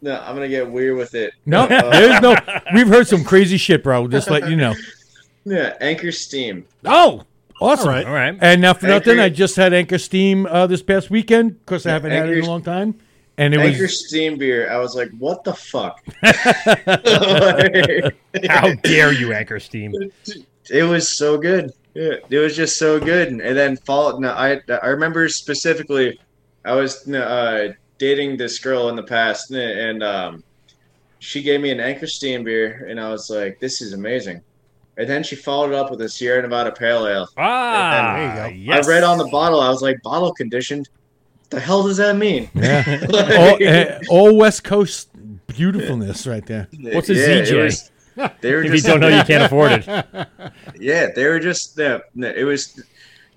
No, 0.00 0.20
I'm 0.20 0.36
gonna 0.36 0.46
get 0.48 0.70
weird 0.70 0.96
with 0.96 1.16
it. 1.16 1.32
No, 1.44 1.62
Uh, 1.64 1.68
there's 1.90 2.20
no. 2.20 2.36
We've 2.72 2.86
heard 2.86 3.08
some 3.08 3.24
crazy 3.24 3.56
shit, 3.56 3.82
bro. 3.82 4.06
Just 4.06 4.30
let 4.30 4.48
you 4.48 4.54
know. 4.54 4.76
yeah, 5.44 5.74
Anchor 5.80 6.12
Steam. 6.12 6.64
Oh, 6.84 7.24
awesome! 7.62 7.88
All 7.88 7.94
right. 7.94 8.06
All 8.06 8.12
right. 8.12 8.36
And 8.40 8.60
now 8.60 8.74
for 8.74 8.86
nothing, 8.86 9.18
I 9.18 9.28
just 9.28 9.56
had 9.56 9.72
Anchor 9.72 9.98
Steam 9.98 10.46
uh, 10.46 10.66
this 10.66 10.82
past 10.82 11.10
weekend 11.10 11.60
because 11.60 11.86
I 11.86 11.90
haven't 11.90 12.12
had 12.12 12.28
it 12.28 12.38
in 12.38 12.44
a 12.44 12.46
long 12.46 12.62
time, 12.62 12.98
and 13.38 13.54
it 13.54 13.60
Anchor 13.60 13.82
was 13.82 14.08
Steam 14.08 14.38
beer. 14.38 14.70
I 14.70 14.78
was 14.78 14.94
like, 14.94 15.10
what 15.18 15.44
the 15.44 15.54
fuck? 15.54 16.02
How 18.48 18.74
dare 18.82 19.12
you, 19.12 19.32
Anchor 19.32 19.60
Steam? 19.60 19.94
it 20.70 20.82
was 20.82 21.08
so 21.08 21.38
good. 21.38 21.72
Yeah, 21.94 22.14
it 22.30 22.38
was 22.38 22.56
just 22.56 22.78
so 22.78 22.98
good. 22.98 23.28
And 23.28 23.40
then 23.40 23.76
fall. 23.76 24.18
No, 24.20 24.30
I 24.30 24.60
I 24.82 24.88
remember 24.88 25.28
specifically, 25.28 26.18
I 26.64 26.74
was 26.74 27.08
uh, 27.08 27.72
dating 27.98 28.36
this 28.36 28.58
girl 28.58 28.88
in 28.88 28.96
the 28.96 29.02
past, 29.02 29.50
and 29.50 30.02
um, 30.02 30.42
she 31.18 31.42
gave 31.42 31.60
me 31.60 31.70
an 31.70 31.80
Anchor 31.80 32.06
Steam 32.06 32.44
beer, 32.44 32.86
and 32.88 32.98
I 32.98 33.10
was 33.10 33.30
like, 33.30 33.60
this 33.60 33.80
is 33.80 33.92
amazing. 33.92 34.42
And 34.98 35.08
then 35.08 35.22
she 35.22 35.36
followed 35.36 35.70
it 35.70 35.74
up 35.74 35.90
with 35.90 36.00
a 36.02 36.08
Sierra 36.08 36.42
Nevada 36.42 36.70
Pale 36.72 37.06
Ale. 37.06 37.28
Ah, 37.38 38.14
There 38.36 38.50
you 38.50 38.66
Yes. 38.66 38.86
I 38.86 38.90
read 38.90 39.02
on 39.04 39.16
the 39.18 39.26
bottle, 39.28 39.60
I 39.60 39.68
was 39.70 39.80
like, 39.82 40.02
bottle 40.02 40.32
conditioned. 40.34 40.88
The 41.50 41.60
hell 41.60 41.82
does 41.82 41.96
that 41.98 42.16
mean? 42.16 42.48
yeah, 42.54 43.00
all, 43.12 43.56
eh, 43.60 44.00
all 44.08 44.36
West 44.36 44.64
Coast 44.64 45.08
beautifulness 45.46 46.26
right 46.26 46.44
there. 46.46 46.68
What's 46.80 47.08
a 47.10 47.14
Yeah, 47.14 47.26
ZJ? 47.42 47.62
was- 47.64 47.90
they 48.42 48.52
were 48.54 48.62
If 48.62 48.74
you 48.74 48.80
don't 48.82 49.00
know, 49.00 49.08
you 49.08 49.22
can't 49.24 49.44
afford 49.44 49.72
it. 49.72 50.26
Yeah, 50.78 51.08
they 51.14 51.24
were 51.26 51.38
just 51.40 51.78
uh, 51.80 52.00
it 52.16 52.44
was 52.44 52.82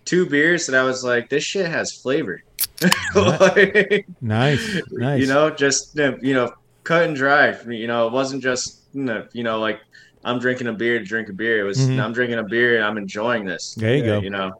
two 0.03 0.25
beers 0.25 0.67
that 0.67 0.75
I 0.79 0.83
was 0.83 1.03
like, 1.03 1.29
this 1.29 1.43
shit 1.43 1.65
has 1.67 1.91
flavor. 1.93 2.41
Like, 3.15 4.05
Nice, 4.21 4.81
nice. 4.91 5.21
You 5.21 5.27
know, 5.27 5.49
just 5.49 5.97
uh, 5.99 6.17
you 6.21 6.33
know, 6.33 6.53
cut 6.83 7.03
and 7.03 7.15
dry. 7.15 7.55
You 7.67 7.87
know, 7.87 8.07
it 8.07 8.13
wasn't 8.13 8.43
just 8.43 8.81
you 8.93 9.43
know 9.43 9.59
like 9.59 9.79
I'm 10.25 10.39
drinking 10.39 10.67
a 10.67 10.73
beer 10.73 10.97
to 10.99 11.05
drink 11.05 11.29
a 11.29 11.33
beer. 11.33 11.59
It 11.59 11.63
was 11.63 11.77
Mhm. 11.79 12.01
I'm 12.03 12.11
drinking 12.11 12.39
a 12.39 12.43
beer 12.43 12.75
and 12.77 12.83
I'm 12.85 12.97
enjoying 12.97 13.45
this. 13.45 13.75
There 13.75 13.95
you 13.95 14.03
Yeah, 14.03 14.07
go. 14.07 14.19
You 14.21 14.29
know, 14.31 14.51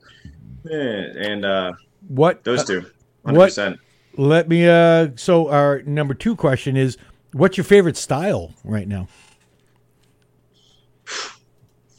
and 0.72 1.44
uh, 1.44 1.72
what? 2.08 2.44
those 2.44 2.62
uh, 2.62 2.66
two, 2.66 2.86
hundred 3.26 3.38
what- 3.58 3.78
let 4.18 4.48
me. 4.48 4.68
Uh, 4.70 5.10
so 5.16 5.50
our 5.50 5.82
number 5.82 6.14
two 6.14 6.36
question 6.36 6.78
is, 6.78 6.98
what's 7.34 7.58
your 7.58 7.64
favorite 7.66 7.98
style 7.98 8.54
right 8.64 8.88
now? 8.88 9.08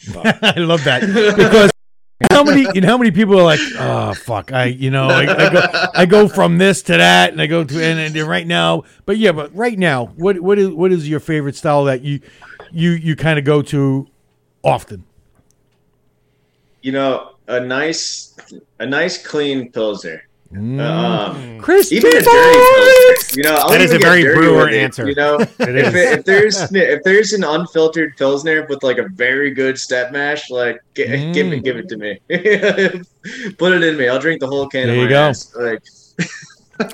I 0.14 0.54
love 0.58 0.84
that 0.84 1.02
because 1.36 1.70
how 2.30 2.44
many 2.44 2.66
you 2.74 2.80
know 2.80 2.88
how 2.88 2.96
many 2.98 3.10
people 3.10 3.38
are 3.38 3.42
like, 3.42 3.60
oh 3.78 4.14
fuck, 4.14 4.52
I 4.52 4.66
you 4.66 4.90
know 4.90 5.08
I, 5.08 5.22
I 5.22 5.50
go 5.50 5.90
I 5.94 6.06
go 6.06 6.28
from 6.28 6.58
this 6.58 6.82
to 6.82 6.92
that 6.96 7.32
and 7.32 7.42
I 7.42 7.46
go 7.46 7.64
to 7.64 7.74
and, 7.84 7.98
and 7.98 8.14
then 8.14 8.26
right 8.26 8.46
now, 8.46 8.84
but 9.04 9.18
yeah, 9.18 9.32
but 9.32 9.54
right 9.54 9.76
now, 9.78 10.06
what 10.16 10.38
what 10.40 10.58
is 10.58 10.68
what 10.68 10.92
is 10.92 11.08
your 11.08 11.20
favorite 11.20 11.56
style 11.56 11.84
that 11.84 12.02
you 12.02 12.20
you 12.76 12.90
you 12.90 13.16
kind 13.16 13.38
of 13.38 13.44
go 13.44 13.62
to 13.62 14.06
often? 14.62 15.04
You 16.82 16.92
know, 16.92 17.32
a 17.48 17.60
nice 17.60 18.36
a 18.78 18.86
nice 18.86 19.24
clean 19.26 19.72
pilsner. 19.72 20.22
Mm. 20.52 20.80
Um, 20.80 21.58
Chris, 21.58 21.90
even 21.90 22.08
a 22.16 22.20
dirty 22.20 22.26
pilsner. 22.26 23.36
You 23.36 23.42
know, 23.42 23.54
I'll 23.56 23.70
That 23.70 23.80
is 23.80 23.92
a 23.92 23.98
very 23.98 24.22
brewer 24.22 24.66
with 24.66 24.74
it, 24.74 24.78
answer. 24.78 25.08
You 25.08 25.14
know, 25.16 25.36
It 25.40 25.50
if, 25.58 25.94
it, 25.94 26.18
if 26.18 26.24
there's 26.24 26.72
if 26.72 27.02
there's 27.02 27.32
an 27.32 27.42
unfiltered 27.42 28.16
pilsner 28.16 28.64
with 28.66 28.82
like 28.82 28.98
a 28.98 29.08
very 29.08 29.50
good 29.50 29.78
step 29.78 30.12
mash, 30.12 30.50
like 30.50 30.80
g- 30.94 31.32
give 31.32 31.52
it 31.52 31.64
give 31.64 31.76
it 31.76 31.88
to 31.88 31.96
me. 31.96 32.20
Put 33.58 33.72
it 33.72 33.82
in 33.82 33.96
me. 33.96 34.08
I'll 34.08 34.20
drink 34.20 34.40
the 34.40 34.46
whole 34.46 34.68
can. 34.68 34.86
There 34.86 34.96
of 34.96 35.02
you 35.02 35.08
go. 35.08 35.28
ass. 35.28 35.52
Like 35.56 35.82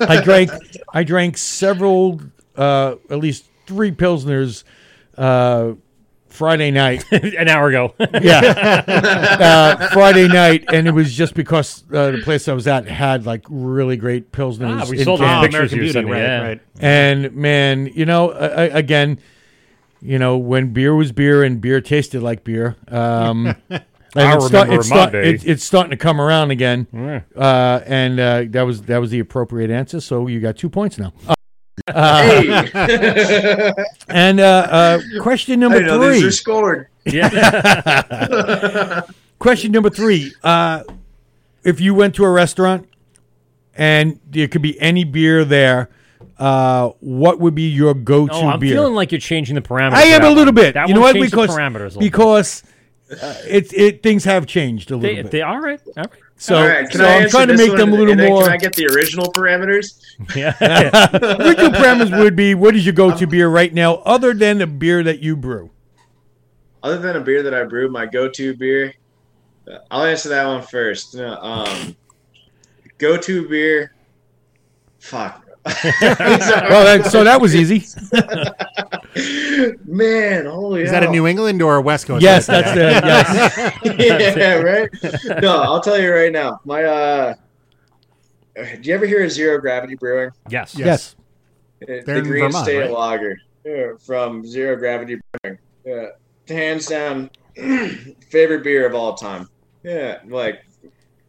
I 0.01 0.21
drank 0.21 0.49
I 0.93 1.03
drank 1.03 1.37
several 1.37 2.21
uh 2.55 2.95
at 3.09 3.19
least 3.19 3.45
three 3.67 3.91
pilsners 3.91 4.63
uh 5.17 5.73
Friday 6.27 6.71
night. 6.71 7.05
An 7.11 7.47
hour 7.47 7.67
ago. 7.69 7.93
Yeah. 8.21 8.83
uh, 8.87 9.89
Friday 9.89 10.27
night 10.27 10.65
and 10.73 10.87
it 10.87 10.91
was 10.91 11.13
just 11.13 11.35
because 11.35 11.83
uh, 11.93 12.09
the 12.11 12.17
place 12.23 12.47
I 12.47 12.53
was 12.53 12.67
at 12.67 12.87
had 12.87 13.25
like 13.25 13.45
really 13.49 13.97
great 13.97 14.31
pilsners. 14.31 14.81
Ah, 14.81 14.87
we 14.89 14.97
in 14.99 15.03
saw 15.05 15.17
the 15.17 15.25
cans. 15.25 15.37
Oh, 15.39 15.41
pictures 15.47 15.73
American 15.73 15.77
you 15.77 15.93
Beauty, 15.93 16.05
right, 16.11 16.21
yeah. 16.21 16.41
right. 16.41 16.61
And 16.79 17.35
man, 17.35 17.85
you 17.93 18.05
know, 18.05 18.31
uh, 18.31 18.69
again, 18.73 19.19
you 20.01 20.17
know, 20.17 20.37
when 20.37 20.73
beer 20.73 20.95
was 20.95 21.11
beer 21.11 21.43
and 21.43 21.61
beer 21.61 21.81
tasted 21.81 22.23
like 22.23 22.43
beer. 22.43 22.77
Um, 22.87 23.55
and 23.69 23.83
I 24.15 24.35
it's, 24.35 24.47
start- 24.47 24.67
remember 24.69 24.73
it's, 24.81 24.89
my 24.89 24.95
start- 24.95 25.11
day. 25.11 25.29
it- 25.35 25.45
it's 25.47 25.63
starting 25.63 25.91
to 25.91 25.97
come 25.97 26.19
around 26.19 26.49
again, 26.51 26.87
Yeah. 26.91 27.21
uh, 27.35 27.81
and 27.85 28.19
uh, 28.19 28.43
that 28.49 28.63
was 28.63 28.81
that 28.83 28.97
was 28.97 29.11
the 29.11 29.19
appropriate 29.19 29.69
answer. 29.69 29.99
So 30.01 30.25
you 30.27 30.39
got 30.39 30.57
two 30.57 30.69
points 30.69 30.97
now. 30.97 31.13
Hey, 31.87 32.71
And 34.07 34.39
uh, 34.39 34.43
uh, 34.43 34.99
question 35.21 35.59
number 35.59 35.77
I 35.77 35.81
know 35.81 35.99
these 35.99 36.19
three. 36.19 36.27
are 36.27 36.31
scored. 36.31 36.87
Yeah. 37.05 39.01
Question 39.39 39.71
number 39.73 39.89
three. 39.89 40.31
Uh, 40.41 40.83
if 41.65 41.81
you 41.81 41.93
went 41.93 42.15
to 42.15 42.23
a 42.23 42.31
restaurant 42.31 42.87
and 43.75 44.19
there 44.29 44.47
could 44.47 44.61
be 44.61 44.79
any 44.79 45.03
beer 45.03 45.43
there, 45.43 45.89
uh, 46.37 46.89
what 47.01 47.39
would 47.41 47.53
be 47.55 47.63
your 47.69 47.93
go-to 47.93 48.33
Oh, 48.33 48.47
I'm 48.47 48.59
beer? 48.59 48.73
feeling 48.75 48.93
like 48.93 49.11
you're 49.11 49.19
changing 49.19 49.55
the 49.55 49.61
parameters. 49.61 49.93
I 49.95 50.03
am 50.03 50.23
a 50.23 50.29
little 50.29 50.45
one. 50.45 50.55
bit. 50.55 50.73
That 50.75 50.87
you 50.87 50.93
know 50.93 51.01
what? 51.01 51.13
changed 51.15 51.33
the 51.33 51.35
Because 51.41 51.49
parameters 51.57 51.95
a 51.97 51.99
because 51.99 52.63
uh, 53.21 53.35
it 53.47 53.73
it 53.73 54.01
things 54.03 54.23
have 54.23 54.45
changed 54.45 54.91
a 54.91 54.95
little 54.95 55.13
They, 55.15 55.21
bit. 55.23 55.31
they 55.31 55.41
all 55.41 55.59
right. 55.59 55.81
All 55.97 56.03
right. 56.03 56.09
So 56.43 56.57
All 56.57 56.67
right, 56.67 56.89
can 56.89 56.99
so 56.99 57.05
I 57.05 57.13
I'm 57.21 57.29
trying 57.29 57.47
to 57.47 57.55
make 57.55 57.69
one 57.69 57.77
them 57.77 57.93
a 57.93 57.95
little 57.95 58.15
more. 58.17 58.43
Can 58.43 58.51
I 58.51 58.57
get 58.57 58.73
the 58.75 58.85
original 58.93 59.31
parameters? 59.31 59.99
Yeah. 60.35 60.53
Original 61.39 61.71
parameters 61.71 62.19
would 62.19 62.35
be 62.35 62.53
what 62.53 62.75
is 62.75 62.85
your 62.85 62.93
go-to 62.93 63.25
beer 63.27 63.47
right 63.47 63.73
now, 63.73 63.95
other 64.05 64.33
than 64.33 64.57
the 64.57 64.67
beer 64.67 65.03
that 65.03 65.19
you 65.21 65.37
brew? 65.37 65.71
Other 66.83 66.97
than 66.99 67.15
a 67.15 67.21
beer 67.21 67.43
that 67.43 67.53
I 67.53 67.63
brew, 67.63 67.89
my 67.89 68.05
go-to 68.05 68.55
beer. 68.57 68.93
uh, 69.71 69.77
I'll 69.89 70.03
answer 70.05 70.27
that 70.29 70.45
one 70.45 70.61
first. 70.63 71.15
No, 71.15 71.35
Um, 71.41 71.95
go-to 72.97 73.47
beer. 73.47 73.93
Fuck. 74.99 75.42
Well, 75.83 76.85
that, 76.85 77.05
so 77.09 77.23
that 77.23 77.39
was 77.39 77.55
easy. 77.55 77.85
Man, 79.85 80.45
holy 80.45 80.81
Is 80.81 80.91
that 80.91 81.03
a. 81.03 81.09
New 81.09 81.27
England 81.27 81.61
or 81.61 81.77
a 81.77 81.81
West 81.81 82.07
Coast? 82.07 82.21
yes, 82.23 82.47
that's 82.47 82.71
the 82.73 83.81
yes. 83.97 84.35
yeah, 84.37 84.55
right. 84.55 85.41
No, 85.41 85.61
I'll 85.61 85.81
tell 85.81 85.99
you 85.99 86.11
right 86.13 86.31
now. 86.31 86.59
My 86.65 86.83
uh, 86.83 87.33
do 88.55 88.79
you 88.81 88.93
ever 88.93 89.05
hear 89.05 89.23
of 89.23 89.31
Zero 89.31 89.59
Gravity 89.59 89.95
Brewing? 89.95 90.31
yes. 90.49 90.75
Yes. 90.75 91.15
Uh, 91.81 91.85
They're 92.05 92.21
the 92.21 92.21
Green 92.21 92.43
Vermont, 92.45 92.65
State 92.65 92.79
right? 92.79 92.91
Lager 92.91 93.37
yeah, 93.65 93.91
from 93.99 94.45
Zero 94.45 94.75
Gravity 94.75 95.19
Brewing. 95.41 95.59
Yeah, 95.85 96.07
hands 96.47 96.87
down, 96.87 97.29
favorite 98.29 98.63
beer 98.63 98.85
of 98.87 98.95
all 98.95 99.15
time. 99.15 99.49
Yeah, 99.83 100.19
like 100.27 100.65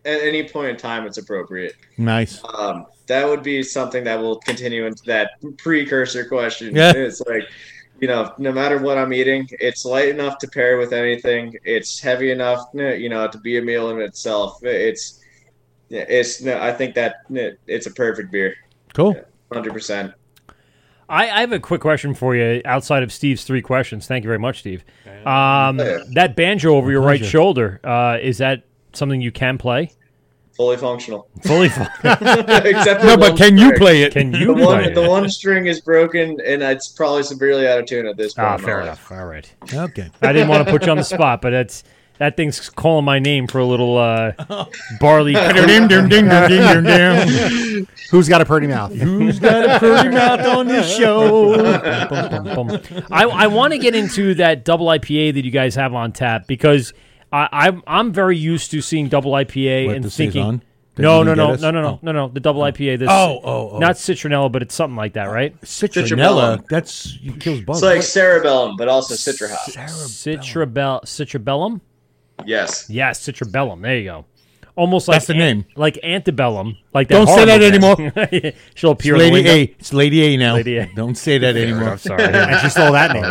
at 0.05 0.21
any 0.21 0.49
point 0.49 0.71
in 0.71 0.77
time, 0.77 1.07
it's 1.07 1.19
appropriate. 1.19 1.75
Nice. 1.99 2.43
Um, 2.57 2.87
that 3.07 3.27
would 3.27 3.43
be 3.43 3.63
something 3.63 4.05
that 4.05 4.21
will 4.21 4.37
continue 4.41 4.87
into 4.87 5.03
that 5.05 5.33
precursor 5.59 6.25
question. 6.25 6.75
Yeah. 6.75 6.93
It's 6.95 7.21
like, 7.23 7.45
you 8.01 8.09
know, 8.09 8.33
no 8.39 8.53
matter 8.53 8.79
what 8.79 8.99
I'm 8.99 9.13
eating, 9.13 9.49
it's 9.61 9.85
light 9.85 10.09
enough 10.09 10.39
to 10.39 10.49
pair 10.49 10.79
with 10.79 10.93
anything. 10.93 11.55
It's 11.65 12.01
heavy 12.01 12.31
enough, 12.31 12.67
you 12.75 13.09
know, 13.09 13.29
to 13.29 13.39
be 13.39 13.59
a 13.59 13.63
meal 13.63 13.91
in 13.91 14.01
itself. 14.01 14.59
It's, 14.65 15.21
it's. 15.91 16.43
No, 16.43 16.61
I 16.61 16.73
think 16.73 16.95
that 16.95 17.17
it's 17.67 17.87
a 17.87 17.91
perfect 17.93 18.33
beer, 18.33 18.57
Cool. 18.95 19.15
hundred 19.53 19.73
percent. 19.73 20.13
I, 21.09 21.31
I 21.31 21.41
have 21.41 21.53
a 21.53 21.61
quick 21.61 21.83
question 21.83 22.15
for 22.15 22.35
you 22.35 22.63
outside 22.65 23.03
of 23.03 23.13
Steve's 23.13 23.45
three 23.45 23.61
questions. 23.61 24.07
Thank 24.07 24.25
you 24.25 24.29
very 24.29 24.39
much, 24.39 24.61
Steve. 24.61 24.85
Um, 25.27 25.77
that 25.77 26.35
banjo 26.35 26.75
over 26.75 26.91
your 26.91 27.03
right 27.03 27.25
shoulder, 27.25 27.81
uh, 27.85 28.19
is 28.21 28.39
that 28.39 28.65
something 28.95 29.21
you 29.21 29.31
can 29.31 29.59
play? 29.59 29.93
Fully 30.57 30.77
functional. 30.77 31.29
Fully 31.43 31.69
functional. 31.71 32.15
Except 32.65 33.03
No, 33.05 33.17
but 33.17 33.37
can 33.37 33.59
you 33.59 33.73
play 33.75 34.03
it? 34.03 34.13
Can 34.13 34.31
The 34.31 34.39
you 34.39 34.55
play 34.55 34.65
one, 34.65 34.85
it? 34.85 34.95
the 34.95 35.09
one 35.09 35.29
string 35.29 35.67
is 35.67 35.81
broken, 35.81 36.39
and 36.47 36.63
it's 36.63 36.89
probably 36.89 37.23
severely 37.25 37.67
out 37.67 37.81
of 37.81 37.87
tune 37.87 38.07
at 38.07 38.17
this 38.17 38.35
point. 38.35 38.47
Ah, 38.49 38.57
fair 38.59 38.81
enough. 38.81 39.11
All 39.11 39.27
right. 39.27 39.53
Okay. 39.73 40.11
I 40.23 40.33
didn't 40.33 40.49
want 40.49 40.65
to 40.65 40.71
put 40.71 40.85
you 40.87 40.93
on 40.93 40.97
the 40.99 41.03
spot, 41.05 41.43
but 41.43 41.53
it's 41.53 41.83
That 42.19 42.37
thing's 42.37 42.71
calling 42.71 43.05
my 43.05 43.19
name 43.19 43.49
for 43.49 43.59
a 43.59 43.65
little 43.65 43.99
uh, 43.99 44.33
barley. 45.01 45.35
Ding, 45.35 45.67
ding, 45.67 45.89
ding, 45.89 46.09
ding, 46.09 46.29
ding, 46.29 46.85
ding. 46.85 47.87
Who's 48.13 48.29
got 48.29 48.41
a 48.41 48.45
pretty 48.45 48.69
mouth? 48.69 48.95
Who's 48.95 49.41
got 49.41 49.69
a 49.69 49.79
pretty 49.81 50.11
mouth 50.11 50.47
on 50.47 50.69
this 50.69 50.97
show? 50.97 51.57
Bum, 52.09 52.45
bum, 52.55 52.69
bum. 52.69 53.05
I, 53.11 53.25
I 53.25 53.47
want 53.49 53.73
to 53.73 53.79
get 53.81 53.97
into 53.97 54.35
that 54.35 54.65
double 54.65 54.87
IPA 54.87 55.35
that 55.35 55.45
you 55.45 55.51
guys 55.51 55.75
have 55.75 55.93
on 55.95 56.13
tap 56.13 56.47
because 56.47 56.93
I, 57.35 57.49
I'm 57.67 57.83
I'm 57.87 58.13
very 58.13 58.37
used 58.37 58.71
to 58.71 58.81
seeing 58.81 59.09
double 59.09 59.33
IPA 59.33 59.87
What, 59.87 59.97
and 59.97 60.05
the 60.05 60.11
thinking. 60.11 60.43
Saison? 60.43 60.63
That 60.97 61.03
No, 61.03 61.19
you 61.19 61.25
no, 61.25 61.31
didn't 61.35 61.49
no, 61.49 61.55
us? 61.55 61.61
no, 61.63 61.71
no, 61.73 61.81
no, 61.83 61.89
Oh. 61.89 61.99
no, 62.03 62.13
no. 62.13 62.29
The 62.29 62.39
double 62.41 62.61
IPA. 62.63 62.99
This, 63.01 63.09
Oh, 63.11 63.41
oh, 63.43 63.71
oh. 63.73 63.79
not 63.79 63.97
citronella, 63.97 64.53
but 64.53 64.63
it's 64.63 64.75
something 64.77 64.95
like 64.97 65.15
that, 65.15 65.25
right? 65.25 65.61
Citronella. 65.63 66.65
That's 66.69 67.19
it 67.23 67.41
kills 67.41 67.63
bugs. 67.63 67.79
It's 67.81 67.85
like 67.85 68.03
cerebellum, 68.03 68.77
but 68.77 68.87
also 68.89 69.15
citra 69.15 69.51
hop. 69.51 69.69
Citrabel, 69.89 71.03
citrabellum. 71.05 71.81
Yes. 72.47 72.89
Yes, 72.89 73.21
citrabellum. 73.21 73.83
There 73.83 73.97
you 73.97 74.05
go. 74.05 74.25
Almost 74.77 75.07
like 75.07 75.15
That's 75.17 75.27
the 75.29 75.35
name. 75.35 75.65
like 75.77 75.99
antebellum. 76.03 76.77
Like 76.93 77.07
that 77.09 77.15
Don't 77.15 77.29
say 77.29 77.45
that 77.45 77.61
horrible 77.61 78.03
anymore. 78.03 78.11
thing. 78.27 78.53
She'll 78.75 78.91
It's 78.93 79.01
appear. 79.01 79.15
in 79.15 79.19
the 79.21 79.25
Lady 79.25 79.33
window. 79.35 79.51
A. 79.53 79.63
It's 79.79 79.93
Lady 79.93 80.23
A 80.25 80.37
now. 80.37 80.55
Lady 80.55 80.77
A. 80.79 80.87
Don't 80.97 81.15
say 81.17 81.39
that 81.39 81.57
anymore. 81.65 81.91
I'm 81.91 81.99
sorry. 81.99 82.25
and 82.25 82.61
she 82.61 82.69
stole 82.71 82.91
that 82.93 83.13
name. 83.13 83.25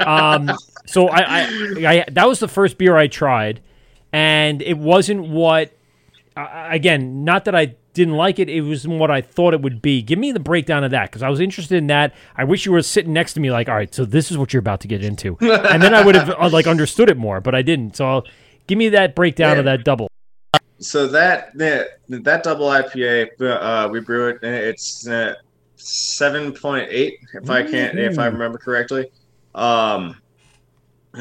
um, 0.06 0.50
so 0.86 1.08
I, 1.08 1.20
I, 1.20 1.86
I, 1.86 2.04
that 2.10 2.28
was 2.28 2.40
the 2.40 2.48
first 2.48 2.78
beer 2.78 2.96
I 2.96 3.06
tried, 3.06 3.60
and 4.12 4.62
it 4.62 4.78
wasn't 4.78 5.28
what. 5.28 5.72
Uh, 6.36 6.68
again, 6.70 7.24
not 7.24 7.46
that 7.46 7.54
I 7.54 7.74
didn't 7.94 8.14
like 8.14 8.38
it; 8.38 8.48
it 8.48 8.60
was 8.60 8.86
what 8.86 9.10
I 9.10 9.20
thought 9.20 9.54
it 9.54 9.62
would 9.62 9.80
be. 9.82 10.02
Give 10.02 10.18
me 10.18 10.32
the 10.32 10.40
breakdown 10.40 10.84
of 10.84 10.90
that 10.90 11.10
because 11.10 11.22
I 11.22 11.28
was 11.28 11.40
interested 11.40 11.76
in 11.76 11.86
that. 11.88 12.14
I 12.36 12.44
wish 12.44 12.66
you 12.66 12.72
were 12.72 12.82
sitting 12.82 13.12
next 13.12 13.34
to 13.34 13.40
me, 13.40 13.50
like, 13.50 13.68
all 13.68 13.74
right, 13.74 13.94
so 13.94 14.04
this 14.04 14.30
is 14.30 14.38
what 14.38 14.52
you're 14.52 14.60
about 14.60 14.80
to 14.82 14.88
get 14.88 15.04
into, 15.04 15.36
and 15.40 15.82
then 15.82 15.94
I 15.94 16.04
would 16.04 16.14
have 16.14 16.30
uh, 16.30 16.48
like 16.50 16.66
understood 16.66 17.08
it 17.08 17.16
more, 17.16 17.40
but 17.40 17.54
I 17.54 17.62
didn't. 17.62 17.96
So 17.96 18.06
I'll, 18.06 18.24
give 18.66 18.78
me 18.78 18.90
that 18.90 19.14
breakdown 19.14 19.58
of 19.58 19.64
that 19.64 19.84
double. 19.84 20.08
So 20.78 21.06
that 21.08 21.56
that, 21.56 22.00
that 22.08 22.42
double 22.42 22.68
IPA, 22.68 23.40
uh, 23.40 23.88
we 23.90 24.00
brew 24.00 24.28
it. 24.28 24.42
It's 24.42 25.08
uh, 25.08 25.34
seven 25.76 26.52
point 26.52 26.88
eight, 26.90 27.20
if 27.34 27.48
I 27.48 27.62
can't, 27.62 27.98
if 27.98 28.18
I 28.18 28.26
remember 28.26 28.58
correctly. 28.58 29.10
Um, 29.54 30.16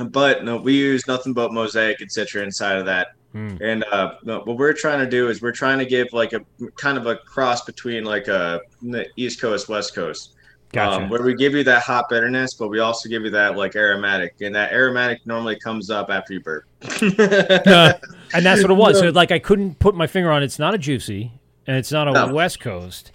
but 0.09 0.43
no, 0.43 0.57
we 0.57 0.73
use 0.73 1.07
nothing 1.07 1.34
but 1.34 1.53
mosaic 1.53 2.01
and 2.01 2.09
citra 2.09 2.43
inside 2.43 2.77
of 2.77 2.85
that. 2.85 3.09
Hmm. 3.34 3.57
And 3.61 3.84
uh, 3.91 4.15
no, 4.23 4.39
what 4.41 4.57
we're 4.57 4.73
trying 4.73 4.99
to 4.99 5.09
do 5.09 5.30
is 5.30 5.41
we're 5.41 5.51
trying 5.51 5.80
to 5.80 5.85
give 5.85 6.13
like 6.13 6.34
a 6.34 6.41
kind 6.77 6.97
of 6.97 7.05
a 7.05 7.17
cross 7.17 7.65
between 7.65 8.03
like 8.05 8.27
a 8.27 8.61
the 8.81 9.07
East 9.17 9.41
Coast 9.41 9.67
West 9.69 9.93
Coast. 9.93 10.31
Gotcha. 10.72 11.03
Um, 11.03 11.09
where 11.09 11.22
we 11.22 11.35
give 11.35 11.53
you 11.53 11.63
that 11.63 11.84
hot 11.84 12.09
bitterness, 12.09 12.53
but 12.53 12.67
we 12.69 12.80
also 12.80 13.07
give 13.07 13.23
you 13.23 13.30
that 13.31 13.55
like 13.55 13.76
aromatic, 13.76 14.35
and 14.41 14.53
that 14.55 14.73
aromatic 14.73 15.26
normally 15.26 15.57
comes 15.59 15.89
up 15.89 16.09
after 16.09 16.34
you 16.34 16.41
burp. 16.41 16.65
And 18.34 18.45
that's 18.45 18.61
what 18.61 18.72
it 18.72 18.76
was. 18.76 18.99
So 18.99 19.09
like 19.11 19.31
I 19.31 19.39
couldn't 19.39 19.80
put 19.80 19.95
my 19.95 20.07
finger 20.07 20.31
on. 20.31 20.41
it. 20.41 20.45
It's 20.45 20.59
not 20.59 20.73
a 20.73 20.77
juicy, 20.77 21.31
and 21.67 21.77
it's 21.77 21.91
not 21.91 22.07
a 22.07 22.11
No. 22.11 22.34
West 22.34 22.59
Coast. 22.59 23.11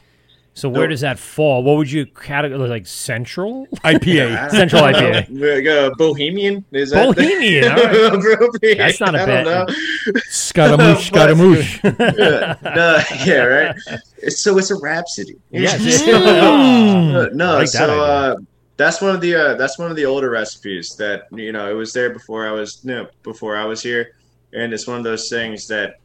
So 0.61 0.69
where 0.69 0.83
Nope. 0.83 0.91
does 0.91 1.01
that 1.01 1.19
fall? 1.19 1.63
What 1.63 1.79
would 1.79 1.91
you 1.91 2.05
categorize 2.05 2.69
like 2.69 2.87
central? 2.87 3.67
IPA. 3.83 4.51
Central 4.51 4.83
IPA. 4.83 5.29
Like, 5.41 5.67
uh, 5.67 5.91
Bohemian 5.97 6.67
is 6.73 6.91
that 6.91 7.15
Bohemian, 7.17 7.65
all 7.65 7.79
right. 7.79 8.61
That's 8.79 9.01
not 9.01 9.15
a 9.15 9.23
I 9.23 9.27
bad- 9.27 9.45
don't. 9.45 9.71
Scaramouche, 10.29 11.07
Scaramouche. 11.07 11.81
yeah, 11.83 12.57
no, 12.63 13.01
yeah, 13.25 13.43
right. 13.43 13.77
So 14.29 14.59
it's 14.59 14.71
a 14.71 14.75
rhapsody. 14.77 15.37
Yes. 15.51 15.81
No, 16.07 17.29
like 17.55 17.61
that 17.63 17.69
so 17.69 17.85
idea. 17.85 18.03
uh, 18.03 18.37
that's 18.77 19.01
one 19.01 19.15
of 19.15 19.21
the 19.23 19.35
uh, 19.35 19.55
that's 19.55 19.79
one 19.79 19.91
of 19.91 19.97
the 19.97 20.05
older 20.05 20.29
recipes 20.29 20.95
that 20.97 21.23
you 21.33 21.53
know 21.53 21.71
it 21.71 21.75
was 21.75 21.95
there 21.95 22.11
before 22.11 22.47
I 22.47 22.53
was 22.53 22.81
you 22.85 22.95
know, 22.95 23.07
before 23.23 23.57
I 23.57 23.65
was 23.65 23.83
here, 23.83 24.13
and 24.53 24.75
it's 24.75 24.87
one 24.87 24.99
of 24.99 25.05
those 25.05 25.31
things 25.31 25.67
that 25.69 26.01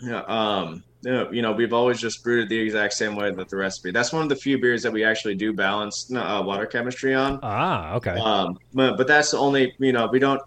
you 0.00 0.10
know, 0.10 0.26
um 0.26 0.82
you 1.02 1.10
know, 1.10 1.30
you 1.30 1.42
know 1.42 1.52
we've 1.52 1.72
always 1.72 2.00
just 2.00 2.22
brewed 2.22 2.44
it 2.44 2.48
the 2.48 2.58
exact 2.58 2.94
same 2.94 3.16
way 3.16 3.30
that 3.30 3.48
the 3.48 3.56
recipe. 3.56 3.90
That's 3.90 4.12
one 4.12 4.22
of 4.22 4.28
the 4.28 4.36
few 4.36 4.58
beers 4.58 4.82
that 4.82 4.92
we 4.92 5.04
actually 5.04 5.34
do 5.34 5.52
balance 5.52 6.12
uh, 6.14 6.42
water 6.44 6.66
chemistry 6.66 7.14
on. 7.14 7.38
Ah, 7.42 7.94
okay. 7.94 8.18
Um, 8.18 8.58
but, 8.74 8.96
but 8.96 9.06
that's 9.06 9.30
the 9.30 9.38
only 9.38 9.74
you 9.78 9.92
know 9.92 10.08
we 10.10 10.18
don't 10.18 10.42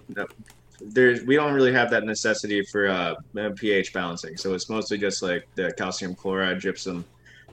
there's 0.85 1.23
we 1.23 1.35
don't 1.35 1.53
really 1.53 1.71
have 1.71 1.89
that 1.91 2.03
necessity 2.03 2.63
for 2.63 2.87
uh, 2.87 3.15
pH 3.55 3.93
balancing. 3.93 4.37
So 4.37 4.53
it's 4.53 4.69
mostly 4.69 4.97
just 4.97 5.21
like 5.21 5.47
the 5.55 5.71
calcium 5.77 6.15
chloride, 6.15 6.59
gypsum, 6.59 7.05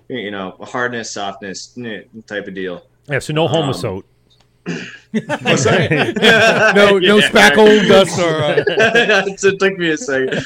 you 0.09 0.31
know, 0.31 0.57
hardness, 0.61 1.13
softness 1.13 1.79
type 2.27 2.49
of 2.49 2.55
deal. 2.55 2.87
Yeah, 3.09 3.19
so 3.19 3.33
no 3.33 3.49
Homasote. 3.49 4.05
What's 5.13 5.65
that? 5.65 6.73
No, 6.75 6.99
no 6.99 7.17
Yeah. 7.19 7.29
spackle 7.29 7.89
dust 7.89 8.19
or. 8.19 8.43
Uh, 8.43 8.65
it 9.27 9.59
took 9.59 9.77
me 9.79 9.91
a 9.91 9.97
second. 9.97 10.45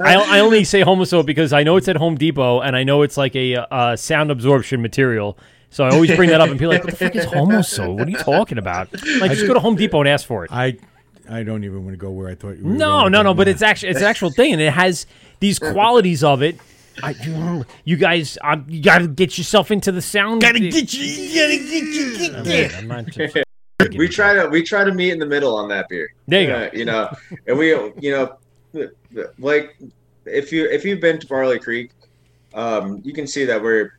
I, 0.00 0.24
I 0.28 0.40
only 0.40 0.64
say 0.64 0.82
Homasote 0.82 1.26
because 1.26 1.52
I 1.52 1.62
know 1.62 1.76
it's 1.76 1.88
at 1.88 1.96
Home 1.96 2.16
Depot 2.16 2.60
and 2.60 2.76
I 2.76 2.84
know 2.84 3.02
it's 3.02 3.16
like 3.16 3.36
a 3.36 3.56
uh, 3.56 3.96
sound 3.96 4.30
absorption 4.30 4.82
material. 4.82 5.38
So 5.70 5.84
I 5.84 5.90
always 5.90 6.14
bring 6.16 6.28
that 6.30 6.40
up 6.40 6.50
and 6.50 6.58
people 6.58 6.72
are 6.72 6.76
like, 6.76 6.84
what 6.84 6.98
the 6.98 7.04
fuck 7.04 7.16
is 7.16 7.24
Homasote? 7.26 7.96
What 7.96 8.06
are 8.06 8.10
you 8.10 8.18
talking 8.18 8.58
about? 8.58 8.92
Like, 9.20 9.30
just 9.32 9.46
go 9.46 9.54
to 9.54 9.60
Home 9.60 9.76
Depot 9.76 10.00
and 10.00 10.08
ask 10.08 10.26
for 10.26 10.44
it. 10.44 10.52
I, 10.52 10.76
I 11.30 11.44
don't 11.44 11.64
even 11.64 11.84
want 11.84 11.94
to 11.94 11.96
go 11.98 12.10
where 12.10 12.28
I 12.28 12.34
thought 12.34 12.58
you 12.58 12.64
were. 12.64 12.70
No, 12.72 13.00
going 13.02 13.12
no, 13.12 13.18
with 13.20 13.24
no. 13.24 13.32
that. 13.32 13.36
But 13.36 13.48
it's 13.48 13.62
actually 13.62 13.90
it's 13.90 14.00
an 14.00 14.06
actual 14.06 14.30
thing, 14.30 14.52
and 14.52 14.60
it 14.60 14.72
has 14.72 15.06
these 15.40 15.58
qualities 15.58 16.22
of 16.24 16.42
it. 16.42 16.58
I, 17.02 17.64
you 17.84 17.96
guys, 17.96 18.36
um, 18.42 18.66
you 18.68 18.82
got 18.82 18.98
to 18.98 19.08
get 19.08 19.38
yourself 19.38 19.70
into 19.70 19.92
the 19.92 20.02
sound. 20.02 20.42
Gotta 20.42 20.58
get 20.60 20.92
you. 20.92 21.04
You 21.04 21.40
gotta 21.40 21.56
get 21.56 21.84
you. 21.84 22.18
Get 22.18 22.44
there. 22.44 22.70
I'm 22.78 22.88
not 22.88 23.06
just- 23.10 23.36
we 23.96 24.08
try 24.08 24.34
to 24.34 24.48
we 24.48 24.62
try 24.62 24.84
to 24.84 24.92
meet 24.92 25.10
in 25.10 25.18
the 25.18 25.26
middle 25.26 25.56
on 25.56 25.68
that 25.68 25.88
beer. 25.88 26.12
There 26.28 26.40
you 26.42 26.46
go. 26.46 26.54
Uh, 26.54 26.70
you 26.72 26.84
know, 26.84 27.08
and 27.46 27.58
we 27.58 27.70
you 28.00 28.10
know 28.12 28.36
like 29.38 29.76
if 30.24 30.52
you 30.52 30.66
if 30.70 30.84
you've 30.84 31.00
been 31.00 31.18
to 31.18 31.26
Barley 31.26 31.58
Creek, 31.58 31.90
um, 32.54 33.00
you 33.04 33.12
can 33.12 33.26
see 33.26 33.44
that 33.44 33.60
we're 33.60 33.94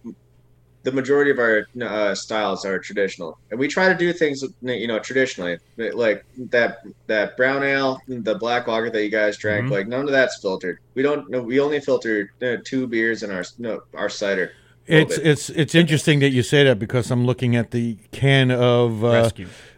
the 0.83 0.91
majority 0.91 1.31
of 1.31 1.39
our 1.39 1.67
uh, 1.81 2.13
styles 2.13 2.65
are 2.65 2.77
traditional, 2.77 3.37
and 3.49 3.59
we 3.59 3.67
try 3.67 3.87
to 3.87 3.95
do 3.95 4.11
things 4.11 4.43
you 4.61 4.87
know 4.87 4.99
traditionally, 4.99 5.57
like 5.77 6.25
that 6.37 6.79
that 7.07 7.37
brown 7.37 7.63
ale, 7.63 8.01
the 8.07 8.35
black 8.35 8.67
lager 8.67 8.89
that 8.89 9.03
you 9.03 9.09
guys 9.09 9.37
drank. 9.37 9.65
Mm-hmm. 9.65 9.73
Like 9.73 9.87
none 9.87 10.01
of 10.01 10.11
that's 10.11 10.39
filtered. 10.41 10.79
We 10.93 11.01
don't. 11.01 11.29
No, 11.29 11.41
we 11.41 11.59
only 11.59 11.79
filter 11.79 12.31
uh, 12.41 12.57
two 12.63 12.87
beers 12.87 13.23
in 13.23 13.31
our 13.31 13.43
no, 13.57 13.81
our 13.93 14.09
cider. 14.09 14.51
It's 14.85 15.17
bit. 15.17 15.25
it's 15.25 15.49
it's 15.49 15.75
interesting 15.75 16.19
that 16.19 16.29
you 16.29 16.43
say 16.43 16.65
that 16.65 16.79
because 16.79 17.09
I'm 17.09 17.25
looking 17.25 17.55
at 17.55 17.71
the 17.71 17.97
can 18.11 18.51
of 18.51 19.05
uh, 19.05 19.31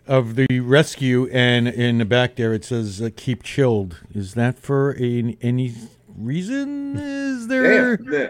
of 0.08 0.36
the 0.36 0.60
rescue, 0.60 1.30
and 1.32 1.68
in 1.68 2.00
the 2.00 2.06
back 2.06 2.36
there 2.36 2.54
it 2.54 2.66
says 2.66 3.00
uh, 3.00 3.10
"keep 3.16 3.44
chilled." 3.44 4.02
Is 4.14 4.34
that 4.34 4.58
for 4.58 4.98
a, 5.00 5.38
any 5.42 5.74
reason? 6.16 6.98
Is 6.98 7.48
there? 7.48 7.98
Damn, 7.98 8.14
yeah. 8.14 8.30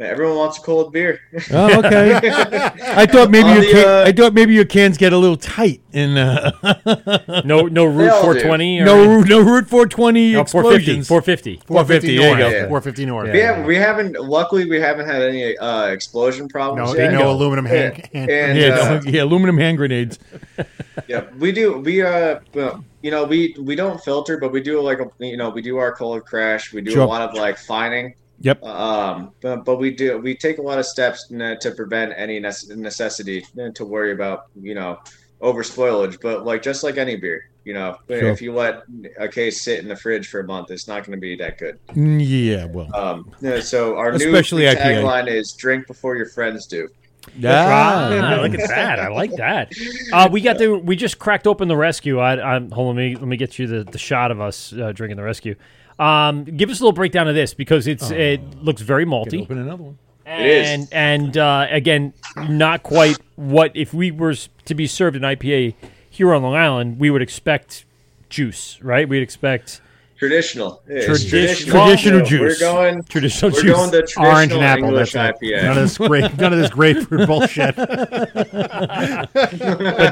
Everyone 0.00 0.36
wants 0.36 0.58
a 0.58 0.60
cold 0.60 0.92
beer. 0.92 1.20
Oh, 1.52 1.78
okay. 1.78 2.16
I 2.24 3.06
thought 3.06 3.30
maybe 3.30 3.48
your 3.48 3.60
the, 3.60 3.70
can, 3.70 3.88
uh, 3.88 4.04
I 4.08 4.12
thought 4.12 4.34
maybe 4.34 4.52
your 4.52 4.64
cans 4.64 4.98
get 4.98 5.12
a 5.12 5.18
little 5.18 5.36
tight 5.36 5.82
in 5.92 6.16
uh, 6.18 6.50
no, 7.44 7.62
no 7.66 7.84
Route 7.84 8.10
all 8.10 8.32
do. 8.32 8.40
420 8.40 8.80
or 8.80 8.84
no 8.86 9.20
no 9.20 9.38
Route 9.40 9.68
420 9.68 10.32
no, 10.32 10.44
450. 10.44 11.00
explosions. 11.00 11.08
450. 11.08 11.62
450, 11.66 12.16
there 12.18 12.30
you 12.32 12.36
go. 12.38 12.48
Yeah. 12.48 12.68
450 12.68 13.06
North. 13.06 13.32
We 13.32 13.38
have 13.38 13.64
we 13.64 13.76
haven't 13.76 14.14
luckily 14.20 14.68
we 14.68 14.80
haven't 14.80 15.06
had 15.06 15.22
any 15.22 15.56
uh, 15.58 15.86
explosion 15.86 16.48
problems 16.48 16.92
No, 16.92 16.98
yet. 16.98 17.12
no 17.12 17.30
aluminum 17.30 17.64
hand. 17.64 18.08
Yeah. 18.12 18.20
And 18.28 18.58
Yeah, 18.58 18.68
uh, 18.68 19.00
yeah, 19.04 19.22
aluminum 19.22 19.56
hand 19.58 19.76
grenades. 19.76 20.18
yeah, 21.08 21.24
we 21.38 21.52
do 21.52 21.78
we 21.78 22.02
uh 22.02 22.40
you 23.02 23.12
know 23.12 23.22
we 23.24 23.54
we 23.60 23.76
don't 23.76 24.02
filter, 24.02 24.38
but 24.38 24.50
we 24.50 24.60
do 24.60 24.80
like 24.80 24.98
a 24.98 25.08
you 25.24 25.36
know 25.36 25.50
we 25.50 25.62
do 25.62 25.76
our 25.76 25.94
cold 25.94 26.24
crash. 26.24 26.72
We 26.72 26.80
do 26.80 26.90
Sure. 26.90 27.02
a 27.02 27.06
lot 27.06 27.22
of 27.22 27.36
like 27.36 27.58
fining. 27.58 28.14
Yep. 28.44 28.62
Um, 28.62 29.32
but, 29.40 29.64
but 29.64 29.76
we 29.76 29.90
do 29.90 30.18
we 30.18 30.36
take 30.36 30.58
a 30.58 30.62
lot 30.62 30.78
of 30.78 30.84
steps 30.84 31.28
to 31.28 31.72
prevent 31.74 32.12
any 32.14 32.38
nece- 32.38 32.76
necessity 32.76 33.44
to 33.74 33.84
worry 33.86 34.12
about 34.12 34.46
you 34.60 34.74
know 34.74 34.98
over 35.40 35.62
spoilage. 35.62 36.20
But 36.20 36.44
like 36.44 36.62
just 36.62 36.84
like 36.84 36.98
any 36.98 37.16
beer, 37.16 37.48
you 37.64 37.72
know, 37.72 37.96
Sure. 38.06 38.28
if 38.28 38.42
you 38.42 38.52
let 38.52 38.82
a 39.18 39.28
case 39.28 39.62
sit 39.62 39.80
in 39.80 39.88
the 39.88 39.96
fridge 39.96 40.28
for 40.28 40.40
a 40.40 40.44
month, 40.44 40.70
it's 40.70 40.86
not 40.86 41.06
going 41.06 41.16
to 41.16 41.20
be 41.20 41.36
that 41.36 41.56
good. 41.56 41.78
Yeah, 41.96 42.66
well. 42.66 42.94
Um, 42.94 43.32
so 43.62 43.96
our 43.96 44.10
Especially 44.10 44.64
new 44.64 44.74
tagline 44.74 45.26
is 45.26 45.52
"Drink 45.52 45.86
before 45.86 46.14
your 46.14 46.26
friends 46.26 46.66
do." 46.66 46.86
Ah, 47.42 48.38
look 48.42 48.52
at 48.52 48.68
that! 48.68 49.00
I 49.00 49.08
like 49.08 49.34
that. 49.36 49.72
Uh, 50.12 50.28
we 50.30 50.42
got 50.42 50.58
the 50.58 50.78
we 50.78 50.96
just 50.96 51.18
cracked 51.18 51.46
open 51.46 51.68
the 51.68 51.76
rescue. 51.78 52.18
I, 52.18 52.56
I'm 52.56 52.70
hold 52.70 52.90
on, 52.90 52.96
let 52.96 53.02
me 53.02 53.16
let 53.16 53.26
me 53.26 53.38
get 53.38 53.58
you 53.58 53.66
the, 53.66 53.84
the 53.84 53.96
shot 53.96 54.30
of 54.30 54.42
us 54.42 54.74
uh, 54.74 54.92
drinking 54.92 55.16
the 55.16 55.22
rescue. 55.22 55.54
Um, 55.98 56.44
give 56.44 56.70
us 56.70 56.80
a 56.80 56.82
little 56.82 56.92
breakdown 56.92 57.28
of 57.28 57.34
this 57.34 57.54
because 57.54 57.86
it's 57.86 58.10
it 58.10 58.40
looks 58.62 58.82
very 58.82 59.04
malty 59.06 59.42
Open 59.42 59.58
another 59.58 59.82
one. 59.84 59.98
is. 60.26 60.68
and 60.68 60.88
and 60.92 61.38
uh, 61.38 61.66
again 61.70 62.12
not 62.48 62.82
quite 62.82 63.16
what 63.36 63.70
if 63.76 63.94
we 63.94 64.10
were 64.10 64.34
to 64.64 64.74
be 64.74 64.86
served 64.86 65.14
an 65.16 65.22
IPA 65.22 65.74
here 66.10 66.34
on 66.34 66.42
Long 66.42 66.54
Island 66.56 66.98
we 66.98 67.10
would 67.10 67.22
expect 67.22 67.84
juice 68.28 68.78
right 68.82 69.08
we'd 69.08 69.22
expect 69.22 69.80
Traditional. 70.28 70.82
Yeah, 70.88 71.04
Traditional. 71.04 71.86
Traditional 71.86 72.24
juice. 72.24 72.60
We're 72.60 72.72
going. 72.72 73.02
Traditional 73.04 73.50
juice. 73.50 73.62
we're 73.62 73.68
juice. 73.68 73.76
going 73.76 73.90
the 73.90 73.98
traditional 74.02 74.26
Orange 74.26 74.52
and 74.52 74.62
apple. 74.64 74.84
English 74.86 75.12
That's. 75.12 75.38
IPA. 75.40 75.62
None 75.62 75.76
of 75.78 75.82
this 75.84 75.98
grape, 75.98 76.38
none 76.38 76.52
of 76.52 76.58
this 76.58 76.70
grapefruit 76.70 77.26
bullshit. 77.28 77.76
but 77.76 77.90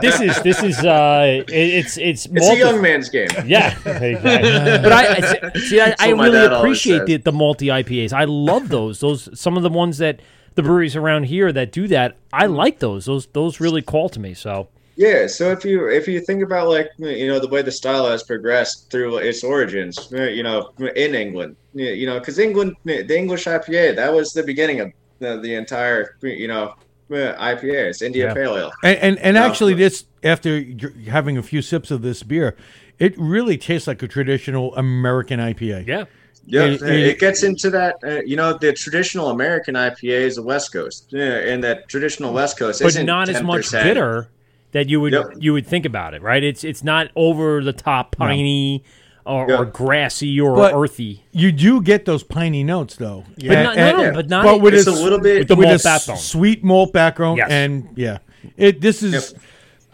this 0.01 0.20
is 0.20 0.40
this 0.43 0.62
is 0.62 0.78
uh, 0.84 1.43
it, 1.48 1.51
it's 1.52 1.97
it's 1.98 2.26
It's 2.26 2.48
a 2.48 2.56
young 2.59 2.80
man's 2.82 3.09
game. 3.09 3.28
Yeah, 3.47 3.76
exactly. 3.86 4.82
but 4.82 4.93
I 4.93 5.51
I- 5.55 5.59
see. 5.59 5.80
I, 5.80 5.94
I 5.98 6.10
really 6.10 6.44
appreciate 6.55 7.06
the, 7.06 7.16
the 7.16 7.32
multi 7.32 7.66
IPAs. 7.68 8.12
I 8.12 8.24
love 8.24 8.68
those. 8.68 9.01
Those 9.01 9.28
some 9.39 9.56
of 9.56 9.62
the 9.62 9.70
ones 9.70 9.98
that 9.98 10.20
the 10.55 10.62
breweries 10.62 10.97
around 10.97 11.24
here 11.24 11.52
that 11.52 11.72
do 11.72 11.89
that. 11.89 12.16
I 12.32 12.47
like 12.47 12.78
those. 12.80 13.06
Those 13.06 13.26
those 13.28 13.60
really 13.60 13.82
call 13.82 14.09
to 14.10 14.20
me. 14.20 14.34
So 14.34 14.68
Yeah, 14.97 15.27
so 15.27 15.51
if 15.51 15.64
you 15.64 15.89
if 15.89 16.06
you 16.06 16.20
think 16.20 16.43
about 16.43 16.69
like 16.69 16.89
you 16.98 17.27
know 17.27 17.39
the 17.39 17.48
way 17.48 17.62
the 17.62 17.73
style 17.73 18.06
has 18.10 18.23
progressed 18.23 18.90
through 18.90 19.19
its 19.19 19.43
origins, 19.43 20.12
uh, 20.12 20.24
you 20.24 20.43
know, 20.43 20.70
in 20.97 21.14
England, 21.14 21.56
you 21.73 22.05
know, 22.06 22.19
because 22.19 22.39
England, 22.39 22.77
the 22.85 23.16
English 23.16 23.47
IPA, 23.47 23.97
that 23.97 24.12
was 24.12 24.32
the 24.32 24.43
beginning 24.43 24.81
of 24.81 24.93
the, 25.19 25.40
the 25.40 25.55
entire, 25.55 26.16
you 26.23 26.47
know, 26.48 26.74
uh, 27.10 27.14
IPA. 27.40 27.89
It's 27.89 28.02
India 28.02 28.27
Yeah. 28.27 28.35
Pale 28.35 28.56
Ale. 28.59 28.73
And 28.85 28.98
and, 28.98 29.19
and 29.20 29.35
No. 29.36 29.44
actually, 29.47 29.74
this 29.74 30.05
after 30.23 30.62
having 31.09 31.39
a 31.39 31.43
few 31.43 31.62
sips 31.62 31.90
of 31.90 32.02
this 32.02 32.23
beer, 32.23 32.55
it 32.98 33.14
really 33.19 33.56
tastes 33.56 33.86
like 33.89 34.02
a 34.02 34.09
traditional 34.09 34.77
American 34.77 35.40
IPA. 35.40 35.86
yeah, 35.86 36.05
Yeah, 36.44 36.64
It- 36.64 36.82
it, 36.82 37.06
it- 37.06 37.19
gets 37.19 37.43
into 37.44 37.70
that. 37.70 37.97
Uh, 38.05 38.20
you 38.27 38.36
know, 38.36 38.59
the 38.59 38.74
traditional 38.74 39.31
American 39.31 39.74
IPA 39.74 40.20
is 40.28 40.36
the 40.36 40.43
West 40.43 40.70
Coast, 40.70 41.06
yeah, 41.10 41.36
and 41.51 41.64
that 41.64 41.89
traditional 41.89 42.35
West 42.35 42.59
Coast, 42.59 42.81
but 42.82 42.89
isn't 42.89 43.06
not 43.06 43.31
as 43.31 43.43
much 43.43 43.73
bitter 43.73 44.28
that 44.73 44.89
you 44.89 45.01
would 45.01 45.12
Yep. 45.12 45.24
you 45.39 45.53
would 45.53 45.66
think 45.66 45.86
about 45.86 46.15
it. 46.15 46.23
Right? 46.23 46.43
It's 46.43 46.65
it's 46.65 46.82
not 46.85 47.09
over 47.16 47.62
the 47.62 47.73
top 47.73 48.16
piney 48.16 48.82
or, 49.24 49.47
Yeah. 49.49 49.57
or 49.59 49.65
grassy 49.66 50.40
or 50.40 50.57
But- 50.57 50.74
earthy. 50.74 51.23
You 51.32 51.53
do 51.53 51.81
get 51.81 52.05
those 52.07 52.23
piney 52.24 52.65
notes 52.65 52.97
though. 52.97 53.24
But 53.39 53.62
not, 53.62 53.77
no, 53.77 53.97
no, 53.97 54.03
yeah. 54.03 54.11
but 54.12 54.28
not 54.28 54.44
but 54.44 54.61
with 54.61 54.74
It's 54.74 54.86
a, 54.86 54.90
a 54.90 54.93
little 54.93 55.20
bit 55.20 55.39
with 55.40 55.49
the 55.49 55.57
with 55.57 55.69
malt 55.69 55.81
a 55.81 55.85
backbone. 55.85 56.16
sweet 56.16 56.65
malt 56.65 56.93
background, 56.93 57.39
Yes. 57.39 57.51
and 57.51 57.89
yeah, 57.94 58.19
it. 58.57 58.81
This 58.81 59.03
is, 59.03 59.32
Yep. 59.32 59.43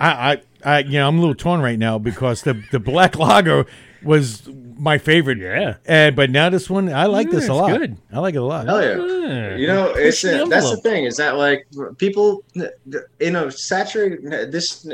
I, 0.01 0.09
I, 0.33 0.41
I, 0.65 0.79
you 0.81 0.93
know, 0.99 1.09
I'm 1.09 1.19
a 1.19 1.21
little 1.21 1.35
torn 1.35 1.61
right 1.61 1.79
now 1.79 1.99
because 1.99 2.43
the 2.43 2.63
the 2.73 2.79
black 2.81 3.17
lager 3.19 3.67
was 4.03 4.49
my 4.77 4.99
favorite. 4.99 5.39
Yeah. 5.39 5.77
and 5.87 6.15
but 6.15 6.31
now 6.31 6.51
this 6.51 6.71
one, 6.71 6.93
I 6.93 7.07
like 7.07 7.31
this 7.31 7.45
it's 7.45 7.49
a 7.49 7.55
lot. 7.55 7.77
good. 7.77 7.97
I 8.13 8.21
like 8.21 8.35
it 8.35 8.39
a 8.39 8.45
lot. 8.45 8.67
Hell 8.67 8.83
yeah. 8.83 8.97
Yeah. 9.29 9.57
You 9.57 9.67
know, 9.67 9.93
it's 9.95 10.23
the 10.23 10.45
uh, 10.45 10.47
that's 10.47 10.71
the 10.71 10.79
thing 10.79 11.05
is 11.05 11.17
that 11.17 11.37
like 11.37 11.67
people, 11.99 12.45
you 12.55 13.31
know, 13.31 13.49
saturate 13.51 14.23
this. 14.51 14.89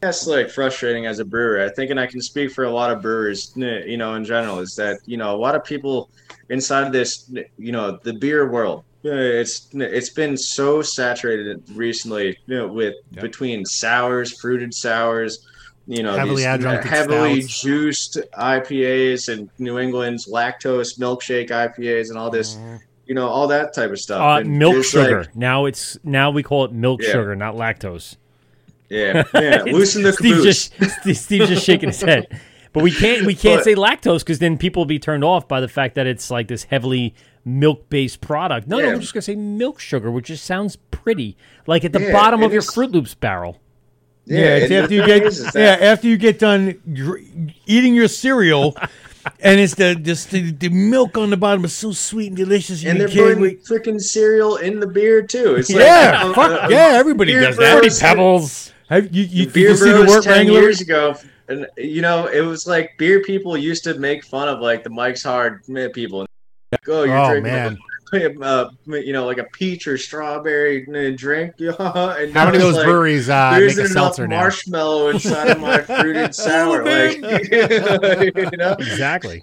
That's 0.00 0.28
like 0.28 0.48
frustrating 0.48 1.06
as 1.06 1.18
a 1.18 1.24
brewer. 1.24 1.64
I 1.64 1.70
think, 1.70 1.90
and 1.90 1.98
I 1.98 2.06
can 2.06 2.20
speak 2.20 2.52
for 2.52 2.64
a 2.64 2.70
lot 2.70 2.92
of 2.92 3.02
brewers, 3.02 3.52
you 3.56 3.96
know, 3.96 4.14
in 4.14 4.24
general, 4.24 4.60
is 4.60 4.76
that 4.76 5.00
you 5.06 5.16
know 5.16 5.34
a 5.34 5.36
lot 5.36 5.56
of 5.56 5.64
people 5.64 6.10
inside 6.50 6.86
of 6.86 6.92
this, 6.92 7.30
you 7.56 7.72
know, 7.72 7.98
the 8.02 8.12
beer 8.12 8.50
world. 8.50 8.84
It's 9.02 9.68
it's 9.72 10.10
been 10.10 10.36
so 10.36 10.82
saturated 10.82 11.62
recently, 11.74 12.38
you 12.46 12.56
know, 12.58 12.68
with 12.68 12.94
between 13.12 13.64
sours, 13.64 14.38
fruited 14.40 14.74
sours, 14.74 15.46
you 15.90 16.02
know, 16.02 16.12
Heavily 16.14 16.44
these 16.44 16.84
heavily 16.84 17.40
stouts. 17.40 17.60
juiced 17.62 18.18
IPAs 18.38 19.32
and 19.32 19.48
New 19.58 19.78
England's 19.78 20.28
lactose 20.28 20.98
milkshake 20.98 21.48
IPAs 21.50 22.10
and 22.10 22.18
all 22.18 22.30
this, 22.30 22.58
you 23.06 23.14
know, 23.14 23.26
all 23.26 23.48
that 23.48 23.72
type 23.74 23.90
of 23.90 23.98
stuff. 23.98 24.20
Uh, 24.20 24.46
milk 24.46 24.84
sugar. 24.84 25.20
like- 25.22 25.34
now 25.34 25.64
it's 25.64 25.96
now 26.04 26.30
we 26.30 26.42
call 26.42 26.64
it 26.66 26.72
milk 26.72 27.00
Yeah. 27.02 27.12
sugar, 27.12 27.34
not 27.34 27.54
lactose. 27.54 28.16
yeah, 28.90 29.22
yeah. 29.34 29.62
Loosen 29.64 30.02
the 30.02 30.12
Steve 30.12 30.42
just 30.42 30.72
Steve- 31.00 31.16
Steve's 31.16 31.48
just 31.48 31.64
shaking 31.64 31.88
his 31.88 32.00
head. 32.02 32.26
But 32.74 32.82
we 32.82 32.90
can't 32.90 33.24
we 33.26 33.34
can't 33.34 33.58
But- 33.60 33.64
say 33.64 33.74
lactose 33.74 34.18
because 34.20 34.38
then 34.40 34.58
people 34.58 34.80
will 34.80 34.86
be 34.86 34.98
turned 34.98 35.24
off 35.24 35.48
by 35.48 35.60
the 35.62 35.68
fact 35.68 35.94
that 35.94 36.06
it's 36.06 36.30
like 36.30 36.48
this 36.48 36.64
heavily 36.64 37.14
milk 37.46 37.88
based 37.88 38.20
product. 38.20 38.68
No, 38.68 38.76
no, 38.78 38.84
Yeah. 38.84 38.92
we're 38.92 39.00
just 39.00 39.14
gonna 39.14 39.22
say 39.22 39.36
milk 39.36 39.80
sugar, 39.80 40.10
which 40.10 40.26
just 40.26 40.44
sounds 40.44 40.76
pretty, 40.90 41.34
like 41.66 41.82
at 41.86 41.94
the 41.94 42.00
Yeah, 42.02 42.12
bottom 42.12 42.42
of 42.42 42.52
your 42.52 42.60
Froot 42.60 42.92
Loops 42.92 43.14
barrel. 43.14 43.58
Yeah, 44.28 44.56
it's 44.56 44.72
after 44.72 44.94
you 44.94 45.06
get 45.06 45.54
yeah 45.54 45.76
after 45.80 46.06
you 46.06 46.16
get 46.16 46.38
done 46.38 46.80
dr- 46.92 47.22
eating 47.66 47.94
your 47.94 48.08
cereal, 48.08 48.76
and 49.40 49.58
it's 49.60 49.74
the 49.74 49.94
just 49.94 50.30
the, 50.30 50.50
the 50.52 50.68
milk 50.68 51.16
on 51.16 51.30
the 51.30 51.36
bottom 51.36 51.64
is 51.64 51.72
so 51.74 51.92
sweet 51.92 52.28
and 52.28 52.36
delicious. 52.36 52.84
and 52.84 52.98
you 52.98 53.08
they're 53.08 53.34
putting 53.34 53.56
freaking 53.58 54.00
cereal 54.00 54.56
in 54.56 54.80
the 54.80 54.86
beer 54.86 55.22
too. 55.22 55.54
It's 55.56 55.70
like, 55.70 55.80
yeah, 55.80 56.32
fuck, 56.34 56.64
uh, 56.64 56.68
yeah, 56.70 56.92
everybody 56.94 57.32
does 57.32 57.56
that. 57.56 57.80
bros- 57.80 57.98
Pebbles. 58.00 58.72
Have 58.88 59.14
you 59.14 59.24
you, 59.24 59.48
beer 59.48 59.70
you 59.70 59.76
see 59.76 59.92
the 59.92 60.04
work 60.06 60.24
10 60.24 60.32
wrangler? 60.32 60.60
years 60.60 60.80
ago 60.80 61.14
and 61.48 61.66
you 61.76 62.00
know 62.02 62.26
it 62.26 62.40
was 62.40 62.66
like 62.66 62.92
beer 62.98 63.22
people 63.22 63.56
used 63.56 63.84
to 63.84 63.94
make 63.98 64.24
fun 64.24 64.48
of 64.48 64.60
like 64.60 64.82
the 64.84 64.90
mike's 64.90 65.22
hard 65.22 65.62
people 65.92 66.26
oh 66.88 67.02
you're 67.04 67.16
Oh, 67.18 67.30
drinking 67.30 67.42
man. 67.52 67.78
Uh, 68.12 68.68
you 68.86 69.12
know 69.12 69.26
like 69.26 69.38
a 69.38 69.44
peach 69.52 69.86
or 69.86 69.98
strawberry 69.98 70.86
uh, 70.88 71.14
drink 71.16 71.54
and 71.58 71.76
How 71.78 72.44
many 72.46 72.56
of 72.56 72.62
those 72.62 72.76
like, 72.76 72.84
breweries 72.84 73.28
uh, 73.28 73.50
there 73.52 73.66
make 73.66 73.78
a 73.78 73.88
seltzer 73.88 74.26
now? 74.26 74.40
marshmallow 74.40 75.08
inside 75.08 75.50
of 75.50 75.60
my 75.60 75.78
fruited 75.82 76.34
sour 76.34 76.84
like 76.84 77.16
you 77.20 78.56
know 78.56 78.72
Exactly. 78.78 79.42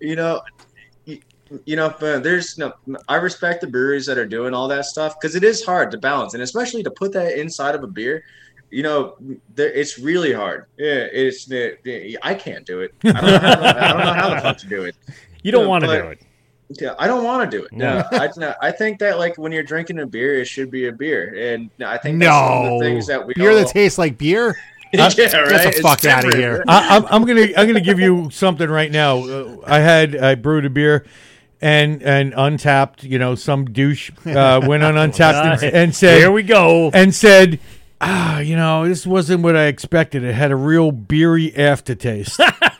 you 0.00 0.16
know, 0.16 0.40
you 1.64 1.76
know, 1.76 1.94
but 2.00 2.22
there's 2.24 2.58
no. 2.58 2.72
I 3.08 3.16
respect 3.16 3.60
the 3.60 3.68
breweries 3.68 4.06
that 4.06 4.18
are 4.18 4.26
doing 4.26 4.52
all 4.52 4.66
that 4.68 4.84
stuff 4.84 5.14
because 5.20 5.36
it 5.36 5.44
is 5.44 5.64
hard 5.64 5.90
to 5.92 5.98
balance, 5.98 6.34
and 6.34 6.42
especially 6.42 6.82
to 6.82 6.90
put 6.90 7.12
that 7.12 7.38
inside 7.38 7.74
of 7.76 7.84
a 7.84 7.86
beer. 7.86 8.24
You 8.70 8.82
know, 8.82 9.16
there, 9.54 9.72
it's 9.72 9.96
really 9.96 10.32
hard. 10.32 10.66
Yeah, 10.76 11.06
it's. 11.12 11.50
uh, 11.50 11.70
I 12.22 12.34
can't 12.34 12.66
do 12.66 12.80
it. 12.80 12.94
I 13.04 13.12
don't, 13.12 13.22
know 13.22 13.38
how, 13.38 13.60
I 13.62 13.88
don't 13.92 13.98
know 14.00 14.12
how 14.14 14.30
the 14.34 14.40
fuck 14.40 14.56
to 14.58 14.66
do 14.66 14.82
it. 14.84 14.96
You 15.44 15.52
don't 15.52 15.62
Yeah, 15.62 15.68
want 15.68 15.84
to 15.84 16.02
do 16.02 16.08
it. 16.08 16.25
Yeah, 16.68 16.94
I 16.98 17.06
don't 17.06 17.22
want 17.24 17.48
to 17.50 17.56
do 17.58 17.64
it. 17.64 17.72
No. 17.72 18.04
No, 18.10 18.18
I, 18.18 18.28
no, 18.36 18.54
I 18.60 18.72
think 18.72 18.98
that 18.98 19.18
like 19.18 19.38
when 19.38 19.52
you're 19.52 19.62
drinking 19.62 20.00
a 20.00 20.06
beer, 20.06 20.40
it 20.40 20.46
should 20.46 20.70
be 20.70 20.88
a 20.88 20.92
beer, 20.92 21.52
and 21.52 21.70
I 21.84 21.96
think 21.98 22.18
that's 22.18 22.30
one 22.32 22.66
of 22.66 22.72
No, 22.72 22.78
the 22.80 22.84
things 22.84 23.06
that 23.06 23.24
we 23.26 23.34
beer 23.34 23.50
all, 23.50 23.56
that 23.56 23.68
tastes 23.68 23.98
like 23.98 24.18
beer. 24.18 24.56
yeah, 24.92 25.02
right? 25.04 25.16
Get 25.16 25.30
the 25.30 25.68
It's 25.68 25.80
fuck 25.80 26.04
outta 26.04 26.30
different. 26.30 26.34
here. 26.36 26.64
I, 26.68 26.96
I'm, 26.96 27.06
I'm 27.06 27.24
gonna 27.24 27.48
I'm 27.56 27.66
gonna 27.66 27.80
give 27.80 28.00
you 28.00 28.30
something 28.30 28.68
right 28.68 28.90
now. 28.90 29.18
Uh, 29.18 29.56
I 29.66 29.78
had 29.78 30.16
I 30.16 30.34
brewed 30.34 30.64
a 30.64 30.70
beer, 30.70 31.04
and 31.60 32.02
and 32.02 32.32
Untappd. 32.32 33.02
You 33.04 33.18
know, 33.18 33.34
some 33.36 33.66
douche 33.66 34.10
uh, 34.26 34.60
went 34.66 34.82
on 34.82 34.94
Untappd 34.94 35.62
and, 35.62 35.74
and 35.74 35.94
said, 35.94 36.18
Here 36.18 36.32
we 36.32 36.42
go. 36.42 36.90
and 36.94 37.14
said, 37.14 37.60
ah, 38.00 38.38
you 38.40 38.56
know, 38.56 38.88
this 38.88 39.06
wasn't 39.06 39.42
what 39.42 39.56
I 39.56 39.66
expected. 39.66 40.24
It 40.24 40.34
had 40.34 40.50
a 40.50 40.56
real 40.56 40.90
beery 40.92 41.54
aftertaste. 41.56 42.40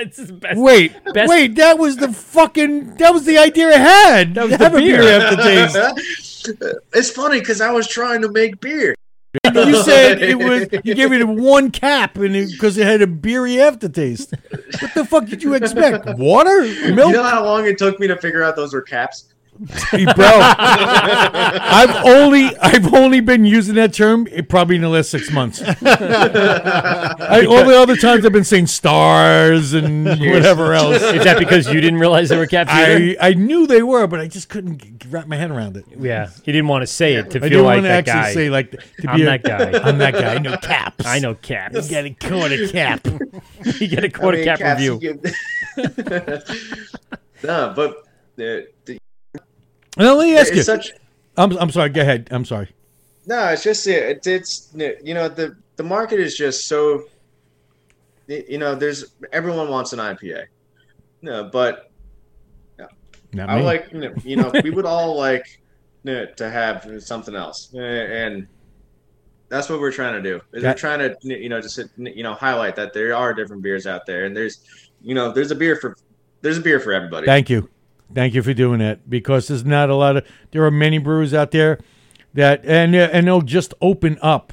It's 0.00 0.16
the 0.16 0.32
best. 0.32 0.58
wait, 0.60 0.92
Best- 1.12 1.28
wait, 1.30 1.54
that 1.56 1.78
was 1.78 1.96
the 1.96 2.12
fucking 2.12 2.96
that 2.96 3.12
was 3.12 3.24
the 3.24 3.38
idea 3.38 3.68
I 3.68 3.78
had. 3.78 4.34
That 4.34 4.44
was 4.44 4.54
have 4.56 4.72
the 4.72 4.78
a 4.78 4.80
beer 4.80 4.98
beer. 5.00 5.20
aftertaste. 5.20 6.50
it's 6.94 7.10
funny 7.10 7.40
because 7.40 7.60
I 7.60 7.70
was 7.70 7.86
trying 7.86 8.22
to 8.22 8.30
make 8.30 8.60
beer. 8.60 8.94
You 9.54 9.82
said 9.84 10.22
it 10.22 10.36
was. 10.38 10.66
You 10.84 10.94
gave 10.94 11.12
it 11.12 11.24
one 11.24 11.70
cap, 11.70 12.16
and 12.16 12.32
because 12.50 12.76
it, 12.78 12.86
had 12.86 13.00
a 13.02 13.06
beery 13.06 13.60
aftertaste. 13.60 14.34
What 14.80 14.94
the 14.94 15.04
fuck 15.04 15.26
did 15.26 15.42
you 15.42 15.54
expect? 15.54 16.18
Water, 16.18 16.62
milk, 16.62 17.10
You 17.10 17.12
know 17.12 17.22
how 17.22 17.44
long 17.44 17.66
it 17.66 17.78
took 17.78 18.00
me 18.00 18.08
to 18.08 18.16
figure 18.16 18.42
out 18.42 18.56
those 18.56 18.72
were 18.74 18.82
caps? 18.82 19.26
Bro. 19.60 20.26
I've 20.26 22.04
only 22.06 22.56
I've 22.58 22.92
only 22.94 23.20
been 23.20 23.44
using 23.44 23.74
that 23.74 23.92
term 23.92 24.26
eh, 24.30 24.40
probably 24.42 24.76
in 24.76 24.82
the 24.82 24.88
last 24.88 25.10
six 25.10 25.30
months. 25.30 25.60
I, 25.62 27.44
all 27.48 27.64
the 27.64 27.76
other 27.78 27.96
times 27.96 28.24
I've 28.24 28.32
been 28.32 28.44
saying 28.44 28.68
stars 28.68 29.72
and 29.74 30.06
whatever 30.06 30.72
else. 30.72 31.02
Is 31.02 31.24
that 31.24 31.38
because 31.38 31.66
you 31.68 31.80
didn't 31.80 31.98
realize 32.00 32.28
they 32.30 32.36
were 32.38 32.46
caps 32.46 32.70
either? 32.72 33.16
I, 33.20 33.28
I 33.30 33.34
knew 33.34 33.66
they 33.66 33.82
were, 33.82 34.06
but 34.06 34.20
I 34.20 34.28
just 34.28 34.48
couldn't 34.48 34.78
g- 34.78 35.08
wrap 35.10 35.26
my 35.26 35.36
head 35.36 35.50
around 35.50 35.76
it. 35.76 35.84
yeah, 35.98 36.30
he 36.44 36.52
didn't 36.52 36.68
want 36.68 36.82
to 36.82 36.86
say 36.86 37.14
it 37.14 37.30
to 37.32 37.38
I 37.38 37.40
feel 37.42 37.48
didn't 37.50 37.64
like 37.66 37.74
want 37.76 37.84
to 37.84 37.88
that 37.88 38.08
actually 38.08 38.20
guy. 38.22 38.32
say 38.34 38.50
like 38.50 38.70
to 38.70 38.78
I'm 39.10 39.16
be 39.16 39.22
a- 39.22 39.26
that 39.26 39.42
guy. 39.42 39.78
I'm 39.80 39.98
that 39.98 40.14
guy. 40.14 40.34
I 40.34 40.38
know 40.38 40.56
caps. 40.56 41.06
I 41.06 41.18
know 41.18 41.34
caps. 41.34 41.74
You 41.74 41.88
get 41.90 42.04
a 42.06 42.10
quarter 42.14 42.68
cap. 42.68 43.06
you 43.78 43.88
get 43.88 44.04
a 44.04 44.10
quarter 44.10 44.38
I 44.38 44.44
mean, 44.44 44.56
cap 44.56 44.78
review. 44.78 44.98
you 45.02 45.20
no, 47.42 47.72
but 47.74 47.90
uh, 48.38 48.64
the, 48.84 48.98
Now 49.96 50.14
let 50.14 50.26
me 50.26 50.36
ask 50.36 50.48
it's 50.48 50.56
you. 50.58 50.62
such. 50.62 50.92
I'm 51.36 51.56
I'm 51.58 51.70
sorry. 51.70 51.88
Go 51.90 52.00
ahead. 52.00 52.28
I'm 52.30 52.44
sorry. 52.44 52.68
No, 53.26 53.48
it's 53.48 53.62
just 53.62 53.86
it, 53.86 54.26
it's 54.26 54.70
you 54.74 55.14
know 55.14 55.28
the 55.28 55.56
the 55.76 55.82
market 55.82 56.20
is 56.20 56.36
just 56.36 56.66
so. 56.68 57.04
You 58.26 58.58
know, 58.58 58.76
there's 58.76 59.06
everyone 59.32 59.68
wants 59.68 59.92
an 59.92 59.98
IPA. 59.98 60.44
No, 61.22 61.44
but 61.52 61.90
Not 63.32 63.48
I 63.50 63.58
me. 63.58 63.62
like 63.64 63.88
you 64.24 64.36
know 64.36 64.50
we 64.62 64.70
would 64.70 64.86
all 64.86 65.16
like 65.16 65.60
to 66.06 66.34
have 66.38 66.88
something 66.98 67.34
else, 67.34 67.74
and 67.74 68.46
that's 69.48 69.68
what 69.68 69.80
we're 69.80 69.92
trying 69.92 70.14
to 70.14 70.22
do. 70.22 70.40
Is 70.52 70.62
That- 70.62 70.76
we're 70.76 70.78
trying 70.78 70.98
to 71.00 71.16
you 71.22 71.48
know 71.48 71.60
just 71.60 71.80
you 71.96 72.22
know 72.22 72.34
highlight 72.34 72.76
that 72.76 72.92
there 72.92 73.14
are 73.14 73.34
different 73.34 73.62
beers 73.62 73.86
out 73.86 74.06
there, 74.06 74.24
and 74.26 74.36
there's 74.36 74.60
you 75.02 75.14
know 75.14 75.32
there's 75.32 75.50
a 75.50 75.56
beer 75.56 75.76
for 75.76 75.96
there's 76.42 76.58
a 76.58 76.62
beer 76.62 76.78
for 76.80 76.92
everybody. 76.92 77.26
Thank 77.26 77.50
you. 77.50 77.68
Thank 78.14 78.34
you 78.34 78.42
for 78.42 78.52
doing 78.54 78.78
that 78.80 79.08
because 79.08 79.48
there's 79.48 79.64
not 79.64 79.88
a 79.90 79.94
lot 79.94 80.16
of 80.16 80.26
there 80.50 80.64
are 80.64 80.70
many 80.70 80.98
brewers 80.98 81.32
out 81.32 81.50
there 81.52 81.78
that 82.34 82.64
and 82.64 82.94
uh, 82.94 83.08
and 83.12 83.26
they'll 83.26 83.40
just 83.42 83.72
open 83.80 84.18
up 84.22 84.52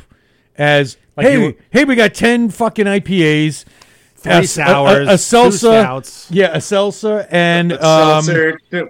as 0.58 0.98
Like 1.16 1.28
hey 1.28 1.34
you 1.34 1.42
were- 1.42 1.56
hey 1.72 1.84
we 1.86 1.96
got 1.96 2.14
10 2.14 2.50
fucking 2.50 2.86
IPAs 2.86 3.66
Three 4.20 4.48
sours, 4.48 5.08
a, 5.08 5.12
a, 5.12 5.14
a 5.14 5.18
two 5.18 5.18
seltzer, 5.18 5.58
stouts. 5.58 6.32
yeah, 6.32 6.50
a 6.58 6.60
seltzer, 6.60 7.28
and 7.30 7.72
A 7.72 7.86
um, 7.88 8.26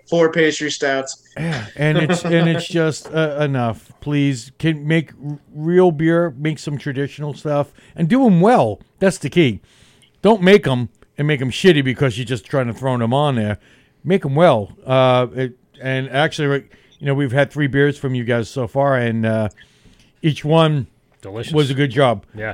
four 0.09 0.31
pastry 0.31 0.71
stouts. 0.71 1.21
Yeah. 1.35 1.67
And 1.75 1.97
it's 1.97 2.23
and 2.25 2.47
it's 2.47 2.65
just 2.65 3.13
uh, 3.13 3.37
enough. 3.41 3.91
Please, 3.99 4.53
can 4.57 4.87
make 4.87 5.11
real 5.53 5.91
beer, 5.91 6.33
make 6.37 6.59
some 6.59 6.77
traditional 6.77 7.33
stuff, 7.33 7.73
and 7.93 8.07
do 8.07 8.23
them 8.23 8.39
well. 8.39 8.79
That's 8.99 9.17
the 9.17 9.29
key. 9.29 9.59
Don't 10.21 10.41
make 10.41 10.63
them 10.63 10.87
and 11.17 11.27
make 11.27 11.41
them 11.41 11.51
shitty 11.51 11.83
because 11.83 12.17
you're 12.17 12.23
just 12.25 12.45
trying 12.45 12.67
to 12.67 12.73
throw 12.73 12.97
them 12.97 13.13
on 13.13 13.35
there. 13.35 13.59
Make 14.03 14.21
them 14.23 14.35
well. 14.35 14.71
Uh, 14.85 15.27
it, 15.33 15.57
and 15.81 16.09
actually, 16.09 16.47
right, 16.47 16.65
you 16.99 17.07
know, 17.07 17.13
we've 17.13 17.31
had 17.31 17.51
three 17.51 17.67
beers 17.67 17.97
from 17.97 18.15
you 18.15 18.23
guys 18.23 18.49
so 18.49 18.67
far, 18.67 18.97
and 18.97 19.25
uh, 19.25 19.49
each 20.21 20.43
one 20.45 20.87
Delicious. 21.21 21.53
was 21.53 21.69
a 21.69 21.73
good 21.73 21.91
job. 21.91 22.25
yeah. 22.33 22.53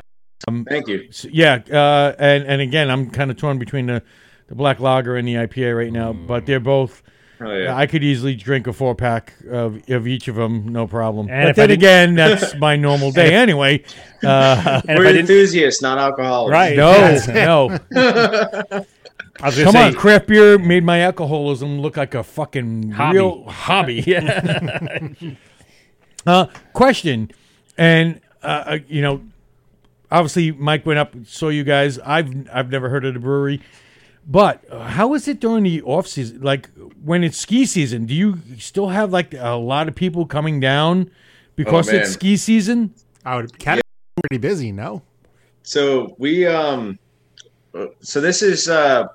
Thank 0.67 0.89
you. 0.89 1.07
So, 1.09 1.29
yeah, 1.31 1.61
uh, 1.71 2.15
and 2.19 2.43
and 2.43 2.61
again, 2.61 2.91
I'm 2.91 3.09
kind 3.09 3.31
of 3.31 3.37
torn 3.37 3.59
between 3.59 3.85
the, 3.85 4.03
the 4.47 4.55
black 4.55 4.81
lager 4.81 5.15
and 5.15 5.25
the 5.25 5.35
IPA 5.35 5.77
right 5.77 5.91
now, 5.93 6.11
but 6.11 6.45
they're 6.45 6.59
both. 6.59 7.01
Oh, 7.39 7.51
yeah. 7.51 7.75
I 7.75 7.87
could 7.87 8.03
easily 8.03 8.35
drink 8.35 8.67
a 8.67 8.73
four 8.73 8.93
pack 8.95 9.33
of, 9.49 9.89
of 9.89 10.07
each 10.07 10.27
of 10.27 10.35
them, 10.35 10.67
no 10.67 10.85
problem. 10.87 11.27
And 11.29 11.43
but 11.43 11.49
if 11.49 11.59
I 11.59 11.67
then 11.67 11.71
again, 11.71 12.15
that's 12.15 12.55
my 12.55 12.75
normal 12.75 13.11
day 13.11 13.33
anyway. 13.33 13.83
Uh, 14.23 14.81
We're 14.87 15.03
didn't, 15.03 15.21
enthusiasts, 15.21 15.81
not 15.81 15.97
alcoholics. 15.97 16.51
right. 16.51 16.75
no, 16.75 17.79
no. 17.91 18.85
I 19.43 19.47
was 19.47 19.61
Come 19.61 19.73
say, 19.73 19.87
on, 19.87 19.93
craft 19.93 20.27
beer 20.27 20.57
made 20.57 20.85
my 20.85 21.01
alcoholism 21.01 21.81
look 21.81 21.97
like 21.97 22.15
a 22.15 22.23
fucking 22.23 22.91
Hobby. 22.91 23.17
real 23.17 23.43
hobby. 23.43 23.95
Yeah. 24.07 25.09
uh, 26.25 26.45
question, 26.71 27.29
and 27.77 28.21
uh, 28.41 28.63
uh, 28.65 28.77
you 28.87 29.01
know, 29.01 29.21
obviously 30.09 30.53
Mike 30.53 30.85
went 30.85 30.97
up, 30.97 31.13
saw 31.25 31.49
you 31.49 31.65
guys. 31.65 31.99
I've 31.99 32.31
I've 32.53 32.71
never 32.71 32.87
heard 32.87 33.03
of 33.03 33.15
the 33.15 33.19
brewery, 33.19 33.61
but 34.25 34.63
uh, 34.71 34.87
how 34.87 35.13
is 35.13 35.27
it 35.27 35.41
during 35.41 35.65
the 35.65 35.81
off 35.81 36.07
season? 36.07 36.39
Like 36.39 36.69
when 37.03 37.21
it's 37.21 37.37
ski 37.37 37.65
season, 37.65 38.05
do 38.05 38.13
you 38.13 38.39
still 38.59 38.87
have 38.87 39.11
like 39.11 39.33
a 39.33 39.57
lot 39.57 39.89
of 39.89 39.95
people 39.95 40.25
coming 40.25 40.61
down 40.61 41.11
because 41.57 41.87
man. 41.87 41.97
it's 41.97 42.11
ski 42.11 42.37
season? 42.37 42.93
I 43.25 43.35
would 43.35 43.59
kind 43.59 43.79
of 43.79 43.83
pretty 44.21 44.39
busy. 44.39 44.71
No, 44.71 45.01
So 45.63 46.15
we 46.17 46.47
um 46.47 46.97
uh, 47.73 47.87
so 47.99 48.21
this 48.21 48.41
is 48.41 48.69
uh 48.69 49.07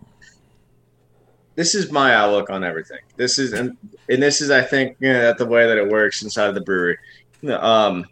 this 1.58 1.74
is 1.74 1.90
my 1.90 2.14
outlook 2.14 2.50
on 2.50 2.62
everything. 2.62 3.00
This 3.16 3.36
is 3.38 3.52
and, 3.52 3.76
and 4.08 4.22
this 4.22 4.40
is 4.40 4.48
I 4.50 4.62
think 4.62 4.96
you 5.00 5.12
know, 5.12 5.20
that 5.22 5.38
the 5.38 5.44
way 5.54 5.66
that 5.66 5.76
it 5.76 5.88
works 5.88 6.22
inside 6.22 6.48
of 6.48 6.54
the 6.54 6.60
brewery. 6.70 6.96
Um 7.50 8.06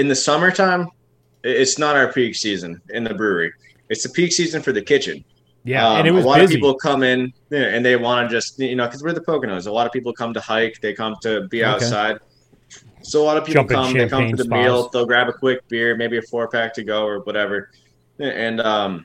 in 0.00 0.08
the 0.08 0.14
summertime 0.16 0.88
it's 1.44 1.78
not 1.78 1.94
our 1.96 2.10
peak 2.12 2.34
season 2.34 2.80
in 2.96 3.04
the 3.04 3.14
brewery. 3.14 3.52
It's 3.90 4.02
the 4.02 4.08
peak 4.08 4.32
season 4.32 4.60
for 4.62 4.72
the 4.72 4.82
kitchen. 4.92 5.22
yeah, 5.64 5.86
Um, 5.86 5.98
and 5.98 6.08
it 6.08 6.12
was 6.12 6.24
a 6.24 6.28
lot 6.28 6.38
busy. 6.40 6.54
of 6.54 6.56
people 6.58 6.74
come 6.88 7.02
in 7.02 7.20
yeah, 7.50 7.74
and 7.74 7.84
they 7.84 7.96
want 7.96 8.28
to 8.28 8.34
just 8.36 8.58
you 8.58 8.74
know 8.74 8.86
because 8.86 9.02
we're 9.04 9.12
the 9.12 9.26
Poconos. 9.30 9.66
A 9.66 9.70
lot 9.78 9.86
of 9.86 9.92
people 9.92 10.12
come 10.14 10.32
to 10.32 10.40
hike. 10.40 10.76
They 10.80 10.94
come 10.94 11.14
to 11.26 11.46
be 11.48 11.58
Okay. 11.62 11.72
outside. 11.72 12.16
So 13.02 13.22
a 13.22 13.26
lot 13.30 13.36
of 13.36 13.44
people 13.44 13.62
Jump 13.64 13.70
come. 13.70 13.92
They 13.92 14.08
come 14.08 14.28
for 14.30 14.36
the 14.36 14.44
spas. 14.44 14.64
meal. 14.64 14.88
They'll 14.92 15.06
grab 15.12 15.28
a 15.28 15.32
quick 15.44 15.60
beer, 15.68 15.94
maybe 16.02 16.16
a 16.18 16.22
four 16.30 16.48
pack 16.48 16.74
to 16.78 16.82
go 16.84 17.06
or 17.06 17.20
whatever, 17.20 17.70
and 18.18 18.60
um, 18.60 19.04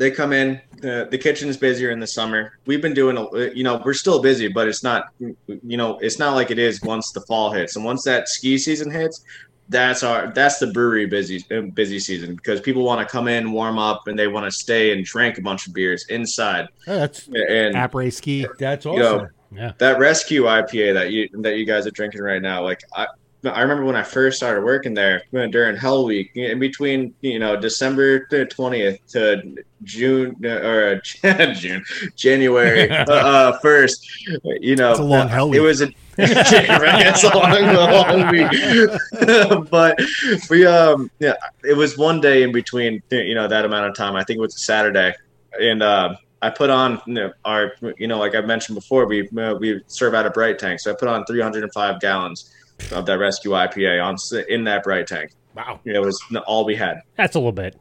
they 0.00 0.10
come 0.10 0.32
in. 0.32 0.60
The, 0.80 1.08
the 1.10 1.18
kitchen 1.18 1.48
is 1.48 1.56
busier 1.56 1.90
in 1.90 2.00
the 2.00 2.06
summer. 2.06 2.58
We've 2.66 2.82
been 2.82 2.94
doing, 2.94 3.16
a, 3.16 3.52
you 3.54 3.64
know, 3.64 3.80
we're 3.84 3.94
still 3.94 4.20
busy, 4.22 4.48
but 4.48 4.68
it's 4.68 4.82
not, 4.82 5.08
you 5.18 5.36
know, 5.76 5.98
it's 5.98 6.18
not 6.18 6.34
like 6.34 6.50
it 6.50 6.58
is 6.58 6.82
once 6.82 7.12
the 7.12 7.20
fall 7.22 7.50
hits 7.50 7.76
and 7.76 7.84
once 7.84 8.04
that 8.04 8.28
ski 8.28 8.58
season 8.58 8.90
hits. 8.90 9.22
That's 9.68 10.04
our 10.04 10.30
that's 10.32 10.60
the 10.60 10.68
brewery 10.68 11.06
busy 11.06 11.44
busy 11.74 11.98
season 11.98 12.36
because 12.36 12.60
people 12.60 12.84
want 12.84 13.00
to 13.00 13.10
come 13.10 13.26
in, 13.26 13.50
warm 13.50 13.78
up, 13.80 14.06
and 14.06 14.16
they 14.16 14.28
want 14.28 14.44
to 14.44 14.50
stay 14.52 14.92
and 14.92 15.04
drink 15.04 15.38
a 15.38 15.42
bunch 15.42 15.66
of 15.66 15.74
beers 15.74 16.06
inside. 16.08 16.68
Oh, 16.86 16.94
that's 16.96 17.26
And 17.26 17.74
après 17.74 18.12
ski. 18.12 18.46
that's 18.60 18.86
awesome. 18.86 18.96
you 18.96 19.02
know, 19.02 19.26
Yeah. 19.52 19.72
that 19.78 19.98
rescue 19.98 20.42
IPA 20.44 20.94
that 20.94 21.10
you 21.10 21.28
that 21.42 21.56
you 21.56 21.66
guys 21.66 21.84
are 21.84 21.90
drinking 21.90 22.20
right 22.22 22.40
now, 22.40 22.62
like 22.62 22.80
I 22.94 23.08
I 23.46 23.62
remember 23.62 23.84
when 23.84 23.96
I 23.96 24.02
first 24.02 24.36
started 24.36 24.64
working 24.64 24.94
there 24.94 25.22
uh, 25.34 25.46
during 25.46 25.76
Hell 25.76 26.04
Week, 26.04 26.30
in 26.34 26.58
between 26.58 27.14
you 27.20 27.38
know 27.38 27.58
December 27.58 28.26
twentieth 28.46 29.06
to 29.08 29.56
June 29.84 30.36
uh, 30.44 30.48
or 30.48 31.02
uh, 31.24 31.46
June 31.54 31.84
January 32.16 32.90
uh, 33.08 33.58
first, 33.58 34.06
you 34.44 34.76
know 34.76 34.90
It's 34.90 35.00
a 35.00 35.04
long 35.04 35.28
Hell 35.28 35.50
Week. 35.50 35.58
It 35.58 35.62
was 35.62 35.82
a 35.82 35.86
right, 36.18 37.06
it's 37.06 37.24
a 37.24 37.36
long, 37.36 37.74
long 37.74 38.30
week, 38.30 39.70
but 39.70 40.00
we 40.48 40.64
um 40.64 41.10
yeah 41.18 41.34
it 41.62 41.76
was 41.76 41.98
one 41.98 42.22
day 42.22 42.42
in 42.42 42.52
between 42.52 43.02
you 43.10 43.34
know 43.34 43.46
that 43.46 43.64
amount 43.64 43.86
of 43.86 43.94
time. 43.94 44.16
I 44.16 44.24
think 44.24 44.38
it 44.38 44.40
was 44.40 44.54
a 44.54 44.58
Saturday, 44.58 45.14
and 45.60 45.82
uh, 45.82 46.16
I 46.40 46.48
put 46.48 46.70
on 46.70 47.02
you 47.06 47.14
know, 47.14 47.32
our 47.44 47.74
you 47.98 48.06
know 48.06 48.18
like 48.18 48.34
I 48.34 48.40
mentioned 48.40 48.76
before 48.76 49.06
we 49.06 49.28
uh, 49.28 49.56
we 49.56 49.82
serve 49.88 50.14
out 50.14 50.24
a 50.24 50.30
bright 50.30 50.58
tank, 50.58 50.80
so 50.80 50.90
I 50.90 50.94
put 50.94 51.08
on 51.08 51.26
305 51.26 52.00
gallons 52.00 52.50
of 52.92 53.06
that 53.06 53.18
rescue 53.18 53.52
IPA 53.52 54.04
on 54.04 54.16
in 54.48 54.64
that 54.64 54.82
bright 54.82 55.06
tank. 55.06 55.32
Wow. 55.54 55.80
It 55.84 55.98
was 55.98 56.22
all 56.46 56.64
we 56.64 56.76
had. 56.76 57.00
That's 57.16 57.34
a 57.34 57.38
little 57.38 57.52
bit. 57.52 57.76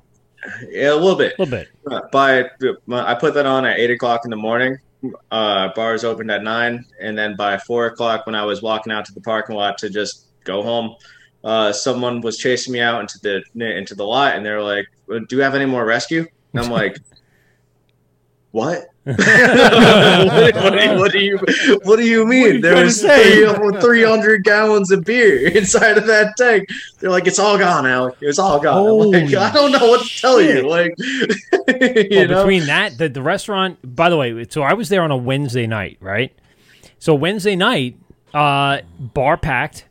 Yeah, 0.70 0.94
a 0.94 0.96
little 0.96 1.16
bit. 1.16 1.36
A 1.38 1.42
little 1.44 1.58
bit. 1.60 1.70
Uh, 1.90 2.02
By 2.12 2.50
I 2.90 3.16
put 3.16 3.34
that 3.34 3.46
on 3.46 3.66
at 3.66 3.80
eight 3.80 3.92
o'clock 3.92 4.22
in 4.26 4.32
the 4.32 4.38
morning. 4.38 4.78
Uh, 5.30 5.70
bars 5.76 6.04
opened 6.04 6.32
at 6.32 6.44
nine, 6.44 6.86
and 7.00 7.18
then 7.18 7.36
by 7.36 7.58
four 7.58 7.88
o'clock, 7.88 8.26
when 8.26 8.34
I 8.36 8.44
was 8.46 8.62
walking 8.62 8.92
out 8.92 9.06
to 9.06 9.14
the 9.14 9.22
parking 9.22 9.56
lot 9.56 9.78
to 9.80 9.90
just 9.90 10.28
go 10.44 10.64
home, 10.64 10.96
uh, 11.44 11.72
someone 11.72 12.22
was 12.22 12.38
chasing 12.38 12.74
me 12.74 12.80
out 12.80 13.02
into 13.02 13.20
the 13.22 13.44
into 13.78 13.94
the 13.94 14.04
lot, 14.04 14.36
and 14.36 14.46
they're 14.46 14.64
like, 14.64 14.88
"Do 15.08 15.36
you 15.36 15.42
have 15.42 15.54
any 15.54 15.66
more 15.66 15.86
rescue?" 15.86 16.26
And 16.54 16.64
I'm 16.64 16.72
like, 16.72 16.98
"What? 18.56 18.88
what, 19.04 20.56
what 20.56 20.72
do 20.72 20.80
you, 20.80 20.98
what 20.98 21.12
do 21.12 21.20
you 21.20 21.80
what 21.84 21.98
do 21.98 22.08
you 22.08 22.26
mean? 22.26 22.56
you 22.56 22.62
there 22.62 22.86
was 22.86 23.02
say? 23.02 23.46
300 23.46 24.44
gallons 24.46 24.92
of 24.92 25.04
beer 25.04 25.48
inside 25.58 25.98
of 25.98 26.08
that 26.08 26.38
tank. 26.38 26.70
They're 27.00 27.10
like, 27.10 27.28
it's 27.28 27.38
all 27.38 27.58
gone, 27.58 27.84
Alek. 27.84 28.16
It's 28.22 28.40
all 28.40 28.62
gone. 28.62 29.12
Like, 29.12 29.34
I 29.36 29.52
don't 29.52 29.74
know 29.74 29.86
what 29.86 30.08
to 30.08 30.22
tell 30.22 30.40
shit. 30.40 30.64
you. 30.64 30.70
Like, 30.70 30.96
you 30.98 32.08
well, 32.12 32.28
know? 32.28 32.38
between 32.44 32.66
that, 32.68 32.98
the, 32.98 33.10
the 33.10 33.22
restaurant, 33.22 33.78
by 33.84 34.10
the 34.10 34.16
way, 34.16 34.46
so 34.50 34.64
I 34.64 34.74
was 34.74 34.88
there 34.88 35.04
on 35.04 35.12
a 35.12 35.18
Wednesday 35.18 35.68
night, 35.68 35.98
right? 36.00 36.34
So 36.98 37.14
Wednesday 37.14 37.58
night, 37.58 37.98
uh, 38.34 38.80
bar 38.98 39.36
packed. 39.36 39.86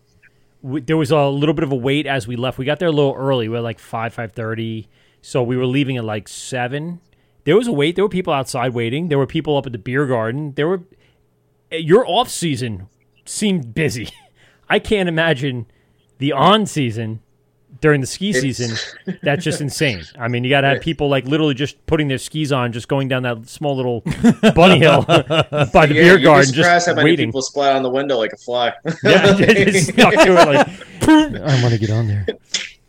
There 0.63 0.97
was 0.97 1.11
a 1.11 1.27
little 1.27 1.55
bit 1.55 1.65
of 1.65 1.73
a 1.73 1.77
wait 1.77 2.07
as 2.07 2.27
we 2.27 2.37
left. 2.37 2.57
We 2.57 2.65
got 2.65 2.79
there 2.79 2.89
a 2.89 2.93
little 2.93 3.15
early. 3.15 3.47
We 3.47 3.57
were 3.57 3.61
like 3.61 3.79
five, 3.79 4.15
five 4.15 4.33
thirty. 4.33 4.89
So 5.21 5.43
we 5.43 5.57
were 5.57 5.67
leaving 5.67 5.97
at 5.99 6.05
like 6.05 6.27
seven. 6.27 7.01
There 7.45 7.57
was 7.57 7.67
a 7.67 7.73
wait. 7.73 7.95
There 7.97 8.05
were 8.05 8.09
people 8.09 8.33
outside 8.33 8.75
waiting. 8.75 9.09
There 9.09 9.19
were 9.19 9.27
people 9.27 9.57
up 9.57 9.67
at 9.67 9.73
the 9.73 9.79
beer 9.79 10.07
garden. 10.07 10.53
There 10.55 10.67
were 10.69 10.83
eh, 11.71 11.77
your 11.77 12.07
off 12.09 12.31
season 12.31 12.89
seemed 13.25 13.75
busy. 13.75 14.09
I 14.69 14.79
can't 14.79 15.09
imagine 15.09 15.67
the 16.19 16.33
on 16.33 16.65
season 16.67 17.21
during 17.81 18.01
the 18.01 18.07
ski 18.07 18.33
season. 18.33 18.77
That's 19.23 19.45
just 19.45 19.61
insane. 19.61 20.05
I 20.19 20.29
mean, 20.29 20.43
you 20.45 20.49
got 20.49 20.63
to 20.63 20.69
have 20.69 20.81
people 20.81 21.09
like 21.09 21.27
literally 21.27 21.53
just 21.55 21.85
putting 21.87 22.09
their 22.09 22.17
skis 22.19 22.51
on, 22.51 22.73
just 22.73 22.89
going 22.89 23.09
down 23.09 23.25
that 23.25 23.47
small 23.49 23.77
little 23.77 24.01
bunny 24.55 24.79
hill 24.79 25.03
by 25.07 25.23
the 25.87 25.95
Yeah, 25.95 26.03
beer 26.03 26.19
garden, 26.19 26.47
surprised 26.47 26.55
just 26.55 26.87
how 26.89 26.95
many 26.95 27.11
waiting. 27.11 27.29
people 27.29 27.43
splat 27.43 27.77
on 27.77 27.83
the 27.83 27.91
window 27.91 28.17
like 28.17 28.33
a 28.33 28.37
fly. 28.39 28.73
Yeah, 29.03 29.35
just 29.35 29.93
stuck 29.93 30.15
to 30.15 30.21
it 30.21 30.47
like. 30.49 30.69
I 31.43 31.63
want 31.63 31.75
to 31.75 31.79
get 31.79 31.91
on 31.91 32.07
there. 32.09 32.27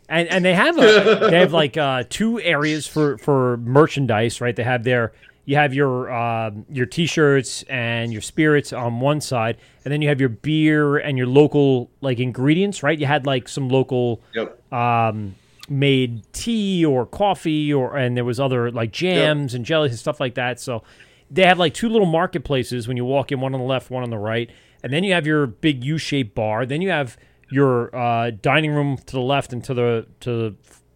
And 0.08 0.28
and 0.28 0.44
they 0.44 0.54
have 0.54 0.76
a 0.78 1.26
they 1.30 1.38
have 1.40 1.52
like 1.52 1.76
uh, 1.76 2.04
two 2.08 2.40
areas 2.40 2.86
for 2.86 3.18
for 3.18 3.56
merchandise, 3.58 4.40
right? 4.40 4.54
They 4.54 4.62
have 4.62 4.84
their 4.84 5.12
you 5.44 5.56
have 5.56 5.72
your 5.74 6.12
um, 6.12 6.64
your 6.68 6.86
t-shirts 6.86 7.62
and 7.64 8.12
your 8.12 8.22
spirits 8.22 8.72
on 8.72 9.00
one 9.00 9.20
side, 9.20 9.58
and 9.84 9.92
then 9.92 10.02
you 10.02 10.08
have 10.08 10.20
your 10.20 10.28
beer 10.28 10.96
and 10.96 11.16
your 11.18 11.26
local 11.28 11.90
like 12.00 12.18
ingredients, 12.18 12.82
right? 12.82 12.98
You 12.98 13.06
had 13.06 13.26
like 13.26 13.48
some 13.48 13.68
local 13.68 14.20
Yep. 14.34 14.72
um, 14.72 15.34
made 15.68 16.22
tea 16.32 16.84
or 16.84 17.06
coffee 17.06 17.72
or 17.74 17.96
and 17.96 18.16
there 18.16 18.24
was 18.24 18.38
other 18.38 18.70
like 18.70 18.92
jams 18.92 19.54
and 19.54 19.64
jellies 19.64 19.90
and 19.92 19.98
stuff 19.98 20.20
like 20.20 20.34
that. 20.34 20.60
So 20.60 20.82
they 21.30 21.44
have 21.44 21.58
like 21.58 21.74
two 21.74 21.88
little 21.88 22.06
marketplaces 22.06 22.86
when 22.86 22.96
you 22.96 23.04
walk 23.04 23.32
in, 23.32 23.40
one 23.40 23.54
on 23.54 23.60
the 23.60 23.66
left, 23.66 23.90
one 23.90 24.04
on 24.04 24.10
the 24.10 24.18
right, 24.18 24.48
and 24.84 24.92
then 24.92 25.02
you 25.02 25.12
have 25.12 25.26
your 25.26 25.46
big 25.48 25.82
U-shaped 25.82 26.34
bar. 26.36 26.66
Then 26.66 26.80
you 26.82 26.90
have 26.90 27.16
your 27.48 27.94
uh, 27.94 28.30
dining 28.30 28.72
room 28.72 28.96
to 28.96 29.12
the 29.12 29.20
left 29.20 29.52
and 29.52 29.62
to 29.64 29.74
the 29.74 30.06
to 30.20 30.30
the 30.30 30.54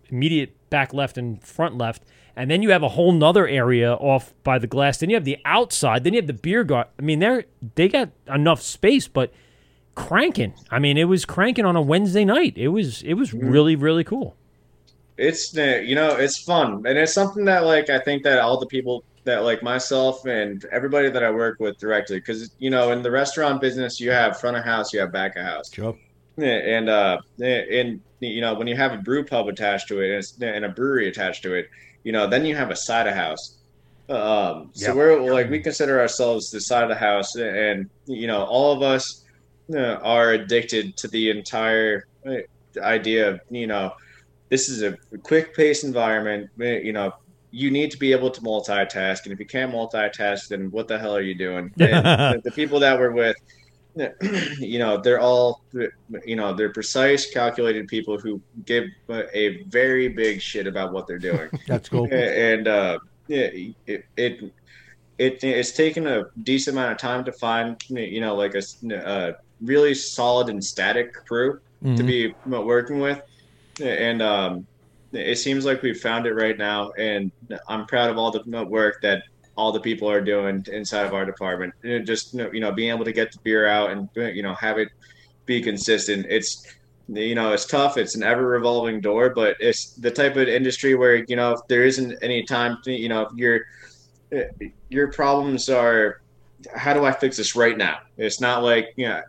immediate 0.09 0.57
back 0.71 0.93
left 0.95 1.17
and 1.19 1.43
front 1.43 1.77
left. 1.79 2.03
And 2.37 2.51
then 2.51 2.63
you 2.63 2.71
have 2.71 2.83
a 2.83 2.89
whole 2.89 3.13
nother 3.13 3.47
area 3.47 3.93
off 3.95 4.33
by 4.45 4.59
the 4.59 4.67
glass. 4.67 4.99
Then 4.99 5.11
you 5.11 5.17
have 5.17 5.25
the 5.25 5.39
outside. 5.45 6.05
Then 6.05 6.15
you 6.15 6.19
have 6.21 6.27
the 6.27 6.33
beer 6.33 6.65
garden. 6.65 6.93
I 6.99 7.03
mean, 7.03 7.19
they're 7.19 7.45
they 7.75 7.89
got 7.89 8.11
enough 8.33 8.63
space, 8.63 9.09
but 9.09 9.33
cranking. 9.95 10.55
I 10.71 10.79
mean, 10.79 10.97
it 10.97 11.05
was 11.05 11.25
cranking 11.25 11.65
on 11.65 11.77
a 11.77 11.83
Wednesday 11.83 12.25
night. 12.25 12.55
It 12.57 12.69
was 12.69 13.03
it 13.03 13.15
was 13.15 13.35
really 13.35 13.77
really 13.77 14.05
cool. 14.05 14.37
it's 15.19 15.55
you 15.55 15.95
know 15.95 16.17
it's 16.17 16.39
fun 16.43 16.83
and 16.87 16.97
it's 16.97 17.13
something 17.13 17.45
that 17.45 17.65
like 17.65 17.91
i 17.91 17.99
think 17.99 18.23
that 18.23 18.39
all 18.39 18.59
the 18.59 18.67
people 18.67 19.05
that 19.25 19.43
like 19.45 19.63
myself 19.63 20.25
and 20.25 20.65
everybody 20.73 21.11
that 21.11 21.23
i 21.23 21.31
work 21.31 21.61
with 21.61 21.77
directly 21.77 22.19
because 22.19 22.51
you 22.59 22.71
know 22.71 22.91
in 22.93 23.03
the 23.03 23.11
restaurant 23.11 23.61
business 23.61 24.01
you 24.01 24.11
have 24.11 24.41
front 24.41 24.57
of 24.57 24.65
house 24.65 24.95
you 24.95 25.01
have 25.01 25.13
back 25.13 25.37
of 25.37 25.45
house 25.45 25.71
Sure. 25.71 25.95
Yeah, 26.37 26.49
and 26.49 26.89
uh 26.89 27.19
and 27.43 28.01
you 28.21 28.41
know, 28.41 28.55
when 28.55 28.67
you 28.67 28.77
have 28.77 28.93
a 28.93 28.99
brew 28.99 29.25
pub 29.25 29.49
attached 29.49 29.89
to 29.89 30.01
it 30.01 30.25
and, 30.41 30.51
and 30.51 30.65
a 30.65 30.69
brewery 30.71 31.09
attached 31.09 31.43
to 31.45 31.55
it, 31.55 31.67
you 32.05 32.13
know, 32.13 32.27
then 32.29 32.45
you 32.45 32.55
have 32.57 32.71
a 32.71 32.77
side 32.77 33.07
of 33.07 33.15
house. 33.15 33.59
Um, 34.09 34.71
so 34.75 34.95
Yep. 34.95 34.97
we're 34.97 35.33
like 35.33 35.51
we 35.51 35.61
consider 35.63 36.01
ourselves 36.01 36.51
the 36.51 36.61
side 36.61 36.83
of 36.83 36.89
the 36.91 36.95
house, 36.97 37.35
and 37.37 37.87
you 38.07 38.27
know, 38.27 38.45
all 38.45 38.73
of 38.73 38.83
us 38.83 39.23
uh, 39.75 39.95
are 40.03 40.33
addicted 40.33 40.97
to 40.99 41.09
the 41.09 41.31
entire 41.31 42.03
uh, 42.29 42.37
idea 42.83 43.31
of 43.31 43.41
you 43.51 43.67
know, 43.67 43.93
this 44.51 44.69
is 44.69 44.83
a 44.83 44.97
quick 45.25 45.55
paced 45.55 45.85
environment. 45.85 46.49
uh, 46.61 46.65
You 46.65 46.93
know, 46.93 47.13
you 47.51 47.71
need 47.71 47.91
to 47.93 47.99
be 47.99 48.13
able 48.13 48.31
to 48.31 48.41
multitask, 48.43 49.19
and 49.25 49.33
if 49.33 49.39
you 49.41 49.47
can't 49.47 49.73
multitask, 49.73 50.41
then 50.51 50.71
what 50.71 50.89
the 50.89 50.99
hell 50.99 51.17
are 51.17 51.23
you 51.23 51.37
doing? 51.39 51.71
The 51.79 52.53
people 52.55 52.81
that 52.81 52.99
we're 52.99 53.13
with, 53.13 53.37
you 54.59 54.79
know, 54.79 54.99
they're 54.99 55.21
all, 55.21 55.63
you 56.25 56.37
know, 56.37 56.53
they're 56.55 56.73
precise, 56.73 57.31
calculated 57.31 57.89
people 57.89 58.19
who 58.19 58.41
give 58.65 58.85
a 59.11 59.63
very 59.65 60.09
big 60.09 60.41
shit 60.41 60.67
about 60.67 60.93
what 60.93 61.07
they're 61.07 61.19
doing. 61.19 61.49
That's 61.67 61.89
cool. 61.89 62.09
and 62.13 62.69
uh, 62.69 62.99
yeah, 63.29 63.49
it, 63.87 64.05
it 64.17 64.53
it 65.19 65.45
it's 65.45 65.73
taken 65.73 66.07
a 66.07 66.25
decent 66.43 66.77
amount 66.77 66.93
of 66.93 66.99
time 66.99 67.25
to 67.25 67.33
find 67.33 67.77
you 67.89 68.21
know 68.21 68.35
like 68.35 68.55
a 68.55 69.37
really 69.61 69.95
solid 69.95 70.49
and 70.49 70.65
static 70.65 71.13
crew 71.13 71.61
to 71.97 72.03
be 72.03 72.35
working 72.47 73.01
with, 73.01 73.23
and 73.83 74.23
um, 74.23 74.67
it 75.13 75.37
seems 75.39 75.65
like 75.65 75.83
we've 75.83 76.01
found 76.01 76.27
it 76.27 76.35
right 76.35 76.57
now, 76.57 76.91
and 76.93 77.31
I'm 77.69 77.87
proud 77.87 78.11
of 78.11 78.19
all 78.19 78.31
the 78.31 78.65
work 78.65 79.03
that 79.03 79.25
all 79.61 79.73
the 79.73 79.81
people 79.81 80.11
are 80.11 80.23
doing 80.23 80.65
inside 80.73 81.07
of 81.07 81.13
our 81.13 81.27
department. 81.27 81.75
And 81.83 82.07
just 82.07 82.33
you 82.35 82.61
know, 82.61 82.73
being 82.73 82.91
able 82.91 83.05
to 83.05 83.13
get 83.13 83.31
the 83.33 83.39
beer 83.43 83.67
out 83.67 83.91
and 83.91 84.09
you 84.17 84.43
know 84.43 84.55
have 84.55 84.79
it 84.79 84.89
be 85.45 85.61
consistent. 85.61 86.27
It's 86.29 86.67
you 87.13 87.35
know 87.35 87.53
it's 87.53 87.67
tough 87.67 87.97
it's 87.97 88.15
an 88.15 88.23
ever 88.23 88.47
revolving 88.47 89.01
door 89.01 89.31
but 89.31 89.57
it's 89.59 89.95
the 89.95 90.11
type 90.11 90.37
of 90.37 90.47
industry 90.47 90.95
where 90.95 91.25
you 91.27 91.35
know 91.35 91.51
if 91.51 91.61
there 91.69 91.83
isn't 91.83 92.17
any 92.23 92.45
time 92.45 92.79
to, 92.85 92.93
you 92.93 93.09
know 93.09 93.29
your 93.35 93.63
eh, 94.31 94.45
your 94.91 95.11
problems 95.11 95.69
are 95.69 96.21
how 96.75 96.93
do 96.93 97.05
i 97.05 97.13
fix 97.13 97.37
this 97.37 97.57
right 97.57 97.79
now 97.79 97.99
it's 98.19 98.41
not 98.41 98.63
like 98.63 98.93
yeah 98.97 99.23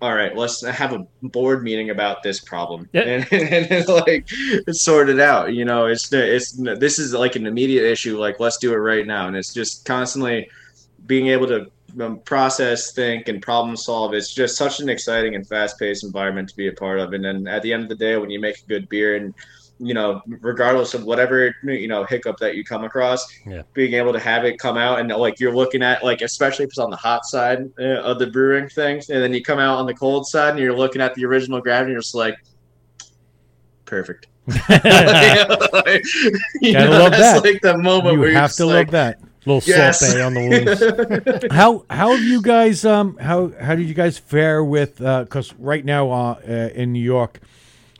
all 0.00 0.14
right 0.14 0.36
let's 0.36 0.64
have 0.66 0.92
a 0.92 1.06
board 1.22 1.62
meeting 1.62 1.90
about 1.90 2.22
this 2.22 2.40
problem 2.40 2.88
Yeah. 2.92 3.24
and, 3.30 3.32
and, 3.70 3.88
like 3.88 4.28
sort 4.70 5.08
it 5.08 5.20
out 5.20 5.54
you 5.54 5.64
know 5.64 5.86
it's 5.86 6.12
it's 6.12 6.52
this 6.52 6.98
is 6.98 7.14
like 7.14 7.36
an 7.36 7.46
immediate 7.46 7.84
issue 7.84 8.18
like 8.18 8.40
let's 8.40 8.58
do 8.58 8.72
it 8.72 8.76
right 8.76 9.06
now 9.06 9.28
and 9.28 9.36
it's 9.36 9.54
just 9.54 9.84
constantly 9.84 10.48
being 11.06 11.28
able 11.28 11.46
to 11.46 11.70
um, 12.00 12.20
process, 12.20 12.92
think, 12.92 13.28
and 13.28 13.42
problem 13.42 13.76
solve. 13.76 14.14
It's 14.14 14.32
just 14.32 14.56
such 14.56 14.80
an 14.80 14.88
exciting 14.88 15.34
and 15.34 15.46
fast 15.46 15.78
paced 15.78 16.04
environment 16.04 16.48
to 16.48 16.56
be 16.56 16.68
a 16.68 16.72
part 16.72 16.98
of. 16.98 17.12
And 17.12 17.24
then 17.24 17.46
at 17.46 17.62
the 17.62 17.72
end 17.72 17.82
of 17.82 17.88
the 17.88 17.96
day, 17.96 18.16
when 18.16 18.30
you 18.30 18.40
make 18.40 18.58
a 18.58 18.66
good 18.66 18.88
beer 18.88 19.16
and 19.16 19.34
you 19.84 19.94
know, 19.94 20.22
regardless 20.40 20.94
of 20.94 21.02
whatever 21.04 21.54
you 21.64 21.88
know 21.88 22.04
hiccup 22.04 22.36
that 22.38 22.54
you 22.56 22.62
come 22.64 22.84
across, 22.84 23.26
Yeah. 23.44 23.62
being 23.74 23.94
able 23.94 24.12
to 24.12 24.18
have 24.20 24.44
it 24.44 24.58
come 24.58 24.76
out 24.76 25.00
and 25.00 25.08
like 25.10 25.40
you're 25.40 25.54
looking 25.54 25.82
at 25.82 26.04
like 26.04 26.20
especially 26.22 26.64
if 26.64 26.70
it's 26.70 26.78
on 26.78 26.90
the 26.90 26.96
hot 26.96 27.24
side 27.26 27.68
uh, 27.80 28.00
of 28.02 28.18
the 28.18 28.28
brewing 28.28 28.68
things, 28.68 29.10
and 29.10 29.22
then 29.22 29.32
you 29.34 29.42
come 29.42 29.58
out 29.58 29.78
on 29.78 29.86
the 29.86 29.94
cold 29.94 30.26
side 30.26 30.50
and 30.50 30.58
you're 30.60 30.76
looking 30.76 31.02
at 31.02 31.14
the 31.16 31.24
original 31.24 31.60
gravity, 31.60 31.86
and 31.86 31.92
you're 31.92 32.00
just 32.00 32.14
like, 32.14 32.36
perfect. 33.84 34.28
Like, 34.46 36.02
you 36.60 36.72
Gotta 36.72 36.90
know, 36.90 36.98
love 36.98 37.10
that's 37.12 37.40
that. 37.40 37.44
like 37.44 37.60
the 37.62 37.78
moment 37.78 38.18
You 38.18 38.34
have 38.34 38.52
to 38.54 38.66
like, 38.66 38.86
love 38.86 38.90
that. 38.92 39.20
little 39.46 39.62
Yes. 39.66 40.02
on 40.16 40.34
the 40.34 41.20
wounds. 41.20 41.52
How 41.52 41.84
how 41.90 42.10
have 42.14 42.22
you 42.24 42.40
guys 42.42 42.84
um 42.84 43.16
how 43.18 43.52
how 43.60 43.74
did 43.74 43.88
you 43.88 43.94
guys 43.94 44.18
fare 44.18 44.62
with 44.64 45.00
uh 45.00 45.24
because 45.24 45.52
right 45.58 45.84
now 45.84 46.10
uh, 46.10 46.40
uh, 46.48 46.52
in 46.74 46.92
New 46.92 47.02
York, 47.02 47.40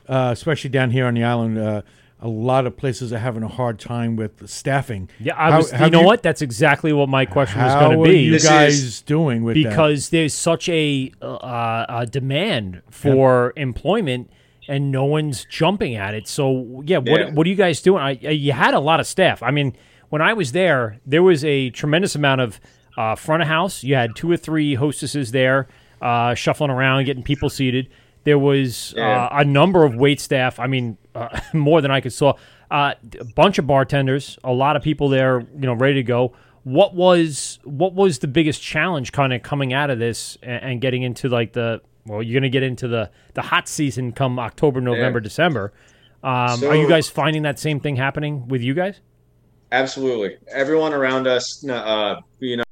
uh, 0.08 0.30
especially 0.32 0.70
down 0.70 0.90
here 0.90 1.06
on 1.06 1.14
the 1.14 1.24
island, 1.24 1.58
uh, 1.58 1.82
a 2.20 2.28
lot 2.28 2.66
of 2.66 2.76
places 2.76 3.12
are 3.12 3.18
having 3.18 3.42
a 3.42 3.48
hard 3.48 3.80
time 3.80 4.14
with 4.14 4.48
staffing. 4.48 5.08
Yeah, 5.18 5.34
I 5.36 5.56
was. 5.56 5.70
have 5.72 5.86
you 5.86 5.90
know 5.90 6.02
what? 6.02 6.22
That's 6.22 6.40
exactly 6.40 6.92
what 6.92 7.08
my 7.08 7.26
question 7.26 7.60
was 7.60 7.74
going 7.74 7.98
to 7.98 8.04
be. 8.04 8.18
you 8.20 8.30
This 8.32 8.44
guys 8.46 8.80
is- 8.80 9.00
doing 9.02 9.42
with 9.42 9.56
that? 9.56 9.68
because 9.68 10.10
there's 10.10 10.32
such 10.34 10.68
a, 10.68 11.10
uh, 11.20 11.84
a 11.88 12.06
demand 12.06 12.82
for 12.90 13.52
employment 13.56 14.30
and 14.68 14.92
no 14.92 15.04
one's 15.04 15.44
jumping 15.50 15.96
at 15.96 16.14
it. 16.14 16.28
So 16.28 16.82
yeah, 16.86 16.98
what 16.98 17.20
Yeah. 17.20 17.30
what 17.32 17.44
are 17.46 17.50
you 17.50 17.56
guys 17.56 17.82
doing? 17.82 18.00
I, 18.00 18.10
I- 18.24 18.30
you 18.30 18.52
had 18.52 18.74
a 18.74 18.80
lot 18.80 19.00
of 19.00 19.06
staff. 19.08 19.42
I 19.42 19.50
mean, 19.50 19.74
when 20.10 20.22
I 20.22 20.32
was 20.34 20.52
there, 20.52 21.00
there 21.04 21.22
was 21.24 21.44
a 21.44 21.70
tremendous 21.70 22.14
amount 22.14 22.40
of 22.40 22.60
uh, 22.96 23.16
front 23.16 23.42
of 23.42 23.48
house. 23.48 23.82
You 23.82 23.96
had 23.96 24.14
two 24.14 24.30
or 24.30 24.36
three 24.36 24.74
hostesses 24.76 25.32
there, 25.32 25.66
uh, 26.00 26.34
shuffling 26.34 26.70
around, 26.70 27.04
getting 27.06 27.22
people 27.24 27.50
seated. 27.50 27.88
There 28.24 28.38
was 28.38 28.94
Yeah. 28.96 29.24
uh, 29.26 29.38
a 29.40 29.44
number 29.44 29.84
of 29.84 29.94
wait 29.94 30.20
staff. 30.20 30.58
I 30.58 30.66
mean, 30.66 30.96
uh, 31.14 31.40
more 31.52 31.80
than 31.80 31.90
I 31.90 32.00
could 32.00 32.12
saw. 32.12 32.34
Uh, 32.70 32.94
a 33.20 33.24
bunch 33.24 33.58
of 33.58 33.66
bartenders, 33.66 34.38
a 34.44 34.52
lot 34.52 34.76
of 34.76 34.82
people 34.82 35.08
there, 35.10 35.40
you 35.40 35.66
know, 35.66 35.74
ready 35.74 35.94
to 35.94 36.02
go. 36.02 36.32
What 36.64 36.94
was 36.94 37.58
what 37.64 37.92
was 37.94 38.20
the 38.20 38.28
biggest 38.28 38.62
challenge 38.62 39.12
kind 39.12 39.32
of 39.32 39.42
coming 39.42 39.72
out 39.74 39.90
of 39.90 39.98
this 39.98 40.38
and, 40.42 40.62
and 40.62 40.80
getting 40.80 41.02
into 41.02 41.28
like 41.28 41.52
the 41.52 41.80
well, 42.06 42.22
you're 42.22 42.32
going 42.32 42.50
to 42.50 42.54
get 42.54 42.62
into 42.62 42.88
the 42.88 43.10
the 43.34 43.42
hot 43.42 43.68
season 43.68 44.12
come 44.12 44.38
October, 44.38 44.80
November, 44.80 45.20
December. 45.20 45.72
Um, 46.22 46.62
are 46.64 46.76
you 46.76 46.88
guys 46.88 47.08
finding 47.10 47.42
that 47.42 47.58
same 47.58 47.80
thing 47.80 47.96
happening 47.96 48.46
with 48.48 48.62
you 48.62 48.74
guys? 48.74 49.00
Absolutely. 49.72 50.36
Everyone 50.50 50.92
around 50.92 51.26
us, 51.26 51.66
uh, 51.68 52.16
you 52.38 52.56
know, 52.58 52.64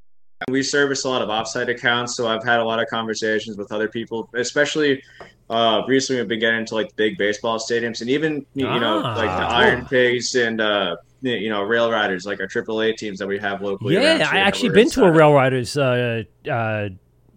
we 0.48 0.62
service 0.62 1.04
a 1.04 1.08
lot 1.08 1.22
of 1.22 1.28
offsite 1.28 1.68
accounts, 1.68 2.16
so 2.16 2.26
I've 2.26 2.42
had 2.44 2.60
a 2.60 2.64
lot 2.64 2.80
of 2.80 2.88
conversations 2.88 3.56
with 3.56 3.70
other 3.72 3.88
people, 3.88 4.28
especially 4.34 5.02
uh, 5.50 5.82
recently. 5.86 6.22
We've 6.22 6.28
been 6.28 6.40
getting 6.40 6.60
into 6.60 6.74
like 6.74 6.94
big 6.96 7.18
baseball 7.18 7.58
stadiums, 7.58 8.00
and 8.00 8.08
even 8.10 8.46
you 8.54 8.64
know, 8.64 9.02
Ah, 9.04 9.14
like 9.16 9.28
the. 9.30 9.54
Iron 9.54 9.86
Pigs 9.86 10.34
and 10.34 10.60
uh, 10.60 10.96
you 11.20 11.50
know, 11.50 11.62
Rail 11.62 11.90
Riders, 11.90 12.24
like 12.24 12.40
our 12.40 12.46
AAA 12.46 12.96
teams 12.96 13.18
that 13.18 13.28
we 13.28 13.38
have 13.38 13.60
locally. 13.60 13.94
Yeah, 13.94 14.28
I 14.30 14.38
actually 14.38 14.70
been 14.70 14.88
to 14.90 15.04
a. 15.04 15.10
Rail 15.12 15.32
Riders 15.32 15.76
uh, 15.76 16.22
uh, 16.50 16.88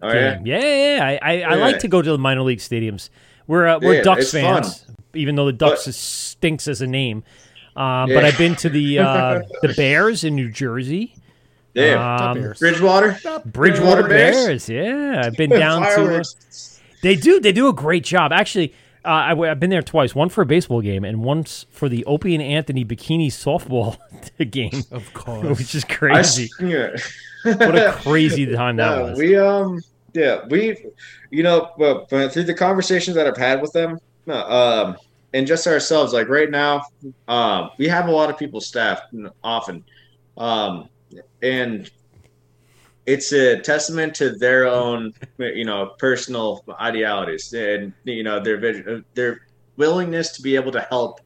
Oh 0.02 0.12
yeah, 0.12 0.34
game. 0.36 0.46
Yeah, 0.46 0.58
yeah, 0.60 0.96
yeah. 0.96 1.04
I, 1.04 1.10
I, 1.10 1.32
I 1.32 1.36
Yeah. 1.36 1.54
like 1.56 1.78
to 1.80 1.88
go 1.88 2.00
to 2.02 2.10
the 2.10 2.18
minor 2.18 2.42
league 2.42 2.58
stadiums. 2.58 3.10
We're 3.46 3.66
uh, 3.66 3.78
we're 3.80 3.96
Yeah, 3.96 4.02
Ducks 4.02 4.30
fans, 4.32 4.86
even 5.14 5.34
though 5.34 5.46
the 5.46 5.52
Ducks 5.52 5.84
But- 5.86 5.94
stinks 5.94 6.68
as 6.68 6.80
a 6.80 6.86
name. 6.86 7.22
Um, 7.76 8.08
Yeah. 8.08 8.16
But 8.16 8.24
I've 8.24 8.38
been 8.38 8.54
to 8.56 8.68
the 8.70 8.98
uh, 9.00 9.42
the 9.62 9.74
Bears 9.74 10.24
in 10.24 10.34
New 10.36 10.50
Jersey. 10.50 11.16
Yeah. 11.74 12.16
Um, 12.30 12.54
Bridgewater, 12.58 13.18
Bridgewater 13.46 14.06
Bears? 14.08 14.34
Bears. 14.46 14.68
Yeah, 14.68 15.22
I've 15.24 15.36
been 15.36 15.50
down 15.50 15.82
to. 15.82 16.20
uh, 16.20 16.24
They 17.02 17.16
do. 17.16 17.40
They 17.40 17.52
do 17.52 17.68
a 17.68 17.72
great 17.72 18.04
job. 18.04 18.32
Actually, 18.32 18.72
uh, 19.04 19.34
I, 19.38 19.46
have 19.48 19.60
been 19.60 19.70
there 19.70 19.82
twice. 19.82 20.14
One 20.14 20.28
for 20.28 20.42
a 20.42 20.46
baseball 20.46 20.80
game, 20.80 21.04
and 21.04 21.22
once 21.22 21.66
for 21.70 21.88
the 21.88 22.04
Opie 22.06 22.34
and 22.34 22.42
Anthony 22.42 22.84
bikini 22.84 23.26
softball 23.28 23.98
game, 24.50 24.82
of 24.90 25.12
course. 25.14 25.58
which 25.58 25.74
is 25.74 25.84
I 25.84 25.88
s- 25.88 25.96
crazy. 25.98 26.50
yeah. 26.60 26.96
what 27.44 27.76
a 27.76 27.92
crazy 28.00 28.46
time 28.54 28.76
that 28.76 28.96
No, 28.98 29.04
was. 29.10 29.18
We 29.18 29.36
um 29.36 29.82
yeah 30.14 30.46
we 30.48 30.78
you 31.30 31.42
know 31.42 31.72
but, 31.76 32.08
but 32.08 32.32
through 32.32 32.44
the 32.44 32.54
conversations 32.54 33.16
that 33.16 33.26
I've 33.26 33.36
had 33.36 33.60
with 33.60 33.72
them 33.72 33.98
no, 34.26 34.36
um 34.48 34.96
and 35.34 35.44
just 35.46 35.66
ourselves 35.66 36.12
like 36.14 36.28
right 36.28 36.50
now 36.50 36.82
um 37.28 37.70
we 37.78 37.88
have 37.88 38.06
a 38.08 38.12
lot 38.12 38.30
of 38.30 38.38
people 38.38 38.60
staffed 38.62 39.12
often 39.42 39.82
um 40.38 40.88
and 41.44 41.90
it's 43.06 43.32
a 43.32 43.60
testament 43.60 44.14
to 44.14 44.30
their 44.30 44.66
own 44.66 45.12
you 45.38 45.64
know 45.64 45.92
personal 45.98 46.64
idealities 46.80 47.52
and 47.52 47.92
you 48.04 48.22
know 48.22 48.40
their 48.40 48.56
vision 48.56 49.04
their 49.14 49.46
willingness 49.76 50.32
to 50.32 50.42
be 50.42 50.56
able 50.56 50.72
to 50.72 50.80
help 50.80 51.20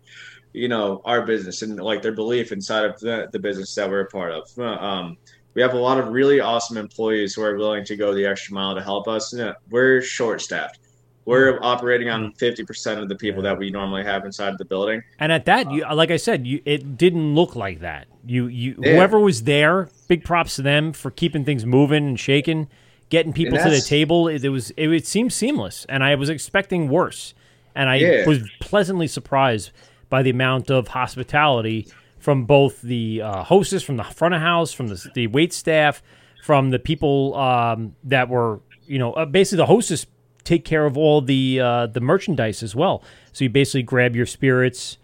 you 0.52 0.68
know 0.68 1.00
our 1.04 1.22
business 1.24 1.62
and 1.62 1.78
like 1.80 2.02
their 2.02 2.12
belief 2.12 2.52
inside 2.52 2.84
of 2.84 2.98
the, 3.00 3.28
the 3.32 3.38
business 3.38 3.74
that 3.74 3.88
we're 3.88 4.00
a 4.00 4.06
part 4.06 4.32
of 4.32 4.50
uh, 4.58 4.64
um 4.64 5.16
we 5.58 5.62
have 5.62 5.74
a 5.74 5.78
lot 5.78 5.98
of 5.98 6.08
really 6.08 6.38
awesome 6.38 6.76
employees 6.76 7.34
who 7.34 7.42
are 7.42 7.56
willing 7.56 7.84
to 7.86 7.96
go 7.96 8.14
the 8.14 8.24
extra 8.24 8.54
mile 8.54 8.76
to 8.76 8.80
help 8.80 9.08
us. 9.08 9.34
Yeah, 9.34 9.54
We're 9.70 10.00
short 10.00 10.40
staffed. 10.40 10.78
We're 11.24 11.58
hmm. 11.58 11.64
operating 11.64 12.08
on 12.08 12.30
hmm. 12.30 12.44
50% 12.44 13.02
of 13.02 13.08
the 13.08 13.16
people 13.16 13.42
that 13.42 13.58
we 13.58 13.68
normally 13.68 14.04
have 14.04 14.24
inside 14.24 14.50
of 14.50 14.58
the 14.58 14.64
building. 14.64 15.02
And 15.18 15.32
at 15.32 15.46
that, 15.46 15.66
uh, 15.66 15.70
you, 15.70 15.84
like 15.92 16.12
I 16.12 16.16
said, 16.16 16.46
you, 16.46 16.62
it 16.64 16.96
didn't 16.96 17.34
look 17.34 17.56
like 17.56 17.80
that. 17.80 18.06
You, 18.24 18.46
you, 18.46 18.76
Yeah. 18.78 18.94
whoever 18.94 19.18
was 19.18 19.42
there, 19.42 19.88
big 20.08 20.24
props 20.24 20.56
to 20.56 20.62
them 20.62 20.92
for 20.92 21.10
keeping 21.10 21.44
things 21.44 21.64
moving 21.64 22.08
and 22.08 22.18
shaking, 22.18 22.68
getting 23.10 23.32
people 23.32 23.58
to 23.58 23.70
the 23.70 23.80
table. 23.80 24.26
It, 24.28 24.44
it 24.44 24.48
was, 24.48 24.70
it, 24.72 24.88
it 24.88 25.06
seemed 25.06 25.32
seamless, 25.32 25.86
and 25.88 26.02
I 26.02 26.14
was 26.16 26.28
expecting 26.28 26.88
worse, 26.88 27.34
and 27.74 27.88
I 27.88 27.96
Yeah. 27.96 28.26
was 28.26 28.40
pleasantly 28.58 29.06
surprised 29.06 29.70
by 30.08 30.22
the 30.22 30.30
amount 30.30 30.70
of 30.70 30.88
hospitality 30.88 31.86
from 32.18 32.46
both 32.46 32.82
the 32.82 33.22
uh, 33.22 33.44
hostess, 33.44 33.82
from 33.82 33.96
the 33.96 34.04
front 34.04 34.34
of 34.34 34.40
house, 34.40 34.72
from 34.72 34.88
the, 34.88 35.10
the 35.14 35.26
wait 35.28 35.52
staff, 35.52 36.02
from 36.42 36.70
the 36.70 36.78
people 36.78 37.34
um, 37.36 37.94
that 38.04 38.28
were, 38.28 38.60
you 38.86 38.98
know, 38.98 39.12
uh, 39.12 39.24
basically 39.26 39.58
the 39.58 39.66
hostess 39.66 40.06
take 40.44 40.64
care 40.64 40.86
of 40.86 40.96
all 40.96 41.20
the 41.20 41.60
uh, 41.60 41.86
the 41.86 42.00
merchandise 42.00 42.62
as 42.62 42.74
well. 42.74 43.02
So 43.32 43.44
you 43.44 43.50
basically 43.50 43.82
grab 43.82 44.16
your 44.16 44.24
spirits 44.24 44.96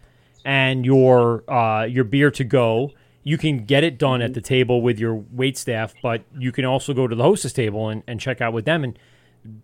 and 0.44 0.86
your 0.86 1.48
uh, 1.50 1.84
your 1.84 2.04
beer 2.04 2.30
to 2.30 2.44
go. 2.44 2.92
You 3.24 3.38
can 3.38 3.64
get 3.64 3.82
it 3.84 3.98
done 3.98 4.20
at 4.22 4.34
the 4.34 4.40
table 4.40 4.82
with 4.82 4.98
your 4.98 5.14
wait 5.32 5.56
staff, 5.56 5.94
but 6.02 6.22
you 6.38 6.52
can 6.52 6.64
also 6.64 6.92
go 6.92 7.06
to 7.08 7.16
the 7.16 7.22
hostess 7.22 7.52
table 7.52 7.88
and, 7.88 8.02
and 8.06 8.20
check 8.20 8.40
out 8.40 8.52
with 8.52 8.66
them. 8.66 8.84
And 8.84 8.98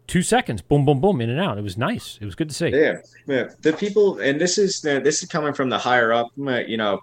two 0.06 0.22
seconds, 0.22 0.62
boom, 0.62 0.84
boom, 0.84 1.00
boom, 1.00 1.20
in 1.20 1.28
and 1.30 1.38
out. 1.38 1.58
It 1.58 1.62
was 1.62 1.76
nice. 1.76 2.18
It 2.20 2.24
was 2.24 2.34
good 2.34 2.48
to 2.48 2.54
see. 2.54 2.68
Yeah, 2.68 2.96
yeah. 3.26 3.48
The 3.60 3.74
people, 3.74 4.18
and 4.18 4.40
this 4.40 4.56
is 4.58 4.84
uh, 4.84 5.00
this 5.00 5.22
is 5.22 5.28
coming 5.28 5.52
from 5.52 5.68
the 5.68 5.78
higher 5.78 6.12
up. 6.12 6.28
uh, 6.40 6.60
You 6.66 6.78
know, 6.78 7.00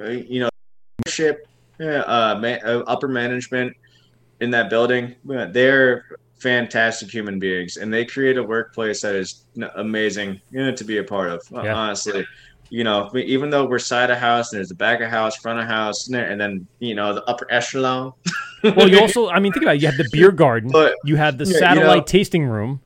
uh, 0.00 0.08
you 0.08 0.40
know, 0.40 0.48
leadership, 1.06 1.46
uh, 1.80 2.38
ma- 2.40 2.68
uh, 2.68 2.82
upper 2.86 3.08
management 3.08 3.76
in 4.40 4.50
that 4.50 4.70
building. 4.70 5.14
They're 5.24 6.04
fantastic 6.40 7.10
human 7.12 7.38
beings, 7.38 7.76
and 7.76 7.92
they 7.92 8.04
create 8.04 8.36
a 8.36 8.42
workplace 8.42 9.02
that 9.02 9.14
is 9.14 9.44
amazing 9.76 10.40
you 10.50 10.64
know, 10.64 10.72
to 10.72 10.84
be 10.84 10.98
a 10.98 11.04
part 11.04 11.30
of. 11.30 11.42
Yeah. 11.52 11.74
Honestly, 11.74 12.24
you 12.70 12.84
know, 12.84 13.10
even 13.14 13.50
though 13.50 13.64
we're 13.66 13.78
side 13.78 14.10
of 14.10 14.18
house, 14.18 14.52
and 14.52 14.58
there's 14.58 14.68
the 14.68 14.74
back 14.74 15.00
of 15.00 15.10
house, 15.10 15.36
front 15.36 15.58
of 15.58 15.66
house, 15.66 16.08
and 16.08 16.16
and 16.16 16.40
then 16.40 16.66
you 16.80 16.94
know 16.94 17.14
the 17.14 17.24
upper 17.24 17.46
echelon. 17.50 18.12
Well, 18.64 18.88
you 18.88 18.98
also, 18.98 19.28
I 19.28 19.38
mean, 19.38 19.52
think 19.52 19.62
about 19.64 19.76
it. 19.76 19.82
You 19.82 19.86
have 19.86 19.96
the 19.96 20.08
beer 20.10 20.32
garden, 20.44 20.70
But- 20.72 20.96
you 21.04 21.14
have 21.14 21.38
the 21.38 21.44
Yeah, 21.44 21.52
you 21.52 21.58
satellite 21.60 21.96
know- 21.98 22.02
tasting 22.04 22.44
room. 22.44 22.80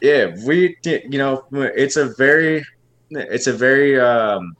yeah 0.00 0.36
we 0.46 0.76
did 0.82 1.10
you 1.12 1.18
know 1.18 1.44
it's 1.52 1.96
a 1.96 2.04
very 2.14 2.62
it's 3.10 3.46
a 3.48 3.52
very 3.52 3.98
um 3.98 4.54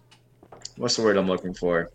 what's 0.76 0.96
the 0.96 1.02
word 1.02 1.16
i'm 1.18 1.28
looking 1.28 1.52
for 1.54 1.90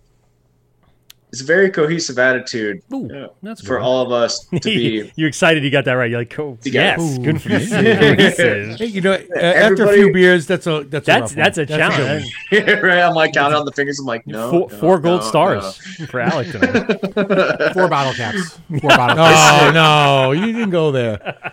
it's 1.31 1.41
a 1.41 1.45
very 1.45 1.69
cohesive 1.69 2.19
attitude 2.19 2.81
Ooh, 2.93 3.09
uh, 3.09 3.27
that's 3.41 3.61
for 3.61 3.77
good. 3.77 3.83
all 3.83 4.01
of 4.05 4.11
us 4.11 4.45
to 4.47 4.59
be 4.59 5.11
You're 5.15 5.29
excited 5.29 5.63
you 5.63 5.71
got 5.71 5.85
that 5.85 5.93
right. 5.93 6.09
You're 6.09 6.19
like, 6.19 6.37
oh, 6.39 6.57
Yeah. 6.63 6.97
yes, 6.97 6.99
Ooh. 7.17 7.23
good 7.23 7.41
for 7.41 7.49
you. 7.49 7.57
Hey, 8.77 8.85
you 8.85 9.01
know, 9.01 9.13
uh, 9.13 9.39
after 9.39 9.85
a 9.85 9.93
few 9.93 10.11
beers, 10.13 10.45
that's 10.47 10.67
a 10.67 10.83
that's 10.83 11.05
that's 11.05 11.33
rough 11.33 11.35
that's 11.35 11.57
a 11.57 11.61
one. 11.61 11.67
good 11.67 11.77
challenge. 11.77 12.33
one. 12.51 12.81
right 12.81 13.01
i'm 13.01 13.13
like 13.15 13.33
counting 13.33 13.57
on 13.57 13.65
the 13.65 13.71
fingers 13.71 13.99
i'm 13.99 14.05
like 14.05 14.25
no 14.27 14.49
four, 14.51 14.69
no, 14.71 14.77
four 14.77 14.99
gold 14.99 15.21
no, 15.21 15.27
stars 15.27 15.77
for 16.07 16.19
Alek 16.19 16.51
tonight. 16.51 17.73
Four 17.73 17.87
bottle 17.87 18.13
caps. 18.13 18.57
Four 18.79 18.89
bottle 18.89 19.15
caps. 19.17 19.63
Oh 19.63 19.71
no, 19.71 20.31
you 20.33 20.51
didn't 20.53 20.69
go 20.71 20.91
there. 20.91 21.51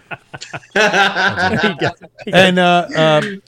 And 2.26 2.59
uh, 2.59 2.88
um, 2.96 3.42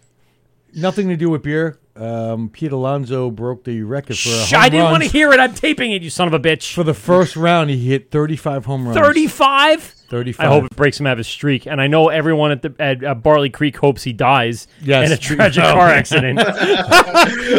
nothing 0.75 1.09
to 1.09 1.17
do 1.17 1.31
with 1.31 1.43
beer. 1.43 1.79
Um, 2.01 2.49
Pete 2.49 2.73
Alonso 2.73 3.31
broke 3.31 3.65
the 3.65 3.83
record 3.83 4.17
for 4.17 4.29
Shh, 4.31 4.53
home 4.53 4.61
I 4.63 4.69
didn't 4.71 4.91
want 4.91 5.03
to 5.03 5.09
hear 5.11 5.33
it. 5.33 5.39
I'm 5.41 5.53
taping 5.53 5.93
it, 5.93 6.01
you 6.03 6.09
son 6.09 6.27
of 6.29 6.35
a 6.35 6.41
bitch. 6.41 6.73
For 6.73 6.83
the 6.83 6.95
first 6.95 7.37
round, 7.37 7.69
he 7.69 7.77
hit 7.91 8.11
35 8.11 8.65
home 8.65 8.85
runs. 8.89 8.97
35? 8.97 9.83
35. 10.09 10.45
I 10.45 10.49
hope 10.49 10.65
it 10.65 10.75
breaks 10.77 10.99
him 10.99 11.07
out 11.07 11.13
of 11.13 11.19
his 11.19 11.29
streak. 11.29 11.67
And 11.67 11.79
I 11.81 11.87
know 11.89 12.09
everyone 12.09 12.53
at 12.53 12.63
the 12.63 12.75
at, 12.79 13.05
at 13.05 13.23
Barley 13.23 13.51
Creek 13.51 13.77
hopes 13.77 14.03
he 14.03 14.13
dies 14.15 14.67
Yes. 14.81 15.09
in 15.11 15.13
a 15.13 15.17
tragic 15.21 15.63
Oh. 15.63 15.73
car 15.75 15.89
accident. 15.89 16.39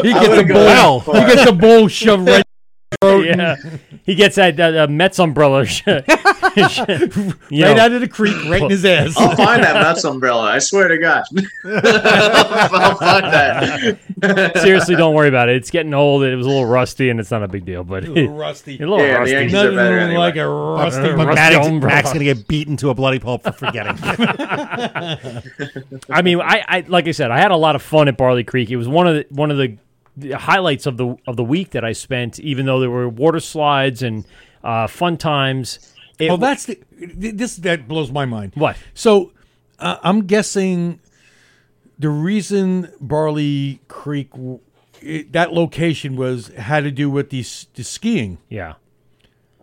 he 0.01 0.11
gets 0.11 0.25
a 0.25 0.29
would've 0.29 0.47
bull. 0.47 0.99
gone 1.01 1.15
He 1.29 1.35
gets 1.35 1.49
a 1.49 1.53
bull 1.53 1.87
shoved 1.87 2.27
right. 2.27 2.43
yeah, 3.03 3.55
he 4.03 4.15
gets 4.15 4.35
that 4.35 4.59
uh, 4.59 4.83
uh, 4.83 4.87
Mets 4.87 5.17
umbrella, 5.17 5.65
sh- 5.65 5.81
you 5.87 5.93
Right 5.95 7.39
know. 7.49 7.77
out 7.77 7.91
of 7.93 8.01
the 8.01 8.07
creek, 8.11 8.35
right 8.49 8.61
in 8.61 8.69
his 8.69 8.83
ass. 8.83 9.15
i'll 9.17 9.35
find 9.35 9.63
that 9.63 9.75
Mets 9.81 10.03
umbrella 10.03 10.51
i 10.51 10.59
swear 10.59 10.89
to 10.89 10.97
god 10.97 11.23
i'll 11.65 12.95
find 12.95 13.25
that 13.33 13.97
Seriously, 14.61 14.95
don't 14.95 15.13
worry 15.15 15.27
about 15.29 15.49
it. 15.49 15.55
It's 15.55 15.71
getting 15.71 15.93
old. 15.93 16.23
It 16.23 16.35
was 16.35 16.45
a 16.45 16.49
little 16.49 16.65
rusty, 16.65 17.09
and 17.09 17.19
it's 17.19 17.31
not 17.31 17.43
a 17.43 17.47
big 17.47 17.65
deal. 17.65 17.83
But 17.83 18.05
A 18.05 18.11
little 18.11 18.35
rusty. 18.37 18.75
a 18.77 18.79
little 18.79 18.99
Yeah, 18.99 19.13
the 19.13 19.19
rusty. 19.19 19.31
Yankees- 19.33 19.53
Nothing 19.53 19.75
better 19.75 19.99
anyway. 19.99 20.17
like 20.19 20.35
a 20.35 20.47
rusty. 20.47 21.01
But 21.01 21.27
Rusty 21.27 21.35
Matt's, 21.35 21.67
umbrella. 21.67 21.95
Matt's 21.95 22.13
gonna 22.13 22.23
get 22.25 22.47
beaten 22.47 22.77
to 22.77 22.89
a 22.89 22.93
bloody 22.93 23.19
pulp 23.19 23.43
for 23.43 23.51
forgetting. 23.51 23.97
I 26.09 26.21
mean, 26.23 26.41
I, 26.41 26.63
I 26.67 26.83
like 26.87 27.07
I 27.07 27.11
said, 27.11 27.31
I 27.31 27.39
had 27.39 27.51
a 27.51 27.57
lot 27.57 27.75
of 27.75 27.81
fun 27.81 28.07
at 28.07 28.17
Barley 28.17 28.43
Creek. 28.43 28.69
It 28.69 28.77
was 28.77 28.87
one 28.87 29.07
of 29.07 29.15
the 29.15 29.25
one 29.29 29.51
of 29.51 29.57
the, 29.57 29.77
the 30.17 30.31
highlights 30.33 30.85
of 30.85 30.97
the 30.97 31.15
of 31.27 31.35
the 31.37 31.43
week 31.43 31.71
that 31.71 31.83
I 31.85 31.93
spent. 31.93 32.39
Even 32.39 32.65
though 32.65 32.79
there 32.79 32.89
were 32.91 33.09
water 33.09 33.39
slides 33.39 34.03
and 34.03 34.25
uh, 34.63 34.87
fun 34.87 35.17
times. 35.17 35.93
It, 36.19 36.27
Well, 36.27 36.37
that's 36.37 36.65
the 36.65 36.79
this 36.99 37.55
that 37.57 37.87
blows 37.87 38.11
my 38.11 38.25
mind. 38.25 38.51
What? 38.55 38.77
So, 38.93 39.31
uh, 39.79 39.97
I'm 40.03 40.27
guessing 40.27 40.99
the 42.01 42.09
reason 42.09 42.91
Barley 42.99 43.79
Creek 43.87 44.29
it, 45.01 45.31
that 45.33 45.53
location 45.53 46.15
was 46.15 46.47
had 46.49 46.83
to 46.83 46.91
do 46.91 47.09
with 47.09 47.29
the, 47.29 47.43
the 47.75 47.83
skiing, 47.83 48.37
yeah, 48.49 48.73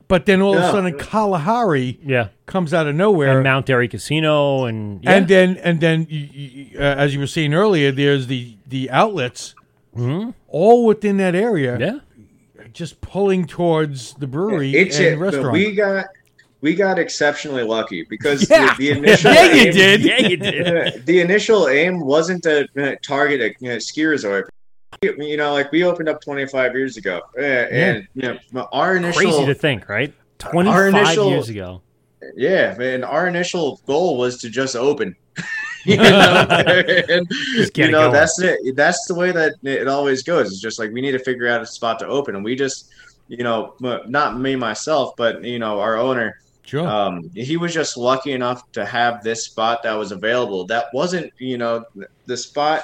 but 0.09 0.27
then 0.27 0.41
all 0.41 0.57
of 0.57 0.63
a 0.65 0.71
sudden 0.71 0.97
Kalahari 0.99 1.99
yeah. 2.05 2.29
comes 2.47 2.73
out 2.73 2.87
of 2.87 2.95
nowhere, 2.95 3.37
And 3.39 3.45
Mount 3.45 3.69
Airy 3.69 3.89
Casino 3.89 4.65
and 4.65 5.03
yeah. 5.05 5.13
and 5.15 5.29
then 5.29 5.57
and 5.59 5.81
then 5.81 6.07
you, 6.09 6.21
you, 6.33 6.79
uh, 6.79 6.83
as 6.83 7.13
you 7.15 7.21
were 7.21 7.27
saying 7.27 7.55
earlier, 7.55 7.93
there's 7.93 8.27
the 8.29 8.57
the 8.67 8.91
outlets 8.91 9.55
all 10.49 10.87
within 10.87 11.17
that 11.17 11.35
area, 11.35 11.77
Mm-hmm. 11.77 12.61
yeah. 12.61 12.65
just 12.73 13.01
pulling 13.01 13.47
towards 13.47 14.15
the 14.15 14.27
brewery 14.29 14.73
it's 14.73 14.97
and 14.99 15.07
it, 15.07 15.19
restaurant. 15.19 15.53
we 15.53 15.75
got 15.75 16.07
we 16.61 16.75
got 16.75 16.99
exceptionally 16.99 17.63
lucky 17.63 18.05
because 18.09 18.49
Yeah. 18.51 18.75
the, 18.77 18.87
the 18.87 18.91
initial 18.99 19.33
Yeah, 19.35 19.45
you 19.53 19.61
aim- 19.63 19.73
did. 19.73 20.01
Yeah, 20.03 20.19
you 20.29 20.37
did. 20.37 21.07
the 21.07 21.21
initial 21.21 21.69
aim 21.69 22.01
wasn't 22.01 22.43
to 22.45 22.67
uh, 22.77 22.97
target 23.03 23.41
a 23.41 23.55
you 23.61 23.71
know, 23.73 23.79
ski 23.79 24.05
resort. 24.05 24.49
You 25.03 25.37
know, 25.37 25.53
like 25.53 25.71
we 25.71 25.85
opened 25.85 26.09
up 26.09 26.21
25 26.21 26.75
years 26.75 26.97
ago, 26.97 27.21
uh, 27.39 27.41
and 27.41 28.09
you 28.15 28.37
know, 28.53 28.69
our 28.73 28.97
initial 28.97 29.21
Crazy 29.23 29.47
to 29.47 29.55
think, 29.55 29.89
right? 29.89 30.13
Twenty 30.39 30.71
five 30.71 30.95
initial- 30.95 31.31
years 31.31 31.49
ago. 31.49 31.83
yeah, 32.37 32.81
and 32.81 33.05
our 33.05 33.29
initial 33.29 33.81
goal 33.87 34.17
was 34.19 34.39
to 34.39 34.51
just 34.51 34.75
open. 34.75 35.15
you 35.85 35.97
know, 35.99 36.03
and, 37.09 37.29
you 37.77 37.91
know 37.91 38.11
that's 38.11 38.41
it. 38.41 38.75
That's 38.75 39.07
the 39.07 39.15
way 39.15 39.31
that 39.31 39.55
it 39.63 39.87
always 39.87 40.23
goes. 40.25 40.49
It's 40.51 40.61
just 40.61 40.79
like 40.81 40.91
we 40.91 41.01
need 41.01 41.13
to 41.13 41.19
figure 41.21 41.47
out 41.47 41.63
a 41.63 41.67
spot 41.67 42.01
to 42.01 42.07
open, 42.07 42.35
and 42.35 42.45
we 42.45 42.57
just, 42.57 42.91
you 43.29 43.45
know, 43.45 43.75
not 43.81 44.39
me 44.41 44.57
myself, 44.57 45.15
but 45.17 45.45
you 45.45 45.59
know, 45.61 45.79
our 45.79 45.97
owner. 45.97 46.41
Sure. 46.69 46.87
um, 46.87 47.31
he 47.35 47.57
was 47.57 47.73
just 47.75 47.97
lucky 47.97 48.33
enough 48.33 48.61
to 48.73 48.85
have 48.85 49.23
this 49.23 49.41
spot 49.45 49.83
that 49.85 49.95
was 49.95 50.11
available. 50.13 50.67
That 50.67 50.87
wasn't, 50.93 51.33
you 51.39 51.59
know, 51.59 51.85
the 52.27 52.37
spot 52.37 52.81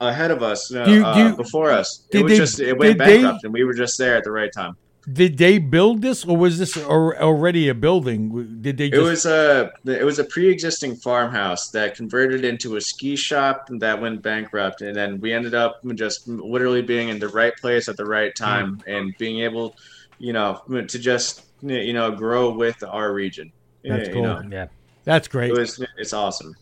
ahead 0.00 0.30
of 0.30 0.42
us 0.42 0.72
uh, 0.74 0.84
Do 0.84 0.90
you- 0.92 1.04
do 1.14 1.18
you- 1.20 1.34
uh, 1.34 1.36
before 1.36 1.70
us. 1.70 1.88
It 2.10 2.22
was 2.22 2.32
they- 2.32 2.38
just 2.38 2.60
it 2.60 2.78
went 2.78 2.98
did 2.98 3.06
they- 3.06 3.16
bankrupt, 3.22 3.44
and 3.44 3.52
we 3.52 3.64
were 3.64 3.74
just 3.74 3.98
there 3.98 4.16
at 4.16 4.24
the 4.24 4.30
right 4.32 4.52
time. 4.52 4.76
Did 5.12 5.36
they 5.36 5.58
build 5.58 6.00
this, 6.00 6.24
or 6.24 6.36
was 6.36 6.60
this 6.60 6.76
already 6.78 7.68
a 7.68 7.74
building? 7.74 8.58
Did 8.62 8.76
they? 8.78 8.86
It 8.86 8.98
was 9.02 9.26
a 9.26 9.72
it 9.84 10.04
was 10.04 10.20
a 10.20 10.24
pre-existing 10.34 10.94
farmhouse 10.94 11.70
that 11.70 11.96
converted 11.96 12.44
into 12.44 12.76
a 12.76 12.80
ski 12.80 13.16
shop 13.16 13.66
that 13.80 14.00
went 14.00 14.22
bankrupt, 14.22 14.80
and 14.80 14.94
then 14.94 15.20
we 15.20 15.32
ended 15.32 15.54
up 15.54 15.80
just 15.96 16.28
literally 16.28 16.82
being 16.82 17.08
in 17.08 17.18
the 17.18 17.26
right 17.40 17.52
place 17.60 17.88
at 17.88 17.96
the 17.96 18.04
right 18.04 18.32
time 18.36 18.76
Mm. 18.86 18.96
and 18.96 19.14
being 19.18 19.40
able, 19.40 19.74
you 20.20 20.32
know, 20.32 20.62
to 20.86 20.98
just 21.00 21.46
you 21.62 21.92
know 21.92 22.10
grow 22.10 22.50
with 22.52 22.82
our 22.82 23.12
region. 23.12 23.52
That's 23.84 24.08
You 24.08 24.14
cool. 24.14 24.22
know, 24.22 24.42
Yeah, 24.50 24.66
That's 25.04 25.28
great. 25.28 25.50
It 25.50 25.58
was 25.58 25.82
it's 25.98 26.12
awesome. 26.12 26.54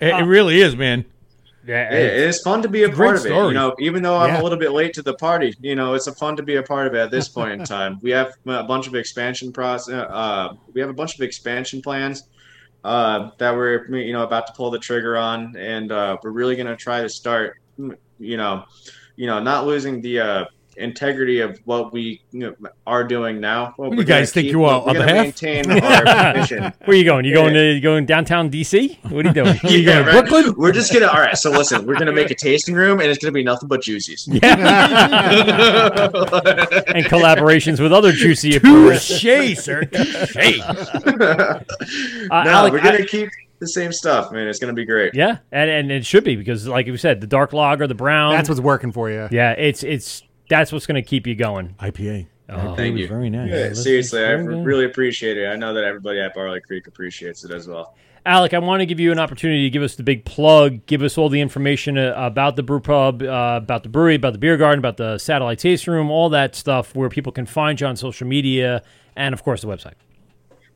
It, 0.00 0.08
it 0.08 0.24
really 0.24 0.60
is, 0.60 0.74
man. 0.76 1.04
yeah. 1.66 1.92
Yeah, 1.92 1.98
it's 1.98 2.40
fun 2.42 2.62
to 2.62 2.68
be 2.68 2.82
a 2.82 2.86
It's 2.86 2.94
a 2.94 2.96
great 2.96 3.06
part 3.08 3.16
of 3.18 3.26
it. 3.26 3.28
story. 3.28 3.48
You 3.48 3.54
know, 3.54 3.74
even 3.78 4.02
though 4.02 4.16
I'm 4.16 4.30
Yeah. 4.34 4.40
a 4.40 4.42
little 4.42 4.58
bit 4.58 4.72
late 4.72 4.94
to 4.94 5.02
the 5.02 5.14
party, 5.14 5.54
you 5.60 5.76
know, 5.76 5.94
it's 5.94 6.06
a 6.08 6.12
fun 6.14 6.36
to 6.36 6.42
be 6.42 6.56
a 6.56 6.62
part 6.62 6.86
of 6.86 6.94
it 6.94 6.98
at 6.98 7.10
this 7.10 7.28
point 7.28 7.52
in 7.52 7.64
time. 7.64 7.98
We 8.02 8.10
have 8.10 8.32
a 8.46 8.64
bunch 8.64 8.86
of 8.88 8.94
expansion 8.94 9.52
process. 9.52 9.94
Uh, 9.94 10.54
we 10.72 10.80
have 10.80 10.90
a 10.90 10.94
bunch 10.94 11.14
of 11.14 11.20
expansion 11.20 11.80
plans 11.82 12.24
uh, 12.84 13.30
that 13.38 13.54
we're 13.54 13.86
you 13.96 14.12
know 14.12 14.24
about 14.24 14.46
to 14.48 14.52
pull 14.54 14.70
the 14.70 14.78
trigger 14.78 15.16
on, 15.16 15.54
and 15.56 15.92
uh, 15.92 16.16
we're 16.22 16.30
really 16.30 16.56
going 16.56 16.66
to 16.66 16.74
try 16.76 17.00
to 17.02 17.08
start, 17.08 17.58
you 18.18 18.36
know, 18.36 18.64
you 19.14 19.26
know, 19.28 19.38
not 19.40 19.66
losing 19.66 20.00
the 20.00 20.18
uh, 20.18 20.44
integrity 20.76 21.40
of 21.40 21.60
what 21.64 21.92
we 21.92 22.20
you 22.32 22.40
know, 22.60 22.68
are 22.86 23.04
doing 23.04 23.40
now. 23.40 23.74
What 23.76 23.90
do 23.90 23.96
you 23.96 24.04
guys 24.04 24.32
think 24.32 24.48
you 24.48 24.64
are, 24.64 24.80
We're 24.84 24.94
going 24.94 25.06
to 25.06 25.14
maintain 25.14 25.70
our 25.82 26.34
mission. 26.34 26.72
Where 26.84 26.96
you 26.96 27.04
going? 27.04 27.24
You 27.24 27.34
going 27.34 27.54
to 27.54 27.72
you 27.74 27.80
going 27.80 28.06
downtown 28.06 28.50
DC? 28.50 28.98
What 29.10 29.24
are 29.24 29.28
you 29.28 29.34
doing? 29.34 29.58
You 29.64 29.84
going 29.84 30.06
right. 30.06 30.26
Brooklyn? 30.28 30.54
We're 30.56 30.72
just 30.72 30.92
gonna. 30.92 31.06
All 31.06 31.20
right. 31.20 31.36
So 31.36 31.50
listen, 31.50 31.86
we're 31.86 31.98
gonna 31.98 32.12
make 32.12 32.30
a 32.30 32.34
tasting 32.34 32.74
room, 32.74 33.00
and 33.00 33.08
it's 33.10 33.18
gonna 33.22 33.32
be 33.32 33.42
nothing 33.44 33.68
but 33.68 33.82
juices. 33.82 34.26
and 34.32 34.40
collaborations 37.06 37.80
with 37.80 37.92
other 37.92 38.12
juicy 38.12 38.58
brewers. 38.58 39.06
Touche, 39.06 39.58
sir. 39.58 39.84
Touche. 39.84 40.36
Uh, 40.62 41.60
no, 42.44 42.50
Alek, 42.50 42.70
we're 42.72 42.78
gonna 42.82 42.98
I- 42.98 43.06
keep 43.06 43.28
the 43.58 43.68
same 43.68 43.92
stuff, 43.92 44.32
man. 44.32 44.48
It's 44.48 44.58
gonna 44.58 44.72
be 44.72 44.84
great. 44.84 45.14
yeah, 45.14 45.38
and 45.52 45.70
and 45.70 45.92
it 45.92 46.04
should 46.04 46.24
be 46.24 46.36
because, 46.36 46.66
like 46.66 46.86
you 46.86 46.96
said, 46.96 47.20
the 47.20 47.26
dark 47.26 47.52
lager, 47.52 47.86
the 47.86 47.94
brown. 47.94 48.32
That's 48.34 48.48
what's 48.48 48.60
working 48.60 48.92
for 48.92 49.10
you. 49.10 49.28
yeah, 49.30 49.52
it's 49.52 49.82
it's 49.82 50.22
that's 50.52 50.70
what's 50.70 50.86
going 50.86 51.02
to 51.02 51.08
keep 51.08 51.26
you 51.26 51.34
going. 51.34 51.74
IPA. 51.80 52.26
Oh. 52.50 52.74
Thank 52.76 52.90
It 52.90 52.92
was 52.92 53.00
you. 53.00 53.08
Very 53.08 53.30
nice. 53.30 53.50
Yeah, 53.50 53.72
seriously, 53.72 54.22
I 54.22 54.36
good. 54.36 54.66
really 54.66 54.84
appreciate 54.84 55.38
it. 55.38 55.46
I 55.46 55.56
know 55.56 55.72
that 55.72 55.84
everybody 55.84 56.20
at 56.20 56.34
Barley 56.34 56.60
Creek 56.60 56.86
appreciates 56.86 57.42
it 57.44 57.52
as 57.52 57.66
well. 57.66 57.96
Alek, 58.26 58.52
I 58.52 58.58
want 58.58 58.80
to 58.80 58.86
give 58.86 59.00
you 59.00 59.10
an 59.10 59.18
opportunity 59.18 59.62
to 59.64 59.70
give 59.70 59.82
us 59.82 59.96
the 59.96 60.02
big 60.02 60.26
plug, 60.26 60.84
give 60.86 61.02
us 61.02 61.16
all 61.16 61.30
the 61.30 61.40
information 61.40 61.96
uh, 61.96 62.12
about 62.16 62.56
the 62.56 62.62
brew 62.62 62.80
pub, 62.80 63.22
uh, 63.22 63.60
about 63.62 63.82
the 63.82 63.88
brewery, 63.88 64.14
about 64.14 64.34
the 64.34 64.38
beer 64.38 64.58
garden, 64.58 64.78
about 64.78 64.98
the 64.98 65.16
satellite 65.16 65.58
taste 65.58 65.86
room, 65.86 66.10
all 66.10 66.28
that 66.28 66.54
stuff, 66.54 66.94
where 66.94 67.08
people 67.08 67.32
can 67.32 67.46
find 67.46 67.80
you 67.80 67.86
on 67.86 67.96
social 67.96 68.28
media, 68.28 68.82
and 69.16 69.32
of 69.32 69.42
course 69.42 69.62
the 69.62 69.66
website. 69.66 69.94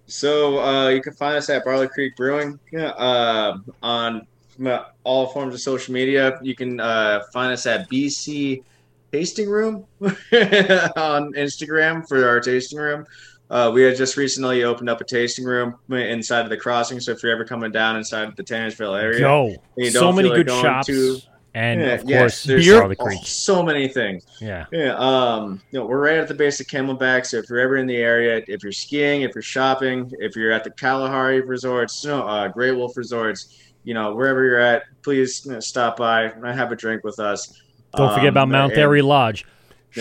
So 0.06 0.58
uh, 0.60 0.88
you 0.88 1.02
can 1.02 1.12
find 1.12 1.36
us 1.36 1.50
at 1.50 1.64
Barley 1.64 1.88
Creek 1.88 2.16
Brewing 2.16 2.58
uh, 2.76 3.58
on 3.82 4.26
uh, 4.64 4.84
all 5.04 5.26
forms 5.26 5.54
of 5.54 5.60
social 5.60 5.92
media. 5.92 6.38
You 6.42 6.54
can 6.56 6.80
uh, 6.80 7.24
find 7.32 7.52
us 7.52 7.66
at 7.66 7.90
BC 7.90 8.62
Tasting 9.12 9.48
Room 9.48 9.86
on 10.00 11.32
Instagram 11.34 12.06
for 12.08 12.28
our 12.28 12.40
tasting 12.40 12.78
room. 12.78 13.06
uh, 13.50 13.70
we 13.72 13.82
had 13.82 13.96
just 13.96 14.16
recently 14.16 14.64
opened 14.64 14.88
up 14.90 15.00
a 15.00 15.04
tasting 15.04 15.44
room 15.44 15.76
inside 15.90 16.40
of 16.42 16.50
the 16.50 16.56
crossing. 16.56 17.00
So 17.00 17.12
if 17.12 17.22
you're 17.22 17.32
ever 17.32 17.44
coming 17.44 17.70
down 17.72 17.96
inside 17.96 18.28
of 18.28 18.36
the 18.36 18.42
Tannersville 18.42 19.00
area, 19.00 19.20
Yo, 19.20 19.88
so 19.90 20.12
many 20.12 20.28
like 20.28 20.46
good 20.46 20.50
shops, 20.50 20.86
to- 20.88 21.18
and 21.54 21.80
Yeah, 21.80 21.86
of 21.94 22.04
yes, 22.04 22.46
course, 22.46 22.68
oh, 22.68 22.94
Creek. 23.04 23.20
so 23.24 23.62
many 23.62 23.88
things. 23.88 24.26
Yeah. 24.42 24.66
Yeah, 24.72 24.94
um, 24.98 25.62
you 25.70 25.78
know, 25.78 25.86
we're 25.86 26.00
right 26.00 26.18
at 26.18 26.28
the 26.28 26.34
base 26.34 26.60
of 26.60 26.66
Camelback. 26.66 27.24
So 27.24 27.38
if 27.38 27.48
you're 27.48 27.60
ever 27.60 27.78
in 27.78 27.86
the 27.86 27.96
area, 27.96 28.42
if 28.46 28.62
you're 28.62 28.72
skiing, 28.72 29.22
if 29.22 29.34
you're 29.34 29.40
shopping, 29.40 30.12
if 30.18 30.36
you're 30.36 30.52
at 30.52 30.64
the 30.64 30.70
Kalahari 30.70 31.40
resorts, 31.40 32.04
you 32.04 32.10
know, 32.10 32.26
uh, 32.26 32.48
Great 32.48 32.72
Wolf 32.72 32.94
resorts, 32.98 33.56
you 33.84 33.94
know, 33.94 34.14
wherever 34.14 34.44
you're 34.44 34.60
at, 34.60 34.82
please 35.02 35.46
you 35.46 35.52
know, 35.52 35.60
stop 35.60 35.96
by 35.96 36.24
and 36.24 36.44
have 36.44 36.72
a 36.72 36.76
drink 36.76 37.04
with 37.04 37.18
us. 37.18 37.62
Don't 37.94 38.12
forget 38.14 38.28
about 38.28 38.44
Um, 38.44 38.50
Mount 38.52 38.72
and- 38.72 38.80
Airy 38.82 39.02
Lodge. 39.02 39.44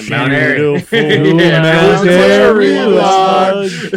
Mount 0.10 0.34
Airy. 0.34 0.58
Beautiful 0.58 1.00
Mount 1.02 1.38
Mount 1.38 2.08
Airy 2.08 2.68
Airy 2.74 2.86
Lodge. 2.86 3.92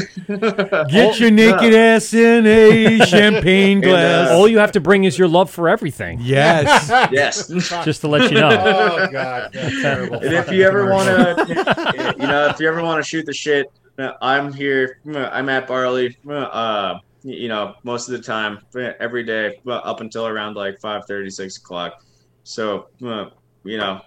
Get 0.90 1.18
your 1.18 1.30
naked 1.32 1.74
ass 1.74 2.14
in 2.14 2.46
a 2.46 2.98
champagne 3.06 3.78
And, 3.82 3.84
uh, 3.84 3.88
glass. 3.88 4.30
All 4.30 4.46
you 4.46 4.58
have 4.58 4.70
to 4.72 4.80
bring 4.80 5.02
is 5.04 5.18
your 5.18 5.26
love 5.26 5.50
for 5.50 5.68
everything. 5.68 6.18
yes. 6.22 6.88
yes. 7.12 7.48
Just 7.84 8.02
to 8.02 8.08
let 8.08 8.30
you 8.30 8.38
know. 8.38 8.48
Oh 8.50 9.08
god, 9.10 9.50
that's 9.52 9.82
terrible. 9.82 10.16
And 10.20 10.34
if 10.34 10.52
you 10.52 10.62
ever 10.64 10.88
want 10.88 11.08
to, 11.08 12.14
you 12.18 12.26
know, 12.26 12.46
if 12.48 12.60
you 12.60 12.68
ever 12.68 12.82
want 12.82 13.02
to 13.02 13.08
shoot 13.08 13.26
the 13.26 13.32
shit, 13.34 13.66
uh, 13.98 14.12
I'm 14.22 14.52
here. 14.52 15.00
I'm 15.12 15.48
at 15.48 15.66
Barley. 15.66 16.16
Uh, 16.28 16.98
you 17.24 17.48
know, 17.48 17.74
most 17.82 18.08
of 18.08 18.12
the 18.12 18.22
time, 18.22 18.60
uh, 18.76 18.92
every 19.00 19.24
day, 19.24 19.58
up 19.68 20.00
until 20.00 20.28
around 20.28 20.54
like 20.54 20.78
5:30, 20.80 21.32
6 21.32 21.56
o'clock. 21.56 22.04
So, 22.44 22.86
uh, 23.04 23.26
you 23.64 23.76
know, 23.78 24.00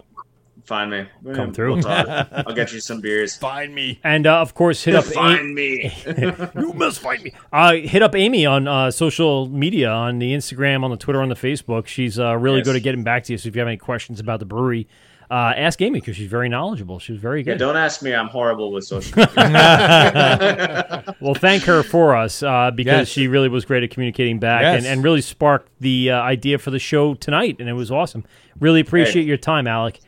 find 0.65 0.91
me. 0.91 1.05
Come 1.33 1.53
through. 1.53 1.73
we'll 1.73 1.83
talk. 1.83 2.07
I'll 2.31 2.53
get 2.53 2.71
you 2.73 2.79
some 2.79 3.01
beers. 3.01 3.35
Find 3.37 3.73
me. 3.73 3.99
And 4.03 4.25
uh, 4.27 4.39
of 4.41 4.53
course, 4.53 4.83
hit 4.83 4.95
up 4.95 5.05
Find 5.05 5.53
me. 5.55 5.93
you 6.55 6.73
must 6.73 6.99
find 6.99 7.21
me. 7.23 7.33
Uh, 7.51 7.73
hit 7.73 8.01
up 8.01 8.15
Amy 8.15 8.45
on 8.45 8.67
uh, 8.67 8.91
social 8.91 9.47
media, 9.47 9.89
on 9.89 10.19
the 10.19 10.33
Instagram, 10.33 10.83
on 10.83 10.91
the 10.91 10.97
Twitter, 10.97 11.21
on 11.21 11.29
the 11.29 11.35
Facebook. 11.35 11.87
She's 11.87 12.19
uh, 12.19 12.35
really 12.37 12.57
Yes. 12.59 12.65
good 12.67 12.75
at 12.77 12.83
getting 12.83 13.03
back 13.03 13.23
to 13.25 13.33
you. 13.33 13.37
So 13.37 13.47
if 13.49 13.55
you 13.55 13.59
have 13.59 13.67
any 13.67 13.77
questions 13.77 14.19
about 14.19 14.39
the 14.39 14.45
brewery, 14.45 14.87
uh, 15.29 15.53
ask 15.55 15.81
Amy 15.81 15.99
because 16.01 16.17
she's 16.17 16.29
very 16.29 16.49
knowledgeable. 16.49 16.99
She's 16.99 17.17
very 17.17 17.39
Yeah, 17.39 17.53
good. 17.53 17.59
don't 17.59 17.77
ask 17.77 18.01
me. 18.03 18.13
I'm 18.13 18.27
horrible 18.27 18.71
with 18.73 18.83
social 18.83 19.17
media. 19.37 21.15
well, 21.21 21.33
thank 21.35 21.63
her 21.63 21.83
for 21.83 22.15
us 22.15 22.43
uh, 22.43 22.71
because 22.71 22.91
Yes. 22.91 23.07
she 23.07 23.27
really 23.27 23.47
was 23.49 23.63
great 23.65 23.83
at 23.83 23.91
communicating 23.91 24.39
back 24.39 24.61
Yes. 24.63 24.79
and, 24.79 24.85
and 24.87 25.03
really 25.03 25.21
sparked 25.21 25.69
the 25.79 26.11
uh, 26.11 26.21
idea 26.21 26.57
for 26.57 26.71
the 26.71 26.79
show 26.79 27.13
tonight, 27.13 27.57
and 27.59 27.69
it 27.69 27.73
was 27.73 27.91
awesome. 27.91 28.25
Really 28.59 28.81
appreciate 28.81 29.23
Hey. 29.23 29.27
your 29.27 29.37
time, 29.37 29.65
Alek. 29.65 29.99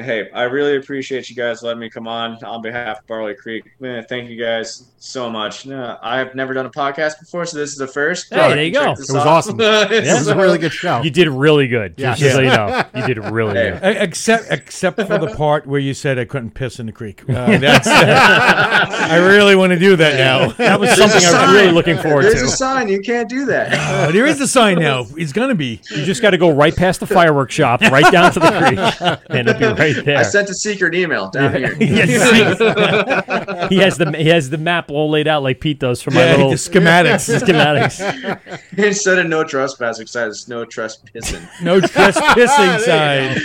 Hey, 0.00 0.30
I 0.30 0.44
really 0.44 0.76
appreciate 0.76 1.28
you 1.28 1.36
guys 1.36 1.62
letting 1.62 1.78
me 1.80 1.90
come 1.90 2.08
on 2.08 2.42
on 2.44 2.62
behalf 2.62 3.00
of 3.00 3.06
Barley 3.06 3.34
Creek. 3.34 3.64
Man, 3.78 4.02
thank 4.08 4.30
you 4.30 4.42
guys 4.42 4.88
so 4.96 5.28
much. 5.28 5.68
Uh, 5.68 5.98
I've 6.02 6.34
never 6.34 6.54
done 6.54 6.64
a 6.64 6.70
podcast 6.70 7.20
before, 7.20 7.44
so 7.44 7.58
this 7.58 7.72
is 7.72 7.76
the 7.76 7.86
first. 7.86 8.32
Hey, 8.32 8.36
there 8.36 8.64
you 8.64 8.72
go. 8.72 8.92
It 8.92 8.98
was 9.00 9.14
out. 9.14 9.26
awesome. 9.26 9.56
This 9.92 10.18
is 10.20 10.28
a 10.28 10.36
really 10.36 10.56
good 10.56 10.72
show. 10.72 11.02
You 11.02 11.10
did 11.10 11.28
really 11.28 11.68
good. 11.68 11.94
Yeah. 11.98 12.14
Just 12.14 12.34
so 12.36 12.40
you 12.40 12.48
know, 12.48 12.84
you 12.94 13.06
did 13.06 13.18
really 13.18 13.52
Hey. 13.54 13.70
good. 13.72 13.96
Except, 14.02 14.46
except 14.50 14.96
for 14.96 15.18
the 15.18 15.34
part 15.36 15.66
where 15.66 15.80
you 15.80 15.92
said 15.92 16.18
I 16.18 16.24
couldn't 16.24 16.52
piss 16.52 16.80
in 16.80 16.86
the 16.86 16.92
creek. 16.92 17.28
Uh, 17.28 17.58
that's, 17.58 17.86
I 17.86 19.16
really 19.16 19.56
want 19.56 19.74
to 19.74 19.78
do 19.78 19.94
that 19.96 20.16
now. 20.16 20.52
That 20.52 20.80
was 20.80 20.90
something 20.96 21.22
I 21.22 21.44
was 21.46 21.52
really 21.54 21.72
looking 21.72 21.98
forward 21.98 22.24
There's 22.24 22.40
a 22.40 22.48
sign. 22.48 22.88
You 22.88 23.00
can't 23.00 23.28
do 23.28 23.44
that. 23.46 23.72
Uh, 23.74 24.10
there 24.10 24.26
is 24.26 24.40
a 24.40 24.48
sign 24.48 24.78
now. 24.78 25.04
It's 25.18 25.32
gonna 25.32 25.54
be. 25.54 25.80
You 25.90 26.04
just 26.04 26.22
got 26.22 26.30
to 26.30 26.38
go 26.38 26.50
right 26.50 26.74
past 26.74 27.00
the 27.00 27.06
fireworks 27.06 27.54
shop, 27.54 27.82
right 27.82 28.10
down 28.10 28.32
to 28.32 28.40
the 28.40 28.50
creek, 28.50 29.18
and 29.28 29.48
it'll 29.48 29.74
be 29.74 29.81
right 29.82 30.04
there. 30.04 30.18
I 30.18 30.22
sent 30.22 30.48
a 30.50 30.54
secret 30.54 30.94
email 30.94 31.30
down 31.30 31.54
here. 31.54 31.76
Yes. 31.80 32.58
he 33.70 33.78
has 33.78 33.98
the 33.98 34.10
he 34.16 34.28
has 34.28 34.50
the 34.50 34.58
map 34.58 34.90
all 34.90 35.10
laid 35.10 35.26
out 35.28 35.42
like 35.42 35.60
Pete 35.60 35.78
does 35.78 36.00
for 36.02 36.10
my 36.10 36.24
Yeah, 36.24 36.30
little 36.36 36.52
schematics. 36.52 37.28
schematics. 37.42 38.58
Instead 38.78 39.18
of 39.18 39.26
no 39.26 39.44
trespassing 39.44 40.06
sign, 40.06 40.28
it's 40.28 40.48
no 40.48 40.64
trespassing. 40.64 41.42
No 41.62 41.80
trespassing 41.80 42.80
sign. 42.84 43.38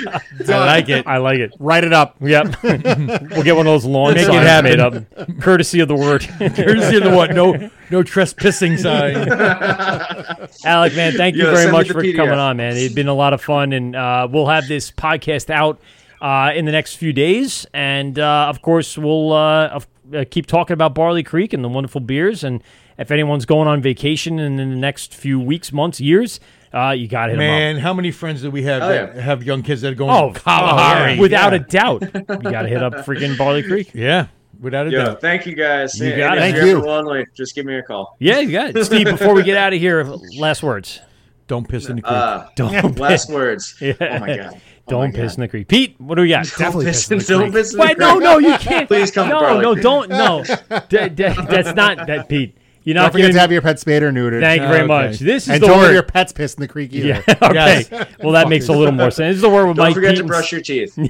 I 0.49 0.57
like 0.65 0.89
it. 0.89 1.05
I 1.07 1.17
like 1.17 1.39
it. 1.39 1.53
Write 1.59 1.83
it 1.83 1.93
up. 1.93 2.15
Yep. 2.21 2.63
we'll 2.63 3.43
get 3.43 3.55
one 3.55 3.65
of 3.67 3.73
those 3.73 3.85
lawn 3.85 4.13
Make 4.13 4.23
it 4.23 4.25
signs 4.27 4.47
happen. 4.47 4.69
made 4.69 4.79
up, 4.79 5.41
courtesy 5.41 5.79
of 5.79 5.87
the 5.87 5.95
Wort. 5.95 6.23
Here's 6.23 6.89
the 6.89 7.11
what? 7.13 7.31
No, 7.33 7.69
no 7.89 8.03
trespassing 8.03 8.77
sign. 8.77 9.15
Alek, 9.15 10.95
man, 10.95 11.13
thank 11.13 11.35
you 11.35 11.45
Yeah, 11.45 11.53
very 11.53 11.71
much 11.71 11.87
for 11.89 12.01
PDF. 12.01 12.15
coming 12.15 12.33
on, 12.39 12.57
man. 12.57 12.75
It's 12.77 12.93
been 12.93 13.07
a 13.07 13.13
lot 13.13 13.33
of 13.33 13.41
fun, 13.41 13.73
and 13.73 13.95
uh, 13.95 14.27
we'll 14.29 14.47
have 14.47 14.67
this 14.67 14.91
podcast 14.91 15.49
out 15.49 15.79
uh, 16.21 16.51
in 16.55 16.65
the 16.65 16.71
next 16.71 16.95
few 16.95 17.13
days, 17.13 17.65
and 17.73 18.17
uh, 18.19 18.47
of 18.49 18.61
course, 18.61 18.97
we'll 18.97 19.33
uh, 19.33 19.79
uh, 20.13 20.25
keep 20.29 20.45
talking 20.47 20.73
about 20.73 20.93
Barley 20.95 21.23
Creek 21.23 21.53
and 21.53 21.63
the 21.63 21.69
wonderful 21.69 22.01
beers. 22.01 22.43
And 22.43 22.63
if 22.97 23.11
anyone's 23.11 23.45
going 23.45 23.67
on 23.67 23.81
vacation 23.81 24.39
in 24.39 24.55
the 24.57 24.65
next 24.65 25.13
few 25.13 25.39
weeks, 25.39 25.71
months, 25.71 25.99
years, 26.01 26.39
uh, 26.73 26.91
you 26.91 27.07
got 27.07 27.27
to 27.27 27.31
hit 27.33 27.37
them 27.37 27.43
up. 27.49 27.59
Man, 27.59 27.77
how 27.77 27.93
many 27.93 28.11
friends 28.11 28.41
do 28.41 28.51
we 28.51 28.63
have 28.63 28.81
Oh, 28.83 28.87
that 28.89 29.15
yeah. 29.15 29.21
have 29.21 29.43
young 29.43 29.61
kids 29.63 29.81
that 29.81 29.91
are 29.93 29.95
going 29.95 30.11
Oh, 30.11 30.33
to 30.33 30.39
Kalahari? 30.39 31.17
oh, 31.17 31.21
without 31.21 31.53
a 31.53 31.59
doubt, 31.59 32.01
you 32.01 32.09
got 32.51 32.63
to 32.63 32.67
hit 32.67 32.81
up 32.83 32.93
freaking 33.05 33.37
Barley 33.37 33.63
Creek. 33.63 33.91
yeah, 33.93 34.27
without 34.59 34.87
a 34.87 34.91
Yo, 34.91 35.05
doubt. 35.05 35.21
thank 35.21 35.45
you 35.45 35.55
guys. 35.55 35.99
You 35.99 36.07
And 36.07 36.17
got 36.17 36.37
it. 36.37 36.41
Thank 36.41 36.55
you're 36.57 36.65
you. 36.65 36.77
ever 36.79 36.85
lonely, 36.87 37.25
just 37.35 37.53
give 37.55 37.65
me 37.65 37.75
a 37.77 37.83
call. 37.83 38.15
Yeah, 38.19 38.39
you 38.39 38.51
got 38.51 38.75
it, 38.75 38.83
Steve. 38.85 39.05
Before 39.05 39.33
we 39.33 39.43
get 39.43 39.55
out 39.57 39.73
of 39.73 39.79
here, 39.79 40.03
last 40.37 40.63
words. 40.63 40.99
Don't 41.47 41.67
piss 41.69 41.87
in 41.87 41.95
the 41.97 42.01
creek. 42.01 42.11
Uh, 42.13 42.47
Don't 42.55 42.99
last 42.99 43.29
words. 43.29 43.75
Yeah. 43.79 43.93
Oh 44.01 44.19
my 44.19 44.35
god. 44.35 44.61
Oh 44.87 44.91
Don't 44.91 45.11
piss 45.13 45.33
God. 45.33 45.37
in 45.37 45.41
the 45.41 45.47
creek. 45.49 45.67
Pete, 45.67 45.95
what 45.99 46.15
do 46.15 46.21
we 46.21 46.29
got? 46.29 46.49
Don't 46.57 46.81
piss 46.81 47.11
in- 47.11 47.19
don't 47.19 47.51
piss 47.51 47.73
in 47.73 47.79
Wait, 47.79 47.97
no, 47.97 48.19
no, 48.19 48.37
you 48.37 48.57
can't. 48.59 48.87
Please 48.87 49.11
come 49.11 49.27
to 49.27 49.33
No, 49.33 49.59
no, 49.59 49.73
Creek. 49.73 49.83
don't. 49.83 50.09
No, 50.09 50.43
D- 50.89 51.09
d- 51.09 51.33
that's 51.49 51.75
not 51.75 52.07
that, 52.07 52.29
Pete. 52.29 52.55
You're 52.83 52.93
Don't 52.93 53.11
forget 53.11 53.33
to 53.33 53.39
have 53.39 53.51
your 53.51 53.61
pet 53.61 53.81
spayed 53.81 54.01
or 54.01 54.13
neutered. 54.13 54.39
Thank 54.39 54.61
you 54.61 54.67
very 54.69 54.79
oh, 54.79 54.83
Okay. 54.85 55.07
much. 55.09 55.19
This 55.19 55.43
is 55.43 55.49
and 55.55 55.61
the 55.61 55.67
don't 55.67 55.79
word. 55.79 55.91
your 55.91 56.03
pets 56.03 56.31
piss 56.31 56.53
in 56.53 56.61
the 56.61 56.69
creek 56.69 56.93
either. 56.93 57.05
yeah. 57.07 57.21
Okay. 57.41 57.85
Yes. 57.91 58.07
Well, 58.23 58.31
that 58.31 58.47
makes 58.47 58.69
a 58.69 58.71
little 58.71 58.93
more 58.93 59.11
sense. 59.11 59.31
This 59.31 59.35
is 59.35 59.41
the 59.41 59.49
Wort 59.49 59.67
with 59.67 59.75
Don't 59.75 59.87
Mike 59.87 59.93
forget 59.95 60.11
Pete. 60.11 60.17
to 60.19 60.21
and- 60.21 60.27
brush 60.29 60.51
your 60.53 60.61
teeth. 60.61 60.95
There 60.95 61.03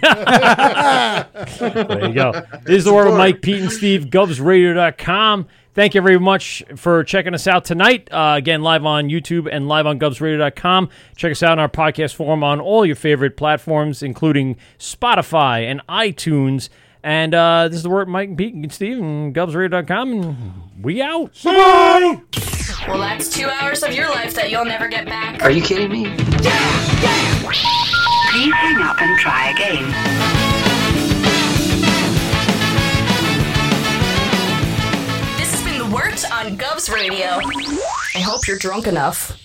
you 2.07 2.13
go. 2.15 2.31
This 2.63 2.77
is 2.79 2.85
the 2.85 2.93
Wort 2.93 3.09
with 3.09 3.17
Mike, 3.17 3.43
Pete, 3.43 3.61
and 3.61 3.71
Steve, 3.71 4.05
GubsRadio.com. 4.05 5.45
Thank 5.77 5.93
you 5.93 6.01
very 6.01 6.17
much 6.17 6.63
for 6.75 7.03
checking 7.03 7.35
us 7.35 7.45
out 7.45 7.63
tonight. 7.63 8.11
Uh, 8.11 8.33
again, 8.35 8.63
live 8.63 8.83
on 8.83 9.09
YouTube 9.09 9.47
and 9.51 9.67
live 9.67 9.85
on 9.85 9.99
GubsRadio.com. 9.99 10.89
Check 11.15 11.31
us 11.33 11.43
out 11.43 11.51
on 11.51 11.59
our 11.59 11.69
podcast 11.69 12.15
forum 12.15 12.43
on 12.43 12.59
all 12.59 12.83
your 12.83 12.95
favorite 12.95 13.37
platforms, 13.37 14.01
including 14.01 14.55
Spotify 14.79 15.69
and 15.69 15.85
iTunes. 15.87 16.69
And 17.03 17.35
uh, 17.35 17.67
this 17.67 17.77
is 17.77 17.83
the 17.83 17.91
Wort 17.91 18.07
Mike 18.07 18.29
and 18.29 18.37
Pete 18.39 18.55
and 18.55 18.73
Steve 18.73 18.97
and 18.97 19.35
GubsRadio.com. 19.35 20.13
And 20.13 20.53
we 20.81 20.99
out. 20.99 21.39
Bye. 21.43 22.21
Well, 22.87 22.97
that's 22.97 23.29
two 23.29 23.47
hours 23.47 23.83
of 23.83 23.93
your 23.93 24.09
life 24.09 24.33
that 24.33 24.49
you'll 24.49 24.65
never 24.65 24.87
get 24.87 25.05
back. 25.05 25.43
Are 25.43 25.51
you 25.51 25.61
kidding 25.61 25.91
me? 25.91 26.05
Please 26.15 26.41
hang 28.51 28.81
up 28.81 28.99
and 28.99 29.19
try 29.19 29.51
again. 29.51 30.46
Wort 35.91 36.29
on 36.31 36.57
Gubs 36.57 36.89
Radio. 36.89 37.25
I 38.15 38.19
hope 38.19 38.47
you're 38.47 38.57
drunk 38.57 38.87
enough. 38.87 39.37